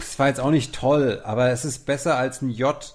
es 0.00 0.18
war 0.18 0.26
jetzt 0.26 0.40
auch 0.40 0.50
nicht 0.50 0.74
toll, 0.74 1.20
aber 1.22 1.50
es 1.50 1.64
ist 1.64 1.86
besser 1.86 2.16
als 2.16 2.42
ein 2.42 2.50
J, 2.50 2.92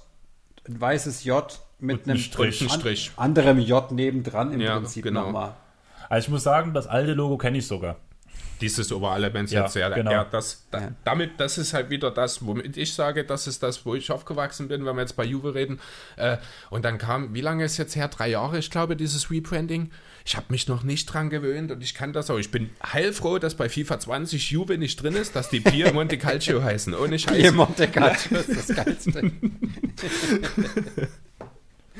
ein 0.67 0.81
weißes 0.81 1.23
J 1.23 1.57
mit 1.79 1.97
Und 1.99 2.05
ein 2.07 2.09
einem 2.11 2.19
Strich. 2.19 2.61
Ein 2.61 2.69
Strich. 2.69 3.11
An, 3.15 3.25
anderem 3.25 3.59
J 3.59 3.91
nebendran 3.91 4.51
im 4.53 4.61
Ja, 4.61 4.77
Prinzip 4.77 5.03
genau. 5.03 5.25
nochmal. 5.25 5.55
Also 6.09 6.25
ich 6.27 6.31
muss 6.31 6.43
sagen, 6.43 6.73
das 6.73 6.87
alte 6.87 7.13
Logo 7.13 7.37
kenne 7.37 7.57
ich 7.57 7.67
sogar. 7.67 7.97
Dieses 8.61 8.89
Overall-Events 8.93 9.51
Ja, 9.51 9.63
jetzt, 9.63 9.75
ja, 9.75 9.89
genau. 9.89 10.11
ja, 10.11 10.23
das, 10.23 10.65
da, 10.71 10.79
Ja. 10.79 10.91
damit, 11.03 11.31
das 11.39 11.57
ist 11.57 11.73
halt 11.73 11.89
wieder 11.89 12.09
das, 12.09 12.45
womit 12.45 12.77
ich 12.77 12.93
sage, 12.93 13.25
das 13.25 13.47
ist 13.47 13.61
das, 13.63 13.85
wo 13.85 13.95
ich 13.95 14.09
aufgewachsen 14.11 14.69
bin, 14.69 14.85
wenn 14.85 14.95
wir 14.95 15.01
jetzt 15.01 15.17
bei 15.17 15.25
Juve 15.25 15.53
reden. 15.55 15.81
Äh, 16.15 16.37
und 16.69 16.85
dann 16.85 16.97
kam, 16.97 17.33
wie 17.33 17.41
lange 17.41 17.65
ist 17.65 17.75
jetzt 17.75 17.97
her? 17.97 18.07
Drei 18.07 18.29
Jahre, 18.29 18.57
ich 18.57 18.71
glaube, 18.71 18.95
dieses 18.95 19.29
Rebranding. 19.29 19.91
Ich 20.23 20.37
habe 20.37 20.45
mich 20.49 20.69
noch 20.69 20.83
nicht 20.83 21.05
dran 21.07 21.29
gewöhnt 21.29 21.69
und 21.71 21.83
ich 21.83 21.93
kann 21.95 22.13
das 22.13 22.29
auch. 22.29 22.37
Ich 22.37 22.49
bin 22.49 22.69
heilfroh, 22.93 23.39
dass 23.39 23.55
bei 23.55 23.67
FIFA 23.67 23.99
20 23.99 24.51
Juve 24.51 24.77
nicht 24.77 25.03
drin 25.03 25.15
ist, 25.15 25.35
dass 25.35 25.49
die 25.49 25.59
Pier 25.59 25.91
Monte 25.91 26.17
Calcio 26.17 26.63
heißen. 26.63 26.93
Ohne 26.93 27.19
Scheiß. 27.19 27.35
Hier 27.35 27.51
Monte 27.51 27.87
Calcio 27.89 28.37
ist 28.39 28.69
das 28.69 28.75
Geilste. 28.75 29.31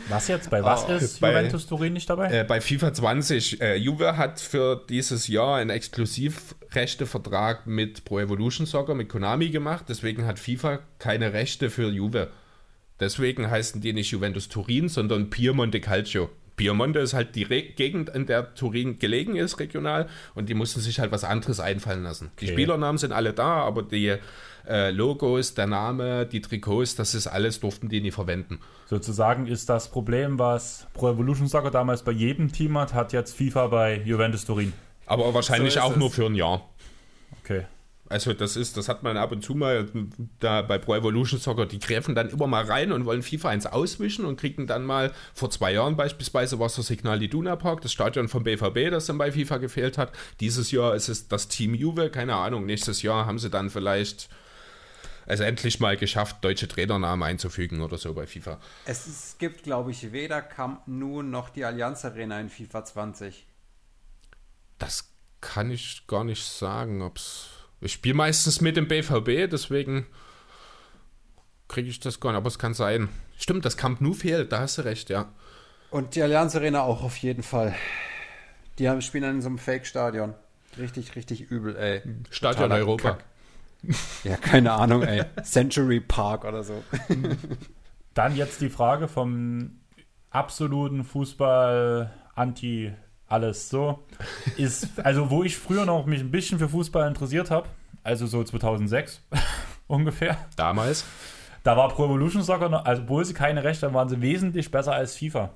Was 0.10 0.28
jetzt? 0.28 0.49
Bei 0.49 0.64
was 0.64 0.86
Oh, 0.88 0.91
ist 0.93 1.20
bei- 1.20 1.32
Juventus 1.32 1.66
Turin 1.68 1.93
nicht 1.93 2.10
dabei? 2.10 2.32
Äh, 2.32 2.43
bei 2.43 2.62
FIFA 2.62 2.93
20, 2.93 3.62
äh, 3.62 3.76
Juve 3.76 4.18
hat 4.18 4.39
für 4.39 4.84
dieses 4.89 5.28
Jahr 5.28 5.58
einen 5.58 5.72
Exklusivrechtevertrag 5.72 7.66
mit 7.68 8.06
Pro 8.06 8.20
Evolution 8.20 8.66
Soccer, 8.66 8.93
mit 8.95 9.10
Konami 9.10 9.49
gemacht. 9.49 9.86
Deswegen 9.89 10.26
hat 10.26 10.39
FIFA 10.39 10.80
keine 10.99 11.34
Rechte 11.34 11.70
für 11.70 11.89
Juve. 11.89 12.30
Deswegen 12.99 13.49
heißen 13.49 13.82
die 13.82 13.93
nicht 13.93 14.12
Juventus 14.12 14.47
Turin, 14.47 14.89
sondern 14.89 15.30
Piemonte 15.30 15.82
Calcio. 15.82 16.30
Piemonte 16.56 16.99
ist 16.99 17.14
halt 17.14 17.36
die 17.36 17.43
Re 17.43 17.64
Gegend, 17.64 18.10
in 18.10 18.26
der 18.28 18.56
Turin 18.56 18.97
gelegen 18.97 19.36
ist, 19.36 19.60
regional, 19.60 20.08
und 20.36 20.47
die 20.47 20.53
mussten 20.53 20.80
sich 20.80 20.99
halt 20.99 21.12
was 21.12 21.26
anderes 21.26 21.60
einfallen 21.60 22.03
lassen. 22.03 22.32
Die 22.39 22.45
Okay. 22.45 22.53
Spielernamen 22.53 22.97
sind 22.97 23.12
alle 23.12 23.34
da, 23.34 23.56
aber 23.64 23.84
die 23.84 24.16
äh, 24.68 24.91
Logos, 24.91 25.53
der 25.53 25.68
Name, 25.68 26.26
die 26.26 26.41
Trikots, 26.41 26.95
das 26.95 27.13
ist 27.16 27.28
alles, 27.28 27.59
durften 27.59 27.89
die 27.89 28.01
nie 28.01 28.11
verwenden. 28.11 28.59
Sozusagen 28.88 29.47
ist 29.47 29.70
das 29.70 29.89
Problem, 29.89 30.39
was 30.39 30.88
Pro 30.93 31.09
Evolution 31.09 31.47
Soccer 31.47 31.72
damals 31.72 32.03
bei 32.03 32.11
jedem 32.11 32.51
Team 32.51 32.78
hat, 32.78 32.93
hat 32.93 33.13
jetzt 33.13 33.36
FIFA 33.36 33.68
bei 33.68 34.01
Juventus 34.05 34.45
Turin. 34.45 34.74
Aber 35.05 35.34
wahrscheinlich 35.34 35.74
So 35.76 35.82
auch 35.82 35.91
es. 35.91 35.97
nur 35.97 36.11
für 36.11 36.26
ein 36.26 36.36
Jahr. 36.36 36.68
Okay. 37.43 37.66
Also 38.07 38.34
das 38.34 38.55
ist, 38.55 38.78
das 38.78 38.88
hat 38.88 39.01
man 39.01 39.18
ab 39.18 39.32
und 39.32 39.43
zu 39.43 39.55
mal 39.55 39.88
da 40.39 40.61
bei 40.61 40.78
Pro 40.78 40.93
Evolution 40.93 41.39
Soccer, 41.39 41.66
die 41.66 41.80
gräfen 41.80 42.13
dann 42.13 42.30
immer 42.30 42.45
mal 42.45 42.63
rein 42.63 42.91
und 42.91 43.05
wollen 43.05 43.24
FIFA 43.24 43.49
1 43.49 43.66
auswischen 43.66 44.26
und 44.26 44.39
kriegen 44.39 44.68
dann 44.68 44.86
mal, 44.86 45.11
vor 45.34 45.49
zwei 45.49 45.74
Jahren 45.74 45.95
beispielsweise 45.95 46.59
war 46.59 46.68
es 46.68 46.76
das 46.76 46.86
Signal 46.86 47.22
Iduna 47.24 47.55
Park, 47.55 47.82
das 47.82 47.91
Stadion 47.91 48.28
vom 48.28 48.43
BVB, 48.43 48.91
das 48.91 49.07
dann 49.07 49.18
bei 49.18 49.32
FIFA 49.32 49.57
gefehlt 49.57 49.97
hat. 49.97 50.11
Dieses 50.39 50.70
Jahr 50.70 50.93
ist 50.93 51.09
es 51.09 51.28
das 51.28 51.47
Team 51.47 51.74
Juve, 51.74 52.11
keine 52.11 52.36
Ahnung, 52.36 52.68
nächstes 52.68 53.01
Jahr 53.01 53.26
haben 53.26 53.39
sie 53.39 53.49
dann 53.49 53.72
vielleicht 53.72 54.30
also 55.26 55.43
endlich 55.43 55.80
mal 55.80 55.97
geschafft, 55.97 56.43
deutsche 56.43 56.67
Trainernamen 56.67 57.28
einzufügen 57.28 57.82
oder 57.82 57.97
so 57.97 58.13
bei 58.13 58.28
FIFA. 58.28 58.59
Es, 58.86 59.07
es 59.07 59.36
gibt, 59.39 59.63
glaube 59.63 59.91
ich, 59.91 60.11
weder 60.11 60.41
Camp 60.41 60.82
Nou 60.88 61.21
noch 61.21 61.49
die 61.49 61.65
Allianz 61.65 62.05
Arena 62.05 62.39
in 62.39 62.49
FIFA 62.49 62.86
20. 62.86 63.45
Das 64.78 65.09
kann 65.41 65.71
ich 65.71 66.05
gar 66.07 66.23
nicht 66.23 66.43
sagen, 66.43 67.01
ob's. 67.01 67.49
Ich 67.82 67.93
spiele 67.93 68.15
meistens 68.15 68.61
mit 68.61 68.78
dem 68.78 68.88
BVB, 68.88 69.49
deswegen 69.49 70.07
kriege 71.67 71.89
ich 71.89 71.99
das 71.99 72.19
gar 72.19 72.32
nicht, 72.32 72.38
aber 72.38 72.47
es 72.47 72.59
kann 72.59 72.73
sein. 72.73 73.09
Stimmt, 73.38 73.65
das 73.65 73.78
Camp 73.78 74.01
Nou 74.01 74.13
fehlt, 74.13 74.51
da 74.51 74.59
hast 74.59 74.78
du 74.78 74.84
recht, 74.84 75.09
ja. 75.09 75.32
Und 75.91 76.15
die 76.15 76.21
Allianz 76.21 76.55
Arena 76.55 76.82
auch 76.82 77.03
auf 77.03 77.17
jeden 77.17 77.43
Fall. 77.43 77.76
Die 78.80 78.89
haben, 78.89 79.01
spielen 79.01 79.23
dann 79.23 79.36
in 79.36 79.41
so 79.41 79.49
einem 79.49 79.57
Fake-Stadion. 79.57 80.34
Richtig, 80.78 81.15
richtig 81.15 81.41
übel, 81.41 81.76
ey. 81.76 82.01
Stadion 82.30 82.63
Totaler 82.63 82.76
Europa. 82.76 83.11
Kack. 83.11 83.26
Ja, 84.23 84.38
keine 84.38 84.73
Ahnung, 84.73 85.03
ey. 85.03 85.23
Century 85.43 85.99
Park 85.99 86.45
oder 86.45 86.63
so. 86.63 86.83
Dann 88.13 88.36
jetzt 88.36 88.61
die 88.61 88.69
Frage 88.69 89.07
vom 89.07 89.79
absoluten 90.29 91.03
Fußball 91.03 92.11
anti 92.36 92.91
alles 93.27 93.69
so 93.69 94.03
ist 94.57 94.99
also 94.99 95.29
wo 95.29 95.43
ich 95.43 95.57
früher 95.57 95.86
noch 95.86 96.05
mich 96.05 96.19
ein 96.19 96.31
bisschen 96.31 96.59
für 96.59 96.69
Fußball 96.69 97.07
interessiert 97.07 97.49
habe, 97.49 97.67
also 98.03 98.27
so 98.27 98.43
2006 98.43 99.21
ungefähr. 99.88 100.38
Damals. 100.55 101.05
Da 101.63 101.75
war 101.75 101.89
Pro 101.89 102.05
Evolution 102.05 102.43
Soccer 102.43 102.69
noch, 102.69 102.86
also 102.86 103.01
obwohl 103.03 103.25
sie 103.25 103.33
keine 103.33 103.63
Rechte 103.63 103.88
haben, 103.88 103.95
waren 103.95 104.09
sie 104.09 104.21
wesentlich 104.21 104.69
besser 104.69 104.93
als 104.93 105.15
FIFA, 105.15 105.49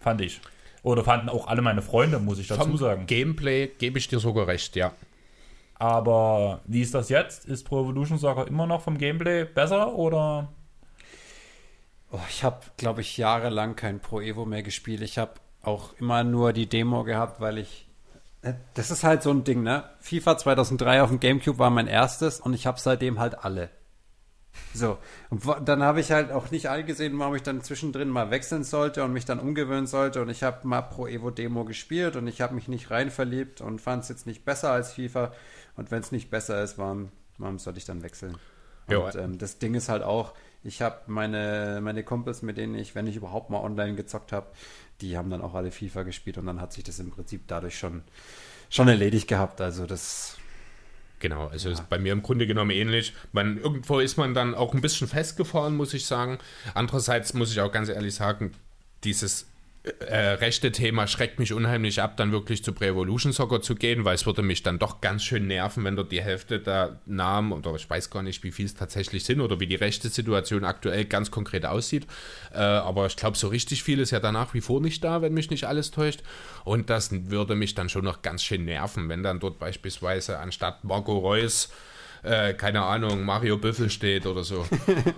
fand 0.00 0.22
ich. 0.22 0.40
Oder 0.82 1.04
fanden 1.04 1.28
auch 1.28 1.46
alle 1.46 1.62
meine 1.62 1.82
Freunde, 1.82 2.18
muss 2.18 2.38
ich 2.38 2.48
dazu 2.48 2.62
Vom 2.62 2.76
sagen. 2.76 3.06
Gameplay 3.06 3.68
gebe 3.78 3.98
ich 3.98 4.08
dir 4.08 4.18
sogar 4.18 4.46
recht, 4.46 4.76
ja. 4.76 4.92
Aber 5.76 6.60
wie 6.66 6.82
ist 6.82 6.94
das 6.94 7.08
jetzt? 7.08 7.46
Ist 7.46 7.64
Pro 7.64 7.82
Evolution 7.82 8.18
Soccer 8.18 8.46
immer 8.46 8.66
noch 8.66 8.82
vom 8.82 8.98
Gameplay 8.98 9.44
besser 9.44 9.94
oder 9.94 10.48
Oh, 12.12 12.20
ich 12.28 12.44
habe, 12.44 12.60
glaube 12.76 13.00
ich, 13.00 13.16
jahrelang 13.16 13.74
kein 13.76 14.00
Pro 14.00 14.20
Evo 14.20 14.44
mehr 14.44 14.62
gespielt. 14.62 15.02
Ich 15.02 15.18
habe 15.18 15.32
auch 15.62 15.94
immer 15.98 16.22
nur 16.22 16.52
die 16.52 16.68
Demo 16.68 17.02
gehabt, 17.04 17.40
weil 17.40 17.58
ich. 17.58 17.88
äh, 18.42 18.54
Das 18.74 18.90
ist 18.90 19.02
halt 19.04 19.22
so 19.22 19.30
ein 19.30 19.42
Ding, 19.44 19.62
ne? 19.62 19.84
FIFA 20.00 20.38
2003 20.38 21.02
auf 21.02 21.08
dem 21.10 21.18
Gamecube 21.20 21.58
war 21.58 21.70
mein 21.70 21.88
erstes 21.88 22.40
und 22.40 22.54
ich 22.54 22.66
habe 22.66 22.78
seitdem 22.80 23.18
halt 23.18 23.44
alle. 23.44 23.70
So, 24.72 24.98
und 25.30 25.42
dann 25.68 25.82
habe 25.82 25.98
ich 26.00 26.12
halt 26.12 26.30
auch 26.30 26.50
nicht 26.52 26.68
eingesehen, 26.68 27.18
warum 27.18 27.34
ich 27.34 27.42
dann 27.42 27.62
zwischendrin 27.62 28.08
mal 28.08 28.30
wechseln 28.30 28.62
sollte 28.62 29.02
und 29.02 29.12
mich 29.12 29.24
dann 29.24 29.40
umgewöhnen 29.40 29.88
sollte. 29.88 30.22
Und 30.22 30.28
ich 30.28 30.44
habe 30.44 30.66
mal 30.68 30.82
Pro 30.82 31.08
Evo 31.08 31.30
Demo 31.30 31.64
gespielt 31.64 32.14
und 32.14 32.28
ich 32.28 32.40
habe 32.40 32.54
mich 32.54 32.68
nicht 32.68 32.90
rein 32.92 33.10
verliebt 33.10 33.60
und 33.60 33.80
fand 33.80 34.04
es 34.04 34.08
jetzt 34.10 34.26
nicht 34.26 34.44
besser 34.44 34.70
als 34.70 34.92
FIFA. 34.92 35.32
Und 35.76 35.90
wenn 35.90 36.00
es 36.00 36.12
nicht 36.12 36.30
besser 36.30 36.62
ist, 36.62 36.78
warum, 36.78 37.10
warum 37.38 37.58
soll 37.58 37.76
ich 37.76 37.84
dann 37.84 38.02
wechseln? 38.02 38.36
Ja. 38.88 38.98
Und 38.98 39.14
ähm, 39.16 39.38
das 39.38 39.58
Ding 39.58 39.74
ist 39.74 39.88
halt 39.88 40.02
auch, 40.02 40.34
ich 40.62 40.82
habe 40.82 41.00
meine, 41.06 41.80
meine 41.82 42.04
Kumpels, 42.04 42.42
mit 42.42 42.56
denen 42.56 42.74
ich, 42.74 42.94
wenn 42.94 43.06
ich 43.06 43.16
überhaupt 43.16 43.50
mal 43.50 43.60
online 43.60 43.94
gezockt 43.94 44.32
habe, 44.32 44.46
die 45.00 45.16
haben 45.16 45.30
dann 45.30 45.42
auch 45.42 45.54
alle 45.54 45.70
FIFA 45.70 46.04
gespielt 46.04 46.38
und 46.38 46.46
dann 46.46 46.60
hat 46.60 46.72
sich 46.72 46.84
das 46.84 46.98
im 46.98 47.10
Prinzip 47.10 47.42
dadurch 47.46 47.78
schon, 47.78 48.02
schon 48.70 48.88
erledigt 48.88 49.28
gehabt. 49.28 49.60
Also 49.60 49.86
das, 49.86 50.38
Genau, 51.24 51.46
also 51.46 51.70
ist 51.70 51.88
bei 51.88 51.98
mir 51.98 52.12
im 52.12 52.22
Grunde 52.22 52.46
genommen 52.46 52.70
ähnlich. 52.70 53.14
Man, 53.32 53.56
irgendwo 53.56 53.98
ist 53.98 54.18
man 54.18 54.34
dann 54.34 54.54
auch 54.54 54.74
ein 54.74 54.82
bisschen 54.82 55.08
festgefahren, 55.08 55.74
muss 55.74 55.94
ich 55.94 56.04
sagen. 56.04 56.38
Andererseits 56.74 57.32
muss 57.32 57.50
ich 57.50 57.62
auch 57.62 57.72
ganz 57.72 57.88
ehrlich 57.88 58.14
sagen, 58.14 58.52
dieses 59.04 59.46
äh, 59.84 60.16
rechte 60.16 60.72
Thema 60.72 61.06
schreckt 61.06 61.38
mich 61.38 61.52
unheimlich 61.52 62.00
ab, 62.00 62.16
dann 62.16 62.32
wirklich 62.32 62.64
zu 62.64 62.72
Pro 62.72 62.84
Evolution 62.84 63.32
Soccer 63.32 63.60
zu 63.60 63.74
gehen, 63.74 64.06
weil 64.06 64.14
es 64.14 64.24
würde 64.24 64.40
mich 64.40 64.62
dann 64.62 64.78
doch 64.78 65.02
ganz 65.02 65.22
schön 65.24 65.46
nerven, 65.46 65.84
wenn 65.84 65.94
dort 65.94 66.10
die 66.10 66.22
Hälfte 66.22 66.58
der 66.58 67.00
Namen, 67.04 67.52
oder 67.52 67.74
ich 67.74 67.88
weiß 67.88 68.08
gar 68.08 68.22
nicht, 68.22 68.42
wie 68.44 68.50
viel 68.50 68.64
es 68.64 68.74
tatsächlich 68.74 69.24
sind 69.24 69.42
oder 69.42 69.60
wie 69.60 69.66
die 69.66 69.74
rechte 69.74 70.08
Situation 70.08 70.64
aktuell 70.64 71.04
ganz 71.04 71.30
konkret 71.30 71.66
aussieht. 71.66 72.06
Äh, 72.54 72.60
aber 72.60 73.06
ich 73.06 73.16
glaube, 73.16 73.36
so 73.36 73.48
richtig 73.48 73.82
viel 73.82 73.98
ist 74.00 74.10
ja 74.10 74.20
da 74.20 74.32
nach 74.32 74.54
wie 74.54 74.62
vor 74.62 74.80
nicht 74.80 75.04
da, 75.04 75.20
wenn 75.20 75.34
mich 75.34 75.50
nicht 75.50 75.64
alles 75.64 75.90
täuscht. 75.90 76.22
Und 76.64 76.88
das 76.88 77.10
würde 77.30 77.54
mich 77.54 77.74
dann 77.74 77.90
schon 77.90 78.04
noch 78.04 78.22
ganz 78.22 78.42
schön 78.42 78.64
nerven, 78.64 79.10
wenn 79.10 79.22
dann 79.22 79.38
dort 79.38 79.58
beispielsweise 79.58 80.38
anstatt 80.38 80.84
Marco 80.84 81.18
Reus 81.18 81.68
äh, 82.24 82.54
keine 82.54 82.82
Ahnung, 82.82 83.22
Mario 83.24 83.56
Büffel 83.58 83.90
steht 83.90 84.26
oder 84.26 84.42
so. 84.44 84.64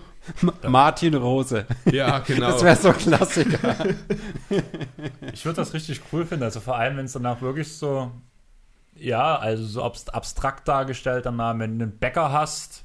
Martin 0.66 1.14
Rose. 1.14 1.66
Ja, 1.90 2.18
genau. 2.18 2.50
Das 2.50 2.62
wäre 2.64 2.76
so 2.76 2.88
ein 2.88 2.98
Klassiker. 2.98 3.76
Ich 5.32 5.44
würde 5.44 5.56
das 5.56 5.74
richtig 5.74 6.00
cool 6.12 6.24
finden. 6.24 6.44
Also 6.44 6.60
vor 6.60 6.76
allem, 6.76 6.96
wenn 6.96 7.04
es 7.04 7.12
danach 7.12 7.40
wirklich 7.42 7.76
so, 7.76 8.10
ja, 8.94 9.36
also 9.36 9.64
so 9.64 9.82
abst- 9.84 10.10
abstrakt 10.10 10.66
dargestellt, 10.66 11.26
dann 11.26 11.36
mal, 11.36 11.58
wenn 11.58 11.78
du 11.78 11.84
einen 11.84 11.98
Bäcker 11.98 12.32
hast, 12.32 12.84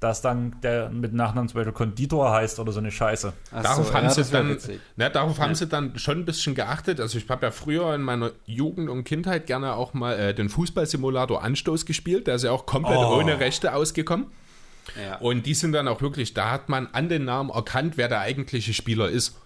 dass 0.00 0.22
dann 0.22 0.56
der 0.62 0.88
mit 0.88 1.12
Nachnamen 1.12 1.48
zum 1.48 1.56
Beispiel 1.56 1.74
Konditor 1.74 2.32
heißt 2.32 2.58
oder 2.58 2.72
so 2.72 2.80
eine 2.80 2.90
Scheiße. 2.90 3.32
Ach 3.52 3.62
Darauf 3.62 3.88
so, 3.88 3.94
haben 3.94 4.04
ja, 4.04 4.10
sie 4.10 4.24
dann, 4.32 4.58
na, 4.96 5.08
darauf 5.10 5.38
haben 5.38 5.54
sie 5.54 5.66
dann 5.66 5.98
schon 5.98 6.20
ein 6.20 6.24
bisschen 6.24 6.54
geachtet. 6.54 7.00
Also 7.00 7.18
ich 7.18 7.28
habe 7.28 7.46
ja 7.46 7.52
früher 7.52 7.94
in 7.94 8.00
meiner 8.00 8.30
Jugend 8.46 8.88
und 8.88 9.04
Kindheit 9.04 9.46
gerne 9.46 9.74
auch 9.74 9.92
mal 9.92 10.18
äh, 10.18 10.34
den 10.34 10.48
Fußballsimulator 10.48 11.42
Anstoß 11.42 11.84
gespielt. 11.84 12.26
Der 12.26 12.36
ist 12.36 12.44
ja 12.44 12.50
auch 12.50 12.64
komplett 12.66 12.96
Oh. 12.98 13.18
ohne 13.18 13.40
Rechte 13.40 13.74
ausgekommen. 13.74 14.26
Ja. 15.00 15.18
Und 15.18 15.44
die 15.46 15.54
sind 15.54 15.72
dann 15.72 15.86
auch 15.86 16.00
wirklich, 16.00 16.34
da 16.34 16.50
hat 16.50 16.68
man 16.68 16.88
an 16.92 17.08
den 17.08 17.24
Namen 17.26 17.50
erkannt, 17.50 17.96
wer 17.96 18.08
der 18.08 18.20
eigentliche 18.20 18.72
Spieler 18.72 19.08
ist. 19.08 19.38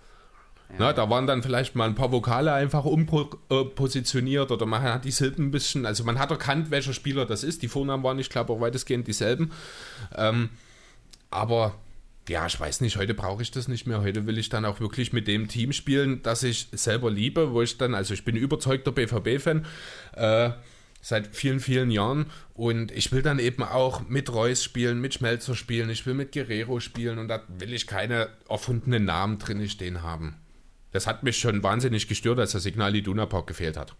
Na, 0.79 0.93
da 0.93 1.09
waren 1.09 1.27
dann 1.27 1.43
vielleicht 1.43 1.77
mal 1.77 1.89
ein 1.89 1.95
paar 1.95 2.11
Vokale 2.11 2.53
einfach 2.53 2.85
umpositioniert 2.85 4.51
oder 4.51 4.67
man 4.67 4.83
hat 4.83 5.05
die 5.05 5.13
Silben 5.13 5.47
ein 5.47 5.51
bisschen, 5.53 5.87
also 5.87 6.03
man 6.03 6.19
hat 6.19 6.31
erkannt, 6.31 6.71
welcher 6.71 6.93
Spieler 6.93 7.27
das 7.27 7.45
ist. 7.45 7.63
Die 7.63 7.69
Vornamen 7.69 8.03
waren, 8.03 8.19
ich 8.19 8.29
glaube, 8.29 8.53
auch 8.53 8.61
weitestgehend 8.61 9.07
dieselben. 9.07 9.53
Ähm, 10.17 10.51
aber 11.31 11.75
ja, 12.29 12.47
ich 12.47 12.59
weiß 12.59 12.81
nicht, 12.81 12.97
heute 12.97 13.15
brauche 13.15 13.43
ich 13.43 13.51
das 13.51 13.69
nicht 13.69 13.87
mehr. 13.87 14.01
Heute 14.01 14.27
will 14.27 14.39
ich 14.39 14.49
dann 14.49 14.65
auch 14.65 14.81
wirklich 14.81 15.13
mit 15.13 15.29
dem 15.29 15.47
Team 15.47 15.73
spielen, 15.73 16.23
das 16.23 16.43
ich 16.43 16.69
selber 16.73 17.11
liebe, 17.11 17.53
wo 17.53 17.63
ich 17.63 17.79
dann, 17.79 17.95
also 17.95 18.15
ich 18.15 18.25
bin 18.25 18.35
überzeugter 18.35 18.93
BVB-Fan. 18.93 19.67
Äh, 20.17 20.51
seit 21.05 21.37
vielen, 21.37 21.61
vielen 21.61 21.91
Jahren. 21.91 22.27
Und 22.55 22.91
ich 22.91 23.13
will 23.13 23.23
dann 23.23 23.39
eben 23.39 23.63
auch 23.63 24.09
mit 24.09 24.33
Reus 24.33 24.65
spielen, 24.65 25.01
mit 25.01 25.15
Schmelzer 25.15 25.55
spielen, 25.55 25.91
ich 25.91 26.07
will 26.07 26.15
mit 26.15 26.33
Guerrero 26.33 26.81
spielen 26.81 27.19
und 27.19 27.29
da 27.29 27.43
will 27.49 27.75
ich 27.75 27.87
keine 27.87 28.29
erfundenen 28.49 29.05
Namen 29.05 29.39
drin 29.39 29.69
stehen 29.69 30.03
haben. 30.03 30.37
Das 30.95 31.09
hat 31.09 31.25
mich 31.25 31.39
schon 31.39 31.61
wahnsinnig 31.65 32.07
gestört, 32.07 32.39
als 32.39 32.53
der 32.53 32.61
Signal 32.61 32.95
Iduna 32.95 33.27
Park 33.27 33.49
gefehlt 33.49 33.77
hat. 33.77 33.97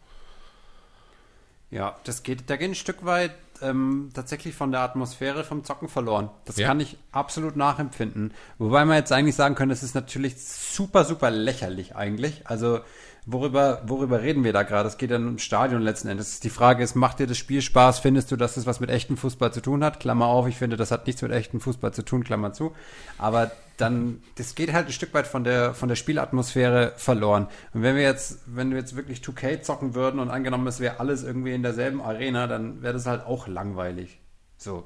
Ja, 1.73 1.97
das 2.05 2.23
geht, 2.23 2.49
da 2.49 2.55
geht 2.55 2.71
ein 2.71 2.75
Stück 2.77 3.05
weit 3.05 3.33
ähm, 3.63 4.11
tatsächlich 4.15 4.55
von 4.55 4.71
der 4.71 4.83
Atmosphäre 4.83 5.43
vom 5.43 5.65
Zocken 5.65 5.89
verloren. 5.89 6.31
Das 6.45 6.57
Ja. 6.57 6.69
kann 6.69 6.79
ich 6.79 6.97
absolut 7.11 7.57
nachempfinden. 7.57 8.33
Wobei 8.59 8.85
man 8.85 8.97
jetzt 8.97 9.11
eigentlich 9.11 9.35
sagen 9.35 9.57
könnte, 9.57 9.73
es 9.73 9.83
ist 9.83 9.97
natürlich 9.97 10.37
super, 10.41 11.05
super 11.05 11.33
lächerlich 11.33 11.97
eigentlich. 11.97 12.47
Also 12.47 12.79
worüber, 13.27 13.83
worüber 13.87 14.23
reden 14.23 14.45
wir 14.45 14.53
da 14.53 14.63
gerade? 14.63 14.89
Es 14.89 14.99
geht 14.99 15.11
dann 15.11 15.27
ums 15.27 15.43
Stadion 15.43 15.83
letzten 15.83 16.09
Endes. 16.09 16.41
Die 16.41 16.51
Frage 16.51 16.83
ist, 16.83 16.95
macht 16.95 17.19
dir 17.19 17.27
das 17.27 17.39
Spiel 17.39 17.63
Spaß? 17.63 17.99
Findest 17.99 18.31
du, 18.31 18.37
dass 18.37 18.55
das 18.55 18.67
was 18.67 18.81
mit 18.81 18.91
echtem 18.91 19.17
Fußball 19.17 19.53
zu 19.53 19.61
tun 19.61 19.85
hat? 19.85 20.01
Klammer 20.01 20.27
auf, 20.27 20.47
ich 20.47 20.57
finde, 20.57 20.77
das 20.77 20.91
hat 20.91 21.07
nichts 21.07 21.23
mit 21.23 21.33
echtem 21.33 21.61
Fußball 21.61 21.93
zu 21.93 22.05
tun, 22.05 22.25
Klammer 22.25 22.53
zu. 22.53 22.75
Aber 23.19 23.51
dann, 23.77 24.23
das 24.37 24.55
geht 24.55 24.73
halt 24.73 24.87
ein 24.87 24.93
Stück 24.93 25.15
weit 25.15 25.27
von 25.27 25.45
der, 25.45 25.75
von 25.75 25.89
der 25.89 25.97
Spielatmosphäre 25.97 26.93
verloren. 26.97 27.49
Und 27.73 27.83
wenn 27.83 27.97
wir 27.97 28.03
jetzt, 28.03 28.41
wenn 28.47 28.71
wir 28.71 28.79
jetzt 28.79 28.97
wirklich 28.97 29.21
2K 29.21 29.63
zocken 29.63 29.95
würden 29.95 30.21
und 30.21 30.31
angenommen, 30.31 30.67
es 30.67 30.81
wäre 30.81 31.01
alles 31.01 31.23
irgendwie 31.23 31.55
in 31.55 31.63
derselben 31.63 32.01
Arena, 32.01 32.47
dann 32.47 32.83
wäre 32.83 32.93
das 32.93 33.07
halt 33.07 33.27
auch 33.27 33.49
langweilig. 33.49 34.21
So. 34.57 34.85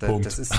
Da, 0.00 0.06
Punkt. 0.06 0.24
Das 0.24 0.38
ist, 0.38 0.54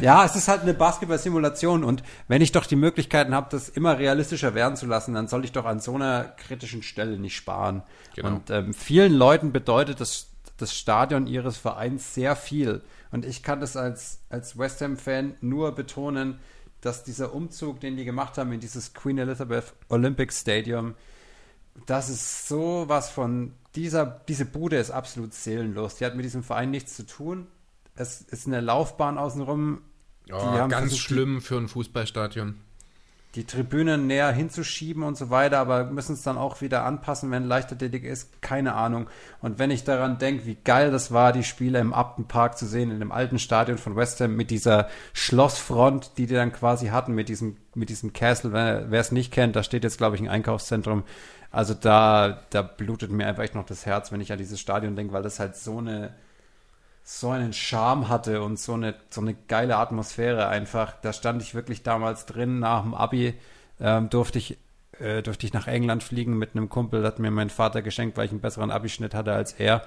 ja, 0.00 0.24
es 0.24 0.34
ist 0.34 0.48
halt 0.48 0.62
eine 0.62 0.72
Basketball-Simulation 0.72 1.84
und 1.84 2.02
wenn 2.26 2.40
ich 2.40 2.52
doch 2.52 2.64
die 2.64 2.74
Möglichkeiten 2.74 3.34
habe, 3.34 3.48
das 3.50 3.68
immer 3.68 3.98
realistischer 3.98 4.54
werden 4.54 4.76
zu 4.76 4.86
lassen, 4.86 5.12
dann 5.12 5.28
soll 5.28 5.44
ich 5.44 5.52
doch 5.52 5.66
an 5.66 5.78
so 5.78 5.94
einer 5.94 6.24
kritischen 6.24 6.82
Stelle 6.82 7.18
nicht 7.18 7.36
sparen. 7.36 7.82
Genau. 8.14 8.28
Und 8.28 8.50
ähm, 8.50 8.72
vielen 8.72 9.12
Leuten 9.12 9.52
bedeutet 9.52 10.00
das, 10.00 10.28
das 10.56 10.74
Stadion 10.74 11.26
ihres 11.26 11.58
Vereins 11.58 12.14
sehr 12.14 12.34
viel. 12.34 12.80
Und 13.12 13.26
ich 13.26 13.42
kann 13.42 13.60
das 13.60 13.76
als, 13.76 14.20
als 14.30 14.56
West 14.56 14.80
Ham-Fan 14.80 15.34
nur 15.42 15.74
betonen, 15.74 16.38
dass 16.80 17.04
dieser 17.04 17.34
Umzug, 17.34 17.80
den 17.80 17.98
die 17.98 18.06
gemacht 18.06 18.38
haben 18.38 18.52
in 18.52 18.60
dieses 18.60 18.94
Queen 18.94 19.18
Elizabeth 19.18 19.74
Olympic 19.90 20.32
Stadium, 20.32 20.94
das 21.84 22.08
ist 22.08 22.48
so 22.48 22.84
was 22.86 23.10
von 23.10 23.52
dieser, 23.74 24.06
diese 24.28 24.46
Bude 24.46 24.78
ist 24.78 24.90
absolut 24.90 25.34
seelenlos. 25.34 25.96
Die 25.96 26.06
hat 26.06 26.16
mit 26.16 26.24
diesem 26.24 26.42
Verein 26.42 26.70
nichts 26.70 26.96
zu 26.96 27.04
tun. 27.04 27.48
Es 27.96 28.20
ist 28.20 28.46
eine 28.46 28.60
Laufbahn 28.60 29.18
außenrum. 29.18 29.80
Haben 30.30 30.70
ganz 30.70 30.92
versucht, 30.92 31.00
schlimm 31.00 31.40
für 31.40 31.56
ein 31.56 31.68
Fußballstadion. 31.68 32.56
Die, 33.34 33.44
Tribünen 33.44 34.06
näher 34.06 34.32
hinzuschieben 34.32 35.02
und 35.02 35.18
so 35.18 35.28
weiter, 35.28 35.58
aber 35.58 35.84
müssen 35.84 36.14
es 36.14 36.22
dann 36.22 36.38
auch 36.38 36.62
wieder 36.62 36.84
anpassen, 36.84 37.30
wenn 37.30 37.44
Leichtathletik 37.44 38.02
ist. 38.02 38.40
Keine 38.40 38.74
Ahnung. 38.74 39.08
Und 39.42 39.58
wenn 39.58 39.70
ich 39.70 39.84
daran 39.84 40.16
denke, 40.16 40.46
wie 40.46 40.56
geil 40.64 40.90
das 40.90 41.12
war, 41.12 41.34
die 41.34 41.44
Spiele 41.44 41.78
im 41.78 41.92
Upton 41.92 42.26
Park 42.26 42.56
zu 42.56 42.64
sehen, 42.64 42.90
in 42.90 42.98
dem 42.98 43.12
alten 43.12 43.38
Stadion 43.38 43.76
von 43.76 43.94
West 43.94 44.22
Ham 44.22 44.36
mit 44.36 44.50
dieser 44.50 44.88
Schlossfront, 45.12 46.12
die 46.16 46.26
die 46.26 46.34
dann 46.34 46.50
quasi 46.50 46.86
hatten, 46.86 47.12
mit 47.12 47.28
diesem, 47.28 47.58
mit 47.74 47.90
diesem 47.90 48.14
Castle. 48.14 48.54
Wer 48.54 48.90
wer 48.90 49.00
es 49.00 49.12
nicht 49.12 49.32
kennt, 49.32 49.54
da 49.54 49.62
steht 49.62 49.84
jetzt, 49.84 49.98
glaube 49.98 50.16
ich, 50.16 50.22
ein 50.22 50.28
Einkaufszentrum. 50.28 51.04
Also 51.50 51.74
da, 51.74 52.40
da 52.50 52.62
blutet 52.62 53.10
mir 53.10 53.26
einfach 53.26 53.42
echt 53.42 53.54
noch 53.54 53.66
das 53.66 53.86
Herz, 53.86 54.12
wenn 54.12 54.22
ich 54.22 54.32
an 54.32 54.38
dieses 54.38 54.60
Stadion 54.60 54.96
denke, 54.96 55.12
weil 55.12 55.22
das 55.22 55.40
halt 55.40 55.56
so 55.56 55.78
eine, 55.78 56.14
so 57.08 57.30
einen 57.30 57.52
Charme 57.52 58.08
hatte 58.08 58.42
und 58.42 58.58
so 58.58 58.72
eine, 58.72 58.96
so 59.10 59.20
eine 59.20 59.34
geile 59.34 59.76
Atmosphäre 59.76 60.48
einfach. 60.48 60.94
Da 61.00 61.12
stand 61.12 61.40
ich 61.40 61.54
wirklich 61.54 61.84
damals 61.84 62.26
drin, 62.26 62.58
nach 62.58 62.82
dem 62.82 62.94
Abi 62.94 63.34
ähm, 63.78 64.10
durfte 64.10 64.38
ich 64.38 64.58
äh, 64.98 65.22
durfte 65.22 65.46
ich 65.46 65.52
nach 65.52 65.68
England 65.68 66.02
fliegen 66.02 66.36
mit 66.36 66.56
einem 66.56 66.68
Kumpel, 66.68 67.04
hat 67.04 67.20
mir 67.20 67.30
mein 67.30 67.48
Vater 67.48 67.80
geschenkt, 67.82 68.16
weil 68.16 68.24
ich 68.24 68.32
einen 68.32 68.40
besseren 68.40 68.72
Abischnitt 68.72 69.14
hatte 69.14 69.32
als 69.32 69.52
er. 69.52 69.82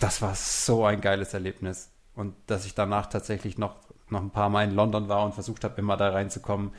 Das 0.00 0.22
war 0.22 0.34
so 0.34 0.84
ein 0.84 1.00
geiles 1.00 1.34
Erlebnis. 1.34 1.92
Und 2.16 2.34
dass 2.48 2.66
ich 2.66 2.74
danach 2.74 3.06
tatsächlich 3.06 3.56
noch, 3.56 3.76
noch 4.08 4.20
ein 4.20 4.30
paar 4.30 4.48
Mal 4.48 4.64
in 4.64 4.74
London 4.74 5.08
war 5.08 5.24
und 5.24 5.34
versucht 5.34 5.62
habe, 5.62 5.80
immer 5.80 5.96
da 5.96 6.08
reinzukommen 6.08 6.72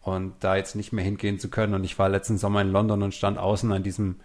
und 0.00 0.34
da 0.40 0.56
jetzt 0.56 0.74
nicht 0.74 0.92
mehr 0.92 1.04
hingehen 1.04 1.38
zu 1.38 1.48
können. 1.48 1.74
Und 1.74 1.84
ich 1.84 1.96
war 1.96 2.08
letzten 2.08 2.38
Sommer 2.38 2.60
in 2.62 2.72
London 2.72 3.04
und 3.04 3.14
stand 3.14 3.38
außen 3.38 3.70
an 3.72 3.84
diesem 3.84 4.16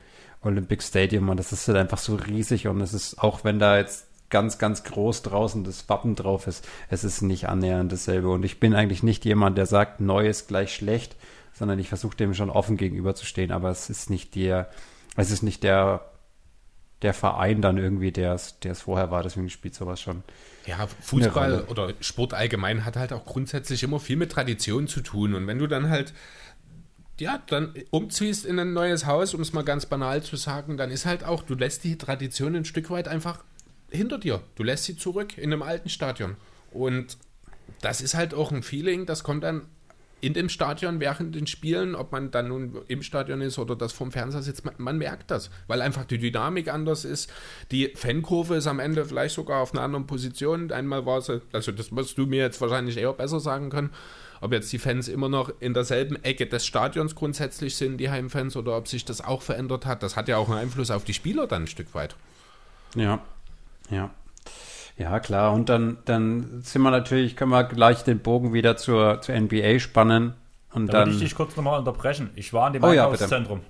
Olympic 0.41 0.83
Stadium 0.83 1.29
und 1.29 1.37
das 1.37 1.51
ist 1.51 1.67
halt 1.67 1.77
einfach 1.77 1.99
so 1.99 2.15
riesig 2.15 2.67
und 2.67 2.81
es 2.81 2.93
ist, 2.93 3.19
auch 3.19 3.43
wenn 3.43 3.59
da 3.59 3.77
jetzt 3.77 4.06
ganz, 4.29 4.57
ganz 4.57 4.83
groß 4.83 5.21
draußen 5.23 5.63
das 5.63 5.87
Wappen 5.89 6.15
drauf 6.15 6.47
ist, 6.47 6.67
es 6.89 7.03
ist 7.03 7.21
nicht 7.21 7.47
annähernd 7.47 7.91
dasselbe. 7.91 8.29
Und 8.29 8.43
ich 8.43 8.59
bin 8.59 8.75
eigentlich 8.75 9.03
nicht 9.03 9.25
jemand, 9.25 9.57
der 9.57 9.65
sagt, 9.65 10.01
neu 10.01 10.27
ist 10.27 10.47
gleich 10.47 10.73
schlecht, 10.73 11.15
sondern 11.53 11.79
ich 11.79 11.89
versuche 11.89 12.17
dem 12.17 12.33
schon 12.33 12.49
offen 12.49 12.77
gegenüberzustehen, 12.77 13.51
aber 13.51 13.69
es 13.69 13.89
ist 13.89 14.09
nicht 14.09 14.35
der, 14.35 14.69
es 15.15 15.31
ist 15.31 15.43
nicht 15.43 15.63
der, 15.63 16.11
der 17.01 17.13
Verein 17.13 17.61
dann 17.61 17.77
irgendwie, 17.77 18.11
der 18.11 18.33
es, 18.33 18.59
der 18.59 18.73
es 18.73 18.81
vorher 18.81 19.11
war, 19.11 19.23
deswegen 19.23 19.49
spielt 19.49 19.75
sowas 19.75 20.01
schon. 20.01 20.23
Ja, 20.65 20.87
Fußball 21.01 21.65
oder 21.69 21.93
Sport 22.01 22.33
allgemein 22.33 22.83
hat 22.83 22.97
halt 22.97 23.13
auch 23.13 23.25
grundsätzlich 23.25 23.83
immer 23.83 23.99
viel 23.99 24.17
mit 24.17 24.31
Tradition 24.31 24.87
zu 24.87 25.01
tun. 25.01 25.33
Und 25.33 25.47
wenn 25.47 25.59
du 25.59 25.67
dann 25.67 25.89
halt, 25.89 26.13
ja, 27.19 27.41
dann 27.47 27.73
umziehst 27.91 28.45
in 28.45 28.59
ein 28.59 28.73
neues 28.73 29.05
Haus, 29.05 29.33
um 29.33 29.41
es 29.41 29.53
mal 29.53 29.63
ganz 29.63 29.85
banal 29.85 30.23
zu 30.23 30.35
sagen, 30.35 30.75
dann 30.75 30.91
ist 30.91 31.05
halt 31.05 31.23
auch, 31.23 31.43
du 31.43 31.55
lässt 31.55 31.83
die 31.83 31.97
Tradition 31.97 32.55
ein 32.55 32.65
Stück 32.65 32.89
weit 32.89 33.07
einfach 33.07 33.43
hinter 33.89 34.17
dir. 34.17 34.41
Du 34.55 34.63
lässt 34.63 34.85
sie 34.85 34.97
zurück 34.97 35.37
in 35.37 35.51
einem 35.51 35.61
alten 35.61 35.89
Stadion. 35.89 36.35
Und 36.71 37.17
das 37.81 38.01
ist 38.01 38.15
halt 38.15 38.33
auch 38.33 38.51
ein 38.51 38.63
Feeling, 38.63 39.05
das 39.05 39.23
kommt 39.23 39.43
dann 39.43 39.67
in 40.19 40.33
dem 40.33 40.49
Stadion 40.49 40.99
während 40.99 41.35
den 41.35 41.45
Spielen, 41.45 41.93
ob 41.93 42.11
man 42.11 42.31
dann 42.31 42.47
nun 42.47 42.81
im 42.87 43.03
Stadion 43.03 43.39
ist 43.41 43.59
oder 43.59 43.75
das 43.75 43.93
vom 43.93 44.11
Fernseher 44.11 44.41
sitzt, 44.41 44.65
man, 44.65 44.73
man 44.77 44.97
merkt 44.97 45.29
das, 45.29 45.51
weil 45.67 45.81
einfach 45.81 46.05
die 46.05 46.17
Dynamik 46.17 46.73
anders 46.73 47.05
ist. 47.05 47.31
Die 47.71 47.93
Fankurve 47.95 48.55
ist 48.55 48.65
am 48.65 48.79
Ende 48.79 49.05
vielleicht 49.05 49.35
sogar 49.35 49.61
auf 49.61 49.73
einer 49.73 49.83
anderen 49.83 50.07
Position. 50.07 50.71
Einmal 50.71 51.05
war 51.05 51.21
sie, 51.21 51.41
also 51.53 51.71
das 51.71 51.91
musst 51.91 52.17
du 52.17 52.25
mir 52.25 52.41
jetzt 52.41 52.59
wahrscheinlich 52.61 52.97
eher 52.97 53.13
besser 53.13 53.39
sagen 53.39 53.69
können, 53.69 53.91
ob 54.41 54.53
jetzt 54.53 54.73
die 54.73 54.79
Fans 54.79 55.07
immer 55.07 55.29
noch 55.29 55.51
in 55.59 55.75
derselben 55.75 56.15
Ecke 56.23 56.47
des 56.47 56.65
Stadions 56.65 57.13
grundsätzlich 57.13 57.75
sind, 57.75 57.97
die 57.97 58.09
Heimfans, 58.09 58.55
oder 58.55 58.75
ob 58.75 58.87
sich 58.87 59.05
das 59.05 59.21
auch 59.21 59.43
verändert 59.43 59.85
hat. 59.85 60.01
Das 60.01 60.15
hat 60.15 60.27
ja 60.27 60.37
auch 60.37 60.49
einen 60.49 60.59
Einfluss 60.59 60.89
auf 60.89 61.03
die 61.03 61.13
Spieler 61.13 61.45
dann 61.45 61.63
ein 61.63 61.67
Stück 61.67 61.93
weit. 61.93 62.15
Ja, 62.95 63.21
ja. 63.89 64.09
Ja, 64.97 65.19
klar. 65.19 65.53
Und 65.53 65.69
dann, 65.69 65.97
dann 66.05 66.61
sind 66.63 66.81
wir 66.81 66.89
natürlich, 66.89 67.35
können 67.35 67.51
wir 67.51 67.63
gleich 67.65 68.03
den 68.03 68.19
Bogen 68.19 68.51
wieder 68.53 68.77
zur, 68.77 69.21
zur 69.21 69.39
NBA 69.39 69.77
spannen. 69.79 70.33
Und 70.73 70.87
Da 70.87 70.93
dann. 70.99 71.09
würde 71.09 71.17
ich 71.17 71.23
dich 71.23 71.35
kurz 71.35 71.55
nochmal 71.55 71.77
unterbrechen. 71.79 72.31
Ich 72.35 72.51
war 72.51 72.67
in 72.67 72.73
dem 72.73 72.83
Oh 72.83 72.91
ja, 72.91 73.03
Einkaufszentrum. 73.05 73.61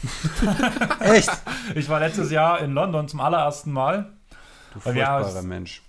echt? 1.00 1.30
ich 1.74 1.88
war 1.88 1.98
letztes 1.98 2.30
Jahr 2.30 2.60
in 2.60 2.72
London 2.74 3.08
zum 3.08 3.18
allerersten 3.20 3.72
Mal. 3.72 4.12
Du 4.72 4.80
furchtbarer 4.80 5.42
Mensch. 5.42 5.82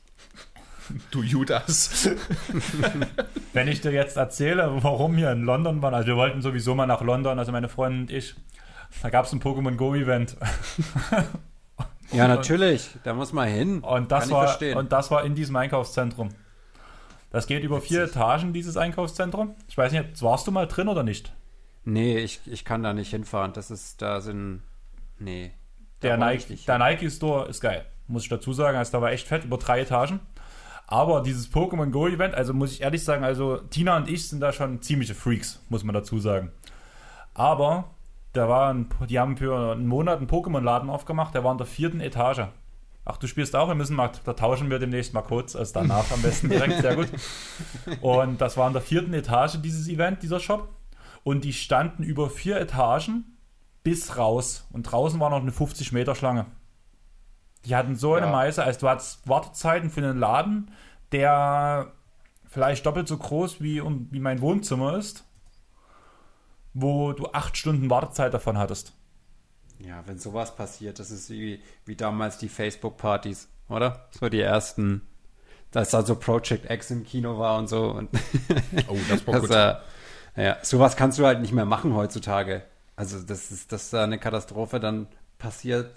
Du 1.11 1.21
Judas. 1.21 2.09
Wenn 3.53 3.67
ich 3.67 3.81
dir 3.81 3.91
jetzt 3.91 4.17
erzähle, 4.17 4.71
warum 4.81 5.15
wir 5.17 5.31
in 5.31 5.43
London 5.43 5.83
waren, 5.83 5.93
also 5.93 6.07
wir 6.07 6.15
wollten 6.15 6.41
sowieso 6.41 6.73
mal 6.73 6.87
nach 6.87 7.01
London, 7.01 7.37
also 7.37 7.51
meine 7.51 7.69
Freundin 7.69 8.01
und 8.01 8.11
ich. 8.11 8.33
Da 9.03 9.11
gab 9.11 9.25
es 9.25 9.31
ein 9.33 9.39
Pokémon 9.39 9.75
Go 9.75 9.93
Event. 9.93 10.35
Ja, 12.11 12.27
natürlich. 12.27 12.89
Da 13.03 13.13
muss 13.13 13.33
man 13.33 13.47
hin. 13.47 13.79
Und 13.81 14.11
das, 14.11 14.29
Kann 14.29 14.31
war, 14.31 14.77
und 14.77 14.91
das 14.91 15.11
war 15.11 15.23
in 15.23 15.35
diesem 15.35 15.55
Einkaufszentrum. 15.55 16.29
Das 17.31 17.45
geht 17.45 17.63
über 17.63 17.81
vier 17.81 18.03
Etagen, 18.03 18.53
dieses 18.53 18.77
Einkaufszentrum. 18.77 19.55
Ich 19.67 19.77
weiß 19.77 19.91
nicht, 19.91 20.21
warst 20.21 20.47
du 20.47 20.51
mal 20.51 20.65
drin 20.65 20.87
oder 20.87 21.03
nicht? 21.03 21.31
nee, 21.89 22.17
ich, 22.17 22.39
ich 22.45 22.65
kann 22.65 22.83
da 22.83 22.93
nicht 22.93 23.09
hinfahren. 23.09 23.53
Das 23.53 23.71
ist, 23.71 24.01
da 24.01 24.21
sind. 24.21 24.61
Nee. 25.17 25.51
Der 26.01 26.17
Nike, 26.17 26.55
der. 26.65 26.77
Nike 26.77 27.09
Store 27.09 27.47
ist 27.49 27.59
geil, 27.59 27.85
muss 28.07 28.23
ich 28.23 28.29
dazu 28.29 28.53
sagen. 28.53 28.77
Also 28.77 28.93
da 28.93 29.01
war 29.01 29.11
echt 29.11 29.27
fett, 29.27 29.43
über 29.43 29.57
drei 29.57 29.81
Etagen. 29.81 30.21
Aber 30.87 31.21
dieses 31.21 31.51
Pokémon 31.51 31.91
Go 31.91 32.07
Event, 32.07 32.33
also 32.33 32.53
muss 32.53 32.71
ich 32.71 32.81
ehrlich 32.81 33.03
sagen, 33.03 33.23
also 33.23 33.57
Tina 33.57 33.97
und 33.97 34.09
ich 34.09 34.27
sind 34.27 34.39
da 34.39 34.51
schon 34.51 34.81
ziemliche 34.81 35.13
Freaks, 35.13 35.61
muss 35.69 35.83
man 35.83 35.93
dazu 35.93 36.19
sagen. 36.19 36.51
Aber 37.33 37.91
da 38.33 38.47
war 38.47 38.73
ein, 38.73 38.89
die 39.09 39.19
haben 39.19 39.37
für 39.37 39.71
einen 39.73 39.87
Monat 39.87 40.17
einen 40.17 40.27
Pokémon-Laden 40.27 40.89
aufgemacht, 40.89 41.33
der 41.33 41.43
war 41.43 41.51
in 41.51 41.57
der 41.57 41.67
vierten 41.67 41.99
Etage. 42.01 42.47
Ach, 43.05 43.17
du 43.17 43.25
spielst 43.27 43.55
auch, 43.55 43.67
wir 43.67 43.75
müssen 43.75 43.95
mal, 43.95 44.11
da 44.23 44.33
tauschen 44.33 44.69
wir 44.69 44.77
demnächst 44.77 45.13
mal 45.13 45.23
kurz, 45.23 45.55
also 45.55 45.73
danach 45.73 46.11
am 46.11 46.21
besten 46.21 46.49
direkt, 46.49 46.81
sehr 46.81 46.95
gut. 46.95 47.07
Und 48.01 48.39
das 48.39 48.55
war 48.55 48.67
in 48.67 48.73
der 48.73 48.83
vierten 48.83 49.13
Etage 49.13 49.57
dieses 49.63 49.87
Event, 49.87 50.21
dieser 50.21 50.39
Shop. 50.39 50.69
Und 51.23 51.43
die 51.43 51.53
standen 51.53 52.03
über 52.03 52.29
vier 52.29 52.57
Etagen 52.59 53.37
bis 53.83 54.17
raus. 54.17 54.67
Und 54.71 54.83
draußen 54.83 55.19
war 55.19 55.31
noch 55.31 55.41
eine 55.41 55.51
50 55.51 55.91
Meter 55.91 56.13
Schlange. 56.13 56.45
Die 57.65 57.75
hatten 57.75 57.95
so 57.95 58.13
eine 58.13 58.27
Ja. 58.27 58.31
Meise, 58.31 58.63
also 58.63 58.81
du 58.81 58.89
hattest 58.89 59.27
Wartezeiten 59.27 59.89
für 59.89 60.01
einen 60.01 60.19
Laden, 60.19 60.71
der 61.11 61.91
vielleicht 62.47 62.85
doppelt 62.85 63.07
so 63.07 63.17
groß 63.17 63.61
wie, 63.61 63.81
um, 63.81 64.07
wie 64.11 64.19
mein 64.19 64.39
Wohnzimmer 64.41 64.95
ist, 64.97 65.25
wo 66.81 67.13
du 67.13 67.27
acht 67.31 67.57
Stunden 67.57 67.89
Wartezeit 67.89 68.33
davon 68.33 68.57
hattest. 68.57 68.93
Ja, 69.79 70.03
wenn 70.05 70.19
sowas 70.19 70.55
passiert, 70.55 70.99
das 70.99 71.09
ist 71.11 71.29
wie, 71.29 71.61
wie 71.85 71.95
damals 71.95 72.37
die 72.37 72.49
Facebook-Partys, 72.49 73.47
oder? 73.69 74.09
So 74.19 74.27
die 74.27 74.41
ersten, 74.41 75.01
dass 75.71 75.91
da 75.91 76.03
so 76.03 76.15
Project 76.15 76.69
X 76.69 76.91
im 76.91 77.05
Kino 77.05 77.39
war 77.39 77.57
und 77.57 77.67
so. 77.69 77.91
Und 77.91 78.09
Oh, 78.87 78.97
das 79.09 79.25
war 79.25 79.33
das, 79.33 79.41
gut. 79.41 79.51
äh, 80.35 80.45
ja, 80.45 80.57
sowas 80.63 80.97
kannst 80.97 81.17
du 81.17 81.25
halt 81.25 81.41
nicht 81.41 81.53
mehr 81.53 81.65
machen 81.65 81.93
heutzutage. 81.95 82.63
Also 82.95 83.21
das 83.21 83.51
ist, 83.51 83.71
dass 83.71 83.89
da 83.91 84.03
eine 84.03 84.19
Katastrophe 84.19 84.81
dann 84.81 85.07
passiert, 85.37 85.95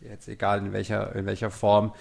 jetzt 0.00 0.28
egal 0.28 0.58
in 0.60 0.72
welcher, 0.72 1.14
in 1.16 1.26
welcher 1.26 1.50
Form, 1.50 1.92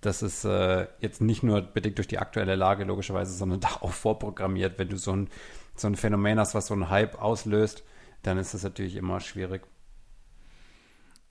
das 0.00 0.22
ist 0.22 0.44
äh, 0.44 0.86
jetzt 1.00 1.20
nicht 1.20 1.42
nur 1.42 1.60
bedingt 1.60 1.98
durch 1.98 2.08
die 2.08 2.18
aktuelle 2.18 2.54
Lage 2.54 2.84
logischerweise, 2.84 3.34
sondern 3.34 3.60
da 3.60 3.68
auch 3.80 3.92
vorprogrammiert. 3.92 4.78
Wenn 4.78 4.88
du 4.88 4.96
so 4.96 5.12
ein, 5.12 5.28
so 5.80 5.88
ein 5.88 5.96
Phänomen 5.96 6.38
hast, 6.38 6.54
was 6.54 6.66
so 6.66 6.74
einen 6.74 6.90
Hype 6.90 7.20
auslöst, 7.20 7.84
dann 8.22 8.38
ist 8.38 8.54
das 8.54 8.62
natürlich 8.62 8.96
immer 8.96 9.20
schwierig. 9.20 9.62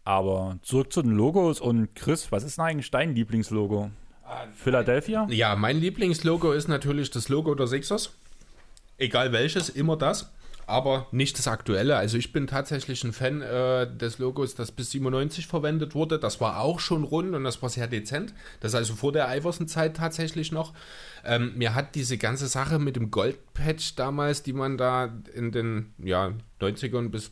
Aber 0.03 0.57
zurück 0.63 0.91
zu 0.91 1.01
den 1.01 1.11
Logos 1.11 1.61
und 1.61 1.93
Chris, 1.95 2.31
was 2.31 2.43
ist 2.43 2.57
denn 2.57 2.65
eigentlich 2.65 2.91
dein 2.91 3.13
Lieblingslogo? 3.15 3.91
Philadelphia? 4.55 5.27
Ja, 5.29 5.55
mein 5.55 5.79
Lieblingslogo 5.79 6.51
ist 6.51 6.67
natürlich 6.67 7.11
das 7.11 7.29
Logo 7.29 7.55
der 7.55 7.67
Sixers. 7.67 8.15
Egal 8.97 9.31
welches, 9.31 9.69
immer 9.69 9.97
das. 9.97 10.31
Aber 10.69 11.07
nicht 11.11 11.35
das 11.39 11.47
aktuelle. 11.47 11.97
Also 11.97 12.17
ich 12.17 12.31
bin 12.31 12.45
tatsächlich 12.45 13.03
ein 13.03 13.11
Fan 13.11 13.41
äh, 13.41 13.91
des 13.91 14.19
Logos, 14.19 14.53
das 14.53 14.71
bis 14.71 14.91
97 14.91 15.47
verwendet 15.47 15.95
wurde. 15.95 16.19
Das 16.19 16.39
war 16.39 16.59
auch 16.59 16.79
schon 16.79 17.03
rund 17.03 17.33
und 17.33 17.43
das 17.43 17.59
war 17.63 17.69
sehr 17.69 17.87
dezent. 17.87 18.35
Das 18.59 18.73
ist 18.73 18.75
also 18.75 18.93
vor 18.93 19.11
der 19.11 19.35
Iverson-Zeit 19.35 19.97
tatsächlich 19.97 20.51
noch. 20.51 20.73
Ähm, 21.25 21.53
mir 21.55 21.73
hat 21.73 21.95
diese 21.95 22.19
ganze 22.19 22.45
Sache 22.45 22.77
mit 22.77 22.95
dem 22.95 23.09
Goldpatch 23.09 23.95
damals, 23.95 24.43
die 24.43 24.53
man 24.53 24.77
da 24.77 25.11
in 25.33 25.51
den 25.51 25.91
ja, 25.97 26.33
90ern 26.61 27.09
bis 27.09 27.31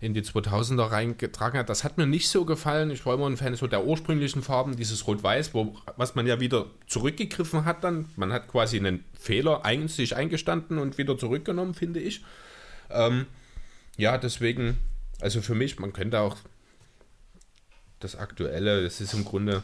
in 0.00 0.12
die 0.12 0.22
2000er 0.22 0.90
reingetragen 0.90 1.58
hat. 1.58 1.68
Das 1.68 1.82
hat 1.82 1.96
mir 1.96 2.06
nicht 2.06 2.28
so 2.28 2.44
gefallen. 2.44 2.90
Ich 2.90 3.06
war 3.06 3.14
immer 3.14 3.26
ein 3.26 3.36
Fan 3.36 3.54
so 3.54 3.66
der 3.66 3.84
ursprünglichen 3.84 4.42
Farben, 4.42 4.76
dieses 4.76 5.06
Rot-Weiß, 5.06 5.52
was 5.96 6.14
man 6.14 6.26
ja 6.26 6.38
wieder 6.38 6.66
zurückgegriffen 6.86 7.64
hat 7.64 7.82
dann. 7.82 8.06
Man 8.16 8.32
hat 8.32 8.48
quasi 8.48 8.78
einen 8.78 9.04
Fehler 9.18 9.64
ein, 9.64 9.88
sich 9.88 10.14
eingestanden 10.14 10.78
und 10.78 10.98
wieder 10.98 11.16
zurückgenommen, 11.16 11.72
finde 11.72 12.00
ich. 12.00 12.22
Ähm, 12.90 13.26
ja, 13.96 14.18
deswegen, 14.18 14.78
also 15.20 15.40
für 15.40 15.54
mich, 15.54 15.78
man 15.78 15.94
könnte 15.94 16.20
auch 16.20 16.36
das 18.00 18.16
Aktuelle, 18.16 18.82
das 18.82 19.00
ist 19.00 19.14
im 19.14 19.24
Grunde 19.24 19.62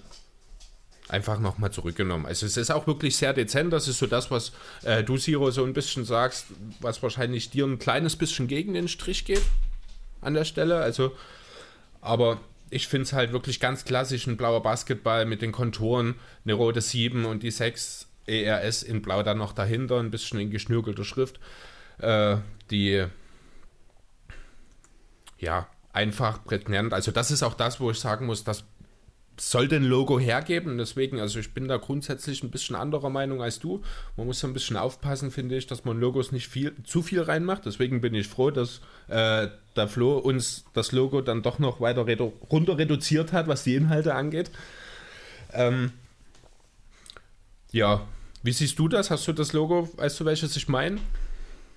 einfach 1.08 1.38
nochmal 1.38 1.70
zurückgenommen. 1.70 2.24
Also 2.24 2.46
es 2.46 2.56
ist 2.56 2.70
auch 2.70 2.86
wirklich 2.86 3.18
sehr 3.18 3.34
dezent. 3.34 3.70
Das 3.70 3.86
ist 3.86 3.98
so 3.98 4.06
das, 4.06 4.30
was 4.30 4.52
äh, 4.82 5.04
du, 5.04 5.18
Siro, 5.18 5.50
so 5.50 5.62
ein 5.62 5.74
bisschen 5.74 6.06
sagst, 6.06 6.46
was 6.80 7.02
wahrscheinlich 7.02 7.50
dir 7.50 7.66
ein 7.66 7.78
kleines 7.78 8.16
bisschen 8.16 8.48
gegen 8.48 8.72
den 8.72 8.88
Strich 8.88 9.26
geht 9.26 9.42
an 10.22 10.34
der 10.34 10.44
Stelle. 10.44 10.78
Also, 10.78 11.14
aber 12.00 12.40
ich 12.70 12.88
finde 12.88 13.02
es 13.02 13.12
halt 13.12 13.32
wirklich 13.32 13.60
ganz 13.60 13.84
klassisch, 13.84 14.26
ein 14.26 14.38
blauer 14.38 14.62
Basketball 14.62 15.26
mit 15.26 15.42
den 15.42 15.52
Konturen, 15.52 16.14
eine 16.44 16.54
rote 16.54 16.80
7 16.80 17.26
und 17.26 17.42
die 17.42 17.50
6 17.50 18.08
ERS 18.26 18.82
in 18.82 19.02
blau 19.02 19.22
dann 19.22 19.38
noch 19.38 19.52
dahinter, 19.52 19.98
ein 19.98 20.10
bisschen 20.10 20.40
in 20.40 20.50
geschnürgelter 20.50 21.04
Schrift. 21.04 21.38
Äh, 21.98 22.38
die, 22.70 23.04
ja, 25.38 25.68
einfach 25.92 26.44
prägnant. 26.44 26.94
Also 26.94 27.10
das 27.10 27.30
ist 27.30 27.42
auch 27.42 27.54
das, 27.54 27.78
wo 27.78 27.90
ich 27.90 28.00
sagen 28.00 28.26
muss, 28.26 28.44
das 28.44 28.64
sollte 29.38 29.76
ein 29.76 29.84
Logo 29.84 30.18
hergeben. 30.18 30.78
Deswegen, 30.78 31.20
also 31.20 31.38
ich 31.38 31.54
bin 31.54 31.68
da 31.68 31.76
grundsätzlich 31.76 32.42
ein 32.42 32.50
bisschen 32.50 32.76
anderer 32.76 33.10
Meinung 33.10 33.42
als 33.42 33.58
du. 33.58 33.82
Man 34.16 34.26
muss 34.26 34.44
ein 34.44 34.52
bisschen 34.52 34.76
aufpassen, 34.76 35.30
finde 35.30 35.56
ich, 35.56 35.66
dass 35.66 35.84
man 35.84 35.98
Logos 35.98 36.32
nicht 36.32 36.48
viel, 36.48 36.74
zu 36.84 37.02
viel 37.02 37.22
reinmacht. 37.22 37.66
Deswegen 37.66 38.00
bin 38.00 38.14
ich 38.14 38.28
froh, 38.28 38.50
dass 38.50 38.80
äh, 39.08 39.48
der 39.76 39.88
Flo 39.88 40.18
uns 40.18 40.64
das 40.74 40.92
Logo 40.92 41.20
dann 41.20 41.42
doch 41.42 41.58
noch 41.58 41.80
weiter 41.80 42.06
redu 42.06 42.32
runter 42.50 42.78
reduziert 42.78 43.32
hat, 43.32 43.48
was 43.48 43.64
die 43.64 43.74
Inhalte 43.74 44.14
angeht. 44.14 44.50
Ähm, 45.52 45.92
ja, 47.72 48.06
wie 48.42 48.52
siehst 48.52 48.78
du 48.78 48.88
das? 48.88 49.10
Hast 49.10 49.26
du 49.28 49.32
das 49.32 49.52
Logo, 49.52 49.88
weißt 49.96 50.20
du, 50.20 50.24
welches 50.24 50.56
ich 50.56 50.68
meine? 50.68 50.98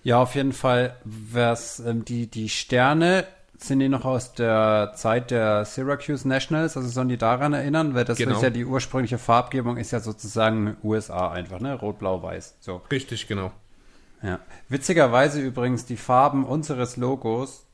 Ja, 0.03 0.21
auf 0.21 0.35
jeden 0.35 0.53
Fall. 0.53 0.95
Was, 1.03 1.79
ähm, 1.79 2.05
die, 2.05 2.27
die 2.27 2.49
Sterne 2.49 3.25
sind 3.57 3.79
die 3.79 3.89
noch 3.89 4.05
aus 4.05 4.33
der 4.33 4.93
Zeit 4.95 5.31
der 5.31 5.65
Syracuse 5.65 6.27
Nationals, 6.27 6.75
also 6.77 6.89
sollen 6.89 7.09
die 7.09 7.17
daran 7.17 7.53
erinnern, 7.53 7.93
weil 7.95 8.05
das 8.05 8.17
Genau. 8.17 8.35
ist 8.35 8.41
ja 8.43 8.49
die 8.49 8.65
ursprüngliche 8.65 9.17
Farbgebung 9.17 9.77
ist 9.77 9.91
ja 9.91 9.99
sozusagen 9.99 10.77
USA 10.83 11.31
einfach, 11.31 11.59
ne? 11.59 11.73
Rot, 11.75 11.99
Blau, 11.99 12.21
Weiß. 12.21 12.55
So. 12.59 12.81
Richtig, 12.91 13.27
genau. 13.27 13.51
Ja. 14.21 14.39
Witzigerweise 14.69 15.39
übrigens, 15.41 15.85
die 15.85 15.97
Farben 15.97 16.45
unseres 16.45 16.97
Logos, 16.97 17.65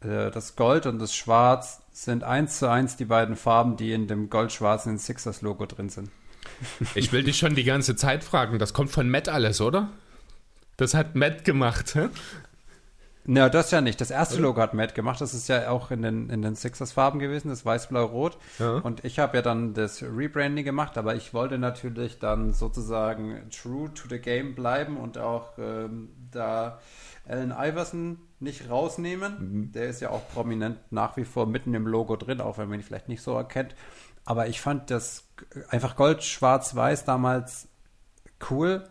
äh, 0.00 0.30
das 0.30 0.56
Gold 0.56 0.86
und 0.86 0.98
das 0.98 1.14
Schwarz, 1.14 1.82
sind 1.92 2.22
eins 2.24 2.58
zu 2.58 2.70
eins 2.70 2.96
die 2.96 3.04
beiden 3.06 3.36
Farben, 3.36 3.76
die 3.76 3.92
in 3.92 4.06
dem 4.06 4.30
gold-schwarzen 4.30 4.98
Sixers-Logo 4.98 5.66
drin 5.66 5.88
sind. 5.88 6.10
Ich 6.94 7.12
will 7.12 7.24
dich 7.24 7.38
schon 7.38 7.54
die 7.54 7.64
ganze 7.64 7.96
Zeit 7.96 8.22
fragen. 8.24 8.58
Das 8.58 8.72
kommt 8.72 8.90
von 8.90 9.10
Matt 9.10 9.28
alles, 9.28 9.60
oder? 9.60 9.88
Das 10.76 10.94
hat 10.94 11.14
Matt 11.14 11.44
gemacht. 11.44 11.94
Hä? 11.94 12.08
Na, 13.28 13.48
das 13.48 13.72
ja 13.72 13.80
nicht. 13.80 14.00
Das 14.00 14.10
erste 14.10 14.40
Logo 14.40 14.60
hat 14.60 14.72
Matt 14.72 14.94
gemacht. 14.94 15.20
Das 15.20 15.34
ist 15.34 15.48
ja 15.48 15.70
auch 15.70 15.90
in 15.90 16.02
den, 16.02 16.30
in 16.30 16.42
den 16.42 16.54
Sixers-Farben 16.54 17.18
gewesen, 17.18 17.48
das 17.48 17.64
Weiß-Blau-Rot. 17.64 18.38
Ja. 18.58 18.78
Und 18.78 19.04
ich 19.04 19.18
habe 19.18 19.38
ja 19.38 19.42
dann 19.42 19.74
das 19.74 20.02
Rebranding 20.02 20.64
gemacht, 20.64 20.96
aber 20.96 21.16
ich 21.16 21.34
wollte 21.34 21.58
natürlich 21.58 22.20
dann 22.20 22.52
sozusagen 22.52 23.50
true 23.50 23.92
to 23.92 24.08
the 24.08 24.20
game 24.20 24.54
bleiben 24.54 24.96
und 24.96 25.18
auch 25.18 25.58
ähm, 25.58 26.10
da 26.30 26.78
Allen 27.28 27.52
Iverson 27.56 28.18
nicht 28.38 28.70
rausnehmen. 28.70 29.72
Der 29.72 29.86
ist 29.88 30.00
ja 30.00 30.10
auch 30.10 30.28
prominent 30.32 30.78
nach 30.90 31.16
wie 31.16 31.24
vor 31.24 31.46
mitten 31.46 31.74
im 31.74 31.86
Logo 31.86 32.16
drin, 32.16 32.40
auch 32.40 32.58
wenn 32.58 32.68
man 32.68 32.78
ihn 32.78 32.84
vielleicht 32.84 33.08
nicht 33.08 33.22
so 33.22 33.34
erkennt. 33.34 33.74
Aber 34.24 34.46
ich 34.46 34.60
fand 34.60 34.90
das 34.90 35.24
einfach 35.68 35.96
Gold, 35.96 36.22
Schwarz, 36.22 36.76
Weiß 36.76 37.04
damals 37.04 37.68
cool, 38.50 38.88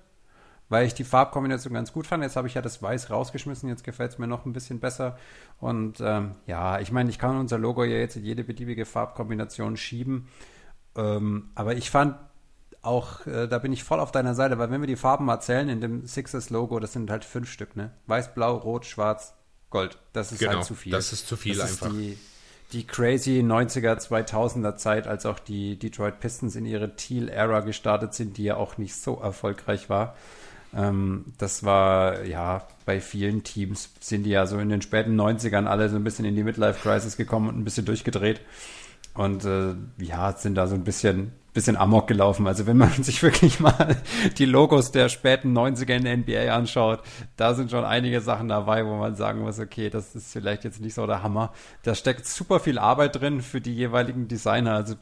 weil 0.70 0.86
ich 0.88 0.94
die 0.94 1.04
Farbkombination 1.04 1.74
ganz 1.74 1.94
gut 1.94 2.08
fand. 2.08 2.24
Jetzt 2.24 2.36
habe 2.36 2.48
ich 2.48 2.54
ja 2.56 2.62
das 2.62 2.82
Weiß 2.82 3.10
rausgeschmissen, 3.10 3.70
jetzt 3.70 3.84
gefällt 3.84 4.12
es 4.14 4.18
mir 4.18 4.28
noch 4.28 4.46
ein 4.46 4.54
bisschen 4.54 4.80
besser. 4.80 5.18
Und 5.60 6.00
ähm, 6.02 6.32
ja, 6.48 6.80
ich 6.80 6.92
meine, 6.92 7.10
ich 7.10 7.20
kann 7.20 7.38
unser 7.38 7.58
Logo 7.58 7.84
ja 7.84 7.98
jetzt 7.98 8.16
in 8.16 8.24
jede 8.26 8.44
beliebige 8.44 8.86
Farbkombination 8.86 9.78
schieben. 9.78 10.28
Ähm, 10.96 11.50
aber 11.56 11.76
ich 11.76 11.92
fand 11.92 12.18
auch, 12.82 13.26
äh, 13.28 13.48
da 13.48 13.60
bin 13.60 13.74
ich 13.74 13.84
voll 13.84 14.00
auf 14.00 14.12
deiner 14.12 14.36
Seite, 14.36 14.58
weil 14.58 14.70
wenn 14.72 14.82
wir 14.82 14.88
die 14.88 14.96
Farben 14.96 15.26
mal 15.26 15.40
zählen 15.40 15.70
in 15.70 15.82
dem 15.82 16.06
Sixers-Logo, 16.06 16.80
das 16.80 16.94
sind 16.94 17.10
halt 17.10 17.26
fünf 17.26 17.52
Stück, 17.52 17.76
ne? 17.76 17.92
Weiß, 18.08 18.34
Blau, 18.34 18.56
Rot, 18.58 18.86
Schwarz, 18.86 19.34
Gold. 19.70 19.98
Das 20.14 20.32
ist 20.32 20.40
Genau, 20.40 20.54
halt 20.54 20.66
zu 20.66 20.76
viel. 20.76 20.92
das 20.92 21.12
ist 21.12 21.28
zu 21.28 21.36
viel 21.36 21.58
das 21.58 21.72
einfach. 21.72 21.88
Ist 21.88 21.96
die, 21.96 22.18
die 22.72 22.86
crazy 22.88 23.42
90er, 23.42 23.98
2000er 23.98 24.76
Zeit, 24.76 25.08
als 25.08 25.26
auch 25.26 25.40
die 25.40 25.78
Detroit 25.78 26.20
Pistons 26.20 26.56
in 26.56 26.66
ihre 26.66 26.96
Teal-Era 26.96 27.62
gestartet 27.62 28.14
sind, 28.14 28.38
die 28.38 28.44
ja 28.46 28.58
auch 28.58 28.78
nicht 28.78 28.96
so 28.96 29.20
erfolgreich 29.20 29.90
war. 29.90 30.16
Ähm, 30.76 31.34
das 31.38 31.64
war, 31.64 32.26
ja, 32.26 32.68
bei 32.86 33.00
vielen 33.00 33.44
Teams 33.44 33.90
sind 34.00 34.24
die 34.24 34.32
ja 34.32 34.46
so 34.46 34.60
in 34.60 34.70
den 34.70 34.82
späten 34.82 35.20
90ern 35.20 35.66
alle 35.66 35.90
so 35.90 35.96
ein 35.96 36.04
bisschen 36.04 36.26
in 36.26 36.36
die 36.36 36.44
Midlife-Crisis 36.44 37.18
gekommen 37.18 37.50
und 37.50 37.58
ein 37.58 37.64
bisschen 37.64 37.86
durchgedreht. 37.86 38.42
Und 39.14 39.46
äh, 39.46 39.76
ja, 39.98 40.34
sind 40.34 40.56
da 40.56 40.68
so 40.68 40.76
ein 40.76 40.84
bisschen, 40.84 41.32
bisschen 41.54 41.78
amok 41.78 42.08
gelaufen. 42.08 42.46
Also 42.48 42.68
wenn 42.68 42.76
man 42.76 42.92
sich 43.04 43.24
wirklich 43.24 43.62
mal 43.62 43.96
die 44.38 44.46
Logos 44.46 44.92
der 44.92 45.08
späten 45.08 45.58
90er 45.58 45.96
in 45.96 46.04
der 46.04 46.18
NBA 46.18 46.54
anschaut, 46.54 47.02
da 47.38 47.54
sind 47.54 47.72
schon 47.72 47.86
einige 47.86 48.20
Sachen 48.20 48.50
dabei, 48.50 48.86
wo 48.86 48.98
man 48.98 49.16
sagen 49.16 49.42
muss, 49.42 49.58
okay, 49.58 49.90
das 49.90 50.14
ist 50.16 50.34
vielleicht 50.34 50.66
jetzt 50.66 50.82
nicht 50.82 50.96
so 50.96 51.08
der 51.08 51.24
Hammer. 51.24 51.54
Da 51.84 51.96
steckt 51.96 52.26
super 52.28 52.60
viel 52.60 52.78
Arbeit 52.78 53.16
drin 53.16 53.42
für 53.42 53.62
die 53.62 53.74
jeweiligen 53.74 54.28
Designer. 54.28 54.74
Also 54.74 54.96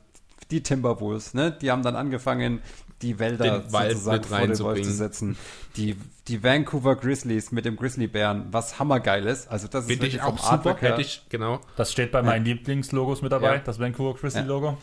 die 0.51 0.61
Timberwolves, 0.61 1.33
ne? 1.33 1.51
Die 1.51 1.71
haben 1.71 1.81
dann 1.81 1.95
angefangen, 1.95 2.61
die 3.03 3.19
Wälder 3.19 3.59
Den 3.61 3.73
Wald 3.73 3.91
sozusagen 3.91 4.17
mit 4.17 4.25
vor 4.25 4.37
den 4.37 4.39
Wolf 4.39 4.49
reinzubringen. 4.49 4.83
zu 4.83 4.91
setzen. 4.91 5.37
Die, 5.77 5.95
die 6.27 6.43
Vancouver 6.43 6.95
Grizzlies 6.95 7.51
mit 7.51 7.65
dem 7.65 7.75
Grizzlybären, 7.75 8.47
was 8.51 8.79
hammergeiles. 8.79 9.47
Also 9.47 9.67
das 9.67 9.83
ist 9.83 9.89
Finde 9.91 10.07
ich 10.07 10.13
wirklich 10.13 10.23
auch 10.41 10.51
super. 10.51 10.99
Ich, 10.99 11.23
genau. 11.29 11.59
Das 11.75 11.91
steht 11.91 12.11
bei 12.11 12.21
meinen 12.23 12.45
Lieblingslogos 12.45 13.21
mit 13.21 13.31
dabei, 13.31 13.55
Ja. 13.55 13.61
das 13.63 13.79
Vancouver 13.79 14.15
Grizzly 14.15 14.41
Ja. 14.41 14.47
Logo. 14.47 14.77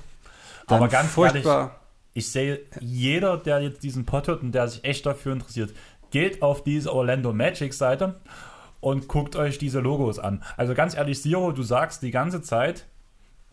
Dann 0.68 0.76
Aber 0.78 0.88
ganz 0.88 1.16
ehrlich, 1.16 1.32
furchtbar. 1.42 1.80
ich 2.14 2.30
sehe, 2.30 2.60
jeder, 2.80 3.36
der 3.38 3.60
jetzt 3.60 3.82
diesen 3.82 4.06
Pod 4.06 4.28
hört 4.28 4.42
und 4.42 4.52
der 4.52 4.68
sich 4.68 4.84
echt 4.84 5.04
dafür 5.06 5.32
interessiert, 5.32 5.72
geht 6.10 6.42
auf 6.42 6.62
diese 6.62 6.92
Orlando 6.92 7.32
Magic 7.32 7.72
Seite 7.74 8.20
und 8.80 9.08
guckt 9.08 9.36
euch 9.36 9.58
diese 9.58 9.80
Logos 9.80 10.18
an. 10.18 10.42
Also 10.56 10.74
ganz 10.74 10.96
ehrlich, 10.96 11.20
Siro, 11.22 11.52
du 11.52 11.62
sagst 11.62 12.02
die 12.02 12.10
ganze 12.10 12.42
Zeit, 12.42 12.86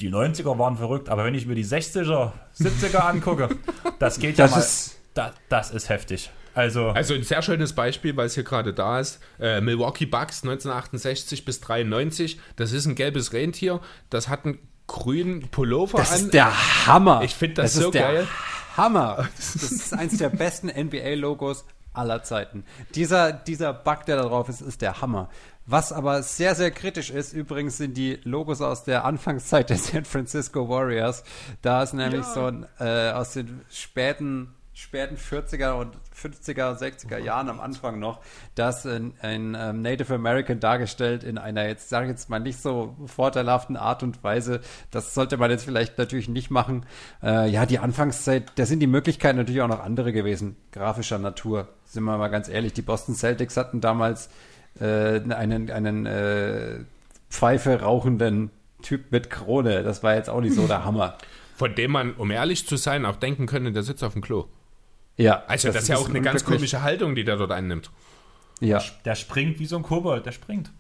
die 0.02 0.10
90er 0.12 0.58
waren 0.60 0.78
verrückt, 0.78 1.10
aber 1.10 1.24
wenn 1.26 1.34
ich 1.36 1.46
mir 1.48 1.56
die 1.56 1.66
60er, 1.66 2.32
70er 2.60 2.98
angucke, 3.00 3.50
das 4.00 4.20
geht 4.20 4.38
Das 4.40 4.52
ja 4.52 4.58
mal. 4.58 4.62
ist- 4.64 4.98
Da, 5.14 5.34
das 5.50 5.72
ist 5.72 5.90
heftig. 5.90 6.30
Also, 6.54 6.90
Also 6.90 7.14
ein 7.14 7.24
sehr 7.24 7.42
schönes 7.44 7.74
Beispiel, 7.74 8.16
weil 8.18 8.26
es 8.28 8.34
hier 8.36 8.44
gerade 8.44 8.74
da 8.74 9.00
ist. 9.00 9.20
Äh, 9.40 9.62
Milwaukee 9.62 10.06
Bucks 10.08 10.44
1968 10.44 11.46
bis 11.46 11.60
93. 11.62 12.40
Das 12.56 12.72
ist 12.72 12.86
ein 12.88 12.96
gelbes 12.96 13.32
Rentier. 13.34 13.80
Das 14.10 14.28
hat 14.28 14.46
einen 14.46 14.58
grünen 14.88 15.50
Pullover 15.50 15.98
Das 16.00 16.12
an. 16.14 16.18
ist 16.26 16.34
der 16.34 16.88
Hammer. 16.88 17.22
Ich 17.24 17.36
find 17.36 17.58
das 17.60 17.76
ist 17.76 17.84
so 17.84 17.92
der 17.92 18.02
geil. 18.02 18.28
Hammer. 18.76 19.28
Das 19.38 19.56
ist 19.56 19.94
eins 19.94 20.18
der 20.18 20.30
besten 20.30 20.68
NBA-Logos 20.70 21.66
aller 21.94 22.24
Zeiten. 22.24 22.64
Dieser, 22.96 23.34
dieser 23.34 23.74
Bug, 23.74 24.06
der 24.06 24.18
da 24.18 24.24
drauf 24.24 24.50
ist, 24.50 24.62
ist 24.62 24.82
der 24.82 25.02
Hammer. 25.02 25.30
Was 25.70 25.92
aber 25.92 26.24
sehr, 26.24 26.56
sehr 26.56 26.72
kritisch 26.72 27.10
ist, 27.10 27.34
übrigens 27.34 27.76
sind 27.76 27.98
die 27.98 28.22
Logos 28.24 28.62
aus 28.62 28.86
der 28.86 29.04
Anfangszeit 29.04 29.70
der 29.70 29.78
San 29.78 30.06
Francisco 30.06 30.70
Warriors. 30.70 31.26
Da 31.62 31.84
ist 31.84 31.94
nämlich 31.94 32.24
so 32.26 32.46
ein, 32.46 32.66
äh, 32.80 33.12
aus 33.12 33.34
den 33.34 33.60
späten, 33.70 34.54
späten 34.74 35.18
40er 35.18 35.74
und 35.74 35.98
50er 36.16 36.70
und 36.70 36.80
60er 36.80 37.18
Jahren 37.18 37.50
am 37.50 37.60
Anfang 37.60 38.00
noch, 38.00 38.22
das 38.56 38.86
ein, 38.86 39.16
ein 39.20 39.58
ähm, 39.60 39.82
Native 39.82 40.16
American 40.16 40.62
dargestellt 40.62 41.26
in 41.26 41.38
einer 41.38 41.68
jetzt, 41.68 41.90
sage 41.90 42.06
ich 42.06 42.12
jetzt 42.12 42.30
mal, 42.30 42.40
nicht 42.40 42.62
so 42.62 42.96
vorteilhaften 43.06 43.76
Art 43.76 44.04
und 44.04 44.24
Weise. 44.24 44.62
Das 44.90 45.14
sollte 45.14 45.36
man 45.36 45.52
jetzt 45.52 45.66
vielleicht 45.66 45.98
natürlich 45.98 46.30
nicht 46.30 46.50
machen. 46.50 46.86
Äh, 47.22 47.50
ja, 47.50 47.66
die 47.66 47.80
Anfangszeit, 47.80 48.54
da 48.56 48.66
sind 48.66 48.80
die 48.80 48.88
Möglichkeiten 48.88 49.38
natürlich 49.38 49.62
auch 49.62 49.68
noch 49.68 49.84
andere 49.84 50.14
gewesen, 50.14 50.56
grafischer 50.72 51.20
Natur. 51.20 51.68
Sind 51.84 52.06
wir 52.06 52.18
mal 52.18 52.30
ganz 52.30 52.48
ehrlich, 52.48 52.72
die 52.72 52.82
Boston 52.82 53.16
Celtics 53.16 53.58
hatten 53.58 53.82
damals 53.82 54.30
äh, 54.80 55.22
einen, 55.34 55.70
einen 55.72 56.06
äh, 56.06 56.80
Pfeife 57.30 57.82
rauchenden 57.82 58.52
Typ 58.82 59.12
mit 59.12 59.30
Krone. 59.30 59.84
Das 59.84 60.04
war 60.04 60.16
jetzt 60.16 60.30
auch 60.30 60.42
nicht 60.42 60.56
so 60.56 60.68
der 60.68 60.86
Hammer. 60.86 61.18
von 61.56 61.74
dem 61.74 61.92
man, 61.92 62.14
um 62.14 62.30
ehrlich 62.32 62.68
zu 62.68 62.78
sein, 62.78 63.06
auch 63.06 63.16
denken 63.16 63.48
könnte, 63.48 63.72
der 63.72 63.84
sitzt 63.84 64.04
auf 64.04 64.14
dem 64.14 64.22
Klo. 64.22 64.46
Ja, 65.18 65.44
Also 65.48 65.70
das, 65.70 65.84
ist 65.84 65.88
ja 65.90 65.98
auch 65.98 66.10
eine 66.10 66.22
ganz 66.22 66.46
komische 66.46 66.84
Haltung, 66.84 67.16
die 67.16 67.24
der 67.24 67.38
dort 67.38 67.52
einnimmt. 67.52 67.90
Ja, 68.60 68.82
der 69.06 69.16
springt 69.16 69.60
wie 69.60 69.66
so 69.66 69.78
ein 69.78 69.84
Kobold, 69.84 70.26
der 70.26 70.32
springt. 70.32 70.72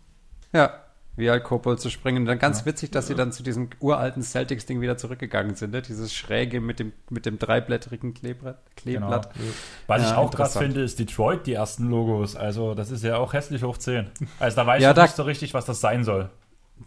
ja. 0.54 0.84
Wie 1.18 1.30
halt 1.30 1.44
Kobold 1.44 1.82
zu 1.82 1.90
springen. 1.90 2.20
Und 2.20 2.26
dann 2.28 2.40
ganz 2.40 2.66
witzig, 2.66 2.92
dass 2.92 3.08
sie 3.08 3.16
dann 3.16 3.32
zu 3.34 3.44
diesem 3.44 3.70
uralten 3.80 4.22
Celtics-Ding 4.24 4.80
wieder 4.82 4.98
zurückgegangen 4.98 5.56
sind. 5.56 5.72
Ne? 5.72 5.82
Dieses 5.82 6.14
Schräge 6.14 6.62
mit 6.62 6.80
dem, 6.80 6.94
mit 7.10 7.26
dem 7.26 7.40
dreiblättrigen 7.40 8.14
Kleeblatt. 8.14 8.60
Kleeblatt. 8.76 9.30
Was 9.88 10.04
ich 10.04 10.10
Ja, 10.10 10.18
auch 10.18 10.32
krass 10.32 10.56
finde, 10.58 10.82
ist 10.82 11.00
Detroit, 11.00 11.46
die 11.48 11.54
ersten 11.54 11.90
Logos. 11.90 12.36
Also, 12.36 12.76
das 12.76 12.92
ist 12.92 13.04
ja 13.04 13.18
auch 13.18 13.34
hässlich 13.34 13.64
hoch 13.64 13.78
10. 13.78 14.08
Also, 14.40 14.56
da 14.58 14.68
weiß 14.68 14.82
Ja, 14.82 14.92
ich 14.92 14.96
da- 14.96 15.02
nicht 15.04 15.16
so 15.16 15.24
richtig, 15.24 15.54
was 15.54 15.66
das 15.66 15.82
sein 15.82 16.04
soll. 16.04 16.30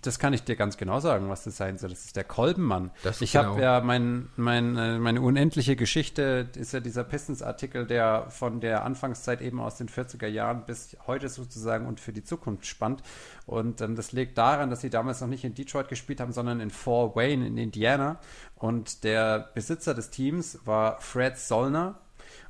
Das 0.02 0.18
kann 0.18 0.32
ich 0.32 0.44
dir 0.44 0.56
ganz 0.56 0.76
genau 0.76 1.00
sagen, 1.00 1.28
was 1.28 1.44
das 1.44 1.56
sein 1.56 1.76
soll. 1.76 1.90
Das 1.90 2.04
ist 2.04 2.16
der 2.16 2.24
Kolbenmann. 2.24 2.90
Das 3.02 3.20
ich 3.20 3.32
genau. 3.32 3.50
habe 3.50 3.62
ja 3.62 3.80
mein, 3.80 4.28
mein, 4.36 4.76
äh, 4.76 4.98
meine 4.98 5.20
unendliche 5.20 5.76
Geschichte, 5.76 6.48
ist 6.56 6.72
ja 6.72 6.80
dieser 6.80 7.04
Pistons-Artikel, 7.04 7.86
der 7.86 8.26
von 8.30 8.60
der 8.60 8.84
Anfangszeit 8.84 9.40
eben 9.40 9.60
aus 9.60 9.76
den 9.76 9.88
40er 9.88 10.28
Jahren 10.28 10.64
bis 10.64 10.96
heute 11.06 11.28
sozusagen 11.28 11.86
und 11.86 12.00
für 12.00 12.12
die 12.12 12.22
Zukunft 12.22 12.66
spannt. 12.66 13.02
Und 13.46 13.80
ähm, 13.80 13.96
das 13.96 14.12
liegt 14.12 14.38
daran, 14.38 14.70
dass 14.70 14.80
sie 14.80 14.90
damals 14.90 15.20
noch 15.20 15.28
nicht 15.28 15.44
in 15.44 15.54
Detroit 15.54 15.88
gespielt 15.88 16.20
haben, 16.20 16.32
sondern 16.32 16.60
in 16.60 16.70
Fort 16.70 17.16
Wayne 17.16 17.46
in 17.46 17.56
Indiana. 17.56 18.18
Und 18.56 19.04
der 19.04 19.50
Besitzer 19.54 19.94
des 19.94 20.10
Teams 20.10 20.60
war 20.64 21.00
Fred 21.00 21.36
Zollner. 21.36 21.98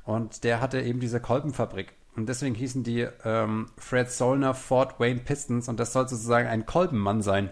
Und 0.03 0.43
der 0.43 0.61
hatte 0.61 0.81
eben 0.81 0.99
diese 0.99 1.19
Kolbenfabrik. 1.19 1.93
Und 2.15 2.27
deswegen 2.27 2.55
hießen 2.55 2.83
die 2.83 3.07
ähm, 3.23 3.67
Fred 3.77 4.11
Zollner 4.11 4.53
Fort 4.53 4.99
Wayne 4.99 5.21
Pistons. 5.21 5.69
Und 5.69 5.79
das 5.79 5.93
soll 5.93 6.07
sozusagen 6.07 6.47
ein 6.47 6.65
Kolbenmann 6.65 7.21
sein. 7.21 7.51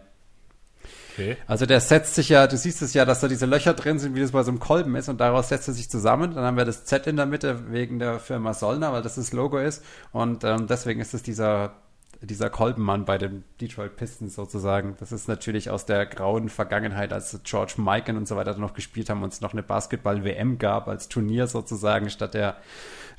Okay. 1.14 1.38
Also 1.48 1.66
der 1.66 1.82
setzt 1.82 2.16
sich 2.16 2.30
ja, 2.30 2.48
du 2.48 2.58
siehst 2.58 2.82
es 2.82 2.94
ja, 2.94 3.06
dass 3.06 3.20
da 3.20 3.28
diese 3.28 3.46
Löcher 3.46 3.74
drin 3.74 4.00
sind, 4.00 4.16
wie 4.16 4.22
das 4.22 4.32
bei 4.32 4.44
so 4.44 4.52
einem 4.52 4.60
Kolben 4.60 4.96
ist 4.96 5.10
und 5.10 5.20
daraus 5.20 5.50
setzt 5.50 5.68
er 5.68 5.74
sich 5.74 5.90
zusammen. 5.90 6.34
Dann 6.34 6.44
haben 6.44 6.58
wir 6.58 6.66
das 6.66 6.86
Z 6.86 7.08
in 7.08 7.18
der 7.18 7.26
Mitte 7.26 7.72
wegen 7.72 8.00
der 8.00 8.20
Firma 8.20 8.54
Sollner, 8.54 8.94
weil 8.94 9.02
das 9.02 9.16
das 9.16 9.34
Logo 9.34 9.58
ist 9.58 9.84
und 10.12 10.44
ähm, 10.44 10.68
deswegen 10.68 11.02
ist 11.02 11.14
es 11.14 11.24
dieser 11.24 11.74
dieser 12.22 12.50
Kolbenmann 12.50 13.06
bei 13.06 13.18
den 13.18 13.46
Detroit 13.62 13.96
Pistons 13.96 14.36
sozusagen. 14.36 14.98
Das 15.00 15.14
ist 15.14 15.30
natürlich 15.30 15.70
aus 15.70 15.86
der 15.86 16.06
grauen 16.06 16.50
Vergangenheit, 16.50 17.14
als 17.14 17.40
George 17.44 17.76
Mikan 17.78 18.18
und 18.18 18.28
so 18.28 18.36
weiter 18.36 18.58
noch 18.58 18.74
gespielt 18.74 19.10
haben 19.10 19.24
und 19.24 19.32
es 19.32 19.40
noch 19.40 19.54
eine 19.54 19.64
Basketball-WM 19.64 20.58
gab 20.58 20.90
als 20.90 21.08
Turnier 21.08 21.48
sozusagen 21.48 22.10
statt 22.10 22.34
der 22.34 22.58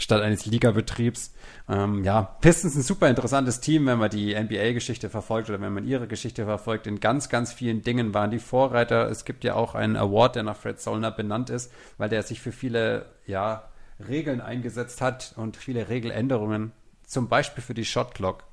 statt 0.03 0.23
eines 0.23 0.47
Ligabetriebs. 0.47 1.35
Ähm, 1.69 2.05
ja, 2.05 2.23
Pistons 2.23 2.75
ein 2.75 2.83
super 2.83 3.09
interessantes 3.09 3.61
Team, 3.61 3.87
wenn 3.87 3.99
man 3.99 4.11
die 4.11 4.35
NBA-Geschichte 4.35 5.11
verfolgt 5.11 5.49
oder 5.51 5.61
wenn 5.61 5.73
man 5.73 5.87
ihre 5.87 6.07
Geschichte 6.07 6.45
verfolgt. 6.45 6.87
In 6.87 7.01
ganz, 7.01 7.29
ganz 7.29 7.53
vielen 7.53 7.83
Dingen 7.83 8.15
waren 8.15 8.31
die 8.31 8.39
Vorreiter. 8.39 9.09
Es 9.11 9.25
gibt 9.25 9.45
ja 9.45 9.55
auch 9.55 9.75
einen 9.75 9.97
Award, 9.97 10.37
der 10.37 10.43
nach 10.43 10.57
Fred 10.57 10.81
Zollner 10.81 11.11
benannt 11.11 11.51
ist, 11.51 11.73
weil 11.99 12.09
der 12.09 12.23
sich 12.23 12.41
für 12.41 12.53
viele 12.53 13.07
ja, 13.27 13.69
Regeln 14.09 14.41
eingesetzt 14.41 15.01
hat 15.01 15.35
und 15.37 15.57
viele 15.57 15.89
Regeländerungen. 15.89 16.73
Zum 17.07 17.29
Beispiel 17.29 17.63
für 17.63 17.75
die 17.75 17.85
Shot 17.85 18.15
Clock. 18.15 18.45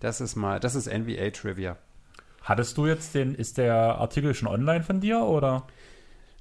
Das 0.00 0.20
ist 0.20 0.36
mal, 0.36 0.60
das 0.60 0.74
ist 0.74 0.92
NBA 0.92 1.30
Trivia. 1.30 1.76
Hattest 2.42 2.76
du 2.76 2.86
jetzt 2.86 3.14
den, 3.14 3.34
ist 3.34 3.58
der 3.58 3.74
Artikel 3.74 4.34
schon 4.34 4.48
online 4.48 4.82
von 4.82 5.00
dir 5.00 5.20
oder? 5.20 5.66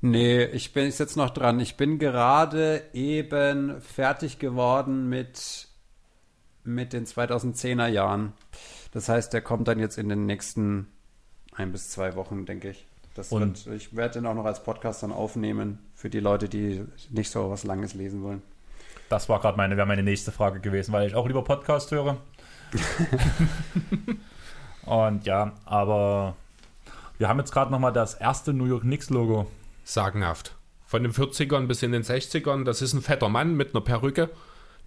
Nee, 0.06 0.44
ich 0.44 0.74
bin 0.74 0.92
jetzt 0.92 1.16
noch 1.16 1.30
dran. 1.30 1.62
Ich 1.62 1.78
bin 1.78 1.98
gerade 1.98 2.84
eben 2.92 3.80
fertig 3.80 4.38
geworden 4.38 5.08
mit, 5.08 5.70
mit 6.66 6.92
den 6.92 7.06
2010er 7.06 7.88
Jahren. 7.88 8.34
Das 8.92 9.08
heißt, 9.08 9.32
der 9.32 9.40
kommt 9.40 9.70
dann 9.70 9.80
jetzt 9.80 9.98
in 9.98 10.10
den 10.10 10.26
nächsten 10.26 10.88
ein 11.56 11.72
bis 11.72 11.90
zwei 11.90 12.16
Wochen, 12.16 12.46
denke 12.46 12.72
ich. 12.72 12.86
Das 13.14 13.32
Und- 13.32 13.66
wird, 13.66 13.78
ich 13.78 13.96
werde 13.96 14.16
den 14.16 14.26
auch 14.26 14.34
noch 14.34 14.44
als 14.44 14.62
Podcast 14.62 15.04
dann 15.04 15.14
aufnehmen 15.14 15.80
für 15.96 16.10
die 16.10 16.20
Leute, 16.20 16.50
die 16.50 16.84
nicht 17.10 17.32
so 17.32 17.50
was 17.50 17.64
Langes 17.64 17.94
lesen 17.94 18.24
wollen. 18.24 18.42
Das 19.08 19.30
war 19.30 19.40
gerade 19.40 19.56
meine, 19.56 19.78
wäre 19.78 19.88
meine 19.88 20.04
nächste 20.04 20.34
Frage 20.34 20.60
gewesen, 20.60 20.92
weil 20.92 21.08
ich 21.08 21.16
auch 21.16 21.28
lieber 21.28 21.46
Podcast 21.46 21.92
höre. 21.92 22.18
Und 24.86 25.26
ja, 25.26 25.54
aber 25.64 26.36
wir 27.18 27.30
haben 27.30 27.40
jetzt 27.40 27.54
gerade 27.54 27.72
nochmal 27.72 27.94
das 27.94 28.16
erste 28.16 28.52
New 28.52 28.66
York 28.66 28.82
Knicks 28.82 29.10
Logo. 29.10 29.48
Sagenhaft. 29.84 30.56
Von 30.86 31.04
den 31.04 31.12
40ern 31.12 31.68
bis 31.68 31.82
in 31.84 31.92
den 31.92 32.04
60ern, 32.04 32.64
das 32.64 32.82
ist 32.82 32.94
ein 32.94 33.02
fetter 33.02 33.30
Mann 33.30 33.56
mit 33.56 33.74
einer 33.74 33.84
Perücke, 33.84 34.30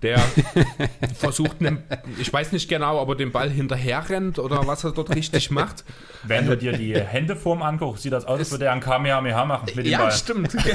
der 0.03 0.19
versucht, 1.19 1.61
einen, 1.61 1.83
ich 2.19 2.33
weiß 2.33 2.53
nicht 2.53 2.69
genau, 2.69 3.01
ob 3.01 3.09
er 3.11 3.15
den 3.17 3.33
Ball 3.33 3.51
hinterher 3.51 4.09
rennt 4.09 4.39
oder 4.39 4.67
was 4.67 4.85
er 4.85 4.93
dort 4.93 5.15
richtig 5.15 5.51
macht. 5.51 5.85
Wenn 6.23 6.47
du 6.47 6.57
dir 6.57 6.73
die 6.73 6.99
Händeform 6.99 7.63
anguckst, 7.63 8.03
sieht 8.03 8.13
das 8.13 8.25
aus, 8.25 8.39
als 8.39 8.51
würde 8.51 8.67
er 8.67 8.73
ein 8.73 8.81
Kamehameha 8.81 9.45
machen 9.45 9.71
mit 9.75 9.87
dem 9.87 9.99
Ball. 9.99 10.13
stimmt. 10.13 10.57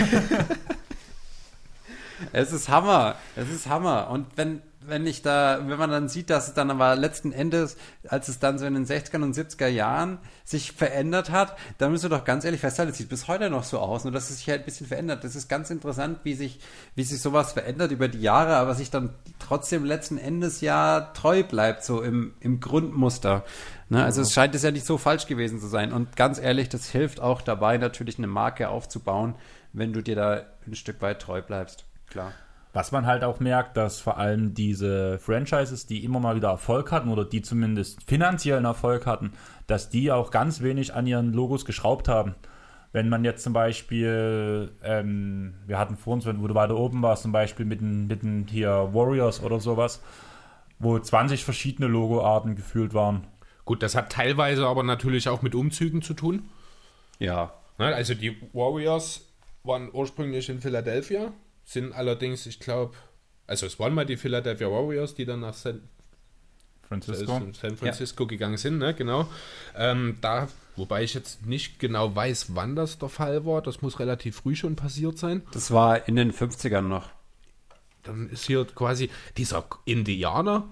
Es 2.34 2.52
ist 2.52 2.70
Hammer. 2.70 3.16
Es 3.36 3.50
ist 3.50 3.68
Hammer. 3.68 4.10
Und 4.10 4.28
wenn, 4.36 4.62
wenn 4.86 5.06
ich 5.06 5.22
da, 5.22 5.60
wenn 5.66 5.78
man 5.78 5.92
dann 5.92 6.10
sieht, 6.10 6.30
dass 6.30 6.48
es 6.48 6.54
dann 6.54 6.72
aber 6.72 6.96
letzten 6.96 7.32
Endes, 7.32 7.78
als 8.08 8.28
es 8.28 8.40
dann 8.40 8.58
so 8.58 8.66
in 8.66 8.74
den 8.74 8.86
60er 8.86 9.22
und 9.22 9.36
70er 9.36 9.68
Jahren 9.68 10.18
sich 10.44 10.72
verändert 10.72 11.30
hat, 11.30 11.58
dann 11.78 11.92
müssen 11.92 12.10
wir 12.10 12.18
doch 12.18 12.26
ganz 12.26 12.46
ehrlich 12.46 12.62
festhalten, 12.62 12.92
es 12.92 12.98
sieht 12.98 13.10
bis 13.10 13.28
heute 13.28 13.50
noch 13.50 13.64
so 13.64 13.80
aus, 13.80 14.04
nur 14.04 14.12
dass 14.12 14.30
es 14.30 14.38
sich 14.38 14.50
halt 14.50 14.62
ein 14.62 14.66
bisschen 14.66 14.88
verändert. 14.88 15.24
Das 15.24 15.36
ist 15.36 15.50
ganz 15.50 15.70
interessant, 15.70 16.20
wie 16.24 16.34
sich, 16.34 16.60
wie 16.96 17.04
sich 17.04 17.22
sowas 17.22 17.54
verändert 17.54 17.92
über 17.92 18.08
die 18.08 18.22
Jahre, 18.22 18.56
aber 18.56 18.74
sich 18.74 18.90
dann 18.90 19.14
trotzdem 19.40 19.86
letzten 19.86 20.18
Endes 20.18 20.62
ja 20.62 21.12
treu 21.14 21.44
bleibt, 21.44 21.84
so 21.84 22.02
im, 22.02 22.34
im 22.40 22.60
Grundmuster. 22.60 23.46
Ne? 23.90 24.04
Also 24.04 24.22
es 24.22 24.34
scheint 24.34 24.56
es 24.56 24.64
ja 24.64 24.72
nicht 24.72 24.86
so 24.86 24.98
falsch 24.98 25.28
gewesen 25.28 25.60
zu 25.60 25.68
sein. 25.68 25.94
Und 25.94 26.16
ganz 26.16 26.40
ehrlich, 26.40 26.70
das 26.70 26.90
hilft 26.90 27.20
auch 27.20 27.42
dabei, 27.42 27.78
natürlich 27.78 28.18
eine 28.18 28.28
Marke 28.28 28.70
aufzubauen, 28.70 29.36
wenn 29.74 29.94
du 29.94 30.02
dir 30.02 30.16
da 30.16 30.46
ein 30.66 30.76
Stück 30.76 31.02
weit 31.02 31.22
treu 31.22 31.42
bleibst. 31.42 31.86
Klar. 32.10 32.34
Was 32.74 32.94
man 32.94 33.06
halt 33.06 33.24
auch 33.24 33.40
merkt, 33.40 33.76
dass 33.76 34.00
vor 34.00 34.18
allem 34.18 34.54
diese 34.54 35.20
Franchises, 35.20 35.88
die 35.88 36.06
immer 36.06 36.22
mal 36.22 36.36
wieder 36.36 36.50
Erfolg 36.50 36.92
hatten 36.92 37.10
oder 37.10 37.26
die 37.26 37.42
zumindest 37.42 38.04
finanziellen 38.08 38.64
Erfolg 38.64 39.06
hatten, 39.06 39.34
dass 39.68 39.90
die 39.90 40.12
auch 40.12 40.32
ganz 40.32 40.62
wenig 40.62 40.94
an 40.94 41.06
ihren 41.06 41.34
Logos 41.34 41.66
geschraubt 41.66 42.08
haben. 42.08 42.36
Wenn 42.94 43.10
man 43.10 43.24
jetzt 43.24 43.44
zum 43.44 43.54
Beispiel, 43.54 44.72
ähm, 44.84 45.54
wir 45.66 45.78
hatten 45.78 45.98
vor 45.98 46.14
uns, 46.14 46.26
wo 46.26 46.48
du 46.48 46.56
weiter 46.56 46.78
oben 46.78 47.02
warst, 47.02 47.24
zum 47.24 47.32
Beispiel 47.32 47.66
mit 47.66 47.82
den, 47.82 48.08
mit 48.08 48.24
den 48.24 48.48
hier 48.48 48.90
Warriors 48.94 49.44
oder 49.44 49.60
sowas, 49.60 50.02
wo 50.80 50.98
20 50.98 51.44
verschiedene 51.44 51.88
Logoarten 51.88 52.56
gefühlt 52.56 52.94
waren. 52.94 53.28
Gut, 53.66 53.84
das 53.84 53.96
hat 53.96 54.12
teilweise 54.12 54.66
aber 54.68 54.84
natürlich 54.84 55.30
auch 55.30 55.42
mit 55.42 55.56
Umzügen 55.56 56.02
zu 56.02 56.14
tun. 56.14 56.50
Ja. 57.20 57.54
Ne, 57.78 57.94
Also 57.94 58.14
die 58.14 58.36
Warriors 58.54 59.28
waren 59.64 59.90
ursprünglich 59.94 60.50
in 60.50 60.60
Philadelphia, 60.60 61.32
sind 61.72 61.94
allerdings, 61.94 62.46
ich 62.46 62.60
glaube, 62.60 62.94
also 63.48 63.66
es 63.66 63.80
waren 63.80 63.94
mal 63.94 64.06
die 64.06 64.18
Philadelphia 64.18 64.68
Warriors, 64.70 65.16
die 65.16 65.26
dann 65.26 65.40
nach 65.42 65.54
San, 65.54 65.82
Francisco. 66.88 67.42
San 67.60 67.76
Francisco 67.78 68.28
gegangen 68.28 68.58
sind, 68.58 68.78
ne? 68.78 68.94
genau. 68.94 69.28
Ähm, 69.76 70.18
da 70.22 70.48
Wobei 70.78 71.04
ich 71.04 71.14
jetzt 71.14 71.46
nicht 71.46 71.80
genau 71.80 72.16
weiß, 72.16 72.56
wann 72.56 72.78
das 72.78 72.98
der 72.98 73.10
Fall 73.10 73.46
war. 73.46 73.62
Das 73.62 73.82
muss 73.82 74.00
relativ 74.00 74.38
früh 74.38 74.56
schon 74.56 74.78
passiert 74.78 75.18
sein. 75.18 75.44
Das 75.52 75.72
war 75.72 76.08
in 76.08 76.16
den 76.16 76.32
50ern 76.32 76.82
noch. 76.82 77.10
Dann 78.04 78.30
ist 78.30 78.46
hier 78.46 78.66
quasi 78.66 79.10
dieser 79.36 79.66
Indianer. 79.84 80.70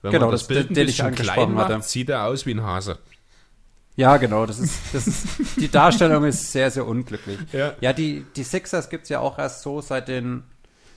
Wenn 0.00 0.12
Genau, 0.12 0.26
man 0.26 0.32
das 0.32 0.42
das- 0.42 0.48
Bild 0.48 0.70
ein 0.70 0.74
bisschen 0.74 1.14
klein 1.16 1.52
macht, 1.52 1.68
hatte. 1.70 1.82
sieht 1.82 2.08
er 2.10 2.24
aus 2.26 2.46
wie 2.46 2.52
ein 2.52 2.62
Hase. 2.62 2.98
Ja, 3.98 4.16
genau. 4.16 4.46
Das 4.46 4.60
ist, 4.60 4.94
das 4.94 5.08
ist, 5.08 5.56
die 5.56 5.68
Darstellung 5.68 6.22
ist 6.22 6.52
sehr, 6.52 6.70
sehr 6.70 6.86
unglücklich. 6.86 7.36
Ja. 7.52 7.74
ja 7.80 7.92
die, 7.92 8.24
die 8.36 8.44
Sixers 8.44 8.90
gibt 8.90 9.02
es 9.02 9.08
ja 9.08 9.18
auch 9.18 9.40
erst 9.40 9.62
so 9.62 9.80
seit 9.80 10.06
den, 10.06 10.44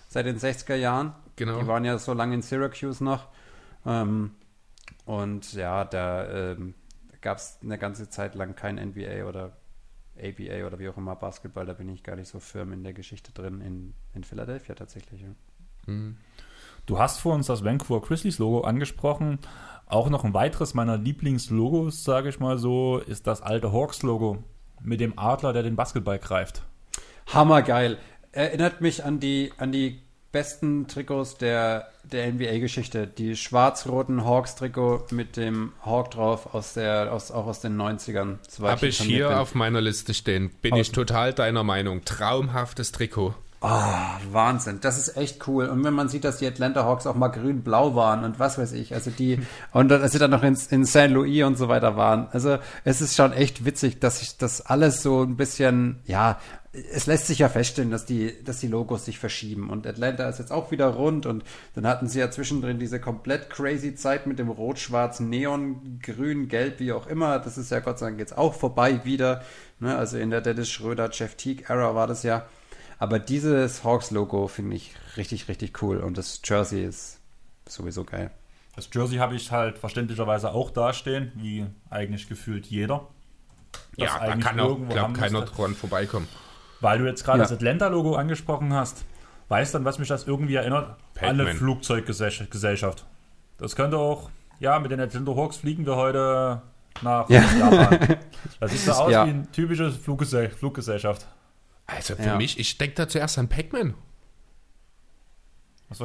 seit 0.08 0.28
den 0.28 0.38
60er 0.38 0.76
Jahren. 0.76 1.14
Genau. 1.36 1.60
Die 1.60 1.68
waren 1.68 1.84
ja 1.84 1.98
so 1.98 2.14
lange 2.14 2.36
in 2.36 2.44
Syracuse 2.44 3.04
noch. 3.04 3.28
Ähm, 3.88 4.36
und 5.06 5.54
ja, 5.54 5.84
da 5.84 6.52
ähm, 6.52 6.76
gab 7.22 7.38
es 7.38 7.58
eine 7.64 7.80
ganze 7.80 8.08
Zeit 8.08 8.36
lang 8.36 8.56
kein 8.56 8.76
NBA 8.76 9.26
oder 9.28 9.54
ABA 10.16 10.68
oder 10.68 10.78
wie 10.78 10.88
auch 10.88 10.98
immer 10.98 11.16
Basketball. 11.16 11.66
Da 11.66 11.74
bin 11.74 11.90
ich 11.90 12.04
gar 12.04 12.16
nicht 12.16 12.30
so 12.30 12.40
firm 12.40 12.72
in 12.72 12.84
der 12.84 12.94
Geschichte 12.94 13.32
drin. 13.32 13.62
In, 13.62 13.96
in 14.14 14.24
Philadelphia 14.24 14.76
tatsächlich. 14.76 15.22
Ja. 15.22 15.94
Du 16.86 17.00
hast 17.00 17.20
vor 17.20 17.34
uns 17.34 17.48
das 17.48 17.64
Vancouver 17.64 18.02
Grizzlies 18.02 18.38
Logo 18.38 18.62
angesprochen. 18.62 19.40
Auch 19.92 20.10
noch 20.10 20.24
ein 20.24 20.34
weiteres 20.34 20.74
meiner 20.74 20.98
Lieblingslogos, 20.98 22.06
sage 22.06 22.30
ich 22.30 22.40
mal 22.40 22.58
so, 22.58 23.00
ist 23.00 23.28
das 23.28 23.42
alte 23.42 23.74
Hawks 23.74 24.04
Logo 24.04 24.42
mit 24.82 25.02
dem 25.02 25.20
Adler, 25.20 25.52
der 25.52 25.64
den 25.64 25.76
Basketball 25.76 26.18
greift. 26.18 26.62
Hammergeil. 27.28 27.98
Erinnert 28.32 28.80
mich 28.80 29.04
an 29.04 29.20
die, 29.20 29.52
an 29.58 29.74
die 29.74 30.00
besten 30.32 30.88
Trikots 30.88 31.38
der, 31.38 31.90
der 32.04 32.32
NBA-Geschichte. 32.32 33.06
Die 33.06 33.36
schwarz-roten 33.36 34.24
Hawks-Trikot 34.24 35.08
mit 35.12 35.36
dem 35.36 35.74
Hawk 35.84 36.12
drauf 36.12 36.56
aus 36.56 36.74
der, 36.74 37.12
aus, 37.12 37.30
auch 37.30 37.46
aus 37.46 37.60
den 37.60 37.76
90ern. 37.76 38.38
soweit 38.48 38.72
Habe 38.72 38.88
ich 38.88 39.02
hier 39.02 39.28
bin. 39.28 39.38
auf 39.38 39.56
meiner 39.56 39.82
Liste 39.82 40.14
stehen. 40.14 40.52
Bin 40.62 40.78
ich 40.78 40.94
total 40.94 41.34
deiner 41.34 41.66
Meinung. 41.66 42.06
Traumhaftes 42.06 42.94
Trikot. 42.94 43.36
Ah, 43.64 44.18
Wahnsinn. 44.32 44.80
Das 44.82 44.98
ist 44.98 45.16
echt 45.18 45.48
cool. 45.48 45.68
Und 45.68 45.84
wenn 45.84 45.94
man 45.94 46.10
sieht, 46.10 46.24
dass 46.24 46.38
die 46.38 46.48
Atlanta 46.48 46.84
Hawks 46.84 47.06
auch 47.06 47.14
mal 47.14 47.28
grün-blau 47.28 47.94
waren 47.94 48.24
und 48.24 48.40
was 48.40 48.58
weiß 48.58 48.72
ich, 48.72 48.96
also 48.96 49.12
die, 49.12 49.40
und 49.72 49.92
als 49.92 50.14
sie 50.14 50.20
dann 50.20 50.32
noch 50.32 50.42
in, 50.42 50.58
in 50.72 50.84
St. 50.84 51.10
Louis 51.10 51.44
und 51.44 51.60
so 51.60 51.68
weiter 51.68 51.96
waren. 51.96 52.28
Also, 52.32 52.58
es 52.86 53.02
ist 53.02 53.16
schon 53.16 53.34
echt 53.34 53.64
witzig, 53.64 54.00
dass 54.00 54.20
sich 54.20 54.38
das 54.38 54.66
alles 54.66 55.04
so 55.04 55.22
ein 55.22 55.38
bisschen, 55.38 56.00
ja, 56.06 56.40
es 56.74 57.06
lässt 57.06 57.28
sich 57.28 57.40
ja 57.40 57.50
feststellen, 57.50 57.92
dass 57.92 58.06
die, 58.06 58.44
dass 58.44 58.60
die 58.60 58.68
Logos 58.68 59.06
sich 59.06 59.20
verschieben. 59.20 59.70
Und 59.70 59.86
Atlanta 59.86 60.28
ist 60.28 60.40
jetzt 60.40 60.52
auch 60.52 60.72
wieder 60.72 60.88
rund 60.88 61.28
und 61.28 61.44
dann 61.76 61.86
hatten 61.86 62.08
sie 62.08 62.20
ja 62.20 62.32
zwischendrin 62.32 62.80
diese 62.80 63.00
komplett 63.00 63.52
crazy 63.52 63.94
Zeit 63.94 64.26
mit 64.26 64.40
dem 64.40 64.50
rot-schwarz, 64.50 65.20
neon, 65.20 66.00
grün, 66.02 66.48
gelb, 66.48 66.80
wie 66.80 66.94
auch 66.94 67.06
immer. 67.06 67.38
Das 67.38 67.60
ist 67.60 67.70
ja 67.70 67.80
Gott 67.80 68.00
sei 68.00 68.08
Dank 68.08 68.20
jetzt 68.20 68.36
auch 68.36 68.56
vorbei 68.56 69.02
wieder. 69.04 69.44
Ne? 69.80 69.96
Also 69.96 70.18
in 70.18 70.32
der 70.32 70.42
Dennis 70.42 70.70
Schröder, 70.70 71.10
Jeff 71.12 71.36
Teague-Ära 71.36 71.94
war 71.94 72.08
das 72.08 72.24
ja. 72.24 72.48
Aber 73.02 73.18
dieses 73.18 73.84
Hawks-Logo 73.84 74.48
finde 74.48 74.76
ich 74.76 74.94
richtig, 75.18 75.48
richtig 75.48 75.82
cool 75.82 75.98
und 76.02 76.20
das 76.20 76.40
Jersey 76.44 76.84
ist 76.86 77.20
sowieso 77.68 78.04
geil. 78.04 78.30
Das 78.76 78.90
Jersey 78.94 79.18
habe 79.18 79.34
ich 79.36 79.52
halt 79.52 79.80
verständlicherweise 79.80 80.52
auch 80.52 80.70
dastehen, 80.70 81.32
wie 81.34 81.66
eigentlich 81.90 82.30
gefühlt 82.30 82.68
jeder. 82.68 83.08
Das 83.98 84.08
ja, 84.14 84.20
da 84.28 84.36
kann 84.36 84.60
auch, 84.60 84.70
irgendwo 84.70 84.94
glaub 84.94 85.16
keiner 85.16 85.42
dran 85.42 85.74
vorbeikommen. 85.74 86.28
Weil 86.80 87.00
du 87.00 87.06
jetzt 87.08 87.24
gerade 87.26 87.40
Ja. 87.40 87.46
das 87.46 87.52
Atlanta-Logo 87.52 88.14
angesprochen 88.16 88.72
hast, 88.72 89.04
weißt 89.50 89.74
dann, 89.74 89.84
was 89.84 89.98
mich 89.98 90.08
das 90.08 90.28
irgendwie 90.28 90.54
erinnert? 90.56 90.90
An 91.20 91.30
eine 91.30 91.38
Pac-Man. 91.46 91.58
Flugzeuggesellschaft. 91.58 93.06
Das 93.58 93.76
könnte 93.76 93.98
auch, 93.98 94.30
ja, 94.60 94.78
mit 94.80 94.92
den 94.92 95.00
Atlanta 95.00 95.36
Hawks 95.36 95.58
fliegen 95.58 95.88
wir 95.88 95.96
heute 95.96 96.62
nach 97.02 97.28
Ja. 97.32 97.42
Japan. 97.58 98.18
Das 98.60 98.72
sieht 98.72 98.82
so 98.82 98.92
aus 98.92 99.12
Ja. 99.12 99.26
wie 99.26 99.32
eine 99.32 99.52
typische 99.52 99.92
Fluggesell 99.92 100.50
Fluggesellschaft. 100.52 101.26
Also 101.96 102.16
für 102.16 102.24
Ja. 102.24 102.36
mich, 102.36 102.60
ich 102.60 102.78
denke 102.78 102.96
da 102.96 103.08
zuerst 103.08 103.38
an 103.38 103.50
Pac-Man. 103.50 103.94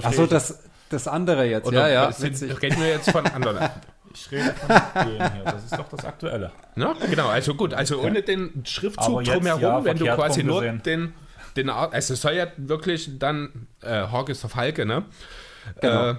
Achso, 0.02 0.26
das, 0.26 0.64
das 0.88 1.06
andere 1.08 1.44
jetzt. 1.46 1.66
Oder 1.66 1.88
ja, 1.88 2.04
ja, 2.04 2.12
sind, 2.12 2.40
reden 2.62 2.80
wir 2.80 2.88
jetzt 2.88 3.10
von 3.10 3.26
anderen? 3.26 3.70
Ich 4.18 4.30
rede 4.32 4.54
von 4.54 4.68
dem 5.04 5.32
hier. 5.32 5.44
Das 5.44 5.64
ist 5.64 5.76
doch 5.76 5.88
das 5.90 6.06
Aktuelle. 6.06 6.50
Ne? 6.74 6.94
Genau, 7.10 7.28
also 7.28 7.54
gut, 7.54 7.74
also 7.74 8.00
ohne 8.00 8.22
den 8.22 8.64
Schriftzug 8.64 9.26
jetzt, 9.26 9.34
drumherum, 9.34 9.60
ja, 9.60 9.84
wenn 9.84 9.98
du 9.98 10.06
quasi 10.06 10.42
nur 10.42 10.62
gesehen. 10.62 10.82
den, 10.84 11.12
den 11.54 11.68
also 11.68 12.14
es 12.14 12.22
soll 12.22 12.32
ja 12.32 12.46
wirklich 12.56 13.18
dann, 13.18 13.66
äh, 13.82 14.06
Hawk 14.06 14.30
ist 14.30 14.42
der 14.42 14.48
Falke, 14.48 14.86
ne? 14.86 15.04
Genau. 15.82 16.10
Äh, 16.12 16.16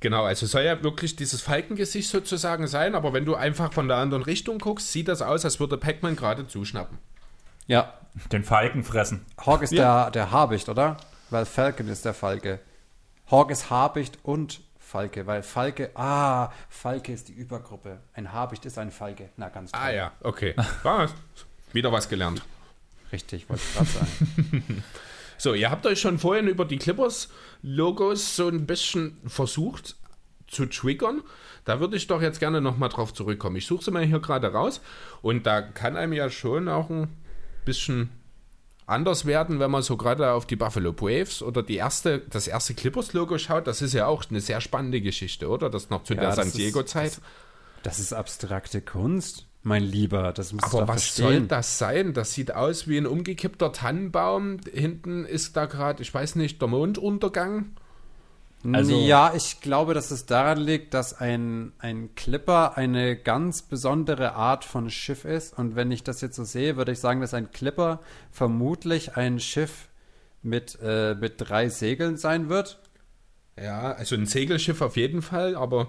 genau, 0.00 0.24
also 0.24 0.46
es 0.46 0.50
soll 0.50 0.62
ja 0.62 0.82
wirklich 0.82 1.14
dieses 1.14 1.40
Falkengesicht 1.40 2.10
sozusagen 2.10 2.66
sein, 2.66 2.96
aber 2.96 3.12
wenn 3.12 3.24
du 3.24 3.36
einfach 3.36 3.72
von 3.72 3.86
der 3.86 3.98
anderen 3.98 4.24
Richtung 4.24 4.58
guckst, 4.58 4.90
sieht 4.90 5.06
das 5.06 5.22
aus, 5.22 5.44
als 5.44 5.60
würde 5.60 5.78
Pac-Man 5.78 6.16
gerade 6.16 6.48
zuschnappen. 6.48 6.98
Ja, 7.68 7.97
Den 8.32 8.44
Falken 8.44 8.84
fressen. 8.84 9.24
Hawk 9.44 9.62
ist 9.62 9.72
der, 9.72 10.10
der 10.10 10.30
Habicht, 10.30 10.68
oder? 10.68 10.96
Weil 11.30 11.44
Falcon 11.44 11.88
ist 11.88 12.04
der 12.04 12.14
Falke. 12.14 12.60
Hawk 13.30 13.50
ist 13.50 13.70
Habicht 13.70 14.18
und 14.22 14.60
Falke, 14.78 15.26
weil 15.26 15.42
Falke, 15.42 15.90
ah, 15.94 16.50
Falke 16.68 17.12
ist 17.12 17.28
die 17.28 17.34
Übergruppe. 17.34 17.98
Ein 18.14 18.32
Habicht 18.32 18.64
ist 18.64 18.78
ein 18.78 18.90
Falke. 18.90 19.28
Na, 19.36 19.50
ganz 19.50 19.72
toll. 19.72 19.80
Ah 19.82 19.90
ja, 19.90 20.12
okay. 20.22 20.54
War 20.82 21.08
wieder 21.72 21.92
was 21.92 22.08
gelernt. 22.08 22.42
Richtig, 23.12 23.48
wollte 23.48 23.62
ich 23.62 23.74
gerade 23.74 23.90
sagen. 23.90 24.84
So, 25.40 25.54
ihr 25.54 25.70
habt 25.70 25.86
euch 25.86 26.00
schon 26.00 26.18
vorhin 26.18 26.48
über 26.48 26.64
die 26.64 26.78
Clippers-Logos 26.78 28.34
so 28.34 28.48
ein 28.48 28.66
bisschen 28.66 29.18
versucht 29.24 29.94
zu 30.48 30.66
triggern. 30.66 31.22
Da 31.64 31.78
würde 31.78 31.96
ich 31.96 32.08
doch 32.08 32.20
jetzt 32.20 32.40
gerne 32.40 32.60
nochmal 32.60 32.88
drauf 32.88 33.14
zurückkommen. 33.14 33.54
Ich 33.54 33.66
suche 33.66 33.84
sie 33.84 33.92
mal 33.92 34.04
hier 34.04 34.18
gerade 34.18 34.52
raus 34.52 34.80
und 35.22 35.46
da 35.46 35.62
kann 35.62 35.96
einem 35.96 36.12
ja 36.12 36.28
schon 36.28 36.68
auch 36.68 36.90
ein 36.90 37.16
bisschen 37.68 38.10
anders 38.86 39.26
werden, 39.26 39.60
wenn 39.60 39.70
man 39.70 39.82
so 39.82 39.96
gerade 39.96 40.32
auf 40.32 40.46
die 40.46 40.56
Buffalo 40.56 40.92
Braves 40.92 41.42
oder 41.42 41.62
die 41.62 41.76
erste, 41.76 42.20
das 42.20 42.48
erste 42.48 42.74
Clippers-Logo 42.74 43.38
schaut. 43.38 43.66
Das 43.66 43.82
ist 43.82 43.92
ja 43.92 44.06
auch 44.06 44.24
eine 44.30 44.40
sehr 44.40 44.60
spannende 44.60 45.00
Geschichte, 45.00 45.48
oder? 45.48 45.68
Das 45.70 45.90
noch 45.90 46.04
zu 46.04 46.14
Ja, 46.14 46.20
der 46.20 46.34
das 46.34 46.36
San 46.36 46.52
Diego-Zeit. 46.52 47.20
Das 47.82 47.98
ist 47.98 48.12
abstrakte 48.12 48.80
Kunst, 48.80 49.46
mein 49.62 49.84
Lieber. 49.84 50.32
Das 50.32 50.52
musst 50.52 50.72
du 50.72 50.78
Aber 50.78 50.88
was 50.88 51.14
soll 51.14 51.26
verstehen. 51.26 51.48
das 51.48 51.78
sein? 51.78 52.14
Das 52.14 52.32
sieht 52.32 52.54
aus 52.54 52.88
wie 52.88 52.96
ein 52.96 53.06
umgekippter 53.06 53.72
Tannenbaum. 53.72 54.58
Hinten 54.72 55.24
ist 55.26 55.56
da 55.56 55.66
gerade, 55.66 56.02
ich 56.02 56.12
weiß 56.12 56.36
nicht, 56.36 56.60
der 56.60 56.68
Monduntergang. 56.68 57.72
Also- 58.72 58.98
ja, 58.98 59.32
ich 59.34 59.60
glaube, 59.60 59.94
dass 59.94 60.10
es 60.10 60.26
daran 60.26 60.58
liegt, 60.58 60.92
dass 60.94 61.14
ein, 61.20 61.72
ein 61.78 62.14
Clipper 62.16 62.76
eine 62.76 63.16
ganz 63.16 63.62
besondere 63.62 64.34
Art 64.34 64.64
von 64.64 64.90
Schiff 64.90 65.24
ist. 65.24 65.56
Und 65.56 65.76
wenn 65.76 65.90
ich 65.92 66.02
das 66.02 66.20
jetzt 66.20 66.36
so 66.36 66.44
sehe, 66.44 66.76
würde 66.76 66.92
ich 66.92 66.98
sagen, 66.98 67.20
dass 67.20 67.34
ein 67.34 67.52
Clipper 67.52 68.00
vermutlich 68.32 69.16
ein 69.16 69.38
Schiff 69.38 69.88
mit, 70.42 70.78
äh, 70.82 71.14
mit 71.14 71.34
drei 71.38 71.68
Segeln 71.68 72.16
sein 72.16 72.48
wird. 72.48 72.80
Ja, 73.56 73.92
also 73.92 74.14
ein 74.16 74.26
Segelschiff 74.26 74.82
auf 74.82 74.96
jeden 74.96 75.22
Fall, 75.22 75.54
aber 75.56 75.88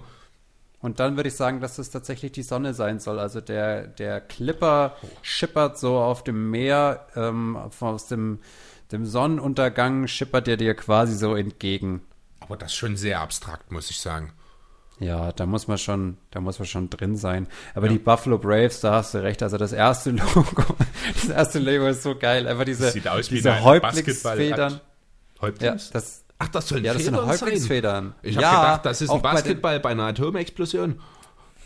Und 0.82 0.98
dann 0.98 1.16
würde 1.16 1.28
ich 1.28 1.34
sagen, 1.36 1.60
dass 1.60 1.78
es 1.78 1.90
tatsächlich 1.90 2.32
die 2.32 2.42
Sonne 2.42 2.72
sein 2.72 3.00
soll. 3.00 3.18
Also 3.18 3.40
der, 3.42 3.86
der 3.86 4.18
Clipper 4.20 4.96
schippert 5.22 5.78
so 5.78 5.98
auf 5.98 6.24
dem 6.24 6.50
Meer, 6.50 7.06
ähm, 7.16 7.56
aus 7.80 8.06
dem, 8.06 8.38
dem 8.90 9.04
Sonnenuntergang 9.04 10.06
schippert 10.06 10.48
er 10.48 10.56
dir 10.56 10.74
quasi 10.74 11.14
so 11.16 11.34
entgegen. 11.34 12.00
Aber 12.50 12.56
das 12.58 12.72
ist 12.72 12.76
schon 12.78 12.96
sehr 12.96 13.20
abstrakt, 13.20 13.70
muss 13.70 13.90
ich 13.90 14.00
sagen. 14.00 14.32
Ja, 14.98 15.30
da 15.32 15.46
muss 15.46 15.68
man 15.68 15.78
schon, 15.78 16.18
da 16.32 16.40
muss 16.40 16.58
man 16.58 16.66
schon 16.66 16.90
drin 16.90 17.16
sein. 17.16 17.46
Aber 17.76 17.88
die 17.88 17.98
Buffalo 17.98 18.38
Braves, 18.38 18.80
da 18.80 18.94
hast 18.94 19.14
du 19.14 19.22
recht. 19.22 19.40
Also 19.42 19.56
das 19.56 19.72
erste 19.72 20.10
Logo, 20.34 20.64
das 21.14 21.28
erste 21.30 21.58
Logo 21.60 21.86
ist 21.86 22.02
so 22.02 22.16
geil. 22.16 22.46
Einfach 22.48 22.64
diese, 22.64 22.82
Das 22.86 22.92
sieht 22.94 23.06
aus 23.08 23.30
wie 23.30 23.36
diese 23.36 23.62
Häuptlingsfedern. 23.62 24.72
Ja, 24.72 24.80
Häuptlings? 25.42 25.90
das, 25.90 26.24
Ach, 26.38 26.48
das 26.48 26.68
sollen 26.68 26.84
ja, 26.84 26.92
das 26.92 27.04
sind 27.04 27.14
Federn 27.14 27.28
Häuptlingsfedern. 27.30 28.04
sein. 28.06 28.14
Ich 28.22 28.36
habe 28.36 28.42
ja, 28.42 28.60
gedacht, 28.62 28.86
das 28.86 29.00
ist 29.00 29.10
ein 29.10 29.22
bei 29.22 29.28
den- 29.30 29.34
Basketball 29.36 29.80
bei, 29.80 29.90
einer 29.90 30.04
Atomexplosion. 30.06 31.00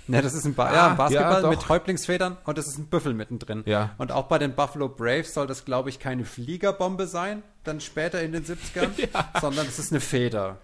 Ja, 0.07 0.21
das 0.21 0.35
ist 0.35 0.45
ein, 0.45 0.55
ba 0.55 0.67
Ah, 0.67 0.75
ja, 0.75 0.91
ein 0.91 0.97
Basketball 0.99 1.43
ja, 1.45 1.49
mit. 1.49 1.69
Häuptlingsfedern 1.69 2.37
und 2.45 2.59
das 2.59 2.67
ist 2.69 2.77
ein 2.79 2.87
Büffel 2.89 3.15
mittendrin. 3.15 3.63
Ja. 3.65 3.95
Und 3.97 4.13
auch 4.13 4.25
bei 4.27 4.37
den 4.39 4.55
Buffalo 4.55 4.89
Braves 4.91 5.33
soll 5.33 5.47
das, 5.47 5.65
glaube 5.65 5.89
ich, 5.89 5.99
keine 5.99 6.25
Fliegerbombe 6.27 7.07
sein, 7.07 7.43
dann 7.65 7.81
später 7.81 8.21
in 8.21 8.33
den 8.33 8.45
70ern, 8.45 8.91
sondern 9.41 9.67
es 9.67 9.79
ist 9.79 9.93
eine 9.93 10.01
Feder. 10.01 10.59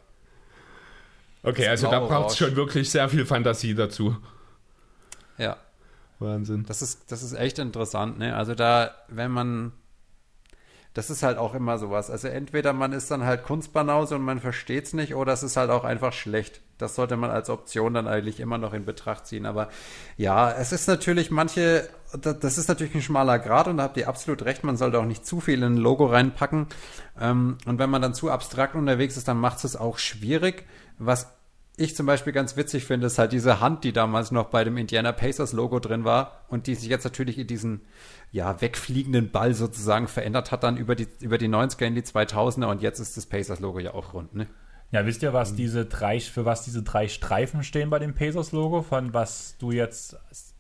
Okay, 1.42 1.66
also 1.68 1.90
da 1.90 2.00
braucht 2.00 2.30
es 2.30 2.36
schon 2.38 2.54
wirklich 2.56 2.90
sehr 2.90 3.08
viel 3.08 3.24
Fantasie 3.26 3.74
dazu. 3.74 4.16
Ja. 5.38 5.56
Wahnsinn. 6.18 6.66
Das 6.66 6.82
ist, 6.82 7.10
das 7.10 7.22
ist 7.22 7.32
echt 7.32 7.58
interessant, 7.58 8.18
ne? 8.18 8.36
Also 8.36 8.54
da, 8.54 8.90
wenn 9.08 9.30
man, 9.30 9.72
das 10.92 11.08
ist 11.08 11.22
halt 11.22 11.38
auch 11.38 11.54
immer 11.54 11.78
sowas. 11.78 12.10
Also 12.10 12.28
entweder 12.28 12.74
man 12.74 12.92
ist 12.92 13.10
dann 13.10 13.24
halt 13.24 13.42
Kunstbanause 13.44 14.16
und 14.16 14.22
man 14.22 14.38
versteht 14.38 14.84
es 14.84 14.92
nicht, 14.92 15.14
oder 15.14 15.32
es 15.32 15.42
ist 15.42 15.56
halt 15.56 15.70
auch 15.70 15.84
einfach 15.84 16.12
schlecht. 16.12 16.60
Das 16.76 16.94
sollte 16.94 17.16
man 17.16 17.30
als 17.30 17.48
Option 17.48 17.94
dann 17.94 18.06
eigentlich 18.06 18.38
immer 18.38 18.58
noch 18.58 18.74
in 18.74 18.84
Betracht 18.84 19.26
ziehen. 19.26 19.46
Aber 19.46 19.70
ja, 20.18 20.50
es 20.52 20.72
ist 20.72 20.88
natürlich 20.88 21.30
manche, 21.30 21.88
da- 22.20 22.34
das 22.34 22.58
ist 22.58 22.68
natürlich 22.68 22.94
ein 22.94 23.02
schmaler 23.02 23.38
Grad 23.38 23.68
und 23.68 23.78
da 23.78 23.84
habt 23.84 23.96
ihr 23.96 24.08
absolut 24.08 24.44
recht, 24.44 24.62
man 24.62 24.76
sollte 24.76 24.98
auch 24.98 25.06
nicht 25.06 25.24
zu 25.24 25.40
viel 25.40 25.62
in 25.62 25.74
ein 25.74 25.76
Logo 25.78 26.04
reinpacken. 26.04 26.66
Ähm, 27.18 27.56
und 27.64 27.78
wenn 27.78 27.88
man 27.88 28.02
dann 28.02 28.12
zu 28.12 28.30
abstrakt 28.30 28.74
unterwegs 28.74 29.16
ist, 29.16 29.26
dann 29.26 29.38
macht 29.38 29.64
es 29.64 29.74
auch 29.76 29.96
schwierig. 29.96 30.66
Was 31.01 31.35
ich 31.77 31.97
zum 31.97 32.05
Beispiel 32.05 32.32
ganz 32.32 32.56
witzig 32.56 32.85
finde, 32.85 33.06
ist 33.06 33.18
halt 33.18 33.32
diese 33.32 33.60
Hand, 33.60 33.85
die 33.85 33.93
damals 33.93 34.31
noch 34.31 34.47
bei 34.47 34.64
dem 34.64 34.77
Indiana 34.77 35.12
Pacers 35.12 35.52
Logo 35.52 35.78
drin 35.78 36.05
war 36.05 36.44
und 36.48 36.66
die 36.66 36.74
sich 36.74 36.90
jetzt 36.90 37.05
natürlich 37.05 37.39
in 37.39 37.47
diesen 37.47 37.81
ja, 38.32 38.60
wegfliegenden 38.60 39.31
Ball 39.31 39.55
sozusagen 39.55 40.06
verändert 40.06 40.52
hat 40.52 40.62
dann 40.62 40.77
über 40.77 40.94
die, 40.94 41.09
über 41.20 41.39
die 41.39 41.48
90er 41.48 41.86
in 41.86 41.94
die 41.94 42.02
2000er 42.02 42.66
und 42.66 42.82
jetzt 42.82 43.01
ist 43.01 43.16
das 43.16 43.24
Pacers 43.27 43.60
Logo 43.60 43.78
ja 43.78 43.94
auch 43.94 44.12
rund, 44.12 44.35
ne? 44.35 44.47
Ja, 44.93 45.06
wisst 45.06 45.22
ihr, 45.22 45.32
was 45.32 45.55
diese 45.55 45.86
drei, 45.86 46.18
für 46.18 46.44
was 46.44 46.64
diese 46.64 46.82
drei 46.82 47.06
Streifen 47.06 47.62
stehen 47.62 47.90
bei 47.90 48.01
dem 48.01 48.12
Pacers-Logo, 48.12 48.82
von 48.82 49.14
was 49.14 49.56
du 49.59 49.70
jetzt 49.70 50.16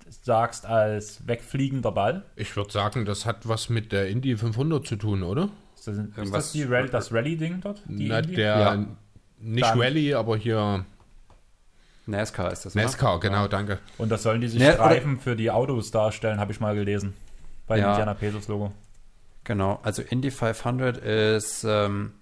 sagst 0.08 0.66
als 0.66 1.26
wegfliegender 1.26 1.90
Ball? 1.90 2.24
Ich 2.36 2.54
würde 2.54 2.70
sagen, 2.70 3.04
das 3.04 3.26
hat 3.26 3.48
was 3.48 3.70
mit 3.70 3.90
der 3.90 4.08
Indy 4.08 4.36
500 4.36 4.86
zu 4.86 4.94
tun, 4.94 5.24
oder? 5.24 5.50
Ist 5.74 5.88
das, 5.88 5.96
ist 5.96 6.32
das 6.32 6.52
die 6.52 6.62
Rally, 6.62 6.88
das 6.90 7.12
Rally-Ding 7.12 7.60
dort? 7.60 7.82
Die 7.88 8.08
Na, 8.08 8.22
der, 8.22 8.58
Ja. 8.58 8.86
Nicht 9.40 9.64
Dann- 9.66 9.80
Rally, 9.80 10.14
aber 10.14 10.36
hier 10.36 10.84
NASCAR 12.06 12.52
ist 12.52 12.64
das, 12.66 12.74
ne? 12.74 12.82
NASCAR, 12.82 13.20
genau, 13.20 13.46
danke. 13.48 13.78
Und 13.98 14.10
das 14.10 14.22
sollen 14.22 14.40
diese 14.40 14.58
Ne, 14.58 14.66
oder- 14.74 14.74
Streifen 14.74 15.18
für 15.20 15.36
die 15.36 15.50
Autos 15.50 15.90
darstellen, 15.90 16.40
habe 16.40 16.52
ich 16.52 16.60
mal 16.60 16.74
gelesen. 16.74 17.14
Bei 17.66 17.76
dem 17.76 17.82
Ja. 17.84 17.90
Indiana 17.92 18.14
Pacers-Logo. 18.14 18.72
Genau, 19.44 19.78
also 19.82 20.02
Indy 20.02 20.30
500 20.30 20.98
ist, 20.98 21.64
ähm, 21.64 22.12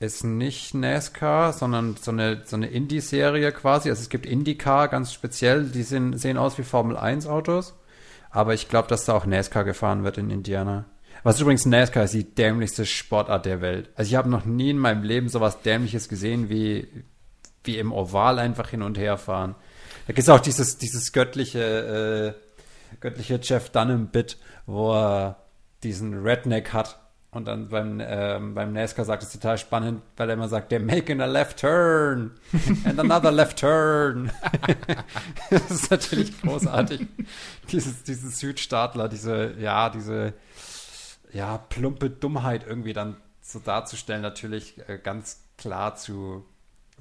ist 0.00 0.24
nicht 0.24 0.74
NASCAR, 0.74 1.52
sondern 1.52 1.96
so 2.00 2.10
eine, 2.10 2.42
so 2.44 2.56
eine 2.56 2.66
Indy-Serie 2.68 3.52
quasi. 3.52 3.90
Also 3.90 4.00
es 4.02 4.08
gibt 4.08 4.26
IndyCar 4.26 4.88
ganz 4.88 5.12
speziell, 5.12 5.64
die 5.66 5.82
sind, 5.84 6.18
sehen 6.18 6.38
aus 6.38 6.58
wie 6.58 6.62
Formel 6.64 6.96
1 6.96 7.26
Autos. 7.26 7.74
Aber 8.30 8.54
ich 8.54 8.68
glaube, 8.68 8.88
dass 8.88 9.04
da 9.04 9.12
auch 9.14 9.26
NASCAR 9.26 9.62
gefahren 9.64 10.04
wird 10.04 10.18
in 10.18 10.30
Indiana. 10.30 10.86
Was 11.22 11.40
übrigens 11.40 11.66
NASCAR 11.66 12.04
ist 12.04 12.14
die 12.14 12.34
dämlichste 12.34 12.84
Sportart 12.84 13.46
der 13.46 13.60
Welt. 13.60 13.90
Also 13.94 14.10
ich 14.10 14.16
habe 14.16 14.28
noch 14.28 14.44
nie 14.44 14.70
in 14.70 14.78
meinem 14.78 15.04
Leben 15.04 15.28
sowas 15.28 15.62
Dämliches 15.62 16.08
gesehen 16.08 16.48
wie, 16.48 16.88
wie 17.64 17.78
im 17.78 17.92
Oval 17.92 18.38
einfach 18.38 18.70
hin 18.70 18.82
und 18.82 18.98
her 18.98 19.18
fahren. 19.18 19.54
Da 20.06 20.14
gibt 20.14 20.20
es 20.20 20.28
auch 20.28 20.40
dieses, 20.40 20.78
dieses 20.78 21.12
göttliche, 21.12 22.34
äh, 22.34 22.96
göttliche 23.00 23.38
Jeff 23.40 23.70
Dunham-Bit, 23.70 24.38
wo 24.66 24.94
er 24.94 25.36
diesen 25.84 26.22
Redneck 26.22 26.72
hat. 26.72 26.98
Und 27.30 27.46
dann 27.46 27.68
beim, 27.68 27.98
ähm, 28.04 28.54
beim 28.54 28.74
NASCAR 28.74 29.06
sagt 29.06 29.22
es 29.22 29.32
total 29.32 29.56
spannend, 29.56 30.02
weil 30.18 30.28
er 30.28 30.34
immer 30.34 30.48
sagt, 30.48 30.70
they're 30.70 30.84
making 30.84 31.22
a 31.22 31.24
left 31.24 31.60
turn 31.60 32.32
and 32.84 32.98
another 32.98 33.30
left 33.30 33.58
turn. 33.60 34.30
das 35.50 35.70
ist 35.70 35.90
natürlich 35.90 36.38
großartig. 36.42 37.06
Dieses, 37.70 38.02
dieses 38.02 38.38
Südstaatler, 38.38 39.08
diese, 39.08 39.54
ja, 39.58 39.88
diese, 39.88 40.34
ja, 41.32 41.58
plumpe 41.58 42.10
Dummheit 42.10 42.66
irgendwie 42.66 42.92
dann 42.92 43.16
so 43.40 43.58
darzustellen, 43.58 44.22
natürlich 44.22 44.78
äh, 44.88 44.98
ganz 45.02 45.42
klar 45.58 45.96
zu, 45.96 46.44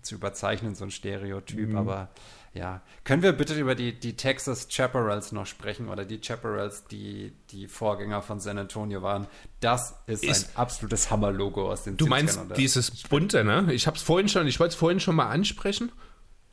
zu 0.02 0.16
überzeichnen, 0.16 0.76
so 0.76 0.86
ein 0.86 0.92
Stereotyp, 0.92 1.76
aber 1.76 2.10
ja. 2.54 2.82
Können 3.06 3.22
wir 3.24 3.32
bitte 3.32 3.54
über 3.58 3.76
die, 3.76 3.98
die 3.98 4.16
Texas 4.18 4.68
Chaparrals 4.70 5.32
noch 5.32 5.46
sprechen 5.46 5.88
oder 5.88 6.04
die 6.04 6.20
Chaparrals, 6.20 6.84
die 6.86 7.34
die 7.52 7.68
Vorgänger 7.68 8.22
von 8.22 8.40
San 8.40 8.58
Antonio 8.58 9.02
waren? 9.02 9.28
Das 9.62 9.96
ist, 10.08 10.24
Ist- 10.24 10.50
ein 10.50 10.56
absolutes 10.58 11.12
Hammerlogo 11.12 11.72
aus 11.72 11.84
den 11.84 11.96
Du 11.98 12.06
70ern 12.06 12.10
meinst 12.10 12.40
dieses 12.58 13.04
bunte, 13.04 13.44
ne? 13.44 13.72
Ich 13.72 13.88
hab's 13.88 14.02
vorhin 14.02 14.28
schon, 14.28 14.48
ich 14.48 14.60
wollte 14.60 14.74
es 14.74 14.76
vorhin 14.76 15.00
schon 15.00 15.16
mal 15.16 15.30
ansprechen. 15.30 15.92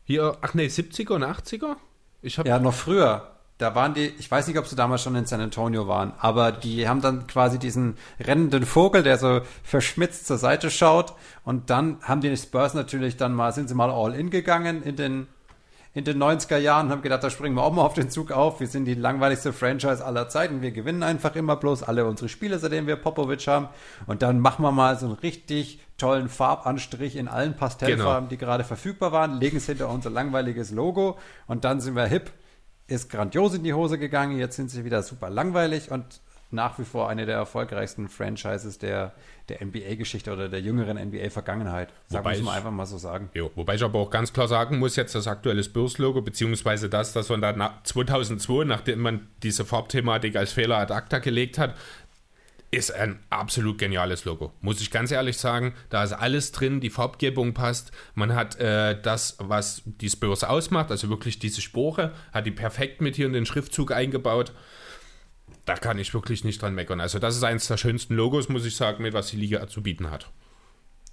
Hier, 0.04 0.36
ach 0.40 0.54
nee, 0.54 0.66
70er 0.66 1.14
und 1.14 1.24
80er? 1.24 1.76
Ich 2.22 2.38
hab, 2.38 2.46
Ja, 2.46 2.58
noch 2.58 2.74
früher. 2.74 3.37
Da 3.58 3.74
waren 3.74 3.92
die, 3.92 4.06
ich 4.06 4.30
weiß 4.30 4.46
nicht, 4.46 4.56
ob 4.56 4.68
sie 4.68 4.76
damals 4.76 5.02
schon 5.02 5.16
in 5.16 5.26
San 5.26 5.40
Antonio 5.40 5.88
waren, 5.88 6.12
aber 6.18 6.52
die 6.52 6.88
haben 6.88 7.00
dann 7.00 7.26
quasi 7.26 7.58
diesen 7.58 7.96
rennenden 8.20 8.64
Vogel, 8.64 9.02
der 9.02 9.18
so 9.18 9.40
verschmitzt 9.64 10.28
zur 10.28 10.38
Seite 10.38 10.70
schaut. 10.70 11.14
Und 11.44 11.68
dann 11.68 11.98
haben 12.02 12.20
die 12.20 12.36
Spurs 12.36 12.74
natürlich 12.74 13.16
dann 13.16 13.34
mal, 13.34 13.52
sind 13.52 13.68
sie 13.68 13.74
mal 13.74 13.90
all 13.90 14.14
in 14.14 14.30
gegangen 14.30 14.84
in 14.84 14.94
den, 14.94 15.26
in 15.92 16.04
den 16.04 16.22
90er 16.22 16.58
Jahren 16.58 16.86
und 16.86 16.92
haben 16.92 17.02
gedacht, 17.02 17.24
da 17.24 17.30
springen 17.30 17.56
wir 17.56 17.64
auch 17.64 17.72
mal 17.72 17.82
auf 17.82 17.94
den 17.94 18.10
Zug 18.10 18.30
auf. 18.30 18.60
Wir 18.60 18.68
sind 18.68 18.84
die 18.84 18.94
langweiligste 18.94 19.52
Franchise 19.52 20.04
aller 20.04 20.28
Zeiten. 20.28 20.62
Wir 20.62 20.70
gewinnen 20.70 21.02
einfach 21.02 21.34
immer 21.34 21.56
bloß 21.56 21.82
alle 21.82 22.06
unsere 22.06 22.28
Spiele, 22.28 22.60
seitdem 22.60 22.86
wir 22.86 22.94
Popovic 22.94 23.44
haben. 23.48 23.68
Und 24.06 24.22
dann 24.22 24.38
machen 24.38 24.62
wir 24.62 24.70
mal 24.70 24.96
so 24.96 25.06
einen 25.06 25.16
richtig 25.16 25.80
tollen 25.96 26.28
Farbanstrich 26.28 27.16
in 27.16 27.26
allen 27.26 27.56
Pastellfarben, 27.56 28.28
die 28.28 28.38
gerade 28.38 28.62
verfügbar 28.62 29.10
waren, 29.10 29.40
legen 29.40 29.56
es 29.56 29.66
hinter 29.66 29.88
unser 29.88 30.10
langweiliges 30.10 30.70
Logo 30.70 31.18
und 31.48 31.64
dann 31.64 31.80
sind 31.80 31.96
wir 31.96 32.06
hip. 32.06 32.30
Ist 32.88 33.10
grandios 33.10 33.54
in 33.54 33.62
die 33.62 33.74
Hose 33.74 33.98
gegangen. 33.98 34.36
Jetzt 34.38 34.56
sind 34.56 34.70
sie 34.70 34.84
wieder 34.84 35.02
super 35.02 35.30
langweilig 35.30 35.90
und 35.90 36.04
nach 36.50 36.78
wie 36.78 36.84
vor 36.84 37.10
eine 37.10 37.26
der 37.26 37.36
erfolgreichsten 37.36 38.08
Franchises 38.08 38.78
der, 38.78 39.12
der 39.50 39.60
NBA-Geschichte 39.62 40.32
oder 40.32 40.48
der 40.48 40.62
jüngeren 40.62 40.96
NBA-Vergangenheit. 40.96 41.90
Sagen 42.06 42.24
Wobei 42.24 42.30
wir 42.32 42.38
es 42.38 42.42
mal 42.42 42.50
ich- 42.52 42.56
einfach 42.56 42.70
mal 42.70 42.86
so 42.86 42.96
sagen. 42.96 43.28
Jo, 43.34 43.50
wobei 43.54 43.74
ich 43.74 43.84
aber 43.84 43.98
auch 43.98 44.08
ganz 44.08 44.32
klar 44.32 44.48
sagen 44.48 44.78
muss, 44.78 44.96
jetzt 44.96 45.14
das 45.14 45.26
aktuelle 45.26 45.62
Spurs-Logo, 45.62 46.22
beziehungsweise 46.22 46.88
das, 46.88 47.12
das 47.12 47.28
man 47.28 47.42
dann 47.42 47.58
nach 47.58 47.82
2002, 47.82 48.64
nachdem 48.64 49.00
man 49.00 49.28
diese 49.42 49.66
Farbthematik 49.66 50.36
als 50.36 50.52
Fehler 50.52 50.78
ad 50.78 50.90
acta 50.94 51.18
gelegt 51.18 51.58
hat, 51.58 51.74
ist 52.70 52.90
ein 52.92 53.18
absolut 53.30 53.78
geniales 53.78 54.24
Logo. 54.26 54.52
Muss 54.60 54.80
ich 54.82 54.90
ganz 54.90 55.10
ehrlich 55.10 55.38
sagen, 55.38 55.74
da 55.88 56.04
ist 56.04 56.12
alles 56.12 56.52
drin, 56.52 56.80
die 56.80 56.90
Farbgebung 56.90 57.54
passt. 57.54 57.92
Man 58.14 58.34
hat 58.34 58.56
äh, 58.60 59.00
das, 59.00 59.36
was 59.38 59.82
die 59.86 60.10
Spurs 60.10 60.44
ausmacht, 60.44 60.90
also 60.90 61.08
wirklich 61.08 61.38
diese 61.38 61.62
Spore, 61.62 62.12
hat 62.32 62.44
die 62.46 62.50
perfekt 62.50 63.00
mit 63.00 63.16
hier 63.16 63.26
in 63.26 63.32
den 63.32 63.46
Schriftzug 63.46 63.90
eingebaut. 63.92 64.52
Da 65.64 65.76
kann 65.76 65.98
ich 65.98 66.12
wirklich 66.12 66.44
nicht 66.44 66.60
dran 66.60 66.74
meckern. 66.74 67.00
Also 67.00 67.18
das 67.18 67.36
ist 67.36 67.42
eines 67.42 67.66
der 67.68 67.78
schönsten 67.78 68.14
Logos, 68.14 68.48
muss 68.50 68.64
ich 68.66 68.76
sagen, 68.76 69.02
mit 69.02 69.14
was 69.14 69.28
die 69.28 69.36
Liga 69.36 69.66
zu 69.66 69.82
bieten 69.82 70.10
hat. 70.10 70.30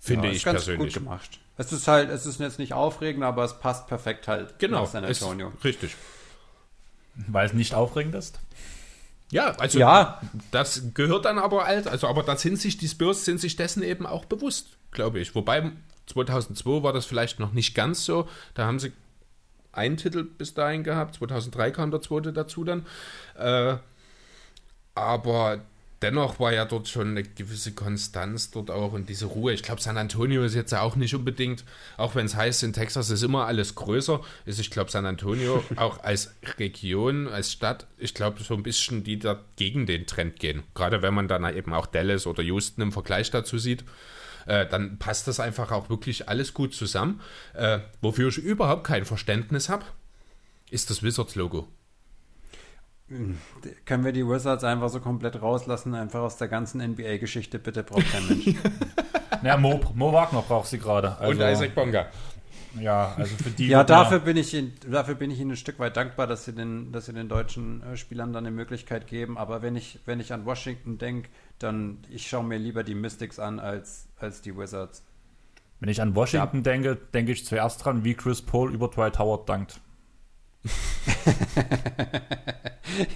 Finde 0.01 0.25
Ja, 0.27 0.31
ich 0.31 0.37
ist 0.37 0.45
ganz 0.45 0.65
persönlich. 0.65 0.93
gut 0.93 1.03
gemacht. 1.03 1.39
Es 1.57 1.71
ist 1.71 1.87
halt, 1.87 2.09
es 2.09 2.25
ist 2.25 2.39
jetzt 2.39 2.59
nicht 2.59 2.73
aufregend, 2.73 3.23
aber 3.23 3.43
es 3.45 3.59
passt 3.59 3.87
perfekt 3.87 4.27
halt 4.27 4.59
Genau, 4.59 4.81
nach 4.83 4.89
San 4.89 5.03
ist 5.05 5.23
Antonio. 5.23 5.53
richtig. 5.63 5.95
Weil 7.15 7.45
es 7.47 7.53
nicht 7.53 7.73
aufregend 7.73 8.13
ist. 8.15 8.39
Ja, 9.31 9.51
also 9.57 9.79
Ja. 9.79 10.21
das 10.51 10.83
gehört 10.93 11.25
dann 11.25 11.39
aber 11.39 11.65
alt, 11.65 11.87
also 11.87 12.07
aber 12.07 12.23
da 12.23 12.37
sind 12.37 12.59
sich 12.59 12.77
die 12.77 12.87
Spurs 12.87 13.25
sind 13.25 13.39
sich 13.39 13.55
dessen 13.55 13.83
eben 13.83 14.05
auch 14.05 14.25
bewusst, 14.25 14.67
glaube 14.91 15.19
ich. 15.19 15.33
Wobei 15.35 15.71
2002 16.07 16.83
war 16.83 16.93
das 16.93 17.05
vielleicht 17.05 17.39
noch 17.39 17.51
nicht 17.51 17.73
ganz 17.75 18.05
so. 18.05 18.27
Da 18.53 18.65
haben 18.65 18.79
sie 18.79 18.91
einen 19.71 19.97
Titel 19.97 20.23
bis 20.23 20.53
dahin 20.53 20.83
gehabt. 20.83 21.15
2003 21.15 21.71
kam 21.71 21.91
der 21.91 22.01
zweite 22.01 22.31
dazu 22.31 22.63
dann. 22.63 22.85
Äh, 23.37 23.77
aber 24.93 25.59
dennoch 26.01 26.39
war 26.39 26.53
ja 26.53 26.65
dort 26.65 26.87
schon 26.87 27.09
eine 27.09 27.23
gewisse 27.23 27.73
Konstanz 27.73 28.51
dort 28.51 28.71
auch 28.71 28.93
und 28.93 29.09
diese 29.09 29.25
Ruhe. 29.25 29.53
Ich 29.53 29.63
glaube, 29.63 29.81
San 29.81 29.97
Antonio 29.97 30.43
ist 30.43 30.55
jetzt 30.55 30.71
ja 30.71 30.81
auch 30.81 30.95
nicht 30.95 31.15
unbedingt, 31.15 31.63
auch 31.97 32.15
wenn 32.15 32.25
es 32.25 32.35
heißt, 32.35 32.63
in 32.63 32.73
Texas 32.73 33.09
ist 33.09 33.23
immer 33.23 33.45
alles 33.45 33.75
größer, 33.75 34.21
ist 34.45 34.59
ich 34.59 34.71
glaube 34.71 34.91
San 34.91 35.05
Antonio 35.05 35.63
auch 35.75 36.03
als 36.03 36.33
Region, 36.57 37.27
als 37.27 37.51
Stadt, 37.51 37.87
ich 37.97 38.13
glaube 38.13 38.43
so 38.43 38.53
ein 38.53 38.63
bisschen, 38.63 39.03
die 39.03 39.19
da 39.19 39.39
gegen 39.55 39.85
den 39.85 40.05
Trend 40.05 40.39
gehen. 40.39 40.63
Gerade 40.73 41.01
wenn 41.01 41.13
man 41.13 41.27
dann 41.27 41.45
eben 41.55 41.73
auch 41.73 41.85
Dallas 41.85 42.27
oder 42.27 42.43
Houston 42.43 42.81
im 42.81 42.91
Vergleich 42.91 43.31
dazu 43.31 43.57
sieht. 43.57 43.83
Äh, 44.47 44.67
dann 44.67 44.99
passt 44.99 45.27
das 45.27 45.39
einfach 45.39 45.71
auch 45.71 45.89
wirklich 45.89 46.29
alles 46.29 46.53
gut 46.53 46.75
zusammen. 46.75 47.19
Äh, 47.53 47.79
wofür 48.01 48.29
ich 48.29 48.37
überhaupt 48.37 48.83
kein 48.83 49.05
Verständnis 49.05 49.69
habe, 49.69 49.85
ist 50.69 50.89
das 50.89 51.01
Wizards-Logo. 51.01 51.67
Können 53.85 54.03
wir 54.03 54.11
die 54.11 54.27
Wizards 54.27 54.63
einfach 54.63 54.89
so 54.89 54.99
komplett 54.99 55.41
rauslassen, 55.41 55.93
einfach 55.93 56.21
aus 56.21 56.37
der 56.37 56.47
ganzen 56.47 56.81
NBA-Geschichte? 56.81 57.59
Bitte 57.59 57.83
braucht 57.83 58.11
kein 58.11 58.27
Mensch. 58.27 58.55
Ja, 59.43 59.57
Mo, 59.57 59.79
Mo 59.93 60.11
Wagner 60.11 60.41
braucht 60.41 60.67
sie 60.67 60.79
gerade. 60.79 61.17
Also, 61.19 61.43
Und 61.43 61.51
Isaac 61.51 61.75
Bonga. 61.75 62.07
Ja, 62.79 63.13
also 63.15 63.35
für 63.37 63.51
die. 63.51 63.67
ja, 63.67 63.83
dafür 63.83 64.19
bin 64.19 64.37
ich 64.37 64.53
ihnen, 64.53 64.73
dafür 64.89 65.15
bin 65.15 65.31
ich 65.31 65.39
ihnen 65.39 65.51
ein 65.51 65.57
Stück 65.57 65.77
weit 65.79 65.95
dankbar, 65.95 66.25
dass 66.25 66.45
sie 66.45 66.53
den, 66.53 66.91
dass 66.91 67.05
sie 67.05 67.13
den 67.13 67.29
deutschen 67.29 67.81
äh, 67.83 67.95
Spielern 67.95 68.33
dann 68.33 68.45
eine 68.45 68.55
Möglichkeit 68.55 69.07
geben. 69.07 69.37
Aber 69.37 69.61
wenn 69.61 69.75
ich, 69.75 69.99
wenn 70.05 70.19
ich 70.19 70.33
an 70.33 70.45
Washington 70.45 70.97
denke, 70.97 71.29
dann 71.59 71.99
ich 72.09 72.27
schaue 72.27 72.43
mir 72.43 72.57
lieber 72.57 72.83
die 72.83 72.95
Mystics 72.95 73.39
an 73.39 73.59
als, 73.59 74.07
als 74.17 74.41
die 74.41 74.57
Wizards. 74.57 75.03
Wenn 75.79 75.89
ich 75.89 76.01
an 76.01 76.15
Washington 76.15 76.63
denke, 76.63 76.95
denke 77.13 77.31
ich 77.31 77.45
zuerst 77.45 77.83
dran, 77.85 78.03
wie 78.03 78.13
Chris 78.13 78.41
Paul 78.41 78.73
über 78.73 78.87
Dwight 78.87 79.19
Howard 79.19 79.47
dankt. 79.47 79.79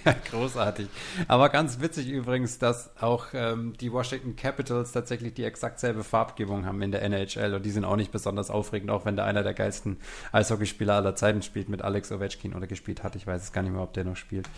Ja, 0.05 0.13
großartig. 0.30 0.88
Aber 1.27 1.49
ganz 1.49 1.80
witzig 1.80 2.09
übrigens, 2.09 2.59
dass 2.59 2.91
auch 2.99 3.27
ähm, 3.34 3.73
die 3.80 3.91
Washington 3.91 4.35
Capitals 4.35 4.91
tatsächlich 4.91 5.34
die 5.34 5.43
exakt 5.43 5.80
selbe 5.80 6.03
Farbgebung 6.03 6.65
haben 6.65 6.81
in 6.81 6.91
der 6.91 7.01
NHL 7.03 7.53
und 7.53 7.65
die 7.65 7.71
sind 7.71 7.85
auch 7.85 7.95
nicht 7.95 8.11
besonders 8.11 8.49
aufregend, 8.49 8.89
auch 8.89 9.05
wenn 9.05 9.15
da 9.15 9.26
einer 9.26 9.43
der 9.43 9.53
geilsten 9.53 9.97
Eishockeyspieler 10.31 10.95
aller 10.95 11.15
Zeiten 11.15 11.41
spielt 11.41 11.69
mit 11.69 11.81
Alex 11.81 12.11
Ovechkin 12.11 12.53
oder 12.53 12.67
gespielt 12.67 13.03
hat. 13.03 13.15
Ich 13.15 13.27
weiß 13.27 13.41
es 13.41 13.51
gar 13.51 13.61
nicht 13.61 13.71
mehr, 13.71 13.81
ob 13.81 13.93
der 13.93 14.03
noch 14.03 14.17
spielt. 14.17 14.49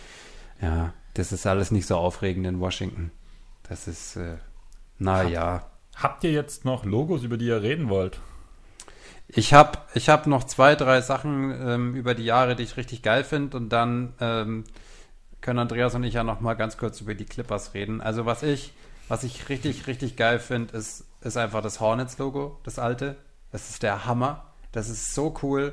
Ja, 0.60 0.92
das 1.14 1.32
ist 1.32 1.46
alles 1.46 1.70
nicht 1.70 1.86
so 1.86 1.96
aufregend 1.96 2.46
in 2.46 2.60
Washington. 2.60 3.10
Das 3.68 3.88
ist, 3.88 4.16
äh, 4.16 4.36
naja. 4.98 5.68
Habt 5.94 6.24
ihr 6.24 6.32
jetzt 6.32 6.64
noch 6.64 6.84
Logos, 6.84 7.22
über 7.22 7.36
die 7.36 7.46
ihr 7.46 7.62
reden 7.62 7.88
wollt? 7.88 8.20
Ich 9.34 9.54
habe 9.54 9.78
ich 9.94 10.10
hab 10.10 10.26
noch 10.26 10.44
zwei, 10.44 10.74
drei 10.74 11.00
Sachen 11.00 11.50
ähm, 11.66 11.94
über 11.94 12.14
die 12.14 12.24
Jahre, 12.24 12.54
die 12.54 12.64
ich 12.64 12.76
richtig 12.76 13.02
geil 13.02 13.24
finde 13.24 13.56
und 13.56 13.70
dann 13.70 14.12
ähm, 14.20 14.64
können 15.40 15.58
Andreas 15.58 15.94
und 15.94 16.04
ich 16.04 16.14
ja 16.14 16.22
noch 16.22 16.40
mal 16.40 16.52
ganz 16.52 16.76
kurz 16.76 17.00
über 17.00 17.14
die 17.14 17.24
Clippers 17.24 17.72
reden. 17.72 18.02
Also 18.02 18.26
was 18.26 18.42
ich, 18.42 18.74
was 19.08 19.24
ich 19.24 19.48
richtig, 19.48 19.86
richtig 19.86 20.16
geil 20.16 20.38
finde, 20.38 20.76
ist, 20.76 21.06
ist 21.22 21.38
einfach 21.38 21.62
das 21.62 21.80
Hornets-Logo, 21.80 22.60
das 22.62 22.78
alte. 22.78 23.16
Das 23.50 23.70
ist 23.70 23.82
der 23.82 24.04
Hammer. 24.04 24.52
Das 24.70 24.90
ist 24.90 25.14
so 25.14 25.34
cool 25.42 25.72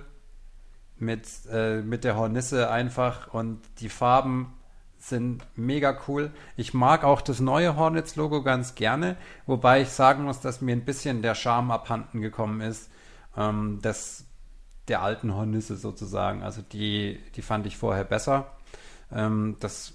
mit, 0.98 1.28
äh, 1.52 1.82
mit 1.82 2.06
der 2.06 2.16
Hornisse 2.16 2.70
einfach 2.70 3.34
und 3.34 3.60
die 3.80 3.90
Farben 3.90 4.54
sind 5.00 5.44
mega 5.58 5.98
cool. 6.08 6.32
Ich 6.56 6.74
mag 6.74 7.04
auch 7.04 7.20
das 7.22 7.42
neue 7.42 7.76
Hornets-Logo 7.76 8.42
ganz 8.42 8.76
gerne, 8.76 9.18
wobei 9.46 9.82
ich 9.82 9.90
sagen 9.90 10.24
muss, 10.24 10.40
dass 10.40 10.62
mir 10.62 10.74
ein 10.74 10.86
bisschen 10.86 11.22
der 11.22 11.36
Charme 11.36 11.72
abhanden 11.72 12.22
gekommen 12.22 12.62
ist. 12.62 12.90
Ähm, 13.40 13.80
des, 13.82 14.26
der 14.88 15.02
alten 15.02 15.34
Hornisse 15.34 15.78
sozusagen. 15.78 16.44
Also 16.44 16.62
die, 16.62 17.20
die 17.36 17.42
fand 17.42 17.66
ich 17.66 17.78
vorher 17.78 18.04
besser. 18.04 18.52
Ähm, 19.12 19.56
das 19.60 19.94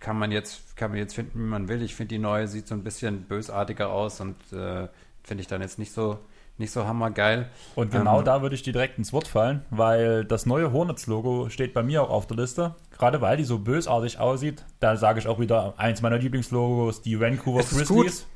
kann 0.00 0.18
man 0.18 0.32
jetzt, 0.32 0.76
kann 0.76 0.90
man 0.90 0.98
jetzt 0.98 1.14
finden, 1.14 1.38
wie 1.38 1.44
man 1.44 1.68
will. 1.68 1.82
Ich 1.82 1.94
finde, 1.94 2.14
die 2.14 2.18
neue 2.18 2.48
sieht 2.48 2.68
so 2.68 2.74
ein 2.74 2.82
bisschen 2.82 3.24
bösartiger 3.24 3.90
aus 3.90 4.20
und 4.20 4.36
äh, 4.52 4.88
finde 5.22 5.42
ich 5.42 5.46
dann 5.46 5.60
jetzt 5.60 5.78
nicht 5.78 5.92
so, 5.92 6.18
nicht 6.56 6.72
so 6.72 6.86
hammergeil. 6.86 7.50
Und 7.74 7.92
genau 7.92 8.18
ähm, 8.20 8.24
da 8.24 8.42
würde 8.42 8.54
ich 8.54 8.62
dir 8.62 8.72
direkt 8.72 8.98
ins 8.98 9.12
Wort 9.12 9.28
fallen, 9.28 9.64
weil 9.70 10.24
das 10.24 10.46
neue 10.46 10.72
Hornets-Logo 10.72 11.50
steht 11.50 11.74
bei 11.74 11.82
mir 11.82 12.02
auch 12.02 12.10
auf 12.10 12.26
der 12.26 12.38
Liste. 12.38 12.74
Gerade 12.90 13.20
weil 13.20 13.36
die 13.36 13.44
so 13.44 13.58
bösartig 13.58 14.18
aussieht. 14.18 14.64
Da 14.80 14.96
sage 14.96 15.20
ich 15.20 15.28
auch 15.28 15.38
wieder 15.38 15.74
eins 15.78 16.02
meiner 16.02 16.18
Lieblingslogos, 16.18 17.02
die 17.02 17.20
Vancouver 17.20 17.62
Grizzlies. 17.62 18.26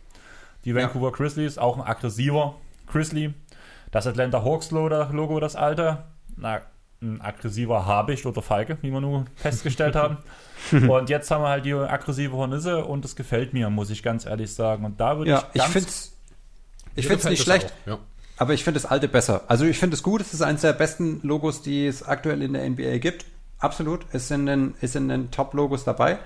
Die 0.65 0.75
Vancouver 0.75 1.09
ja. 1.09 1.17
Grizzlies, 1.17 1.59
auch 1.59 1.77
ein 1.77 1.83
aggressiver 1.83 2.57
Grizzly. 2.87 3.35
Das 3.95 4.09
Atlanta 4.09 4.43
Hawks 4.43 4.73
Logo, 4.73 5.39
das 5.39 5.55
alte. 5.55 5.99
Na, 6.37 6.63
ein 7.01 7.21
aggressiver 7.21 7.87
Habicht 7.87 8.27
oder 8.27 8.43
Falke, 8.43 8.77
wie 8.83 8.91
wir 8.91 9.01
nur 9.01 9.27
festgestellt 9.37 9.95
haben. 9.95 10.19
und 10.89 11.11
jetzt 11.11 11.31
haben 11.31 11.43
wir 11.43 11.49
halt 11.49 11.65
die 11.65 11.75
aggressive 11.75 12.33
Hornisse 12.33 12.85
und 12.85 13.05
das 13.05 13.15
gefällt 13.15 13.53
mir, 13.53 13.71
muss 13.71 13.91
ich 13.91 14.03
ganz 14.03 14.27
ehrlich 14.27 14.53
sagen. 14.53 14.85
Und 14.85 14.99
da 14.99 15.17
würde 15.17 15.31
ja, 15.31 15.45
ich. 15.53 15.63
Ich 16.97 17.07
finde 17.07 17.23
es 17.23 17.31
nicht 17.31 17.43
schlecht. 17.45 17.73
Auch, 17.85 17.91
ja. 17.91 17.99
Aber 18.37 18.53
ich 18.53 18.65
finde 18.65 18.81
das 18.81 18.91
alte 18.91 19.07
besser. 19.07 19.43
Also 19.47 19.65
ich 19.65 19.79
finde 19.79 19.95
es 19.95 20.03
gut, 20.03 20.21
es 20.21 20.35
ist 20.35 20.43
eines 20.43 20.63
der 20.63 20.73
besten 20.73 21.21
Logos, 21.23 21.63
die 21.63 21.87
es 21.87 22.03
aktuell 22.03 22.43
in 22.43 22.55
der 22.55 22.69
NBA 22.69 22.99
gibt. 22.99 23.27
Absolut. 23.61 24.07
Es 24.11 24.27
sind 24.27 24.47
den, 24.47 24.75
ist 24.81 24.97
in 24.97 25.09
den 25.09 25.31
Top-Logos 25.31 25.85
dabei. 25.85 26.19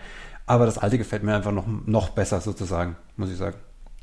Aber 0.47 0.65
das 0.65 0.79
alte 0.79 0.97
gefällt 0.97 1.23
mir 1.23 1.37
einfach 1.37 1.53
noch, 1.53 1.67
noch 1.85 2.09
besser 2.09 2.41
sozusagen, 2.41 2.97
muss 3.19 3.31
ich 3.31 3.37
sagen. 3.37 3.59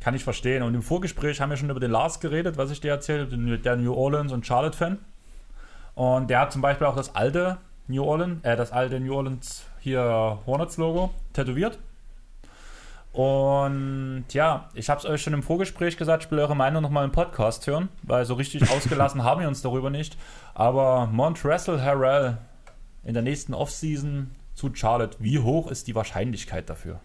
Kann 0.05 0.13
ich 0.13 0.23
verstehen. 0.23 0.61
Und 0.61 0.75
im 0.75 0.83
Vorgespräch 0.83 1.41
haben 1.41 1.49
wir 1.49 1.57
schon 1.57 1.71
über 1.71 1.79
den 1.79 1.89
Lars 1.89 2.19
geredet, 2.19 2.57
was 2.57 2.69
ich 2.69 2.79
dir 2.79 2.91
erzählt 2.91 3.21
habe, 3.21 3.57
der 3.57 3.75
New 3.75 3.91
Orleans 3.91 4.31
und 4.31 4.45
Charlotte-Fan. 4.45 4.99
Und 5.95 6.29
der 6.29 6.41
hat 6.41 6.51
zum 6.51 6.61
Beispiel 6.61 6.85
auch 6.85 6.95
das 6.95 7.15
alte 7.15 7.57
New 7.87 8.03
Orleans, 8.03 8.43
äh, 8.43 8.55
das 8.55 8.71
alte 8.71 8.99
New 8.99 9.15
Orleans 9.15 9.65
hier 9.79 10.37
Hornets-Logo 10.45 11.11
tätowiert. 11.33 11.79
Und 13.13 14.25
ja, 14.29 14.69
ich 14.75 14.91
habe 14.91 14.99
es 14.99 15.07
euch 15.07 15.23
schon 15.23 15.33
im 15.33 15.41
Vorgespräch 15.41 15.97
gesagt, 15.97 16.25
ich 16.25 16.29
will 16.29 16.37
eure 16.37 16.55
Meinung 16.55 16.83
nochmal 16.83 17.05
im 17.05 17.11
Podcast 17.11 17.65
hören, 17.65 17.89
weil 18.03 18.25
so 18.25 18.35
richtig 18.35 18.69
ausgelassen 18.77 19.23
haben 19.23 19.41
wir 19.41 19.47
uns 19.47 19.63
darüber 19.63 19.89
nicht. 19.89 20.19
Aber 20.53 21.07
Montrezl 21.07 21.81
Harrell 21.81 22.37
in 23.03 23.15
der 23.15 23.23
nächsten 23.23 23.55
Offseason 23.55 24.29
zu 24.53 24.69
Charlotte, 24.71 25.17
wie 25.19 25.39
hoch 25.39 25.71
ist 25.71 25.87
die 25.87 25.95
Wahrscheinlichkeit 25.95 26.69
dafür? 26.69 26.99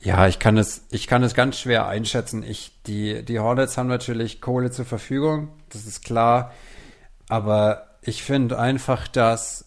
Ja, 0.00 0.28
ich 0.28 0.38
kann 0.38 0.56
es, 0.56 0.84
ich 0.90 1.08
kann 1.08 1.22
es 1.22 1.34
ganz 1.34 1.58
schwer 1.58 1.86
einschätzen. 1.88 2.42
Ich, 2.42 2.72
die, 2.86 3.24
die 3.24 3.40
Hornets 3.40 3.76
haben 3.76 3.88
natürlich 3.88 4.40
Kohle 4.40 4.70
zur 4.70 4.84
Verfügung, 4.84 5.48
das 5.70 5.86
ist 5.86 6.04
klar. 6.04 6.52
Aber 7.28 7.98
ich 8.02 8.22
finde 8.22 8.58
einfach, 8.58 9.08
dass, 9.08 9.66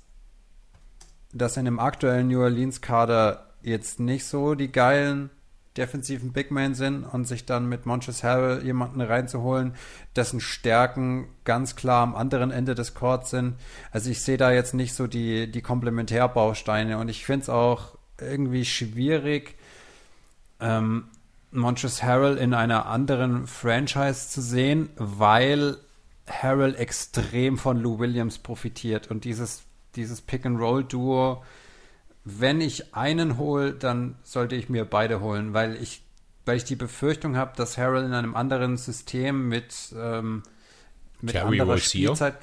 dass 1.33 1.57
in 1.57 1.65
dem 1.65 1.79
aktuellen 1.79 2.29
New 2.29 2.41
Orleans 2.41 2.81
Kader 2.81 3.47
jetzt 3.61 3.99
nicht 3.99 4.25
so 4.25 4.55
die 4.55 4.71
geilen 4.71 5.29
defensiven 5.77 6.33
Big 6.33 6.51
Men 6.51 6.75
sind 6.75 7.03
und 7.03 7.25
sich 7.25 7.45
dann 7.45 7.69
mit 7.69 7.85
Montres 7.85 8.23
Harrell 8.23 8.63
jemanden 8.63 8.99
reinzuholen, 8.99 9.75
dessen 10.15 10.41
Stärken 10.41 11.29
ganz 11.45 11.75
klar 11.75 12.03
am 12.03 12.15
anderen 12.15 12.51
Ende 12.51 12.75
des 12.75 12.93
Courts 12.93 13.29
sind. 13.29 13.55
Also 13.91 14.09
ich 14.09 14.21
sehe 14.21 14.37
da 14.37 14.51
jetzt 14.51 14.73
nicht 14.73 14.93
so 14.93 15.07
die, 15.07 15.49
die 15.49 15.61
Komplementärbausteine 15.61 16.97
und 16.97 17.07
ich 17.07 17.25
finde 17.25 17.43
es 17.43 17.49
auch 17.49 17.97
irgendwie 18.19 18.65
schwierig, 18.65 19.55
ähm, 20.61 21.05
Montres 21.51 22.01
Harrell 22.01 22.37
in 22.37 22.53
einer 22.53 22.85
anderen 22.85 23.47
Franchise 23.47 24.29
zu 24.29 24.41
sehen, 24.41 24.89
weil 24.95 25.77
Harrell 26.29 26.75
extrem 26.75 27.57
von 27.57 27.81
Lou 27.81 27.99
Williams 27.99 28.39
profitiert 28.39 29.11
und 29.11 29.25
dieses, 29.25 29.63
dieses 29.95 30.21
Pick-and-Roll-Duo, 30.21 31.43
wenn 32.23 32.61
ich 32.61 32.95
einen 32.95 33.37
hole, 33.37 33.73
dann 33.73 34.15
sollte 34.23 34.55
ich 34.55 34.69
mir 34.69 34.85
beide 34.85 35.19
holen, 35.19 35.53
weil 35.53 35.75
ich, 35.75 36.03
weil 36.45 36.57
ich 36.57 36.63
die 36.63 36.75
Befürchtung 36.75 37.35
habe, 37.35 37.51
dass 37.57 37.77
Harrell 37.77 38.05
in 38.05 38.13
einem 38.13 38.35
anderen 38.35 38.77
System 38.77 39.49
mit, 39.49 39.93
ähm, 39.97 40.43
mit 41.19 41.35
anderer 41.35 41.77
Spielzeit 41.77 42.35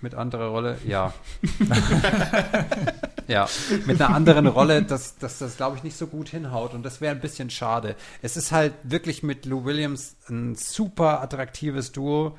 mit 0.00 0.14
anderer 0.14 0.48
Rolle, 0.48 0.78
ja. 0.86 1.14
ja, 3.28 3.48
mit 3.86 4.00
einer 4.00 4.14
anderen 4.14 4.46
Rolle, 4.46 4.82
dass, 4.82 5.16
dass 5.16 5.38
das, 5.38 5.56
glaube 5.56 5.76
ich, 5.76 5.82
nicht 5.82 5.96
so 5.96 6.06
gut 6.06 6.28
hinhaut. 6.28 6.74
Und 6.74 6.82
das 6.82 7.00
wäre 7.00 7.14
ein 7.14 7.20
bisschen 7.20 7.50
schade. 7.50 7.96
Es 8.22 8.36
ist 8.36 8.52
halt 8.52 8.74
wirklich 8.82 9.22
mit 9.22 9.46
Lou 9.46 9.64
Williams 9.64 10.16
ein 10.28 10.54
super 10.54 11.22
attraktives 11.22 11.92
Duo. 11.92 12.36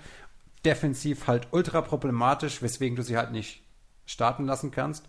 Defensiv 0.64 1.28
halt 1.28 1.48
ultra 1.52 1.82
problematisch, 1.82 2.62
weswegen 2.62 2.96
du 2.96 3.04
sie 3.04 3.18
halt 3.18 3.32
nicht 3.32 3.64
starten 4.06 4.46
lassen 4.46 4.72
kannst. 4.72 5.06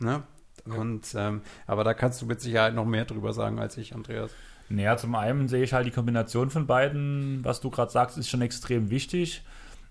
Ne? 0.00 0.22
Und, 0.64 1.14
ähm, 1.14 1.42
aber 1.66 1.84
da 1.84 1.94
kannst 1.94 2.20
du 2.20 2.26
mit 2.26 2.40
Sicherheit 2.40 2.74
noch 2.74 2.84
mehr 2.84 3.04
drüber 3.04 3.32
sagen 3.32 3.58
als 3.58 3.76
ich, 3.76 3.94
Andreas. 3.94 4.32
Naja, 4.68 4.96
zum 4.96 5.14
einen 5.14 5.48
sehe 5.48 5.62
ich 5.62 5.72
halt 5.72 5.86
die 5.86 5.90
Kombination 5.90 6.50
von 6.50 6.66
beiden, 6.66 7.42
was 7.42 7.60
du 7.60 7.70
gerade 7.70 7.90
sagst, 7.90 8.18
ist 8.18 8.28
schon 8.28 8.42
extrem 8.42 8.90
wichtig. 8.90 9.42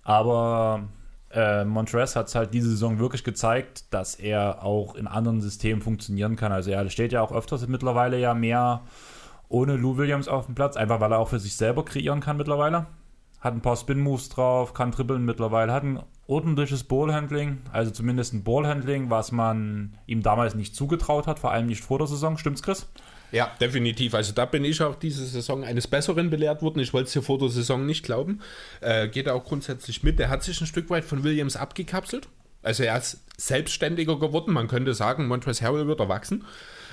Aber 0.04 0.88
äh, 1.32 1.66
Montrez 1.66 2.16
hat 2.16 2.28
es 2.28 2.36
halt 2.36 2.54
diese 2.54 2.70
Saison 2.70 3.00
wirklich 3.00 3.24
gezeigt, 3.24 3.94
dass 3.94 4.16
er 4.16 4.64
auch 4.64 4.96
in 4.96 5.08
anderen 5.08 5.42
Systemen 5.42 5.82
funktionieren 5.82 6.36
kann. 6.36 6.52
Also 6.52 6.72
er 6.72 6.90
steht 6.90 7.12
ja 7.12 7.22
auch 7.22 7.32
öfters 7.32 7.68
mittlerweile 7.68 8.20
ja 8.20 8.34
mehr 8.34 8.82
ohne 9.50 9.76
Lou 9.76 9.98
Williams 9.98 10.28
auf 10.28 10.46
dem 10.46 10.56
Platz, 10.56 10.78
einfach 10.78 11.00
weil 11.00 11.12
er 11.12 11.20
auch 11.20 11.30
für 11.30 11.40
sich 11.40 11.56
selber 11.56 11.86
kreieren 11.86 12.22
kann 12.22 12.38
mittlerweile. 12.38 12.88
Hat 13.40 13.54
ein 13.54 13.62
paar 13.62 13.76
Spin-Moves 13.76 14.30
drauf, 14.30 14.74
kann 14.74 14.92
dribbeln 14.92 15.24
mittlerweile, 15.24 15.72
hat 15.72 15.84
ein 15.84 16.00
ordentliches 16.26 16.84
Ballhandling, 16.84 17.60
also 17.72 17.92
zumindest 17.92 18.34
ein 18.34 18.44
Ballhandling, 18.44 19.10
was 19.10 19.32
man 19.32 19.98
ihm 20.06 20.24
damals 20.24 20.56
nicht 20.56 20.76
zugetraut 20.76 21.28
hat, 21.28 21.40
vor 21.40 21.52
allem 21.52 21.68
nicht 21.68 21.84
vor 21.84 22.00
der 22.00 22.08
Saison. 22.08 22.38
Stimmt's, 22.38 22.64
Chris? 22.64 22.90
Ja, 23.32 23.52
definitiv. 23.60 24.14
Also 24.14 24.34
da 24.34 24.46
bin 24.46 24.64
ich 24.64 24.82
auch 24.82 24.96
diese 24.96 25.26
Saison 25.26 25.64
eines 25.64 25.88
Besseren 25.88 26.30
belehrt 26.30 26.62
worden. 26.62 26.80
Ich 26.80 26.94
wollte 26.94 27.08
es 27.08 27.14
hier 27.14 27.22
vor 27.22 27.38
der 27.38 27.50
Saison 27.50 27.86
nicht 27.86 28.04
glauben. 28.04 28.40
Äh, 28.82 29.10
geht 29.10 29.28
auch 29.28 29.44
grundsätzlich 29.44 30.04
mit. 30.04 30.20
Er 30.20 30.30
hat 30.30 30.44
sich 30.44 30.60
ein 30.62 30.68
Stück 30.68 30.90
weit 30.90 31.04
von 31.04 31.24
Williams 31.24 31.56
abgekapselt. 31.56 32.30
Also 32.64 32.84
er 32.84 32.98
ist 32.98 33.22
selbstständiger 33.38 34.20
geworden. 34.20 34.54
Man 34.54 34.68
könnte 34.68 34.94
sagen, 34.94 35.28
Montrezl 35.28 35.64
Harrell 35.64 35.88
wird 35.88 36.00
erwachsen. 36.00 36.46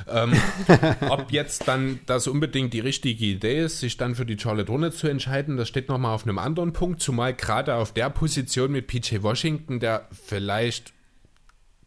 Ähm, 0.08 0.32
ob 1.08 1.32
jetzt 1.32 1.68
dann 1.68 2.00
das 2.06 2.26
unbedingt 2.26 2.74
die 2.74 2.80
richtige 2.80 3.24
Idee 3.24 3.64
ist, 3.64 3.80
sich 3.80 3.96
dann 3.96 4.14
für 4.14 4.26
die 4.26 4.38
Charlotte 4.38 4.70
Hornets 4.70 4.98
zu 4.98 5.08
entscheiden, 5.08 5.56
das 5.56 5.68
steht 5.68 5.88
nochmal 5.88 6.14
auf 6.14 6.24
einem 6.24 6.38
anderen 6.38 6.72
Punkt. 6.72 7.00
Zumal 7.00 7.34
gerade 7.34 7.74
auf 7.76 7.92
der 7.92 8.10
Position 8.10 8.72
mit 8.72 8.86
PJ 8.88 9.22
Washington, 9.22 9.80
der 9.80 10.08
vielleicht 10.10 10.92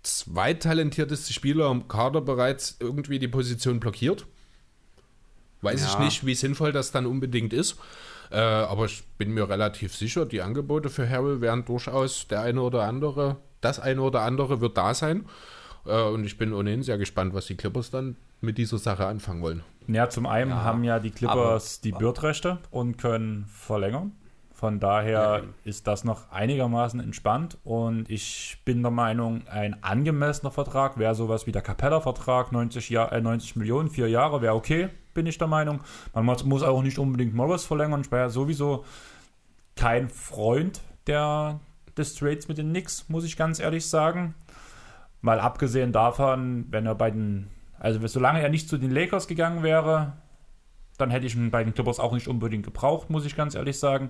zweittalentierteste 0.04 1.34
Spieler 1.34 1.70
im 1.70 1.88
Kader 1.88 2.22
bereits 2.22 2.78
irgendwie 2.80 3.20
die 3.20 3.28
Position 3.28 3.80
blockiert. 3.80 4.26
Weiß 5.68 5.82
ja. 5.82 5.90
ich 5.90 6.00
nicht, 6.00 6.26
wie 6.26 6.36
sinnvoll 6.36 6.72
das 6.72 6.92
dann 6.92 7.06
unbedingt 7.06 7.54
ist. 7.54 7.78
Äh, 8.32 8.40
aber 8.40 8.86
ich 8.86 9.04
bin 9.18 9.34
mir 9.34 9.50
relativ 9.50 9.96
sicher, 9.96 10.26
die 10.26 10.42
Angebote 10.42 10.90
für 10.90 11.10
Harrell 11.10 11.42
werden 11.42 11.66
durchaus 11.66 12.28
der 12.28 12.42
eine 12.42 12.62
oder 12.62 12.84
andere, 12.84 13.38
das 13.62 13.80
eine 13.80 14.02
oder 14.02 14.22
andere 14.22 14.62
wird 14.62 14.78
da 14.78 14.94
sein. 14.94 15.26
Äh, 15.86 16.02
und 16.02 16.26
ich 16.26 16.38
bin 16.38 16.54
ohnehin 16.54 16.84
sehr 16.84 16.98
gespannt, 16.98 17.34
was 17.34 17.46
die 17.46 17.56
Clippers 17.56 17.92
dann 17.92 18.18
mit 18.42 18.58
dieser 18.58 18.78
Sache 18.78 19.06
anfangen 19.06 19.42
wollen. 19.42 19.64
Ja, 19.88 20.10
zum 20.10 20.26
einen 20.26 20.52
ja, 20.52 20.64
haben 20.64 20.84
ja 20.84 21.00
die 21.00 21.12
Clippers 21.12 21.82
die 21.82 21.92
Bürtrechte 21.92 22.60
und 22.72 22.98
können 22.98 23.46
verlängern. 23.48 24.12
Von 24.58 24.80
daher 24.80 25.44
ja. 25.44 25.50
ist 25.66 25.86
das 25.86 26.04
noch 26.04 26.32
einigermaßen 26.32 27.00
entspannt 27.00 27.60
und 27.64 28.10
ich 28.10 28.58
bin 28.66 28.82
der 28.82 28.90
Meinung, 28.90 29.48
ein 29.48 29.84
angemessener 29.84 30.50
Vertrag 30.50 30.98
wäre 30.98 31.14
sowas 31.14 31.46
wie 31.46 31.52
der 31.52 31.62
Capella-Vertrag, 31.62 32.52
90, 32.52 32.90
Jahr, 32.90 33.12
äh, 33.14 33.22
90 33.22 33.56
Millionen, 33.56 33.92
vier 33.92 34.10
Jahre, 34.10 34.42
wäre 34.42 34.56
okay, 34.56 34.90
bin 35.14 35.28
ich 35.28 35.38
der 35.38 35.46
Meinung. 35.46 35.82
Man 36.16 36.26
muss 36.26 36.64
auch 36.64 36.82
nicht 36.82 36.98
unbedingt 36.98 37.36
Morris 37.36 37.66
verlängern. 37.66 38.02
Ich 38.02 38.12
war 38.12 38.18
ja 38.18 38.30
sowieso 38.30 38.84
kein 39.76 40.10
Freund 40.10 40.82
der, 41.06 41.60
des 41.96 42.16
Trades 42.16 42.48
mit 42.48 42.58
den 42.58 42.70
Knicks, 42.70 43.10
muss 43.10 43.26
ich 43.26 43.38
ganz 43.38 43.60
ehrlich 43.60 43.86
sagen. 43.86 44.34
Mal 45.22 45.40
abgesehen 45.40 45.92
davon, 45.92 46.66
wenn 46.72 46.88
er 46.88 46.96
bei 46.96 47.12
den, 47.12 47.46
also 47.78 48.00
solange 48.08 48.42
er 48.42 48.50
nicht 48.50 48.70
zu 48.70 48.80
den 48.80 48.90
Lakers 48.90 49.28
gegangen 49.28 49.62
wäre, 49.62 50.14
dann 50.98 51.12
hätte 51.12 51.28
ich 51.28 51.36
ihn 51.36 51.52
bei 51.52 51.64
den 51.64 51.76
Clippers 51.76 52.00
auch 52.00 52.14
nicht 52.14 52.28
unbedingt 52.28 52.66
gebraucht, 52.66 53.12
muss 53.12 53.24
ich 53.24 53.36
ganz 53.36 53.54
ehrlich 53.54 53.78
sagen. 53.78 54.10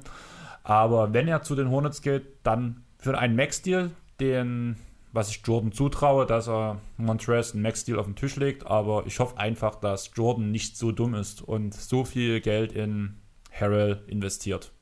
Aber 0.67 1.13
wenn 1.13 1.29
er 1.29 1.43
zu 1.43 1.55
den 1.55 1.69
Hornets 1.69 2.01
geht, 2.01 2.25
dann 2.43 2.83
für 2.99 3.17
einen 3.17 3.37
Max-Deal, 3.37 3.91
den, 4.19 4.75
was 5.13 5.29
ich 5.29 5.41
Jordan 5.45 5.71
zutraue, 5.71 6.25
dass 6.25 6.49
er 6.49 6.81
Montrez 6.97 7.53
einen 7.53 7.61
Max-Deal 7.61 7.97
auf 7.97 8.05
den 8.05 8.17
Tisch 8.17 8.35
legt. 8.35 8.67
Aber 8.67 9.05
ich 9.07 9.17
hoffe 9.19 9.37
einfach, 9.37 9.75
dass 9.75 10.11
Jordan 10.13 10.51
nicht 10.51 10.75
so 10.75 10.91
dumm 10.91 11.15
ist 11.15 11.41
und 11.41 11.73
so 11.73 12.03
viel 12.03 12.41
Geld 12.41 12.73
in 12.73 13.15
Harrell 13.49 14.03
investiert. 14.07 14.73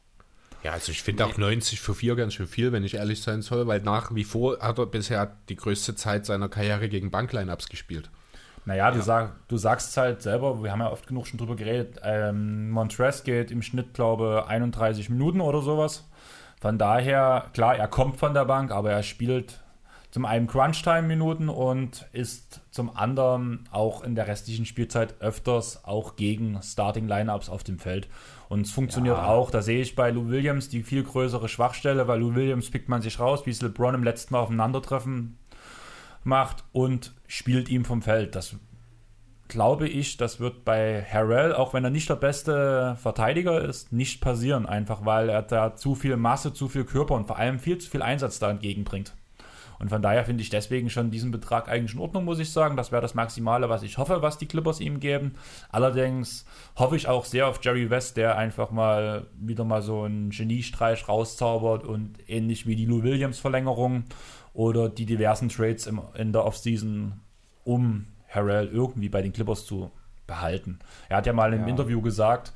Ja, 0.63 0.71
also 0.71 0.91
ich 0.91 1.03
finde 1.03 1.23
auch 1.23 1.37
90 1.37 1.79
für 1.79 1.93
4 1.93 2.15
ganz 2.15 2.33
schön 2.33 2.47
viel, 2.47 2.71
wenn 2.71 2.83
ich 2.83 2.95
ehrlich 2.95 3.21
sein 3.21 3.43
soll, 3.43 3.67
weil 3.67 3.81
nach 3.81 4.15
wie 4.15 4.23
vor 4.23 4.57
hat 4.61 4.79
er 4.79 4.87
bisher 4.87 5.37
die 5.49 5.55
größte 5.55 5.93
Zeit 5.93 6.25
seiner 6.25 6.49
Karriere 6.49 6.89
gegen 6.89 7.11
Bankline-Ups 7.11 7.69
gespielt. 7.69 8.09
Naja, 8.65 8.89
du, 8.89 9.01
sag, 9.01 9.47
du 9.47 9.57
sagst 9.57 9.95
halt 9.95 10.23
selber, 10.23 10.63
wir 10.63 10.71
haben 10.71 10.79
ja 10.79 10.91
oft 10.91 11.05
genug 11.05 11.27
schon 11.27 11.37
drüber 11.37 11.55
geredet, 11.55 11.99
ähm, 12.03 12.71
Montrez 12.71 13.23
geht 13.23 13.51
im 13.51 13.61
Schnitt, 13.61 13.93
glaube 13.93 14.45
31 14.47 15.09
Minuten 15.09 15.39
oder 15.39 15.61
sowas. 15.61 16.09
Von 16.59 16.79
daher, 16.79 17.45
klar, 17.53 17.75
er 17.75 17.87
kommt 17.87 18.17
von 18.17 18.33
der 18.33 18.45
Bank, 18.45 18.71
aber 18.71 18.91
er 18.91 19.03
spielt 19.03 19.61
zum 20.09 20.25
einen 20.25 20.47
Crunch-Time-Minuten 20.47 21.49
und 21.49 22.07
ist 22.13 22.61
zum 22.71 22.95
anderen 22.95 23.67
auch 23.69 24.01
in 24.01 24.15
der 24.15 24.27
restlichen 24.27 24.65
Spielzeit 24.65 25.15
öfters 25.19 25.83
auch 25.83 26.15
gegen 26.15 26.57
Starting-Lineups 26.61 27.49
auf 27.49 27.63
dem 27.63 27.79
Feld. 27.79 28.07
Und 28.47 28.61
es 28.61 28.71
funktioniert 28.71 29.17
ja. 29.17 29.27
auch. 29.27 29.51
Da 29.51 29.61
sehe 29.61 29.81
ich 29.81 29.93
bei 29.93 30.11
Lou 30.11 30.29
Williams 30.29 30.69
die 30.69 30.83
viel 30.83 31.03
größere 31.03 31.49
Schwachstelle, 31.49 32.07
weil 32.07 32.21
Lou 32.21 32.33
Williams 32.33 32.71
pickt 32.71 32.87
man 32.87 33.01
sich 33.01 33.19
raus, 33.19 33.45
wie 33.45 33.49
es 33.49 33.61
LeBron 33.61 33.93
im 33.93 34.03
letzten 34.03 34.33
Mal 34.33 34.39
aufeinandertreffen 34.39 35.37
macht 36.25 36.63
und 36.71 37.13
spielt 37.27 37.69
ihm 37.69 37.85
vom 37.85 38.01
Feld. 38.01 38.35
Das 38.35 38.55
glaube 39.47 39.87
ich, 39.87 40.17
das 40.17 40.39
wird 40.39 40.65
bei 40.65 41.03
Harrell, 41.03 41.53
auch 41.53 41.73
wenn 41.73 41.83
er 41.83 41.89
nicht 41.89 42.09
der 42.09 42.15
beste 42.15 42.97
Verteidiger 43.01 43.61
ist, 43.61 43.91
nicht 43.91 44.21
passieren. 44.21 44.65
Einfach 44.65 45.05
weil 45.05 45.29
er 45.29 45.43
da 45.43 45.75
zu 45.75 45.95
viel 45.95 46.17
Masse, 46.17 46.53
zu 46.53 46.67
viel 46.67 46.83
Körper 46.83 47.15
und 47.15 47.27
vor 47.27 47.37
allem 47.37 47.59
viel 47.59 47.77
zu 47.77 47.89
viel 47.89 48.01
Einsatz 48.01 48.39
da 48.39 48.49
entgegenbringt. 48.49 49.13
Und 49.77 49.89
von 49.89 50.01
daher 50.01 50.23
finde 50.25 50.41
ich 50.41 50.49
deswegen 50.49 50.89
schon 50.89 51.11
diesen 51.11 51.31
Betrag 51.31 51.67
eigentlich 51.67 51.95
in 51.95 51.99
Ordnung, 51.99 52.23
muss 52.23 52.39
ich 52.39 52.51
sagen. 52.51 52.77
Das 52.77 52.91
wäre 52.91 53.01
das 53.01 53.13
Maximale, 53.13 53.69
was 53.69 53.83
ich 53.83 53.97
hoffe, 53.97 54.21
was 54.21 54.37
die 54.37 54.45
Clippers 54.45 54.79
ihm 54.79 54.99
geben. 55.01 55.33
Allerdings 55.69 56.45
hoffe 56.77 56.95
ich 56.95 57.07
auch 57.07 57.25
sehr 57.25 57.47
auf 57.47 57.59
Jerry 57.61 57.89
West, 57.89 58.17
der 58.17 58.37
einfach 58.37 58.71
mal 58.71 59.27
wieder 59.37 59.65
mal 59.65 59.81
so 59.81 60.03
einen 60.03 60.29
Geniestreich 60.29 61.07
rauszaubert 61.07 61.83
und 61.83 62.17
ähnlich 62.27 62.65
wie 62.65 62.75
die 62.75 62.85
Lou 62.85 63.03
Williams 63.03 63.39
Verlängerung 63.39 64.05
oder 64.55 64.89
die 64.89 65.05
diversen 65.05 65.49
Trades 65.49 65.85
im, 65.85 66.01
in 66.15 66.33
der 66.33 66.45
Offseason, 66.45 67.19
um 67.63 68.07
Harrell 68.29 68.67
irgendwie 68.67 69.09
bei 69.09 69.21
den 69.21 69.33
Clippers 69.33 69.65
zu 69.65 69.91
behalten. 70.25 70.79
Er 71.09 71.17
hat 71.17 71.27
ja 71.27 71.33
mal 71.33 71.53
im 71.53 71.61
ja. 71.61 71.67
Interview 71.67 72.01
gesagt, 72.01 72.53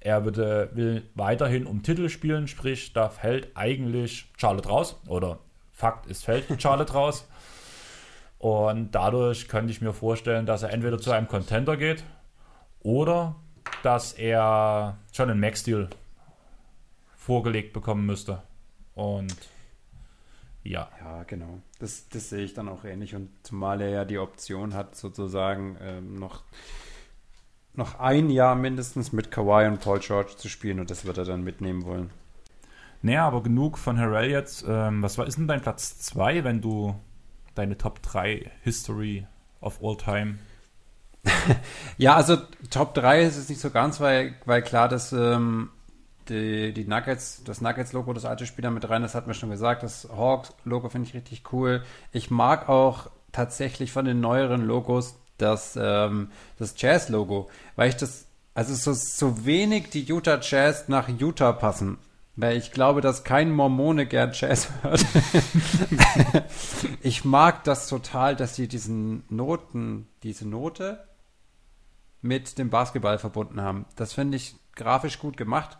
er 0.00 0.24
würde, 0.24 0.70
will 0.74 1.08
weiterhin 1.14 1.66
um 1.66 1.82
Titel 1.82 2.08
spielen, 2.08 2.48
sprich, 2.48 2.92
da 2.92 3.08
fällt 3.08 3.56
eigentlich 3.56 4.26
Charlotte 4.36 4.68
raus. 4.68 5.00
Oder 5.06 5.38
Fakt 5.72 6.06
ist, 6.06 6.24
fällt 6.24 6.46
Charlotte 6.62 6.92
raus. 6.92 7.26
Und 8.38 8.92
dadurch 8.92 9.48
könnte 9.48 9.72
ich 9.72 9.80
mir 9.80 9.92
vorstellen, 9.92 10.46
dass 10.46 10.62
er 10.62 10.72
entweder 10.72 10.98
zu 10.98 11.12
einem 11.12 11.26
Contender 11.26 11.76
geht 11.76 12.04
oder 12.80 13.36
dass 13.82 14.12
er 14.12 14.98
schon 15.12 15.30
einen 15.30 15.40
Max-Deal 15.40 15.88
vorgelegt 17.16 17.72
bekommen 17.72 18.04
müsste. 18.04 18.42
Und 18.94 19.34
ja. 20.68 20.88
Ja, 21.00 21.22
genau. 21.24 21.60
Das, 21.78 22.08
das 22.08 22.28
sehe 22.30 22.44
ich 22.44 22.54
dann 22.54 22.68
auch 22.68 22.84
ähnlich. 22.84 23.14
Und 23.14 23.30
zumal 23.42 23.80
er 23.80 23.90
ja 23.90 24.04
die 24.04 24.18
Option 24.18 24.74
hat, 24.74 24.96
sozusagen 24.96 25.76
ähm, 25.80 26.18
noch, 26.18 26.42
noch 27.74 27.98
ein 27.98 28.30
Jahr 28.30 28.54
mindestens 28.54 29.12
mit 29.12 29.30
Kawhi 29.30 29.66
und 29.66 29.80
Paul 29.80 30.00
George 30.00 30.36
zu 30.36 30.48
spielen 30.48 30.80
und 30.80 30.90
das 30.90 31.04
wird 31.04 31.18
er 31.18 31.24
dann 31.24 31.44
mitnehmen 31.44 31.84
wollen. 31.84 32.10
Naja, 33.02 33.26
aber 33.26 33.42
genug 33.42 33.78
von 33.78 33.98
Harrell 33.98 34.30
jetzt. 34.30 34.64
Ähm, 34.66 35.02
was 35.02 35.18
war, 35.18 35.26
ist 35.26 35.38
denn 35.38 35.48
dein 35.48 35.60
Platz 35.60 35.98
2, 35.98 36.44
wenn 36.44 36.60
du 36.60 36.94
deine 37.54 37.78
Top 37.78 38.02
3 38.02 38.50
History 38.62 39.26
of 39.60 39.82
All 39.82 39.96
Time 39.96 40.38
ja, 41.96 42.14
also 42.14 42.36
Top 42.70 42.94
3 42.94 43.22
ist 43.22 43.36
es 43.36 43.48
nicht 43.48 43.60
so 43.60 43.70
ganz, 43.70 44.00
weil, 44.00 44.34
weil 44.44 44.62
klar, 44.62 44.88
dass 44.88 45.12
ähm, 45.12 45.70
die, 46.28 46.72
die 46.72 46.84
Nuggets, 46.84 47.42
das 47.44 47.60
Nuggets-Logo, 47.60 48.12
das 48.12 48.24
alte 48.24 48.46
Spieler 48.46 48.70
mit 48.70 48.88
rein, 48.88 49.02
das 49.02 49.14
hat 49.14 49.26
mir 49.26 49.34
schon 49.34 49.50
gesagt. 49.50 49.82
Das 49.82 50.08
Hawks-Logo 50.08 50.88
finde 50.88 51.08
ich 51.08 51.14
richtig 51.14 51.52
cool. 51.52 51.84
Ich 52.12 52.30
mag 52.30 52.68
auch 52.68 53.10
tatsächlich 53.32 53.92
von 53.92 54.04
den 54.04 54.20
neueren 54.20 54.64
Logos 54.64 55.18
das, 55.38 55.78
ähm, 55.80 56.30
das 56.58 56.74
Jazz-Logo, 56.76 57.48
weil 57.76 57.90
ich 57.90 57.96
das, 57.96 58.26
also 58.54 58.74
so, 58.74 58.92
so 58.92 59.44
wenig 59.44 59.90
die 59.90 60.04
Utah 60.04 60.40
Jazz 60.40 60.88
nach 60.88 61.08
Utah 61.08 61.52
passen. 61.52 61.98
Weil 62.38 62.58
ich 62.58 62.70
glaube, 62.70 63.00
dass 63.00 63.24
kein 63.24 63.50
Mormone 63.50 64.06
gern 64.06 64.32
Jazz 64.34 64.68
hört. 64.82 65.04
ich 67.00 67.24
mag 67.24 67.64
das 67.64 67.88
total, 67.88 68.36
dass 68.36 68.54
sie 68.54 68.68
diesen 68.68 69.24
Noten, 69.30 70.06
diese 70.22 70.46
Note 70.46 71.06
mit 72.20 72.58
dem 72.58 72.68
Basketball 72.68 73.18
verbunden 73.18 73.60
haben. 73.62 73.86
Das 73.96 74.12
finde 74.12 74.36
ich 74.36 74.54
grafisch 74.74 75.18
gut 75.18 75.36
gemacht. 75.38 75.78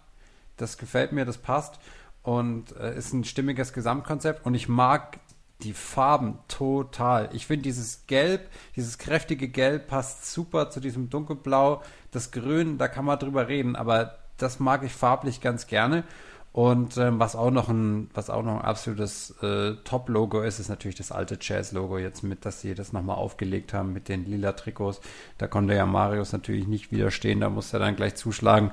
Das 0.57 0.79
gefällt 0.79 1.13
mir, 1.13 1.25
das 1.25 1.39
passt 1.39 1.79
und 2.23 2.77
äh, 2.77 2.97
ist 2.97 3.13
ein 3.13 3.25
stimmiges 3.25 3.73
Gesamtkonzept 3.73 4.45
und 4.45 4.55
ich 4.55 4.69
mag 4.69 5.19
die 5.63 5.73
Farben 5.73 6.39
total. 6.49 7.31
Ich 7.33 7.47
finde 7.47 7.63
dieses 7.63 8.07
Gelb, 8.07 8.49
dieses 8.75 8.99
kräftige 8.99 9.49
Gelb 9.49 9.89
passt 9.89 10.31
super 10.33 10.71
zu 10.71 10.81
diesem 10.81 11.09
dunkelblau. 11.09 11.83
Das 12.11 12.31
Grün, 12.31 12.79
da 12.79 12.89
kann 12.89 13.05
man 13.05 13.19
drüber 13.19 13.49
reden, 13.49 13.75
aber 13.77 14.19
das 14.37 14.61
mag 14.61 14.83
ich 14.83 14.93
farblich 14.93 15.41
ganz 15.41 15.67
gerne. 15.67 16.05
Und 16.53 16.97
ähm, 16.97 17.19
was 17.21 17.37
auch 17.37 17.51
noch 17.51 17.69
ein, 17.69 18.11
was 18.15 18.31
auch 18.31 18.43
noch 18.43 18.61
ein 18.61 18.65
absolutes 18.65 19.31
äh, 19.43 19.75
Top-Logo 19.85 20.41
ist, 20.41 20.59
ist 20.59 20.71
natürlich 20.71 20.97
das 20.97 21.13
alte 21.13 21.39
Jazz-Logo 21.39 21.99
jetzt 21.99 22.23
mit, 22.23 22.47
dass 22.47 22.63
sie 22.63 22.75
das 22.75 22.95
nochmal 22.95 23.17
aufgelegt 23.17 23.75
haben 23.75 23.93
mit 23.93 24.09
den 24.09 24.25
lila 24.25 24.53
Trikots. 24.53 25.03
Da 25.37 25.49
konnte 25.49 25.75
ja 25.75 25.85
Marius 25.85 26.33
natürlich 26.33 26.67
nicht 26.67 26.91
widerstehen, 26.91 27.41
da 27.41 27.51
musste 27.51 27.77
er 27.77 27.81
dann 27.81 27.97
gleich 27.97 28.15
zuschlagen. 28.15 28.73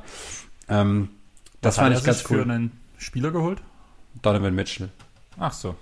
Ähm, 0.69 1.09
das 1.63 1.77
fand 1.77 1.97
ich 1.97 2.03
ganz 2.03 2.23
cool. 2.29 2.37
für 2.37 2.43
einen 2.43 2.71
Spieler 2.97 3.31
geholt? 3.31 3.61
Donovan 4.21 4.55
Mitchell. 4.55 4.89
Ach 5.39 5.53
so. 5.53 5.75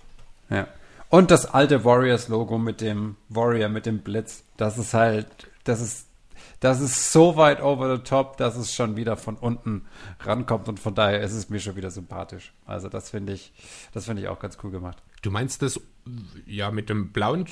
Ja. 0.49 0.67
Und 1.09 1.29
das 1.29 1.45
alte 1.45 1.83
Warriors-Logo 1.83 2.57
mit 2.57 2.79
dem 2.79 3.17
Warrior, 3.27 3.67
mit 3.67 3.85
dem 3.85 3.99
Blitz. 3.99 4.43
Das 4.55 4.77
ist 4.77 4.93
halt, 4.93 5.27
das 5.65 5.81
ist, 5.81 6.07
das 6.61 6.79
ist 6.79 7.11
so 7.11 7.35
weit 7.35 7.61
over 7.61 7.97
the 7.97 8.01
top, 8.01 8.37
dass 8.37 8.55
es 8.55 8.73
schon 8.73 8.95
wieder 8.95 9.17
von 9.17 9.35
unten 9.35 9.85
rankommt 10.21 10.69
und 10.69 10.79
von 10.79 10.95
daher 10.95 11.19
ist 11.19 11.33
es 11.33 11.49
mir 11.49 11.59
schon 11.59 11.75
wieder 11.75 11.91
sympathisch. 11.91 12.53
Also 12.65 12.87
das 12.87 13.09
finde 13.09 13.33
ich, 13.33 13.51
das 13.93 14.05
finde 14.05 14.21
ich 14.21 14.29
auch 14.29 14.39
ganz 14.39 14.57
cool 14.63 14.71
gemacht. 14.71 15.03
Du 15.21 15.31
meinst 15.31 15.61
das 15.61 15.81
ja 16.45 16.71
mit 16.71 16.89
dem 16.89 17.11
blauen 17.11 17.45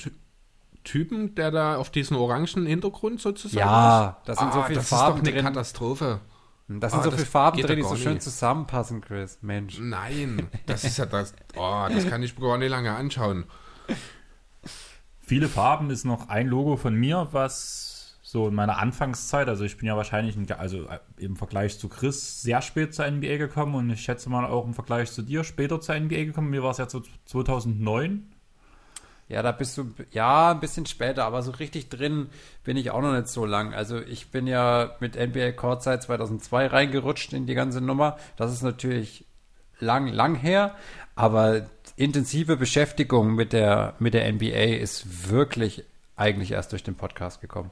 Typen, 0.84 1.34
der 1.34 1.50
da 1.50 1.76
auf 1.76 1.90
diesen 1.90 2.16
orangen 2.16 2.66
Hintergrund 2.66 3.20
sozusagen 3.20 3.58
Ja, 3.58 4.16
das 4.24 4.38
sind 4.38 4.48
ah, 4.48 4.52
so 4.52 4.62
viele 4.62 4.78
das 4.78 4.88
Farben 4.88 5.18
ist 5.18 5.26
doch 5.26 5.32
eine 5.32 5.42
drin. 5.42 5.44
Katastrophe. 5.44 6.20
Da 6.78 6.88
sind 6.88 7.00
ah, 7.00 7.02
so 7.02 7.10
viele 7.10 7.26
Farben 7.26 7.60
drin, 7.60 7.76
die 7.76 7.82
so 7.82 7.96
schön 7.96 8.20
zusammenpassen, 8.20 9.00
Chris. 9.00 9.38
Mensch. 9.42 9.78
Nein, 9.80 10.48
das 10.66 10.84
ist 10.84 10.98
ja 10.98 11.06
das. 11.06 11.34
Oh, 11.56 11.86
das 11.92 12.06
kann 12.06 12.22
ich 12.22 12.36
gar 12.36 12.58
nicht 12.58 12.70
lange 12.70 12.94
anschauen. 12.94 13.44
Viele 15.18 15.48
Farben 15.48 15.90
ist 15.90 16.04
noch 16.04 16.28
ein 16.28 16.46
Logo 16.46 16.76
von 16.76 16.94
mir, 16.94 17.28
was 17.32 18.18
so 18.30 18.46
in 18.46 18.54
meiner 18.54 18.78
Anfangszeit, 18.78 19.48
also 19.48 19.64
ich 19.64 19.76
bin 19.76 19.88
ja 19.88 19.96
wahrscheinlich, 19.96 20.36
ein, 20.36 20.48
also 20.52 20.84
äh, 20.84 21.00
im 21.16 21.34
Vergleich 21.34 21.80
zu 21.80 21.88
Chris 21.88 22.42
sehr 22.42 22.62
spät 22.62 22.94
zur 22.94 23.10
NBA 23.10 23.38
gekommen 23.38 23.74
und 23.74 23.90
ich 23.90 24.02
schätze 24.02 24.30
mal 24.30 24.44
auch 24.44 24.64
im 24.64 24.74
Vergleich 24.74 25.10
zu 25.10 25.22
dir 25.22 25.42
später 25.42 25.80
zur 25.80 25.98
NBA 25.98 26.24
gekommen. 26.24 26.50
Mir 26.50 26.62
war 26.62 26.70
es 26.70 26.78
ja 26.78 26.88
so 26.88 27.02
2009 27.24 28.30
ja, 29.30 29.42
da 29.42 29.52
bist 29.52 29.78
du, 29.78 29.94
ja, 30.10 30.50
ein 30.50 30.58
bisschen 30.60 30.86
später, 30.86 31.24
aber 31.24 31.42
so 31.42 31.52
richtig 31.52 31.88
drin 31.88 32.30
bin 32.64 32.76
ich 32.76 32.90
auch 32.90 33.00
noch 33.00 33.12
nicht 33.12 33.28
so 33.28 33.46
lang. 33.46 33.72
Also 33.72 34.00
ich 34.00 34.32
bin 34.32 34.48
ja 34.48 34.96
mit 34.98 35.14
NBA 35.14 35.52
Courtside 35.52 36.00
2002 36.00 36.66
reingerutscht 36.66 37.32
in 37.32 37.46
die 37.46 37.54
ganze 37.54 37.80
Nummer. 37.80 38.18
Das 38.36 38.52
ist 38.52 38.62
natürlich 38.62 39.24
lang, 39.78 40.08
lang 40.08 40.34
her, 40.34 40.74
aber 41.14 41.70
intensive 41.94 42.56
Beschäftigung 42.56 43.36
mit 43.36 43.52
der, 43.52 43.94
mit 44.00 44.14
der 44.14 44.30
NBA 44.32 44.78
ist 44.80 45.30
wirklich 45.30 45.84
eigentlich 46.16 46.50
erst 46.50 46.72
durch 46.72 46.82
den 46.82 46.96
Podcast 46.96 47.40
gekommen. 47.40 47.70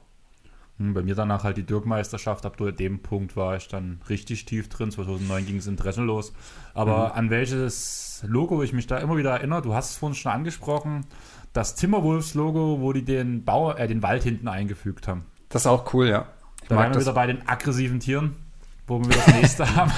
Hm, 0.78 0.94
bei 0.94 1.02
mir 1.02 1.16
danach 1.16 1.42
halt 1.42 1.56
die 1.56 1.64
Dirk-Meisterschaft. 1.64 2.46
Ab 2.46 2.56
dem 2.56 3.00
Punkt 3.00 3.36
war 3.36 3.56
ich 3.56 3.68
dann 3.68 4.00
richtig 4.08 4.44
tief 4.44 4.68
drin. 4.68 4.90
2009 4.90 5.46
ging 5.46 5.56
es 5.56 5.66
interessenlos. 5.66 6.32
Aber 6.72 7.08
mhm. 7.08 7.12
an 7.14 7.30
welches 7.30 8.24
Logo 8.26 8.62
ich 8.62 8.72
mich 8.72 8.86
da 8.86 8.98
immer 8.98 9.16
wieder 9.16 9.32
erinnere, 9.32 9.62
du 9.62 9.74
hast 9.74 9.90
es 9.90 9.96
vorhin 9.96 10.14
schon 10.14 10.32
angesprochen, 10.32 11.04
das 11.52 11.74
Timberwolves-Logo, 11.74 12.80
wo 12.80 12.92
die 12.92 13.04
den, 13.04 13.44
Bau, 13.44 13.72
äh, 13.72 13.88
den 13.88 14.02
Wald 14.02 14.22
hinten 14.22 14.48
eingefügt 14.48 15.08
haben. 15.08 15.26
Das 15.48 15.62
ist 15.62 15.66
auch 15.66 15.92
cool, 15.94 16.08
ja. 16.08 16.26
Ich 16.62 16.68
da 16.68 16.76
wären 16.76 16.92
wir 16.92 17.00
wieder 17.00 17.12
bei 17.12 17.26
den 17.26 17.48
aggressiven 17.48 18.00
Tieren, 18.00 18.36
wo 18.86 19.00
wir 19.00 19.08
das 19.08 19.26
nächste 19.28 19.74
haben. 19.76 19.92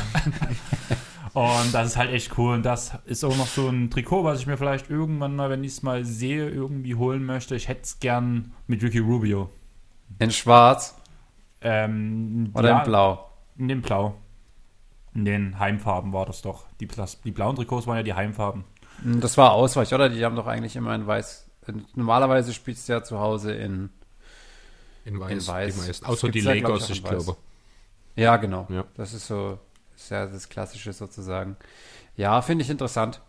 Und 1.33 1.73
das 1.73 1.89
ist 1.89 1.97
halt 1.97 2.11
echt 2.11 2.37
cool. 2.39 2.55
Und 2.55 2.65
das 2.65 2.93
ist 3.05 3.25
auch 3.25 3.37
noch 3.37 3.47
so 3.47 3.69
ein 3.69 3.91
Trikot, 3.91 4.25
was 4.25 4.41
ich 4.41 4.47
mir 4.47 4.57
vielleicht 4.57 4.91
irgendwann 4.91 5.37
mal, 5.37 5.51
wenn 5.51 5.63
ich 5.63 5.73
es 5.73 5.83
mal 5.83 6.05
sehe, 6.05 6.49
irgendwie 6.49 6.95
holen 6.95 7.25
möchte. 7.25 7.55
Ich 7.55 7.69
hätte 7.69 7.83
es 7.83 8.01
gern 8.01 8.53
mit 8.67 8.83
Ricky 8.83 8.99
Rubio. 8.99 9.51
In 10.19 10.31
schwarz? 10.31 11.01
Ähm, 11.61 12.51
Oder 12.55 12.69
ja, 12.69 12.79
in 12.79 12.85
blau? 12.85 13.31
In 13.59 13.69
dem 13.69 13.83
Blau. 13.83 14.17
In 15.15 15.25
den 15.25 15.59
Heimfarben 15.59 16.13
war 16.13 16.27
das 16.27 16.43
doch. 16.43 16.67
Die, 16.81 16.89
die 17.25 17.31
blauen 17.31 17.57
Trikots 17.57 17.87
waren 17.87 17.97
ja 17.97 18.03
die 18.03 18.15
Heimfarben. 18.15 18.65
Hm, 19.03 19.21
das 19.21 19.37
war 19.37 19.53
Ausweich, 19.53 19.93
oder? 19.95 20.09
Die 20.09 20.25
haben 20.25 20.37
doch 20.37 20.47
eigentlich 20.47 20.77
immer 20.77 20.95
in 20.95 21.07
weiß. 21.07 21.47
Normalerweise 21.95 22.53
spielst 22.53 22.89
du 22.89 22.95
ja 22.95 23.03
zu 23.03 23.19
Hause 23.19 23.53
in, 23.53 23.91
in 25.05 25.21
weiß. 25.21 25.33
In 25.33 25.47
weiß. 25.47 26.01
Die 26.01 26.07
Außer 26.07 26.29
die 26.29 26.41
Lakers, 26.41 26.89
ja, 26.89 26.95
ich, 26.95 27.03
ich 27.03 27.05
glaube. 27.05 27.37
Ja, 28.17 28.37
genau. 28.37 28.67
Ja. 28.71 28.85
Das 28.97 29.15
ist 29.15 29.27
so, 29.27 29.59
ist 29.95 30.11
ja 30.11 30.27
das 30.27 30.49
Klassische 30.49 30.93
sozusagen. 30.93 31.57
Ja, 32.17 32.43
finde 32.43 32.65
ich 32.65 32.71
interessant. 32.71 33.21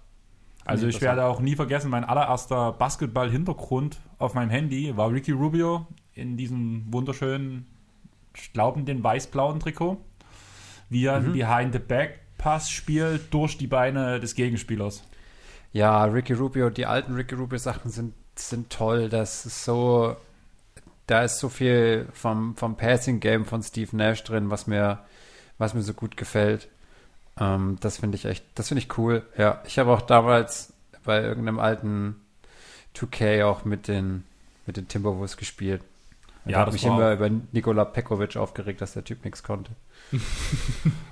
Also 0.65 0.87
ich 0.87 1.01
werde 1.01 1.25
auch 1.25 1.39
nie 1.39 1.55
vergessen, 1.55 1.89
mein 1.89 2.03
allererster 2.03 2.71
Basketball-Hintergrund 2.73 3.99
auf 4.19 4.35
meinem 4.35 4.49
Handy 4.51 4.95
war 4.95 5.11
Ricky 5.11 5.31
Rubio 5.31 5.87
in 6.13 6.37
diesem 6.37 6.85
wunderschönen, 6.93 7.65
ich 8.35 8.53
glaube, 8.53 8.81
den 8.83 9.03
weiß-blauen 9.03 9.59
Trikot, 9.59 9.97
wie 10.89 11.05
er 11.05 11.19
mhm. 11.19 11.33
Behind 11.33 11.73
the 11.73 11.79
Back 11.79 12.19
Pass 12.37 12.69
spielt 12.69 13.33
durch 13.33 13.57
die 13.57 13.67
Beine 13.67 14.19
des 14.19 14.35
Gegenspielers. 14.35 15.03
Ja, 15.73 16.03
Ricky 16.05 16.33
Rubio, 16.33 16.69
die 16.69 16.85
alten 16.85 17.15
Ricky 17.15 17.35
Rubio 17.35 17.57
Sachen 17.57 17.91
sind, 17.91 18.13
sind 18.35 18.69
toll. 18.69 19.09
Das 19.09 19.45
ist 19.45 19.63
so, 19.63 20.15
da 21.07 21.23
ist 21.23 21.39
so 21.39 21.49
viel 21.49 22.07
vom, 22.13 22.55
vom 22.55 22.75
Passing 22.75 23.19
Game 23.19 23.45
von 23.45 23.63
Steve 23.63 23.95
Nash 23.95 24.23
drin, 24.23 24.49
was 24.49 24.67
mir, 24.67 24.99
was 25.57 25.73
mir 25.73 25.81
so 25.81 25.93
gut 25.93 26.17
gefällt. 26.17 26.67
Ähm, 27.39 27.77
das 27.79 27.97
finde 27.97 28.17
ich 28.17 28.25
echt, 28.25 28.43
das 28.55 28.67
finde 28.67 28.83
ich 28.83 28.97
cool. 28.97 29.25
Ja, 29.37 29.61
ich 29.65 29.79
habe 29.79 29.91
auch 29.91 30.01
damals 30.01 30.73
bei 31.03 31.21
irgendeinem 31.21 31.59
alten 31.59 32.15
2K 32.95 33.45
auch 33.45 33.65
mit 33.65 33.87
den, 33.87 34.25
mit 34.65 34.77
den 34.77 34.87
Timberwolves 34.87 35.37
gespielt. 35.37 35.81
Ich 36.45 36.53
ja, 36.53 36.59
habe 36.59 36.71
mich 36.71 36.85
immer 36.85 37.13
über 37.13 37.29
Nikola 37.29 37.85
Pekovic 37.85 38.35
aufgeregt, 38.35 38.81
dass 38.81 38.93
der 38.93 39.03
Typ 39.03 39.23
nichts 39.23 39.43
konnte. 39.43 39.71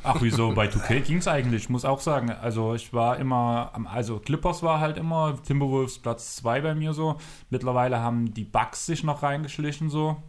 Ach, 0.03 0.17
wieso? 0.21 0.53
Bei 0.53 0.67
2K 0.67 1.01
ging 1.01 1.17
es 1.17 1.27
eigentlich, 1.27 1.63
ich 1.63 1.69
muss 1.69 1.85
auch 1.85 2.01
sagen. 2.01 2.31
Also 2.31 2.75
ich 2.75 2.93
war 2.93 3.17
immer, 3.17 3.71
also 3.85 4.19
Clippers 4.19 4.63
war 4.63 4.79
halt 4.79 4.97
immer, 4.97 5.37
Timberwolves 5.43 5.99
Platz 5.99 6.35
2 6.37 6.61
bei 6.61 6.75
mir 6.75 6.93
so. 6.93 7.17
Mittlerweile 7.49 7.99
haben 7.99 8.33
die 8.33 8.43
Bucks 8.43 8.85
sich 8.85 9.03
noch 9.03 9.23
reingeschlichen 9.23 9.89
so 9.89 10.21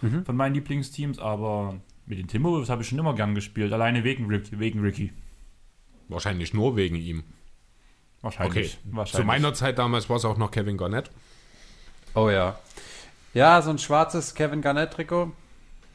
mhm. 0.00 0.24
von 0.24 0.36
meinen 0.36 0.54
Lieblingsteams, 0.54 1.18
aber 1.18 1.80
mit 2.06 2.18
den 2.18 2.26
Timberwolves 2.26 2.68
habe 2.68 2.82
ich 2.82 2.88
schon 2.88 2.98
immer 2.98 3.14
gern 3.14 3.34
gespielt, 3.34 3.72
alleine 3.72 4.04
wegen, 4.04 4.28
wegen 4.30 4.80
Ricky. 4.80 5.12
Wahrscheinlich 6.08 6.52
nur 6.54 6.76
wegen 6.76 6.96
ihm. 6.96 7.22
Wahrscheinlich. 8.20 8.78
Okay. 8.82 8.94
Wahrscheinlich. 8.96 9.20
Zu 9.20 9.24
meiner 9.24 9.54
Zeit 9.54 9.78
damals 9.78 10.10
war 10.10 10.16
es 10.16 10.24
auch 10.24 10.36
noch 10.36 10.50
Kevin 10.50 10.76
Garnett. 10.76 11.10
Oh 12.14 12.28
ja. 12.28 12.58
Ja, 13.32 13.62
so 13.62 13.70
ein 13.70 13.78
schwarzes 13.78 14.34
Kevin 14.34 14.60
Garnett-Trikot. 14.60 15.32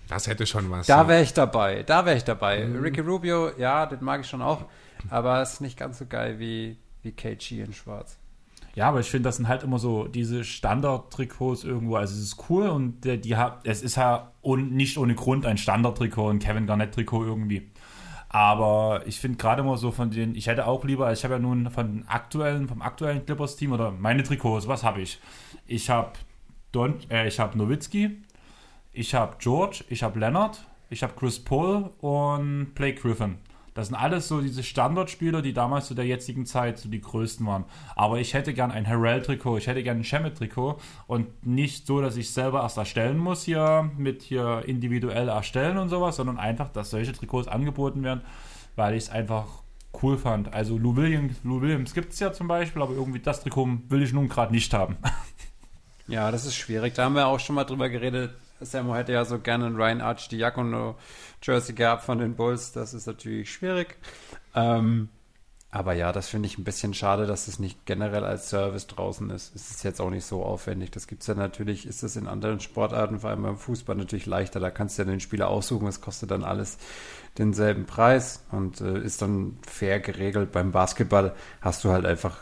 Das 0.08 0.28
hätte 0.28 0.46
schon 0.46 0.70
was. 0.70 0.88
Da 0.88 1.08
wäre 1.08 1.24
ich 1.24 1.34
dabei. 1.34 1.84
Da 1.84 2.06
wäre 2.06 2.18
ich 2.18 2.24
dabei. 2.24 2.66
Mhm. 2.66 2.82
Ricky 2.82 3.02
Rubio, 3.02 3.52
ja, 3.58 3.86
den 3.86 4.04
mag 4.04 4.22
ich 4.22 4.28
schon 4.28 4.42
auch. 4.42 4.66
Aber 5.10 5.42
ist 5.42 5.62
nicht 5.62 5.78
ganz 5.78 6.00
so 6.00 6.06
geil 6.06 6.40
wie, 6.40 6.78
wie 7.02 7.12
KG 7.12 7.62
in 7.62 7.74
schwarz. 7.74 8.18
Ja, 8.76 8.90
aber 8.90 9.00
ich 9.00 9.10
finde, 9.10 9.30
das 9.30 9.38
sind 9.38 9.48
halt 9.48 9.64
immer 9.64 9.80
so 9.80 10.08
diese 10.08 10.44
Standard-Trikots 10.44 11.64
irgendwo. 11.64 11.96
Also 11.96 12.14
es 12.16 12.22
ist 12.22 12.50
cool 12.50 12.68
und 12.68 13.06
die, 13.06 13.20
die 13.20 13.38
hat, 13.38 13.62
es 13.64 13.82
ist 13.82 13.96
ja 13.96 14.34
un, 14.44 14.74
nicht 14.74 14.98
ohne 14.98 15.16
Grund 15.16 15.46
ein 15.46 15.58
Standard-Trikot, 15.58 16.30
ein 16.30 16.40
Kevin 16.40 16.68
Garnett-Trikot 16.68 17.24
irgendwie. 17.24 17.72
Aber 18.28 19.04
ich 19.06 19.22
finde 19.22 19.38
gerade 19.38 19.62
immer 19.62 19.78
so 19.78 19.92
von 19.92 20.12
den, 20.12 20.36
ich 20.36 20.48
hätte 20.48 20.68
auch 20.68 20.84
lieber, 20.84 21.12
ich 21.14 21.24
habe 21.24 21.36
ja 21.36 21.40
nun 21.40 21.70
von 21.72 22.04
aktuellen, 22.08 22.68
vom 22.68 22.82
aktuellen 22.82 23.26
Clippers-Team 23.26 23.72
oder 23.72 23.92
meine 23.92 24.24
Trikots, 24.24 24.68
was 24.68 24.84
habe 24.84 25.00
ich? 25.02 25.22
Ich 25.68 25.90
habe 25.90 26.12
Don, 26.74 27.00
äh, 27.10 27.30
ich 27.30 27.40
habe 27.40 27.58
Nowitzki, 27.58 28.18
ich 28.96 29.14
habe 29.14 29.36
George, 29.40 29.84
ich 29.90 30.04
habe 30.04 30.20
Leonard, 30.20 30.66
ich 30.90 31.04
habe 31.04 31.14
Chris 31.16 31.44
Paul 31.44 31.92
und 32.00 32.74
Blake 32.76 33.02
Griffin. 33.02 33.38
Das 33.74 33.88
sind 33.88 33.98
alles 33.98 34.30
so 34.30 34.40
diese 34.40 34.64
Standardspieler, 34.64 35.42
die 35.42 35.52
damals 35.52 35.88
zu 35.88 35.96
der 35.96 36.06
jetzigen 36.06 36.46
Zeit 36.46 36.78
so 36.78 36.88
die 36.88 37.02
größten 37.02 37.46
waren. 37.46 37.66
Aber 37.98 38.20
ich 38.20 38.34
hätte 38.34 38.54
gern 38.54 38.72
ein 38.72 38.88
Harrell-Trikot, 38.88 39.58
ich 39.58 39.68
hätte 39.68 39.84
gern 39.84 39.98
ein 39.98 40.04
Shemet-Trikot 40.06 40.80
und 41.08 41.46
nicht 41.46 41.86
so, 41.86 42.00
dass 42.00 42.16
ich 42.16 42.32
selber 42.32 42.62
erst 42.62 42.78
erstellen 42.78 43.18
muss 43.18 43.44
hier 43.44 43.92
mit 43.98 44.22
hier 44.22 44.64
individuell 44.66 45.28
erstellen 45.28 45.78
und 45.78 45.90
sowas, 45.90 46.16
sondern 46.16 46.38
einfach, 46.38 46.70
dass 46.70 46.90
solche 46.90 47.12
Trikots 47.12 47.50
angeboten 47.50 48.02
werden, 48.02 48.22
weil 48.78 48.94
ich 48.94 49.04
es 49.04 49.10
einfach 49.10 49.46
cool 50.02 50.18
fand. 50.18 50.54
Also 50.54 50.78
Lou 50.78 50.96
Williams, 50.96 51.36
Lou 51.44 51.60
Williams 51.60 51.94
gibt 51.94 52.14
es 52.14 52.20
ja 52.22 52.32
zum 52.32 52.48
Beispiel, 52.48 52.82
aber 52.82 52.94
irgendwie 52.94 53.20
das 53.20 53.42
Trikot 53.42 53.68
will 53.90 54.04
ich 54.04 54.14
nun 54.14 54.30
gerade 54.30 54.54
nicht 54.54 54.74
haben. 54.74 54.96
Ja, 56.08 56.32
das 56.32 56.46
ist 56.46 56.56
schwierig. 56.56 56.94
Da 56.94 57.06
haben 57.06 57.16
wir 57.16 57.28
auch 57.28 57.40
schon 57.40 57.56
mal 57.56 57.64
drüber 57.64 57.90
geredet. 57.90 58.36
Samu 58.62 58.96
hätte 58.96 59.14
ja 59.14 59.26
so 59.26 59.40
gerne 59.40 59.66
einen 59.66 59.76
Ryan 59.76 60.02
Arch 60.02 60.30
Diacono 60.30 60.96
Jersey 61.42 61.76
gehabt 61.76 62.04
von 62.04 62.18
den 62.18 62.36
Bulls. 62.36 62.72
Das 62.72 62.94
ist 62.94 63.06
natürlich 63.06 63.52
schwierig. 63.52 63.98
Ähm, 64.54 65.10
aber 65.76 65.92
ja, 65.92 66.14
das 66.14 66.30
finde 66.30 66.48
ich 66.48 66.58
ein 66.58 66.64
bisschen 66.64 66.94
schade, 66.94 67.26
dass 67.26 67.50
es 67.50 67.60
nicht 67.60 67.86
generell 67.86 68.24
als 68.24 68.50
Service 68.50 68.88
draußen 68.88 69.30
ist. 69.30 69.54
Es 69.54 69.72
ist 69.72 69.84
jetzt 69.84 70.00
auch 70.00 70.10
nicht 70.10 70.24
so 70.24 70.42
aufwendig. 70.42 70.92
Das 70.92 71.06
gibt 71.06 71.24
es 71.24 71.28
ja 71.28 71.34
natürlich, 71.34 71.86
ist 71.86 72.02
das 72.02 72.16
in 72.16 72.28
anderen 72.28 72.62
Sportarten, 72.62 73.20
vor 73.20 73.30
allem 73.30 73.44
beim 73.44 73.58
Fußball, 73.58 73.98
natürlich 73.98 74.26
leichter. 74.26 74.62
Da 74.62 74.72
kannst 74.72 74.98
du 74.98 75.02
ja 75.02 75.10
den 75.10 75.20
Spieler 75.20 75.50
aussuchen. 75.50 75.86
Es 75.90 76.00
kostet 76.00 76.32
dann 76.32 76.46
alles 76.46 76.78
denselben 77.38 77.86
Preis 77.86 78.46
und 78.52 78.80
äh, 78.80 79.02
ist 79.02 79.22
dann 79.22 79.58
fair 79.68 80.00
geregelt. 80.00 80.54
Beim 80.54 80.72
Basketball 80.72 81.36
hast 81.60 81.84
du 81.84 81.92
halt 81.92 82.06
einfach 82.06 82.38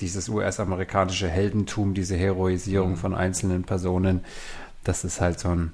dieses 0.00 0.30
US-amerikanische 0.30 1.28
Heldentum, 1.28 1.92
diese 1.92 2.16
Heroisierung 2.16 2.92
mhm. 2.92 2.96
von 2.96 3.14
einzelnen 3.14 3.64
Personen 3.64 4.24
das 4.84 5.04
ist 5.04 5.20
halt 5.20 5.38
so 5.40 5.48
ein, 5.50 5.72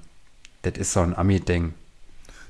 das 0.61 0.77
ist 0.77 0.93
so 0.93 1.01
ein 1.01 1.15
Ami-Ding. 1.15 1.73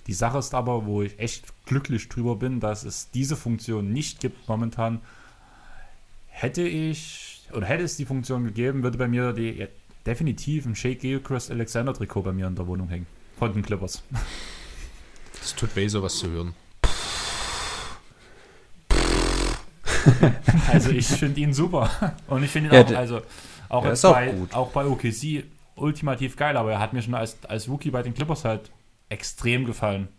Die 0.08 0.14
Sache 0.14 0.38
ist 0.38 0.54
aber, 0.54 0.86
wo 0.86 1.02
ich 1.02 1.20
echt 1.20 1.46
glücklich 1.66 2.08
drüber 2.08 2.38
bin, 2.38 2.60
dass 2.60 2.84
es 2.84 3.12
diese 3.12 3.36
Funktion 3.36 3.92
nicht 3.92 4.22
gibt 4.22 4.48
momentan. 4.48 5.02
Hätte 6.28 6.62
ich, 6.62 7.48
oder 7.52 7.66
hätte 7.66 7.84
es 7.84 7.98
die 7.98 8.06
Funktion 8.06 8.46
gegeben, 8.46 8.84
würde 8.84 8.98
bei 8.98 9.08
mir 9.08 9.34
die, 9.34 9.52
ja, 9.52 9.68
definitiv 10.06 10.66
ein 10.66 10.76
Shake 10.76 11.02
Gilchrist 11.02 11.52
Alexander 11.52 11.94
Trikot 11.94 12.22
bei 12.22 12.32
mir 12.32 12.48
in 12.48 12.56
der 12.56 12.68
Wohnung 12.68 12.88
hängen. 12.88 13.08
Von 13.38 13.54
den 13.54 13.64
Clippers. 13.64 14.02
Das 15.40 15.56
tut 15.56 15.76
weh, 15.76 15.88
sowas 15.88 16.16
zu 16.16 16.30
hören. 16.30 16.56
also 20.72 20.90
ich 20.90 21.08
finde 21.08 21.42
ihn 21.42 21.54
super. 21.54 21.90
Und 22.28 22.44
ich 22.44 22.50
finde 22.50 22.70
ihn 22.70 22.74
ja, 22.76 22.86
auch, 22.86 22.98
also 22.98 23.22
auch, 23.70 23.86
auch 23.86 24.02
bei, 24.02 24.34
auch 24.54 24.72
bei 24.72 24.86
OKC 24.86 25.44
ultimativ 25.78 26.36
geil, 26.36 26.58
aber 26.58 26.74
er 26.74 26.80
hat 26.80 26.94
mir 26.94 27.02
schon 27.02 27.14
als, 27.14 27.38
als 27.48 27.70
Rookie 27.70 27.92
bei 27.92 28.04
den 28.04 28.14
Clippers 28.14 28.46
halt 28.46 28.72
extrem 29.10 29.66
gefallen. 29.66 30.10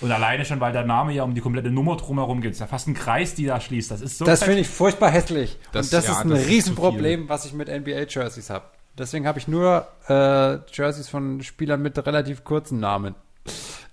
Und 0.00 0.12
alleine 0.12 0.44
schon, 0.44 0.60
weil 0.60 0.72
der 0.72 0.84
Name 0.84 1.12
ja 1.12 1.22
um 1.22 1.34
die 1.34 1.40
komplette 1.40 1.70
Nummer 1.70 1.96
drumherum 1.96 2.40
geht. 2.40 2.50
Es 2.50 2.56
ist 2.56 2.60
ja 2.60 2.66
fast 2.66 2.86
ein 2.88 2.94
Kreis, 2.94 3.34
die 3.34 3.46
da 3.46 3.60
schließt. 3.60 3.90
Das 3.90 4.00
ist 4.00 4.18
so. 4.18 4.24
Das 4.24 4.42
finde 4.42 4.60
ich 4.60 4.68
furchtbar 4.68 5.10
hässlich. 5.10 5.58
Das, 5.72 5.86
Und 5.86 5.92
das 5.92 6.06
ja, 6.06 6.12
ist 6.12 6.18
ein 6.20 6.30
das 6.30 6.46
Riesenproblem, 6.46 7.22
ist 7.22 7.28
was 7.28 7.46
ich 7.46 7.52
mit 7.54 7.68
NBA-Jerseys 7.68 8.50
habe. 8.50 8.66
Deswegen 8.98 9.26
habe 9.26 9.38
ich 9.38 9.48
nur 9.48 9.86
äh, 10.08 10.58
Jerseys 10.72 11.08
von 11.08 11.42
Spielern 11.42 11.82
mit 11.82 11.98
relativ 12.06 12.44
kurzen 12.44 12.80
Namen. 12.80 13.14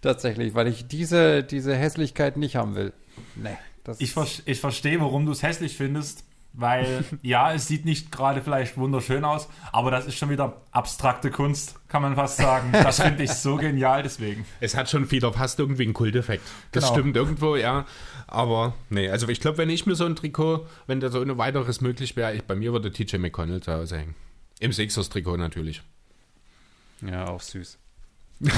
Tatsächlich, 0.01 0.55
weil 0.55 0.67
ich 0.67 0.87
diese, 0.87 1.43
diese 1.43 1.75
Hässlichkeit 1.75 2.37
nicht 2.37 2.55
haben 2.55 2.75
will. 2.75 2.93
Nee. 3.35 3.57
ich, 3.99 4.13
ver 4.13 4.27
ich 4.45 4.59
verstehe, 4.59 4.99
warum 4.99 5.25
du 5.25 5.31
es 5.31 5.43
hässlich 5.43 5.77
findest. 5.77 6.25
Weil, 6.55 7.03
ja, 7.23 7.51
es 7.51 7.67
sieht 7.67 7.83
nicht 7.83 8.11
gerade 8.11 8.41
vielleicht 8.41 8.77
wunderschön 8.77 9.25
aus, 9.25 9.49
aber 9.71 9.89
das 9.89 10.05
ist 10.05 10.17
schon 10.17 10.29
wieder 10.29 10.61
abstrakte 10.71 11.31
Kunst, 11.31 11.75
kann 11.87 12.03
man 12.03 12.15
fast 12.15 12.37
sagen. 12.37 12.71
Das 12.71 13.01
finde 13.01 13.23
ich 13.23 13.31
so 13.31 13.55
genial 13.55 14.03
deswegen. 14.03 14.45
Es 14.59 14.75
hat 14.75 14.87
schon 14.87 15.09
wieder 15.09 15.33
fast 15.33 15.59
irgendwie 15.59 15.83
einen 15.83 15.95
Kulteffekt. 15.95 16.43
Das 16.71 16.83
genau. 16.83 16.93
stimmt 16.93 17.15
irgendwo, 17.17 17.55
ja. 17.55 17.85
Aber 18.27 18.73
nee, 18.91 19.09
also 19.09 19.27
ich 19.29 19.39
glaube, 19.39 19.57
wenn 19.57 19.71
ich 19.71 19.87
mir 19.87 19.95
so 19.95 20.05
ein 20.05 20.15
Trikot, 20.15 20.67
wenn 20.85 20.99
da 20.99 21.09
so 21.09 21.21
ein 21.21 21.37
weiteres 21.39 21.81
möglich 21.81 22.15
wäre, 22.15 22.37
bei 22.47 22.55
mir 22.55 22.71
würde 22.71 22.91
TJ 22.91 23.17
McConnell 23.17 23.61
zu 23.61 23.73
Hause 23.73 23.97
hängen. 23.97 24.15
Im 24.59 24.71
Sixers-Trikot 24.71 25.37
natürlich. 25.37 25.81
Ja, 27.01 27.27
auch 27.27 27.41
süß. 27.41 27.79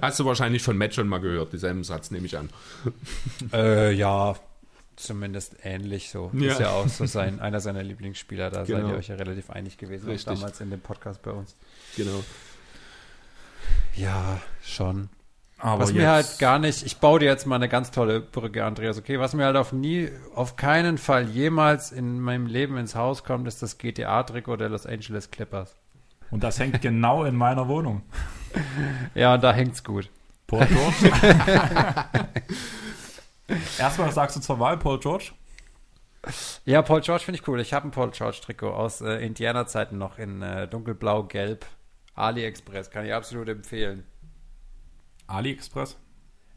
Hast 0.00 0.20
du 0.20 0.24
wahrscheinlich 0.24 0.62
von 0.62 0.76
Matt 0.76 0.94
schon 0.94 1.08
mal 1.08 1.18
gehört, 1.18 1.52
dieselben 1.52 1.84
Satz 1.84 2.10
nehme 2.10 2.26
ich 2.26 2.38
an. 2.38 2.50
Äh, 3.52 3.92
ja, 3.92 4.36
zumindest 5.02 5.56
ähnlich 5.62 6.10
so. 6.10 6.30
Ja. 6.34 6.52
Ist 6.52 6.60
ja 6.60 6.70
auch 6.70 6.88
so 6.88 7.06
sein, 7.06 7.40
einer 7.40 7.60
seiner 7.60 7.82
Lieblingsspieler. 7.82 8.50
Da 8.50 8.64
genau. 8.64 8.80
seid 8.80 8.88
ihr 8.88 8.98
euch 8.98 9.08
ja 9.08 9.14
relativ 9.16 9.50
einig 9.50 9.78
gewesen, 9.78 10.08
Richtig. 10.08 10.34
damals 10.34 10.60
in 10.60 10.70
dem 10.70 10.80
Podcast 10.80 11.22
bei 11.22 11.32
uns. 11.32 11.56
Genau. 11.96 12.22
Ja, 13.96 14.40
schon. 14.62 15.08
Aber 15.58 15.82
was 15.82 15.92
mir 15.92 16.08
halt 16.10 16.38
gar 16.38 16.58
nicht, 16.58 16.86
ich 16.86 16.96
baue 16.98 17.20
dir 17.20 17.26
jetzt 17.26 17.46
mal 17.46 17.56
eine 17.56 17.68
ganz 17.68 17.90
tolle 17.90 18.20
Brücke, 18.20 18.64
Andreas, 18.64 18.96
okay? 18.96 19.20
Was 19.20 19.34
mir 19.34 19.44
halt 19.44 19.56
auf 19.56 19.72
nie, 19.72 20.08
auf 20.34 20.56
keinen 20.56 20.96
Fall 20.96 21.28
jemals 21.28 21.92
in 21.92 22.18
meinem 22.18 22.46
Leben 22.46 22.78
ins 22.78 22.94
Haus 22.94 23.24
kommt, 23.24 23.46
ist 23.46 23.60
das 23.62 23.76
GTA-Trikot 23.76 24.56
der 24.56 24.70
Los 24.70 24.86
Angeles 24.86 25.30
Clippers. 25.30 25.76
Und 26.30 26.42
das 26.44 26.58
hängt 26.58 26.80
genau 26.80 27.24
in 27.24 27.36
meiner 27.36 27.68
Wohnung. 27.68 28.02
Ja, 29.14 29.34
und 29.34 29.44
da 29.44 29.52
hängt's 29.52 29.84
gut. 29.84 30.10
Port 30.48 30.66
Erstmal 33.78 34.08
was 34.08 34.14
sagst 34.14 34.36
du 34.36 34.40
zur 34.40 34.58
Wahl, 34.58 34.78
Paul 34.78 35.00
George? 35.00 35.32
Ja, 36.64 36.82
Paul 36.82 37.00
George 37.00 37.24
finde 37.24 37.40
ich 37.40 37.48
cool. 37.48 37.60
Ich 37.60 37.72
habe 37.72 37.88
ein 37.88 37.90
Paul 37.90 38.10
George-Trikot 38.10 38.70
aus 38.70 39.00
äh, 39.00 39.24
Indiana-Zeiten 39.24 39.96
noch 39.96 40.18
in 40.18 40.42
äh, 40.42 40.68
dunkelblau-gelb. 40.68 41.64
AliExpress, 42.14 42.90
kann 42.90 43.06
ich 43.06 43.14
absolut 43.14 43.48
empfehlen. 43.48 44.04
AliExpress? 45.26 45.96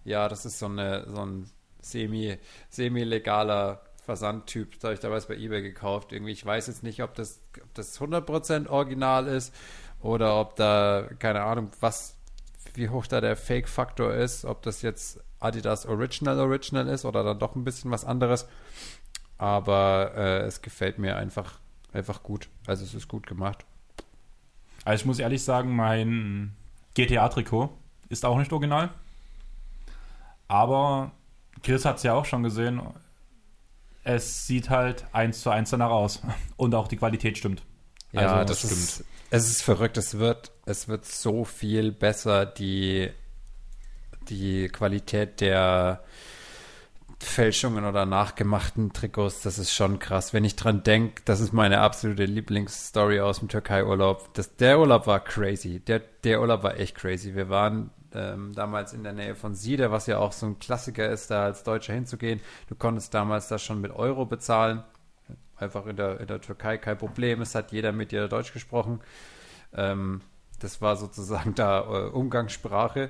Ja, 0.04 0.28
das 0.28 0.46
ist 0.46 0.60
so, 0.60 0.66
eine, 0.66 1.06
so 1.08 1.26
ein 1.26 1.50
semi, 1.80 2.38
semi-legaler 2.70 3.82
Versandtyp. 4.02 4.74
Das 4.74 4.84
habe 4.84 4.94
ich 4.96 5.00
damals 5.00 5.28
bei 5.28 5.36
eBay 5.36 5.62
gekauft. 5.62 6.12
Irgendwie, 6.12 6.34
ich 6.34 6.46
weiß 6.46 6.68
jetzt 6.68 6.84
nicht, 6.84 7.02
ob 7.02 7.14
das, 7.16 7.42
ob 7.62 7.74
das 7.74 8.00
100% 8.00 8.68
original 8.68 9.28
ist 9.28 9.54
oder 10.02 10.40
ob 10.40 10.58
da, 10.58 11.08
keine 11.20 11.44
Ahnung, 11.44 11.72
was, 11.80 12.18
wie 12.74 12.90
hoch 12.90 13.08
da 13.08 13.22
der 13.22 13.38
Fake-Faktor 13.38 14.14
ist, 14.14 14.44
ob 14.44 14.62
das 14.64 14.82
jetzt 14.82 15.23
Adidas 15.44 15.86
Original 15.86 16.40
Original 16.40 16.88
ist 16.88 17.06
oder 17.06 17.24
dann 17.24 17.40
doch 17.40 17.56
ein 17.56 17.64
bisschen 17.64 17.92
was 17.92 18.06
anderes. 18.06 18.48
Aber 19.38 20.14
äh, 20.16 20.40
es 20.42 20.62
gefällt 20.62 21.00
mir 21.00 21.18
einfach, 21.18 21.60
einfach 21.92 22.24
gut. 22.24 22.50
Also 22.66 22.84
es 22.84 22.94
ist 22.94 23.08
gut 23.08 23.28
gemacht. 23.28 23.66
Also 24.86 25.02
ich 25.02 25.06
muss 25.06 25.20
ehrlich 25.20 25.44
sagen, 25.44 25.76
mein 25.76 26.56
GTA-Trikot 26.94 27.70
ist 28.10 28.26
auch 28.26 28.38
nicht 28.38 28.52
original. 28.52 28.90
Aber 30.48 31.12
Chris 31.64 31.86
hat 31.86 31.98
es 31.98 32.04
ja 32.04 32.14
auch 32.14 32.26
schon 32.26 32.44
gesehen. 32.44 32.82
Es 34.04 34.46
sieht 34.46 34.70
halt 34.70 35.06
eins 35.14 35.42
zu 35.42 35.50
eins 35.50 35.70
danach 35.70 35.90
aus. 35.90 36.22
Und 36.58 36.76
auch 36.76 36.88
die 36.88 36.98
Qualität 36.98 37.38
stimmt. 37.38 37.64
Ja, 38.12 38.34
Also, 38.34 38.54
das, 38.54 38.62
das 38.62 38.72
ist, 38.72 39.06
es 39.32 39.50
ist 39.50 39.64
verrückt. 39.64 39.98
Es 39.98 40.20
wird, 40.20 40.52
es 40.66 40.88
wird 40.88 41.06
so 41.06 41.44
viel 41.46 41.92
besser, 41.92 42.46
die, 42.46 43.10
die 44.30 44.68
Qualität 44.70 45.42
der 45.42 46.04
Fälschungen 47.24 47.86
oder 47.86 48.06
nachgemachten 48.06 48.94
Trikots. 48.94 49.42
Das 49.42 49.58
ist 49.58 49.74
schon 49.74 50.00
krass. 50.00 50.34
Wenn 50.34 50.46
ich 50.46 50.56
dran 50.56 50.84
denke, 50.84 51.22
das 51.26 51.40
ist 51.40 51.54
meine 51.54 51.80
absolute 51.80 52.26
Lieblingsstory 52.26 53.22
aus 53.22 53.40
dem 53.40 53.48
Türkei-Urlaub. 53.48 54.30
Der 54.60 54.80
Urlaub 54.80 55.08
war 55.08 55.20
crazy. 55.20 55.80
Der, 55.80 56.00
der 56.24 56.42
Urlaub 56.42 56.64
war 56.64 56.78
echt 56.78 56.96
crazy. 56.96 57.34
Wir 57.36 57.50
waren 57.50 57.90
ähm, 58.14 58.54
damals 58.54 58.94
in 58.94 59.04
der 59.04 59.14
Nähe 59.14 59.36
von 59.36 59.56
Siede, 59.56 59.92
was 59.92 60.08
ja 60.08 60.20
auch 60.20 60.32
so 60.32 60.46
ein 60.46 60.60
Klassiker 60.60 61.10
ist, 61.10 61.32
da 61.32 61.46
als 61.46 61.64
Deutscher 61.64 61.94
hinzugehen. 61.94 62.40
Du 62.68 62.76
konntest 62.76 63.14
damals 63.14 63.48
das 63.48 63.64
schon 63.64 63.82
mit 63.82 63.92
Euro 63.92 64.26
bezahlen. 64.26 64.84
Einfach 65.56 65.86
in 65.86 65.96
der, 65.96 66.20
in 66.20 66.28
der 66.28 66.42
Türkei 66.42 66.78
kein 66.78 66.98
Problem. 66.98 67.42
Es 67.42 67.56
hat 67.56 67.72
jeder 67.72 67.92
mit 67.92 68.12
dir 68.12 68.28
Deutsch 68.28 68.54
gesprochen. 68.54 69.00
Ähm, 69.74 70.22
das 70.60 70.82
war 70.82 70.96
sozusagen 70.96 71.56
da 71.56 71.82
äh, 71.82 72.10
Umgangssprache. 72.10 73.10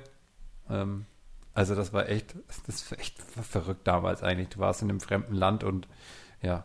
Ähm, 0.68 1.06
also 1.52 1.74
das 1.74 1.92
war 1.92 2.08
echt, 2.08 2.34
das 2.66 2.90
war 2.90 2.98
echt 2.98 3.20
verrückt 3.22 3.86
damals 3.86 4.22
eigentlich. 4.22 4.48
Du 4.48 4.58
warst 4.58 4.82
in 4.82 4.90
einem 4.90 5.00
fremden 5.00 5.34
Land 5.34 5.64
und 5.64 5.88
ja, 6.42 6.64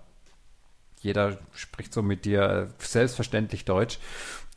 jeder 1.01 1.37
spricht 1.53 1.93
so 1.93 2.01
mit 2.01 2.25
dir 2.25 2.73
selbstverständlich 2.79 3.65
Deutsch. 3.65 3.99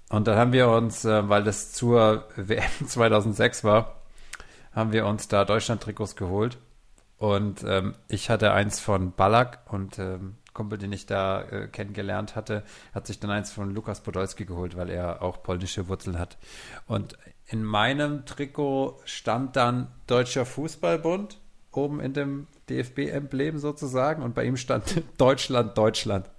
Und 0.09 0.27
dann 0.27 0.36
haben 0.36 0.52
wir 0.52 0.69
uns, 0.69 1.05
äh, 1.05 1.28
weil 1.28 1.44
das 1.44 1.73
zur 1.73 2.28
WM 2.36 2.86
2006 2.86 3.64
war, 3.64 4.02
haben 4.73 4.93
wir 4.93 5.06
uns 5.06 5.28
da 5.28 5.44
Deutschland-Trikots 5.44 6.16
geholt. 6.16 6.59
Und 7.19 7.62
ähm, 7.64 7.94
ich 8.09 8.31
hatte 8.31 8.52
eins 8.52 8.81
von 8.81 9.12
Ballack 9.12 9.60
und 9.70 9.98
ähm, 9.98 10.36
Kumpel, 10.55 10.77
den 10.77 10.93
ich 10.93 11.06
da 11.06 11.43
äh, 11.43 11.69
kennengelernt 11.69 12.36
hatte, 12.36 12.64
hat 12.93 13.06
sich 13.06 13.20
dann 13.20 13.31
eins 13.31 13.52
von 13.52 13.73
Lukas 13.73 14.02
Podolski 14.02 14.44
geholt, 14.44 14.77
weil 14.77 14.90
er 14.90 15.23
auch 15.23 15.43
polnische 15.43 15.89
Wurzeln 15.89 16.19
hat. 16.19 16.36
Und 16.86 17.16
in 17.53 17.62
meinem 17.62 18.24
Trikot 18.24 18.99
stand 19.05 19.57
dann 19.57 19.89
Deutscher 20.07 20.47
Fußballbund 20.47 21.39
oben 21.70 22.01
in 22.01 22.12
dem 22.12 22.47
DFB-Emblem 22.69 23.59
sozusagen 23.59 24.23
und 24.23 24.35
bei 24.35 24.45
ihm 24.45 24.57
stand 24.57 25.03
Deutschland, 25.19 25.77
Deutschland. 25.77 26.29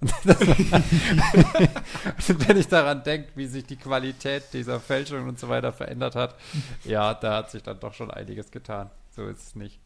Wenn 2.28 2.56
ich 2.56 2.68
daran 2.68 3.02
denke, 3.02 3.30
wie 3.34 3.46
sich 3.46 3.64
die 3.64 3.76
Qualität 3.76 4.44
dieser 4.52 4.80
Fälschung 4.80 5.28
und 5.28 5.38
so 5.38 5.48
weiter 5.48 5.72
verändert 5.72 6.14
hat, 6.14 6.36
ja, 6.84 7.14
da 7.14 7.36
hat 7.36 7.50
sich 7.50 7.62
dann 7.62 7.80
doch 7.80 7.94
schon 7.94 8.10
einiges 8.10 8.50
getan. 8.50 8.90
So 9.10 9.26
ist 9.26 9.42
es 9.42 9.54
nicht. 9.54 9.80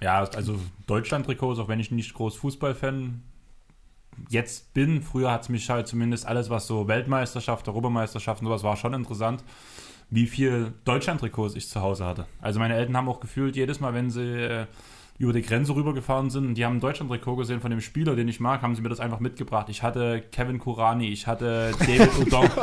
Ja, 0.00 0.20
also 0.22 0.58
Deutschland-Trikots, 0.86 1.58
auch 1.58 1.68
wenn 1.68 1.80
ich 1.80 1.90
nicht 1.90 2.14
groß 2.14 2.36
Fußballfan 2.36 3.22
jetzt 4.28 4.74
bin, 4.74 5.02
früher 5.02 5.30
hat 5.32 5.42
es 5.42 5.48
mich 5.48 5.68
halt 5.70 5.88
zumindest 5.88 6.26
alles, 6.26 6.50
was 6.50 6.66
so 6.66 6.88
Weltmeisterschaft, 6.88 7.68
Europameisterschaft 7.68 8.42
und 8.42 8.48
sowas 8.48 8.62
war, 8.62 8.76
schon 8.76 8.94
interessant, 8.94 9.44
wie 10.10 10.26
viel 10.26 10.72
Deutschland-Trikots 10.84 11.54
ich 11.54 11.68
zu 11.68 11.80
Hause 11.80 12.04
hatte. 12.04 12.26
Also 12.40 12.58
meine 12.58 12.74
Eltern 12.74 12.96
haben 12.96 13.08
auch 13.08 13.20
gefühlt, 13.20 13.56
jedes 13.56 13.80
Mal, 13.80 13.94
wenn 13.94 14.10
sie 14.10 14.22
äh, 14.22 14.66
über 15.18 15.32
die 15.32 15.42
Grenze 15.42 15.74
rübergefahren 15.74 16.30
sind 16.30 16.46
und 16.46 16.54
die 16.54 16.64
haben 16.64 16.76
ein 16.76 16.80
Deutschland-Trikot 16.80 17.36
gesehen 17.36 17.60
von 17.60 17.70
dem 17.70 17.80
Spieler, 17.80 18.14
den 18.14 18.28
ich 18.28 18.40
mag, 18.40 18.62
haben 18.62 18.74
sie 18.74 18.82
mir 18.82 18.88
das 18.88 19.00
einfach 19.00 19.20
mitgebracht. 19.20 19.68
Ich 19.68 19.82
hatte 19.82 20.22
Kevin 20.32 20.58
Kurani, 20.58 21.08
ich 21.08 21.26
hatte 21.26 21.72
David 21.80 22.18
Odonko, 22.20 22.60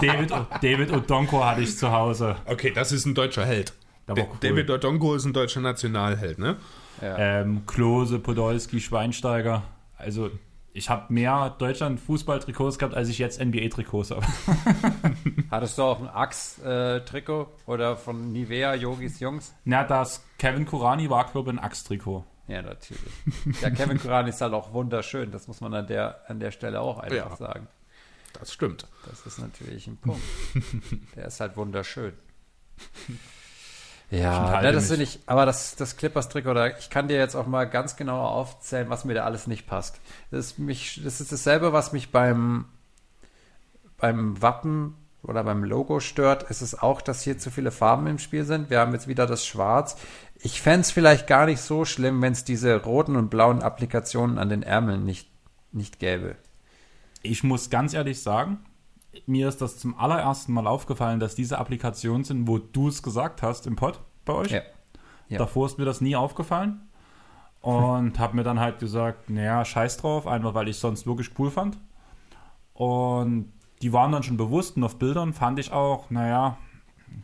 David, 0.00 0.32
David 0.62 0.92
Odonko 0.92 1.44
hatte 1.44 1.62
ich 1.62 1.76
zu 1.76 1.90
Hause. 1.90 2.36
Okay, 2.46 2.72
das 2.74 2.92
ist 2.92 3.06
ein 3.06 3.14
deutscher 3.14 3.44
Held. 3.44 3.72
Cool. 4.08 4.26
David 4.40 4.70
Odonko 4.70 5.14
ist 5.14 5.24
ein 5.24 5.32
deutscher 5.32 5.60
Nationalheld, 5.60 6.38
ne? 6.38 6.56
Ähm, 7.00 7.62
Klose, 7.66 8.18
Podolski, 8.18 8.80
Schweinsteiger. 8.80 9.62
Also 9.96 10.30
ich 10.72 10.88
habe 10.88 11.12
mehr 11.12 11.50
Deutschland-Fußball-Trikots 11.58 12.78
gehabt, 12.78 12.94
als 12.94 13.08
ich 13.08 13.18
jetzt 13.18 13.40
NBA-Trikots 13.40 14.10
habe. 14.12 14.24
Hattest 15.50 15.78
du 15.78 15.82
auch 15.82 16.00
ein 16.00 16.08
Axe-Trikot 16.08 17.48
oder 17.66 17.96
von 17.96 18.32
Nivea, 18.32 18.74
Yogis 18.74 19.20
Jungs? 19.20 19.54
Na, 19.64 19.84
das 19.84 20.24
Kevin 20.38 20.66
Kurani 20.66 21.10
war, 21.10 21.24
glaube 21.30 21.50
ich, 21.50 21.58
ein 21.58 21.62
Axt-Trikot. 21.64 22.24
Ja, 22.48 22.62
natürlich. 22.62 23.00
Ja, 23.60 23.70
Kevin 23.70 23.98
Kurani 23.98 24.30
ist 24.30 24.40
halt 24.40 24.52
auch 24.54 24.72
wunderschön. 24.72 25.30
Das 25.30 25.46
muss 25.48 25.60
man 25.60 25.72
an 25.74 25.86
der, 25.86 26.22
an 26.28 26.40
der 26.40 26.50
Stelle 26.50 26.80
auch 26.80 26.98
einfach 26.98 27.30
Ja. 27.30 27.36
sagen. 27.36 27.68
Das 28.32 28.52
stimmt. 28.52 28.86
Das 29.06 29.26
ist 29.26 29.38
natürlich 29.38 29.86
ein 29.86 29.96
Punkt. 29.96 30.22
Der 31.16 31.26
ist 31.26 31.40
halt 31.40 31.56
wunderschön. 31.56 32.12
Ja, 34.10 34.60
ne, 34.60 34.72
das 34.72 34.88
finde 34.88 35.04
ich, 35.04 35.20
aber 35.26 35.46
das, 35.46 35.76
das 35.76 35.96
Clippers-Trikot, 35.96 36.52
da, 36.52 36.66
ich 36.66 36.90
kann 36.90 37.06
dir 37.06 37.16
jetzt 37.16 37.36
auch 37.36 37.46
mal 37.46 37.64
ganz 37.64 37.94
genau 37.94 38.20
aufzählen, 38.26 38.90
was 38.90 39.04
mir 39.04 39.14
da 39.14 39.24
alles 39.24 39.46
nicht 39.46 39.68
passt. 39.68 40.00
Das 40.32 40.46
ist, 40.46 40.58
mich, 40.58 41.00
das 41.04 41.20
ist 41.20 41.30
dasselbe, 41.30 41.72
was 41.72 41.92
mich 41.92 42.10
beim, 42.10 42.64
beim 43.96 44.42
Wappen 44.42 44.96
oder 45.22 45.44
beim 45.44 45.62
Logo 45.62 46.00
stört. 46.00 46.46
Es 46.48 46.60
ist 46.60 46.82
auch, 46.82 47.00
dass 47.02 47.22
hier 47.22 47.38
zu 47.38 47.50
viele 47.52 47.70
Farben 47.70 48.08
im 48.08 48.18
Spiel 48.18 48.44
sind. 48.44 48.68
Wir 48.68 48.80
haben 48.80 48.92
jetzt 48.92 49.06
wieder 49.06 49.26
das 49.26 49.46
Schwarz. 49.46 49.96
Ich 50.40 50.60
fände 50.60 50.80
es 50.80 50.90
vielleicht 50.90 51.28
gar 51.28 51.46
nicht 51.46 51.60
so 51.60 51.84
schlimm, 51.84 52.20
wenn 52.20 52.32
es 52.32 52.42
diese 52.42 52.82
roten 52.82 53.14
und 53.14 53.30
blauen 53.30 53.62
Applikationen 53.62 54.38
an 54.38 54.48
den 54.48 54.64
Ärmeln 54.64 55.04
nicht, 55.04 55.30
nicht 55.70 56.00
gäbe. 56.00 56.34
Ich 57.22 57.44
muss 57.44 57.70
ganz 57.70 57.94
ehrlich 57.94 58.22
sagen, 58.22 58.58
mir 59.26 59.48
ist 59.48 59.60
das 59.60 59.78
zum 59.78 59.98
allerersten 59.98 60.52
Mal 60.52 60.66
aufgefallen, 60.66 61.20
dass 61.20 61.34
diese 61.34 61.58
Applikationen 61.58 62.24
sind, 62.24 62.46
wo 62.46 62.58
du 62.58 62.88
es 62.88 63.02
gesagt 63.02 63.42
hast 63.42 63.66
im 63.66 63.76
Pod 63.76 64.00
bei 64.24 64.32
euch. 64.34 64.50
Ja. 64.50 64.62
Ja. 65.28 65.38
Davor 65.38 65.66
ist 65.66 65.78
mir 65.78 65.84
das 65.84 66.00
nie 66.00 66.16
aufgefallen. 66.16 66.80
Und 67.60 68.18
habe 68.18 68.36
mir 68.36 68.42
dann 68.42 68.58
halt 68.58 68.78
gesagt, 68.78 69.28
naja, 69.28 69.64
scheiß 69.64 69.98
drauf, 69.98 70.26
einfach 70.26 70.54
weil 70.54 70.68
ich 70.68 70.76
es 70.76 70.80
sonst 70.80 71.06
wirklich 71.06 71.30
cool 71.38 71.50
fand. 71.50 71.76
Und 72.72 73.52
die 73.82 73.92
waren 73.92 74.12
dann 74.12 74.22
schon 74.22 74.36
bewusst 74.36 74.76
und 74.76 74.84
auf 74.84 74.98
Bildern 74.98 75.32
fand 75.34 75.58
ich 75.58 75.72
auch, 75.72 76.10
naja, 76.10 76.56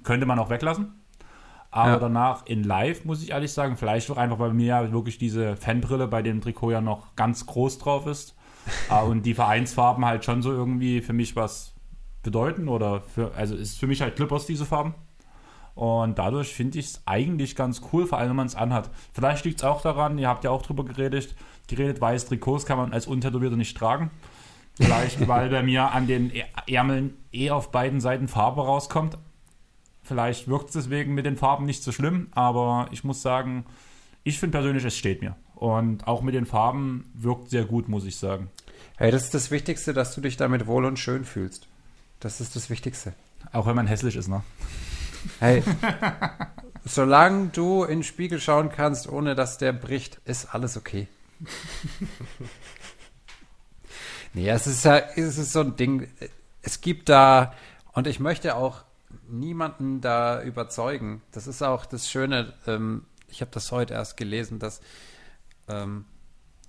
könnte 0.02 0.26
man 0.26 0.38
auch 0.38 0.50
weglassen. 0.50 0.92
Aber 1.70 1.92
Ja. 1.92 1.98
danach 1.98 2.46
in 2.46 2.64
live, 2.64 3.04
muss 3.04 3.22
ich 3.22 3.30
ehrlich 3.30 3.52
sagen, 3.52 3.76
vielleicht 3.76 4.10
auch 4.10 4.16
einfach, 4.16 4.38
weil 4.38 4.52
mir 4.52 4.66
ja 4.66 4.92
wirklich 4.92 5.18
diese 5.18 5.56
Fanbrille 5.56 6.06
bei 6.06 6.22
dem 6.22 6.40
Trikot 6.40 6.70
ja 6.70 6.80
noch 6.80 7.14
ganz 7.16 7.46
groß 7.46 7.78
drauf 7.78 8.06
ist. 8.06 8.34
Ah, 8.90 9.02
und 9.02 9.22
die 9.22 9.34
Vereinsfarben 9.34 10.04
halt 10.04 10.24
schon 10.24 10.42
so 10.42 10.50
irgendwie 10.50 11.00
für 11.00 11.12
mich 11.12 11.36
was 11.36 11.72
bedeuten 12.26 12.68
oder 12.68 13.00
für, 13.00 13.32
also 13.34 13.54
ist 13.56 13.78
für 13.78 13.86
mich 13.86 14.02
halt 14.02 14.16
Clippers 14.16 14.44
diese 14.46 14.66
Farben. 14.66 14.94
Und 15.74 16.18
dadurch 16.18 16.54
finde 16.54 16.78
ich 16.78 16.86
es 16.86 17.02
eigentlich 17.06 17.54
ganz 17.56 17.80
cool, 17.92 18.06
vor 18.06 18.18
allem 18.18 18.30
wenn 18.30 18.36
man 18.36 18.46
es 18.46 18.54
anhat. 18.54 18.90
Vielleicht 19.12 19.44
liegt 19.44 19.60
es 19.60 19.64
auch 19.64 19.82
daran, 19.82 20.18
ihr 20.18 20.28
habt 20.28 20.44
ja 20.44 20.50
auch 20.50 20.62
drüber 20.62 20.84
geredet, 20.84 21.34
geredet, 21.68 22.00
weiß 22.00 22.26
Trikots 22.26 22.64
kann 22.66 22.78
man 22.78 22.92
als 22.92 23.06
Untätowierter 23.06 23.56
nicht 23.56 23.76
tragen. 23.76 24.10
Vielleicht, 24.74 25.26
weil 25.28 25.50
bei 25.50 25.62
mir 25.62 25.92
an 25.92 26.06
den 26.06 26.30
Ä- 26.30 26.44
Ärmeln 26.66 27.14
eh 27.32 27.50
auf 27.50 27.70
beiden 27.72 28.00
Seiten 28.00 28.26
Farbe 28.28 28.62
rauskommt. 28.62 29.18
Vielleicht 30.02 30.48
wirkt 30.48 30.68
es 30.68 30.72
deswegen 30.74 31.14
mit 31.14 31.26
den 31.26 31.36
Farben 31.36 31.66
nicht 31.66 31.82
so 31.82 31.92
schlimm, 31.92 32.28
aber 32.32 32.88
ich 32.90 33.04
muss 33.04 33.20
sagen, 33.22 33.66
ich 34.24 34.38
finde 34.38 34.58
persönlich, 34.58 34.84
es 34.84 34.96
steht 34.96 35.20
mir. 35.20 35.36
Und 35.56 36.06
auch 36.06 36.22
mit 36.22 36.34
den 36.34 36.46
Farben 36.46 37.10
wirkt 37.14 37.50
sehr 37.50 37.64
gut, 37.64 37.88
muss 37.88 38.04
ich 38.04 38.16
sagen. 38.16 38.50
Hey, 38.96 39.10
das 39.10 39.24
ist 39.24 39.34
das 39.34 39.50
Wichtigste, 39.50 39.92
dass 39.92 40.14
du 40.14 40.20
dich 40.22 40.36
damit 40.36 40.66
wohl 40.66 40.84
und 40.84 40.98
schön 40.98 41.24
fühlst. 41.24 41.68
Das 42.20 42.40
ist 42.40 42.56
das 42.56 42.70
Wichtigste. 42.70 43.12
Auch 43.52 43.66
wenn 43.66 43.76
man 43.76 43.86
hässlich 43.86 44.16
ist, 44.16 44.28
ne? 44.28 44.42
Hey, 45.38 45.62
solange 46.84 47.48
du 47.48 47.84
in 47.84 47.98
den 47.98 48.02
Spiegel 48.04 48.40
schauen 48.40 48.70
kannst, 48.70 49.08
ohne 49.08 49.34
dass 49.34 49.58
der 49.58 49.72
bricht, 49.72 50.20
ist 50.24 50.54
alles 50.54 50.76
okay. 50.76 51.08
nee, 54.34 54.48
es 54.48 54.66
ist 54.66 54.84
ja, 54.84 54.96
es 54.98 55.38
ist 55.38 55.52
so 55.52 55.60
ein 55.60 55.76
Ding. 55.76 56.08
Es 56.62 56.80
gibt 56.80 57.08
da, 57.08 57.54
und 57.92 58.06
ich 58.06 58.20
möchte 58.20 58.56
auch 58.56 58.84
niemanden 59.28 60.00
da 60.00 60.42
überzeugen. 60.42 61.22
Das 61.32 61.46
ist 61.46 61.62
auch 61.62 61.86
das 61.86 62.08
Schöne. 62.08 62.54
Ähm, 62.66 63.04
ich 63.28 63.40
habe 63.40 63.50
das 63.50 63.72
heute 63.72 63.94
erst 63.94 64.16
gelesen, 64.16 64.58
dass 64.58 64.80
ähm, 65.68 66.04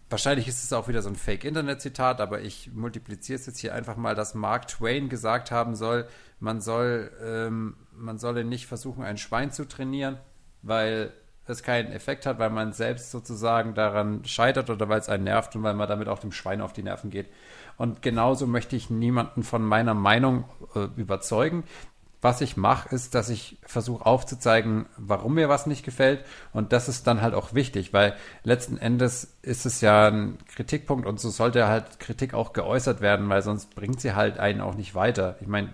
Wahrscheinlich 0.09 0.47
ist 0.47 0.63
es 0.63 0.71
auch 0.71 0.87
wieder 0.87 1.01
so 1.01 1.09
ein 1.09 1.15
Fake-Internet-Zitat, 1.15 2.21
aber 2.21 2.41
ich 2.41 2.71
multipliziere 2.73 3.37
es 3.37 3.45
jetzt 3.45 3.59
hier 3.59 3.73
einfach 3.73 3.97
mal, 3.97 4.15
dass 4.15 4.35
Mark 4.35 4.67
Twain 4.69 5.09
gesagt 5.09 5.51
haben 5.51 5.75
soll, 5.75 6.07
man 6.39 6.61
soll, 6.61 7.11
ähm, 7.21 7.75
man 7.91 8.17
solle 8.17 8.45
nicht 8.45 8.67
versuchen, 8.67 9.03
ein 9.03 9.17
Schwein 9.17 9.51
zu 9.51 9.67
trainieren, 9.67 10.17
weil 10.61 11.11
es 11.45 11.63
keinen 11.63 11.91
Effekt 11.91 12.25
hat, 12.25 12.39
weil 12.39 12.49
man 12.49 12.73
selbst 12.73 13.11
sozusagen 13.11 13.73
daran 13.73 14.23
scheitert 14.25 14.69
oder 14.69 14.87
weil 14.89 14.99
es 14.99 15.09
einen 15.09 15.25
nervt 15.25 15.55
und 15.55 15.63
weil 15.63 15.73
man 15.73 15.87
damit 15.87 16.07
auch 16.07 16.19
dem 16.19 16.31
Schwein 16.31 16.61
auf 16.61 16.73
die 16.73 16.83
Nerven 16.83 17.09
geht. 17.09 17.29
Und 17.77 18.01
genauso 18.01 18.47
möchte 18.47 18.75
ich 18.75 18.89
niemanden 18.89 19.43
von 19.43 19.63
meiner 19.63 19.93
Meinung 19.93 20.45
äh, 20.75 20.87
überzeugen. 20.95 21.63
Was 22.21 22.41
ich 22.41 22.57
mache, 22.57 22.93
ist, 22.93 23.13
dass 23.15 23.29
ich 23.29 23.57
versuche 23.63 24.05
aufzuzeigen, 24.05 24.87
warum 24.97 25.35
mir 25.35 25.49
was 25.49 25.67
nicht 25.67 25.83
gefällt. 25.83 26.23
Und 26.51 26.73
das 26.73 26.89
ist 26.89 27.05
dann 27.05 27.21
halt 27.21 27.33
auch 27.33 27.53
wichtig, 27.53 27.93
weil 27.93 28.15
letzten 28.43 28.77
Endes 28.77 29.37
ist 29.41 29.65
es 29.65 29.81
ja 29.81 30.07
ein 30.07 30.37
Kritikpunkt 30.47 31.05
und 31.05 31.19
so 31.19 31.29
sollte 31.29 31.67
halt 31.67 31.99
Kritik 31.99 32.33
auch 32.33 32.53
geäußert 32.53 33.01
werden, 33.01 33.29
weil 33.29 33.41
sonst 33.43 33.75
bringt 33.75 34.01
sie 34.01 34.15
halt 34.15 34.39
einen 34.39 34.61
auch 34.61 34.75
nicht 34.75 34.95
weiter. 34.95 35.37
Ich 35.41 35.47
meine, 35.47 35.73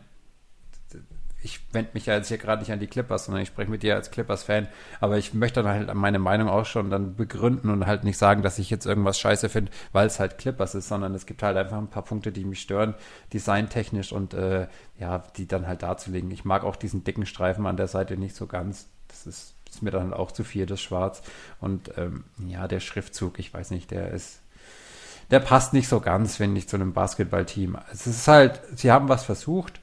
ich 1.43 1.59
wende 1.73 1.91
mich 1.93 2.05
ja 2.05 2.15
jetzt 2.15 2.29
hier 2.29 2.37
gerade 2.37 2.61
nicht 2.61 2.71
an 2.71 2.79
die 2.79 2.87
Clippers, 2.87 3.25
sondern 3.25 3.43
ich 3.43 3.49
spreche 3.49 3.69
mit 3.69 3.83
dir 3.83 3.95
als 3.95 4.11
Clippers-Fan, 4.11 4.67
aber 5.01 5.17
ich 5.17 5.33
möchte 5.33 5.61
dann 5.61 5.71
halt 5.71 5.93
meine 5.93 6.19
Meinung 6.19 6.47
auch 6.47 6.65
schon 6.65 6.89
dann 6.89 7.15
begründen 7.15 7.69
und 7.69 7.85
halt 7.85 8.05
nicht 8.05 8.17
sagen, 8.17 8.41
dass 8.41 8.59
ich 8.59 8.69
jetzt 8.69 8.85
irgendwas 8.85 9.19
scheiße 9.19 9.49
finde, 9.49 9.71
weil 9.91 10.07
es 10.07 10.19
halt 10.19 10.37
Clippers 10.37 10.73
ist, 10.73 10.87
sondern 10.87 11.13
es 11.13 11.25
gibt 11.25 11.43
halt 11.43 11.57
einfach 11.57 11.77
ein 11.77 11.89
paar 11.89 12.03
Punkte, 12.03 12.31
die 12.31 12.45
mich 12.45 12.61
stören, 12.61 12.95
designtechnisch 13.33 14.13
und 14.13 14.33
äh, 14.33 14.67
ja, 14.97 15.23
die 15.35 15.47
dann 15.47 15.67
halt 15.67 15.83
darzulegen. 15.83 16.31
Ich 16.31 16.45
mag 16.45 16.63
auch 16.63 16.77
diesen 16.77 17.03
dicken 17.03 17.25
Streifen 17.25 17.67
an 17.67 17.77
der 17.77 17.87
Seite 17.87 18.15
nicht 18.15 18.35
so 18.35 18.47
ganz. 18.47 18.87
Das 19.09 19.27
ist, 19.27 19.55
ist 19.69 19.83
mir 19.83 19.91
dann 19.91 20.13
auch 20.13 20.31
zu 20.31 20.45
viel, 20.45 20.65
das 20.65 20.81
Schwarz. 20.81 21.21
Und 21.59 21.91
ähm, 21.97 22.23
ja, 22.47 22.69
der 22.69 22.79
Schriftzug, 22.79 23.37
ich 23.37 23.53
weiß 23.53 23.71
nicht, 23.71 23.91
der 23.91 24.11
ist 24.11 24.39
der 25.31 25.39
passt 25.39 25.73
nicht 25.73 25.87
so 25.87 25.99
ganz, 25.99 26.35
finde 26.35 26.59
ich, 26.59 26.67
zu 26.67 26.75
einem 26.75 26.93
Basketballteam. 26.93 27.77
Es 27.91 28.05
ist 28.05 28.27
halt, 28.27 28.61
sie 28.75 28.91
haben 28.91 29.09
was 29.09 29.23
versucht 29.23 29.79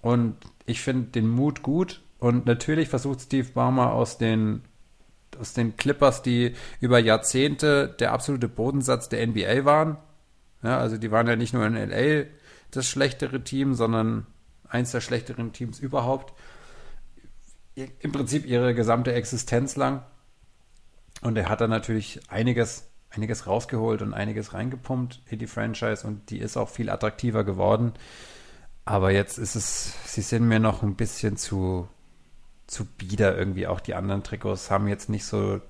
und 0.00 0.36
ich 0.66 0.80
finde 0.80 1.10
den 1.10 1.28
Mut 1.28 1.62
gut. 1.62 2.02
Und 2.18 2.46
natürlich 2.46 2.88
versucht 2.88 3.20
Steve 3.20 3.48
Baumer 3.54 3.92
aus 3.92 4.18
den, 4.18 4.62
aus 5.38 5.52
den 5.52 5.76
Clippers, 5.76 6.22
die 6.22 6.54
über 6.80 6.98
Jahrzehnte 6.98 7.94
der 8.00 8.12
absolute 8.12 8.48
Bodensatz 8.48 9.08
der 9.08 9.26
NBA 9.26 9.64
waren. 9.64 9.98
Ja, 10.62 10.78
also 10.78 10.98
die 10.98 11.10
waren 11.10 11.28
ja 11.28 11.36
nicht 11.36 11.54
nur 11.54 11.64
in 11.64 11.74
LA 11.74 12.26
das 12.70 12.88
schlechtere 12.88 13.42
Team, 13.44 13.74
sondern 13.74 14.26
eins 14.68 14.90
der 14.90 15.00
schlechteren 15.00 15.52
Teams 15.52 15.78
überhaupt. 15.78 16.34
Im 17.74 18.12
Prinzip 18.12 18.44
ihre 18.44 18.74
gesamte 18.74 19.12
Existenz 19.12 19.76
lang. 19.76 20.02
Und 21.20 21.36
er 21.38 21.48
hat 21.48 21.60
da 21.60 21.68
natürlich 21.68 22.20
einiges, 22.28 22.90
einiges 23.10 23.46
rausgeholt 23.46 24.02
und 24.02 24.14
einiges 24.14 24.52
reingepumpt 24.52 25.22
in 25.26 25.38
die 25.38 25.46
Franchise 25.46 26.06
und 26.06 26.30
die 26.30 26.38
ist 26.38 26.56
auch 26.56 26.68
viel 26.68 26.90
attraktiver 26.90 27.44
geworden. 27.44 27.92
Aber 28.88 29.10
jetzt 29.10 29.36
ist 29.36 29.54
es, 29.54 29.92
sie 30.06 30.22
sind 30.22 30.48
mir 30.48 30.60
noch 30.60 30.82
ein 30.82 30.94
bisschen 30.94 31.36
zu, 31.36 31.88
zu 32.66 32.86
bieder 32.86 33.36
irgendwie. 33.36 33.66
Auch 33.66 33.80
die 33.80 33.94
anderen 33.94 34.22
Trikots 34.22 34.70
haben 34.70 34.88
jetzt 34.88 35.10
nicht 35.10 35.26
so, 35.26 35.60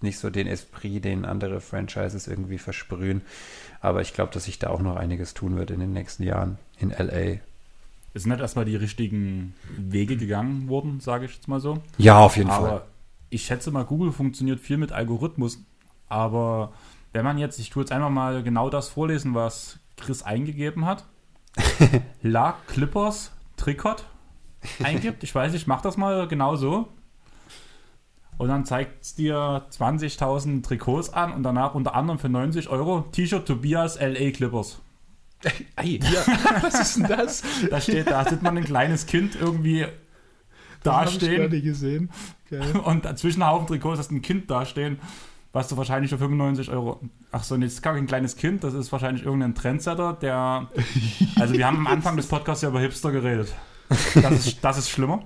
nicht 0.00 0.18
so 0.18 0.28
den 0.28 0.48
Esprit, 0.48 1.04
den 1.04 1.24
andere 1.24 1.60
Franchises 1.60 2.26
irgendwie 2.26 2.58
versprühen. 2.58 3.22
Aber 3.80 4.00
ich 4.00 4.12
glaube, 4.12 4.32
dass 4.32 4.46
sich 4.46 4.58
da 4.58 4.70
auch 4.70 4.80
noch 4.80 4.96
einiges 4.96 5.34
tun 5.34 5.56
wird 5.56 5.70
in 5.70 5.78
den 5.78 5.92
nächsten 5.92 6.24
Jahren 6.24 6.58
in 6.80 6.90
LA. 6.90 7.38
Es 8.12 8.24
sind 8.24 8.32
nicht 8.32 8.40
erstmal 8.40 8.64
die 8.64 8.74
richtigen 8.74 9.54
Wege 9.78 10.16
gegangen 10.16 10.68
worden, 10.68 10.98
sage 10.98 11.26
ich 11.26 11.34
jetzt 11.36 11.46
mal 11.46 11.60
so. 11.60 11.80
Ja, 11.98 12.18
auf 12.18 12.36
jeden 12.36 12.50
aber 12.50 12.68
Fall. 12.68 12.82
ich 13.30 13.44
schätze 13.44 13.70
mal, 13.70 13.84
Google 13.84 14.10
funktioniert 14.10 14.58
viel 14.58 14.78
mit 14.78 14.90
Algorithmus. 14.90 15.62
Aber 16.08 16.72
wenn 17.12 17.24
man 17.24 17.38
jetzt, 17.38 17.60
ich 17.60 17.70
tue 17.70 17.84
jetzt 17.84 17.92
einfach 17.92 18.10
mal 18.10 18.42
genau 18.42 18.68
das 18.68 18.88
vorlesen, 18.88 19.32
was 19.32 19.78
Chris 19.96 20.24
eingegeben 20.24 20.86
hat. 20.86 21.04
La 22.22 22.56
Clippers 22.66 23.32
Tricot 23.56 24.04
eingibt. 24.82 25.22
Ich 25.22 25.34
weiß, 25.34 25.54
ich 25.54 25.66
mache 25.66 25.82
das 25.82 25.96
mal 25.96 26.26
genau 26.28 26.56
so. 26.56 26.88
Und 28.36 28.48
dann 28.48 28.64
zeigt 28.64 29.04
es 29.04 29.14
dir 29.14 29.64
20.000 29.70 30.64
Trikots 30.64 31.12
an 31.12 31.32
und 31.32 31.44
danach 31.44 31.74
unter 31.74 31.94
anderem 31.94 32.18
für 32.18 32.28
90 32.28 32.68
Euro 32.68 33.02
T-Shirt 33.12 33.46
Tobias 33.46 33.98
LA 34.00 34.32
Clippers. 34.32 34.80
Ei, 35.76 36.00
ja, 36.02 36.24
was 36.62 36.80
ist 36.80 36.96
denn 36.96 37.06
das? 37.06 37.42
Da 37.70 37.80
steht, 37.80 38.08
da 38.08 38.24
sieht 38.28 38.42
man 38.42 38.56
ein 38.56 38.64
kleines 38.64 39.06
Kind 39.06 39.36
irgendwie 39.36 39.86
dastehen 40.82 41.50
gesehen. 41.62 42.10
Geil. 42.50 42.76
und 42.84 43.18
zwischen 43.18 43.46
Haufen 43.46 43.66
Trikots 43.66 43.98
hast 43.98 44.10
ein 44.10 44.22
Kind 44.22 44.50
dastehen, 44.50 44.98
was 45.54 45.68
du 45.68 45.76
wahrscheinlich 45.78 46.10
für 46.10 46.18
95 46.18 46.68
Euro. 46.70 47.00
Ach 47.32 47.42
so, 47.42 47.56
nee, 47.56 47.64
das 47.64 47.74
ist 47.74 47.82
gar 47.82 47.94
kein 47.94 48.06
kleines 48.06 48.36
Kind, 48.36 48.62
das 48.64 48.74
ist 48.74 48.92
wahrscheinlich 48.92 49.24
irgendein 49.24 49.54
Trendsetter, 49.54 50.12
der. 50.12 50.68
Also, 51.40 51.54
wir 51.54 51.66
haben 51.66 51.78
am 51.78 51.86
Anfang 51.86 52.16
des 52.16 52.26
Podcasts 52.26 52.62
ja 52.62 52.68
über 52.68 52.80
Hipster 52.80 53.10
geredet. 53.12 53.52
Das 53.88 54.46
ist, 54.46 54.58
das 54.62 54.78
ist 54.78 54.90
schlimmer. 54.90 55.24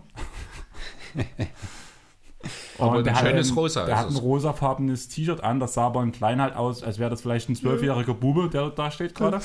Aber 2.79 2.99
Und 2.99 3.05
der 3.05 3.15
ein 3.15 3.21
hat 3.21 3.27
schönes 3.29 3.51
ein- 3.51 3.55
Rosa 3.55 3.87
Der 3.87 3.99
hat 3.99 4.07
ein 4.07 4.13
es. 4.15 4.23
rosafarbenes 4.23 5.09
T-Shirt 5.09 5.43
an, 5.43 5.59
das 5.59 5.75
sah 5.75 5.87
aber 5.87 6.03
in 6.03 6.13
klein 6.13 6.41
halt 6.41 6.55
aus, 6.55 6.83
als 6.85 6.99
wäre 7.01 7.11
das 7.11 7.21
vielleicht 7.23 7.49
ein 7.49 7.57
zwölfjähriger 7.57 8.15
Bube, 8.15 8.49
der 8.49 8.71
da 8.71 8.91
steht 8.93 9.15
gerade. 9.17 9.41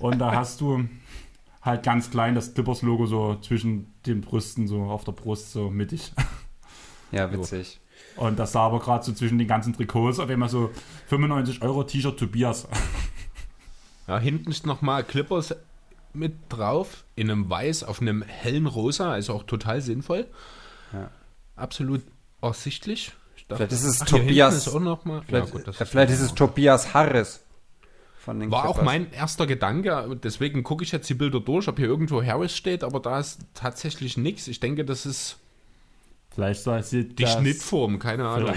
Und 0.00 0.18
da 0.18 0.34
hast 0.34 0.60
du 0.60 0.88
halt 1.62 1.84
ganz 1.84 2.10
klein 2.10 2.34
das 2.34 2.54
Clippers-Logo 2.54 3.06
so 3.06 3.36
zwischen 3.36 3.92
den 4.06 4.22
Brüsten, 4.22 4.66
so 4.66 4.82
auf 4.84 5.04
der 5.04 5.12
Brust, 5.12 5.52
so 5.52 5.70
mittig. 5.70 6.12
Ja, 7.12 7.30
witzig. 7.32 7.80
Und 8.16 8.38
das 8.38 8.52
sah 8.52 8.66
aber 8.66 8.80
gerade 8.80 9.04
so 9.04 9.12
zwischen 9.12 9.38
den 9.38 9.48
ganzen 9.48 9.72
Trikots 9.72 10.18
auf 10.18 10.28
einmal 10.28 10.48
so 10.48 10.70
95 11.08 11.62
Euro 11.62 11.84
T-Shirt 11.84 12.18
Tobias. 12.18 12.68
Ja, 14.06 14.18
hinten 14.18 14.50
ist 14.50 14.66
nochmal 14.66 15.04
Clippers 15.04 15.54
mit 16.12 16.34
drauf, 16.48 17.04
in 17.14 17.30
einem 17.30 17.48
Weiß 17.48 17.84
auf 17.84 18.00
einem 18.00 18.22
hellen 18.22 18.66
Rosa, 18.66 19.12
also 19.12 19.34
auch 19.34 19.44
total 19.44 19.80
sinnvoll. 19.80 20.26
Ja. 20.92 21.10
Absolut 21.56 22.02
ersichtlich. 22.42 23.12
Ich 23.36 23.46
dachte, 23.46 23.68
Vielleicht 23.68 23.72
ist 23.84 23.84
es 23.88 24.02
ach, 24.02 24.06
Tobias- 24.06 24.56
Ist 24.66 24.68
auch 24.74 24.80
noch 24.80 25.04
mal, 25.04 25.22
Vielleicht, 25.26 25.46
ja, 25.46 25.52
gut, 25.52 25.68
das 25.68 25.80
äh, 25.80 25.86
vielleicht 25.86 26.10
ist 26.12 26.20
es 26.20 26.34
Tobias 26.34 26.92
Harris 26.94 27.40
von 28.18 28.40
den 28.40 28.50
War 28.50 28.64
auch 28.68 28.74
Clippers. 28.74 28.84
mein 28.84 29.12
erster 29.12 29.46
Gedanke, 29.46 30.18
deswegen 30.22 30.62
gucke 30.64 30.82
ich 30.84 30.90
jetzt 30.92 31.08
die 31.08 31.14
Bilder 31.14 31.40
durch, 31.40 31.68
ob 31.68 31.78
hier 31.78 31.86
irgendwo 31.86 32.22
Harris 32.22 32.56
steht, 32.56 32.82
aber 32.82 32.98
da 33.00 33.20
ist 33.20 33.40
tatsächlich 33.54 34.16
nichts. 34.16 34.48
Ich 34.48 34.58
denke, 34.60 34.84
das 34.84 35.06
ist 35.06 35.38
Vielleicht 36.32 36.62
so 36.62 36.70
als 36.70 36.90
die 36.90 37.14
das, 37.14 37.32
Schnittform, 37.34 37.98
keine 37.98 38.26
Ahnung. 38.28 38.54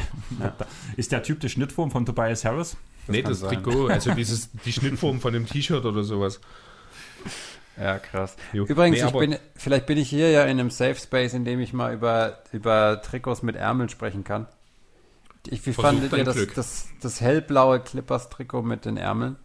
Ist 0.95 1.11
der 1.11 1.23
Typ 1.23 1.39
die 1.39 1.49
Schnittform 1.49 1.91
von 1.91 2.05
Tobias 2.05 2.45
Harris? 2.45 2.77
nee, 3.07 3.21
kann 3.21 3.31
das 3.31 3.39
sein. 3.39 3.63
Trikot, 3.63 3.87
also 3.87 4.13
dieses, 4.13 4.49
die 4.65 4.71
Schnittform 4.71 5.19
von 5.19 5.33
dem 5.33 5.47
T-Shirt 5.47 5.83
oder 5.83 6.03
sowas. 6.03 6.39
Ja, 7.77 7.97
krass. 7.97 8.35
Jo. 8.53 8.65
Übrigens, 8.65 9.03
Nee, 9.03 9.19
bin, 9.19 9.37
vielleicht 9.55 9.87
bin 9.87 9.97
ich 9.97 10.09
hier 10.09 10.29
ja 10.29 10.43
in 10.43 10.59
einem 10.59 10.69
Safe 10.69 10.95
Space, 10.95 11.33
in 11.33 11.43
dem 11.45 11.59
ich 11.59 11.73
mal 11.73 11.93
über, 11.93 12.43
über 12.51 13.01
Trikots 13.01 13.41
mit 13.41 13.55
Ärmeln 13.55 13.89
sprechen 13.89 14.23
kann. 14.23 14.47
Ich, 15.47 15.65
wie 15.65 15.73
Versuch 15.73 15.81
fandet 15.81 16.11
ihr 16.11 16.17
dein 16.17 16.25
das, 16.25 16.35
Glück. 16.35 16.53
das, 16.53 16.87
das 17.01 17.19
hellblaue 17.19 17.79
Clippers-Trikot 17.79 18.61
mit 18.61 18.85
den 18.85 18.97
Ärmeln? 18.97 19.37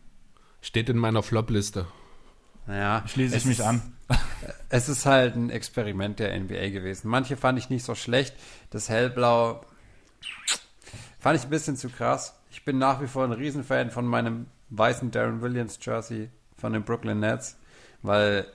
Steht 0.60 0.88
in 0.90 0.98
meiner 0.98 1.22
Flop-Liste. 1.22 1.86
Naja, 2.66 3.02
Schließe 3.06 3.36
ich 3.36 3.44
mich 3.46 3.64
an. 3.64 3.94
Es 4.70 4.88
ist 4.88 5.06
halt 5.06 5.34
ein 5.34 5.50
Experiment 5.50 6.18
der 6.18 6.38
NBA 6.38 6.70
gewesen. 6.70 7.08
Manche 7.08 7.36
fand 7.36 7.58
ich 7.58 7.70
nicht 7.70 7.84
so 7.84 7.94
schlecht. 7.94 8.34
Das 8.70 8.88
Hellblau 8.88 9.64
fand 11.18 11.38
ich 11.38 11.44
ein 11.44 11.50
bisschen 11.50 11.76
zu 11.76 11.88
krass. 11.88 12.34
Ich 12.50 12.64
bin 12.64 12.78
nach 12.78 13.00
wie 13.00 13.06
vor 13.06 13.24
ein 13.24 13.32
Riesenfan 13.32 13.90
von 13.90 14.06
meinem 14.06 14.46
weißen 14.70 15.10
Darren 15.10 15.40
Williams 15.40 15.78
Jersey 15.80 16.30
von 16.56 16.72
den 16.72 16.84
Brooklyn 16.84 17.20
Nets, 17.20 17.56
weil 18.02 18.46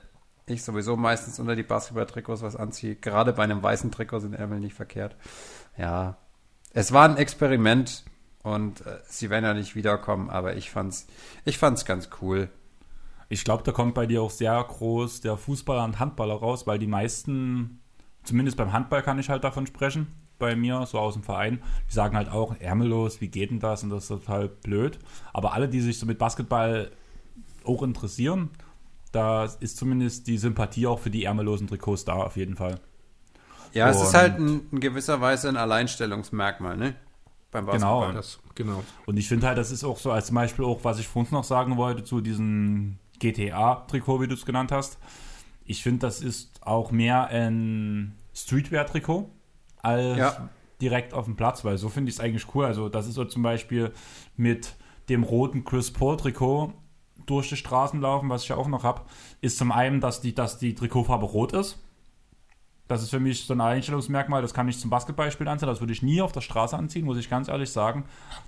ich 0.46 0.62
sowieso 0.62 0.96
meistens 0.96 1.38
unter 1.38 1.56
die 1.56 1.62
Basketball-Trikots 1.62 2.42
was 2.42 2.56
anziehe. 2.56 2.96
Gerade 2.96 3.32
bei 3.32 3.44
einem 3.44 3.62
weißen 3.62 3.90
Trikot 3.90 4.20
sind 4.20 4.34
Ärmel 4.34 4.60
nicht 4.60 4.74
verkehrt. 4.74 5.16
Ja, 5.76 6.16
es 6.72 6.92
war 6.92 7.08
ein 7.08 7.16
Experiment 7.16 8.04
und 8.42 8.84
äh, 8.86 8.98
sie 9.08 9.30
werden 9.30 9.44
ja 9.44 9.54
nicht 9.54 9.74
wiederkommen, 9.74 10.28
aber 10.28 10.56
ich 10.56 10.70
fand's, 10.70 11.06
ich 11.44 11.58
fand's 11.58 11.84
ganz 11.84 12.10
cool. 12.20 12.50
Ich 13.28 13.44
glaube, 13.44 13.62
da 13.62 13.72
kommt 13.72 13.94
bei 13.94 14.06
dir 14.06 14.22
auch 14.22 14.30
sehr 14.30 14.62
groß 14.62 15.20
der 15.22 15.36
Fußballer 15.36 15.84
und 15.84 15.98
Handballer 15.98 16.34
raus, 16.34 16.66
weil 16.66 16.78
die 16.78 16.86
meisten, 16.86 17.80
zumindest 18.22 18.56
beim 18.56 18.72
Handball 18.72 19.02
kann 19.02 19.18
ich 19.18 19.28
halt 19.30 19.44
davon 19.44 19.66
sprechen, 19.66 20.08
bei 20.38 20.56
mir, 20.56 20.84
so 20.86 20.98
aus 20.98 21.14
dem 21.14 21.22
Verein, 21.22 21.62
die 21.88 21.94
sagen 21.94 22.16
halt 22.16 22.28
auch, 22.28 22.56
ärmellos, 22.58 23.20
wie 23.20 23.28
geht 23.28 23.50
denn 23.50 23.60
das? 23.60 23.82
Und 23.82 23.90
das 23.90 24.04
ist 24.04 24.08
total 24.08 24.48
blöd. 24.48 24.98
Aber 25.32 25.52
alle, 25.54 25.68
die 25.68 25.80
sich 25.80 25.98
so 25.98 26.06
mit 26.06 26.18
Basketball 26.18 26.90
auch 27.64 27.82
interessieren, 27.82 28.50
da 29.12 29.44
ist 29.44 29.76
zumindest 29.76 30.26
die 30.26 30.38
Sympathie 30.38 30.86
auch 30.88 30.98
für 30.98 31.10
die 31.10 31.24
ärmellosen 31.24 31.68
Trikots 31.68 32.04
da, 32.04 32.14
auf 32.14 32.36
jeden 32.36 32.56
Fall. 32.56 32.80
Ja, 33.72 33.88
es 33.88 34.00
ist 34.02 34.08
Und- 34.08 34.14
halt 34.14 34.38
in, 34.38 34.62
in 34.72 34.80
gewisser 34.80 35.20
Weise 35.20 35.48
ein 35.48 35.56
Alleinstellungsmerkmal, 35.56 36.76
ne? 36.76 36.94
Beim 37.52 37.66
Genau. 37.66 38.00
Basketball. 38.00 38.14
Das, 38.14 38.38
genau. 38.56 38.82
Und 39.06 39.16
ich 39.16 39.28
finde 39.28 39.46
halt, 39.46 39.56
das 39.56 39.70
ist 39.70 39.84
auch 39.84 39.98
so, 39.98 40.10
als 40.10 40.26
zum 40.26 40.34
Beispiel 40.34 40.64
auch, 40.64 40.80
was 40.82 40.98
ich 40.98 41.06
vorhin 41.06 41.32
noch 41.32 41.44
sagen 41.44 41.76
wollte, 41.76 42.02
zu 42.02 42.20
diesem 42.20 42.98
GTA-Trikot, 43.32 44.20
wie 44.20 44.28
du 44.28 44.34
es 44.34 44.44
genannt 44.44 44.72
hast. 44.72 44.98
Ich 45.64 45.82
finde, 45.82 46.00
das 46.00 46.20
ist 46.20 46.60
auch 46.66 46.90
mehr 46.90 47.28
ein 47.28 48.14
Streetwear-Trikot 48.34 49.30
als 49.82 50.18
Ja. 50.18 50.48
direkt 50.80 51.14
auf 51.14 51.24
dem 51.24 51.36
Platz, 51.36 51.64
weil 51.64 51.78
so 51.78 51.88
finde 51.88 52.10
ich 52.10 52.16
es 52.16 52.20
eigentlich 52.20 52.46
cool. 52.54 52.64
Also, 52.66 52.88
das 52.88 53.06
ist 53.06 53.14
so 53.14 53.24
zum 53.24 53.42
Beispiel 53.42 53.92
mit 54.36 54.74
dem 55.08 55.22
roten 55.22 55.64
Chris 55.64 55.92
Paul-Trikot 55.92 56.72
durch 57.26 57.48
die 57.48 57.56
Straßen 57.56 58.00
laufen, 58.00 58.28
was 58.28 58.42
ich 58.42 58.48
ja 58.48 58.56
auch 58.56 58.68
noch 58.68 58.84
habe, 58.84 59.02
ist 59.40 59.56
zum 59.58 59.72
einen, 59.72 60.00
dass 60.00 60.20
die, 60.20 60.34
dass 60.34 60.58
die 60.58 60.74
Trikotfarbe 60.74 61.24
rot 61.26 61.52
ist. 61.52 61.78
Das 62.86 63.02
ist 63.02 63.10
für 63.10 63.20
mich 63.20 63.46
so 63.46 63.54
ein 63.54 63.62
Einstellungsmerkmal, 63.62 64.42
das 64.42 64.52
kann 64.52 64.68
ich 64.68 64.78
zum 64.78 64.90
Basketballspielen 64.90 65.50
anziehen, 65.50 65.68
das 65.68 65.80
würde 65.80 65.94
ich 65.94 66.02
nie 66.02 66.20
auf 66.20 66.32
der 66.32 66.42
Straße 66.42 66.76
anziehen, 66.76 67.06
muss 67.06 67.16
ich 67.16 67.30
ganz 67.30 67.48
ehrlich 67.48 67.70
sagen. 67.70 68.04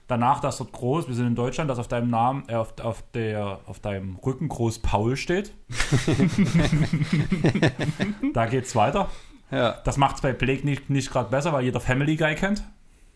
Danach, 0.08 0.40
dass 0.40 0.58
dort 0.58 0.72
groß, 0.72 1.08
wir 1.08 1.14
sind 1.14 1.26
in 1.26 1.34
Deutschland, 1.34 1.70
dass 1.70 1.78
auf 1.78 1.88
deinem 1.88 2.10
Namen, 2.10 2.44
äh, 2.48 2.54
auf, 2.54 2.74
auf, 2.82 3.02
der, 3.14 3.60
auf 3.64 3.80
deinem 3.80 4.16
Rücken 4.16 4.48
groß 4.48 4.80
Paul 4.80 5.16
steht. 5.16 5.52
da 8.34 8.46
geht's 8.46 8.76
weiter. 8.76 9.08
Ja. 9.50 9.80
Das 9.84 9.96
macht 9.96 10.16
es 10.16 10.20
bei 10.20 10.34
Blake 10.34 10.66
nicht, 10.66 10.90
nicht 10.90 11.10
gerade 11.10 11.30
besser, 11.30 11.54
weil 11.54 11.64
jeder 11.64 11.80
Family 11.80 12.16
Guy 12.16 12.34
kennt. 12.34 12.62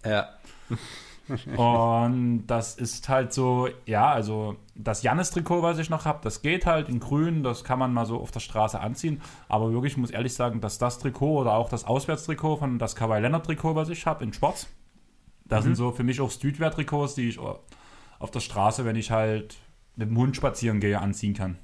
Ja. 0.04 0.30
Und 1.56 2.46
das 2.46 2.74
ist 2.74 3.08
halt 3.08 3.32
so, 3.32 3.68
ja, 3.86 4.10
also 4.10 4.56
das 4.74 5.02
Jannis-Trikot, 5.02 5.62
was 5.62 5.78
ich 5.78 5.90
noch 5.90 6.04
habe, 6.04 6.20
das 6.22 6.42
geht 6.42 6.66
halt 6.66 6.88
in 6.88 7.00
grün, 7.00 7.42
das 7.42 7.64
kann 7.64 7.78
man 7.78 7.92
mal 7.92 8.06
so 8.06 8.20
auf 8.20 8.30
der 8.30 8.40
Straße 8.40 8.80
anziehen. 8.80 9.20
Aber 9.48 9.72
wirklich, 9.72 9.92
ich 9.94 9.98
muss 9.98 10.10
ehrlich 10.10 10.34
sagen, 10.34 10.60
dass 10.60 10.78
das 10.78 10.98
Trikot 10.98 11.40
oder 11.40 11.54
auch 11.54 11.68
das 11.68 11.84
Auswärtstrikot 11.84 12.56
von 12.56 12.78
das 12.78 12.96
Kawhi 12.96 13.20
Leonard-Trikot, 13.20 13.74
was 13.74 13.88
ich 13.88 14.06
habe, 14.06 14.24
in 14.24 14.32
schwarz, 14.32 14.68
das 15.44 15.64
sind 15.64 15.74
so 15.74 15.90
für 15.90 16.04
mich 16.04 16.20
auch 16.20 16.30
Streetwear-Trikots, 16.30 17.16
die 17.16 17.28
ich 17.28 17.38
auf 17.38 18.30
der 18.30 18.40
Straße, 18.40 18.84
wenn 18.84 18.96
ich 18.96 19.10
halt 19.10 19.56
mit 19.96 20.08
dem 20.08 20.16
Hund 20.16 20.36
spazieren 20.36 20.80
gehe, 20.80 21.00
anziehen 21.00 21.34
kann. 21.34 21.58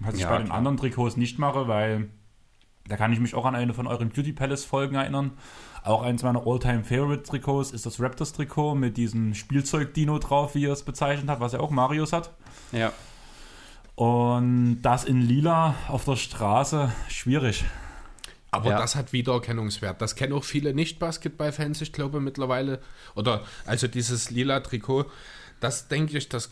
Was 0.00 0.14
ich 0.14 0.20
Ja, 0.22 0.30
bei 0.30 0.38
den 0.38 0.46
klar. 0.46 0.58
anderen 0.58 0.76
Trikots 0.76 1.16
nicht 1.16 1.38
mache, 1.38 1.68
weil 1.68 2.08
da 2.88 2.96
kann 2.96 3.12
ich 3.12 3.20
mich 3.20 3.34
auch 3.34 3.44
an 3.44 3.54
eine 3.54 3.74
von 3.74 3.86
euren 3.86 4.08
Beauty 4.08 4.32
Palace 4.32 4.64
Folgen 4.64 4.96
erinnern. 4.96 5.32
Auch 5.84 6.02
eins 6.02 6.22
meiner 6.22 6.46
All-Time 6.46 6.84
Favorite 6.84 7.22
Trikots 7.22 7.70
ist 7.70 7.86
das 7.86 8.00
Raptors 8.00 8.32
Trikot 8.32 8.74
mit 8.74 8.96
diesem 8.96 9.34
Spielzeug-Dino 9.34 10.18
drauf, 10.18 10.54
wie 10.54 10.66
er 10.66 10.72
es 10.72 10.82
bezeichnet 10.82 11.28
hat, 11.28 11.40
was 11.40 11.52
ja 11.52 11.60
auch 11.60 11.70
Marius 11.70 12.12
hat. 12.12 12.30
Ja. 12.72 12.92
Und 13.94 14.82
das 14.82 15.04
in 15.04 15.20
lila 15.22 15.74
auf 15.88 16.04
der 16.04 16.16
Straße, 16.16 16.92
schwierig. 17.08 17.64
Aber 18.50 18.70
Ja. 18.70 18.78
das 18.78 18.94
hat 18.94 19.12
Wiedererkennungswert. 19.12 20.00
Das 20.00 20.14
kennen 20.14 20.32
auch 20.32 20.44
viele 20.44 20.72
Nicht-Basketball-Fans, 20.72 21.80
ich 21.80 21.92
glaube, 21.92 22.20
mittlerweile. 22.20 22.80
Oder 23.14 23.42
also 23.66 23.88
dieses 23.88 24.30
lila 24.30 24.60
Trikot, 24.60 25.06
das 25.60 25.88
denke 25.88 26.16
ich, 26.16 26.28
das 26.28 26.50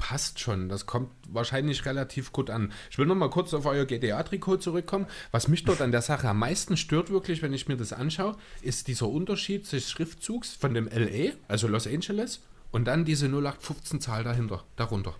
passt 0.00 0.40
schon. 0.40 0.68
Das 0.68 0.86
kommt 0.86 1.12
wahrscheinlich 1.28 1.84
relativ 1.84 2.32
gut 2.32 2.50
an. 2.50 2.72
Ich 2.90 2.98
will 2.98 3.06
noch 3.06 3.14
mal 3.14 3.30
kurz 3.30 3.54
auf 3.54 3.66
euer 3.66 3.84
GDA-Trikot 3.84 4.56
zurückkommen. 4.56 5.06
Was 5.30 5.46
mich 5.46 5.62
dort 5.62 5.80
an 5.80 5.92
der 5.92 6.02
Sache 6.02 6.28
am 6.28 6.40
meisten 6.40 6.76
stört, 6.76 7.10
wirklich, 7.10 7.42
wenn 7.42 7.52
ich 7.52 7.68
mir 7.68 7.76
das 7.76 7.92
anschaue, 7.92 8.36
ist 8.62 8.88
dieser 8.88 9.06
Unterschied 9.06 9.70
des 9.70 9.88
Schriftzugs 9.88 10.56
von 10.56 10.74
dem 10.74 10.88
LA, 10.88 11.34
also 11.46 11.68
Los 11.68 11.86
Angeles, 11.86 12.40
und 12.72 12.86
dann 12.86 13.04
diese 13.04 13.26
0815-Zahl 13.26 14.24
dahinter, 14.24 14.64
darunter. 14.74 15.14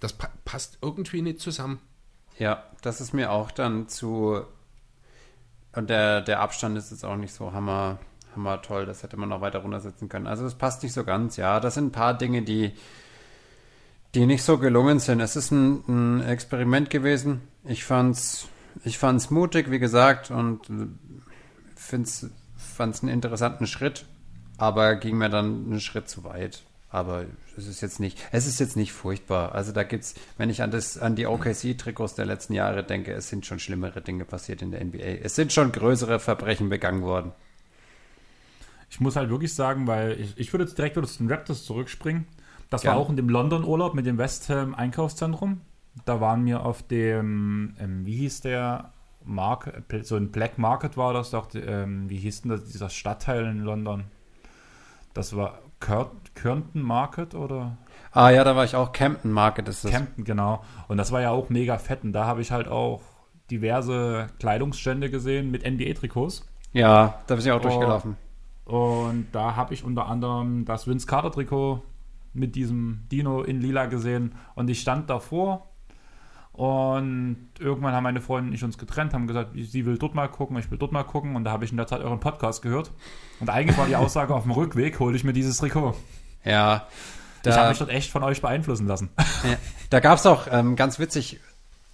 Das 0.00 0.12
pa 0.12 0.30
passt 0.44 0.78
irgendwie 0.80 1.22
nicht 1.22 1.40
zusammen. 1.40 1.80
Ja, 2.38 2.64
das 2.82 3.00
ist 3.00 3.12
mir 3.12 3.32
auch 3.32 3.50
dann 3.50 3.88
zu. 3.88 4.40
Und 5.74 5.90
der, 5.90 6.22
der 6.22 6.40
Abstand 6.40 6.78
ist 6.78 6.90
jetzt 6.90 7.04
auch 7.04 7.16
nicht 7.16 7.34
so 7.34 7.52
hammer, 7.52 7.98
hammer 8.34 8.62
toll. 8.62 8.86
Das 8.86 9.02
hätte 9.02 9.16
man 9.16 9.28
noch 9.28 9.40
weiter 9.40 9.58
runtersetzen 9.58 10.08
können. 10.08 10.26
Also, 10.26 10.46
es 10.46 10.54
passt 10.54 10.82
nicht 10.82 10.92
so 10.92 11.04
ganz. 11.04 11.36
Ja, 11.36 11.58
das 11.60 11.74
sind 11.74 11.86
ein 11.86 11.92
paar 11.92 12.16
Dinge, 12.16 12.42
die, 12.42 12.72
die 14.14 14.26
nicht 14.26 14.42
so 14.42 14.58
gelungen 14.58 15.00
sind. 15.00 15.20
Es 15.20 15.36
ist 15.36 15.50
ein, 15.50 15.84
ein 15.88 16.20
Experiment 16.22 16.90
gewesen. 16.90 17.42
Ich 17.64 17.84
fand's, 17.84 18.48
ich 18.84 18.98
fand's 18.98 19.30
mutig, 19.30 19.70
wie 19.70 19.78
gesagt, 19.78 20.30
und 20.30 20.60
find's, 21.76 22.30
fand's 22.56 23.02
einen 23.02 23.12
interessanten 23.12 23.66
Schritt, 23.66 24.06
aber 24.56 24.96
ging 24.96 25.18
mir 25.18 25.28
dann 25.28 25.66
einen 25.66 25.80
Schritt 25.80 26.08
zu 26.08 26.24
weit. 26.24 26.62
Aber 26.90 27.26
es 27.58 27.66
ist 27.66 27.82
jetzt 27.82 28.00
nicht, 28.00 28.18
es 28.32 28.46
ist 28.46 28.60
jetzt 28.60 28.76
nicht 28.76 28.92
furchtbar. 28.92 29.54
Also 29.54 29.72
da 29.72 29.82
gibt's, 29.82 30.14
wenn 30.38 30.48
ich 30.48 30.62
an 30.62 30.70
das, 30.70 30.96
an 30.96 31.16
die 31.16 31.26
OKC-Trikots 31.26 32.14
der 32.14 32.24
letzten 32.24 32.54
Jahre 32.54 32.82
denke, 32.82 33.12
es 33.12 33.28
sind 33.28 33.44
schon 33.44 33.58
schlimmere 33.58 34.00
Dinge 34.00 34.24
passiert 34.24 34.62
in 34.62 34.70
der 34.70 34.82
NBA. 34.82 35.20
Es 35.22 35.34
sind 35.34 35.52
schon 35.52 35.70
größere 35.70 36.18
Verbrechen 36.18 36.70
begangen 36.70 37.02
worden. 37.02 37.32
Ich 38.90 39.00
muss 39.00 39.16
halt 39.16 39.28
wirklich 39.28 39.54
sagen, 39.54 39.86
weil 39.86 40.18
ich, 40.18 40.38
ich 40.38 40.52
würde 40.54 40.64
jetzt 40.64 40.78
direkt 40.78 40.96
wieder 40.96 41.06
zu 41.06 41.18
den 41.18 41.30
Raptors 41.30 41.64
zurückspringen. 41.64 42.26
Das 42.70 42.84
war 42.84 42.92
Gerne. 42.92 43.04
auch 43.06 43.10
in 43.10 43.16
dem 43.16 43.28
London-Urlaub 43.28 43.94
mit 43.94 44.06
dem 44.06 44.18
West 44.18 44.48
Ham 44.50 44.74
Einkaufszentrum. 44.74 45.60
Da 46.04 46.20
waren 46.20 46.44
wir 46.46 46.64
auf 46.64 46.82
dem, 46.82 47.74
ähm, 47.80 48.04
wie 48.06 48.16
hieß 48.16 48.42
der, 48.42 48.92
Mark, 49.24 49.82
so 50.02 50.16
ein 50.16 50.30
Black 50.30 50.58
Market 50.58 50.96
war 50.96 51.12
das 51.12 51.30
doch, 51.30 51.48
ähm, 51.54 52.08
wie 52.08 52.16
hieß 52.18 52.42
denn 52.42 52.50
das, 52.50 52.64
dieser 52.66 52.88
Stadtteil 52.88 53.44
in 53.46 53.60
London? 53.60 54.04
Das 55.14 55.34
war 55.36 55.58
Cur 55.80 56.10
Market 56.74 57.34
oder? 57.34 57.76
Ah 58.12 58.30
ja, 58.30 58.44
da 58.44 58.54
war 58.56 58.64
ich 58.64 58.74
auch. 58.76 58.92
Campton 58.92 59.32
Market 59.32 59.68
ist 59.68 59.84
das. 59.84 59.90
Camden, 59.90 60.24
genau. 60.24 60.62
Und 60.88 60.96
das 60.96 61.12
war 61.12 61.20
ja 61.20 61.30
auch 61.30 61.50
mega 61.50 61.78
fett. 61.78 62.04
Und 62.04 62.12
da 62.12 62.26
habe 62.26 62.40
ich 62.40 62.50
halt 62.52 62.68
auch 62.68 63.02
diverse 63.50 64.28
Kleidungsstände 64.38 65.10
gesehen 65.10 65.50
mit 65.50 65.64
NBA-Trikots. 65.64 66.46
ja, 66.72 67.18
da 67.26 67.34
bin 67.34 67.44
ich 67.44 67.50
auch 67.50 67.58
Oh. 67.58 67.62
durchgelaufen. 67.62 68.16
Und 68.64 69.28
da 69.32 69.56
habe 69.56 69.72
ich 69.74 69.84
unter 69.84 70.06
anderem 70.06 70.64
das 70.64 70.86
Vince 70.86 71.06
Carter 71.06 71.30
Trikot 71.32 71.82
mit 72.32 72.54
diesem 72.54 73.06
Dino 73.10 73.42
in 73.42 73.60
lila 73.60 73.86
gesehen. 73.86 74.34
Und 74.54 74.68
ich 74.70 74.80
stand 74.80 75.10
davor. 75.10 75.70
Und 76.52 77.50
irgendwann 77.60 77.94
haben 77.94 78.02
meine 78.02 78.20
Freundin 78.20 78.50
und 78.50 78.54
ich 78.54 78.64
uns 78.64 78.78
getrennt, 78.78 79.14
haben 79.14 79.28
gesagt, 79.28 79.50
sie 79.54 79.86
will 79.86 79.96
dort 79.96 80.16
mal 80.16 80.26
gucken, 80.26 80.56
ich 80.58 80.68
will 80.72 80.78
dort 80.78 80.90
mal 80.90 81.04
gucken. 81.04 81.36
Und 81.36 81.44
da 81.44 81.52
habe 81.52 81.64
ich 81.64 81.70
in 81.70 81.76
der 81.76 81.86
Zeit 81.86 82.00
euren 82.00 82.18
Podcast 82.18 82.62
gehört. 82.62 82.90
Und 83.38 83.48
eigentlich 83.48 83.78
war 83.78 83.86
die 83.86 83.94
Aussage 83.94 84.34
auf 84.34 84.42
dem 84.42 84.50
Rückweg, 84.50 84.98
hole 84.98 85.14
ich 85.14 85.22
mir 85.22 85.32
dieses 85.32 85.58
Trikot. 85.58 85.94
Ja. 86.44 86.88
ich 87.44 87.50
habe 87.52 87.62
Da, 87.62 87.68
mich 87.68 87.78
dort 87.78 87.90
echt 87.90 88.10
von 88.10 88.24
euch 88.24 88.42
beeinflussen 88.42 88.86
lassen. 88.88 89.10
Ja. 89.44 89.56
Da 89.90 90.00
gab 90.00 90.18
es 90.18 90.26
auch 90.26 90.48
ähm, 90.50 90.74
ganz 90.74 90.98
witzig, 90.98 91.40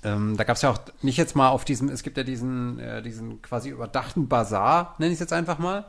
ähm, 0.03 0.37
da 0.37 0.45
gab 0.45 0.57
es 0.57 0.63
ja 0.63 0.71
auch 0.71 0.79
nicht 1.03 1.17
jetzt 1.17 1.37
mal 1.37 1.49
auf 1.49 1.65
diesem, 1.65 1.89
es 1.89 2.03
gibt 2.03 2.17
ja 2.17 2.25
diesen, 2.25 2.79
äh, 2.79 3.03
diesen 3.03 3.41
quasi 3.43 3.71
überdachten 3.71 4.29
Bazar, 4.29 4.95
nenne 4.99 5.13
ich 5.13 5.17
es 5.17 5.21
jetzt 5.21 5.33
einfach 5.33 5.59
mal. 5.59 5.85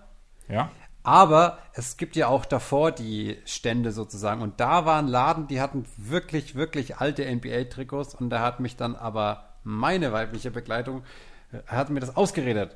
Ja. 0.47 0.69
Aber 1.05 1.59
es 1.73 1.97
gibt 1.97 2.15
ja 2.15 2.27
auch 2.27 2.45
davor 2.45 2.91
die 2.91 3.37
Stände 3.45 3.91
sozusagen. 3.91 4.41
Und 4.41 4.59
da 4.59 4.85
war 4.85 4.99
ein 4.99 5.07
Laden, 5.07 5.47
die 5.47 5.61
hatten 5.61 5.85
wirklich, 5.97 6.55
wirklich 6.55 6.97
alte 6.97 7.23
NBA-Trikots. 7.23 8.15
Und 8.15 8.31
da 8.31 8.41
hat 8.41 8.59
mich 8.59 8.75
dann 8.75 8.95
aber 8.95 9.53
meine 9.63 10.11
weibliche 10.11 10.51
Begleitung, 10.51 11.03
äh, 11.51 11.59
hat 11.67 11.89
mir 11.89 11.99
das 11.99 12.15
ausgeredet. 12.15 12.75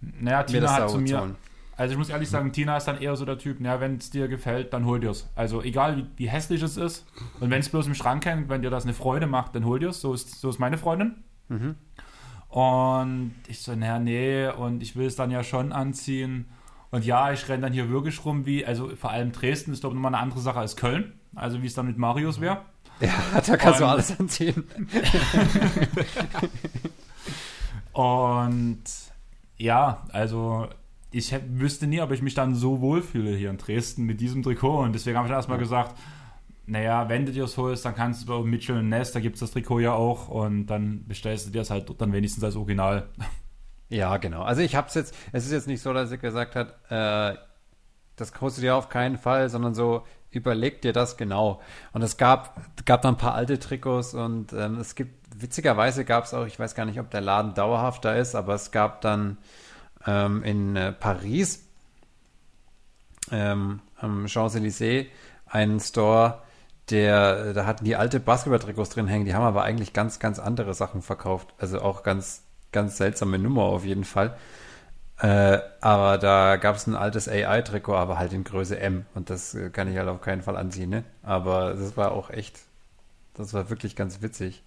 Naja, 0.00 0.38
Mir 0.38 0.46
Tina 0.46 0.60
das 0.60 0.72
hat 0.72 0.90
zu 0.90 0.98
mir. 0.98 1.34
Also 1.76 1.92
ich 1.92 1.98
muss 1.98 2.08
ehrlich 2.08 2.30
sagen, 2.30 2.52
Tina 2.52 2.76
ist 2.76 2.84
dann 2.84 3.00
eher 3.00 3.16
so 3.16 3.24
der 3.24 3.38
Typ, 3.38 3.60
ja, 3.60 3.80
wenn 3.80 3.96
es 3.96 4.10
dir 4.10 4.28
gefällt, 4.28 4.72
dann 4.72 4.86
hol 4.86 4.98
dir's. 4.98 5.28
Also 5.34 5.62
egal 5.62 5.96
wie, 5.98 6.06
wie 6.16 6.28
hässlich 6.28 6.62
es 6.62 6.76
ist. 6.76 7.06
Und 7.40 7.50
wenn 7.50 7.60
es 7.60 7.68
bloß 7.68 7.86
im 7.86 7.94
Schrank 7.94 8.24
hängt, 8.24 8.48
wenn 8.48 8.62
dir 8.62 8.70
das 8.70 8.84
eine 8.84 8.94
Freude 8.94 9.26
macht, 9.26 9.54
dann 9.54 9.64
hol 9.64 9.78
dir's. 9.78 10.00
So 10.00 10.14
ist, 10.14 10.40
so 10.40 10.48
ist 10.48 10.58
meine 10.58 10.78
Freundin. 10.78 11.24
Und 12.56 13.34
ich 13.48 13.60
so, 13.60 13.76
naja, 13.76 13.98
nee, 13.98 14.48
und 14.48 14.82
ich 14.82 14.96
will 14.96 15.04
es 15.04 15.14
dann 15.14 15.30
ja 15.30 15.44
schon 15.44 15.72
anziehen. 15.72 16.46
Und 16.90 17.04
ja, 17.04 17.30
ich 17.30 17.46
renne 17.50 17.60
dann 17.64 17.74
hier 17.74 17.90
wirklich 17.90 18.24
rum 18.24 18.46
wie, 18.46 18.64
also 18.64 18.88
vor 18.96 19.10
allem 19.10 19.30
Dresden 19.30 19.72
ist, 19.72 19.80
glaube 19.80 19.92
ich, 19.92 19.96
nochmal 19.96 20.14
eine 20.14 20.22
andere 20.22 20.40
Sache 20.40 20.60
als 20.60 20.74
Köln. 20.74 21.12
Also 21.34 21.60
wie 21.60 21.66
es 21.66 21.74
dann 21.74 21.86
mit 21.86 21.98
Marius 21.98 22.40
wäre. 22.40 22.62
Ja, 23.00 23.10
da 23.46 23.58
kannst 23.58 23.80
du 23.80 23.84
Und- 23.84 23.90
alles 23.90 24.18
anziehen. 24.18 24.64
Und 27.92 28.84
ja, 29.58 30.06
also 30.12 30.68
ich 31.10 31.34
wüsste 31.50 31.86
nie, 31.86 32.00
ob 32.00 32.10
ich 32.10 32.22
mich 32.22 32.32
dann 32.32 32.54
so 32.54 32.80
wohlfühle 32.80 33.36
hier 33.36 33.50
in 33.50 33.58
Dresden 33.58 34.04
mit 34.04 34.22
diesem 34.22 34.42
Trikot. 34.42 34.78
Und 34.78 34.94
deswegen 34.94 35.18
habe 35.18 35.28
ich 35.28 35.34
erstmal 35.34 35.58
gesagt, 35.58 35.94
naja, 36.66 37.08
wenn 37.08 37.26
du 37.26 37.32
dir 37.32 37.44
es 37.44 37.56
holst, 37.56 37.84
dann 37.84 37.94
kannst 37.94 38.22
du 38.22 38.26
bei 38.26 38.48
Mitchell 38.48 38.82
Ness, 38.82 39.12
da 39.12 39.20
gibt 39.20 39.36
es 39.36 39.40
das 39.40 39.52
Trikot 39.52 39.80
ja 39.80 39.92
auch. 39.92 40.28
Und 40.28 40.66
dann 40.66 41.06
bestellst 41.06 41.46
du 41.46 41.50
dir 41.50 41.62
es 41.62 41.70
halt 41.70 41.88
dann 42.00 42.12
wenigstens 42.12 42.44
als 42.44 42.56
Original. 42.56 43.08
Ja, 43.88 44.16
genau. 44.16 44.42
Also 44.42 44.62
ich 44.62 44.74
habe 44.74 44.88
es 44.88 44.94
jetzt, 44.94 45.14
es 45.30 45.46
ist 45.46 45.52
jetzt 45.52 45.68
nicht 45.68 45.80
so, 45.80 45.92
dass 45.92 46.10
ich 46.10 46.20
gesagt 46.20 46.56
hat, 46.56 46.74
äh, 46.90 47.38
das 48.16 48.32
kostet 48.32 48.64
dir 48.64 48.74
auf 48.74 48.88
keinen 48.88 49.16
Fall, 49.16 49.48
sondern 49.48 49.74
so, 49.74 50.04
überleg 50.30 50.82
dir 50.82 50.92
das 50.92 51.16
genau. 51.16 51.60
Und 51.92 52.02
es 52.02 52.16
gab, 52.16 52.60
gab 52.84 53.02
dann 53.02 53.14
ein 53.14 53.18
paar 53.18 53.34
alte 53.34 53.58
Trikots 53.60 54.14
und 54.14 54.52
ähm, 54.52 54.80
es 54.80 54.96
gibt, 54.96 55.40
witzigerweise 55.40 56.04
gab 56.04 56.24
es 56.24 56.34
auch, 56.34 56.46
ich 56.46 56.58
weiß 56.58 56.74
gar 56.74 56.84
nicht, 56.84 56.98
ob 56.98 57.10
der 57.10 57.20
Laden 57.20 57.54
dauerhaft 57.54 58.04
da 58.04 58.14
ist, 58.14 58.34
aber 58.34 58.54
es 58.54 58.72
gab 58.72 59.02
dann 59.02 59.38
ähm, 60.06 60.42
in 60.42 60.76
äh, 60.76 60.92
Paris 60.92 61.64
ähm, 63.30 63.80
am 63.98 64.26
Champs-Élysées 64.26 65.06
einen 65.46 65.80
Store, 65.80 66.42
der, 66.90 67.52
da 67.54 67.66
hatten 67.66 67.84
die 67.84 67.96
alte 67.96 68.20
Basketball-Trikots 68.20 68.90
drin 68.90 69.08
hängen, 69.08 69.24
die 69.24 69.34
haben 69.34 69.44
aber 69.44 69.62
eigentlich 69.64 69.92
ganz, 69.92 70.18
ganz 70.18 70.38
andere 70.38 70.74
Sachen 70.74 71.02
verkauft. 71.02 71.54
Also 71.58 71.80
auch 71.80 72.02
ganz, 72.02 72.42
ganz 72.72 72.96
seltsame 72.96 73.38
Nummer 73.38 73.62
auf 73.64 73.84
jeden 73.84 74.04
Fall. 74.04 74.36
Äh, 75.18 75.58
aber 75.80 76.18
da 76.18 76.56
gab 76.56 76.76
es 76.76 76.86
ein 76.86 76.94
altes 76.94 77.28
AI-Trikot, 77.28 77.94
aber 77.96 78.18
halt 78.18 78.32
in 78.34 78.44
Größe 78.44 78.78
M. 78.78 79.06
Und 79.14 79.30
das 79.30 79.54
äh, 79.54 79.70
kann 79.70 79.90
ich 79.90 79.96
halt 79.96 80.08
auf 80.08 80.20
keinen 80.20 80.42
Fall 80.42 80.56
anziehen, 80.56 80.90
ne? 80.90 81.04
Aber 81.22 81.74
das 81.74 81.96
war 81.96 82.12
auch 82.12 82.30
echt, 82.30 82.58
das 83.34 83.54
war 83.54 83.70
wirklich 83.70 83.96
ganz 83.96 84.22
witzig. 84.22 84.62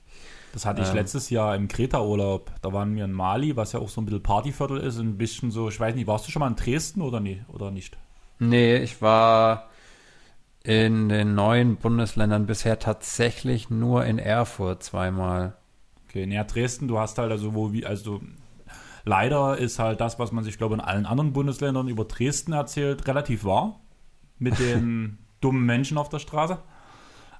Das 0.54 0.66
hatte 0.66 0.82
ich 0.82 0.90
Ähm. 0.90 0.96
letztes 0.96 1.30
Jahr 1.30 1.56
im 1.56 1.68
Kreta-Urlaub. 1.68 2.52
Da 2.62 2.74
waren 2.74 2.96
wir 2.96 3.06
in 3.06 3.12
Mali, 3.14 3.56
was 3.56 3.74
ja 3.74 3.80
auch 3.80 3.90
so 3.90 4.02
ein 4.02 4.06
bisschen 4.06 4.24
Partyviertel 4.24 4.78
ist. 4.80 4.98
Ein 4.98 5.18
bisschen 5.18 5.52
so, 5.52 5.70
ich 5.70 5.80
weiß 5.80 5.96
nicht, 5.96 6.08
warst 6.08 6.28
du 6.28 6.32
schon 6.32 6.40
mal 6.41 6.48
in 6.48 6.56
Dresden 6.56 7.02
oder, 7.02 7.20
nie, 7.20 7.44
oder 7.50 7.70
nicht? 7.72 7.98
Nee, 8.40 8.78
ich 8.78 9.02
war 9.02 9.69
in 10.64 11.10
den 11.10 11.36
neuen 11.36 11.77
Bundesländern 11.77 12.45
bisher 12.45 12.80
tatsächlich 12.80 13.69
nur 13.69 14.06
in 14.06 14.19
Erfurt 14.19 14.84
zweimal. 14.84 15.56
Okay, 16.07 16.26
näher 16.26 16.44
Dresden, 16.44 16.88
du 16.88 16.99
hast 16.99 17.18
halt 17.18 17.31
also 17.31 17.53
wo 17.53 17.72
wie, 17.72 17.86
also 17.86 18.22
leider 19.06 19.57
ist 19.57 19.80
halt 19.80 20.02
das, 20.02 20.19
was 20.19 20.31
man 20.31 20.44
sich, 20.44 20.57
glaube 20.57 20.76
ich, 20.76 20.81
in 20.81 20.86
allen 20.86 21.06
anderen 21.06 21.34
Bundesländern 21.34 21.88
über 21.88 22.06
Dresden 22.06 22.53
erzählt, 22.53 23.07
relativ 23.07 23.45
wahr. 23.45 23.80
Mit 24.38 24.60
den 24.60 25.18
dummen 25.41 25.65
Menschen 25.65 25.98
auf 25.98 26.10
der 26.10 26.19
Straße. 26.19 26.60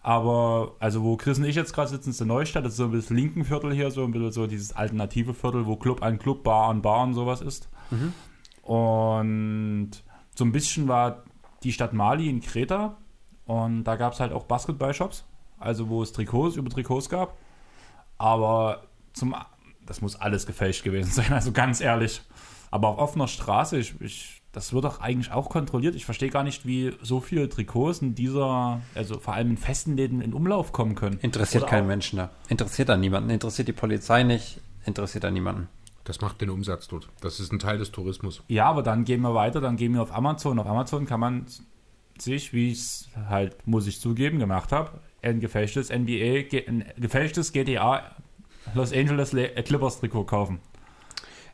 Aber, 0.02 0.76
also 0.80 1.04
wo 1.04 1.18
Chris 1.18 1.40
und 1.40 1.44
ich 1.44 1.56
jetzt 1.56 1.74
gerade 1.74 1.90
sitzen, 1.90 2.12
ist 2.12 2.22
der 2.22 2.28
Neustadt, 2.28 2.64
das 2.64 2.74
ist 2.74 2.78
so 2.78 2.86
ein 2.86 2.92
bisschen 2.92 3.18
linken 3.18 3.44
Viertel 3.44 3.74
hier, 3.74 3.92
so 3.92 4.06
ein 4.06 4.12
bisschen 4.12 4.32
so 4.32 4.48
dieses 4.48 4.74
alternative 4.74 5.34
Viertel, 5.34 5.66
wo 5.66 5.76
Club 5.76 6.02
an 6.02 6.20
Club, 6.20 6.44
Bar 6.44 6.70
an 6.70 6.82
Bar 6.82 7.04
und 7.04 7.14
sowas 7.14 7.42
ist. 7.42 7.70
Mhm. 7.92 8.14
Und 8.64 9.92
so 10.36 10.46
ein 10.46 10.54
bisschen 10.54 10.88
war 10.88 11.24
die 11.64 11.74
Stadt 11.74 11.92
Mali 11.92 12.30
in 12.30 12.40
Kreta 12.40 12.96
und 13.50 13.84
da 13.84 13.96
gab 13.96 14.14
es 14.14 14.20
halt 14.20 14.32
auch 14.32 14.44
Basketball-Shops, 14.44 15.26
also 15.58 15.90
wo 15.90 16.04
es 16.04 16.14
Trikots 16.14 16.56
über 16.56 16.70
Trikots 16.70 17.10
gab. 17.10 17.36
Aber 18.20 18.84
zum, 19.14 19.34
das 19.88 20.02
muss 20.02 20.16
alles 20.16 20.46
gefälscht 20.46 20.84
gewesen 20.84 21.12
sein, 21.12 21.34
also 21.34 21.52
ganz 21.52 21.82
ehrlich. 21.82 22.22
Aber 22.70 22.90
auf 22.90 23.00
offener 23.00 23.28
Straße, 23.28 23.80
ich, 23.80 24.00
ich, 24.02 24.44
das 24.52 24.72
wird 24.72 24.86
doch 24.86 25.02
eigentlich 25.02 25.32
auch 25.32 25.50
kontrolliert. 25.50 25.96
Ich 25.96 26.06
verstehe 26.06 26.30
gar 26.30 26.44
nicht, 26.44 26.68
wie 26.68 26.94
so 27.02 27.22
viele 27.22 27.50
Trikots 27.50 28.04
in 28.04 28.14
dieser, 28.14 28.82
also 28.94 29.18
vor 29.18 29.34
allem 29.34 29.50
in 29.50 29.58
festen 29.58 29.98
Läden 29.98 30.22
in 30.22 30.36
Umlauf 30.36 30.72
kommen 30.72 30.94
können. 30.94 31.18
Interessiert 31.20 31.66
keinen 31.66 31.88
Menschen 31.88 32.18
da. 32.18 32.30
Interessiert 32.50 32.90
da 32.90 32.98
niemanden. 32.98 33.32
Interessiert 33.32 33.68
die 33.68 33.74
Polizei 33.74 34.22
nicht. 34.22 34.62
Interessiert 34.86 35.24
da 35.24 35.32
niemanden. 35.32 35.70
Das 36.04 36.22
macht 36.22 36.40
den 36.40 36.52
Umsatz 36.52 36.88
dort. 36.88 37.10
Das 37.22 37.40
ist 37.40 37.52
ein 37.52 37.58
Teil 37.58 37.80
des 37.80 37.92
Tourismus. 37.92 38.44
Ja, 38.48 38.66
aber 38.66 38.84
dann 38.84 39.06
gehen 39.06 39.22
wir 39.22 39.34
weiter, 39.34 39.60
dann 39.60 39.76
gehen 39.76 39.96
wir 39.96 40.04
auf 40.04 40.14
Amazon. 40.14 40.60
Auf 40.60 40.68
Amazon 40.68 41.08
kann 41.08 41.20
man 41.20 41.48
sich, 42.22 42.54
wie 42.54 42.72
ich 42.72 42.80
es 42.80 43.10
halt, 43.30 43.68
muss 43.68 43.88
ich 43.88 44.00
zugeben, 44.00 44.40
gemacht 44.40 44.72
habe, 44.72 45.00
ein 45.22 45.40
gefälschtes 45.40 45.90
NBA, 45.90 46.46
ein 46.68 46.86
gefälschtes 46.98 47.52
GTA 47.52 48.16
Los 48.76 48.94
Angeles 48.94 49.32
Le- 49.34 49.56
äh, 49.56 49.64
Clippers 49.64 50.00
Trikot 50.00 50.26
kaufen. 50.26 50.60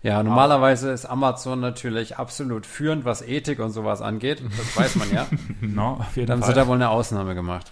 Ja, 0.03 0.21
normalerweise 0.21 0.91
ist 0.91 1.05
Amazon 1.05 1.59
natürlich 1.61 2.17
absolut 2.17 2.65
führend, 2.67 3.05
was 3.05 3.21
Ethik 3.23 3.59
und 3.59 3.71
sowas 3.71 4.01
angeht. 4.01 4.43
Das 4.57 4.77
weiß 4.77 4.95
man 4.97 5.11
ja. 5.11 5.27
No, 5.61 5.93
auf 5.93 6.15
jeden 6.15 6.27
Da 6.27 6.33
haben 6.33 6.41
Fall. 6.41 6.49
sie 6.49 6.55
da 6.59 6.67
wohl 6.67 6.75
eine 6.75 6.89
Ausnahme 6.89 7.33
gemacht. 7.33 7.71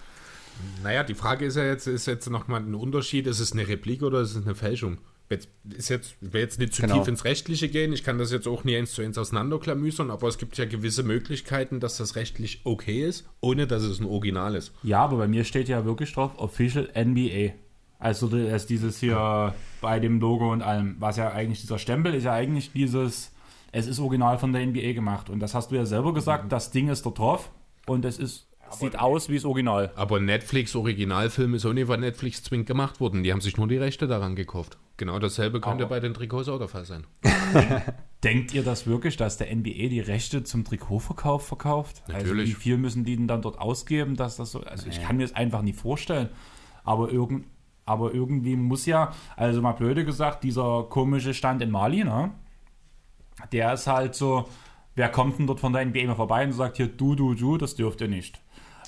Naja, 0.82 1.04
die 1.04 1.14
Frage 1.14 1.44
ist 1.44 1.56
ja 1.56 1.64
jetzt, 1.64 1.86
ist 1.86 2.06
jetzt 2.06 2.28
nochmal 2.30 2.60
ein 2.60 2.74
Unterschied, 2.74 3.26
ist 3.26 3.38
es 3.40 3.52
eine 3.52 3.68
Replik 3.68 4.02
oder 4.02 4.20
ist 4.20 4.34
es 4.34 4.44
eine 4.44 4.54
Fälschung? 4.54 4.98
Jetzt, 5.34 5.48
ist 5.76 5.88
jetzt, 5.88 6.14
ich 6.20 6.32
will 6.32 6.40
jetzt 6.40 6.58
nicht 6.58 6.74
zu 6.74 6.82
Genau. 6.82 6.98
tief 6.98 7.08
ins 7.08 7.24
Rechtliche 7.24 7.68
gehen, 7.68 7.92
ich 7.92 8.04
kann 8.04 8.18
das 8.18 8.30
jetzt 8.32 8.46
auch 8.48 8.64
nie 8.64 8.76
eins 8.76 8.92
zu 8.92 9.02
eins 9.02 9.18
auseinanderklamüsern, 9.18 10.10
aber 10.10 10.28
es 10.28 10.38
gibt 10.38 10.56
ja 10.58 10.64
gewisse 10.64 11.02
Möglichkeiten, 11.02 11.80
dass 11.80 11.96
das 11.96 12.16
rechtlich 12.16 12.60
okay 12.64 13.02
ist, 13.04 13.28
ohne 13.40 13.66
dass 13.66 13.82
es 13.82 14.00
ein 14.00 14.06
Original 14.06 14.54
ist. 14.54 14.72
Ja, 14.82 15.00
aber 15.00 15.18
bei 15.18 15.28
mir 15.28 15.44
steht 15.44 15.68
ja 15.68 15.84
wirklich 15.84 16.12
drauf 16.12 16.32
Official 16.38 16.88
NBA. 16.94 17.52
Also 17.98 18.28
das 18.28 18.62
ist 18.62 18.70
dieses 18.70 18.98
hier 19.00 19.54
bei 19.80 19.98
dem 19.98 20.20
Logo 20.20 20.52
und 20.52 20.62
allem, 20.62 20.96
was 20.98 21.16
ja 21.16 21.30
eigentlich 21.32 21.60
dieser 21.62 21.78
Stempel 21.78 22.14
ist 22.14 22.24
ja 22.24 22.32
eigentlich 22.32 22.72
dieses, 22.72 23.32
es 23.72 23.86
ist 23.86 23.98
original 23.98 24.38
von 24.38 24.52
der 24.52 24.66
NBA 24.66 24.92
gemacht. 24.92 25.30
Und 25.30 25.40
das 25.40 25.54
hast 25.54 25.70
du 25.70 25.76
ja 25.76 25.86
selber 25.86 26.12
gesagt, 26.12 26.52
das 26.52 26.70
Ding 26.70 26.88
ist 26.88 27.06
dort 27.06 27.18
drauf 27.18 27.50
und 27.86 28.04
es 28.04 28.18
ist, 28.18 28.46
sieht 28.70 28.98
aus 28.98 29.28
wie 29.28 29.34
das 29.36 29.44
Original. 29.44 29.92
Aber 29.96 30.20
Netflix 30.20 30.74
Originalfilm 30.74 31.54
ist 31.54 31.64
auch 31.66 31.72
nicht 31.72 31.86
von 31.86 32.00
Netflix 32.00 32.42
zwingend 32.42 32.66
gemacht 32.66 33.00
worden, 33.00 33.22
die 33.22 33.32
haben 33.32 33.40
sich 33.40 33.56
nur 33.56 33.68
die 33.68 33.76
Rechte 33.76 34.06
daran 34.06 34.34
gekauft. 34.36 34.78
Genau 34.96 35.18
dasselbe 35.18 35.60
könnte 35.60 35.84
Aber- 35.84 35.96
bei 35.96 36.00
den 36.00 36.14
Trikots 36.14 36.48
auch 36.48 36.58
der 36.58 36.68
Fall 36.68 36.84
sein. 36.84 37.04
Denkt 38.22 38.54
ihr 38.54 38.62
das 38.62 38.86
wirklich, 38.86 39.16
dass 39.16 39.36
der 39.36 39.54
NBA 39.54 39.88
die 39.88 40.00
Rechte 40.00 40.44
zum 40.44 40.64
Trikotverkauf 40.64 41.46
verkauft? 41.46 42.02
Also 42.06 42.18
Natürlich. 42.26 42.50
wie 42.50 42.54
viel 42.54 42.78
müssen 42.78 43.04
die 43.04 43.16
denn 43.16 43.28
dann 43.28 43.42
dort 43.42 43.58
ausgeben, 43.58 44.16
dass 44.16 44.36
das 44.36 44.52
so, 44.52 44.60
also 44.60 44.88
ich 44.88 45.02
kann 45.02 45.16
mir 45.16 45.24
das 45.24 45.34
einfach 45.34 45.60
nicht 45.62 45.78
vorstellen. 45.78 46.30
Aber, 46.84 47.10
irgend, 47.10 47.44
aber 47.84 48.14
irgendwie 48.14 48.56
muss 48.56 48.86
ja, 48.86 49.12
also 49.36 49.60
mal 49.60 49.72
blöde 49.72 50.04
gesagt, 50.06 50.42
dieser 50.44 50.84
komische 50.84 51.34
Stand 51.34 51.60
in 51.60 51.70
Mali, 51.70 52.02
ne? 52.04 52.30
Der 53.52 53.74
ist 53.74 53.86
halt 53.88 54.14
so, 54.14 54.48
wer 54.94 55.08
kommt 55.10 55.38
denn 55.38 55.46
dort 55.46 55.60
von 55.60 55.72
der 55.72 55.84
NBA 55.84 55.98
immer 56.00 56.16
vorbei 56.16 56.44
und 56.44 56.52
sagt 56.52 56.76
hier, 56.78 56.86
du, 56.86 57.14
du, 57.14 57.34
du, 57.34 57.58
das 57.58 57.74
dürft 57.74 58.00
ihr 58.00 58.08
nicht. 58.08 58.40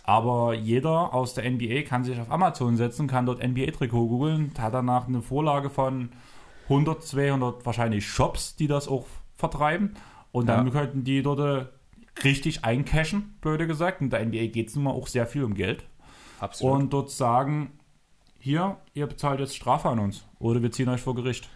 Aber 0.08 0.54
jeder 0.54 1.12
aus 1.12 1.34
der 1.34 1.50
NBA 1.50 1.82
kann 1.82 2.04
sich 2.04 2.18
auf 2.20 2.30
Amazon 2.30 2.76
setzen, 2.76 3.08
kann 3.08 3.26
dort 3.26 3.42
NBA-Trikot 3.42 4.06
googeln, 4.06 4.52
hat 4.56 4.72
danach 4.72 5.08
eine 5.08 5.20
Vorlage 5.20 5.68
von 5.68 6.10
100, 6.68 7.02
200 7.02 7.66
wahrscheinlich 7.66 8.06
Shops, 8.06 8.54
die 8.54 8.68
das 8.68 8.86
auch 8.86 9.06
vertreiben. 9.34 9.94
Und 10.30 10.46
dann 10.46 10.66
Ja. 10.66 10.72
könnten 10.72 11.02
die 11.02 11.22
dort 11.22 11.40
äh, 11.40 11.66
richtig 12.22 12.64
eincashen, 12.64 13.34
blöde 13.40 13.66
gesagt. 13.66 14.00
Und 14.00 14.10
der 14.10 14.24
NBA 14.24 14.46
geht 14.46 14.68
es 14.68 14.76
nun 14.76 14.84
mal 14.84 14.92
auch 14.92 15.08
sehr 15.08 15.26
viel 15.26 15.42
um 15.42 15.54
Geld. 15.54 15.84
Absolut. 16.38 16.74
Und 16.82 16.92
dort 16.92 17.10
sagen, 17.10 17.72
hier, 18.38 18.76
ihr 18.94 19.08
bezahlt 19.08 19.40
jetzt 19.40 19.56
Strafe 19.56 19.88
an 19.88 19.98
uns. 19.98 20.24
Oder 20.38 20.62
wir 20.62 20.70
ziehen 20.70 20.88
euch 20.88 21.00
vor 21.00 21.16
Gericht. 21.16 21.48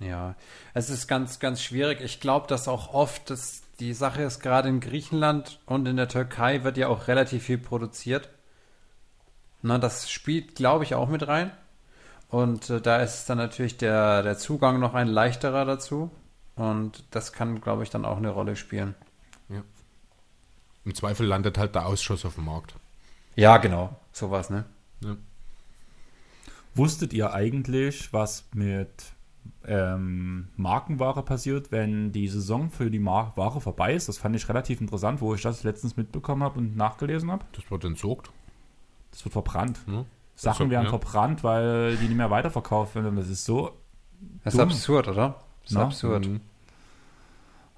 Ja, 0.00 0.34
es 0.74 0.90
ist 0.90 1.06
ganz, 1.08 1.38
ganz 1.40 1.62
schwierig. 1.62 2.00
Ich 2.02 2.20
glaube, 2.20 2.46
dass 2.46 2.68
auch 2.68 2.92
oft, 2.92 3.30
dass 3.30 3.62
die 3.80 3.94
Sache 3.94 4.22
ist, 4.22 4.40
gerade 4.40 4.68
in 4.68 4.80
Griechenland 4.80 5.60
und 5.66 5.86
in 5.86 5.96
der 5.96 6.08
Türkei 6.08 6.64
wird 6.64 6.76
ja 6.76 6.88
auch 6.88 7.08
relativ 7.08 7.44
viel 7.44 7.58
produziert. 7.58 8.28
Na, 9.62 9.78
das 9.78 10.10
spielt, 10.10 10.54
glaube 10.54 10.84
ich, 10.84 10.94
auch 10.94 11.08
mit 11.08 11.26
rein. 11.26 11.50
Und 12.28 12.70
äh, 12.70 12.80
da 12.80 12.98
ist 12.98 13.26
dann 13.26 13.38
natürlich 13.38 13.76
der, 13.76 14.22
der 14.22 14.38
Zugang 14.38 14.78
noch 14.78 14.94
ein 14.94 15.08
leichterer 15.08 15.64
dazu. 15.64 16.10
Und 16.54 17.04
das 17.10 17.32
kann, 17.32 17.60
glaube 17.60 17.82
ich, 17.82 17.90
dann 17.90 18.04
auch 18.04 18.18
eine 18.18 18.30
Rolle 18.30 18.56
spielen. 18.56 18.94
Im 20.84 20.94
Zweifel 20.94 21.26
landet 21.26 21.58
halt 21.58 21.74
der 21.74 21.86
Ausschuss 21.86 22.24
auf 22.24 22.36
dem 22.36 22.46
Markt. 22.46 22.74
Ja, 23.36 23.58
genau. 23.58 23.96
Sowas, 24.12 24.50
ne? 24.50 24.64
Ja. 25.00 25.16
Wusstet 26.74 27.12
ihr 27.12 27.32
eigentlich, 27.32 28.12
was 28.12 28.44
mit 28.54 28.90
ähm, 29.66 30.48
Markenware 30.56 31.22
passiert, 31.22 31.70
wenn 31.70 32.12
die 32.12 32.28
Saison 32.28 32.70
für 32.70 32.90
die 32.90 32.98
Mar 32.98 33.32
Ware 33.36 33.60
vorbei 33.60 33.94
ist? 33.94 34.08
Das 34.08 34.18
fand 34.18 34.34
ich 34.36 34.48
relativ 34.48 34.80
interessant, 34.80 35.20
wo 35.20 35.34
ich 35.34 35.42
das 35.42 35.62
letztens 35.64 35.96
mitbekommen 35.96 36.42
habe 36.42 36.58
und 36.58 36.76
nachgelesen 36.76 37.30
habe. 37.30 37.44
Das 37.52 37.70
wird 37.70 37.84
entsorgt. 37.84 38.30
Das 39.10 39.24
wird 39.24 39.32
verbrannt. 39.32 39.86
Ne? 39.86 40.04
Sachen 40.34 40.62
Also, 40.64 40.70
werden 40.70 40.84
ja. 40.84 40.90
verbrannt, 40.90 41.44
weil 41.44 41.96
die 41.96 42.06
nicht 42.08 42.16
mehr 42.16 42.30
weiterverkauft 42.30 42.94
werden. 42.94 43.06
Und 43.08 43.16
das 43.16 43.28
ist 43.28 43.44
so. 43.44 43.72
Das 44.44 44.54
ist 44.54 44.60
Dumm. 44.60 44.68
absurd, 44.68 45.08
oder? 45.08 45.36
Das 45.62 45.70
ist 45.70 45.76
Na? 45.76 45.84
absurd. 45.84 46.26
Mhm. 46.26 46.40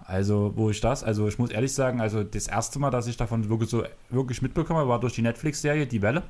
Also, 0.04 0.52
wo 0.56 0.70
ich 0.70 0.80
das, 0.80 1.04
also 1.04 1.28
ich 1.28 1.38
muss 1.38 1.50
ehrlich 1.50 1.72
sagen, 1.72 2.00
also 2.00 2.24
das 2.24 2.48
erste 2.48 2.78
Mal, 2.80 2.90
dass 2.90 3.06
ich 3.06 3.16
davon 3.16 3.48
wirklich 3.48 3.70
so 3.70 3.84
wirklich 4.10 4.42
mitbekommen 4.42 4.80
habe, 4.80 4.88
war 4.88 4.98
durch 5.00 5.14
die 5.14 5.22
Netflix-Serie 5.22 5.86
Die 5.86 6.02
Welle. 6.02 6.24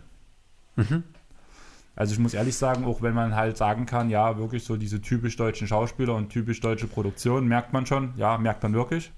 Also 1.95 2.15
ich 2.15 2.19
muss 2.19 2.35
ehrlich 2.35 2.57
sagen, 2.57 2.85
auch 2.85 3.03
wenn 3.03 3.15
man 3.15 3.37
halt 3.37 3.57
sagen 3.57 3.85
kann, 3.85 4.09
ja, 4.09 4.39
wirklich 4.39 4.65
so 4.65 4.77
diese 4.77 5.01
typisch 5.01 5.37
deutschen 5.37 5.67
Schauspieler 5.67 6.15
und 6.15 6.31
typisch 6.31 6.61
deutsche 6.61 6.87
Produktion, 6.87 7.47
merkt 7.47 7.73
man 7.73 7.85
schon, 7.85 8.15
ja, 8.17 8.39
merkt 8.39 8.63
man 8.63 8.73
wirklich. 8.73 9.13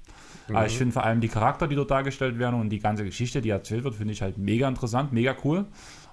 Aber 0.48 0.66
ich 0.66 0.76
finde 0.76 0.92
vor 0.92 1.04
allem 1.04 1.20
die 1.20 1.28
Charakter, 1.28 1.66
die 1.68 1.76
dort 1.76 1.90
dargestellt 1.90 2.38
werden 2.38 2.60
und 2.60 2.68
die 2.68 2.80
ganze 2.80 3.04
Geschichte, 3.04 3.40
die 3.40 3.48
erzählt 3.48 3.84
wird, 3.84 3.94
finde 3.94 4.12
ich 4.12 4.20
halt 4.20 4.36
mega 4.36 4.68
interessant, 4.68 5.12
mega 5.12 5.34
cool. 5.44 5.66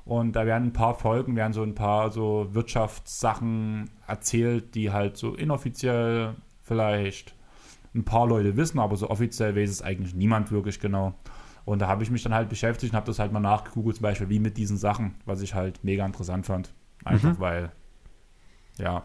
Und 0.06 0.36
da 0.36 0.46
werden 0.46 0.70
ein 0.70 0.74
paar 0.74 0.96
Folgen, 0.96 1.36
werden 1.36 1.54
so 1.54 1.64
ein 1.64 1.76
paar 1.76 2.12
so 2.12 2.48
Wirtschaftssachen 2.52 3.90
erzählt, 4.08 4.74
die 4.76 4.92
halt 4.92 5.18
so 5.18 5.36
inoffiziell 5.36 6.36
vielleicht 6.64 7.36
ein 7.94 8.06
paar 8.06 8.28
Leute 8.28 8.56
wissen, 8.56 8.80
aber 8.80 8.96
so 8.96 9.10
offiziell 9.10 9.56
weiß 9.56 9.70
es 9.70 9.82
eigentlich 9.82 10.16
niemand 10.16 10.52
wirklich 10.52 10.80
genau. 10.80 11.14
Und 11.66 11.80
da 11.80 11.88
habe 11.88 12.04
ich 12.04 12.10
mich 12.10 12.24
dann 12.24 12.34
halt 12.34 12.50
beschäftigt 12.50 12.94
und 12.94 12.98
habe 12.98 13.06
das 13.06 13.20
halt 13.20 13.32
mal 13.32 13.40
nachgegoogelt, 13.40 13.98
zum 13.98 14.04
Beispiel 14.04 14.30
wie 14.30 14.40
mit 14.40 14.58
diesen 14.58 14.78
Sachen, 14.78 15.16
was 15.26 15.42
ich 15.42 15.54
halt 15.54 15.84
mega 15.84 16.06
interessant 16.06 16.46
fand. 16.46 16.74
Einfach 17.06 17.40
weil, 17.40 17.72
ja, 18.78 19.04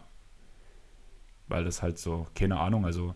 weil 1.48 1.64
das 1.64 1.82
halt 1.82 1.98
so, 1.98 2.26
keine 2.34 2.58
Ahnung, 2.58 2.84
also 2.84 3.14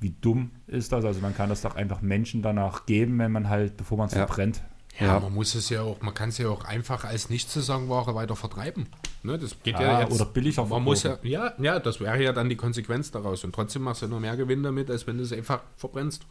wie 0.00 0.14
dumm 0.20 0.50
ist 0.66 0.92
das? 0.92 1.04
Also 1.04 1.20
man 1.20 1.34
kann 1.34 1.48
das 1.50 1.60
doch 1.62 1.76
einfach 1.76 2.00
Menschen 2.00 2.40
danach 2.42 2.86
geben, 2.86 3.18
wenn 3.18 3.32
man 3.32 3.48
halt, 3.48 3.76
bevor 3.76 3.98
man 3.98 4.06
es 4.08 4.14
Ja. 4.14 4.26
verbrennt. 4.26 4.62
Ja, 4.98 5.06
Ja. 5.06 5.20
man 5.20 5.32
muss 5.32 5.54
es 5.54 5.68
ja 5.68 5.82
auch, 5.82 6.00
man 6.00 6.14
kann 6.14 6.30
es 6.30 6.38
ja 6.38 6.48
auch 6.48 6.64
einfach 6.64 7.04
als 7.04 7.30
Nicht-Saisonware 7.30 8.14
weiter 8.14 8.34
vertreiben. 8.34 8.86
Ne, 9.22 9.38
das 9.38 9.62
geht 9.62 9.74
ja, 9.74 9.82
Ja, 9.82 10.00
jetzt. 10.00 10.12
oder 10.14 10.24
billiger 10.24 10.64
Man 10.64 10.82
muss 10.82 11.02
ja, 11.02 11.18
ja, 11.22 11.52
ja, 11.58 11.78
das 11.78 12.00
wäre 12.00 12.22
ja 12.22 12.32
dann 12.32 12.48
die 12.48 12.56
Konsequenz 12.56 13.10
daraus. 13.10 13.44
Und 13.44 13.54
trotzdem 13.54 13.82
machst 13.82 14.00
du 14.02 14.08
nur 14.08 14.18
mehr 14.20 14.36
Gewinn 14.36 14.62
damit, 14.62 14.90
als 14.90 15.06
wenn 15.06 15.18
du 15.18 15.22
es 15.22 15.32
einfach 15.32 15.60
verbrennst. 15.76 16.24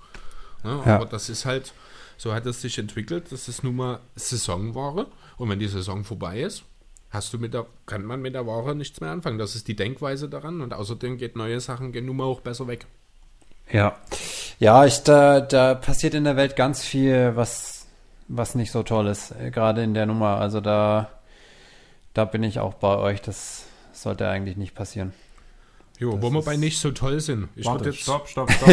Ne, 0.63 0.81
Ja. 0.85 0.95
Aber 0.95 1.05
das 1.05 1.29
ist 1.29 1.45
halt, 1.45 1.73
so 2.17 2.33
hat 2.33 2.45
es 2.45 2.61
sich 2.61 2.77
entwickelt. 2.77 3.31
Das 3.31 3.47
ist 3.47 3.63
nun 3.63 3.75
mal 3.75 3.99
Saisonware. 4.15 5.07
Und 5.37 5.49
wenn 5.49 5.59
die 5.59 5.67
Saison 5.67 6.03
vorbei 6.03 6.41
ist, 6.41 6.63
hast 7.09 7.33
du 7.33 7.37
mit 7.37 7.53
der, 7.53 7.65
kann 7.85 8.03
man 8.05 8.21
mit 8.21 8.35
der 8.35 8.45
Ware 8.45 8.75
nichts 8.75 8.99
mehr 9.01 9.11
anfangen. 9.11 9.39
Das 9.39 9.55
ist 9.55 9.67
die 9.67 9.75
Denkweise 9.75 10.29
daran. 10.29 10.61
Und 10.61 10.73
außerdem 10.73 11.17
geht 11.17 11.35
neue 11.35 11.59
Sachen 11.59 11.91
gehen 11.91 12.05
nun 12.05 12.17
mal 12.17 12.25
auch 12.25 12.41
besser 12.41 12.67
weg. 12.67 12.85
Ja. 13.71 13.97
Ja, 14.59 14.85
ich, 14.85 15.03
da, 15.03 15.39
da 15.41 15.75
passiert 15.75 16.13
in 16.13 16.25
der 16.25 16.35
Welt 16.35 16.55
ganz 16.55 16.83
viel, 16.83 17.35
was, 17.35 17.87
was 18.27 18.55
nicht 18.55 18.71
so 18.71 18.83
toll 18.83 19.07
ist, 19.07 19.31
äh, 19.31 19.51
gerade 19.51 19.83
in 19.83 19.93
der 19.93 20.05
Nummer. 20.05 20.39
Also 20.39 20.59
da, 20.59 21.09
da 22.13 22.25
bin 22.25 22.43
ich 22.43 22.59
auch 22.59 22.73
bei 22.73 22.97
euch. 22.97 23.21
Das 23.21 23.65
sollte 23.93 24.27
eigentlich 24.27 24.57
nicht 24.57 24.75
passieren. 24.75 25.13
Jo, 25.99 26.21
wo 26.21 26.31
wir 26.31 26.41
bei 26.41 26.55
nicht 26.55 26.79
so 26.79 26.91
toll 26.91 27.19
sind. 27.19 27.49
Ich 27.57 27.65
Warte, 27.65 27.89
jetzt. 27.89 27.99
stopp, 27.99 28.27
stopp, 28.29 28.49
stopp. 28.49 28.69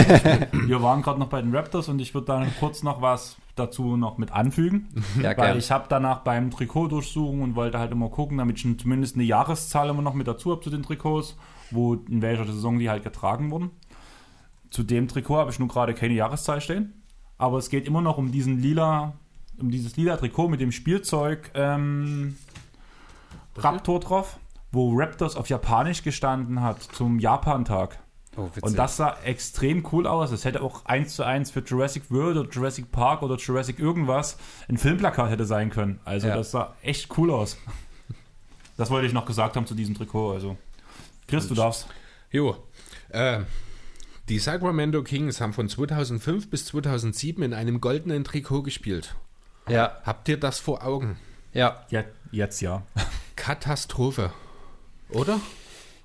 Wir 0.53 0.81
waren 0.81 1.03
gerade 1.03 1.19
noch 1.19 1.29
bei 1.29 1.43
den 1.43 1.55
Raptors 1.55 1.89
und 1.89 1.99
ich 1.99 2.15
würde 2.15 2.29
dann 2.29 2.53
kurz 2.61 2.85
noch 2.85 3.03
was 3.03 3.37
dazu 3.57 3.97
noch 3.97 4.17
mit 4.17 4.31
anfügen. 4.31 4.89
Ja, 5.21 5.31
Weil 5.31 5.49
gern. 5.49 5.59
ich 5.59 5.71
habe 5.73 5.87
danach 5.89 6.21
beim 6.21 6.53
Trikot 6.53 6.87
durchsuchen 6.89 7.43
und 7.43 7.57
wollte 7.57 7.81
halt 7.81 7.91
immer 7.91 8.11
gucken, 8.11 8.39
damit 8.39 8.65
ich 8.65 8.79
zumindest 8.79 9.17
eine 9.17 9.25
Jahreszahl 9.25 9.89
immer 9.89 10.03
noch 10.03 10.15
mit 10.15 10.29
dazu 10.29 10.53
habe 10.53 10.63
zu 10.63 10.71
den 10.71 10.85
Trikots, 10.85 11.37
wo 11.73 11.95
in 11.95 12.23
welcher 12.23 12.45
Saison 12.47 12.79
die 12.79 12.89
halt 12.89 13.03
getragen 13.03 13.51
wurden. 13.51 13.71
Zu 14.71 14.85
dem 14.85 15.09
Trikot 15.09 15.37
habe 15.39 15.51
ich 15.51 15.59
nun 15.59 15.69
gerade 15.69 15.95
keine 15.95 16.15
Jahreszahl 16.15 16.61
stehen, 16.61 17.03
aber 17.39 17.59
es 17.59 17.71
geht 17.71 17.89
immer 17.89 18.03
noch 18.03 18.19
um 18.19 18.31
diesen 18.31 18.61
lila, 18.61 19.15
um 19.59 19.71
dieses 19.71 19.97
lila 19.97 20.17
Trikot 20.17 20.49
mit 20.49 20.61
dem 20.61 20.71
Spielzeug 20.71 21.51
ähm, 21.55 22.37
Raptor 23.57 23.99
drauf, 24.01 24.39
wo 24.77 24.93
Raptors 24.97 25.35
auf 25.37 25.49
Japanisch 25.49 26.03
gestanden 26.03 26.61
hat 26.61 26.83
zum 26.83 27.19
Japantag. 27.19 27.99
Oh. 28.37 28.51
Und 28.61 28.77
das 28.77 28.99
sah 28.99 29.17
extrem 29.25 29.87
cool 29.93 30.07
aus. 30.07 30.31
Es 30.31 30.45
hätte 30.45 30.61
auch 30.63 30.85
eins 30.85 31.15
zu 31.17 31.23
eins 31.25 31.51
für 31.51 31.61
Jurassic 31.61 32.11
World 32.11 32.37
oder 32.37 32.51
Jurassic 32.51 32.93
Park 32.93 33.23
oder 33.23 33.37
Jurassic 33.37 33.79
irgendwas 33.79 34.37
ein 34.69 34.77
Filmplakat 34.77 35.31
hätte 35.31 35.47
sein 35.47 35.71
können. 35.71 35.99
Also 36.05 36.29
Ja. 36.29 36.37
das 36.37 36.51
sah 36.51 36.75
echt 36.83 37.17
cool 37.17 37.31
aus. 37.31 37.57
Das 38.77 38.91
wollte 38.91 39.07
ich 39.07 39.15
noch 39.15 39.25
gesagt 39.25 39.57
haben 39.57 39.67
zu 39.67 39.75
diesem 39.75 39.95
Trikot. 39.95 40.33
Also 40.33 40.59
Chris, 41.29 41.49
du 41.49 41.55
darfst. 41.55 41.87
Jo. 42.31 42.57
Äh, 43.09 43.41
die 44.29 44.39
Sacramento 44.39 45.03
Kings 45.03 45.41
haben 45.41 45.55
von 45.55 45.69
2005 45.71 46.51
bis 46.51 46.67
2007 46.67 47.43
in 47.43 47.55
einem 47.55 47.81
goldenen 47.81 48.23
Trikot 48.25 48.63
gespielt. 48.65 49.17
ja, 49.67 49.93
Habt 50.05 50.29
ihr 50.29 50.39
das 50.39 50.61
vor 50.61 50.85
Augen? 50.85 51.17
ja. 51.55 51.87
Ja, 51.89 52.05
jetzt 52.33 52.61
ja. 52.61 52.83
Katastrophe. 53.37 54.31
Oder? 55.11 55.41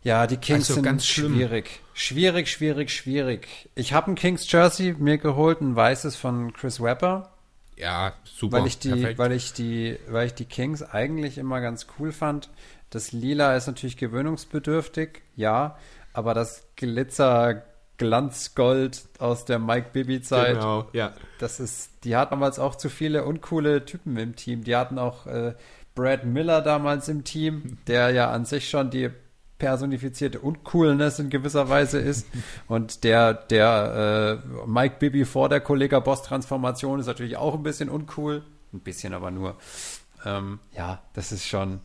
Ja, 0.03 0.26
die 0.28 0.38
Kings 0.38 0.61
Also 0.69 0.76
sind 0.76 0.84
ganz 0.84 1.06
schlimm. 1.06 1.36
schwierig. 1.36 1.80
Schwierig, 1.94 2.48
schwierig, 2.49 2.90
schwierig. 2.91 3.69
Ich 3.76 3.94
habe 3.94 4.11
ein 4.11 4.15
Kings 4.15 4.52
Jersey 4.52 4.95
mir 4.98 5.18
geholt, 5.18 5.61
ein 5.61 5.76
weißes 5.76 6.15
von 6.15 6.53
Chris 6.53 6.82
Webber, 6.82 7.32
Ja, 7.78 8.14
super. 8.23 8.60
weil 8.60 8.68
ich 8.68 8.80
die, 8.80 8.90
perfekt. 8.90 9.19
weil 9.19 9.32
ich 9.34 9.53
die, 9.53 9.99
weil 10.10 10.26
ich 10.28 10.34
die 10.34 10.45
Kings 10.45 10.82
eigentlich 10.82 11.38
immer 11.38 11.61
ganz 11.61 11.86
cool 11.99 12.11
fand. 12.11 12.49
Das 12.90 13.11
Lila 13.11 13.56
ist 13.56 13.68
natürlich 13.68 13.95
gewöhnungsbedürftig, 13.98 15.22
ja, 15.36 15.78
aber 16.14 16.34
das 16.34 16.65
Glitzer 16.76 17.64
Glanzgold 17.98 19.03
aus 19.19 19.45
der 19.45 19.60
Mike 19.60 19.90
Bibby 19.94 20.22
Zeit, 20.23 20.56
Genau, 20.56 20.88
ja. 20.91 21.14
das 21.38 21.60
ist, 21.60 21.91
die 22.03 22.15
hatten 22.15 22.32
damals 22.32 22.57
auch 22.57 22.76
zu 22.76 22.90
viele 22.90 23.26
uncoole 23.26 23.86
Typen 23.86 24.18
im 24.18 24.36
Team. 24.36 24.64
Die 24.64 24.76
hatten 24.76 24.98
auch 24.98 25.28
äh, 25.28 25.53
Brad 25.96 26.26
Miller 26.26 26.62
damals 26.62 27.08
im 27.10 27.24
Team, 27.24 27.78
der 27.88 28.12
ja 28.12 28.32
an 28.32 28.46
sich 28.46 28.70
schon 28.70 28.90
die 28.90 29.10
personifizierte 29.62 30.40
Uncoolness 30.40 31.20
in 31.20 31.30
gewisser 31.30 31.70
Weise 31.70 32.00
ist. 32.00 32.28
Und 32.68 33.04
der, 33.04 33.34
der 33.34 34.42
äh, 34.44 34.68
Mike 34.68 34.96
Bibby 34.98 35.24
vor 35.24 35.50
der 35.50 35.62
Kollega 35.62 36.00
Boss 36.00 36.24
Transformation 36.24 37.00
ist 37.00 37.06
natürlich 37.06 37.38
auch 37.38 37.54
ein 37.54 37.62
bisschen 37.62 37.90
uncool. 37.90 38.44
Ein 38.74 38.80
bisschen 38.80 39.14
aber 39.14 39.30
nur. 39.30 39.58
Ähm, 40.26 40.60
ja, 40.76 41.02
das 41.14 41.32
ist 41.32 41.46
schon 41.46 41.82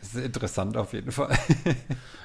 das 0.00 0.14
ist 0.14 0.24
interessant 0.24 0.76
auf 0.76 0.92
jeden 0.92 1.12
Fall. 1.12 1.36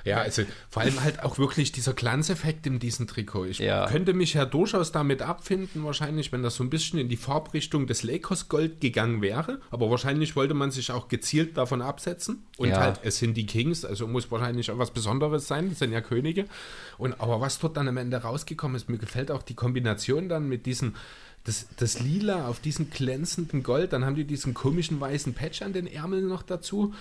Ja, 0.03 0.18
also 0.18 0.41
vor 0.72 0.81
allem 0.81 1.03
halt 1.03 1.22
auch 1.22 1.38
wirklich 1.38 1.72
dieser 1.72 1.93
Glanzeffekt 1.93 2.65
in 2.65 2.80
diesem 2.80 3.06
Trikot. 3.06 3.45
Ich 3.45 3.60
Ja. 3.60 3.85
könnte 3.88 4.14
mich 4.15 4.34
ja 4.34 4.45
durchaus 4.45 4.91
damit 4.91 5.22
abfinden, 5.22 5.84
wahrscheinlich, 5.84 6.31
wenn 6.31 6.41
das 6.41 6.56
so 6.56 6.64
ein 6.64 6.72
bisschen 6.72 6.98
in 6.98 7.07
die 7.07 7.18
Farbrichtung 7.18 7.85
des 7.85 8.02
Lakers 8.02 8.49
Gold 8.49 8.81
gegangen 8.81 9.22
wäre. 9.22 9.61
Aber 9.69 9.91
wahrscheinlich 9.91 10.35
wollte 10.35 10.56
man 10.56 10.72
sich 10.72 10.91
auch 10.91 11.07
gezielt 11.07 11.56
davon 11.56 11.84
absetzen. 11.84 12.41
Und 12.57 12.69
Ja. 12.69 12.80
halt, 12.80 12.99
es 13.03 13.19
sind 13.19 13.35
die 13.35 13.45
Kings, 13.45 13.85
also 13.85 14.07
muss 14.07 14.31
wahrscheinlich 14.31 14.72
auch 14.72 14.80
was 14.80 14.89
Besonderes 14.89 15.48
sein. 15.48 15.69
Das 15.69 15.77
sind 15.77 15.91
ja 15.91 16.02
Könige. 16.02 16.45
Und 16.98 17.22
aber 17.22 17.39
was 17.39 17.60
dort 17.60 17.77
dann 17.77 17.88
am 17.88 17.98
Ende 17.98 18.18
rausgekommen 18.18 18.76
ist, 18.77 18.89
mir 18.89 18.98
gefällt 18.98 19.30
auch 19.30 19.43
die 19.43 19.53
Kombination 19.53 20.30
dann 20.30 20.49
mit 20.49 20.65
diesen. 20.65 20.95
Das, 21.43 21.68
das 21.77 21.99
Lila 21.99 22.48
auf 22.48 22.60
diesem 22.60 22.89
glänzenden 22.89 23.61
Gold, 23.64 23.93
dann 23.93 24.03
haben 24.06 24.15
die 24.15 24.26
diesen 24.26 24.53
komischen 24.56 24.99
weißen 24.99 25.34
Patch 25.35 25.61
an 25.61 25.73
den 25.73 25.85
Ärmeln 25.88 26.27
noch 26.27 26.41
dazu. 26.43 26.93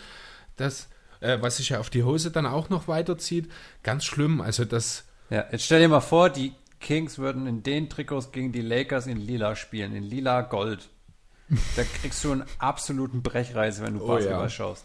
Das, 0.60 0.88
äh, 1.20 1.38
was 1.40 1.56
sich 1.58 1.70
ja 1.70 1.80
auf 1.80 1.90
die 1.90 2.02
Hose 2.04 2.30
dann 2.30 2.46
auch 2.46 2.68
noch 2.68 2.86
weiterzieht. 2.88 3.50
Ganz 3.82 4.04
schlimm. 4.04 4.40
Also 4.40 4.64
das, 4.64 5.04
Ja, 5.30 5.44
jetzt 5.50 5.64
stell 5.64 5.80
dir 5.80 5.88
mal 5.88 6.00
vor, 6.00 6.30
die 6.30 6.52
Kings 6.80 7.18
würden 7.18 7.46
in 7.46 7.62
den 7.62 7.88
Trikots 7.90 8.32
gegen 8.32 8.52
die 8.52 8.62
Lakers 8.62 9.06
in 9.06 9.18
lila 9.18 9.54
spielen, 9.56 9.94
in 9.94 10.02
lila 10.04 10.42
Gold. 10.42 10.88
Da 11.76 11.82
kriegst 11.82 12.22
du 12.24 12.32
einen 12.32 12.44
absoluten 12.58 13.22
Brechreise, 13.22 13.82
wenn 13.82 13.94
du 13.94 14.04
Oh 14.04 14.06
Basketball 14.06 14.42
ja. 14.44 14.48
schaust. 14.48 14.84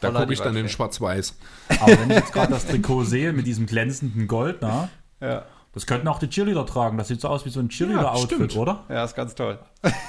da 0.00 0.10
gucke 0.10 0.32
ich 0.32 0.40
dann 0.40 0.56
in. 0.56 0.68
Schwarz-Weiß. 0.68 1.34
Aber 1.80 1.92
wenn 2.00 2.10
ich 2.10 2.16
jetzt 2.16 2.32
gerade 2.32 2.52
das 2.52 2.66
Trikot 2.66 3.04
sehe 3.04 3.32
mit 3.32 3.46
diesem 3.46 3.66
glänzenden 3.66 4.26
Gold, 4.26 4.58
na, 4.62 4.88
Ja. 5.20 5.44
das 5.72 5.86
könnten 5.86 6.08
auch 6.08 6.18
die 6.18 6.28
Cheerleader 6.28 6.66
tragen. 6.66 6.98
Das 6.98 7.06
sieht 7.08 7.20
so 7.20 7.28
aus 7.28 7.44
wie 7.46 7.50
so 7.50 7.60
ein. 7.60 7.68
Cheerleader-Outfit, 7.68 8.56
oder? 8.56 8.84
ja, 8.88 9.04
ist 9.04 9.14
ganz 9.14 9.34
toll. 9.36 9.58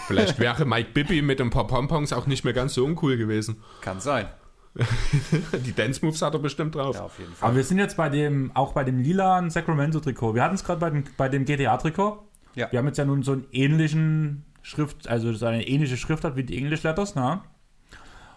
Vielleicht 0.07 0.39
wäre 0.39 0.65
Mike 0.65 0.89
Bibby 0.93 1.21
mit 1.21 1.39
ein 1.39 1.51
paar 1.51 1.67
Pompons 1.67 2.11
auch 2.11 2.25
nicht 2.25 2.43
mehr 2.43 2.53
ganz 2.53 2.73
so 2.73 2.83
uncool 2.83 3.15
gewesen. 3.17 3.61
Kann 3.81 3.99
sein. 4.01 4.27
Die 5.65 5.73
Dance-Moves 5.73 6.21
hat 6.21 6.33
er 6.33 6.39
bestimmt 6.39 6.75
drauf. 6.75 6.95
Ja, 6.95 7.03
auf 7.03 7.19
jeden 7.19 7.33
Fall. 7.33 7.47
Aber 7.47 7.57
wir 7.57 7.63
sind 7.63 7.77
jetzt 7.77 7.97
bei 7.97 8.09
dem, 8.09 8.51
auch 8.55 8.73
bei 8.73 8.83
dem 8.83 8.99
lilanen 8.99 9.49
Sacramento-Trikot. 9.49 10.33
Wir 10.35 10.43
hatten 10.43 10.55
es 10.55 10.63
gerade 10.63 10.79
bei 10.79 10.89
dem, 10.89 11.03
bei 11.17 11.29
dem 11.29 11.45
GTA-Trikot. 11.45 12.23
Ja. 12.55 12.71
Wir 12.71 12.79
haben 12.79 12.87
jetzt 12.87 12.97
ja 12.97 13.05
nun 13.05 13.23
so 13.23 13.33
einen 13.33 13.45
ähnlichen 13.51 14.45
Schrift, 14.61 15.07
also 15.07 15.31
so 15.33 15.45
eine 15.45 15.67
ähnliche 15.67 15.97
Schriftart 15.97 16.35
wie 16.35 16.43
die 16.43 16.57
English 16.57 16.83
Letters, 16.83 17.15
ne? 17.15 17.41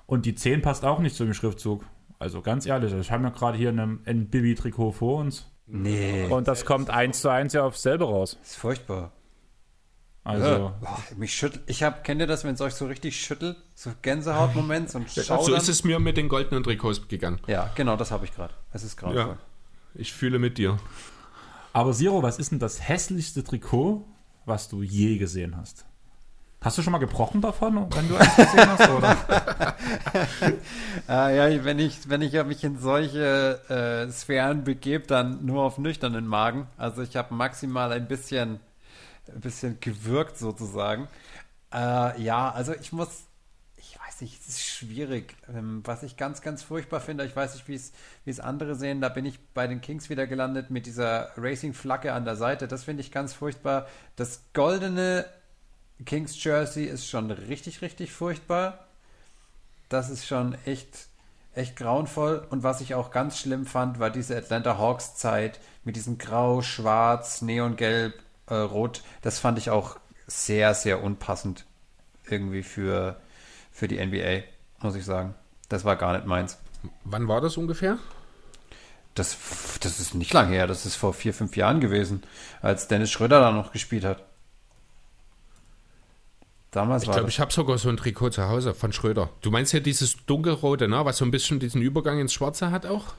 Und 0.07 0.27
die 0.27 0.35
10 0.35 0.63
passt 0.63 0.85
auch 0.85 0.99
nicht 1.01 1.17
zu 1.17 1.25
dem 1.25 1.35
Schriftzug. 1.35 1.85
Also 2.19 2.41
ganz 2.43 2.67
ehrlich, 2.67 2.93
ich 2.95 3.11
habe 3.11 3.25
ja 3.25 3.31
gerade 3.31 3.59
hier 3.59 3.71
ein, 3.71 4.01
ein 4.07 4.27
Bibi-Trikot 4.29 4.93
vor 4.93 5.21
uns. 5.21 5.51
Nee, 5.67 6.27
Und 6.31 6.47
das 6.47 6.65
kommt 6.65 6.91
eins 6.91 7.21
zu 7.21 7.29
eins 7.29 7.53
ja 7.53 7.65
aufs 7.65 7.83
selbe 7.83 8.05
raus. 8.05 8.39
ist 8.43 8.57
furchtbar. 8.57 9.13
Also, 10.27 10.73
Boah, 10.81 10.99
mich 11.17 11.35
schüttelt. 11.35 11.63
Ich 11.67 11.83
hab, 11.85 12.03
kennt 12.03 12.21
ihr 12.21 12.27
das, 12.27 12.43
wenn 12.45 12.55
es 12.55 12.61
euch 12.61 12.75
so 12.75 12.87
richtig 12.87 13.21
schüttelt? 13.21 13.57
So 13.75 13.91
Gänsehautmoment, 14.03 14.91
so 14.91 14.99
ein 14.99 15.07
Schaudern? 15.09 15.45
so 15.45 15.55
ist 15.55 15.69
es 15.69 15.85
mir 15.85 16.01
mit 16.01 16.17
den 16.17 16.29
goldenen 16.29 16.65
Trikots 16.65 17.07
gegangen. 17.07 17.39
Ja, 17.47 17.71
genau, 17.77 17.97
das 17.97 18.11
habe 18.11 18.25
ich 18.25 18.35
gerade. 18.35 18.53
Es 18.73 18.83
ist 18.83 18.97
grauenvoll. 18.97 19.23
Ja. 19.25 19.39
Ich 19.95 20.13
fühle 20.13 20.39
mit 20.41 20.59
dir. 20.59 20.79
aber 21.73 21.93
Siro, 21.93 22.23
was 22.23 22.39
ist 22.41 22.51
denn 22.51 22.59
das 22.59 22.89
hässlichste 22.89 23.45
Trikot, 23.45 24.05
was 24.45 24.69
du 24.69 24.83
je 24.83 25.17
gesehen 25.19 25.57
hast? 25.57 25.85
Hast 26.61 26.77
du 26.79 26.83
schon 26.83 26.93
mal 26.93 26.99
gebrochen 26.99 27.41
davon, 27.41 27.87
wenn 27.95 28.09
du 28.09 28.17
eins 28.17 28.35
gesehen 28.35 28.69
hast? 28.69 28.89
Oder? 28.91 29.17
Ah, 31.07 31.31
ja, 31.31 31.65
wenn 31.65 31.79
ich, 31.79 32.09
wenn 32.09 32.23
ich 32.23 32.33
mich 32.45 32.65
in 32.65 32.79
solche 32.79 33.61
äh, 33.69 34.11
Sphären 34.11 34.65
begebe, 34.65 35.07
dann 35.07 35.45
nur 35.45 35.63
auf 35.63 35.79
nüchternen 35.79 36.27
Magen. 36.27 36.67
Also 36.77 37.03
ich 37.03 37.17
habe 37.17 37.33
maximal 37.35 37.93
ein 37.93 38.09
bisschen, 38.09 38.59
ein 39.29 39.41
bisschen 39.41 39.81
gewirkt 39.81 40.39
sozusagen. 40.39 41.09
Äh, 41.73 42.21
ja, 42.23 42.51
also 42.51 42.75
ich 42.75 42.93
muss, 42.93 43.25
ich 43.77 43.99
weiß 43.99 44.21
nicht, 44.21 44.41
es 44.41 44.49
ist 44.49 44.65
schwierig. 44.65 45.37
Ähm, 45.49 45.83
was 45.85 46.03
ich 46.03 46.17
ganz, 46.17 46.41
ganz 46.41 46.63
furchtbar 46.63 47.01
finde, 47.01 47.25
ich 47.25 47.37
weiß 47.37 47.55
nicht, 47.55 47.69
wie 47.69 48.31
es, 48.31 48.41
andere 48.41 48.75
sehen, 48.75 49.01
da 49.01 49.09
bin 49.09 49.27
ich 49.27 49.39
bei 49.55 49.67
den 49.67 49.81
Kings 49.81 50.09
wieder 50.09 50.27
gelandet 50.27 50.71
mit 50.71 50.87
dieser 50.87 51.31
Racing-Flagge 51.37 52.13
an 52.13 52.25
der 52.25 52.37
Seite. 52.37 52.69
Das 52.69 52.85
finde 52.85 53.03
ich 53.03 53.13
ganz 53.13 53.35
furchtbar. 53.35 53.87
Das 54.17 54.43
goldene 54.53 55.27
Kings 56.05 56.43
Jersey 56.43 56.85
ist 56.85 57.09
schon 57.09 57.31
richtig, 57.31 57.83
richtig 57.83 58.13
furchtbar. 58.13 58.87
Das 59.89 60.11
ist 60.11 60.27
schon 60.27 60.57
echt, 60.65 61.09
echt 61.55 61.77
grauenvoll. 61.77 62.47
Und 62.51 62.63
was 62.63 62.81
ich 62.81 62.95
auch 62.95 63.11
ganz 63.11 63.39
schlimm 63.39 63.67
fand, 63.67 63.99
war 63.99 64.11
diese 64.11 64.37
Atlanta 64.37 64.79
Hawks 64.79 65.17
Zeit 65.17 65.61
mit 65.85 65.97
diesem 65.97 66.19
Grau, 66.19 66.63
Schwarz, 66.63 67.43
Neongelb, 67.43 68.15
äh, 68.47 68.55
Rot. 68.55 69.03
Das 69.23 69.39
fand 69.39 69.59
ich 69.59 69.71
auch 69.71 69.97
sehr, 70.27 70.75
sehr 70.75 71.03
unpassend 71.03 71.67
irgendwie 72.29 72.63
für, 72.63 73.21
für 73.71 73.89
die 73.89 74.05
NBA, 74.05 74.43
muss 74.81 74.97
ich 74.97 75.05
sagen. 75.05 75.35
Das 75.69 75.85
war 75.85 75.97
gar 75.97 76.15
nicht 76.15 76.27
meins. 76.27 76.59
Wann 77.05 77.29
war 77.29 77.41
das 77.41 77.57
ungefähr? 77.57 77.99
Das, 79.15 79.37
das 79.81 79.99
ist 79.99 80.15
nicht 80.15 80.33
lange 80.33 80.53
her. 80.55 80.67
Das 80.67 80.85
ist 80.85 80.97
vor 80.97 81.15
vier, 81.15 81.33
fünf 81.33 81.57
Jahren 81.57 81.81
gewesen, 81.81 82.23
als 82.61 82.89
Dennis 82.89 83.11
Schröder 83.11 83.41
da 83.41 83.51
noch 83.51 83.73
gespielt 83.73 84.05
hat. 84.05 84.23
Damals 86.71 87.05
Ich 87.05 87.11
glaube, 87.11 87.31
ich 87.31 87.41
habe 87.41 87.53
sogar 87.53 87.79
so 87.79 87.89
ein 87.89 87.97
Trikot 87.97 88.31
zu 88.31 88.49
Hause 88.49 88.75
von 88.75 88.93
Schröder. 88.93 89.31
Du 89.41 89.51
meinst 89.51 89.73
ja 89.73 89.81
dieses 89.81 90.27
dunkelrote, 90.27 90.89
ne? 90.89 91.03
was 91.07 91.17
so 91.17 91.25
ein 91.25 91.31
bisschen 91.31 91.59
diesen 91.59 91.81
Übergang 91.81 92.19
ins 92.19 92.35
Schwarze 92.35 92.71
hat 92.71 92.85
auch? 92.85 93.15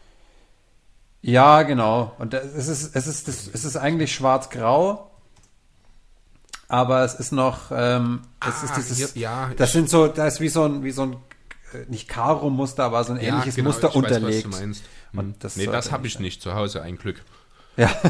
Ja, 1.24 1.64
genau. 1.64 2.14
Und 2.20 2.36
es 2.36 2.68
ist, 2.68 2.96
es 2.96 3.08
ist, 3.08 3.28
es 3.28 3.66
ist 3.66 3.76
eigentlich 3.76 4.14
schwarz-grau, 4.14 5.07
aber 6.68 7.04
es 7.04 7.14
ist 7.16 7.32
noch, 7.32 7.72
ähm, 7.72 8.22
es 8.48 8.64
ist 8.64 8.72
Ah, 8.72 8.76
dieses, 8.78 8.98
hier- 8.98 9.10
ja, 9.22 9.52
das 9.58 9.72
sind 9.72 9.90
so, 9.90 10.08
da 10.08 10.28
ist 10.28 10.40
wie 10.42 10.50
so 10.50 10.64
ein, 10.66 10.84
wie 10.84 10.92
so 10.92 11.04
ein, 11.04 11.14
äh, 11.74 11.86
nicht 11.90 12.08
Karo-Muster, 12.08 12.84
aber 12.86 13.04
so 13.04 13.14
ein 13.14 13.20
ähnliches 13.20 13.56
genau, 13.56 13.70
Muster 13.70 13.88
ich 13.90 13.96
weiß, 13.96 14.04
unterlegt. 14.04 14.48
was 14.50 14.60
du 14.60 14.66
meinst. 14.66 14.84
Und 15.14 15.20
Hm. 15.20 15.36
das 15.40 15.56
nee, 15.56 15.66
das 15.66 15.92
habe 15.92 16.06
ich 16.08 16.14
sein. 16.16 16.24
nicht 16.24 16.42
zu 16.42 16.54
Hause, 16.54 16.82
ein 16.82 16.98
Glück. 16.98 17.24
Ja. 17.78 17.90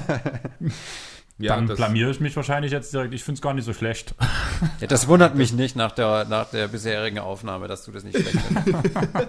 Ja, 1.40 1.56
Dann 1.56 1.68
das, 1.68 1.78
blamiere 1.78 2.10
ich 2.10 2.20
mich 2.20 2.36
wahrscheinlich 2.36 2.72
jetzt 2.72 2.92
direkt. 2.92 3.14
Ich 3.14 3.24
finde 3.24 3.38
es 3.38 3.44
gar 3.44 3.54
nicht 3.54 3.64
so 3.66 3.72
schlecht. 3.72 4.16
ja, 4.80 4.88
das 4.88 5.08
wundert 5.08 5.36
mich 5.36 5.54
nicht 5.54 5.76
nach 5.76 5.92
der, 5.92 6.26
nach 6.26 6.50
der 6.50 6.68
bisherigen 6.68 7.20
Aufnahme, 7.20 7.68
dass 7.68 7.84
du 7.86 7.92
das 7.92 8.04
nicht 8.04 8.18
schlecht 8.18 8.40
findest. 8.64 8.88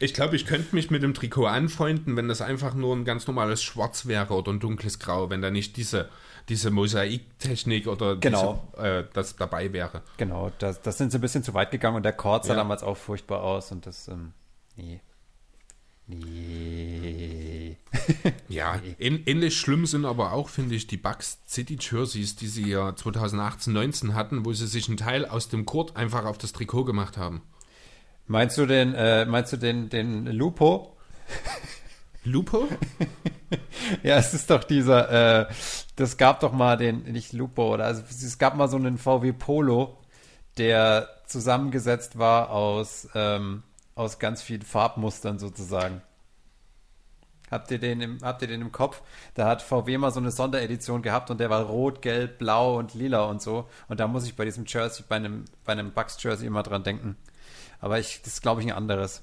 Ich 0.00 0.14
glaube, 0.14 0.36
ich 0.36 0.46
könnte 0.46 0.74
mich 0.74 0.90
mit 0.90 1.02
dem 1.02 1.14
Trikot 1.14 1.46
anfreunden, 1.46 2.16
wenn 2.16 2.28
das 2.28 2.40
einfach 2.40 2.74
nur 2.74 2.94
ein 2.94 3.04
ganz 3.04 3.26
normales 3.26 3.62
Schwarz 3.62 4.06
wäre 4.06 4.34
oder 4.34 4.52
ein 4.52 4.60
dunkles 4.60 4.98
Grau, 4.98 5.30
wenn 5.30 5.42
da 5.42 5.50
nicht 5.50 5.76
diese, 5.76 6.08
diese 6.48 6.70
Mosaiktechnik 6.70 7.86
oder 7.86 8.16
Genau. 8.16 8.68
diese, 8.76 8.86
äh, 8.86 9.04
das 9.12 9.36
dabei 9.36 9.72
wäre. 9.72 10.02
Genau, 10.16 10.50
das, 10.58 10.80
das 10.82 10.98
sind 10.98 11.10
sie 11.12 11.18
ein 11.18 11.20
bisschen 11.20 11.42
zu 11.42 11.54
weit 11.54 11.70
gegangen 11.70 11.96
und 11.96 12.02
der 12.04 12.12
Chord 12.12 12.44
sah 12.44 12.52
Ja. 12.54 12.56
damals 12.60 12.82
auch 12.82 12.96
furchtbar 12.96 13.42
aus 13.42 13.72
und 13.72 13.86
das, 13.86 14.08
ähm, 14.08 14.32
nee. 14.76 15.00
Nee. 16.10 17.76
Ja, 18.48 18.76
ähn- 18.98 19.22
ähnlich 19.26 19.58
schlimm 19.58 19.84
sind 19.86 20.04
aber 20.06 20.32
auch, 20.32 20.48
finde 20.48 20.74
ich, 20.74 20.86
die 20.86 20.96
Bucks 20.96 21.38
City 21.46 21.76
Jerseys, 21.78 22.34
die 22.36 22.46
sie 22.46 22.66
ja 22.68 22.96
2018, 22.96 23.72
19 23.72 24.14
hatten, 24.14 24.44
wo 24.46 24.52
sie 24.54 24.66
sich 24.66 24.88
einen 24.88 24.96
Teil 24.96 25.26
aus 25.26 25.48
dem 25.50 25.66
Court 25.66 25.96
einfach 25.96 26.24
auf 26.24 26.38
das 26.38 26.52
Trikot 26.54 26.84
gemacht 26.84 27.18
haben. 27.18 27.42
Meinst 28.28 28.58
du 28.58 28.66
den, 28.66 28.94
äh, 28.94 29.24
meinst 29.24 29.52
du 29.54 29.56
den, 29.56 29.88
den 29.88 30.26
Lupo? 30.26 30.96
Lupo? 32.24 32.68
Ja, 34.02 34.16
es 34.18 34.34
ist 34.34 34.50
doch 34.50 34.64
dieser, 34.64 35.48
äh, 35.48 35.52
das 35.96 36.18
gab 36.18 36.40
doch 36.40 36.52
mal 36.52 36.76
den, 36.76 37.04
nicht 37.04 37.32
Lupo, 37.32 37.72
oder, 37.72 37.86
also 37.86 38.02
es 38.02 38.36
gab 38.36 38.54
mal 38.54 38.68
so 38.68 38.76
einen 38.76 38.98
VW 38.98 39.32
Polo, 39.32 39.96
der 40.58 41.08
zusammengesetzt 41.26 42.18
war 42.18 42.50
aus, 42.50 43.08
ähm, 43.14 43.62
aus 43.94 44.18
ganz 44.18 44.42
vielen 44.42 44.60
Farbmustern 44.60 45.38
sozusagen. 45.38 46.02
Habt 47.50 47.70
ihr 47.70 47.78
den 47.78 48.02
im, 48.02 48.18
habt 48.22 48.42
ihr 48.42 48.48
den 48.48 48.60
im 48.60 48.72
Kopf? 48.72 49.00
Da 49.32 49.46
hat 49.46 49.62
VW 49.62 49.96
mal 49.96 50.10
so 50.10 50.20
eine 50.20 50.30
Sonderedition 50.30 51.00
gehabt 51.00 51.30
und 51.30 51.40
der 51.40 51.48
war 51.48 51.62
rot, 51.62 52.02
gelb, 52.02 52.38
blau 52.38 52.76
und 52.76 52.92
lila 52.92 53.24
und 53.24 53.40
so. 53.40 53.66
Und 53.88 54.00
da 54.00 54.06
muss 54.06 54.26
ich 54.26 54.36
bei 54.36 54.44
diesem 54.44 54.66
Jersey, 54.66 55.04
bei 55.08 55.16
einem, 55.16 55.46
bei 55.64 55.72
einem 55.72 55.92
Bucks 55.92 56.22
Jersey 56.22 56.46
immer 56.46 56.62
dran 56.62 56.82
denken. 56.82 57.16
Aber 57.80 57.98
ich, 57.98 58.20
das 58.22 58.34
ist 58.34 58.42
glaube 58.42 58.60
ich 58.60 58.66
ein 58.66 58.72
anderes. 58.72 59.22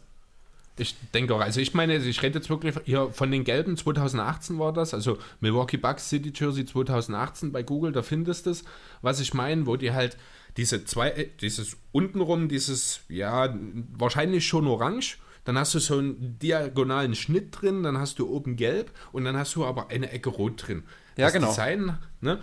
Ich 0.77 0.95
denke 1.13 1.33
auch, 1.33 1.39
also 1.39 1.61
ich 1.61 1.73
meine, 1.73 1.95
ich 1.95 2.21
rede 2.21 2.39
jetzt 2.39 2.49
wirklich 2.49 2.75
hier 2.83 3.09
von 3.11 3.31
den 3.31 3.45
gelben, 3.45 3.77
2018 3.77 4.59
war 4.59 4.73
das, 4.73 4.93
also 4.93 5.17
Milwaukee 5.39 5.77
Bucks 5.77 6.09
City 6.09 6.33
Jersey 6.35 6.65
2018 6.65 7.53
bei 7.53 7.63
Google, 7.63 7.93
da 7.93 8.01
findest 8.01 8.45
du 8.45 8.49
es, 8.49 8.65
was 9.01 9.21
ich 9.21 9.33
meine, 9.33 9.67
wo 9.67 9.77
die 9.77 9.93
halt 9.93 10.17
diese 10.57 10.83
zwei, 10.83 11.11
äh, 11.11 11.29
dieses 11.39 11.77
untenrum, 11.93 12.49
dieses, 12.49 13.01
ja, 13.07 13.55
wahrscheinlich 13.93 14.45
schon 14.45 14.67
orange, 14.67 15.17
dann 15.45 15.57
hast 15.57 15.75
du 15.75 15.79
so 15.79 15.99
einen 15.99 16.39
diagonalen 16.39 17.15
Schnitt 17.15 17.61
drin, 17.61 17.83
dann 17.83 17.97
hast 17.97 18.19
du 18.19 18.27
oben 18.27 18.55
gelb 18.55 18.91
und 19.11 19.25
dann 19.25 19.37
hast 19.37 19.55
du 19.55 19.63
aber 19.63 19.89
eine 19.89 20.11
Ecke 20.11 20.29
rot 20.29 20.67
drin. 20.67 20.83
Ja, 21.17 21.27
das 21.27 21.33
genau. 21.33 21.47
Design, 21.49 21.97
ne? 22.19 22.39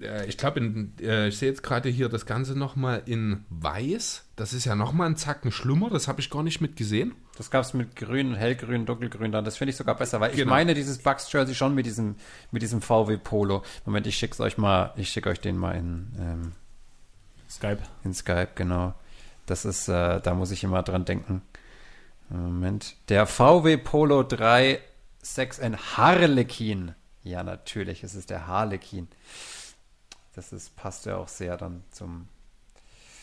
Äh, 0.00 0.26
Ich 0.26 0.36
glaube, 0.38 0.60
äh, 1.00 1.28
ich 1.28 1.38
sehe 1.38 1.48
jetzt 1.48 1.62
gerade 1.62 1.88
hier 1.88 2.08
das 2.08 2.26
Ganze 2.26 2.58
nochmal 2.58 3.02
in 3.06 3.44
weiß. 3.50 4.24
Das 4.36 4.52
ist 4.52 4.64
ja 4.64 4.74
nochmal 4.74 5.08
ein 5.08 5.16
Zacken 5.16 5.52
schlimmer. 5.52 5.90
Das 5.90 6.08
habe 6.08 6.20
ich 6.20 6.30
gar 6.30 6.42
nicht 6.42 6.60
mitgesehen. 6.60 7.14
Das 7.36 7.50
gab 7.50 7.62
es 7.64 7.72
mit 7.74 7.96
grün, 7.96 8.34
hellgrün, 8.34 8.86
dunkelgrün 8.86 9.32
dann. 9.32 9.44
Das 9.44 9.56
finde 9.56 9.70
ich 9.70 9.76
sogar 9.76 9.96
besser, 9.96 10.20
weil 10.20 10.30
ich 10.30 10.36
Genau. 10.36 10.50
meine 10.50 10.74
dieses 10.74 10.98
Bucks 10.98 11.30
Jersey 11.32 11.54
schon 11.54 11.74
mit 11.74 11.86
diesem, 11.86 12.16
mit 12.50 12.62
diesem 12.62 12.82
VW 12.82 13.16
Polo. 13.16 13.62
Moment, 13.86 14.06
ich 14.06 14.16
schick's 14.16 14.40
euch 14.40 14.58
mal, 14.58 14.92
ich 14.96 15.08
schicke 15.10 15.28
euch 15.30 15.40
den 15.40 15.56
mal 15.56 15.72
in, 15.72 16.06
ähm, 16.18 16.52
Skype. 17.48 17.78
in 18.04 18.14
Skype, 18.14 18.50
genau. 18.54 18.94
Das 19.46 19.64
ist, 19.64 19.88
äh, 19.88 20.20
da 20.20 20.34
muss 20.34 20.50
ich 20.50 20.62
immer 20.64 20.82
dran 20.82 21.04
denken. 21.04 21.42
Moment. 22.28 22.94
Der 23.08 23.26
VW 23.26 23.76
Polo 23.76 24.22
3 24.22 24.80
6N 25.24 25.76
Harlequin. 25.96 26.94
Ja, 27.24 27.42
natürlich, 27.42 28.04
es 28.04 28.14
ist 28.14 28.30
der 28.30 28.46
Harlequin. 28.46 29.08
Das 30.34 30.52
ist, 30.52 30.76
passt 30.76 31.06
ja 31.06 31.16
auch 31.16 31.28
sehr 31.28 31.56
dann 31.56 31.82
zum, 31.90 32.28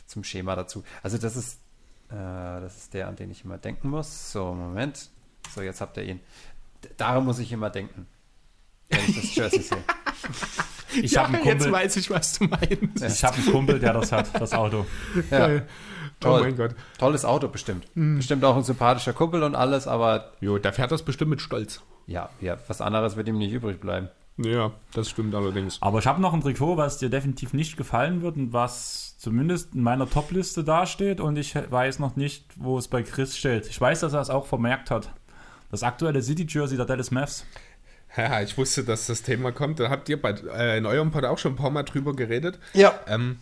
zum 0.06 0.24
Schema 0.24 0.56
dazu. 0.56 0.84
Also 1.04 1.18
das 1.18 1.36
ist, 1.36 1.60
äh, 2.10 2.16
das 2.16 2.78
ist 2.78 2.94
der, 2.94 3.08
an 3.08 3.16
den 3.16 3.32
ich 3.32 3.44
immer 3.46 3.58
denken 3.58 3.90
muss. 3.90 4.32
So, 4.32 4.54
Moment. 4.54 5.10
So, 5.54 5.62
jetzt 5.62 5.80
habt 5.82 5.98
ihr 5.98 6.04
ihn. 6.04 6.20
Daran 6.98 7.24
muss 7.26 7.40
ich 7.40 7.52
immer 7.52 7.70
denken, 7.70 8.08
wenn 8.90 9.00
ich 9.08 9.16
das 9.16 9.36
Jersey 9.36 9.62
sehe. 9.62 9.84
Ich 11.02 11.18
habe 11.18 11.28
einen, 11.36 11.46
jetzt 11.46 11.64
Kumpel- 11.64 11.72
weiß 11.74 11.98
ich, 11.98 12.10
was 12.10 12.40
du 12.40 12.46
meinst. 12.46 13.04
ich 13.04 13.24
hab 13.24 13.36
einen 13.36 13.52
Kumpel, 13.52 13.78
der 13.78 13.94
das 13.94 14.12
hat, 14.14 14.40
das 14.40 14.54
Auto. 14.54 14.86
Ja, 15.30 15.58
Oh 15.58 15.62
toll. 16.22 16.42
mein 16.42 16.56
Gott. 16.56 16.76
Tolles 16.98 17.26
Auto 17.26 17.50
bestimmt. 17.50 17.86
Bestimmt 17.94 18.44
auch 18.46 18.56
ein 18.56 18.64
sympathischer 18.64 19.12
Kumpel 19.14 19.44
und 19.44 19.54
alles, 19.54 19.86
aber 19.86 20.32
Jo, 20.40 20.58
der 20.58 20.72
fährt 20.74 20.92
das 20.92 21.04
bestimmt 21.04 21.30
mit 21.32 21.42
Stolz. 21.42 21.82
ja, 22.08 22.30
ja, 22.40 22.58
was 22.68 22.80
anderes 22.82 23.16
wird 23.18 23.28
ihm 23.28 23.38
nicht 23.38 23.52
übrig 23.52 23.80
bleiben. 23.82 24.08
Ja, 24.38 24.72
das 24.94 25.10
stimmt 25.10 25.34
allerdings. 25.34 25.82
Aber 25.82 26.00
ich 26.00 26.06
habe 26.06 26.22
noch 26.22 26.34
ein 26.34 26.42
Trikot, 26.42 26.78
was 26.78 27.00
dir 27.00 27.10
definitiv 27.10 27.54
nicht 27.54 27.76
gefallen 27.76 28.22
wird 28.22 28.38
und 28.38 28.54
was 28.54 29.18
zumindest 29.18 29.74
in 29.74 29.82
meiner 29.82 30.10
Top-Liste 30.10 30.64
dasteht 30.64 31.20
und 31.20 31.38
ich 31.38 31.56
weiß 31.56 32.00
noch 32.00 32.16
nicht, 32.16 32.46
wo 32.56 32.78
es 32.78 32.88
bei 32.88 33.02
Chris 33.02 33.36
steht. 33.36 33.68
Ich 33.68 33.82
weiß, 33.82 34.02
dass 34.02 34.14
er 34.14 34.22
es 34.22 34.30
auch 34.30 34.46
vermerkt 34.46 34.92
hat. 34.92 35.12
Das 35.72 35.84
aktuelle 35.84 36.22
City 36.22 36.46
Jersey 36.48 36.78
der 36.78 36.86
Dallas 36.86 37.12
Mavs. 37.12 37.46
Ja, 38.16 38.42
ich 38.44 38.58
wusste, 38.58 38.84
dass 38.84 39.08
das 39.08 39.24
Thema 39.24 39.52
kommt. 39.52 39.80
Da 39.80 39.90
habt 39.90 40.08
ihr 40.08 40.22
bei, 40.22 40.32
äh, 40.32 40.78
in 40.78 40.86
eurem 40.86 41.12
Pod 41.12 41.26
auch 41.26 41.40
schon 41.40 41.54
ein 41.54 41.58
paar 41.58 41.72
Mal 41.72 41.84
drüber 41.84 42.16
geredet. 42.16 42.60
Ja. 42.74 42.94
Ähm, 43.08 43.40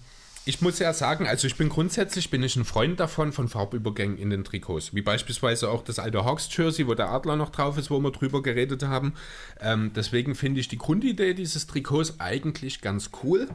ich 0.47 0.61
muss 0.61 0.77
ja 0.77 0.93
sagen, 0.93 1.27
also 1.27 1.47
ich 1.47 1.57
bin 1.57 1.69
grundsätzlich 1.69 2.29
bin 2.29 2.43
ich 2.43 2.55
ein 2.55 2.65
Freund 2.65 2.99
davon 2.99 3.33
von 3.33 3.49
Farbübergängen 3.49 4.19
in 4.19 4.29
den 4.29 4.43
Trikots, 4.43 4.93
wie 4.93 5.01
beispielsweise 5.01 5.69
auch 5.69 5.83
das 5.83 5.97
alte 5.97 6.23
Hawks 6.23 6.47
Jersey, 6.55 6.87
wo 6.87 6.93
der 6.93 7.09
Adler 7.09 7.35
noch 7.35 7.49
drauf 7.49 7.79
ist, 7.79 7.89
wo 7.89 7.99
wir 7.99 8.11
drüber 8.11 8.43
geredet 8.43 8.83
haben. 8.83 9.13
Ähm, 9.59 9.91
deswegen 9.95 10.35
finde 10.35 10.59
ich 10.59 10.67
die 10.67 10.77
Grundidee 10.77 11.33
dieses 11.33 11.65
Trikots 11.65 12.19
eigentlich 12.19 12.81
ganz 12.81 13.09
cool. 13.23 13.49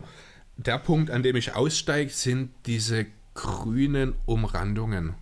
Der 0.56 0.78
Punkt, 0.78 1.10
an 1.10 1.22
dem 1.22 1.36
ich 1.36 1.54
aussteige, 1.54 2.10
sind 2.10 2.50
diese 2.66 3.06
grünen 3.34 4.14
Umrandungen, 4.26 5.14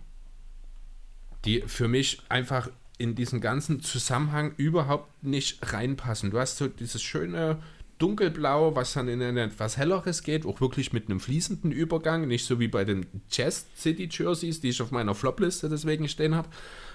die 1.45 1.61
für 1.67 1.87
mich 1.87 2.23
einfach 2.29 2.69
in 2.97 3.13
diesen 3.13 3.41
ganzen 3.41 3.79
Zusammenhang 3.81 4.53
überhaupt 4.57 5.23
nicht 5.23 5.71
reinpassen. 5.71 6.31
Du 6.31 6.39
hast 6.39 6.57
so 6.57 6.67
dieses 6.67 7.01
schöne 7.01 7.61
dunkelblau, 7.99 8.75
was 8.75 8.93
dann 8.93 9.07
in 9.07 9.21
ein 9.21 9.37
etwas 9.37 9.77
helleres 9.77 10.23
geht, 10.23 10.45
auch 10.45 10.61
wirklich 10.61 10.93
mit 10.93 11.09
einem 11.09 11.19
fließenden 11.19 11.71
Übergang, 11.71 12.27
nicht 12.27 12.45
so 12.45 12.59
wie 12.59 12.67
bei 12.67 12.85
den 12.85 13.05
Chess 13.29 13.67
City 13.77 14.09
Jerseys, 14.11 14.61
die 14.61 14.69
ich 14.69 14.81
auf 14.81 14.91
meiner 14.91 15.13
Flopliste 15.13 15.69
deswegen 15.69 16.07
stehen 16.07 16.33
habe. 16.33 16.49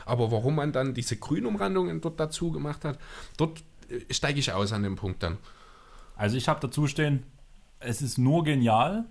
Aber 0.06 0.32
warum 0.32 0.56
man 0.56 0.72
dann 0.72 0.94
diese 0.94 1.16
Grünumrandungen 1.16 2.00
dort 2.00 2.18
dazu 2.18 2.50
gemacht 2.50 2.84
hat, 2.84 2.98
dort 3.36 3.62
äh, 3.88 4.12
steige 4.12 4.40
ich 4.40 4.52
aus 4.52 4.72
an 4.72 4.82
dem 4.82 4.96
Punkt 4.96 5.22
dann. 5.22 5.38
Also 6.16 6.36
ich 6.36 6.48
habe 6.48 6.60
dazu 6.60 6.86
stehen, 6.86 7.24
es 7.80 8.00
ist 8.02 8.18
nur 8.18 8.44
genial, 8.44 9.04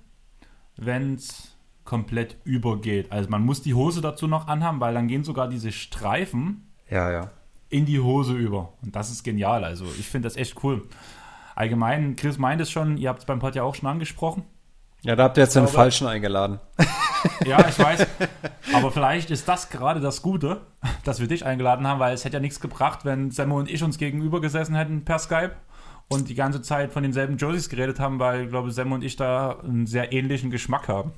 wenn 0.75 1.15
es 1.15 1.55
komplett 1.83 2.37
übergeht. 2.43 3.11
Also 3.11 3.29
man 3.29 3.43
muss 3.45 3.61
die 3.61 3.73
Hose 3.73 4.01
dazu 4.01 4.27
noch 4.27 4.47
anhaben, 4.47 4.79
weil 4.79 4.93
dann 4.93 5.07
gehen 5.07 5.23
sogar 5.23 5.47
diese 5.47 5.71
Streifen 5.71 6.65
Ja, 6.89 7.11
ja. 7.11 7.31
in 7.69 7.85
die 7.85 7.99
Hose 7.99 8.33
über. 8.33 8.73
Und 8.81 8.95
das 8.95 9.11
ist 9.11 9.23
genial. 9.23 9.63
Also 9.63 9.85
ich 9.99 10.07
finde 10.07 10.27
das 10.27 10.37
echt 10.37 10.63
cool. 10.63 10.87
Allgemein, 11.55 12.15
Chris 12.15 12.37
meint 12.37 12.61
es 12.61 12.71
schon, 12.71 12.97
ihr 12.97 13.09
habt 13.09 13.19
es 13.19 13.25
beim 13.25 13.39
Pod 13.39 13.55
ja 13.55 13.63
auch 13.63 13.75
schon 13.75 13.87
angesprochen. 13.89 14.43
Ja, 15.01 15.15
da 15.15 15.23
habt 15.23 15.37
ihr 15.37 15.43
jetzt 15.43 15.55
den 15.55 15.63
glaube- 15.63 15.75
Falschen 15.77 16.07
eingeladen. 16.07 16.59
Ja, 17.45 17.65
ich 17.69 17.79
weiß. 17.79 18.05
Aber 18.73 18.91
vielleicht 18.91 19.31
ist 19.31 19.47
das 19.47 19.69
gerade 19.69 20.01
das 20.01 20.21
Gute, 20.21 20.59
dass 21.05 21.21
wir 21.21 21.27
dich 21.27 21.45
eingeladen 21.45 21.87
haben, 21.87 22.01
weil 22.01 22.13
es 22.13 22.25
hätte 22.25 22.35
ja 22.35 22.39
nichts 22.41 22.59
gebracht, 22.59 23.05
wenn 23.05 23.31
Semmo 23.31 23.57
und 23.57 23.69
ich 23.69 23.81
uns 23.81 23.97
gegenüber 23.97 24.41
gesessen 24.41 24.75
hätten 24.75 25.05
per 25.05 25.19
Skype 25.19 25.53
und 26.09 26.27
die 26.27 26.35
ganze 26.35 26.61
Zeit 26.61 26.91
von 26.91 27.01
denselben 27.01 27.37
Jerseys 27.37 27.69
geredet 27.69 28.01
haben, 28.01 28.19
weil 28.19 28.43
ich 28.43 28.49
glaube, 28.49 28.71
Semmo 28.71 28.95
und 28.95 29.05
ich 29.05 29.15
da 29.15 29.57
einen 29.59 29.87
sehr 29.87 30.11
ähnlichen 30.11 30.51
Geschmack 30.51 30.89
haben. 30.89 31.13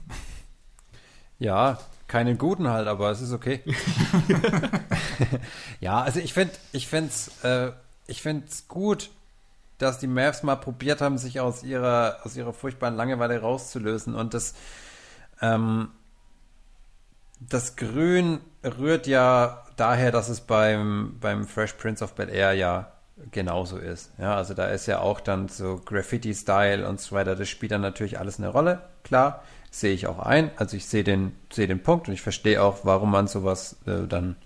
Ja, 1.39 1.79
keinen 2.07 2.37
guten 2.37 2.67
halt, 2.67 2.87
aber 2.87 3.09
es 3.09 3.21
ist 3.21 3.33
okay. 3.33 3.61
ja, 5.79 6.01
also 6.01 6.19
ich 6.19 6.33
finde, 6.33 6.53
ich 6.71 6.87
finde 6.87 7.09
es, 7.09 7.43
äh, 7.43 7.71
ich 8.05 8.21
finde 8.21 8.45
es 8.47 8.67
gut, 8.67 9.09
dass 9.77 9.99
die 9.99 10.07
Mavs 10.07 10.43
mal 10.43 10.55
probiert 10.55 11.01
haben, 11.01 11.17
sich 11.17 11.39
aus 11.39 11.63
ihrer, 11.63 12.19
aus 12.23 12.35
ihrer 12.35 12.53
furchtbaren 12.53 12.95
Langeweile 12.95 13.41
rauszulösen 13.41 14.15
und 14.15 14.33
das, 14.33 14.53
ähm, 15.41 15.89
das 17.39 17.75
Grün 17.75 18.39
rührt 18.63 19.07
ja 19.07 19.63
daher, 19.75 20.11
dass 20.11 20.29
es 20.29 20.41
beim, 20.41 21.17
beim 21.19 21.45
Fresh 21.45 21.73
Prince 21.73 22.03
of 22.03 22.13
Bel 22.13 22.29
Air 22.29 22.53
ja 22.53 22.91
genauso 23.31 23.77
ist. 23.77 24.11
Ja, 24.17 24.35
also 24.35 24.53
da 24.53 24.67
ist 24.67 24.87
ja 24.87 24.99
auch 24.99 25.19
dann 25.19 25.47
so 25.47 25.81
Graffiti-Style 25.83 26.87
und 26.87 26.99
so 26.99 27.15
weiter. 27.15 27.35
Das 27.35 27.49
spielt 27.49 27.71
dann 27.71 27.81
natürlich 27.81 28.19
alles 28.19 28.39
eine 28.39 28.49
Rolle, 28.49 28.81
klar. 29.03 29.43
Sehe 29.71 29.93
ich 29.93 30.07
auch 30.07 30.19
ein. 30.19 30.51
Also 30.57 30.77
ich 30.77 30.85
sehe 30.85 31.03
den, 31.03 31.35
sehe 31.51 31.67
den 31.67 31.83
Punkt 31.83 32.07
und 32.07 32.13
ich 32.13 32.21
verstehe 32.21 32.61
auch, 32.61 32.79
warum 32.83 33.11
man 33.11 33.27
sowas 33.27 33.77
äh, 33.85 34.07
dann, 34.07 34.37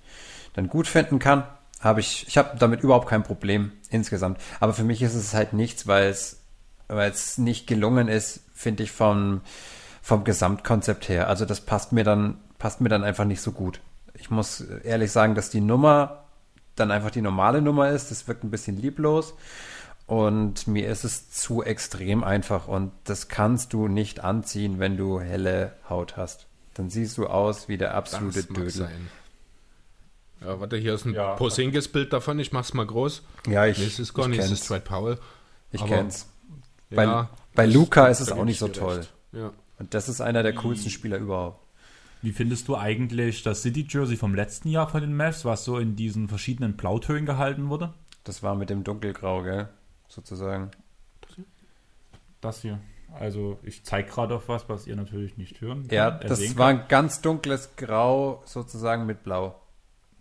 dann 0.53 0.67
gut 0.67 0.87
finden 0.87 1.19
kann. 1.19 1.43
Habe 1.79 2.01
ich, 2.01 2.27
ich 2.27 2.37
habe 2.37 2.57
damit 2.57 2.81
überhaupt 2.83 3.07
kein 3.07 3.23
Problem 3.23 3.71
insgesamt. 3.89 4.39
Aber 4.59 4.73
für 4.73 4.83
mich 4.83 5.01
ist 5.01 5.13
es 5.15 5.33
halt 5.33 5.53
nichts, 5.53 5.87
weil 5.87 6.09
es, 6.09 6.41
weil 6.87 7.09
es 7.09 7.37
nicht 7.37 7.67
gelungen 7.67 8.07
ist, 8.07 8.41
finde 8.53 8.83
ich, 8.83 8.91
vom, 8.91 9.41
vom 10.01 10.23
Gesamtkonzept 10.23 11.07
her. 11.07 11.27
Also 11.27 11.45
das 11.45 11.61
passt 11.61 11.91
mir 11.93 12.03
dann, 12.03 12.37
passt 12.57 12.81
mir 12.81 12.89
dann 12.89 13.03
einfach 13.03 13.25
nicht 13.25 13.41
so 13.41 13.51
gut. 13.51 13.79
Ich 14.13 14.29
muss 14.29 14.61
ehrlich 14.61 15.11
sagen, 15.11 15.35
dass 15.35 15.49
die 15.49 15.61
Nummer 15.61 16.25
dann 16.75 16.91
einfach 16.91 17.11
die 17.11 17.21
normale 17.21 17.61
Nummer 17.61 17.89
ist. 17.89 18.11
Das 18.11 18.27
wirkt 18.27 18.43
ein 18.43 18.51
bisschen 18.51 18.77
lieblos. 18.81 19.33
Und 20.05 20.65
mir 20.67 20.89
ist 20.89 21.03
es 21.03 21.29
zu 21.29 21.63
extrem 21.63 22.23
einfach. 22.23 22.67
Und 22.67 22.91
das 23.03 23.27
kannst 23.27 23.73
du 23.73 23.87
nicht 23.87 24.23
anziehen, 24.23 24.79
wenn 24.79 24.97
du 24.97 25.21
helle 25.21 25.73
Haut 25.89 26.17
hast. 26.17 26.47
Dann 26.73 26.89
siehst 26.89 27.17
du 27.17 27.27
aus 27.27 27.69
wie 27.69 27.77
der 27.77 27.93
absolute 27.93 28.39
Das 28.43 28.47
Dödel. 28.47 28.69
sein. 28.71 29.09
Ja, 30.41 30.59
warte, 30.59 30.77
hier 30.77 30.93
ist 30.93 31.05
ein 31.05 31.13
Ja. 31.13 31.35
Porzingis-Bild 31.35 32.13
davon. 32.13 32.39
Ich 32.39 32.51
mach's 32.51 32.73
mal 32.73 32.85
groß. 32.85 33.23
Ja, 33.47 33.65
ich, 33.65 33.77
Nee, 33.77 33.85
es 33.85 33.99
ist 33.99 34.13
gar 34.13 34.25
ich 34.25 34.31
nicht, 34.31 34.39
es 34.41 34.51
ist 34.51 34.69
Dwight 34.69 34.85
Powell. 34.85 35.17
Ich 35.71 35.81
aber- 35.81 35.95
kenn's. 35.95 36.27
Bei, 36.89 37.03
Ja, 37.03 37.29
bei 37.53 37.65
Luca 37.65 38.07
ist 38.07 38.19
es 38.19 38.31
auch 38.31 38.45
nicht 38.45 38.55
ich 38.55 38.59
so 38.59 38.67
toll. 38.69 39.05
Ja. 39.31 39.51
Und 39.77 39.93
das 39.93 40.09
ist 40.09 40.21
einer 40.21 40.41
der 40.43 40.53
coolsten 40.55 40.89
Spieler 40.89 41.17
überhaupt. 41.17 41.63
Wie 42.21 42.31
findest 42.31 42.67
du 42.67 42.75
eigentlich 42.75 43.43
das 43.43 43.61
City-Jersey 43.61 44.17
vom 44.17 44.33
letzten 44.35 44.69
Jahr 44.69 44.89
von 44.89 45.01
den 45.01 45.15
Mavs, 45.15 45.45
was 45.45 45.63
so 45.63 45.77
in 45.77 45.95
diesen 45.95 46.27
verschiedenen 46.27 46.75
Blautönen 46.75 47.25
gehalten 47.25 47.69
wurde? 47.69 47.93
Das 48.23 48.43
war 48.43 48.55
mit 48.55 48.69
dem 48.69 48.83
Dunkelgrau, 48.83 49.43
gell? 49.43 49.69
Sozusagen. 50.07 50.71
Das 52.41 52.61
hier. 52.61 52.79
Also 53.19 53.59
ich 53.63 53.83
zeige 53.83 54.09
gerade 54.09 54.35
auf 54.35 54.47
was, 54.49 54.67
was 54.69 54.87
ihr 54.87 54.95
natürlich 54.95 55.37
nicht 55.37 55.61
hören 55.61 55.81
könnt, 55.81 55.91
Ja, 55.91 56.11
das 56.11 56.57
war 56.57 56.67
ein 56.67 56.83
ganz 56.87 57.21
dunkles 57.21 57.75
Grau, 57.75 58.41
sozusagen 58.45 59.05
mit 59.05 59.23
Blau. 59.23 59.55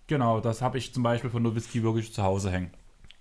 Genau, 0.09 0.41
das 0.41 0.61
habe 0.63 0.79
ich 0.79 0.93
zum 0.93 1.03
Beispiel 1.05 1.31
von 1.31 1.43
Nowitzki 1.43 1.83
wirklich 1.83 2.13
zu 2.13 2.23
Hause 2.23 2.51
hängen. 2.51 2.71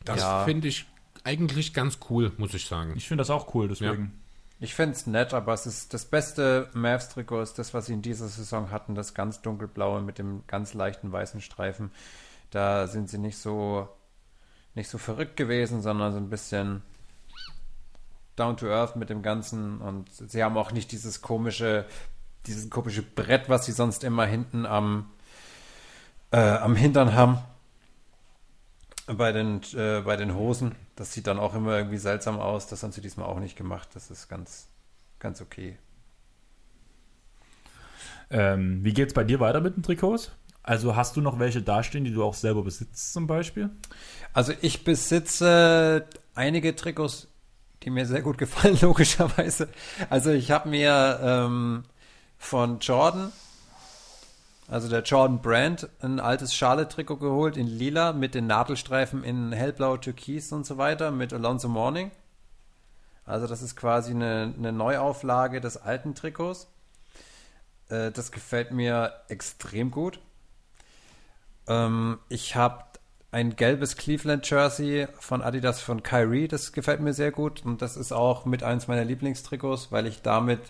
Das 0.03 0.22
Ja. 0.22 0.45
finde 0.45 0.67
ich 0.69 0.85
eigentlich 1.24 1.74
ganz 1.74 1.99
cool, 2.09 2.32
muss 2.38 2.53
ich 2.53 2.66
sagen. 2.66 2.93
Ich 2.95 3.07
finde 3.07 3.22
das 3.22 3.30
auch 3.30 3.53
cool, 3.53 3.67
deswegen. 3.67 4.19
Ich 4.59 4.74
finde 4.74 4.93
es 4.95 5.06
nett, 5.06 5.33
aber 5.35 5.53
es 5.53 5.67
ist 5.67 5.93
das 5.93 6.06
beste 6.06 6.69
Mavs-Trikot 6.74 7.41
ist 7.41 7.59
das, 7.59 7.74
was 7.75 7.85
sie 7.88 7.93
in 7.93 8.01
dieser 8.01 8.27
Saison 8.27 8.72
hatten, 8.72 8.95
das 8.95 9.14
ganz 9.14 9.41
dunkelblaue 9.41 10.01
mit 10.01 10.17
dem 10.17 10.43
ganz 10.48 10.74
leichten 10.74 11.11
weißen 11.11 11.41
Streifen. 11.41 11.91
Da 12.49 12.88
sind 12.88 13.09
sie 13.09 13.19
nicht 13.19 13.38
so 13.38 13.88
nicht 14.74 14.90
so 14.90 14.98
verrückt 14.98 15.35
gewesen, 15.38 15.82
sondern 15.82 16.11
so 16.14 16.17
ein 16.17 16.30
bisschen 16.30 16.82
down 18.35 18.56
to 18.57 18.67
earth 18.67 18.95
mit 18.95 19.09
dem 19.09 19.22
Ganzen 19.24 19.82
und 19.82 20.09
sie 20.11 20.43
haben 20.43 20.57
auch 20.57 20.72
nicht 20.72 20.91
dieses 20.91 21.22
komische 21.22 21.85
dieses 22.45 22.69
komische 22.69 23.01
Brett, 23.03 23.49
was 23.49 23.66
sie 23.66 23.72
sonst 23.74 24.03
immer 24.03 24.25
hinten 24.25 24.66
am 24.66 25.09
äh, 26.32 26.38
am 26.38 26.76
Hintern 26.76 27.14
haben 27.14 27.40
bei 29.08 29.32
den 29.32 29.62
äh, 29.74 30.02
bei 30.02 30.18
den 30.18 30.36
Hosen. 30.36 30.76
Das 30.96 31.14
sieht 31.14 31.28
dann 31.28 31.40
auch 31.40 31.56
immer 31.56 31.78
irgendwie 31.78 31.98
seltsam 31.98 32.40
aus. 32.40 32.68
Das 32.68 32.84
haben 32.84 32.92
sie 32.92 33.02
diesmal 33.02 33.28
auch 33.28 33.40
nicht 33.40 33.56
gemacht. 33.56 33.90
Das 33.94 34.12
ist 34.12 34.28
ganz 34.28 34.68
ganz 35.20 35.42
okay. 35.42 35.78
Ähm, 38.30 38.84
wie 38.84 38.94
geht's 38.94 39.14
bei 39.14 39.24
dir 39.24 39.40
weiter 39.40 39.62
mit 39.62 39.78
den 39.78 39.84
Trikots? 39.84 40.32
Also 40.64 40.98
hast 40.98 41.16
du 41.16 41.22
noch 41.22 41.40
welche 41.40 41.62
dastehen, 41.62 42.04
die 42.04 42.12
du 42.12 42.24
auch 42.26 42.34
selber 42.34 42.62
besitzt 42.62 43.14
zum 43.14 43.26
Beispiel? 43.26 43.70
Also 44.34 44.52
ich 44.62 44.84
besitze 44.84 46.06
einige 46.36 46.76
Trikots, 46.76 47.30
die 47.84 47.90
mir 47.90 48.06
sehr 48.06 48.22
gut 48.22 48.38
gefallen, 48.38 48.78
logischerweise. 48.82 49.70
Also 50.10 50.32
ich 50.32 50.52
habe 50.52 50.68
mir 50.68 51.20
ähm, 51.24 51.84
von 52.38 52.80
Jordan, 52.80 53.32
also 54.68 54.90
der 54.90 55.04
Jordan 55.04 55.42
Brand, 55.42 55.90
ein 56.02 56.20
altes 56.20 56.54
Charlotte-Trikot 56.54 57.18
geholt 57.18 57.56
in 57.56 57.68
lila 57.68 58.12
mit 58.12 58.36
den 58.36 58.48
Nadelstreifen 58.48 59.24
in 59.24 59.54
hellblau, 59.54 59.98
türkis 59.98 60.52
und 60.52 60.66
so 60.66 60.78
weiter 60.78 61.12
mit 61.12 61.32
Alonso 61.32 61.70
Morning. 61.70 62.12
Also 63.26 63.48
das 63.48 63.62
ist 63.62 63.76
quasi 63.76 64.12
eine, 64.12 64.54
eine 64.58 64.74
Neuauflage 64.74 65.62
des 65.62 65.78
alten 65.78 66.16
Trikots. 66.16 66.68
Äh, 67.90 68.12
das 68.12 68.32
gefällt 68.32 68.72
mir 68.72 69.14
extrem 69.30 69.90
gut. 69.90 70.20
Ähm, 71.68 72.20
ich 72.28 72.56
habe 72.56 72.84
ein 73.32 73.56
gelbes 73.56 73.96
Cleveland 73.98 74.50
Jersey 74.50 75.08
von 75.20 75.42
Adidas 75.42 75.82
von 75.82 76.04
Kyrie, 76.04 76.48
das 76.48 76.72
gefällt 76.72 77.02
mir 77.02 77.14
sehr 77.14 77.32
gut 77.32 77.64
und 77.66 77.82
das 77.82 77.98
ist 77.98 78.12
auch 78.12 78.46
mit 78.46 78.64
eins 78.64 78.88
meiner 78.88 79.04
Lieblingstrikots, 79.04 79.92
weil 79.92 80.08
ich 80.08 80.22
damit 80.22 80.62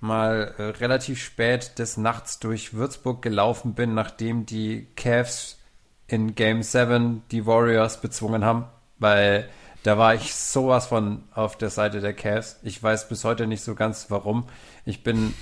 mal 0.00 0.54
äh, 0.58 0.62
relativ 0.62 1.22
spät 1.22 1.78
des 1.78 1.96
Nachts 1.96 2.38
durch 2.38 2.74
Würzburg 2.74 3.22
gelaufen 3.22 3.74
bin, 3.74 3.94
nachdem 3.94 4.46
die 4.46 4.86
Cavs 4.96 5.58
in 6.06 6.34
Game 6.34 6.62
7 6.62 7.22
die 7.30 7.46
Warriors 7.46 8.00
bezwungen 8.00 8.44
haben, 8.44 8.66
weil 8.98 9.48
da 9.82 9.98
war 9.98 10.14
ich 10.14 10.34
sowas 10.34 10.86
von 10.86 11.22
auf 11.32 11.56
der 11.56 11.70
Seite 11.70 12.00
der 12.00 12.12
Cavs. 12.12 12.58
Ich 12.62 12.82
weiß 12.82 13.08
bis 13.08 13.24
heute 13.24 13.46
nicht 13.46 13.62
so 13.62 13.74
ganz 13.74 14.10
warum. 14.10 14.48
Ich 14.84 15.02
bin, 15.02 15.32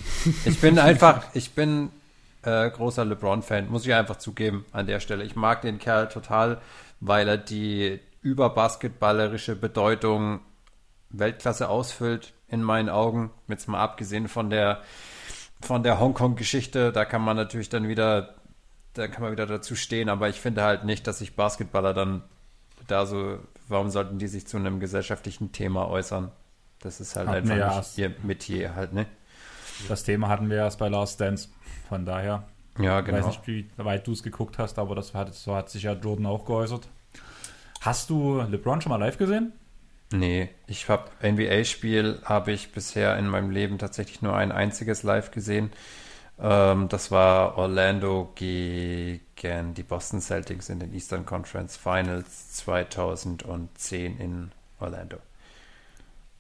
ich 0.44 0.60
bin 0.60 0.78
einfach, 0.78 1.24
ich 1.34 1.52
bin 1.52 1.90
äh, 2.42 2.70
großer 2.70 3.04
LeBron-Fan, 3.04 3.70
muss 3.70 3.86
ich 3.86 3.94
einfach 3.94 4.16
zugeben 4.16 4.64
an 4.72 4.86
der 4.86 5.00
Stelle. 5.00 5.24
Ich 5.24 5.34
mag 5.34 5.62
den 5.62 5.78
Kerl 5.78 6.08
total, 6.08 6.60
weil 7.00 7.26
er 7.28 7.38
die 7.38 8.00
überbasketballerische 8.20 9.56
Bedeutung 9.56 10.40
Weltklasse 11.10 11.68
ausfüllt, 11.68 12.32
in 12.48 12.62
meinen 12.62 12.88
Augen. 12.88 13.30
Jetzt 13.48 13.68
mal 13.68 13.80
abgesehen 13.80 14.28
von 14.28 14.50
der, 14.50 14.82
von 15.60 15.82
der 15.82 15.98
Hongkong-Geschichte, 16.00 16.92
da 16.92 17.04
kann 17.04 17.22
man 17.22 17.36
natürlich 17.36 17.68
dann 17.68 17.88
wieder, 17.88 18.34
da 18.94 19.08
kann 19.08 19.22
man 19.22 19.32
wieder 19.32 19.46
dazu 19.46 19.74
stehen, 19.76 20.08
aber 20.08 20.28
ich 20.28 20.40
finde 20.40 20.62
halt 20.62 20.84
nicht, 20.84 21.06
dass 21.06 21.18
sich 21.18 21.36
Basketballer 21.36 21.94
dann 21.94 22.22
da 22.86 23.06
so, 23.06 23.38
warum 23.68 23.90
sollten 23.90 24.18
die 24.18 24.28
sich 24.28 24.46
zu 24.46 24.56
einem 24.56 24.80
gesellschaftlichen 24.80 25.52
Thema 25.52 25.88
äußern? 25.88 26.30
Das 26.80 27.00
ist 27.00 27.16
halt 27.16 27.28
Hatten 27.28 27.50
einfach 27.50 27.78
nicht 27.78 27.98
ihr 27.98 28.14
Metier 28.22 28.74
halt, 28.74 28.92
ne? 28.92 29.06
Das 29.88 30.04
Thema 30.04 30.28
hatten 30.28 30.50
wir 30.50 30.58
erst 30.58 30.78
bei 30.78 30.88
Last 30.88 31.20
Dance. 31.20 31.48
Von 31.88 32.04
daher, 32.04 32.44
Ja, 32.78 33.00
ich 33.00 33.06
genau. 33.06 33.18
weiß 33.18 33.26
nicht, 33.26 33.46
wie 33.46 33.68
weit 33.76 34.06
du 34.06 34.12
es 34.12 34.22
geguckt 34.22 34.58
hast, 34.58 34.78
aber 34.78 34.94
das 34.94 35.14
hat, 35.14 35.34
so 35.34 35.54
hat 35.54 35.70
sich 35.70 35.84
ja 35.84 35.94
Jordan 35.94 36.26
auch 36.26 36.44
geäußert. 36.44 36.88
Hast 37.80 38.10
du 38.10 38.40
LeBron 38.40 38.80
schon 38.80 38.90
mal 38.90 38.96
live 38.96 39.18
gesehen? 39.18 39.52
Nee, 40.14 40.50
ich 40.68 40.88
habe 40.88 41.10
NBA-Spiel 41.24 42.20
habe 42.24 42.52
ich 42.52 42.70
bisher 42.70 43.18
in 43.18 43.26
meinem 43.26 43.50
Leben 43.50 43.78
tatsächlich 43.78 44.22
nur 44.22 44.36
ein 44.36 44.52
einziges 44.52 45.02
live 45.02 45.32
gesehen. 45.32 45.72
Ähm, 46.40 46.88
das 46.88 47.10
war 47.10 47.58
Orlando 47.58 48.30
gegen 48.36 49.74
die 49.74 49.82
Boston 49.82 50.20
Celtics 50.20 50.68
in 50.68 50.78
den 50.78 50.94
Eastern 50.94 51.26
Conference 51.26 51.76
Finals 51.76 52.52
2010 52.52 54.18
in 54.18 54.52
Orlando. 54.78 55.16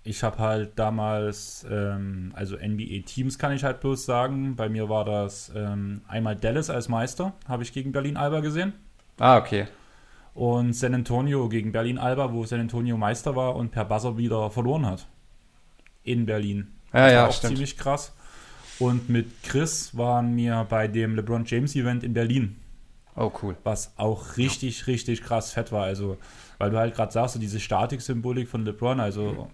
Ich 0.04 0.22
habe 0.22 0.38
halt 0.38 0.78
damals, 0.78 1.66
ähm, 1.68 2.32
also 2.36 2.56
NBA-Teams 2.56 3.40
kann 3.40 3.50
ich 3.50 3.64
halt 3.64 3.80
bloß 3.80 4.06
sagen. 4.06 4.54
Bei 4.54 4.68
mir 4.68 4.88
war 4.88 5.04
das 5.04 5.50
ähm, 5.52 6.02
einmal 6.06 6.36
Dallas 6.36 6.70
als 6.70 6.88
Meister, 6.88 7.32
habe 7.48 7.64
ich 7.64 7.72
gegen 7.72 7.90
Berlin-Alba 7.90 8.38
gesehen. 8.38 8.72
Ah, 9.18 9.36
okay. 9.36 9.66
Und 10.34 10.72
San 10.72 10.94
Antonio 10.94 11.48
gegen 11.48 11.70
Berlin-Alba, 11.72 12.32
wo 12.32 12.44
San 12.44 12.60
Antonio 12.60 12.96
Meister 12.96 13.36
war 13.36 13.54
und 13.54 13.70
per 13.70 13.84
Buzzer 13.84 14.16
wieder 14.18 14.50
verloren 14.50 14.84
hat. 14.86 15.06
In 16.02 16.26
Berlin. 16.26 16.72
Ja, 16.92 17.10
ja, 17.10 17.26
auch 17.28 17.32
stimmt. 17.32 17.52
ziemlich 17.54 17.76
krass. 17.76 18.12
Und 18.80 19.08
mit 19.08 19.42
Chris 19.44 19.96
waren 19.96 20.36
wir 20.36 20.66
bei 20.68 20.88
dem 20.88 21.14
LeBron 21.14 21.44
James 21.46 21.76
Event 21.76 22.02
in 22.02 22.12
Berlin, 22.12 22.56
Oh, 23.14 23.30
cool. 23.42 23.56
was 23.62 23.92
auch 23.96 24.36
richtig, 24.36 24.88
richtig 24.88 25.22
krass 25.22 25.52
fett 25.52 25.70
war. 25.70 25.84
Also, 25.84 26.16
weil 26.58 26.70
du 26.70 26.78
halt 26.78 26.94
gerade 26.96 27.12
sagst, 27.12 27.34
so 27.34 27.40
diese 27.40 27.60
Statik-Symbolik 27.60 28.48
von 28.48 28.64
LeBron, 28.64 28.98
also 28.98 29.48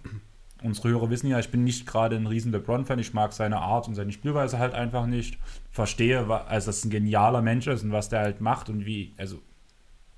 unsere 0.63 0.89
Hörer 0.89 1.11
wissen 1.11 1.27
ja, 1.27 1.37
ich 1.39 1.49
bin 1.49 1.63
nicht 1.63 1.85
gerade 1.85 2.15
ein 2.15 2.25
riesen 2.25 2.51
LeBron-Fan, 2.51 2.97
ich 2.97 3.13
mag 3.13 3.33
seine 3.33 3.57
Art 3.57 3.87
und 3.87 3.93
seine 3.93 4.11
Spielweise 4.11 4.57
halt 4.57 4.73
einfach 4.73 5.05
nicht. 5.05 5.37
Verstehe, 5.69 6.19
also 6.47 6.67
dass 6.67 6.77
es 6.77 6.85
ein 6.85 6.89
genialer 6.89 7.43
Mensch 7.43 7.67
ist 7.67 7.83
und 7.83 7.91
was 7.91 8.09
der 8.09 8.21
halt 8.21 8.41
macht 8.41 8.69
und 8.69 8.85
wie, 8.87 9.13
also 9.17 9.37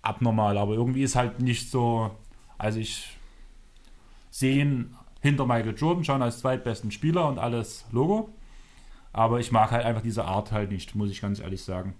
abnormal, 0.03 0.57
aber 0.59 0.73
irgendwie 0.73 1.01
ist 1.01 1.15
halt 1.15 1.41
nicht 1.41 1.71
so, 1.71 2.11
also 2.59 2.79
ich 2.79 3.17
sehe 4.29 4.61
ihn 4.61 4.95
hinter 5.21 5.47
Michael 5.47 5.75
Jordan 5.75 6.03
schon 6.03 6.21
als 6.21 6.39
zweitbesten 6.39 6.91
Spieler 6.91 7.27
und 7.27 7.39
alles 7.39 7.85
Logo. 7.91 8.29
Aber 9.13 9.39
ich 9.39 9.51
mag 9.51 9.71
halt 9.71 9.85
einfach 9.85 10.01
diese 10.01 10.25
Art 10.25 10.51
halt 10.51 10.71
nicht, 10.71 10.95
muss 10.95 11.09
ich 11.09 11.21
ganz 11.21 11.39
ehrlich 11.39 11.63
sagen. 11.63 11.95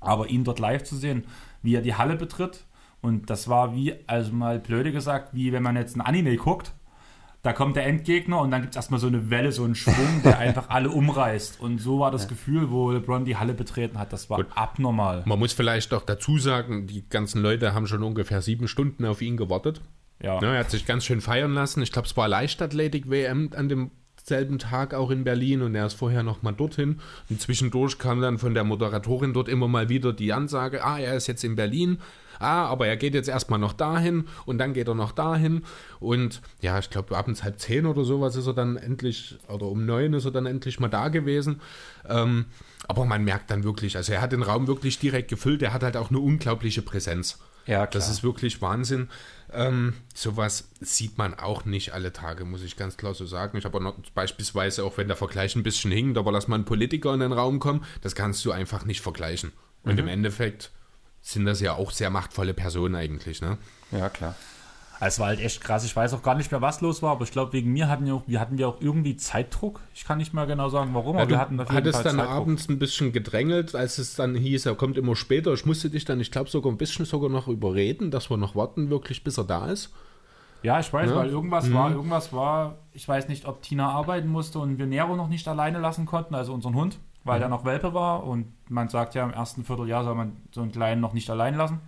Aber 0.00 0.28
ihn 0.28 0.44
dort 0.44 0.58
live 0.58 0.82
zu 0.82 0.96
sehen, 0.96 1.24
wie 1.62 1.74
er 1.74 1.82
die 1.82 1.94
Halle 1.94 2.16
betritt, 2.16 2.64
und 3.02 3.30
das 3.30 3.48
war 3.48 3.74
wie, 3.74 3.94
also 4.06 4.32
mal 4.32 4.60
blöde 4.60 4.92
gesagt, 4.92 5.34
wie 5.34 5.52
wenn 5.52 5.62
man 5.64 5.76
jetzt 5.76 5.96
ein 5.96 6.00
Anime 6.00 6.36
guckt, 6.36 6.72
da 7.42 7.52
kommt 7.52 7.74
der 7.74 7.86
Endgegner 7.86 8.40
und 8.40 8.52
dann 8.52 8.60
gibt 8.60 8.72
es 8.72 8.76
erstmal 8.76 9.00
so 9.00 9.08
eine 9.08 9.28
Welle, 9.28 9.50
so 9.50 9.64
einen 9.64 9.74
Schwung, 9.74 10.22
der 10.24 10.38
einfach 10.38 10.70
alle 10.70 10.90
umreißt. 10.90 11.60
Und 11.60 11.78
so 11.78 11.98
war 11.98 12.12
das 12.12 12.28
Gefühl, 12.28 12.70
wo 12.70 12.92
LeBron 12.92 13.24
die 13.24 13.36
Halle 13.36 13.52
betreten 13.52 13.98
hat. 13.98 14.12
Das 14.12 14.30
war 14.30 14.38
Gut. 14.38 14.46
abnormal. 14.54 15.24
Man 15.26 15.40
muss 15.40 15.52
vielleicht 15.52 15.92
auch 15.92 16.02
dazu 16.02 16.38
sagen, 16.38 16.86
die 16.86 17.08
ganzen 17.08 17.42
Leute 17.42 17.74
haben 17.74 17.88
schon 17.88 18.04
ungefähr 18.04 18.42
sieben 18.42 18.68
Stunden 18.68 19.04
auf 19.04 19.20
ihn 19.22 19.36
gewartet. 19.36 19.80
Ja. 20.22 20.40
Ja, 20.40 20.54
er 20.54 20.60
hat 20.60 20.70
sich 20.70 20.86
ganz 20.86 21.04
schön 21.04 21.20
feiern 21.20 21.52
lassen. 21.52 21.82
Ich 21.82 21.90
glaube, 21.90 22.06
es 22.06 22.16
war 22.16 22.28
Leichtathletik-WM 22.28 23.50
an 23.56 23.68
demselben 23.68 24.60
Tag 24.60 24.94
auch 24.94 25.10
in 25.10 25.24
Berlin 25.24 25.62
und 25.62 25.74
er 25.74 25.86
ist 25.86 25.94
vorher 25.94 26.22
noch 26.22 26.42
mal 26.42 26.52
dorthin. 26.52 27.00
Und 27.28 27.40
zwischendurch 27.40 27.98
kam 27.98 28.20
dann 28.20 28.38
von 28.38 28.54
der 28.54 28.62
Moderatorin 28.62 29.32
dort 29.32 29.48
immer 29.48 29.66
mal 29.66 29.88
wieder 29.88 30.12
die 30.12 30.32
Ansage, 30.32 30.84
ah, 30.84 31.00
er 31.00 31.16
ist 31.16 31.26
jetzt 31.26 31.42
in 31.42 31.56
Berlin. 31.56 31.98
Ah, 32.42 32.66
aber 32.66 32.86
er 32.86 32.96
geht 32.96 33.14
jetzt 33.14 33.28
erstmal 33.28 33.58
noch 33.58 33.72
dahin 33.72 34.26
und 34.44 34.58
dann 34.58 34.74
geht 34.74 34.88
er 34.88 34.94
noch 34.94 35.12
dahin. 35.12 35.64
Und 36.00 36.42
ja, 36.60 36.78
ich 36.78 36.90
glaube, 36.90 37.16
abends 37.16 37.42
halb 37.42 37.58
zehn 37.58 37.86
oder 37.86 38.04
sowas 38.04 38.36
ist 38.36 38.46
er 38.46 38.54
dann 38.54 38.76
endlich, 38.76 39.38
oder 39.48 39.66
um 39.66 39.86
neun 39.86 40.12
ist 40.14 40.24
er 40.24 40.30
dann 40.30 40.46
endlich 40.46 40.80
mal 40.80 40.88
da 40.88 41.08
gewesen. 41.08 41.60
Ähm, 42.08 42.46
aber 42.88 43.04
man 43.04 43.24
merkt 43.24 43.50
dann 43.50 43.64
wirklich, 43.64 43.96
also 43.96 44.12
er 44.12 44.20
hat 44.20 44.32
den 44.32 44.42
Raum 44.42 44.66
wirklich 44.66 44.98
direkt 44.98 45.28
gefüllt. 45.28 45.62
Er 45.62 45.72
hat 45.72 45.82
halt 45.82 45.96
auch 45.96 46.10
eine 46.10 46.18
unglaubliche 46.18 46.82
Präsenz. 46.82 47.38
Ja, 47.66 47.86
klar. 47.86 47.88
Das 47.92 48.10
ist 48.10 48.22
wirklich 48.22 48.60
Wahnsinn. 48.60 49.08
Ähm, 49.52 49.94
sowas 50.14 50.68
sieht 50.80 51.18
man 51.18 51.34
auch 51.34 51.64
nicht 51.64 51.92
alle 51.92 52.12
Tage, 52.12 52.44
muss 52.44 52.62
ich 52.62 52.76
ganz 52.76 52.96
klar 52.96 53.14
so 53.14 53.26
sagen. 53.26 53.56
Ich 53.58 53.64
habe 53.64 53.76
auch 53.78 53.82
noch 53.82 53.94
beispielsweise, 54.14 54.84
auch 54.84 54.96
wenn 54.98 55.08
der 55.08 55.16
Vergleich 55.16 55.54
ein 55.54 55.62
bisschen 55.62 55.92
hinkt, 55.92 56.18
aber 56.18 56.32
lass 56.32 56.48
mal 56.48 56.58
ein 56.58 56.64
Politiker 56.64 57.14
in 57.14 57.20
den 57.20 57.32
Raum 57.32 57.60
kommen, 57.60 57.84
das 58.00 58.14
kannst 58.14 58.44
du 58.44 58.50
einfach 58.50 58.84
nicht 58.84 59.00
vergleichen. 59.00 59.52
Und 59.84 59.98
im 59.98 60.08
Endeffekt 60.08 60.70
sind 61.22 61.46
das 61.46 61.60
ja 61.60 61.74
auch 61.74 61.90
sehr 61.92 62.10
machtvolle 62.10 62.52
Personen 62.52 62.94
eigentlich, 62.96 63.40
ne? 63.40 63.56
Ja, 63.90 64.08
klar. 64.10 64.34
Es 65.04 65.18
war 65.18 65.28
halt 65.28 65.40
echt 65.40 65.60
krass. 65.60 65.84
Ich 65.84 65.96
weiß 65.96 66.14
auch 66.14 66.22
gar 66.22 66.36
nicht 66.36 66.52
mehr, 66.52 66.60
was 66.60 66.80
los 66.80 67.02
war, 67.02 67.10
aber 67.12 67.24
ich 67.24 67.32
glaube, 67.32 67.52
wegen 67.54 67.72
mir 67.72 67.88
hatten 67.88 68.06
wir, 68.06 68.14
auch, 68.14 68.22
wir 68.28 68.38
hatten 68.38 68.56
wir 68.56 68.68
auch 68.68 68.80
irgendwie 68.80 69.16
Zeitdruck. 69.16 69.80
Ich 69.94 70.04
kann 70.04 70.18
nicht 70.18 70.32
mehr 70.32 70.46
genau 70.46 70.68
sagen, 70.68 70.94
warum, 70.94 71.16
Ja, 71.16 71.22
aber 71.22 71.30
wir 71.30 71.38
hatten 71.38 71.58
auf 71.58 71.66
jeden 71.68 71.76
hattest 71.76 71.94
Fall 71.96 72.04
dann 72.04 72.16
Zeitdruck. 72.18 72.36
abends 72.36 72.68
ein 72.68 72.78
bisschen 72.78 73.12
gedrängelt, 73.12 73.74
als 73.74 73.98
es 73.98 74.14
dann 74.14 74.36
hieß, 74.36 74.66
er 74.66 74.76
kommt 74.76 74.96
immer 74.96 75.16
später. 75.16 75.52
Ich 75.54 75.66
musste 75.66 75.90
dich 75.90 76.04
dann, 76.04 76.20
ich 76.20 76.30
glaube, 76.30 76.50
sogar 76.50 76.70
ein 76.70 76.76
bisschen 76.78 77.04
sogar 77.04 77.30
noch 77.30 77.48
überreden, 77.48 78.12
dass 78.12 78.30
wir 78.30 78.36
noch 78.36 78.54
warten, 78.54 78.90
wirklich, 78.90 79.24
bis 79.24 79.38
er 79.38 79.44
da 79.44 79.66
ist. 79.66 79.92
Ja, 80.62 80.78
ich 80.78 80.92
weiß, 80.92 81.10
Ja. 81.10 81.16
weil 81.16 81.30
irgendwas 81.30 81.72
war, 81.72 81.90
irgendwas 81.90 82.32
war, 82.32 82.78
ich 82.92 83.08
weiß 83.08 83.26
nicht, 83.28 83.46
ob 83.46 83.60
Tina 83.62 83.90
arbeiten 83.90 84.28
musste 84.28 84.60
und 84.60 84.78
wir 84.78 84.86
Nero 84.86 85.16
noch 85.16 85.26
nicht 85.28 85.48
alleine 85.48 85.80
lassen 85.80 86.06
konnten, 86.06 86.36
also 86.36 86.54
unseren 86.54 86.76
Hund, 86.76 86.98
weil 87.24 87.38
der 87.38 87.48
noch 87.48 87.64
Welpe 87.64 87.94
war 87.94 88.24
und 88.24 88.52
man 88.70 88.88
sagt 88.88 89.14
ja, 89.14 89.24
im 89.24 89.32
ersten 89.32 89.64
Vierteljahr 89.64 90.04
soll 90.04 90.14
man 90.14 90.36
so 90.52 90.60
einen 90.62 90.72
Kleinen 90.72 91.00
noch 91.00 91.12
nicht 91.12 91.30
allein 91.30 91.54
lassen. 91.56 91.80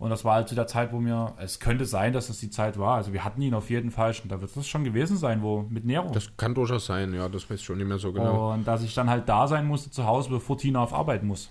Und 0.00 0.10
das 0.10 0.24
war 0.24 0.34
halt 0.34 0.48
zu 0.48 0.56
der 0.56 0.66
Zeit, 0.66 0.92
wo 0.92 0.98
mir, 0.98 1.34
es 1.38 1.60
könnte 1.60 1.86
sein, 1.86 2.12
dass 2.12 2.26
das 2.26 2.38
die 2.38 2.50
Zeit 2.50 2.78
war, 2.78 2.96
also 2.96 3.12
wir 3.12 3.24
hatten 3.24 3.40
ihn 3.40 3.54
auf 3.54 3.70
jeden 3.70 3.92
Fall 3.92 4.12
schon, 4.12 4.28
da 4.28 4.40
wird 4.40 4.54
es 4.56 4.66
schon 4.66 4.82
gewesen 4.82 5.16
sein, 5.16 5.40
wo, 5.40 5.62
mit 5.70 5.84
Nero. 5.84 6.10
Das 6.10 6.36
kann 6.36 6.52
durchaus 6.54 6.86
sein, 6.86 7.14
ja, 7.14 7.28
das 7.28 7.48
weiß 7.48 7.60
ich 7.60 7.64
schon 7.64 7.78
nicht 7.78 7.86
mehr 7.86 7.98
so 7.98 8.12
genau. 8.12 8.52
Und 8.52 8.66
dass 8.66 8.82
ich 8.82 8.92
dann 8.92 9.08
halt 9.08 9.28
da 9.28 9.46
sein 9.46 9.66
musste 9.66 9.90
zu 9.92 10.04
Hause, 10.04 10.30
bevor 10.30 10.58
Tina 10.58 10.82
auf 10.82 10.92
Arbeit 10.92 11.22
muss. 11.22 11.48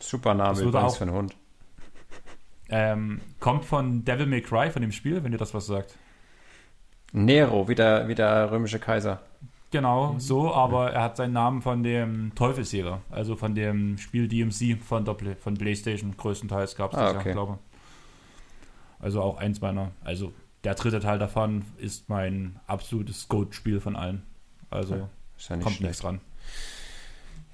Super 0.00 0.34
Name 0.34 0.60
übrigens 0.60 0.92
auch- 0.92 0.96
für 0.96 1.04
einen 1.04 1.12
Hund. 1.14 1.36
Ähm, 2.68 3.20
kommt 3.40 3.64
von 3.64 4.04
Devil 4.04 4.26
May 4.26 4.40
Cry, 4.40 4.70
von 4.70 4.82
dem 4.82 4.90
Spiel, 4.92 5.22
wenn 5.22 5.32
ihr 5.32 5.38
das 5.38 5.54
was 5.54 5.66
sagt. 5.66 5.96
Nero, 7.12 7.68
wie 7.68 7.74
der, 7.74 8.08
wie 8.08 8.14
der 8.14 8.50
römische 8.50 8.78
Kaiser. 8.80 9.20
Genau, 9.74 10.14
so, 10.18 10.54
aber 10.54 10.92
er 10.92 11.02
hat 11.02 11.16
seinen 11.16 11.32
Namen 11.32 11.60
von 11.60 11.82
dem 11.82 12.32
Teufelsjäger, 12.36 13.00
also 13.10 13.34
von 13.34 13.56
dem 13.56 13.98
Spiel 13.98 14.28
DMC 14.28 14.80
von, 14.80 15.04
der 15.04 15.14
Play, 15.14 15.34
von 15.34 15.54
PlayStation 15.54 16.16
größtenteils 16.16 16.76
gab 16.76 16.92
es 16.92 16.98
Ah, 16.98 17.06
das 17.12 17.16
okay. 17.16 17.30
ja, 17.30 17.32
glaube 17.34 17.58
Also 19.00 19.20
auch 19.20 19.36
eins 19.38 19.60
meiner, 19.60 19.90
also 20.04 20.32
der 20.62 20.76
dritte 20.76 21.00
Teil 21.00 21.18
davon 21.18 21.64
ist 21.76 22.08
mein 22.08 22.60
absolutes 22.68 23.26
Goat-Spiel 23.28 23.80
von 23.80 23.96
allen. 23.96 24.22
Also 24.70 25.08
Ist 25.36 25.48
ja 25.48 25.56
nicht 25.56 25.64
kommt 25.64 25.74
schlecht. 25.78 25.88
nichts 25.90 26.02
dran. 26.02 26.20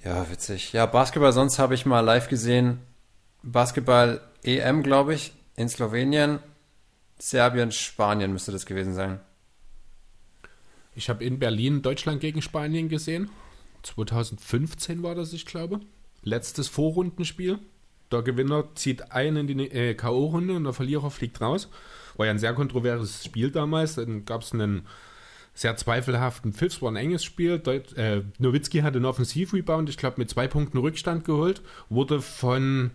Ja, 0.03 0.29
witzig. 0.29 0.73
Ja, 0.73 0.85
Basketball, 0.85 1.33
sonst 1.33 1.57
habe 1.57 1.73
ich 1.73 1.87
mal 1.87 2.01
live 2.01 2.27
gesehen. 2.29 2.81
Basketball 3.41 4.21
EM, 4.43 4.83
glaube 4.83 5.15
ich, 5.15 5.33
in 5.55 5.67
Slowenien. 5.69 6.37
Serbien, 7.17 7.71
Spanien 7.71 8.31
müsste 8.31 8.51
das 8.51 8.67
gewesen 8.67 8.93
sein. 8.93 9.19
Ich 10.93 11.09
habe 11.09 11.23
in 11.23 11.39
Berlin 11.39 11.81
Deutschland 11.81 12.21
gegen 12.21 12.41
Spanien 12.41 12.89
gesehen. 12.89 13.29
2015 13.83 15.03
war 15.03 15.15
das, 15.15 15.33
ich 15.33 15.45
glaube. 15.45 15.79
Letztes 16.23 16.67
Vorrundenspiel. 16.67 17.59
Der 18.11 18.21
Gewinner 18.21 18.65
zieht 18.75 19.11
ein 19.11 19.37
in 19.37 19.47
die 19.47 19.71
äh, 19.71 19.93
K.O.-Runde 19.93 20.55
und 20.55 20.65
der 20.65 20.73
Verlierer 20.73 21.09
fliegt 21.09 21.39
raus. 21.39 21.69
War 22.17 22.25
ja 22.25 22.31
ein 22.31 22.39
sehr 22.39 22.53
kontroverses 22.53 23.23
Spiel 23.23 23.51
damals. 23.51 23.95
Dann 23.95 24.25
gab 24.25 24.41
es 24.41 24.51
einen 24.53 24.85
sehr 25.53 25.75
zweifelhaften 25.77 26.53
Pfiff. 26.53 26.75
Es 26.75 26.81
war 26.81 26.91
ein 26.91 26.97
enges 26.97 27.23
Spiel. 27.23 27.59
Deut 27.59 27.93
äh, 27.93 28.23
Nowitzki 28.37 28.79
hatte 28.79 28.97
einen 28.97 29.05
Offensivrebound, 29.05 29.89
ich 29.89 29.97
glaube, 29.97 30.15
mit 30.17 30.29
zwei 30.29 30.47
Punkten 30.47 30.77
Rückstand 30.77 31.23
geholt. 31.23 31.61
Wurde 31.89 32.21
von 32.21 32.91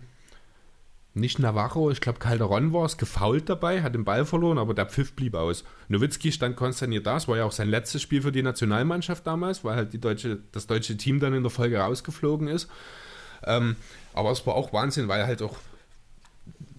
nicht 1.19 1.39
Navarro, 1.39 1.91
ich 1.91 2.01
glaube 2.01 2.19
Calderon 2.19 2.73
war 2.73 2.85
es, 2.85 2.97
gefault 2.97 3.49
dabei, 3.49 3.81
hat 3.81 3.95
den 3.95 4.05
Ball 4.05 4.25
verloren, 4.25 4.57
aber 4.57 4.73
der 4.73 4.85
Pfiff 4.85 5.13
blieb 5.13 5.35
aus. 5.35 5.63
Nowitzki 5.87 6.31
stand 6.31 6.55
konsterniert 6.55 7.05
da, 7.05 7.17
es 7.17 7.27
war 7.27 7.37
ja 7.37 7.45
auch 7.45 7.51
sein 7.51 7.69
letztes 7.69 8.01
Spiel 8.01 8.21
für 8.21 8.31
die 8.31 8.43
Nationalmannschaft 8.43 9.25
damals, 9.27 9.63
weil 9.63 9.75
halt 9.75 9.93
die 9.93 9.99
deutsche, 9.99 10.39
das 10.51 10.67
deutsche 10.67 10.97
Team 10.97 11.19
dann 11.19 11.33
in 11.33 11.43
der 11.43 11.49
Folge 11.49 11.77
rausgeflogen 11.79 12.47
ist. 12.47 12.69
Ähm, 13.43 13.75
aber 14.13 14.31
es 14.31 14.45
war 14.47 14.55
auch 14.55 14.73
Wahnsinn, 14.73 15.07
weil 15.07 15.27
halt 15.27 15.41
auch 15.41 15.57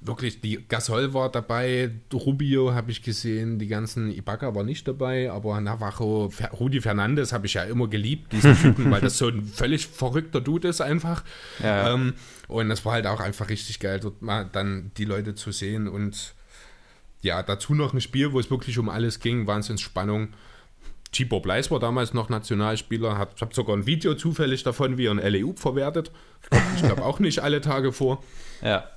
wirklich 0.08 0.40
die 0.40 0.64
Gasol 0.68 1.14
war 1.14 1.30
dabei, 1.30 1.90
Rubio 2.12 2.74
habe 2.74 2.90
ich 2.90 3.02
gesehen, 3.02 3.58
die 3.58 3.68
ganzen 3.68 4.10
Ibaka 4.10 4.54
war 4.54 4.64
nicht 4.64 4.88
dabei, 4.88 5.30
aber 5.30 5.60
Navarro, 5.60 6.30
Fer 6.30 6.50
Rudi 6.50 6.80
Fernandes 6.80 7.32
habe 7.32 7.46
ich 7.46 7.54
ja 7.54 7.62
immer 7.62 7.86
geliebt, 7.86 8.32
diesen 8.32 8.56
Typen, 8.60 8.90
weil 8.90 9.00
das 9.00 9.18
so 9.18 9.28
ein 9.28 9.44
völlig 9.44 9.86
verrückter 9.86 10.40
Dude 10.40 10.68
ist 10.68 10.80
einfach. 10.80 11.22
Ja. 11.62 11.94
Ähm, 11.94 12.14
und 12.48 12.68
das 12.68 12.84
war 12.84 12.94
halt 12.94 13.06
auch 13.06 13.20
einfach 13.20 13.48
richtig 13.50 13.78
geil, 13.78 14.00
dort 14.00 14.22
mal 14.22 14.48
dann 14.50 14.90
die 14.96 15.04
Leute 15.04 15.34
zu 15.34 15.52
sehen 15.52 15.86
und 15.86 16.34
ja, 17.20 17.42
dazu 17.42 17.74
noch 17.74 17.92
ein 17.94 18.00
Spiel, 18.00 18.32
wo 18.32 18.40
es 18.40 18.50
wirklich 18.50 18.78
um 18.78 18.88
alles 18.88 19.20
ging, 19.20 19.46
Wahnsinnsspannung. 19.46 20.28
Chibo 21.12 21.40
Bleis 21.40 21.70
war 21.70 21.80
damals 21.80 22.12
noch 22.14 22.28
Nationalspieler, 22.28 23.18
hat, 23.18 23.32
ich 23.36 23.40
habe 23.40 23.54
sogar 23.54 23.76
ein 23.76 23.86
Video 23.86 24.14
zufällig 24.14 24.62
davon, 24.62 24.98
wie 24.98 25.06
er 25.06 25.12
ein 25.12 25.32
LEU 25.32 25.52
verwertet. 25.54 26.10
Kommt, 26.50 26.62
ich 26.76 26.82
glaube, 26.82 27.04
auch 27.04 27.18
nicht 27.18 27.40
alle 27.40 27.60
Tage 27.60 27.92
vor. 27.92 28.22
Ja, 28.62 28.88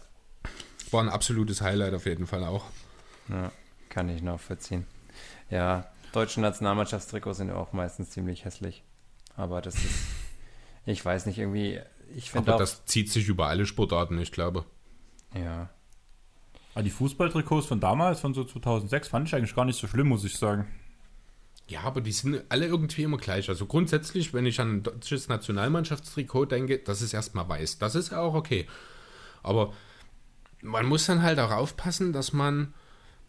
War 0.92 1.04
ein 1.04 1.10
absolutes 1.10 1.62
Highlight 1.62 1.94
auf 1.94 2.06
jeden 2.06 2.28
Fall 2.28 2.44
auch. 2.44 2.66
ja 3.30 3.52
kann 3.92 4.10
ich 4.10 4.24
nachvollziehen. 4.24 4.88
Ja, 5.52 5.86
deutsche 6.14 6.42
Nationalmannschaftstrikots 6.42 7.38
sind 7.38 7.50
ja 7.50 7.56
auch 7.56 7.74
meistens 7.74 8.10
ziemlich 8.10 8.46
hässlich. 8.46 8.84
Aber 9.36 9.62
das 9.62 9.76
ist, 9.76 10.08
ich 10.86 11.06
weiß 11.06 11.28
nicht, 11.28 11.38
irgendwie, 11.38 11.80
ich 12.16 12.32
finde 12.32 12.48
Aber 12.48 12.56
auch, 12.56 12.60
das 12.60 12.86
zieht 12.86 13.12
sich 13.12 13.28
über 13.28 13.48
alle 13.48 13.68
Sportarten, 13.68 14.18
ich 14.20 14.32
glaube. 14.32 14.66
ja, 15.36 15.70
Aber 16.74 16.84
die 16.84 16.90
Fußballtrikots 16.90 17.68
von 17.68 17.80
damals, 17.80 18.22
von 18.22 18.34
so 18.34 18.44
2006, 18.44 19.10
fand 19.10 19.28
ich 19.28 19.36
eigentlich 19.36 19.56
gar 19.56 19.66
nicht 19.66 19.80
so 19.80 19.88
schlimm, 19.88 20.08
muss 20.08 20.24
ich 20.24 20.38
sagen. 20.38 20.68
Ja, 21.68 21.82
aber 21.82 22.02
die 22.02 22.12
sind 22.12 22.44
alle 22.50 22.66
irgendwie 22.66 23.04
immer 23.04 23.18
gleich. 23.18 23.48
Also 23.48 23.66
grundsätzlich, 23.66 24.34
wenn 24.34 24.46
ich 24.46 24.60
an 24.60 24.78
ein 24.78 24.84
deutsches 24.84 25.30
Nationalmannschaftstrikot 25.30 26.46
denke, 26.46 26.80
das 26.80 27.02
ist 27.02 27.14
erstmal 27.14 27.48
weiß. 27.48 27.78
Das 27.78 27.96
ist 27.96 28.12
ja 28.12 28.20
auch 28.20 28.34
okay. 28.34 28.68
Aber 29.44 29.74
man 30.62 30.86
muss 30.86 31.06
dann 31.06 31.22
halt 31.22 31.40
auch 31.40 31.52
aufpassen, 31.52 32.14
dass 32.14 32.34
man, 32.34 32.74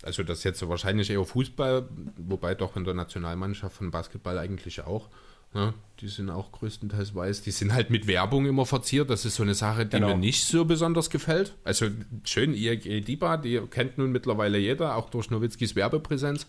also 0.03 0.23
das 0.23 0.39
ist 0.39 0.45
jetzt 0.45 0.69
wahrscheinlich 0.69 1.11
eher 1.11 1.25
Fußball, 1.25 1.89
wobei 2.17 2.55
doch 2.55 2.77
in 2.77 2.85
der 2.85 2.95
Nationalmannschaft 2.95 3.77
von 3.77 3.91
Basketball 3.91 4.39
eigentlich 4.39 4.83
auch, 4.83 5.09
ne, 5.55 5.75
die 6.01 6.09
sind 6.09 6.31
auch 6.31 6.51
größtenteils 6.53 7.15
weiß, 7.15 7.43
die 7.43 7.51
sind 7.51 7.73
halt 7.73 7.91
mit 7.91 8.07
Werbung 8.07 8.47
immer 8.47 8.67
verziert. 8.67 9.11
Das 9.11 9.25
ist 9.25 9.37
so 9.37 9.43
eine 9.43 9.55
Sache, 9.55 9.85
die 9.87 9.97
Genau. 9.97 10.09
mir 10.09 10.17
nicht 10.19 10.45
so 10.45 10.65
besonders 10.65 11.11
gefällt. 11.11 11.55
Also 11.65 11.87
schön, 12.25 12.55
IAG 12.55 13.05
Diba, 13.05 13.37
die 13.37 13.61
kennt 13.71 13.99
nun 13.99 14.13
mittlerweile 14.13 14.59
jeder, 14.59 14.97
auch 14.97 15.11
durch 15.11 15.31
Nowitzkis 15.31 15.77
Werbepräsenz. 15.77 16.47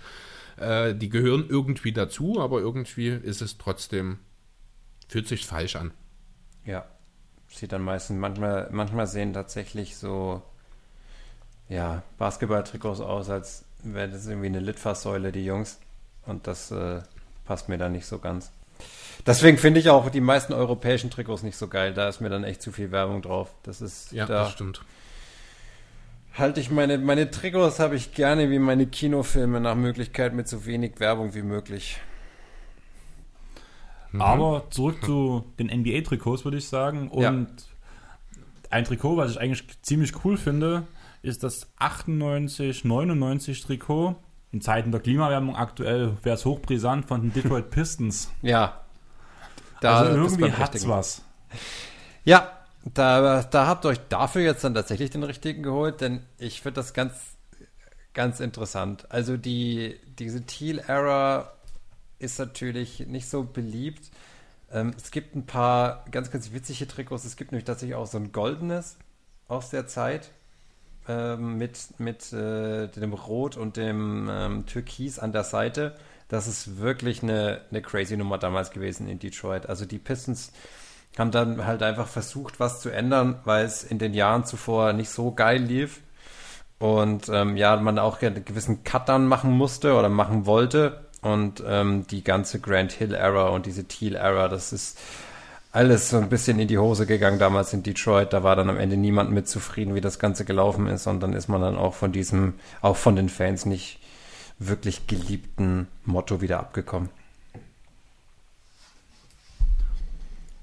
Äh, 0.57 0.95
die 0.95 1.09
gehören 1.09 1.45
irgendwie 1.49 1.91
dazu, 1.91 2.39
aber 2.39 2.59
irgendwie 2.59 3.07
ist 3.09 3.41
es 3.41 3.57
trotzdem, 3.57 4.19
fühlt 5.07 5.27
sich 5.27 5.45
falsch 5.45 5.75
an. 5.75 5.91
ja. 6.65 6.85
Sieht 7.49 7.71
dann 7.71 7.83
meistens, 7.83 8.17
manchmal, 8.19 8.67
manchmal 8.71 9.05
sehen 9.05 9.31
tatsächlich 9.33 9.95
so, 9.95 10.41
ja, 11.73 12.03
Basketballtrikots 12.17 12.99
aus, 13.01 13.29
als 13.29 13.65
wäre 13.83 14.09
das 14.09 14.27
irgendwie 14.27 14.47
eine 14.47 14.59
Litfaßsäule, 14.59 15.31
die 15.31 15.45
Jungs. 15.45 15.79
Und 16.25 16.47
das 16.47 16.71
äh, 16.71 17.01
passt 17.45 17.67
mir 17.69 17.77
dann 17.77 17.91
nicht 17.93 18.05
so 18.05 18.19
ganz. 18.19 18.51
Deswegen 19.25 19.57
finde 19.57 19.79
ich 19.79 19.89
auch 19.89 20.09
die 20.09 20.21
meisten 20.21 20.53
europäischen 20.53 21.09
Trikots 21.09 21.43
nicht 21.43 21.57
so 21.57 21.67
geil. 21.67 21.93
Da 21.93 22.07
ist 22.09 22.21
mir 22.21 22.29
dann 22.29 22.43
echt 22.43 22.61
zu 22.61 22.71
viel 22.71 22.91
Werbung 22.91 23.21
drauf. 23.21 23.49
Das 23.63 23.81
ist, 23.81 24.11
Ja, 24.11 24.25
da 24.25 24.43
das 24.43 24.51
stimmt. 24.51 24.81
halte 26.37 26.59
ich 26.59 26.69
meine, 26.71 26.97
meine 26.97 27.29
Trikots 27.31 27.79
habe 27.79 27.95
ich 27.95 28.13
gerne 28.13 28.49
wie 28.49 28.59
meine 28.59 28.85
Kinofilme 28.85 29.59
nach 29.59 29.75
Möglichkeit 29.75 30.33
mit 30.33 30.47
so 30.47 30.65
wenig 30.65 30.99
Werbung 30.99 31.33
wie 31.33 31.41
möglich. 31.41 31.99
Mhm. 34.11 34.21
Aber 34.21 34.63
zurück 34.69 35.03
zu 35.03 35.43
den 35.59 35.69
NBA-Trikots, 35.69 36.43
würde 36.43 36.57
ich 36.57 36.67
sagen. 36.67 37.09
Und 37.09 37.23
Ja. 37.23 37.33
ein 38.69 38.85
Trikot, 38.85 39.17
was 39.17 39.31
ich 39.31 39.39
eigentlich 39.39 39.63
ziemlich 39.81 40.23
cool 40.25 40.37
finde, 40.37 40.83
ist 41.23 41.41
das 41.41 41.67
98-99 41.79 43.65
Trikot. 43.65 44.15
In 44.51 44.61
Zeiten 44.61 44.91
der 44.91 45.01
Klimawärmung 45.01 45.55
aktuell 45.55 46.17
wäre 46.21 46.35
es 46.35 46.45
hochbrisant 46.45 47.07
von 47.07 47.21
den 47.21 47.33
Detroit 47.33 47.71
Pistons. 47.71 48.29
Ja. 48.43 48.81
Da, 49.81 49.99
also 49.99 50.15
irgendwie 50.15 50.51
hat's 50.51 50.75
Richtigen. 50.75 50.91
was. 50.91 51.23
Ja, 52.23 52.51
da, 52.85 53.43
da 53.43 53.67
habt 53.67 53.85
ihr 53.85 53.89
euch 53.89 53.99
dafür 54.07 54.41
jetzt 54.41 54.63
dann 54.63 54.73
tatsächlich 54.73 55.09
den 55.09 55.23
richtigen 55.23 55.61
geholt, 55.61 55.99
denn 55.99 56.21
ich 56.37 56.61
finde 56.61 56.75
das 56.75 56.93
ganz, 56.93 57.13
ganz 58.13 58.39
interessant. 58.39 59.11
Also 59.11 59.35
die, 59.35 59.99
diese 60.19 60.45
Teal-Era 60.45 61.51
ist 62.19 62.39
natürlich 62.39 63.07
nicht 63.07 63.29
so 63.29 63.43
beliebt. 63.43 64.09
Ähm, 64.71 64.93
es 64.95 65.11
gibt 65.11 65.35
ein 65.35 65.45
paar 65.45 66.05
ganz, 66.11 66.31
ganz 66.31 66.53
witzige 66.53 66.87
Trikots. 66.87 67.25
Es 67.25 67.35
gibt 67.35 67.51
nämlich 67.51 67.65
tatsächlich 67.65 67.95
auch 67.95 68.07
so 68.07 68.17
ein 68.17 68.31
goldenes 68.31 68.97
aus 69.49 69.69
der 69.69 69.87
Zeit 69.87 70.31
ähm, 71.07 71.57
mit, 71.57 71.99
mit 71.99 72.31
äh, 72.33 72.87
dem 72.87 73.13
Rot 73.13 73.57
und 73.57 73.77
dem 73.77 74.29
ähm, 74.31 74.65
Türkis 74.65 75.19
an 75.19 75.31
der 75.31 75.43
Seite. 75.43 75.95
Das 76.29 76.47
ist 76.47 76.79
wirklich 76.79 77.21
eine, 77.23 77.61
eine 77.69 77.81
crazy 77.81 78.17
Nummer 78.17 78.37
damals 78.37 78.71
gewesen 78.71 79.07
in 79.07 79.19
Detroit. 79.19 79.67
Also 79.67 79.85
die 79.85 79.99
Pistons 79.99 80.51
haben 81.17 81.31
dann 81.31 81.65
halt 81.65 81.83
einfach 81.83 82.07
versucht, 82.07 82.59
was 82.59 82.81
zu 82.81 82.89
ändern, 82.89 83.39
weil 83.43 83.65
es 83.65 83.83
in 83.83 83.99
den 83.99 84.13
Jahren 84.13 84.45
zuvor 84.45 84.93
nicht 84.93 85.09
so 85.09 85.31
geil 85.31 85.61
lief. 85.61 86.01
Und 86.79 87.29
ähm, 87.29 87.55
ja, 87.55 87.75
man 87.77 87.99
auch 87.99 88.21
einen 88.21 88.43
gewissen 88.45 88.83
Cut 88.83 89.07
dann 89.09 89.27
machen 89.27 89.51
musste 89.51 89.95
oder 89.95 90.09
machen 90.09 90.45
wollte. 90.45 91.05
Und 91.21 91.63
ähm, 91.65 92.05
die 92.07 92.23
ganze 92.23 92.59
Grand 92.59 92.91
Hill 92.91 93.13
Era 93.13 93.49
und 93.49 93.65
diese 93.65 93.85
Teal 93.85 94.15
Era, 94.15 94.49
das 94.49 94.73
ist 94.73 94.99
alles 95.73 96.11
so 96.11 96.17
ein 96.17 96.29
bisschen 96.29 96.59
in 96.59 96.67
die 96.67 96.77
Hose 96.77 97.07
gegangen 97.07 97.39
damals 97.39 97.73
in 97.73 97.81
Detroit. 97.81 98.31
Da 98.31 98.43
war 98.43 98.55
dann 98.55 98.69
am 98.69 98.77
Ende 98.77 98.95
niemand 98.95 99.31
mit 99.31 99.49
zufrieden, 99.49 99.95
wie 99.95 100.01
das 100.01 100.19
Ganze 100.19 100.45
gelaufen 100.45 100.87
ist. 100.87 101.07
Und 101.07 101.19
dann 101.19 101.33
ist 101.33 101.47
man 101.47 101.61
dann 101.61 101.75
auch 101.75 101.95
von 101.95 102.11
diesem, 102.11 102.53
auch 102.81 102.95
von 102.95 103.15
den 103.15 103.27
Fans 103.27 103.65
nicht 103.65 103.99
wirklich 104.59 105.07
geliebten 105.07 105.87
Motto 106.05 106.41
wieder 106.41 106.59
abgekommen. 106.59 107.09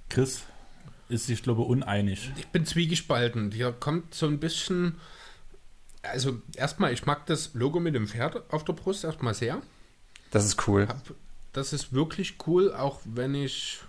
Chris 0.08 0.42
ist 1.08 1.26
sich, 1.26 1.42
glaube 1.42 1.62
ich, 1.62 1.68
uneinig. 1.68 2.30
Ich 2.36 2.46
bin 2.46 2.64
zwiegespalten. 2.64 3.50
Hier 3.50 3.72
kommt 3.72 4.14
so 4.14 4.26
ein 4.26 4.38
bisschen. 4.38 4.94
Also, 6.02 6.40
erstmal, 6.54 6.92
ich 6.92 7.04
mag 7.04 7.26
das 7.26 7.50
Logo 7.54 7.80
mit 7.80 7.96
dem 7.96 8.06
Pferd 8.06 8.44
auf 8.52 8.64
der 8.64 8.74
Brust 8.74 9.02
erstmal 9.02 9.34
sehr. 9.34 9.60
Das 10.30 10.44
ist 10.44 10.68
cool. 10.68 10.86
Das 11.52 11.72
ist 11.72 11.92
wirklich 11.92 12.36
cool, 12.46 12.72
auch 12.72 13.00
wenn 13.04 13.34
ich. 13.34 13.80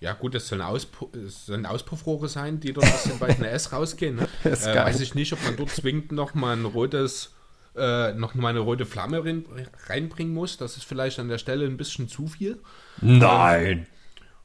Ja, 0.00 0.12
gut, 0.12 0.34
das 0.34 0.48
sollen, 0.48 0.60
Auspu 0.60 1.08
sollen 1.26 1.64
Auspuffrohre 1.64 2.28
sein, 2.28 2.60
die 2.60 2.72
dort 2.72 2.86
aus 2.86 3.04
dem 3.04 3.18
beiden 3.18 3.44
S 3.44 3.72
rausgehen. 3.72 4.16
Ne? 4.16 4.28
Äh, 4.44 4.76
weiß 4.76 5.00
ich 5.00 5.14
nicht, 5.14 5.32
ob 5.32 5.42
man 5.44 5.56
dort 5.56 5.70
zwingend 5.70 6.12
noch 6.12 6.34
mal 6.34 6.56
ein 6.56 6.64
rotes. 6.64 7.32
Äh, 7.74 8.14
noch 8.14 8.34
mal 8.34 8.48
eine 8.48 8.60
rote 8.60 8.86
Flamme 8.86 9.22
rein, 9.24 9.44
reinbringen 9.86 10.32
muss. 10.32 10.56
Das 10.56 10.76
ist 10.76 10.84
vielleicht 10.84 11.18
an 11.18 11.28
der 11.28 11.38
Stelle 11.38 11.66
ein 11.66 11.76
bisschen 11.76 12.08
zu 12.08 12.26
viel. 12.26 12.58
Nein! 13.02 13.86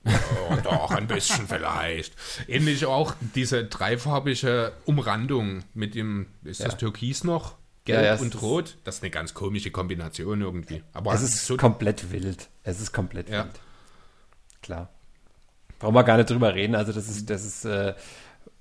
Oh, 0.03 0.57
doch, 0.63 0.91
ein 0.91 1.07
bisschen 1.07 1.47
vielleicht. 1.47 2.13
Ähnlich 2.47 2.85
auch 2.85 3.13
diese 3.35 3.63
dreifarbige 3.63 4.73
Umrandung 4.85 5.63
mit 5.73 5.95
dem, 5.95 6.27
ist 6.43 6.59
ja. 6.59 6.65
das 6.65 6.77
Türkis 6.77 7.23
noch? 7.23 7.55
Gelb 7.85 8.03
ja, 8.03 8.15
ja, 8.15 8.21
und 8.21 8.41
Rot. 8.41 8.77
Das 8.83 8.95
ist 8.95 9.03
eine 9.03 9.11
ganz 9.11 9.33
komische 9.33 9.71
Kombination 9.71 10.41
irgendwie. 10.41 10.83
Aber 10.93 11.13
es 11.13 11.21
ist 11.21 11.45
so 11.45 11.57
komplett 11.57 12.11
wild. 12.11 12.49
Es 12.63 12.79
ist 12.79 12.91
komplett 12.91 13.29
wild. 13.29 13.59
Klar. 14.61 14.89
Brauchen 15.81 15.95
wir 15.95 16.03
gar 16.03 16.17
nicht 16.17 16.29
drüber 16.29 16.53
reden. 16.53 16.75
Also 16.75 16.93
das 16.93 17.09
ist, 17.09 17.29
das 17.29 17.43
ist, 17.43 17.65
äh, 17.65 17.95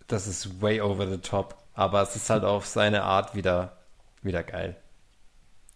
das 0.07 0.27
ist 0.27 0.61
way 0.63 0.81
over 0.81 1.07
the 1.07 1.19
top. 1.19 1.57
Aber 1.75 2.03
es 2.03 2.17
ist 2.17 2.31
halt 2.31 2.45
auf 2.45 2.67
seine 2.67 3.03
Art 3.03 3.35
wieder, 3.35 3.77
wieder 4.23 4.43
geil. 4.43 4.77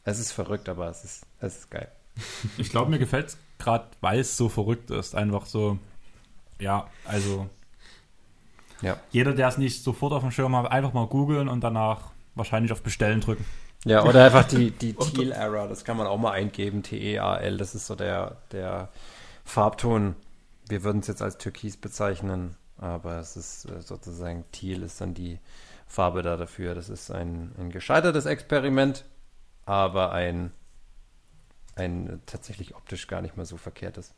Es 0.05 0.19
ist 0.19 0.33
verrückt, 0.33 0.69
aber 0.69 0.89
es 0.89 1.05
ist, 1.05 1.27
es 1.41 1.59
ist 1.59 1.71
geil. 1.71 1.89
Ich 2.59 2.71
glaube, 2.71 2.91
mir 2.91 2.99
gefällt 2.99 3.29
es 3.29 3.39
gerade 3.59 3.87
weil 4.01 4.21
es 4.21 4.37
so 4.37 4.49
verrückt 4.49 4.91
ist. 4.91 5.15
Einfach 5.15 5.47
so, 5.47 5.79
ja, 6.61 6.87
also 7.05 7.49
ja. 8.83 8.97
jeder, 9.11 9.33
der 9.33 9.49
es 9.49 9.59
nicht 9.59 9.83
sofort 9.83 10.13
auf 10.13 10.23
dem 10.23 10.31
Schirm 10.31 10.57
hat, 10.57 10.71
einfach 10.71 10.93
mal 10.93 11.07
googeln 11.07 11.49
und 11.49 11.63
danach 11.63 12.11
wahrscheinlich 12.35 12.73
auf 12.73 12.83
Bestellen 12.83 13.21
drücken. 13.21 13.45
Ja, 13.85 14.05
oder 14.05 14.25
einfach 14.25 14.45
die, 14.45 14.71
die 14.81 14.95
Teal-Error, 14.95 15.69
das 15.69 15.85
kann 15.85 15.97
man 15.97 16.07
auch 16.07 16.19
mal 16.19 16.33
eingeben, 16.33 16.83
T-E-A-L, 16.83 17.57
das 17.59 17.75
ist 17.75 17.87
so 17.87 17.95
der, 17.95 18.39
der 18.53 18.89
Farbton. 19.45 20.17
Wir 20.68 20.83
würden 20.83 21.01
es 21.01 21.07
jetzt 21.07 21.23
als 21.23 21.39
Türkis 21.39 21.76
bezeichnen, 21.76 22.57
aber 22.78 23.18
es 23.18 23.36
ist 23.36 23.67
äh, 23.67 23.81
sozusagen 23.81 24.44
Teal 24.52 24.83
ist 24.83 25.01
dann 25.01 25.15
die 25.15 25.39
Farbe 25.86 26.23
da 26.23 26.36
dafür. 26.36 26.75
Das 26.75 26.89
ist 26.89 27.10
ein, 27.10 27.52
ein 27.59 27.70
gescheitertes 27.70 28.26
Experiment, 28.26 29.05
aber 29.67 30.12
ein 30.12 30.52
ein 31.76 32.23
tatsächlich 32.26 32.75
optisch 32.76 33.07
gar 33.07 33.20
nicht 33.20 33.36
mal 33.36 33.47
so 33.47 33.57
verkehrt 33.57 33.99
ist. 33.99 34.15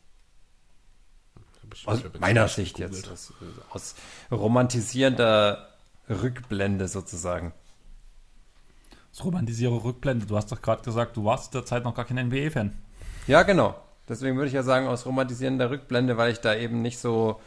Aus 1.85 2.01
meiner 2.19 2.47
Sicht 2.47 2.79
jetzt. 2.79 3.09
Aus, 3.09 3.33
aus 3.71 3.95
romantisierender 4.31 5.69
Rückblende 6.09 6.87
sozusagen. 6.87 7.53
Das 9.11 9.25
romantisiere 9.25 9.83
Rückblende. 9.83 10.25
Du 10.25 10.37
hast 10.37 10.51
doch 10.51 10.61
gerade 10.61 10.83
gesagt, 10.83 11.17
du 11.17 11.25
warst 11.25 11.53
derzeit 11.53 11.83
noch 11.83 11.95
gar 11.95 12.05
kein 12.05 12.27
NBA-Fan. 12.27 12.77
Ja, 13.25 13.43
genau. 13.43 13.75
Deswegen 14.07 14.37
würde 14.37 14.47
ich 14.47 14.53
ja 14.53 14.63
sagen, 14.63 14.87
aus 14.87 15.05
romantisierender 15.05 15.69
Rückblende, 15.69 16.17
weil 16.17 16.31
ich 16.31 16.39
da 16.39 16.55
eben 16.55 16.81
nicht 16.81 16.99
so 16.99 17.41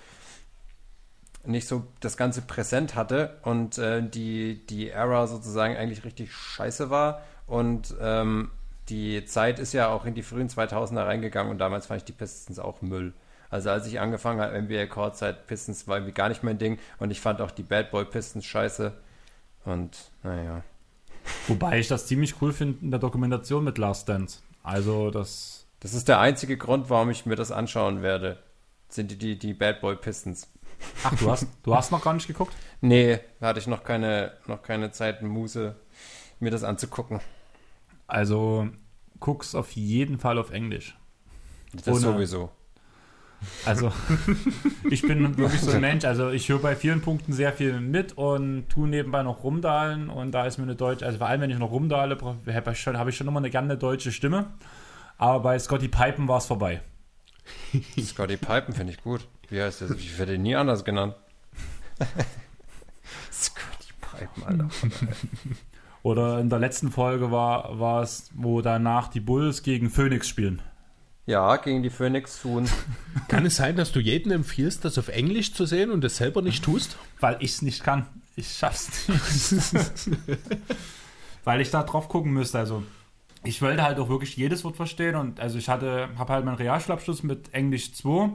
nicht 1.42 1.66
so 1.66 1.86
das 2.00 2.18
Ganze 2.18 2.42
präsent 2.42 2.94
hatte 2.94 3.39
und 3.42 3.78
äh, 3.78 4.06
die, 4.06 4.66
die 4.66 4.90
Era 4.90 5.26
sozusagen 5.26 5.74
eigentlich 5.74 6.05
richtig 6.05 6.34
scheiße 6.34 6.90
war 6.90 7.22
und 7.47 7.94
ähm, 7.98 8.50
die 8.90 9.24
Zeit 9.24 9.58
ist 9.58 9.72
ja 9.72 9.89
auch 9.89 10.05
in 10.05 10.14
die 10.14 10.22
frühen 10.22 10.48
2000er 10.48 11.06
reingegangen 11.06 11.50
und 11.50 11.58
damals 11.58 11.86
fand 11.86 12.02
ich 12.02 12.05
die 12.05 12.12
Pistons 12.12 12.58
auch 12.58 12.82
Müll. 12.82 13.14
Also 13.48 13.70
als 13.70 13.86
ich 13.86 14.00
angefangen 14.00 14.40
habe, 14.40 14.60
NBA 14.60 14.86
Courtside 14.86 15.39
Pistons 15.47 15.89
war 15.89 15.97
irgendwie 15.97 16.12
gar 16.12 16.28
nicht 16.28 16.42
mein 16.42 16.58
Ding 16.58 16.78
und 16.98 17.10
ich 17.10 17.20
fand 17.20 17.40
auch 17.40 17.50
die 17.50 17.62
Bad 17.62 17.90
Boy 17.90 18.05
Pistons 18.05 18.44
scheiße. 18.44 18.92
Und 19.64 20.10
naja. 20.22 20.62
Wobei 21.48 21.78
ich 21.78 21.89
das 21.89 22.06
ziemlich 22.06 22.40
cool 22.40 22.52
finde 22.52 22.78
in 22.82 22.90
der 22.90 23.00
Dokumentation 23.00 23.64
mit 23.64 23.78
Last 23.78 24.08
Dance. 24.08 24.40
Also 24.62 25.10
das. 25.10 25.59
Das 25.81 25.94
ist 25.94 26.09
der 26.09 26.20
einzige 26.20 26.57
Grund, 26.57 26.91
warum 26.91 27.10
ich 27.10 27.26
mir 27.26 27.36
das 27.36 27.50
anschauen 27.50 28.02
werde. 28.02 28.39
Sind 28.89 29.10
die, 29.10 29.18
die, 29.18 29.39
die 29.39 29.55
Bad 29.55 29.81
Boy 29.81 29.97
Pistons. 29.97 30.49
Ach, 31.05 31.15
du 31.17 31.31
hast, 31.31 31.47
du 31.62 31.75
hast 31.75 31.92
noch 31.92 32.02
gar 32.02 32.15
nicht 32.15 32.26
geguckt? 32.26 32.55
Nee, 32.81 33.20
da 33.41 33.49
hatte 33.49 33.60
ich 33.60 33.67
noch 33.67 33.84
keine, 33.84 34.33
noch 34.47 34.62
keine 34.62 34.91
Zeit, 34.91 35.23
Muse, 35.23 35.76
mir 36.39 36.50
das 36.50 36.65
anzugucken. 36.65 37.20
Also 38.07 38.68
guck's 39.20 39.55
auf 39.55 39.73
jeden 39.73 40.18
Fall 40.18 40.39
auf 40.39 40.50
Englisch. 40.50 40.97
Das 41.73 41.89
Ohne, 41.89 42.00
sowieso. 42.00 42.50
Also, 43.65 43.92
ich 44.91 45.02
bin 45.02 45.39
wirklich 45.39 45.60
so 45.60 45.70
ein 45.70 45.81
Mensch. 45.81 46.05
Also, 46.05 46.31
ich 46.31 46.49
höre 46.49 46.59
bei 46.59 46.76
vielen 46.76 47.00
Punkten 47.00 47.33
sehr 47.33 47.52
viel 47.52 47.81
mit 47.81 48.18
und 48.18 48.68
tue 48.68 48.89
nebenbei 48.89 49.23
noch 49.23 49.44
rumdahlen. 49.44 50.10
Und 50.10 50.33
da 50.33 50.44
ist 50.47 50.59
mir 50.59 50.65
eine 50.65 50.75
deutsche, 50.75 51.07
also 51.07 51.18
vor 51.18 51.28
allem, 51.28 51.41
wenn 51.41 51.50
ich 51.50 51.59
noch 51.59 51.70
rumdahle, 51.70 52.18
habe 52.20 52.73
ich 52.73 52.81
schon, 52.81 52.99
hab 52.99 53.09
ich 53.09 53.17
schon 53.17 53.28
immer 53.28 53.39
eine 53.39 53.50
gerne 53.50 53.78
deutsche 53.78 54.12
Stimme. 54.12 54.47
Aber 55.20 55.40
bei 55.40 55.58
Scotty 55.58 55.89
Pipen 55.89 56.28
war 56.28 56.39
es 56.39 56.47
vorbei. 56.47 56.81
Scotty 58.02 58.39
Pipen 58.39 58.73
finde 58.73 58.94
ich 58.94 59.02
gut. 59.02 59.28
Wie 59.50 59.60
heißt 59.60 59.82
das? 59.82 59.90
Ich 59.90 60.18
werde 60.18 60.36
ihn 60.36 60.42
nie 60.42 60.57
anders 60.57 60.82
genannt. 60.82 61.15
Scotty 63.31 63.92
Pipen, 64.00 64.44
Alter. 64.44 64.68
Oder 66.02 66.40
in 66.40 66.49
der 66.49 66.58
letzten 66.58 66.90
Folge 66.90 67.31
war, 67.31 67.78
war 67.78 68.02
es, 68.02 68.31
wo 68.32 68.62
danach 68.62 69.08
die 69.08 69.20
Bulls 69.20 69.62
gegen 69.62 69.90
Phoenix 69.90 70.26
spielen. 70.26 70.62
Ja, 71.26 71.57
gegen 71.57 71.82
die 71.82 71.90
Phoenix 71.90 72.40
tun. 72.40 72.66
Kann 73.28 73.44
es 73.44 73.57
sein, 73.57 73.76
dass 73.76 73.92
du 73.92 74.00
jedem 74.00 74.32
empfiehlst, 74.32 74.86
das 74.86 74.97
auf 74.97 75.08
Englisch 75.08 75.52
zu 75.52 75.66
sehen 75.66 75.90
und 75.90 76.02
es 76.02 76.16
selber 76.16 76.40
nicht 76.40 76.65
tust? 76.65 76.97
Weil 77.20 77.36
ich 77.40 77.50
es 77.50 77.62
nicht 77.62 77.84
kann. 77.84 78.07
Ich 78.36 78.57
schaff's 78.57 79.07
nicht. 79.07 80.16
Weil 81.44 81.60
ich 81.60 81.70
da 81.70 81.82
drauf 81.82 82.08
gucken 82.08 82.32
müsste. 82.32 82.58
Also, 82.58 82.84
ich 83.42 83.62
wollte 83.62 83.82
halt 83.82 83.98
auch 83.98 84.08
wirklich 84.08 84.36
jedes 84.36 84.64
Wort 84.64 84.76
verstehen 84.76 85.16
und 85.16 85.40
also 85.40 85.58
ich 85.58 85.68
hatte, 85.68 86.08
habe 86.18 86.32
halt 86.32 86.44
meinen 86.44 86.56
Realschulabschluss 86.56 87.22
mit 87.22 87.54
Englisch 87.54 87.94
2. 87.94 88.30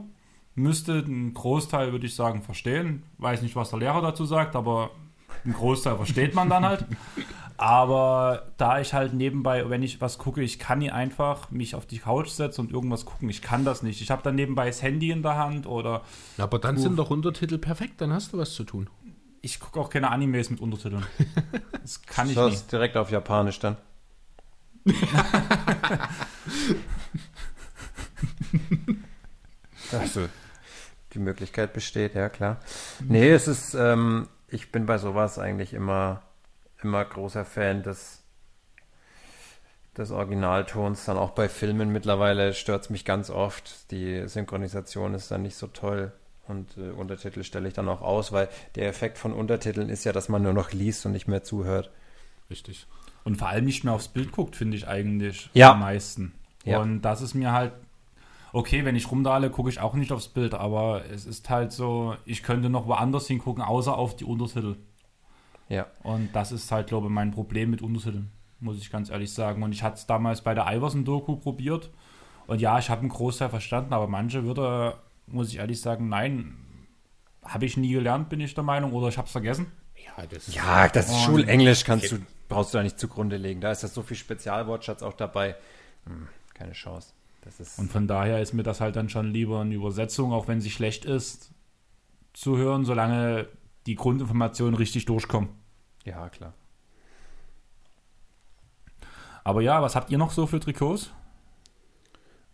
Müsste 0.54 1.04
einen 1.04 1.34
Großteil, 1.34 1.92
würde 1.92 2.06
ich 2.06 2.14
sagen, 2.14 2.42
verstehen. 2.42 3.02
Weiß 3.18 3.42
nicht, 3.42 3.56
was 3.56 3.70
der 3.70 3.78
Lehrer 3.78 4.00
dazu 4.00 4.24
sagt, 4.24 4.56
aber 4.56 4.90
einen 5.44 5.54
Großteil 5.54 5.96
versteht 5.96 6.34
man 6.34 6.48
dann 6.48 6.64
halt. 6.64 6.86
Aber 7.58 8.52
da 8.58 8.80
ich 8.80 8.92
halt 8.92 9.14
nebenbei, 9.14 9.68
wenn 9.70 9.82
ich 9.82 10.00
was 10.00 10.18
gucke, 10.18 10.42
ich 10.42 10.58
kann 10.58 10.80
nie 10.80 10.90
einfach 10.90 11.50
mich 11.50 11.74
auf 11.74 11.86
die 11.86 11.98
Couch 11.98 12.28
setzen 12.28 12.62
und 12.62 12.72
irgendwas 12.72 13.06
gucken. 13.06 13.30
Ich 13.30 13.40
kann 13.40 13.64
das 13.64 13.82
nicht. 13.82 14.02
Ich 14.02 14.10
habe 14.10 14.22
dann 14.22 14.34
nebenbei 14.34 14.66
das 14.66 14.82
Handy 14.82 15.10
in 15.10 15.22
der 15.22 15.36
Hand 15.36 15.66
oder. 15.66 16.02
Aber 16.36 16.58
dann 16.58 16.76
sind 16.76 16.96
doch 16.96 17.10
Untertitel 17.10 17.58
perfekt, 17.58 18.00
dann 18.00 18.12
hast 18.12 18.32
du 18.32 18.38
was 18.38 18.54
zu 18.54 18.64
tun. 18.64 18.90
Ich 19.40 19.60
gucke 19.60 19.80
auch 19.80 19.90
keine 19.90 20.10
Animes 20.10 20.50
mit 20.50 20.60
Untertiteln. 20.60 21.06
Das 21.80 22.02
kann 22.02 22.28
ich 22.28 22.36
nicht. 22.36 22.72
direkt 22.72 22.96
auf 22.96 23.10
Japanisch 23.10 23.60
dann. 23.60 23.76
also, 29.92 30.28
die 31.12 31.18
Möglichkeit 31.18 31.72
besteht, 31.72 32.14
ja 32.14 32.28
klar. 32.28 32.60
Nee, 33.00 33.30
es 33.30 33.48
ist, 33.48 33.74
ähm, 33.74 34.28
ich 34.48 34.70
bin 34.72 34.86
bei 34.86 34.98
sowas 34.98 35.38
eigentlich 35.38 35.74
immer 35.74 36.22
immer 36.82 37.04
großer 37.04 37.44
Fan 37.44 37.82
des, 37.82 38.22
des 39.96 40.10
Originaltons. 40.10 41.04
Dann 41.04 41.18
auch 41.18 41.30
bei 41.30 41.48
Filmen 41.48 41.90
mittlerweile 41.90 42.54
stört 42.54 42.84
es 42.84 42.90
mich 42.90 43.04
ganz 43.04 43.30
oft. 43.30 43.90
Die 43.90 44.28
Synchronisation 44.28 45.14
ist 45.14 45.30
dann 45.30 45.42
nicht 45.42 45.56
so 45.56 45.66
toll. 45.66 46.12
Und 46.46 46.76
äh, 46.76 46.90
Untertitel 46.90 47.42
stelle 47.42 47.66
ich 47.66 47.74
dann 47.74 47.88
auch 47.88 48.02
aus, 48.02 48.30
weil 48.30 48.48
der 48.76 48.88
Effekt 48.88 49.18
von 49.18 49.32
Untertiteln 49.32 49.88
ist 49.88 50.04
ja, 50.04 50.12
dass 50.12 50.28
man 50.28 50.42
nur 50.42 50.52
noch 50.52 50.72
liest 50.72 51.04
und 51.04 51.12
nicht 51.12 51.26
mehr 51.26 51.42
zuhört. 51.42 51.90
Richtig. 52.48 52.86
Und 53.26 53.34
vor 53.34 53.48
allem 53.48 53.64
nicht 53.64 53.82
mehr 53.82 53.92
aufs 53.92 54.06
Bild 54.06 54.30
guckt, 54.30 54.54
finde 54.54 54.76
ich 54.76 54.86
eigentlich 54.86 55.50
ja. 55.52 55.72
am 55.72 55.80
meisten. 55.80 56.32
Ja. 56.64 56.78
Und 56.78 57.02
das 57.02 57.22
ist 57.22 57.34
mir 57.34 57.50
halt, 57.50 57.72
okay, 58.52 58.84
wenn 58.84 58.94
ich 58.94 59.10
rumdahle, 59.10 59.50
gucke 59.50 59.68
ich 59.68 59.80
auch 59.80 59.94
nicht 59.94 60.12
aufs 60.12 60.28
Bild, 60.28 60.54
aber 60.54 61.02
es 61.12 61.26
ist 61.26 61.50
halt 61.50 61.72
so, 61.72 62.14
ich 62.24 62.44
könnte 62.44 62.70
noch 62.70 62.86
woanders 62.86 63.26
hingucken, 63.26 63.64
außer 63.64 63.98
auf 63.98 64.14
die 64.14 64.22
Untertitel. 64.22 64.76
Ja. 65.68 65.88
Und 66.04 66.36
das 66.36 66.52
ist 66.52 66.70
halt, 66.70 66.86
glaube 66.86 67.08
ich, 67.08 67.12
mein 67.12 67.32
Problem 67.32 67.70
mit 67.70 67.82
Untertiteln, 67.82 68.30
muss 68.60 68.78
ich 68.78 68.92
ganz 68.92 69.10
ehrlich 69.10 69.34
sagen. 69.34 69.64
Und 69.64 69.72
ich 69.72 69.82
hatte 69.82 69.96
es 69.96 70.06
damals 70.06 70.42
bei 70.42 70.54
der 70.54 70.72
Iverson-Doku 70.72 71.34
probiert. 71.34 71.90
Und 72.46 72.60
ja, 72.60 72.78
ich 72.78 72.90
habe 72.90 73.00
einen 73.00 73.08
Großteil 73.08 73.48
verstanden, 73.48 73.92
aber 73.92 74.06
manche 74.06 74.44
würde, 74.44 74.98
muss 75.26 75.48
ich 75.48 75.56
ehrlich 75.56 75.80
sagen, 75.80 76.08
nein, 76.08 76.58
habe 77.42 77.64
ich 77.64 77.76
nie 77.76 77.90
gelernt, 77.90 78.28
bin 78.28 78.38
ich 78.38 78.54
der 78.54 78.62
Meinung, 78.62 78.92
oder 78.92 79.08
ich 79.08 79.18
habe 79.18 79.26
es 79.26 79.32
vergessen. 79.32 79.66
Ja, 79.96 80.26
das, 80.26 80.54
ja, 80.54 80.88
das 80.88 81.10
ist 81.10 81.22
Schulenglisch, 81.22 81.82
kannst 81.82 82.12
du, 82.12 82.18
brauchst 82.48 82.72
du 82.72 82.78
da 82.78 82.82
nicht 82.82 82.98
zugrunde 82.98 83.36
legen. 83.36 83.60
Da 83.60 83.70
ist 83.70 83.82
ja 83.82 83.88
so 83.88 84.02
viel 84.02 84.16
Spezialwortschatz 84.16 85.02
auch 85.02 85.14
dabei. 85.14 85.56
Hm, 86.04 86.28
keine 86.54 86.72
Chance. 86.72 87.12
und 87.76 87.92
von 87.92 88.08
daher 88.08 88.40
ist 88.40 88.52
mir 88.52 88.62
das 88.62 88.80
halt 88.80 88.96
dann 88.96 89.08
schon 89.08 89.30
lieber 89.32 89.60
eine 89.60 89.74
Übersetzung, 89.74 90.32
auch 90.32 90.48
wenn 90.48 90.60
sie 90.60 90.70
schlecht 90.70 91.04
ist, 91.04 91.50
zuhören, 92.32 92.84
solange 92.84 93.48
die 93.86 93.94
Grundinformationen 93.94 94.74
richtig 94.74 95.04
durchkommen. 95.04 95.50
Ja, 96.04 96.28
klar. 96.28 96.54
Aber 99.44 99.60
ja, 99.60 99.80
was 99.80 99.94
habt 99.94 100.10
ihr 100.10 100.18
noch 100.18 100.32
so 100.32 100.46
für 100.46 100.58
Trikots? 100.58 101.12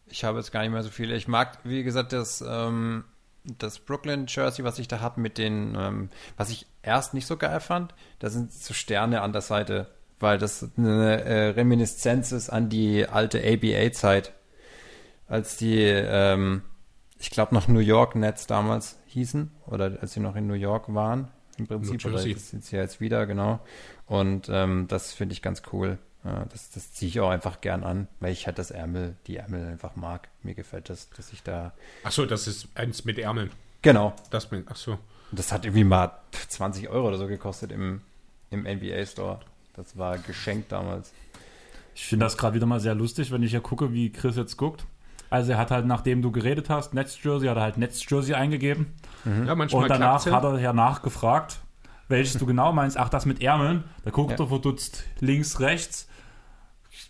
Ich 0.07 0.25
habe 0.25 0.39
jetzt 0.39 0.53
gar 0.53 0.61
nicht 0.61 0.73
mehr 0.73 0.83
so 0.83 0.91
viele. 0.91 1.17
Ich 1.17 1.27
mag, 1.27 1.59
wie 1.65 1.83
gesagt, 1.83 2.13
das, 2.13 2.45
ähm, 2.47 3.05
das 3.45 3.79
Brooklyn 3.79 4.27
Jersey, 4.29 4.63
was 4.63 4.79
ich 4.79 4.89
da 4.89 5.01
habe, 5.01 5.21
mit 5.21 5.39
den, 5.39 5.75
ähm, 5.75 6.11
was 6.37 6.51
ich 6.51 6.67
erst 6.83 7.15
nicht 7.15 7.27
so 7.27 7.37
geil 7.37 7.61
fand, 7.61 7.95
da 8.19 8.31
sind 8.31 8.53
so 8.53 8.75
Sterne 8.75 9.23
an 9.23 9.33
der 9.33 9.43
Seite, 9.43 9.89
weil 10.21 10.39
das 10.39 10.69
eine 10.77 11.23
äh, 11.25 11.49
Reminiszenz 11.51 12.33
ist 12.33 12.51
an 12.51 12.69
die 12.69 13.09
alte 13.09 13.39
ABA-Zeit, 13.39 14.33
als 15.29 15.57
die, 15.57 15.81
ähm, 15.81 16.63
ich 17.19 17.31
glaube, 17.31 17.55
noch 17.55 17.69
New 17.69 17.81
York 17.81 18.15
Nets 18.15 18.47
damals 18.47 18.99
hießen 19.07 19.51
oder 19.67 19.99
als 20.01 20.13
sie 20.13 20.21
noch 20.21 20.37
in 20.37 20.47
New 20.47 20.55
York 20.55 20.93
waren. 20.95 21.29
Im 21.59 21.67
Prinzip, 21.67 22.05
oder 22.07 22.15
das 22.15 22.51
sind 22.51 22.65
sie 22.65 22.77
jetzt 22.77 23.01
wieder, 23.01 23.27
genau. 23.27 23.61
Und 24.07 24.49
ähm, 24.51 24.87
das 24.89 25.13
finde 25.13 25.35
ich 25.35 25.43
ganz 25.43 25.63
cool. 25.73 25.99
Ja, 26.25 26.45
das 26.51 26.71
das 26.71 26.93
ziehe 26.93 27.09
ich 27.09 27.21
auch 27.21 27.31
einfach 27.31 27.61
gern 27.61 27.83
an, 27.83 28.07
weil 28.21 28.33
ich 28.33 28.47
halt 28.47 28.59
das 28.59 28.71
Ärmel, 28.71 29.17
die 29.27 29.37
Ärmel 29.37 29.67
einfach 29.67 29.97
mag. 29.97 30.29
Mir 30.43 30.55
gefällt 30.55 30.89
das, 30.89 31.11
dass 31.11 31.33
ich 31.33 31.43
da. 31.43 31.73
Achso, 32.05 32.27
das 32.27 32.47
ist 32.47 32.69
eins 32.75 33.05
mit 33.05 33.19
Ärmeln. 33.19 33.51
Genau. 33.83 34.15
Das 34.31 34.51
mit, 34.51 34.69
achso. 34.69 34.93
Und 34.93 35.01
Das 35.33 35.53
hat 35.53 35.65
irgendwie 35.65 35.85
mal 35.85 36.13
20 36.49 36.89
Euro 36.89 37.09
oder 37.09 37.19
so 37.19 37.27
gekostet 37.27 37.73
im, 37.73 38.03
im 38.51 38.63
NBA 38.63 39.05
Store. 39.07 39.41
Das 39.75 39.97
war 39.97 40.19
geschenkt 40.19 40.71
damals. 40.71 41.13
Ich 41.95 42.05
finde 42.07 42.27
das 42.27 42.37
gerade 42.37 42.55
wieder 42.55 42.67
mal 42.67 42.81
sehr 42.81 42.95
lustig, 42.95 43.31
wenn 43.33 43.43
ich 43.43 43.51
hier 43.51 43.61
gucke, 43.61 43.93
wie 43.93 44.11
Chris 44.11 44.37
jetzt 44.37 44.57
guckt. 44.57 44.85
Also 45.31 45.53
er 45.53 45.59
hat 45.59 45.71
halt, 45.71 45.87
nachdem 45.87 46.21
du 46.21 46.31
geredet 46.31 46.69
hast, 46.69 46.93
Netz 46.93 47.19
Jersey, 47.23 47.49
hat 47.49 47.57
er 47.57 47.63
halt 47.63 47.79
Netz 47.79 48.05
Jersey 48.09 48.35
eingegeben. 48.35 48.93
Ja, 49.25 49.55
manchmal 49.55 49.85
Und 49.85 49.89
danach 49.89 50.25
hat 50.27 50.45
er 50.45 50.59
ja 50.59 50.75
nachgefragt, 50.75 51.61
welches 52.09 52.35
du 52.39 52.45
genau 52.45 52.73
meinst. 52.73 52.99
Ach, 52.99 53.09
das 53.09 53.25
mit 53.25 53.43
Ärmeln. 53.43 53.85
Da 54.05 54.11
guckt 54.11 54.33
Ja. 54.33 54.45
er 54.45 54.49
verdutzt 54.49 55.05
links, 55.21 55.61
rechts. 55.61 56.09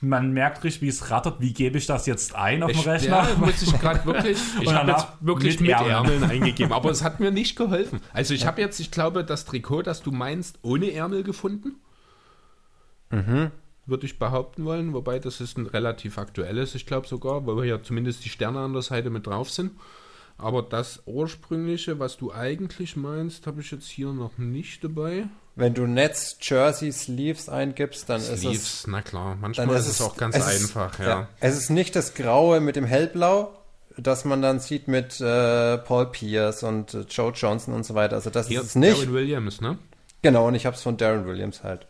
Man 0.04 0.32
merkt 0.32 0.64
richtig, 0.64 0.82
wie 0.82 0.88
es 0.88 1.10
rattert. 1.10 1.40
Wie 1.40 1.52
gebe 1.52 1.78
ich 1.78 1.86
das 1.86 2.06
jetzt 2.06 2.34
ein 2.34 2.64
auf 2.64 2.72
dem 2.72 2.80
Ich, 2.80 2.86
Rechner? 2.88 3.28
ja, 3.28 3.36
muss 3.36 3.62
ich 3.62 3.72
gerade 3.78 4.04
wirklich. 4.04 4.36
Ich 4.60 4.72
habe 4.74 4.90
jetzt 4.90 5.06
wirklich 5.20 5.60
mit 5.60 5.70
mit, 5.70 5.78
Ärmeln. 5.78 5.94
Ärmeln. 5.94 6.24
eingegeben, 6.24 6.72
aber 6.72 6.90
es 6.90 7.04
hat 7.04 7.20
mir 7.20 7.30
nicht 7.30 7.54
geholfen. 7.56 8.00
Also 8.12 8.34
ich 8.34 8.44
habe 8.44 8.60
jetzt, 8.60 8.80
ich 8.80 8.90
glaube, 8.90 9.24
das 9.24 9.44
Trikot, 9.44 9.82
das 9.82 10.02
du 10.02 10.10
meinst, 10.10 10.58
ohne 10.62 10.90
Ärmel 10.92 11.22
gefunden. 11.22 11.76
Würde 13.86 14.06
ich 14.06 14.18
behaupten 14.18 14.64
wollen, 14.64 14.92
wobei 14.92 15.18
das 15.18 15.40
ist 15.40 15.56
ein 15.58 15.66
relativ 15.66 16.18
aktuelles, 16.18 16.74
ich 16.74 16.86
glaube 16.86 17.06
sogar, 17.06 17.46
weil 17.46 17.56
wir 17.56 17.64
ja 17.64 17.82
zumindest 17.82 18.24
die 18.24 18.28
Sterne 18.28 18.58
an 18.60 18.72
der 18.72 18.82
Seite 18.82 19.10
mit 19.10 19.26
drauf 19.26 19.50
sind. 19.50 19.72
Aber 20.38 20.62
das 20.62 21.02
ursprüngliche, 21.06 21.98
was 22.00 22.16
du 22.16 22.32
eigentlich 22.32 22.96
meinst, 22.96 23.46
habe 23.46 23.60
ich 23.60 23.70
jetzt 23.70 23.88
hier 23.88 24.12
noch 24.12 24.38
nicht 24.38 24.82
dabei. 24.82 25.26
Wenn 25.54 25.74
du 25.74 25.86
Netz 25.86 26.36
Jersey 26.40 26.90
Sleeves 26.92 27.48
eingibst, 27.50 28.08
dann 28.08 28.20
ist 28.22 28.28
es. 28.30 28.40
Sleeves, 28.40 28.84
na 28.86 29.02
klar, 29.02 29.36
manchmal 29.38 29.76
ist 29.76 29.86
es 29.86 30.00
auch 30.00 30.16
ganz 30.16 30.34
es 30.34 30.46
ist- 30.46 30.62
einfach, 30.76 30.98
ja. 30.98 31.28
Es 31.40 31.56
ist 31.58 31.68
nicht 31.70 31.94
das 31.94 32.14
Graue 32.14 32.60
mit 32.60 32.74
dem 32.76 32.86
Hellblau, 32.86 33.54
das 33.98 34.24
man 34.24 34.40
dann 34.40 34.60
sieht 34.60 34.88
mit 34.88 35.20
äh, 35.20 35.76
Paul 35.78 36.06
Pierce 36.10 36.62
und 36.62 36.94
äh, 36.94 37.00
Joe 37.00 37.32
Johnson 37.32 37.74
und 37.74 37.84
so 37.84 37.94
weiter. 37.94 38.16
Also 38.16 38.30
das 38.30 38.48
Hier 38.48 38.60
ist 38.60 38.68
es 38.68 38.74
nicht. 38.76 38.96
Darren 39.02 39.12
Williams, 39.12 39.60
ne? 39.60 39.78
Genau, 40.22 40.48
und 40.48 40.54
ich 40.54 40.64
habe 40.64 40.74
es 40.76 40.82
von 40.82 40.96
Darren 40.96 41.26
Williams 41.26 41.62
halt. 41.62 41.86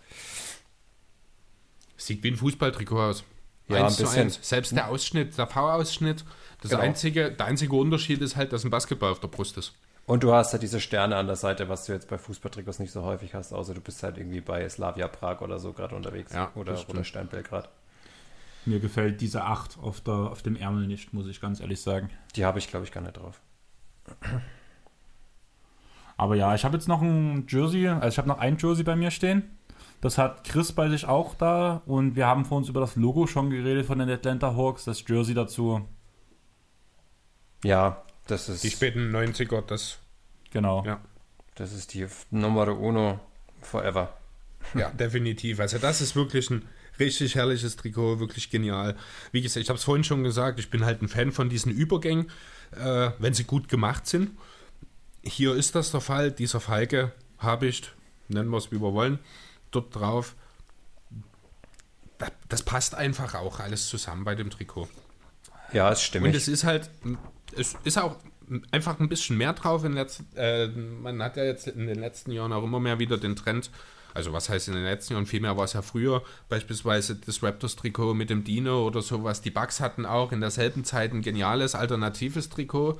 Sieht 1.96 2.22
wie 2.24 2.32
ein 2.32 2.36
Fußballtrikot 2.36 3.00
aus. 3.00 3.24
Ja, 3.68 3.76
Eins 3.84 3.92
ein 3.94 3.96
zu 3.98 4.02
bisschen. 4.02 4.22
eins. 4.22 4.38
Selbst 4.42 4.72
der 4.72 4.88
Ausschnitt, 4.88 5.38
der 5.38 5.46
V-Ausschnitt, 5.46 6.24
das 6.62 6.72
Genau. 6.72 6.82
einzige, 6.82 7.30
der 7.30 7.46
einzige 7.46 7.76
Unterschied 7.76 8.20
ist 8.20 8.34
halt, 8.34 8.52
dass 8.52 8.64
ein 8.64 8.70
Basketball 8.70 9.12
auf 9.12 9.20
der 9.20 9.28
Brust 9.28 9.56
ist. 9.56 9.72
Und 10.04 10.24
du 10.24 10.32
hast 10.32 10.52
halt 10.52 10.62
diese 10.62 10.80
Sterne 10.80 11.16
an 11.16 11.26
der 11.26 11.36
Seite, 11.36 11.68
was 11.68 11.86
du 11.86 11.92
jetzt 11.92 12.08
bei 12.08 12.18
Fußballtrikots 12.18 12.80
nicht 12.80 12.90
so 12.90 13.02
häufig 13.02 13.34
hast, 13.34 13.52
außer 13.52 13.72
du 13.74 13.80
bist 13.80 14.02
halt 14.02 14.18
irgendwie 14.18 14.40
bei 14.40 14.68
Slavia 14.68 15.08
Prag 15.08 15.40
oder 15.40 15.58
so 15.58 15.72
gerade 15.72 15.94
unterwegs. 15.94 16.32
Ja, 16.32 16.50
oder, 16.54 16.76
oder 16.88 17.04
Stern 17.04 17.28
Belgrad. 17.28 17.68
Mir 18.64 18.80
gefällt 18.80 19.20
diese 19.20 19.44
8 19.44 19.78
auf, 19.80 20.00
der, 20.00 20.14
auf 20.14 20.42
dem 20.42 20.56
Ärmel 20.56 20.86
nicht, 20.86 21.12
muss 21.12 21.26
ich 21.26 21.40
ganz 21.40 21.60
ehrlich 21.60 21.80
sagen. 21.80 22.10
Die 22.36 22.44
habe 22.44 22.58
ich, 22.58 22.68
glaube 22.68 22.84
ich, 22.84 22.92
gar 22.92 23.00
nicht 23.00 23.16
drauf. 23.16 23.40
Aber 26.16 26.36
ja, 26.36 26.54
ich 26.54 26.64
habe 26.64 26.76
jetzt 26.76 26.88
noch 26.88 27.02
ein 27.02 27.46
Jersey, 27.48 27.88
also 27.88 28.08
ich 28.08 28.18
habe 28.18 28.28
noch 28.28 28.38
ein 28.38 28.56
Jersey 28.56 28.84
bei 28.84 28.96
mir 28.96 29.10
stehen. 29.10 29.56
Das 30.00 30.18
hat 30.18 30.44
Chris 30.44 30.72
bei 30.72 30.88
sich 30.88 31.06
auch 31.06 31.34
da 31.34 31.82
und 31.86 32.16
wir 32.16 32.26
haben 32.26 32.44
vor 32.44 32.58
uns 32.58 32.68
über 32.68 32.80
das 32.80 32.96
Logo 32.96 33.26
schon 33.26 33.50
geredet 33.50 33.86
von 33.86 33.98
den 33.98 34.10
Atlanta 34.10 34.56
Hawks, 34.56 34.84
das 34.84 35.04
Jersey 35.06 35.34
dazu. 35.34 35.82
Ja, 37.64 38.02
das 38.32 38.48
ist, 38.48 38.64
Die 38.64 38.70
späten 38.70 39.14
90er, 39.14 39.60
das, 39.62 39.98
Genau. 40.50 40.84
ja. 40.84 41.00
das 41.54 41.72
ist 41.72 41.94
die 41.94 42.06
Nummer 42.30 42.68
uno 42.68 43.20
forever. 43.60 44.16
Ja, 44.74 44.90
definitiv. 44.98 45.60
Also 45.60 45.78
das 45.78 46.00
ist 46.00 46.16
wirklich 46.16 46.50
ein 46.50 46.66
richtig 46.98 47.34
herrliches 47.34 47.76
Trikot, 47.76 48.20
wirklich 48.20 48.50
genial. 48.50 48.96
Wie 49.32 49.42
gesagt, 49.42 49.62
ich 49.62 49.68
habe 49.68 49.78
es 49.78 49.84
vorhin 49.84 50.04
schon 50.04 50.22
gesagt, 50.24 50.58
ich 50.58 50.70
bin 50.70 50.84
halt 50.84 51.02
ein 51.02 51.08
Fan 51.08 51.32
von 51.32 51.48
diesen 51.48 51.72
Übergängen, 51.72 52.30
äh, 52.72 53.10
wenn 53.18 53.34
sie 53.34 53.44
gut 53.44 53.68
gemacht 53.68 54.06
sind. 54.06 54.30
Hier 55.22 55.54
ist 55.54 55.74
das 55.74 55.90
der 55.92 56.00
Fall. 56.00 56.32
Dieser 56.32 56.60
Falke 56.60 57.12
habe 57.38 57.66
ich, 57.66 57.82
nennen 58.28 58.50
wir 58.50 58.56
es 58.58 58.72
wie 58.72 58.80
wir 58.80 58.92
wollen, 58.92 59.18
dort 59.70 59.94
drauf. 59.94 60.34
Das, 62.48 62.62
passt 62.62 62.94
einfach 62.94 63.34
auch 63.34 63.58
alles 63.58 63.88
zusammen 63.88 64.24
bei 64.24 64.34
dem 64.36 64.50
Trikot. 64.50 64.88
Ja, 65.72 65.90
ist 65.90 65.98
Und 65.98 66.04
stimmig. 66.04 66.34
es 66.36 66.46
ist 66.48 66.64
halt, 66.64 66.90
es 67.56 67.76
ist 67.84 67.98
auch 67.98 68.16
einfach 68.70 68.98
ein 69.00 69.08
bisschen 69.08 69.38
mehr 69.38 69.52
drauf. 69.52 69.84
In 69.84 69.92
letzten, 69.92 70.26
äh, 70.36 70.68
man 70.68 71.22
hat 71.22 71.36
ja 71.36 71.44
jetzt 71.44 71.66
in 71.68 71.86
den 71.86 72.00
letzten 72.00 72.32
Jahren 72.32 72.52
auch 72.52 72.64
immer 72.64 72.80
mehr 72.80 72.98
wieder 72.98 73.18
den 73.18 73.36
Trend, 73.36 73.70
also 74.14 74.32
was 74.32 74.48
heißt 74.48 74.68
in 74.68 74.74
den 74.74 74.84
letzten 74.84 75.14
Jahren, 75.14 75.26
vielmehr 75.26 75.56
war 75.56 75.64
es 75.64 75.72
ja 75.72 75.82
früher, 75.82 76.22
beispielsweise 76.48 77.16
das 77.16 77.42
Raptors-Trikot 77.42 78.14
mit 78.14 78.30
dem 78.30 78.44
Dino 78.44 78.86
oder 78.86 79.00
sowas. 79.00 79.40
Die 79.40 79.50
Bucks 79.50 79.80
hatten 79.80 80.04
auch 80.04 80.32
in 80.32 80.40
derselben 80.40 80.84
Zeit 80.84 81.12
ein 81.12 81.22
geniales 81.22 81.74
alternatives 81.74 82.50
Trikot 82.50 82.98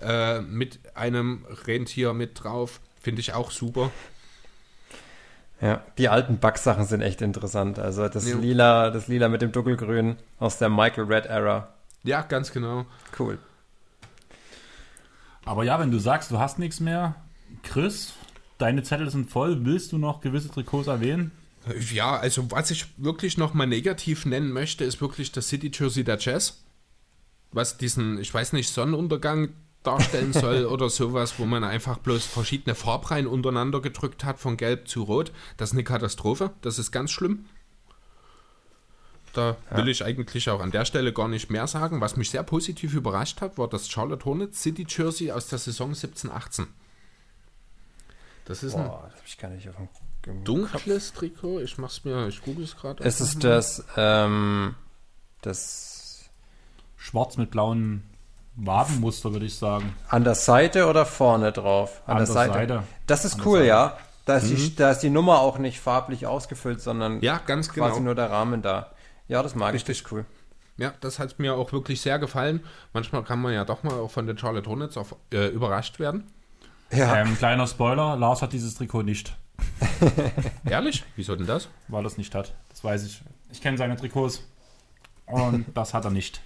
äh, 0.00 0.40
mit 0.40 0.78
einem 0.94 1.44
Rentier 1.66 2.12
mit 2.12 2.42
drauf. 2.42 2.80
Finde 3.00 3.20
ich 3.20 3.34
auch 3.34 3.50
super. 3.50 3.90
Ja, 5.60 5.84
die 5.96 6.08
alten 6.08 6.38
Backsachen 6.38 6.86
sind 6.86 7.02
echt 7.02 7.22
interessant. 7.22 7.78
Also 7.78 8.08
das 8.08 8.28
Ja. 8.28 8.36
Lila, 8.36 8.90
das 8.90 9.06
Lila 9.06 9.28
mit 9.28 9.42
dem 9.42 9.52
Dunkelgrün 9.52 10.16
aus 10.38 10.58
der 10.58 10.68
Michael 10.68 11.04
Red 11.04 11.26
Era. 11.26 11.72
Ja, 12.02 12.22
ganz 12.22 12.52
genau. 12.52 12.84
Cool. 13.16 13.38
Aber 15.44 15.64
ja, 15.64 15.78
wenn 15.80 15.90
du 15.90 15.98
sagst, 15.98 16.30
du 16.30 16.38
hast 16.38 16.58
nichts 16.58 16.80
mehr, 16.80 17.16
Chris, 17.62 18.14
deine 18.58 18.82
Zettel 18.82 19.10
sind 19.10 19.30
voll, 19.30 19.64
willst 19.64 19.92
du 19.92 19.98
noch 19.98 20.20
gewisse 20.20 20.50
Trikots 20.50 20.86
erwähnen? 20.86 21.32
Ja, 21.92 22.16
also 22.16 22.50
was 22.50 22.70
ich 22.70 22.86
wirklich 22.96 23.38
noch 23.38 23.54
mal 23.54 23.66
negativ 23.66 24.26
nennen 24.26 24.52
möchte, 24.52 24.84
ist 24.84 25.00
wirklich 25.00 25.32
das 25.32 25.48
City 25.48 25.70
Jersey 25.72 26.04
der 26.04 26.18
Jazz. 26.18 26.62
Was 27.52 27.76
diesen, 27.76 28.18
ich 28.18 28.32
weiß 28.32 28.52
nicht, 28.52 28.68
Sonnenuntergang 28.68 29.50
darstellen 29.82 30.32
soll 30.32 30.64
oder 30.66 30.90
sowas, 30.90 31.34
wo 31.38 31.44
man 31.44 31.64
einfach 31.64 31.98
bloß 31.98 32.24
verschiedene 32.24 32.74
Farbreihen 32.74 33.26
untereinander 33.26 33.80
gedrückt 33.80 34.24
hat, 34.24 34.38
von 34.38 34.56
gelb 34.56 34.88
zu 34.88 35.02
rot. 35.02 35.32
Das 35.56 35.70
ist 35.70 35.74
eine 35.74 35.84
Katastrophe. 35.84 36.50
Das 36.62 36.78
ist 36.78 36.90
ganz 36.90 37.10
schlimm. 37.10 37.46
Da 39.32 39.56
will 39.70 39.88
ich 39.88 40.04
eigentlich 40.04 40.50
auch 40.50 40.60
an 40.60 40.70
der 40.70 40.84
Stelle 40.84 41.12
gar 41.12 41.28
nicht 41.28 41.50
mehr 41.50 41.66
sagen. 41.66 42.00
Was 42.00 42.16
mich 42.16 42.30
sehr 42.30 42.42
positiv 42.42 42.92
überrascht 42.94 43.40
hat, 43.40 43.56
war 43.58 43.68
das 43.68 43.88
Charlotte 43.88 44.24
Hornets 44.24 44.60
City 44.62 44.86
Jersey 44.88 45.30
aus 45.32 45.46
der 45.48 45.58
Saison 45.58 45.92
17-18. 45.92 46.66
Das 48.44 48.62
ist 48.62 48.74
ein 48.74 48.84
Boah, 48.86 49.02
das 49.06 49.14
habe 49.16 49.26
ich 49.26 49.38
gar 49.38 49.48
nicht 49.50 49.68
auf 49.68 49.76
dem 49.76 49.88
im 50.24 50.44
dunkles 50.44 51.12
Trikot. 51.12 51.60
Ich 51.60 51.78
mach's 51.78 52.04
mir, 52.04 52.28
ich 52.28 52.42
google 52.42 52.64
es 52.64 52.76
gerade. 52.76 53.02
Es 53.04 53.20
ist 53.20 53.42
das, 53.42 53.84
ähm, 53.96 54.74
das 55.40 56.24
Schwarz 56.96 57.36
mit 57.36 57.50
blauen 57.50 58.02
Wabenmuster, 58.54 59.32
würde 59.32 59.46
ich 59.46 59.56
sagen. 59.56 59.94
an 60.08 60.24
der 60.24 60.34
Seite 60.34 60.86
oder 60.86 61.06
vorne 61.06 61.52
drauf? 61.52 62.02
An 62.06 62.18
der 62.18 62.26
Seite. 62.26 62.82
Das 63.06 63.24
ist 63.24 63.34
An 63.34 63.38
der 63.38 63.46
cool, 63.46 63.58
Seite. 63.58 63.68
ja. 63.68 63.98
Da 64.24 64.36
ist, 64.36 64.50
die, 64.50 64.76
da 64.76 64.92
ist 64.92 65.00
die 65.00 65.10
Nummer 65.10 65.40
auch 65.40 65.58
nicht 65.58 65.80
farblich 65.80 66.26
ausgefüllt, 66.28 66.80
sondern 66.80 67.20
Ja, 67.22 67.40
ganz 67.44 67.68
quasi 67.72 67.94
genau. 67.94 68.04
nur 68.06 68.14
der 68.14 68.30
Rahmen 68.30 68.62
da. 68.62 68.92
Ja, 69.28 69.42
das 69.42 69.54
mag 69.54 69.70
ich, 69.74 69.80
Richtig. 69.82 69.98
das 70.02 70.06
ist 70.06 70.12
cool. 70.12 70.24
Ja, 70.78 70.94
das 71.00 71.18
hat 71.18 71.38
mir 71.38 71.54
auch 71.54 71.72
wirklich 71.72 72.00
sehr 72.00 72.18
gefallen. 72.18 72.60
Manchmal 72.92 73.22
kann 73.24 73.40
man 73.40 73.52
ja 73.52 73.64
doch 73.64 73.82
mal 73.82 73.92
auch 73.94 74.10
von 74.10 74.26
den 74.26 74.38
Charlotte 74.38 74.68
Hornets 74.68 74.96
auf, 74.96 75.14
äh, 75.32 75.48
überrascht 75.48 75.98
werden. 76.00 76.24
Ja, 76.90 77.16
Ähm, 77.18 77.36
kleiner 77.38 77.66
Spoiler, 77.66 78.16
Lars 78.16 78.42
hat 78.42 78.52
dieses 78.52 78.74
Trikot 78.74 79.02
nicht, 79.02 79.36
Ehrlich? 80.68 81.04
Wieso 81.16 81.36
denn 81.36 81.46
das? 81.46 81.68
weil 81.88 82.02
er 82.04 82.06
es 82.06 82.18
nicht 82.18 82.34
hat. 82.34 82.54
Das 82.70 82.82
weiß 82.84 83.04
ich. 83.04 83.22
Ich 83.52 83.60
kenne 83.60 83.76
seine 83.78 83.96
Trikots 83.96 84.42
und 85.26 85.66
das 85.74 85.94
hat 85.94 86.04
er 86.04 86.10
nicht. 86.10 86.40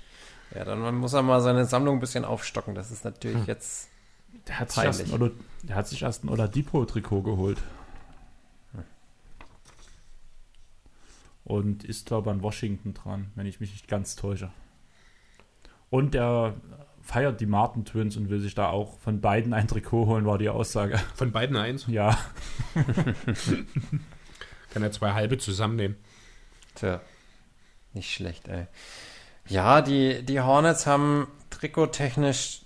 ja, 0.55 0.65
dann 0.65 0.95
muss 0.97 1.13
er 1.15 1.23
mal 1.23 1.41
seine 1.41 1.65
Sammlung 1.65 1.97
ein 1.97 2.01
bisschen 2.01 2.25
aufstocken. 2.25 2.75
Das 2.75 2.91
ist 2.91 3.05
natürlich 3.05 3.39
Hm. 3.39 3.47
jetzt. 3.47 3.89
Der 4.49 4.61
hat 4.61 4.71
sich 4.71 4.85
erst 4.85 5.01
ein, 5.01 5.11
Peinlich. 5.11 5.21
Ola- 5.33 5.43
der 5.63 5.77
hat 5.77 5.89
sich 5.89 6.03
erst 6.03 6.25
ein 6.25 6.29
Oladipo-Trikot 6.29 7.23
geholt. 7.23 7.59
Und 11.47 11.85
ist, 11.85 12.07
glaube 12.07 12.29
ich, 12.29 12.35
an 12.35 12.43
Washington 12.43 12.93
dran, 12.93 13.31
wenn 13.37 13.47
ich 13.47 13.61
mich 13.61 13.71
nicht 13.71 13.87
ganz 13.87 14.17
täusche. 14.17 14.51
Und 15.91 16.13
der 16.15 16.57
feiert 17.03 17.41
die 17.41 17.47
Martin 17.47 17.85
Twins 17.85 18.17
und 18.17 18.31
will 18.31 18.41
sich 18.41 18.57
da 18.57 18.69
auch 18.69 18.99
von 18.99 19.21
beiden 19.21 19.55
ein 19.55 19.69
Trikot 19.69 20.07
holen, 20.07 20.27
war 20.27 20.39
die 20.39 20.49
Aussage. 20.49 20.99
Von 21.15 21.31
beiden 21.31 21.57
eins. 21.57 21.87
Ja. 21.87 22.19
Kann 24.73 24.83
er 24.83 24.91
zwei 24.91 25.13
halbe 25.13 25.39
zusammennehmen. 25.39 25.97
Tja, 26.75 27.01
nicht 27.95 28.13
schlecht, 28.13 28.49
ey. 28.49 28.67
Ja, 29.49 29.83
die, 29.83 30.25
die 30.25 30.41
Hornets 30.41 30.89
haben 30.89 31.29
trikottechnisch 31.51 32.63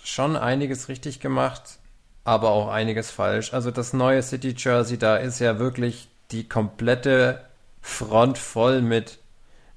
schon 0.00 0.36
einiges 0.36 0.88
richtig 0.88 1.18
gemacht, 1.18 1.80
aber 2.22 2.50
auch 2.50 2.68
einiges 2.68 3.10
falsch. 3.10 3.52
Also 3.52 3.72
das 3.72 3.92
neue 3.92 4.22
City 4.22 4.54
Jersey, 4.56 4.96
da 4.96 5.16
ist 5.16 5.40
ja 5.40 5.58
wirklich 5.58 6.08
die 6.30 6.48
komplette 6.48 7.44
Front 7.86 8.38
voll 8.38 8.80
mit 8.80 9.18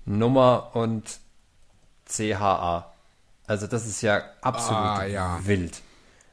Nummer 0.05 0.71
und 0.75 1.19
CHA. 2.05 2.93
Also 3.45 3.67
das 3.67 3.85
ist 3.85 4.01
ja 4.01 4.23
absolut 4.41 4.81
Ah, 4.81 5.05
ja. 5.05 5.39
wild. 5.45 5.81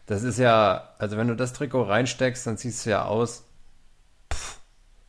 Das 0.06 0.22
ist 0.22 0.38
ja, 0.38 0.94
also 0.98 1.16
wenn 1.16 1.26
du 1.28 1.34
das 1.34 1.52
Trikot 1.52 1.82
reinsteckst, 1.82 2.46
dann 2.46 2.56
siehst 2.56 2.86
du 2.86 2.90
ja 2.90 3.04
aus. 3.06 3.42
Pff, 4.32 4.58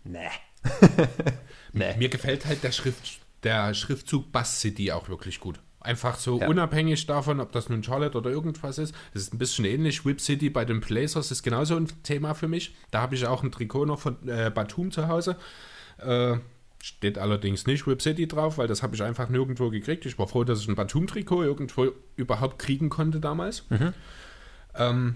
nee. 0.06 0.28
nee. 1.74 1.96
Mir 1.98 2.10
gefällt 2.10 2.46
halt 2.48 2.64
der, 2.64 2.72
Schrift, 2.72 3.20
der 3.44 3.74
Schriftzug 3.76 4.32
Bass 4.32 4.60
City 4.60 4.92
auch 4.92 5.08
wirklich 5.08 5.40
gut. 5.40 5.60
Einfach 5.82 6.18
so 6.18 6.40
Ja. 6.40 6.48
unabhängig 6.48 7.06
davon, 7.06 7.40
ob 7.40 7.52
das 7.52 7.70
nun 7.70 7.84
Charlotte 7.84 8.18
oder 8.18 8.32
irgendwas 8.32 8.80
ist. 8.80 8.96
Das 9.14 9.22
ist 9.22 9.34
ein 9.36 9.38
bisschen 9.38 9.66
ähnlich. 9.66 10.04
Whip 10.04 10.20
City 10.20 10.50
bei 10.50 10.66
den 10.66 10.80
Blazers 10.82 11.30
ist 11.30 11.44
genauso 11.44 11.76
ein 11.76 11.88
Thema 12.02 12.34
für 12.34 12.48
mich. 12.48 12.76
Da 12.90 13.02
habe 13.02 13.14
ich 13.14 13.28
auch 13.28 13.44
ein 13.44 13.52
Trikot 13.52 13.86
noch 13.86 14.00
von 14.00 14.28
äh, 14.28 14.50
Batum 14.50 14.90
zu 14.92 15.08
Hause. 15.08 15.36
Äh, 16.00 16.38
steht 16.86 17.18
allerdings 17.18 17.66
nicht 17.66 17.88
Whip 17.88 18.00
City 18.00 18.28
drauf, 18.28 18.60
weil 18.60 18.68
das 18.68 18.84
habe 18.84 18.96
ich 18.96 19.02
einfach 19.02 19.28
nirgendwo 19.28 19.72
gekriegt. 19.72 20.06
Ich 20.06 20.20
war 20.20 20.28
froh, 20.28 20.44
dass 20.44 20.62
ich 20.62 20.68
ein 20.68 20.76
Batum-Trikot 20.76 21.42
irgendwo 21.42 21.88
überhaupt 22.16 22.60
kriegen 22.60 22.90
konnte 22.90 23.20
damals. 23.20 23.64
Ähm, 24.76 25.16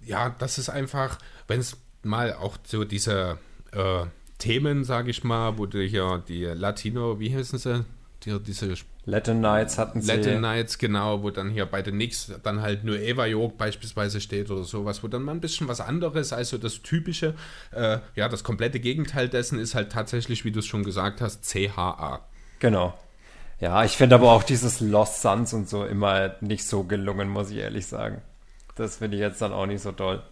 ja, 0.00 0.30
das 0.30 0.56
ist 0.56 0.70
einfach, 0.70 1.18
wenn 1.46 1.60
es 1.60 1.76
mal 2.02 2.32
auch 2.32 2.56
so 2.64 2.84
diese 2.84 3.36
äh, 3.72 4.06
Themen, 4.38 4.82
sage 4.84 5.10
ich 5.10 5.24
mal, 5.24 5.58
wo 5.58 5.66
du 5.66 5.82
hier 5.82 6.24
die 6.26 6.44
Latino, 6.44 7.20
wie 7.20 7.36
heißen 7.36 7.58
sie? 7.58 7.84
Die, 8.24 8.36
diese 8.40 8.74
Latin 9.04 9.38
Knights 9.38 9.78
hatten 9.78 10.00
sie. 10.00 10.08
Latin 10.08 10.40
Nights, 10.40 10.78
genau, 10.78 11.22
wo 11.22 11.30
dann 11.30 11.50
hier 11.50 11.66
bei 11.66 11.82
den 11.82 11.94
Knicks 11.94 12.32
dann 12.42 12.60
halt 12.60 12.84
nur 12.84 12.98
Eva 12.98 13.26
York 13.26 13.56
beispielsweise 13.56 14.20
steht 14.20 14.50
oder 14.50 14.64
sowas, 14.64 15.02
wo 15.02 15.08
dann 15.08 15.22
mal 15.22 15.32
ein 15.32 15.40
bisschen 15.40 15.68
was 15.68 15.80
anderes 15.80 16.32
als 16.32 16.50
so 16.50 16.58
das 16.58 16.82
typische, 16.82 17.34
äh, 17.70 17.98
ja, 18.16 18.28
das 18.28 18.42
komplette 18.42 18.80
Gegenteil 18.80 19.28
dessen 19.28 19.58
ist 19.58 19.74
halt 19.74 19.92
tatsächlich, 19.92 20.44
wie 20.44 20.50
du 20.50 20.58
es 20.58 20.66
schon 20.66 20.82
gesagt 20.82 21.20
hast, 21.20 21.48
CHA. 21.48 22.26
Genau. 22.58 22.98
Ja, 23.60 23.84
ich 23.84 23.96
finde 23.96 24.16
aber 24.16 24.32
auch 24.32 24.42
dieses 24.42 24.80
Lost 24.80 25.22
Suns 25.22 25.52
und 25.52 25.68
so 25.68 25.84
immer 25.84 26.34
nicht 26.40 26.64
so 26.64 26.84
gelungen, 26.84 27.28
muss 27.28 27.50
ich 27.50 27.58
ehrlich 27.58 27.86
sagen. 27.86 28.22
Das 28.74 28.98
finde 28.98 29.16
ich 29.16 29.20
jetzt 29.20 29.40
dann 29.42 29.52
auch 29.52 29.66
nicht 29.66 29.82
so 29.82 29.92
toll. 29.92 30.22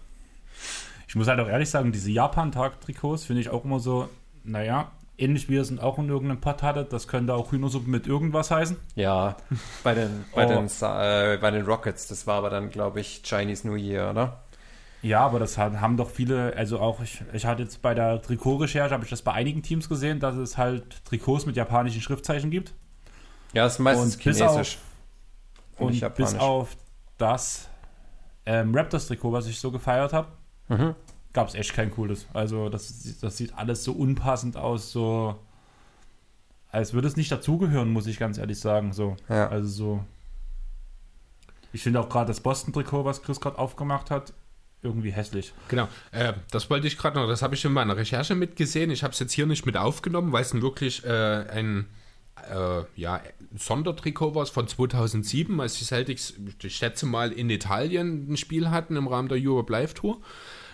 Ich 1.08 1.14
muss 1.14 1.26
halt 1.28 1.40
auch 1.40 1.48
ehrlich 1.48 1.70
sagen, 1.70 1.92
diese 1.92 2.10
Japan-Tag-Trikots 2.10 3.24
finde 3.24 3.40
ich 3.40 3.50
auch 3.50 3.64
immer 3.64 3.80
so, 3.80 4.08
naja, 4.44 4.92
ähnlich 5.18 5.48
wie 5.48 5.54
ihr 5.54 5.62
es 5.62 5.78
auch 5.78 5.98
in 5.98 6.08
irgendeinem 6.08 6.40
Pod 6.40 6.62
hattet, 6.62 6.92
das 6.92 7.08
könnte 7.08 7.34
auch 7.34 7.52
Hühnersuppe 7.52 7.88
mit 7.88 8.06
irgendwas 8.06 8.50
heißen. 8.50 8.76
Ja, 8.94 9.36
bei 9.82 9.94
den, 9.94 10.24
bei 10.34 10.44
Oh. 10.44 10.48
den, 10.48 10.66
äh, 10.66 11.38
bei 11.38 11.50
den 11.50 11.64
Rockets, 11.64 12.06
das 12.08 12.26
war 12.26 12.36
aber 12.36 12.50
dann, 12.50 12.70
glaube 12.70 13.00
ich, 13.00 13.22
Chinese 13.24 13.66
New 13.66 13.76
Year, 13.76 14.10
oder? 14.10 14.42
Ja, 15.02 15.20
aber 15.20 15.38
das 15.38 15.56
haben 15.58 15.96
doch 15.96 16.10
viele, 16.10 16.54
also 16.56 16.80
auch 16.80 17.00
ich, 17.00 17.22
ich 17.32 17.46
hatte 17.46 17.62
jetzt 17.62 17.80
bei 17.82 17.94
der 17.94 18.20
Trikot-Recherche, 18.22 18.92
habe 18.92 19.04
ich 19.04 19.10
das 19.10 19.22
bei 19.22 19.32
einigen 19.32 19.62
Teams 19.62 19.88
gesehen, 19.88 20.18
dass 20.20 20.34
es 20.36 20.56
halt 20.58 21.04
Trikots 21.04 21.46
mit 21.46 21.54
japanischen 21.56 22.00
Schriftzeichen 22.00 22.50
gibt. 22.50 22.72
Ja, 23.52 23.64
das 23.64 23.74
ist 23.74 23.78
meistens 23.78 24.16
Und 24.16 24.24
bis 24.24 24.38
chinesisch. 24.38 24.78
Und 25.78 25.90
nicht 25.92 26.14
bis 26.14 26.34
auf 26.34 26.76
das 27.18 27.68
ähm, 28.46 28.74
Raptors-Trikot, 28.74 29.32
was 29.32 29.46
ich 29.46 29.60
so 29.60 29.70
gefeiert 29.70 30.12
habe, 30.12 30.28
Mhm. 30.68 30.94
Gab 31.36 31.48
es 31.48 31.54
echt 31.54 31.74
kein 31.74 31.90
cooles. 31.90 32.26
Also 32.32 32.70
das, 32.70 33.18
das 33.20 33.36
sieht 33.36 33.56
alles 33.58 33.84
so 33.84 33.92
unpassend 33.92 34.56
aus, 34.56 34.90
so 34.90 35.38
als 36.72 36.94
würde 36.94 37.08
es 37.08 37.16
nicht 37.16 37.30
dazugehören, 37.30 37.90
muss 37.90 38.06
ich 38.06 38.18
ganz 38.18 38.38
ehrlich 38.38 38.58
sagen. 38.58 38.94
So, 38.94 39.16
Ja. 39.28 39.48
also 39.48 39.68
so. 39.68 40.04
Ich 41.74 41.82
finde 41.82 42.00
auch 42.00 42.08
gerade 42.08 42.28
das 42.28 42.40
Boston-Trikot, 42.40 43.04
was 43.04 43.22
Chris 43.22 43.38
gerade 43.38 43.58
aufgemacht 43.58 44.10
hat, 44.10 44.32
irgendwie 44.82 45.10
hässlich. 45.10 45.52
Genau, 45.68 45.88
äh, 46.10 46.32
das 46.50 46.70
wollte 46.70 46.86
ich 46.86 46.96
gerade 46.96 47.20
noch, 47.20 47.28
das 47.28 47.42
habe 47.42 47.54
ich 47.54 47.62
in 47.66 47.72
meiner 47.72 47.98
Recherche 47.98 48.34
mitgesehen. 48.34 48.90
Ich 48.90 49.02
habe 49.02 49.12
es 49.12 49.18
jetzt 49.18 49.32
hier 49.32 49.44
nicht 49.46 49.66
mit 49.66 49.76
aufgenommen, 49.76 50.32
weil 50.32 50.40
es 50.40 50.54
ein 50.54 50.62
wirklich 50.62 51.04
äh, 51.04 51.10
ein 51.50 51.86
äh, 52.50 52.82
ja, 52.98 53.20
Sondertrikot 53.58 54.34
war 54.34 54.46
von 54.46 54.66
2007, 54.68 55.60
als 55.60 55.74
die 55.74 55.84
Celtics, 55.84 56.32
ich 56.62 56.76
schätze 56.76 57.04
mal, 57.04 57.30
in 57.30 57.50
Italien 57.50 58.32
ein 58.32 58.38
Spiel 58.38 58.70
hatten 58.70 58.96
im 58.96 59.06
Rahmen 59.06 59.28
der 59.28 59.38
Europe 59.38 59.70
Live 59.70 59.92
Tour. 59.92 60.18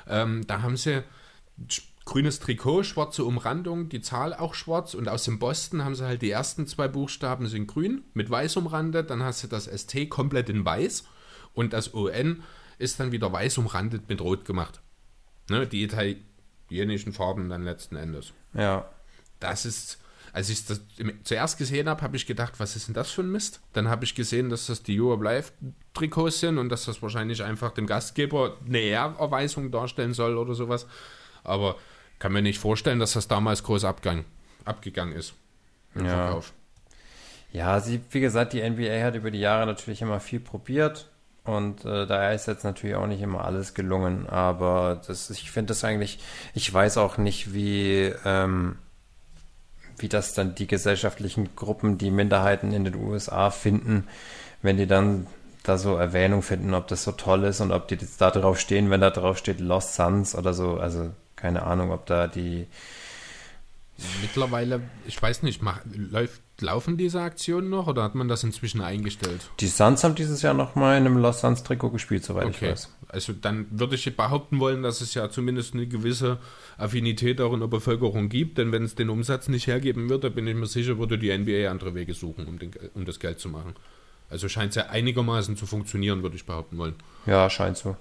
Ähm, 0.07 0.47
da 0.47 0.63
haben 0.63 0.77
sie 0.77 1.05
grünes 2.05 2.41
Trikot, 2.41 2.83
schwarze 2.83 3.25
Umrandung, 3.25 3.89
die 3.89 4.01
Zahl 4.01 4.35
auch 4.35 4.55
schwarz 4.55 4.95
und 4.95 5.09
aus 5.09 5.25
dem 5.25 5.39
Boston 5.39 5.85
haben 5.85 5.95
sie 5.95 6.05
halt 6.05 6.23
die 6.23 6.31
ersten 6.31 6.67
zwei 6.67 6.89
Buchstaben 6.89 7.47
sind 7.47 7.69
grün 7.69 8.03
mit 8.15 8.29
weiß 8.29 8.57
umrandet, 8.57 9.11
dann 9.11 9.23
hast 9.23 9.45
du 9.45 9.49
das 9.49 9.67
ST 9.67 10.11
komplett 10.11 10.49
in 10.49 10.65
weiß 10.65 11.05
und 11.55 11.73
das 11.73 11.95
ON 11.95 12.43
ist 12.79 12.99
dann 12.99 13.13
wieder 13.13 13.33
weiß 13.33 13.59
umrandet 13.59 14.09
mit 14.09 14.21
rot 14.21 14.45
gemacht. 14.45 14.81
Ne, 15.49 15.67
die 15.67 15.83
italienischen 15.83 17.13
Farben 17.13 17.49
dann 17.49 17.63
letzten 17.63 17.97
Endes. 17.97 18.33
Ja. 18.55 18.91
Das 19.39 19.65
ist, 19.67 19.99
als 20.33 20.49
ich 20.49 20.65
das 20.65 20.81
zuerst 21.25 21.59
gesehen 21.59 21.89
habe, 21.89 22.01
habe 22.03 22.17
ich 22.17 22.27
gedacht, 22.27 22.55
was 22.59 22.75
ist 22.75 22.89
denn 22.89 22.95
das 22.95 23.11
für 23.11 23.23
ein 23.23 23.31
Mist? 23.31 23.61
Dann 23.75 23.89
habe 23.89 24.05
ich 24.05 24.15
gesehen, 24.15 24.49
dass 24.49 24.67
das 24.67 24.83
die 24.83 24.99
Europe 25.01 25.25
Live 25.25 25.53
Trikots 25.95 26.41
sind 26.41 26.59
und 26.59 26.71
dass 26.71 26.87
das 26.87 27.03
wahrscheinlich 27.03 27.43
einfach 27.43 27.73
dem 27.73 27.87
Gastgeber 27.87 28.57
eine 28.67 28.79
Ehrerweisung 28.79 29.71
darstellen 29.71 30.15
soll 30.15 30.39
oder 30.39 30.55
sowas. 30.55 30.87
Aber 31.45 31.77
kann 32.19 32.33
mir 32.33 32.41
nicht 32.43 32.59
vorstellen, 32.59 32.99
dass 32.99 33.13
das 33.13 33.29
damals 33.29 33.63
groß 33.63 33.85
abgang, 33.85 34.25
abgegangen 34.65 35.15
ist. 35.15 35.35
Im 35.95 36.07
Ja. 36.07 36.27
Verkauf. 36.27 36.53
Ja, 37.53 37.81
sie, 37.81 38.01
wie 38.11 38.21
gesagt, 38.21 38.55
die 38.55 38.63
NBA 38.63 39.03
hat 39.05 39.15
über 39.15 39.31
die 39.31 39.41
Jahre 39.41 39.67
natürlich 39.67 40.01
immer 40.01 40.21
viel 40.21 40.41
probiert 40.41 41.11
und 41.45 41.85
äh, 41.85 42.07
da 42.07 42.33
ist 42.33 42.47
jetzt 42.47 42.65
natürlich 42.65 42.97
auch 42.97 43.07
nicht 43.07 43.21
immer 43.21 43.45
alles 43.45 43.75
gelungen, 43.75 44.27
aber 44.27 45.03
das, 45.07 45.29
ich 45.29 45.51
finde 45.51 45.69
das 45.69 45.85
eigentlich, 45.85 46.19
ich 46.55 46.73
weiß 46.73 46.97
auch 46.97 47.19
nicht, 47.19 47.53
wie, 47.53 48.11
ähm, 48.25 48.79
wie 50.03 50.09
das 50.09 50.35
dann 50.35 50.55
die 50.55 50.67
gesellschaftlichen 50.67 51.57
Gruppen, 51.57 51.99
die 51.99 52.11
Minderheiten 52.11 52.73
in 52.73 52.85
den 52.85 52.97
USA 52.97 53.51
finden, 53.51 54.07
wenn 54.61 54.77
die 54.77 54.87
dann 54.87 55.27
da 55.63 55.79
so 55.79 55.97
Erwähnung 55.97 56.43
finden, 56.43 56.75
ob 56.75 56.89
das 56.89 57.05
so 57.05 57.13
toll 57.13 57.45
ist 57.45 57.61
und 57.61 57.71
ob 57.73 57.89
die 57.89 57.95
jetzt 57.95 58.21
da 58.21 58.31
drauf 58.31 58.59
stehen, 58.59 58.91
wenn 58.91 59.01
da 59.01 59.11
drauf 59.11 59.39
steht 59.39 59.61
Lost 59.61 59.95
Sons 59.95 60.35
oder 60.35 60.55
so, 60.55 60.77
also 60.77 61.11
keine 61.37 61.63
Ahnung, 61.63 61.93
ob 61.93 62.07
da 62.07 62.27
die 62.27 62.67
Mittlerweile, 64.21 64.81
ich 65.07 65.21
weiß 65.21 65.43
nicht, 65.43 65.63
mach, 65.63 65.81
läuft, 65.95 66.41
laufen 66.61 66.97
diese 66.97 67.21
Aktionen 67.21 67.71
noch 67.71 67.87
oder 67.87 68.03
hat 68.03 68.15
man 68.15 68.29
das 68.29 68.43
inzwischen 68.43 68.81
eingestellt? 68.81 69.51
Die 69.61 69.69
Suns 69.69 70.03
haben 70.03 70.15
dieses 70.15 70.43
Jahr 70.43 70.55
noch 70.55 70.75
mal 70.75 70.97
in 70.99 71.07
einem 71.07 71.19
Lost 71.19 71.41
Suns 71.41 71.63
Trikot 71.63 71.91
gespielt, 71.91 72.25
soweit 72.25 72.49
ich 72.49 72.57
Okay, 72.57 72.73
weiß. 72.73 72.89
Also 73.13 73.33
dann 73.35 73.67
würde 73.71 73.95
ich 73.95 74.17
behaupten 74.17 74.59
wollen, 74.59 74.83
dass 74.83 75.01
es 75.03 75.13
ja 75.15 75.29
zumindest 75.31 75.75
eine 75.75 75.87
gewisse 75.87 76.39
Affinität 76.79 77.41
auch 77.41 77.53
in 77.53 77.61
der 77.61 77.67
Bevölkerung 77.69 78.29
gibt, 78.31 78.59
denn 78.59 78.73
wenn 78.73 78.83
es 78.85 78.95
den 78.95 79.11
Umsatz 79.11 79.49
nicht 79.49 79.67
hergeben 79.67 80.09
würde, 80.09 80.31
bin 80.31 80.47
ich 80.47 80.55
mir 80.57 80.67
sicher, 80.67 80.99
würde 80.99 81.19
die 81.19 81.37
NBA 81.37 81.71
andere 81.71 81.95
Wege 81.95 82.15
suchen, 82.15 82.47
um, 82.47 82.59
den, 82.59 82.73
um 82.95 83.05
das 83.05 83.21
Geld 83.21 83.39
zu 83.39 83.49
machen. 83.51 83.75
Also 84.31 84.49
scheint 84.49 84.71
es 84.71 84.77
ja 84.77 84.87
einigermaßen 84.87 85.57
zu 85.57 85.67
funktionieren, 85.67 86.23
würde 86.23 86.37
ich 86.37 86.47
behaupten 86.47 86.79
wollen. 86.79 86.95
Ja, 87.27 87.49
scheint 87.51 87.77
so. 87.77 87.97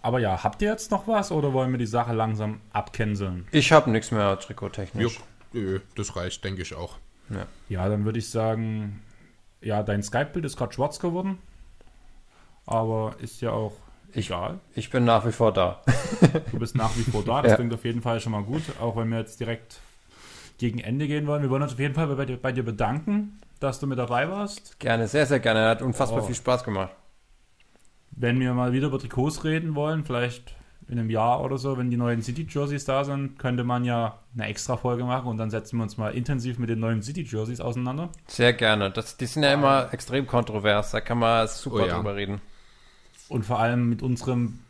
Aber 0.00 0.18
ja, 0.20 0.42
habt 0.42 0.62
ihr 0.62 0.70
jetzt 0.70 0.90
noch 0.90 1.06
was 1.08 1.32
oder 1.32 1.52
wollen 1.52 1.72
wir 1.72 1.78
die 1.78 1.86
Sache 1.86 2.12
langsam 2.14 2.60
abcanceln? 2.72 3.46
Ich 3.50 3.72
habe 3.72 3.90
nichts 3.90 4.10
mehr 4.10 4.20
Ja, 4.20 4.36
trikottechnisch. 4.36 5.20
äh, 5.52 5.80
das 5.96 6.16
reicht, 6.16 6.44
denke 6.44 6.62
ich 6.62 6.74
auch. 6.74 6.96
Ja, 7.68 7.88
dann 7.88 8.04
würde 8.04 8.20
ich 8.20 8.30
sagen, 8.30 9.02
ja, 9.60 9.82
dein 9.82 10.02
Skype-Bild 10.02 10.44
ist 10.44 10.56
gerade 10.56 10.72
schwarz 10.72 11.00
geworden. 11.00 11.38
Aber 12.66 13.14
ist 13.20 13.40
ja 13.40 13.50
auch 13.52 13.72
Ich- 14.12 14.26
egal. 14.26 14.58
Ich 14.74 14.90
bin 14.90 15.04
nach 15.04 15.24
wie 15.26 15.32
vor 15.32 15.52
da. 15.52 15.80
Du 16.52 16.58
bist 16.58 16.74
nach 16.76 16.96
wie 16.96 17.02
vor 17.02 17.22
da. 17.24 17.42
Das 17.42 17.52
Ja. 17.52 17.56
klingt 17.56 17.72
auf 17.74 17.84
jeden 17.84 18.02
Fall 18.02 18.20
schon 18.20 18.32
mal 18.32 18.42
gut. 18.42 18.62
Auch 18.80 18.96
wenn 18.96 19.08
wir 19.10 19.18
jetzt 19.18 19.38
direkt 19.40 19.78
gegen 20.58 20.78
Ende 20.78 21.06
gehen 21.06 21.26
wollen. 21.26 21.42
Wir 21.42 21.50
wollen 21.50 21.62
uns 21.62 21.72
auf 21.74 21.78
jeden 21.78 21.94
Fall 21.94 22.06
bei 22.08 22.24
dir, 22.24 22.36
bei 22.38 22.50
dir 22.52 22.64
bedanken, 22.64 23.38
dass 23.60 23.78
du 23.78 23.86
mit 23.86 23.98
dabei 23.98 24.28
warst. 24.30 24.78
Gerne, 24.80 25.06
sehr, 25.06 25.26
sehr 25.26 25.38
gerne. 25.40 25.68
Hat 25.68 25.82
unfassbar 25.82 26.22
Oh. 26.22 26.26
viel 26.26 26.34
Spaß 26.34 26.64
gemacht. 26.64 26.92
Wenn 28.10 28.40
wir 28.40 28.54
mal 28.54 28.72
wieder 28.72 28.86
über 28.88 28.98
Trikots 28.98 29.44
reden 29.44 29.74
wollen, 29.74 30.04
vielleicht 30.04 30.54
in 30.88 30.98
einem 30.98 31.10
Jahr 31.10 31.42
oder 31.42 31.58
so, 31.58 31.76
wenn 31.76 31.90
die 31.90 31.96
neuen 31.96 32.22
City-Jerseys 32.22 32.84
da 32.84 33.04
sind, 33.04 33.38
könnte 33.38 33.64
man 33.64 33.84
ja 33.84 34.18
eine 34.34 34.46
extra 34.46 34.76
Folge 34.76 35.04
machen 35.04 35.26
und 35.28 35.36
dann 35.36 35.50
setzen 35.50 35.76
wir 35.78 35.82
uns 35.82 35.96
mal 35.98 36.14
intensiv 36.14 36.58
mit 36.58 36.70
den 36.70 36.78
neuen 36.78 37.02
City-Jerseys 37.02 37.60
auseinander. 37.60 38.08
Sehr 38.28 38.52
gerne. 38.52 38.90
Das, 38.90 39.16
die 39.16 39.26
sind 39.26 39.42
ja 39.42 39.52
immer 39.52 39.92
extrem 39.92 40.26
kontrovers. 40.26 40.92
Da 40.92 41.00
kann 41.00 41.18
man 41.18 41.46
super 41.48 41.82
Oh 41.82 41.86
ja. 41.86 41.96
drüber 41.96 42.14
reden. 42.16 42.40
Und 43.28 43.44
vor 43.44 43.58
allem 43.58 43.88
mit 43.88 44.02
unserem 44.02 44.60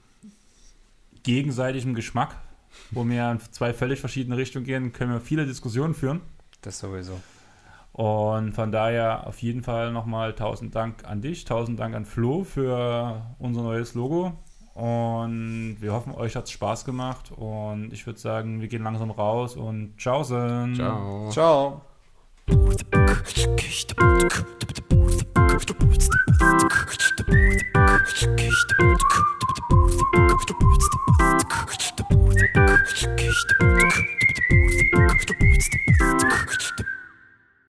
gegenseitigen 1.23 1.95
Geschmack, 1.95 2.37
wo 2.91 3.07
wir 3.07 3.31
in 3.31 3.41
zwei 3.51 3.75
völlig 3.75 4.01
verschiedene 4.01 4.37
Richtungen 4.37 4.65
gehen, 4.65 4.93
können 4.93 5.13
wir 5.13 5.21
viele 5.21 5.47
Diskussionen 5.47 5.95
führen. 5.95 6.21
Das 6.63 6.79
sowieso. 6.79 7.21
Und 7.93 8.53
von 8.53 8.73
daher 8.73 9.27
auf 9.27 9.41
jeden 9.41 9.63
Fall 9.63 9.91
nochmal 9.91 10.35
tausend 10.35 10.75
Dank 10.75 11.05
an 11.05 11.23
dich, 11.23 11.47
tausend 11.47 11.81
Dank 11.81 11.95
an 11.95 12.05
Flo 12.05 12.45
für 12.45 13.23
unser 13.39 13.63
neues 13.63 13.95
Logo. 13.95 14.33
Und 14.75 15.79
wir 15.81 15.95
hoffen, 15.95 16.13
euch 16.13 16.37
hat 16.37 16.45
es 16.45 16.51
Spaß 16.51 16.85
gemacht. 16.85 17.33
Und 17.33 17.95
ich 17.95 18.07
würde 18.07 18.21
sagen, 18.21 18.61
wir 18.61 18.69
gehen 18.69 18.83
langsam 18.83 19.11
raus 19.11 19.57
und 19.57 19.97
tschaußen. 19.97 20.75
Ciao. 20.75 21.31
Ciao. 21.31 21.96
Ciao. 22.47 22.87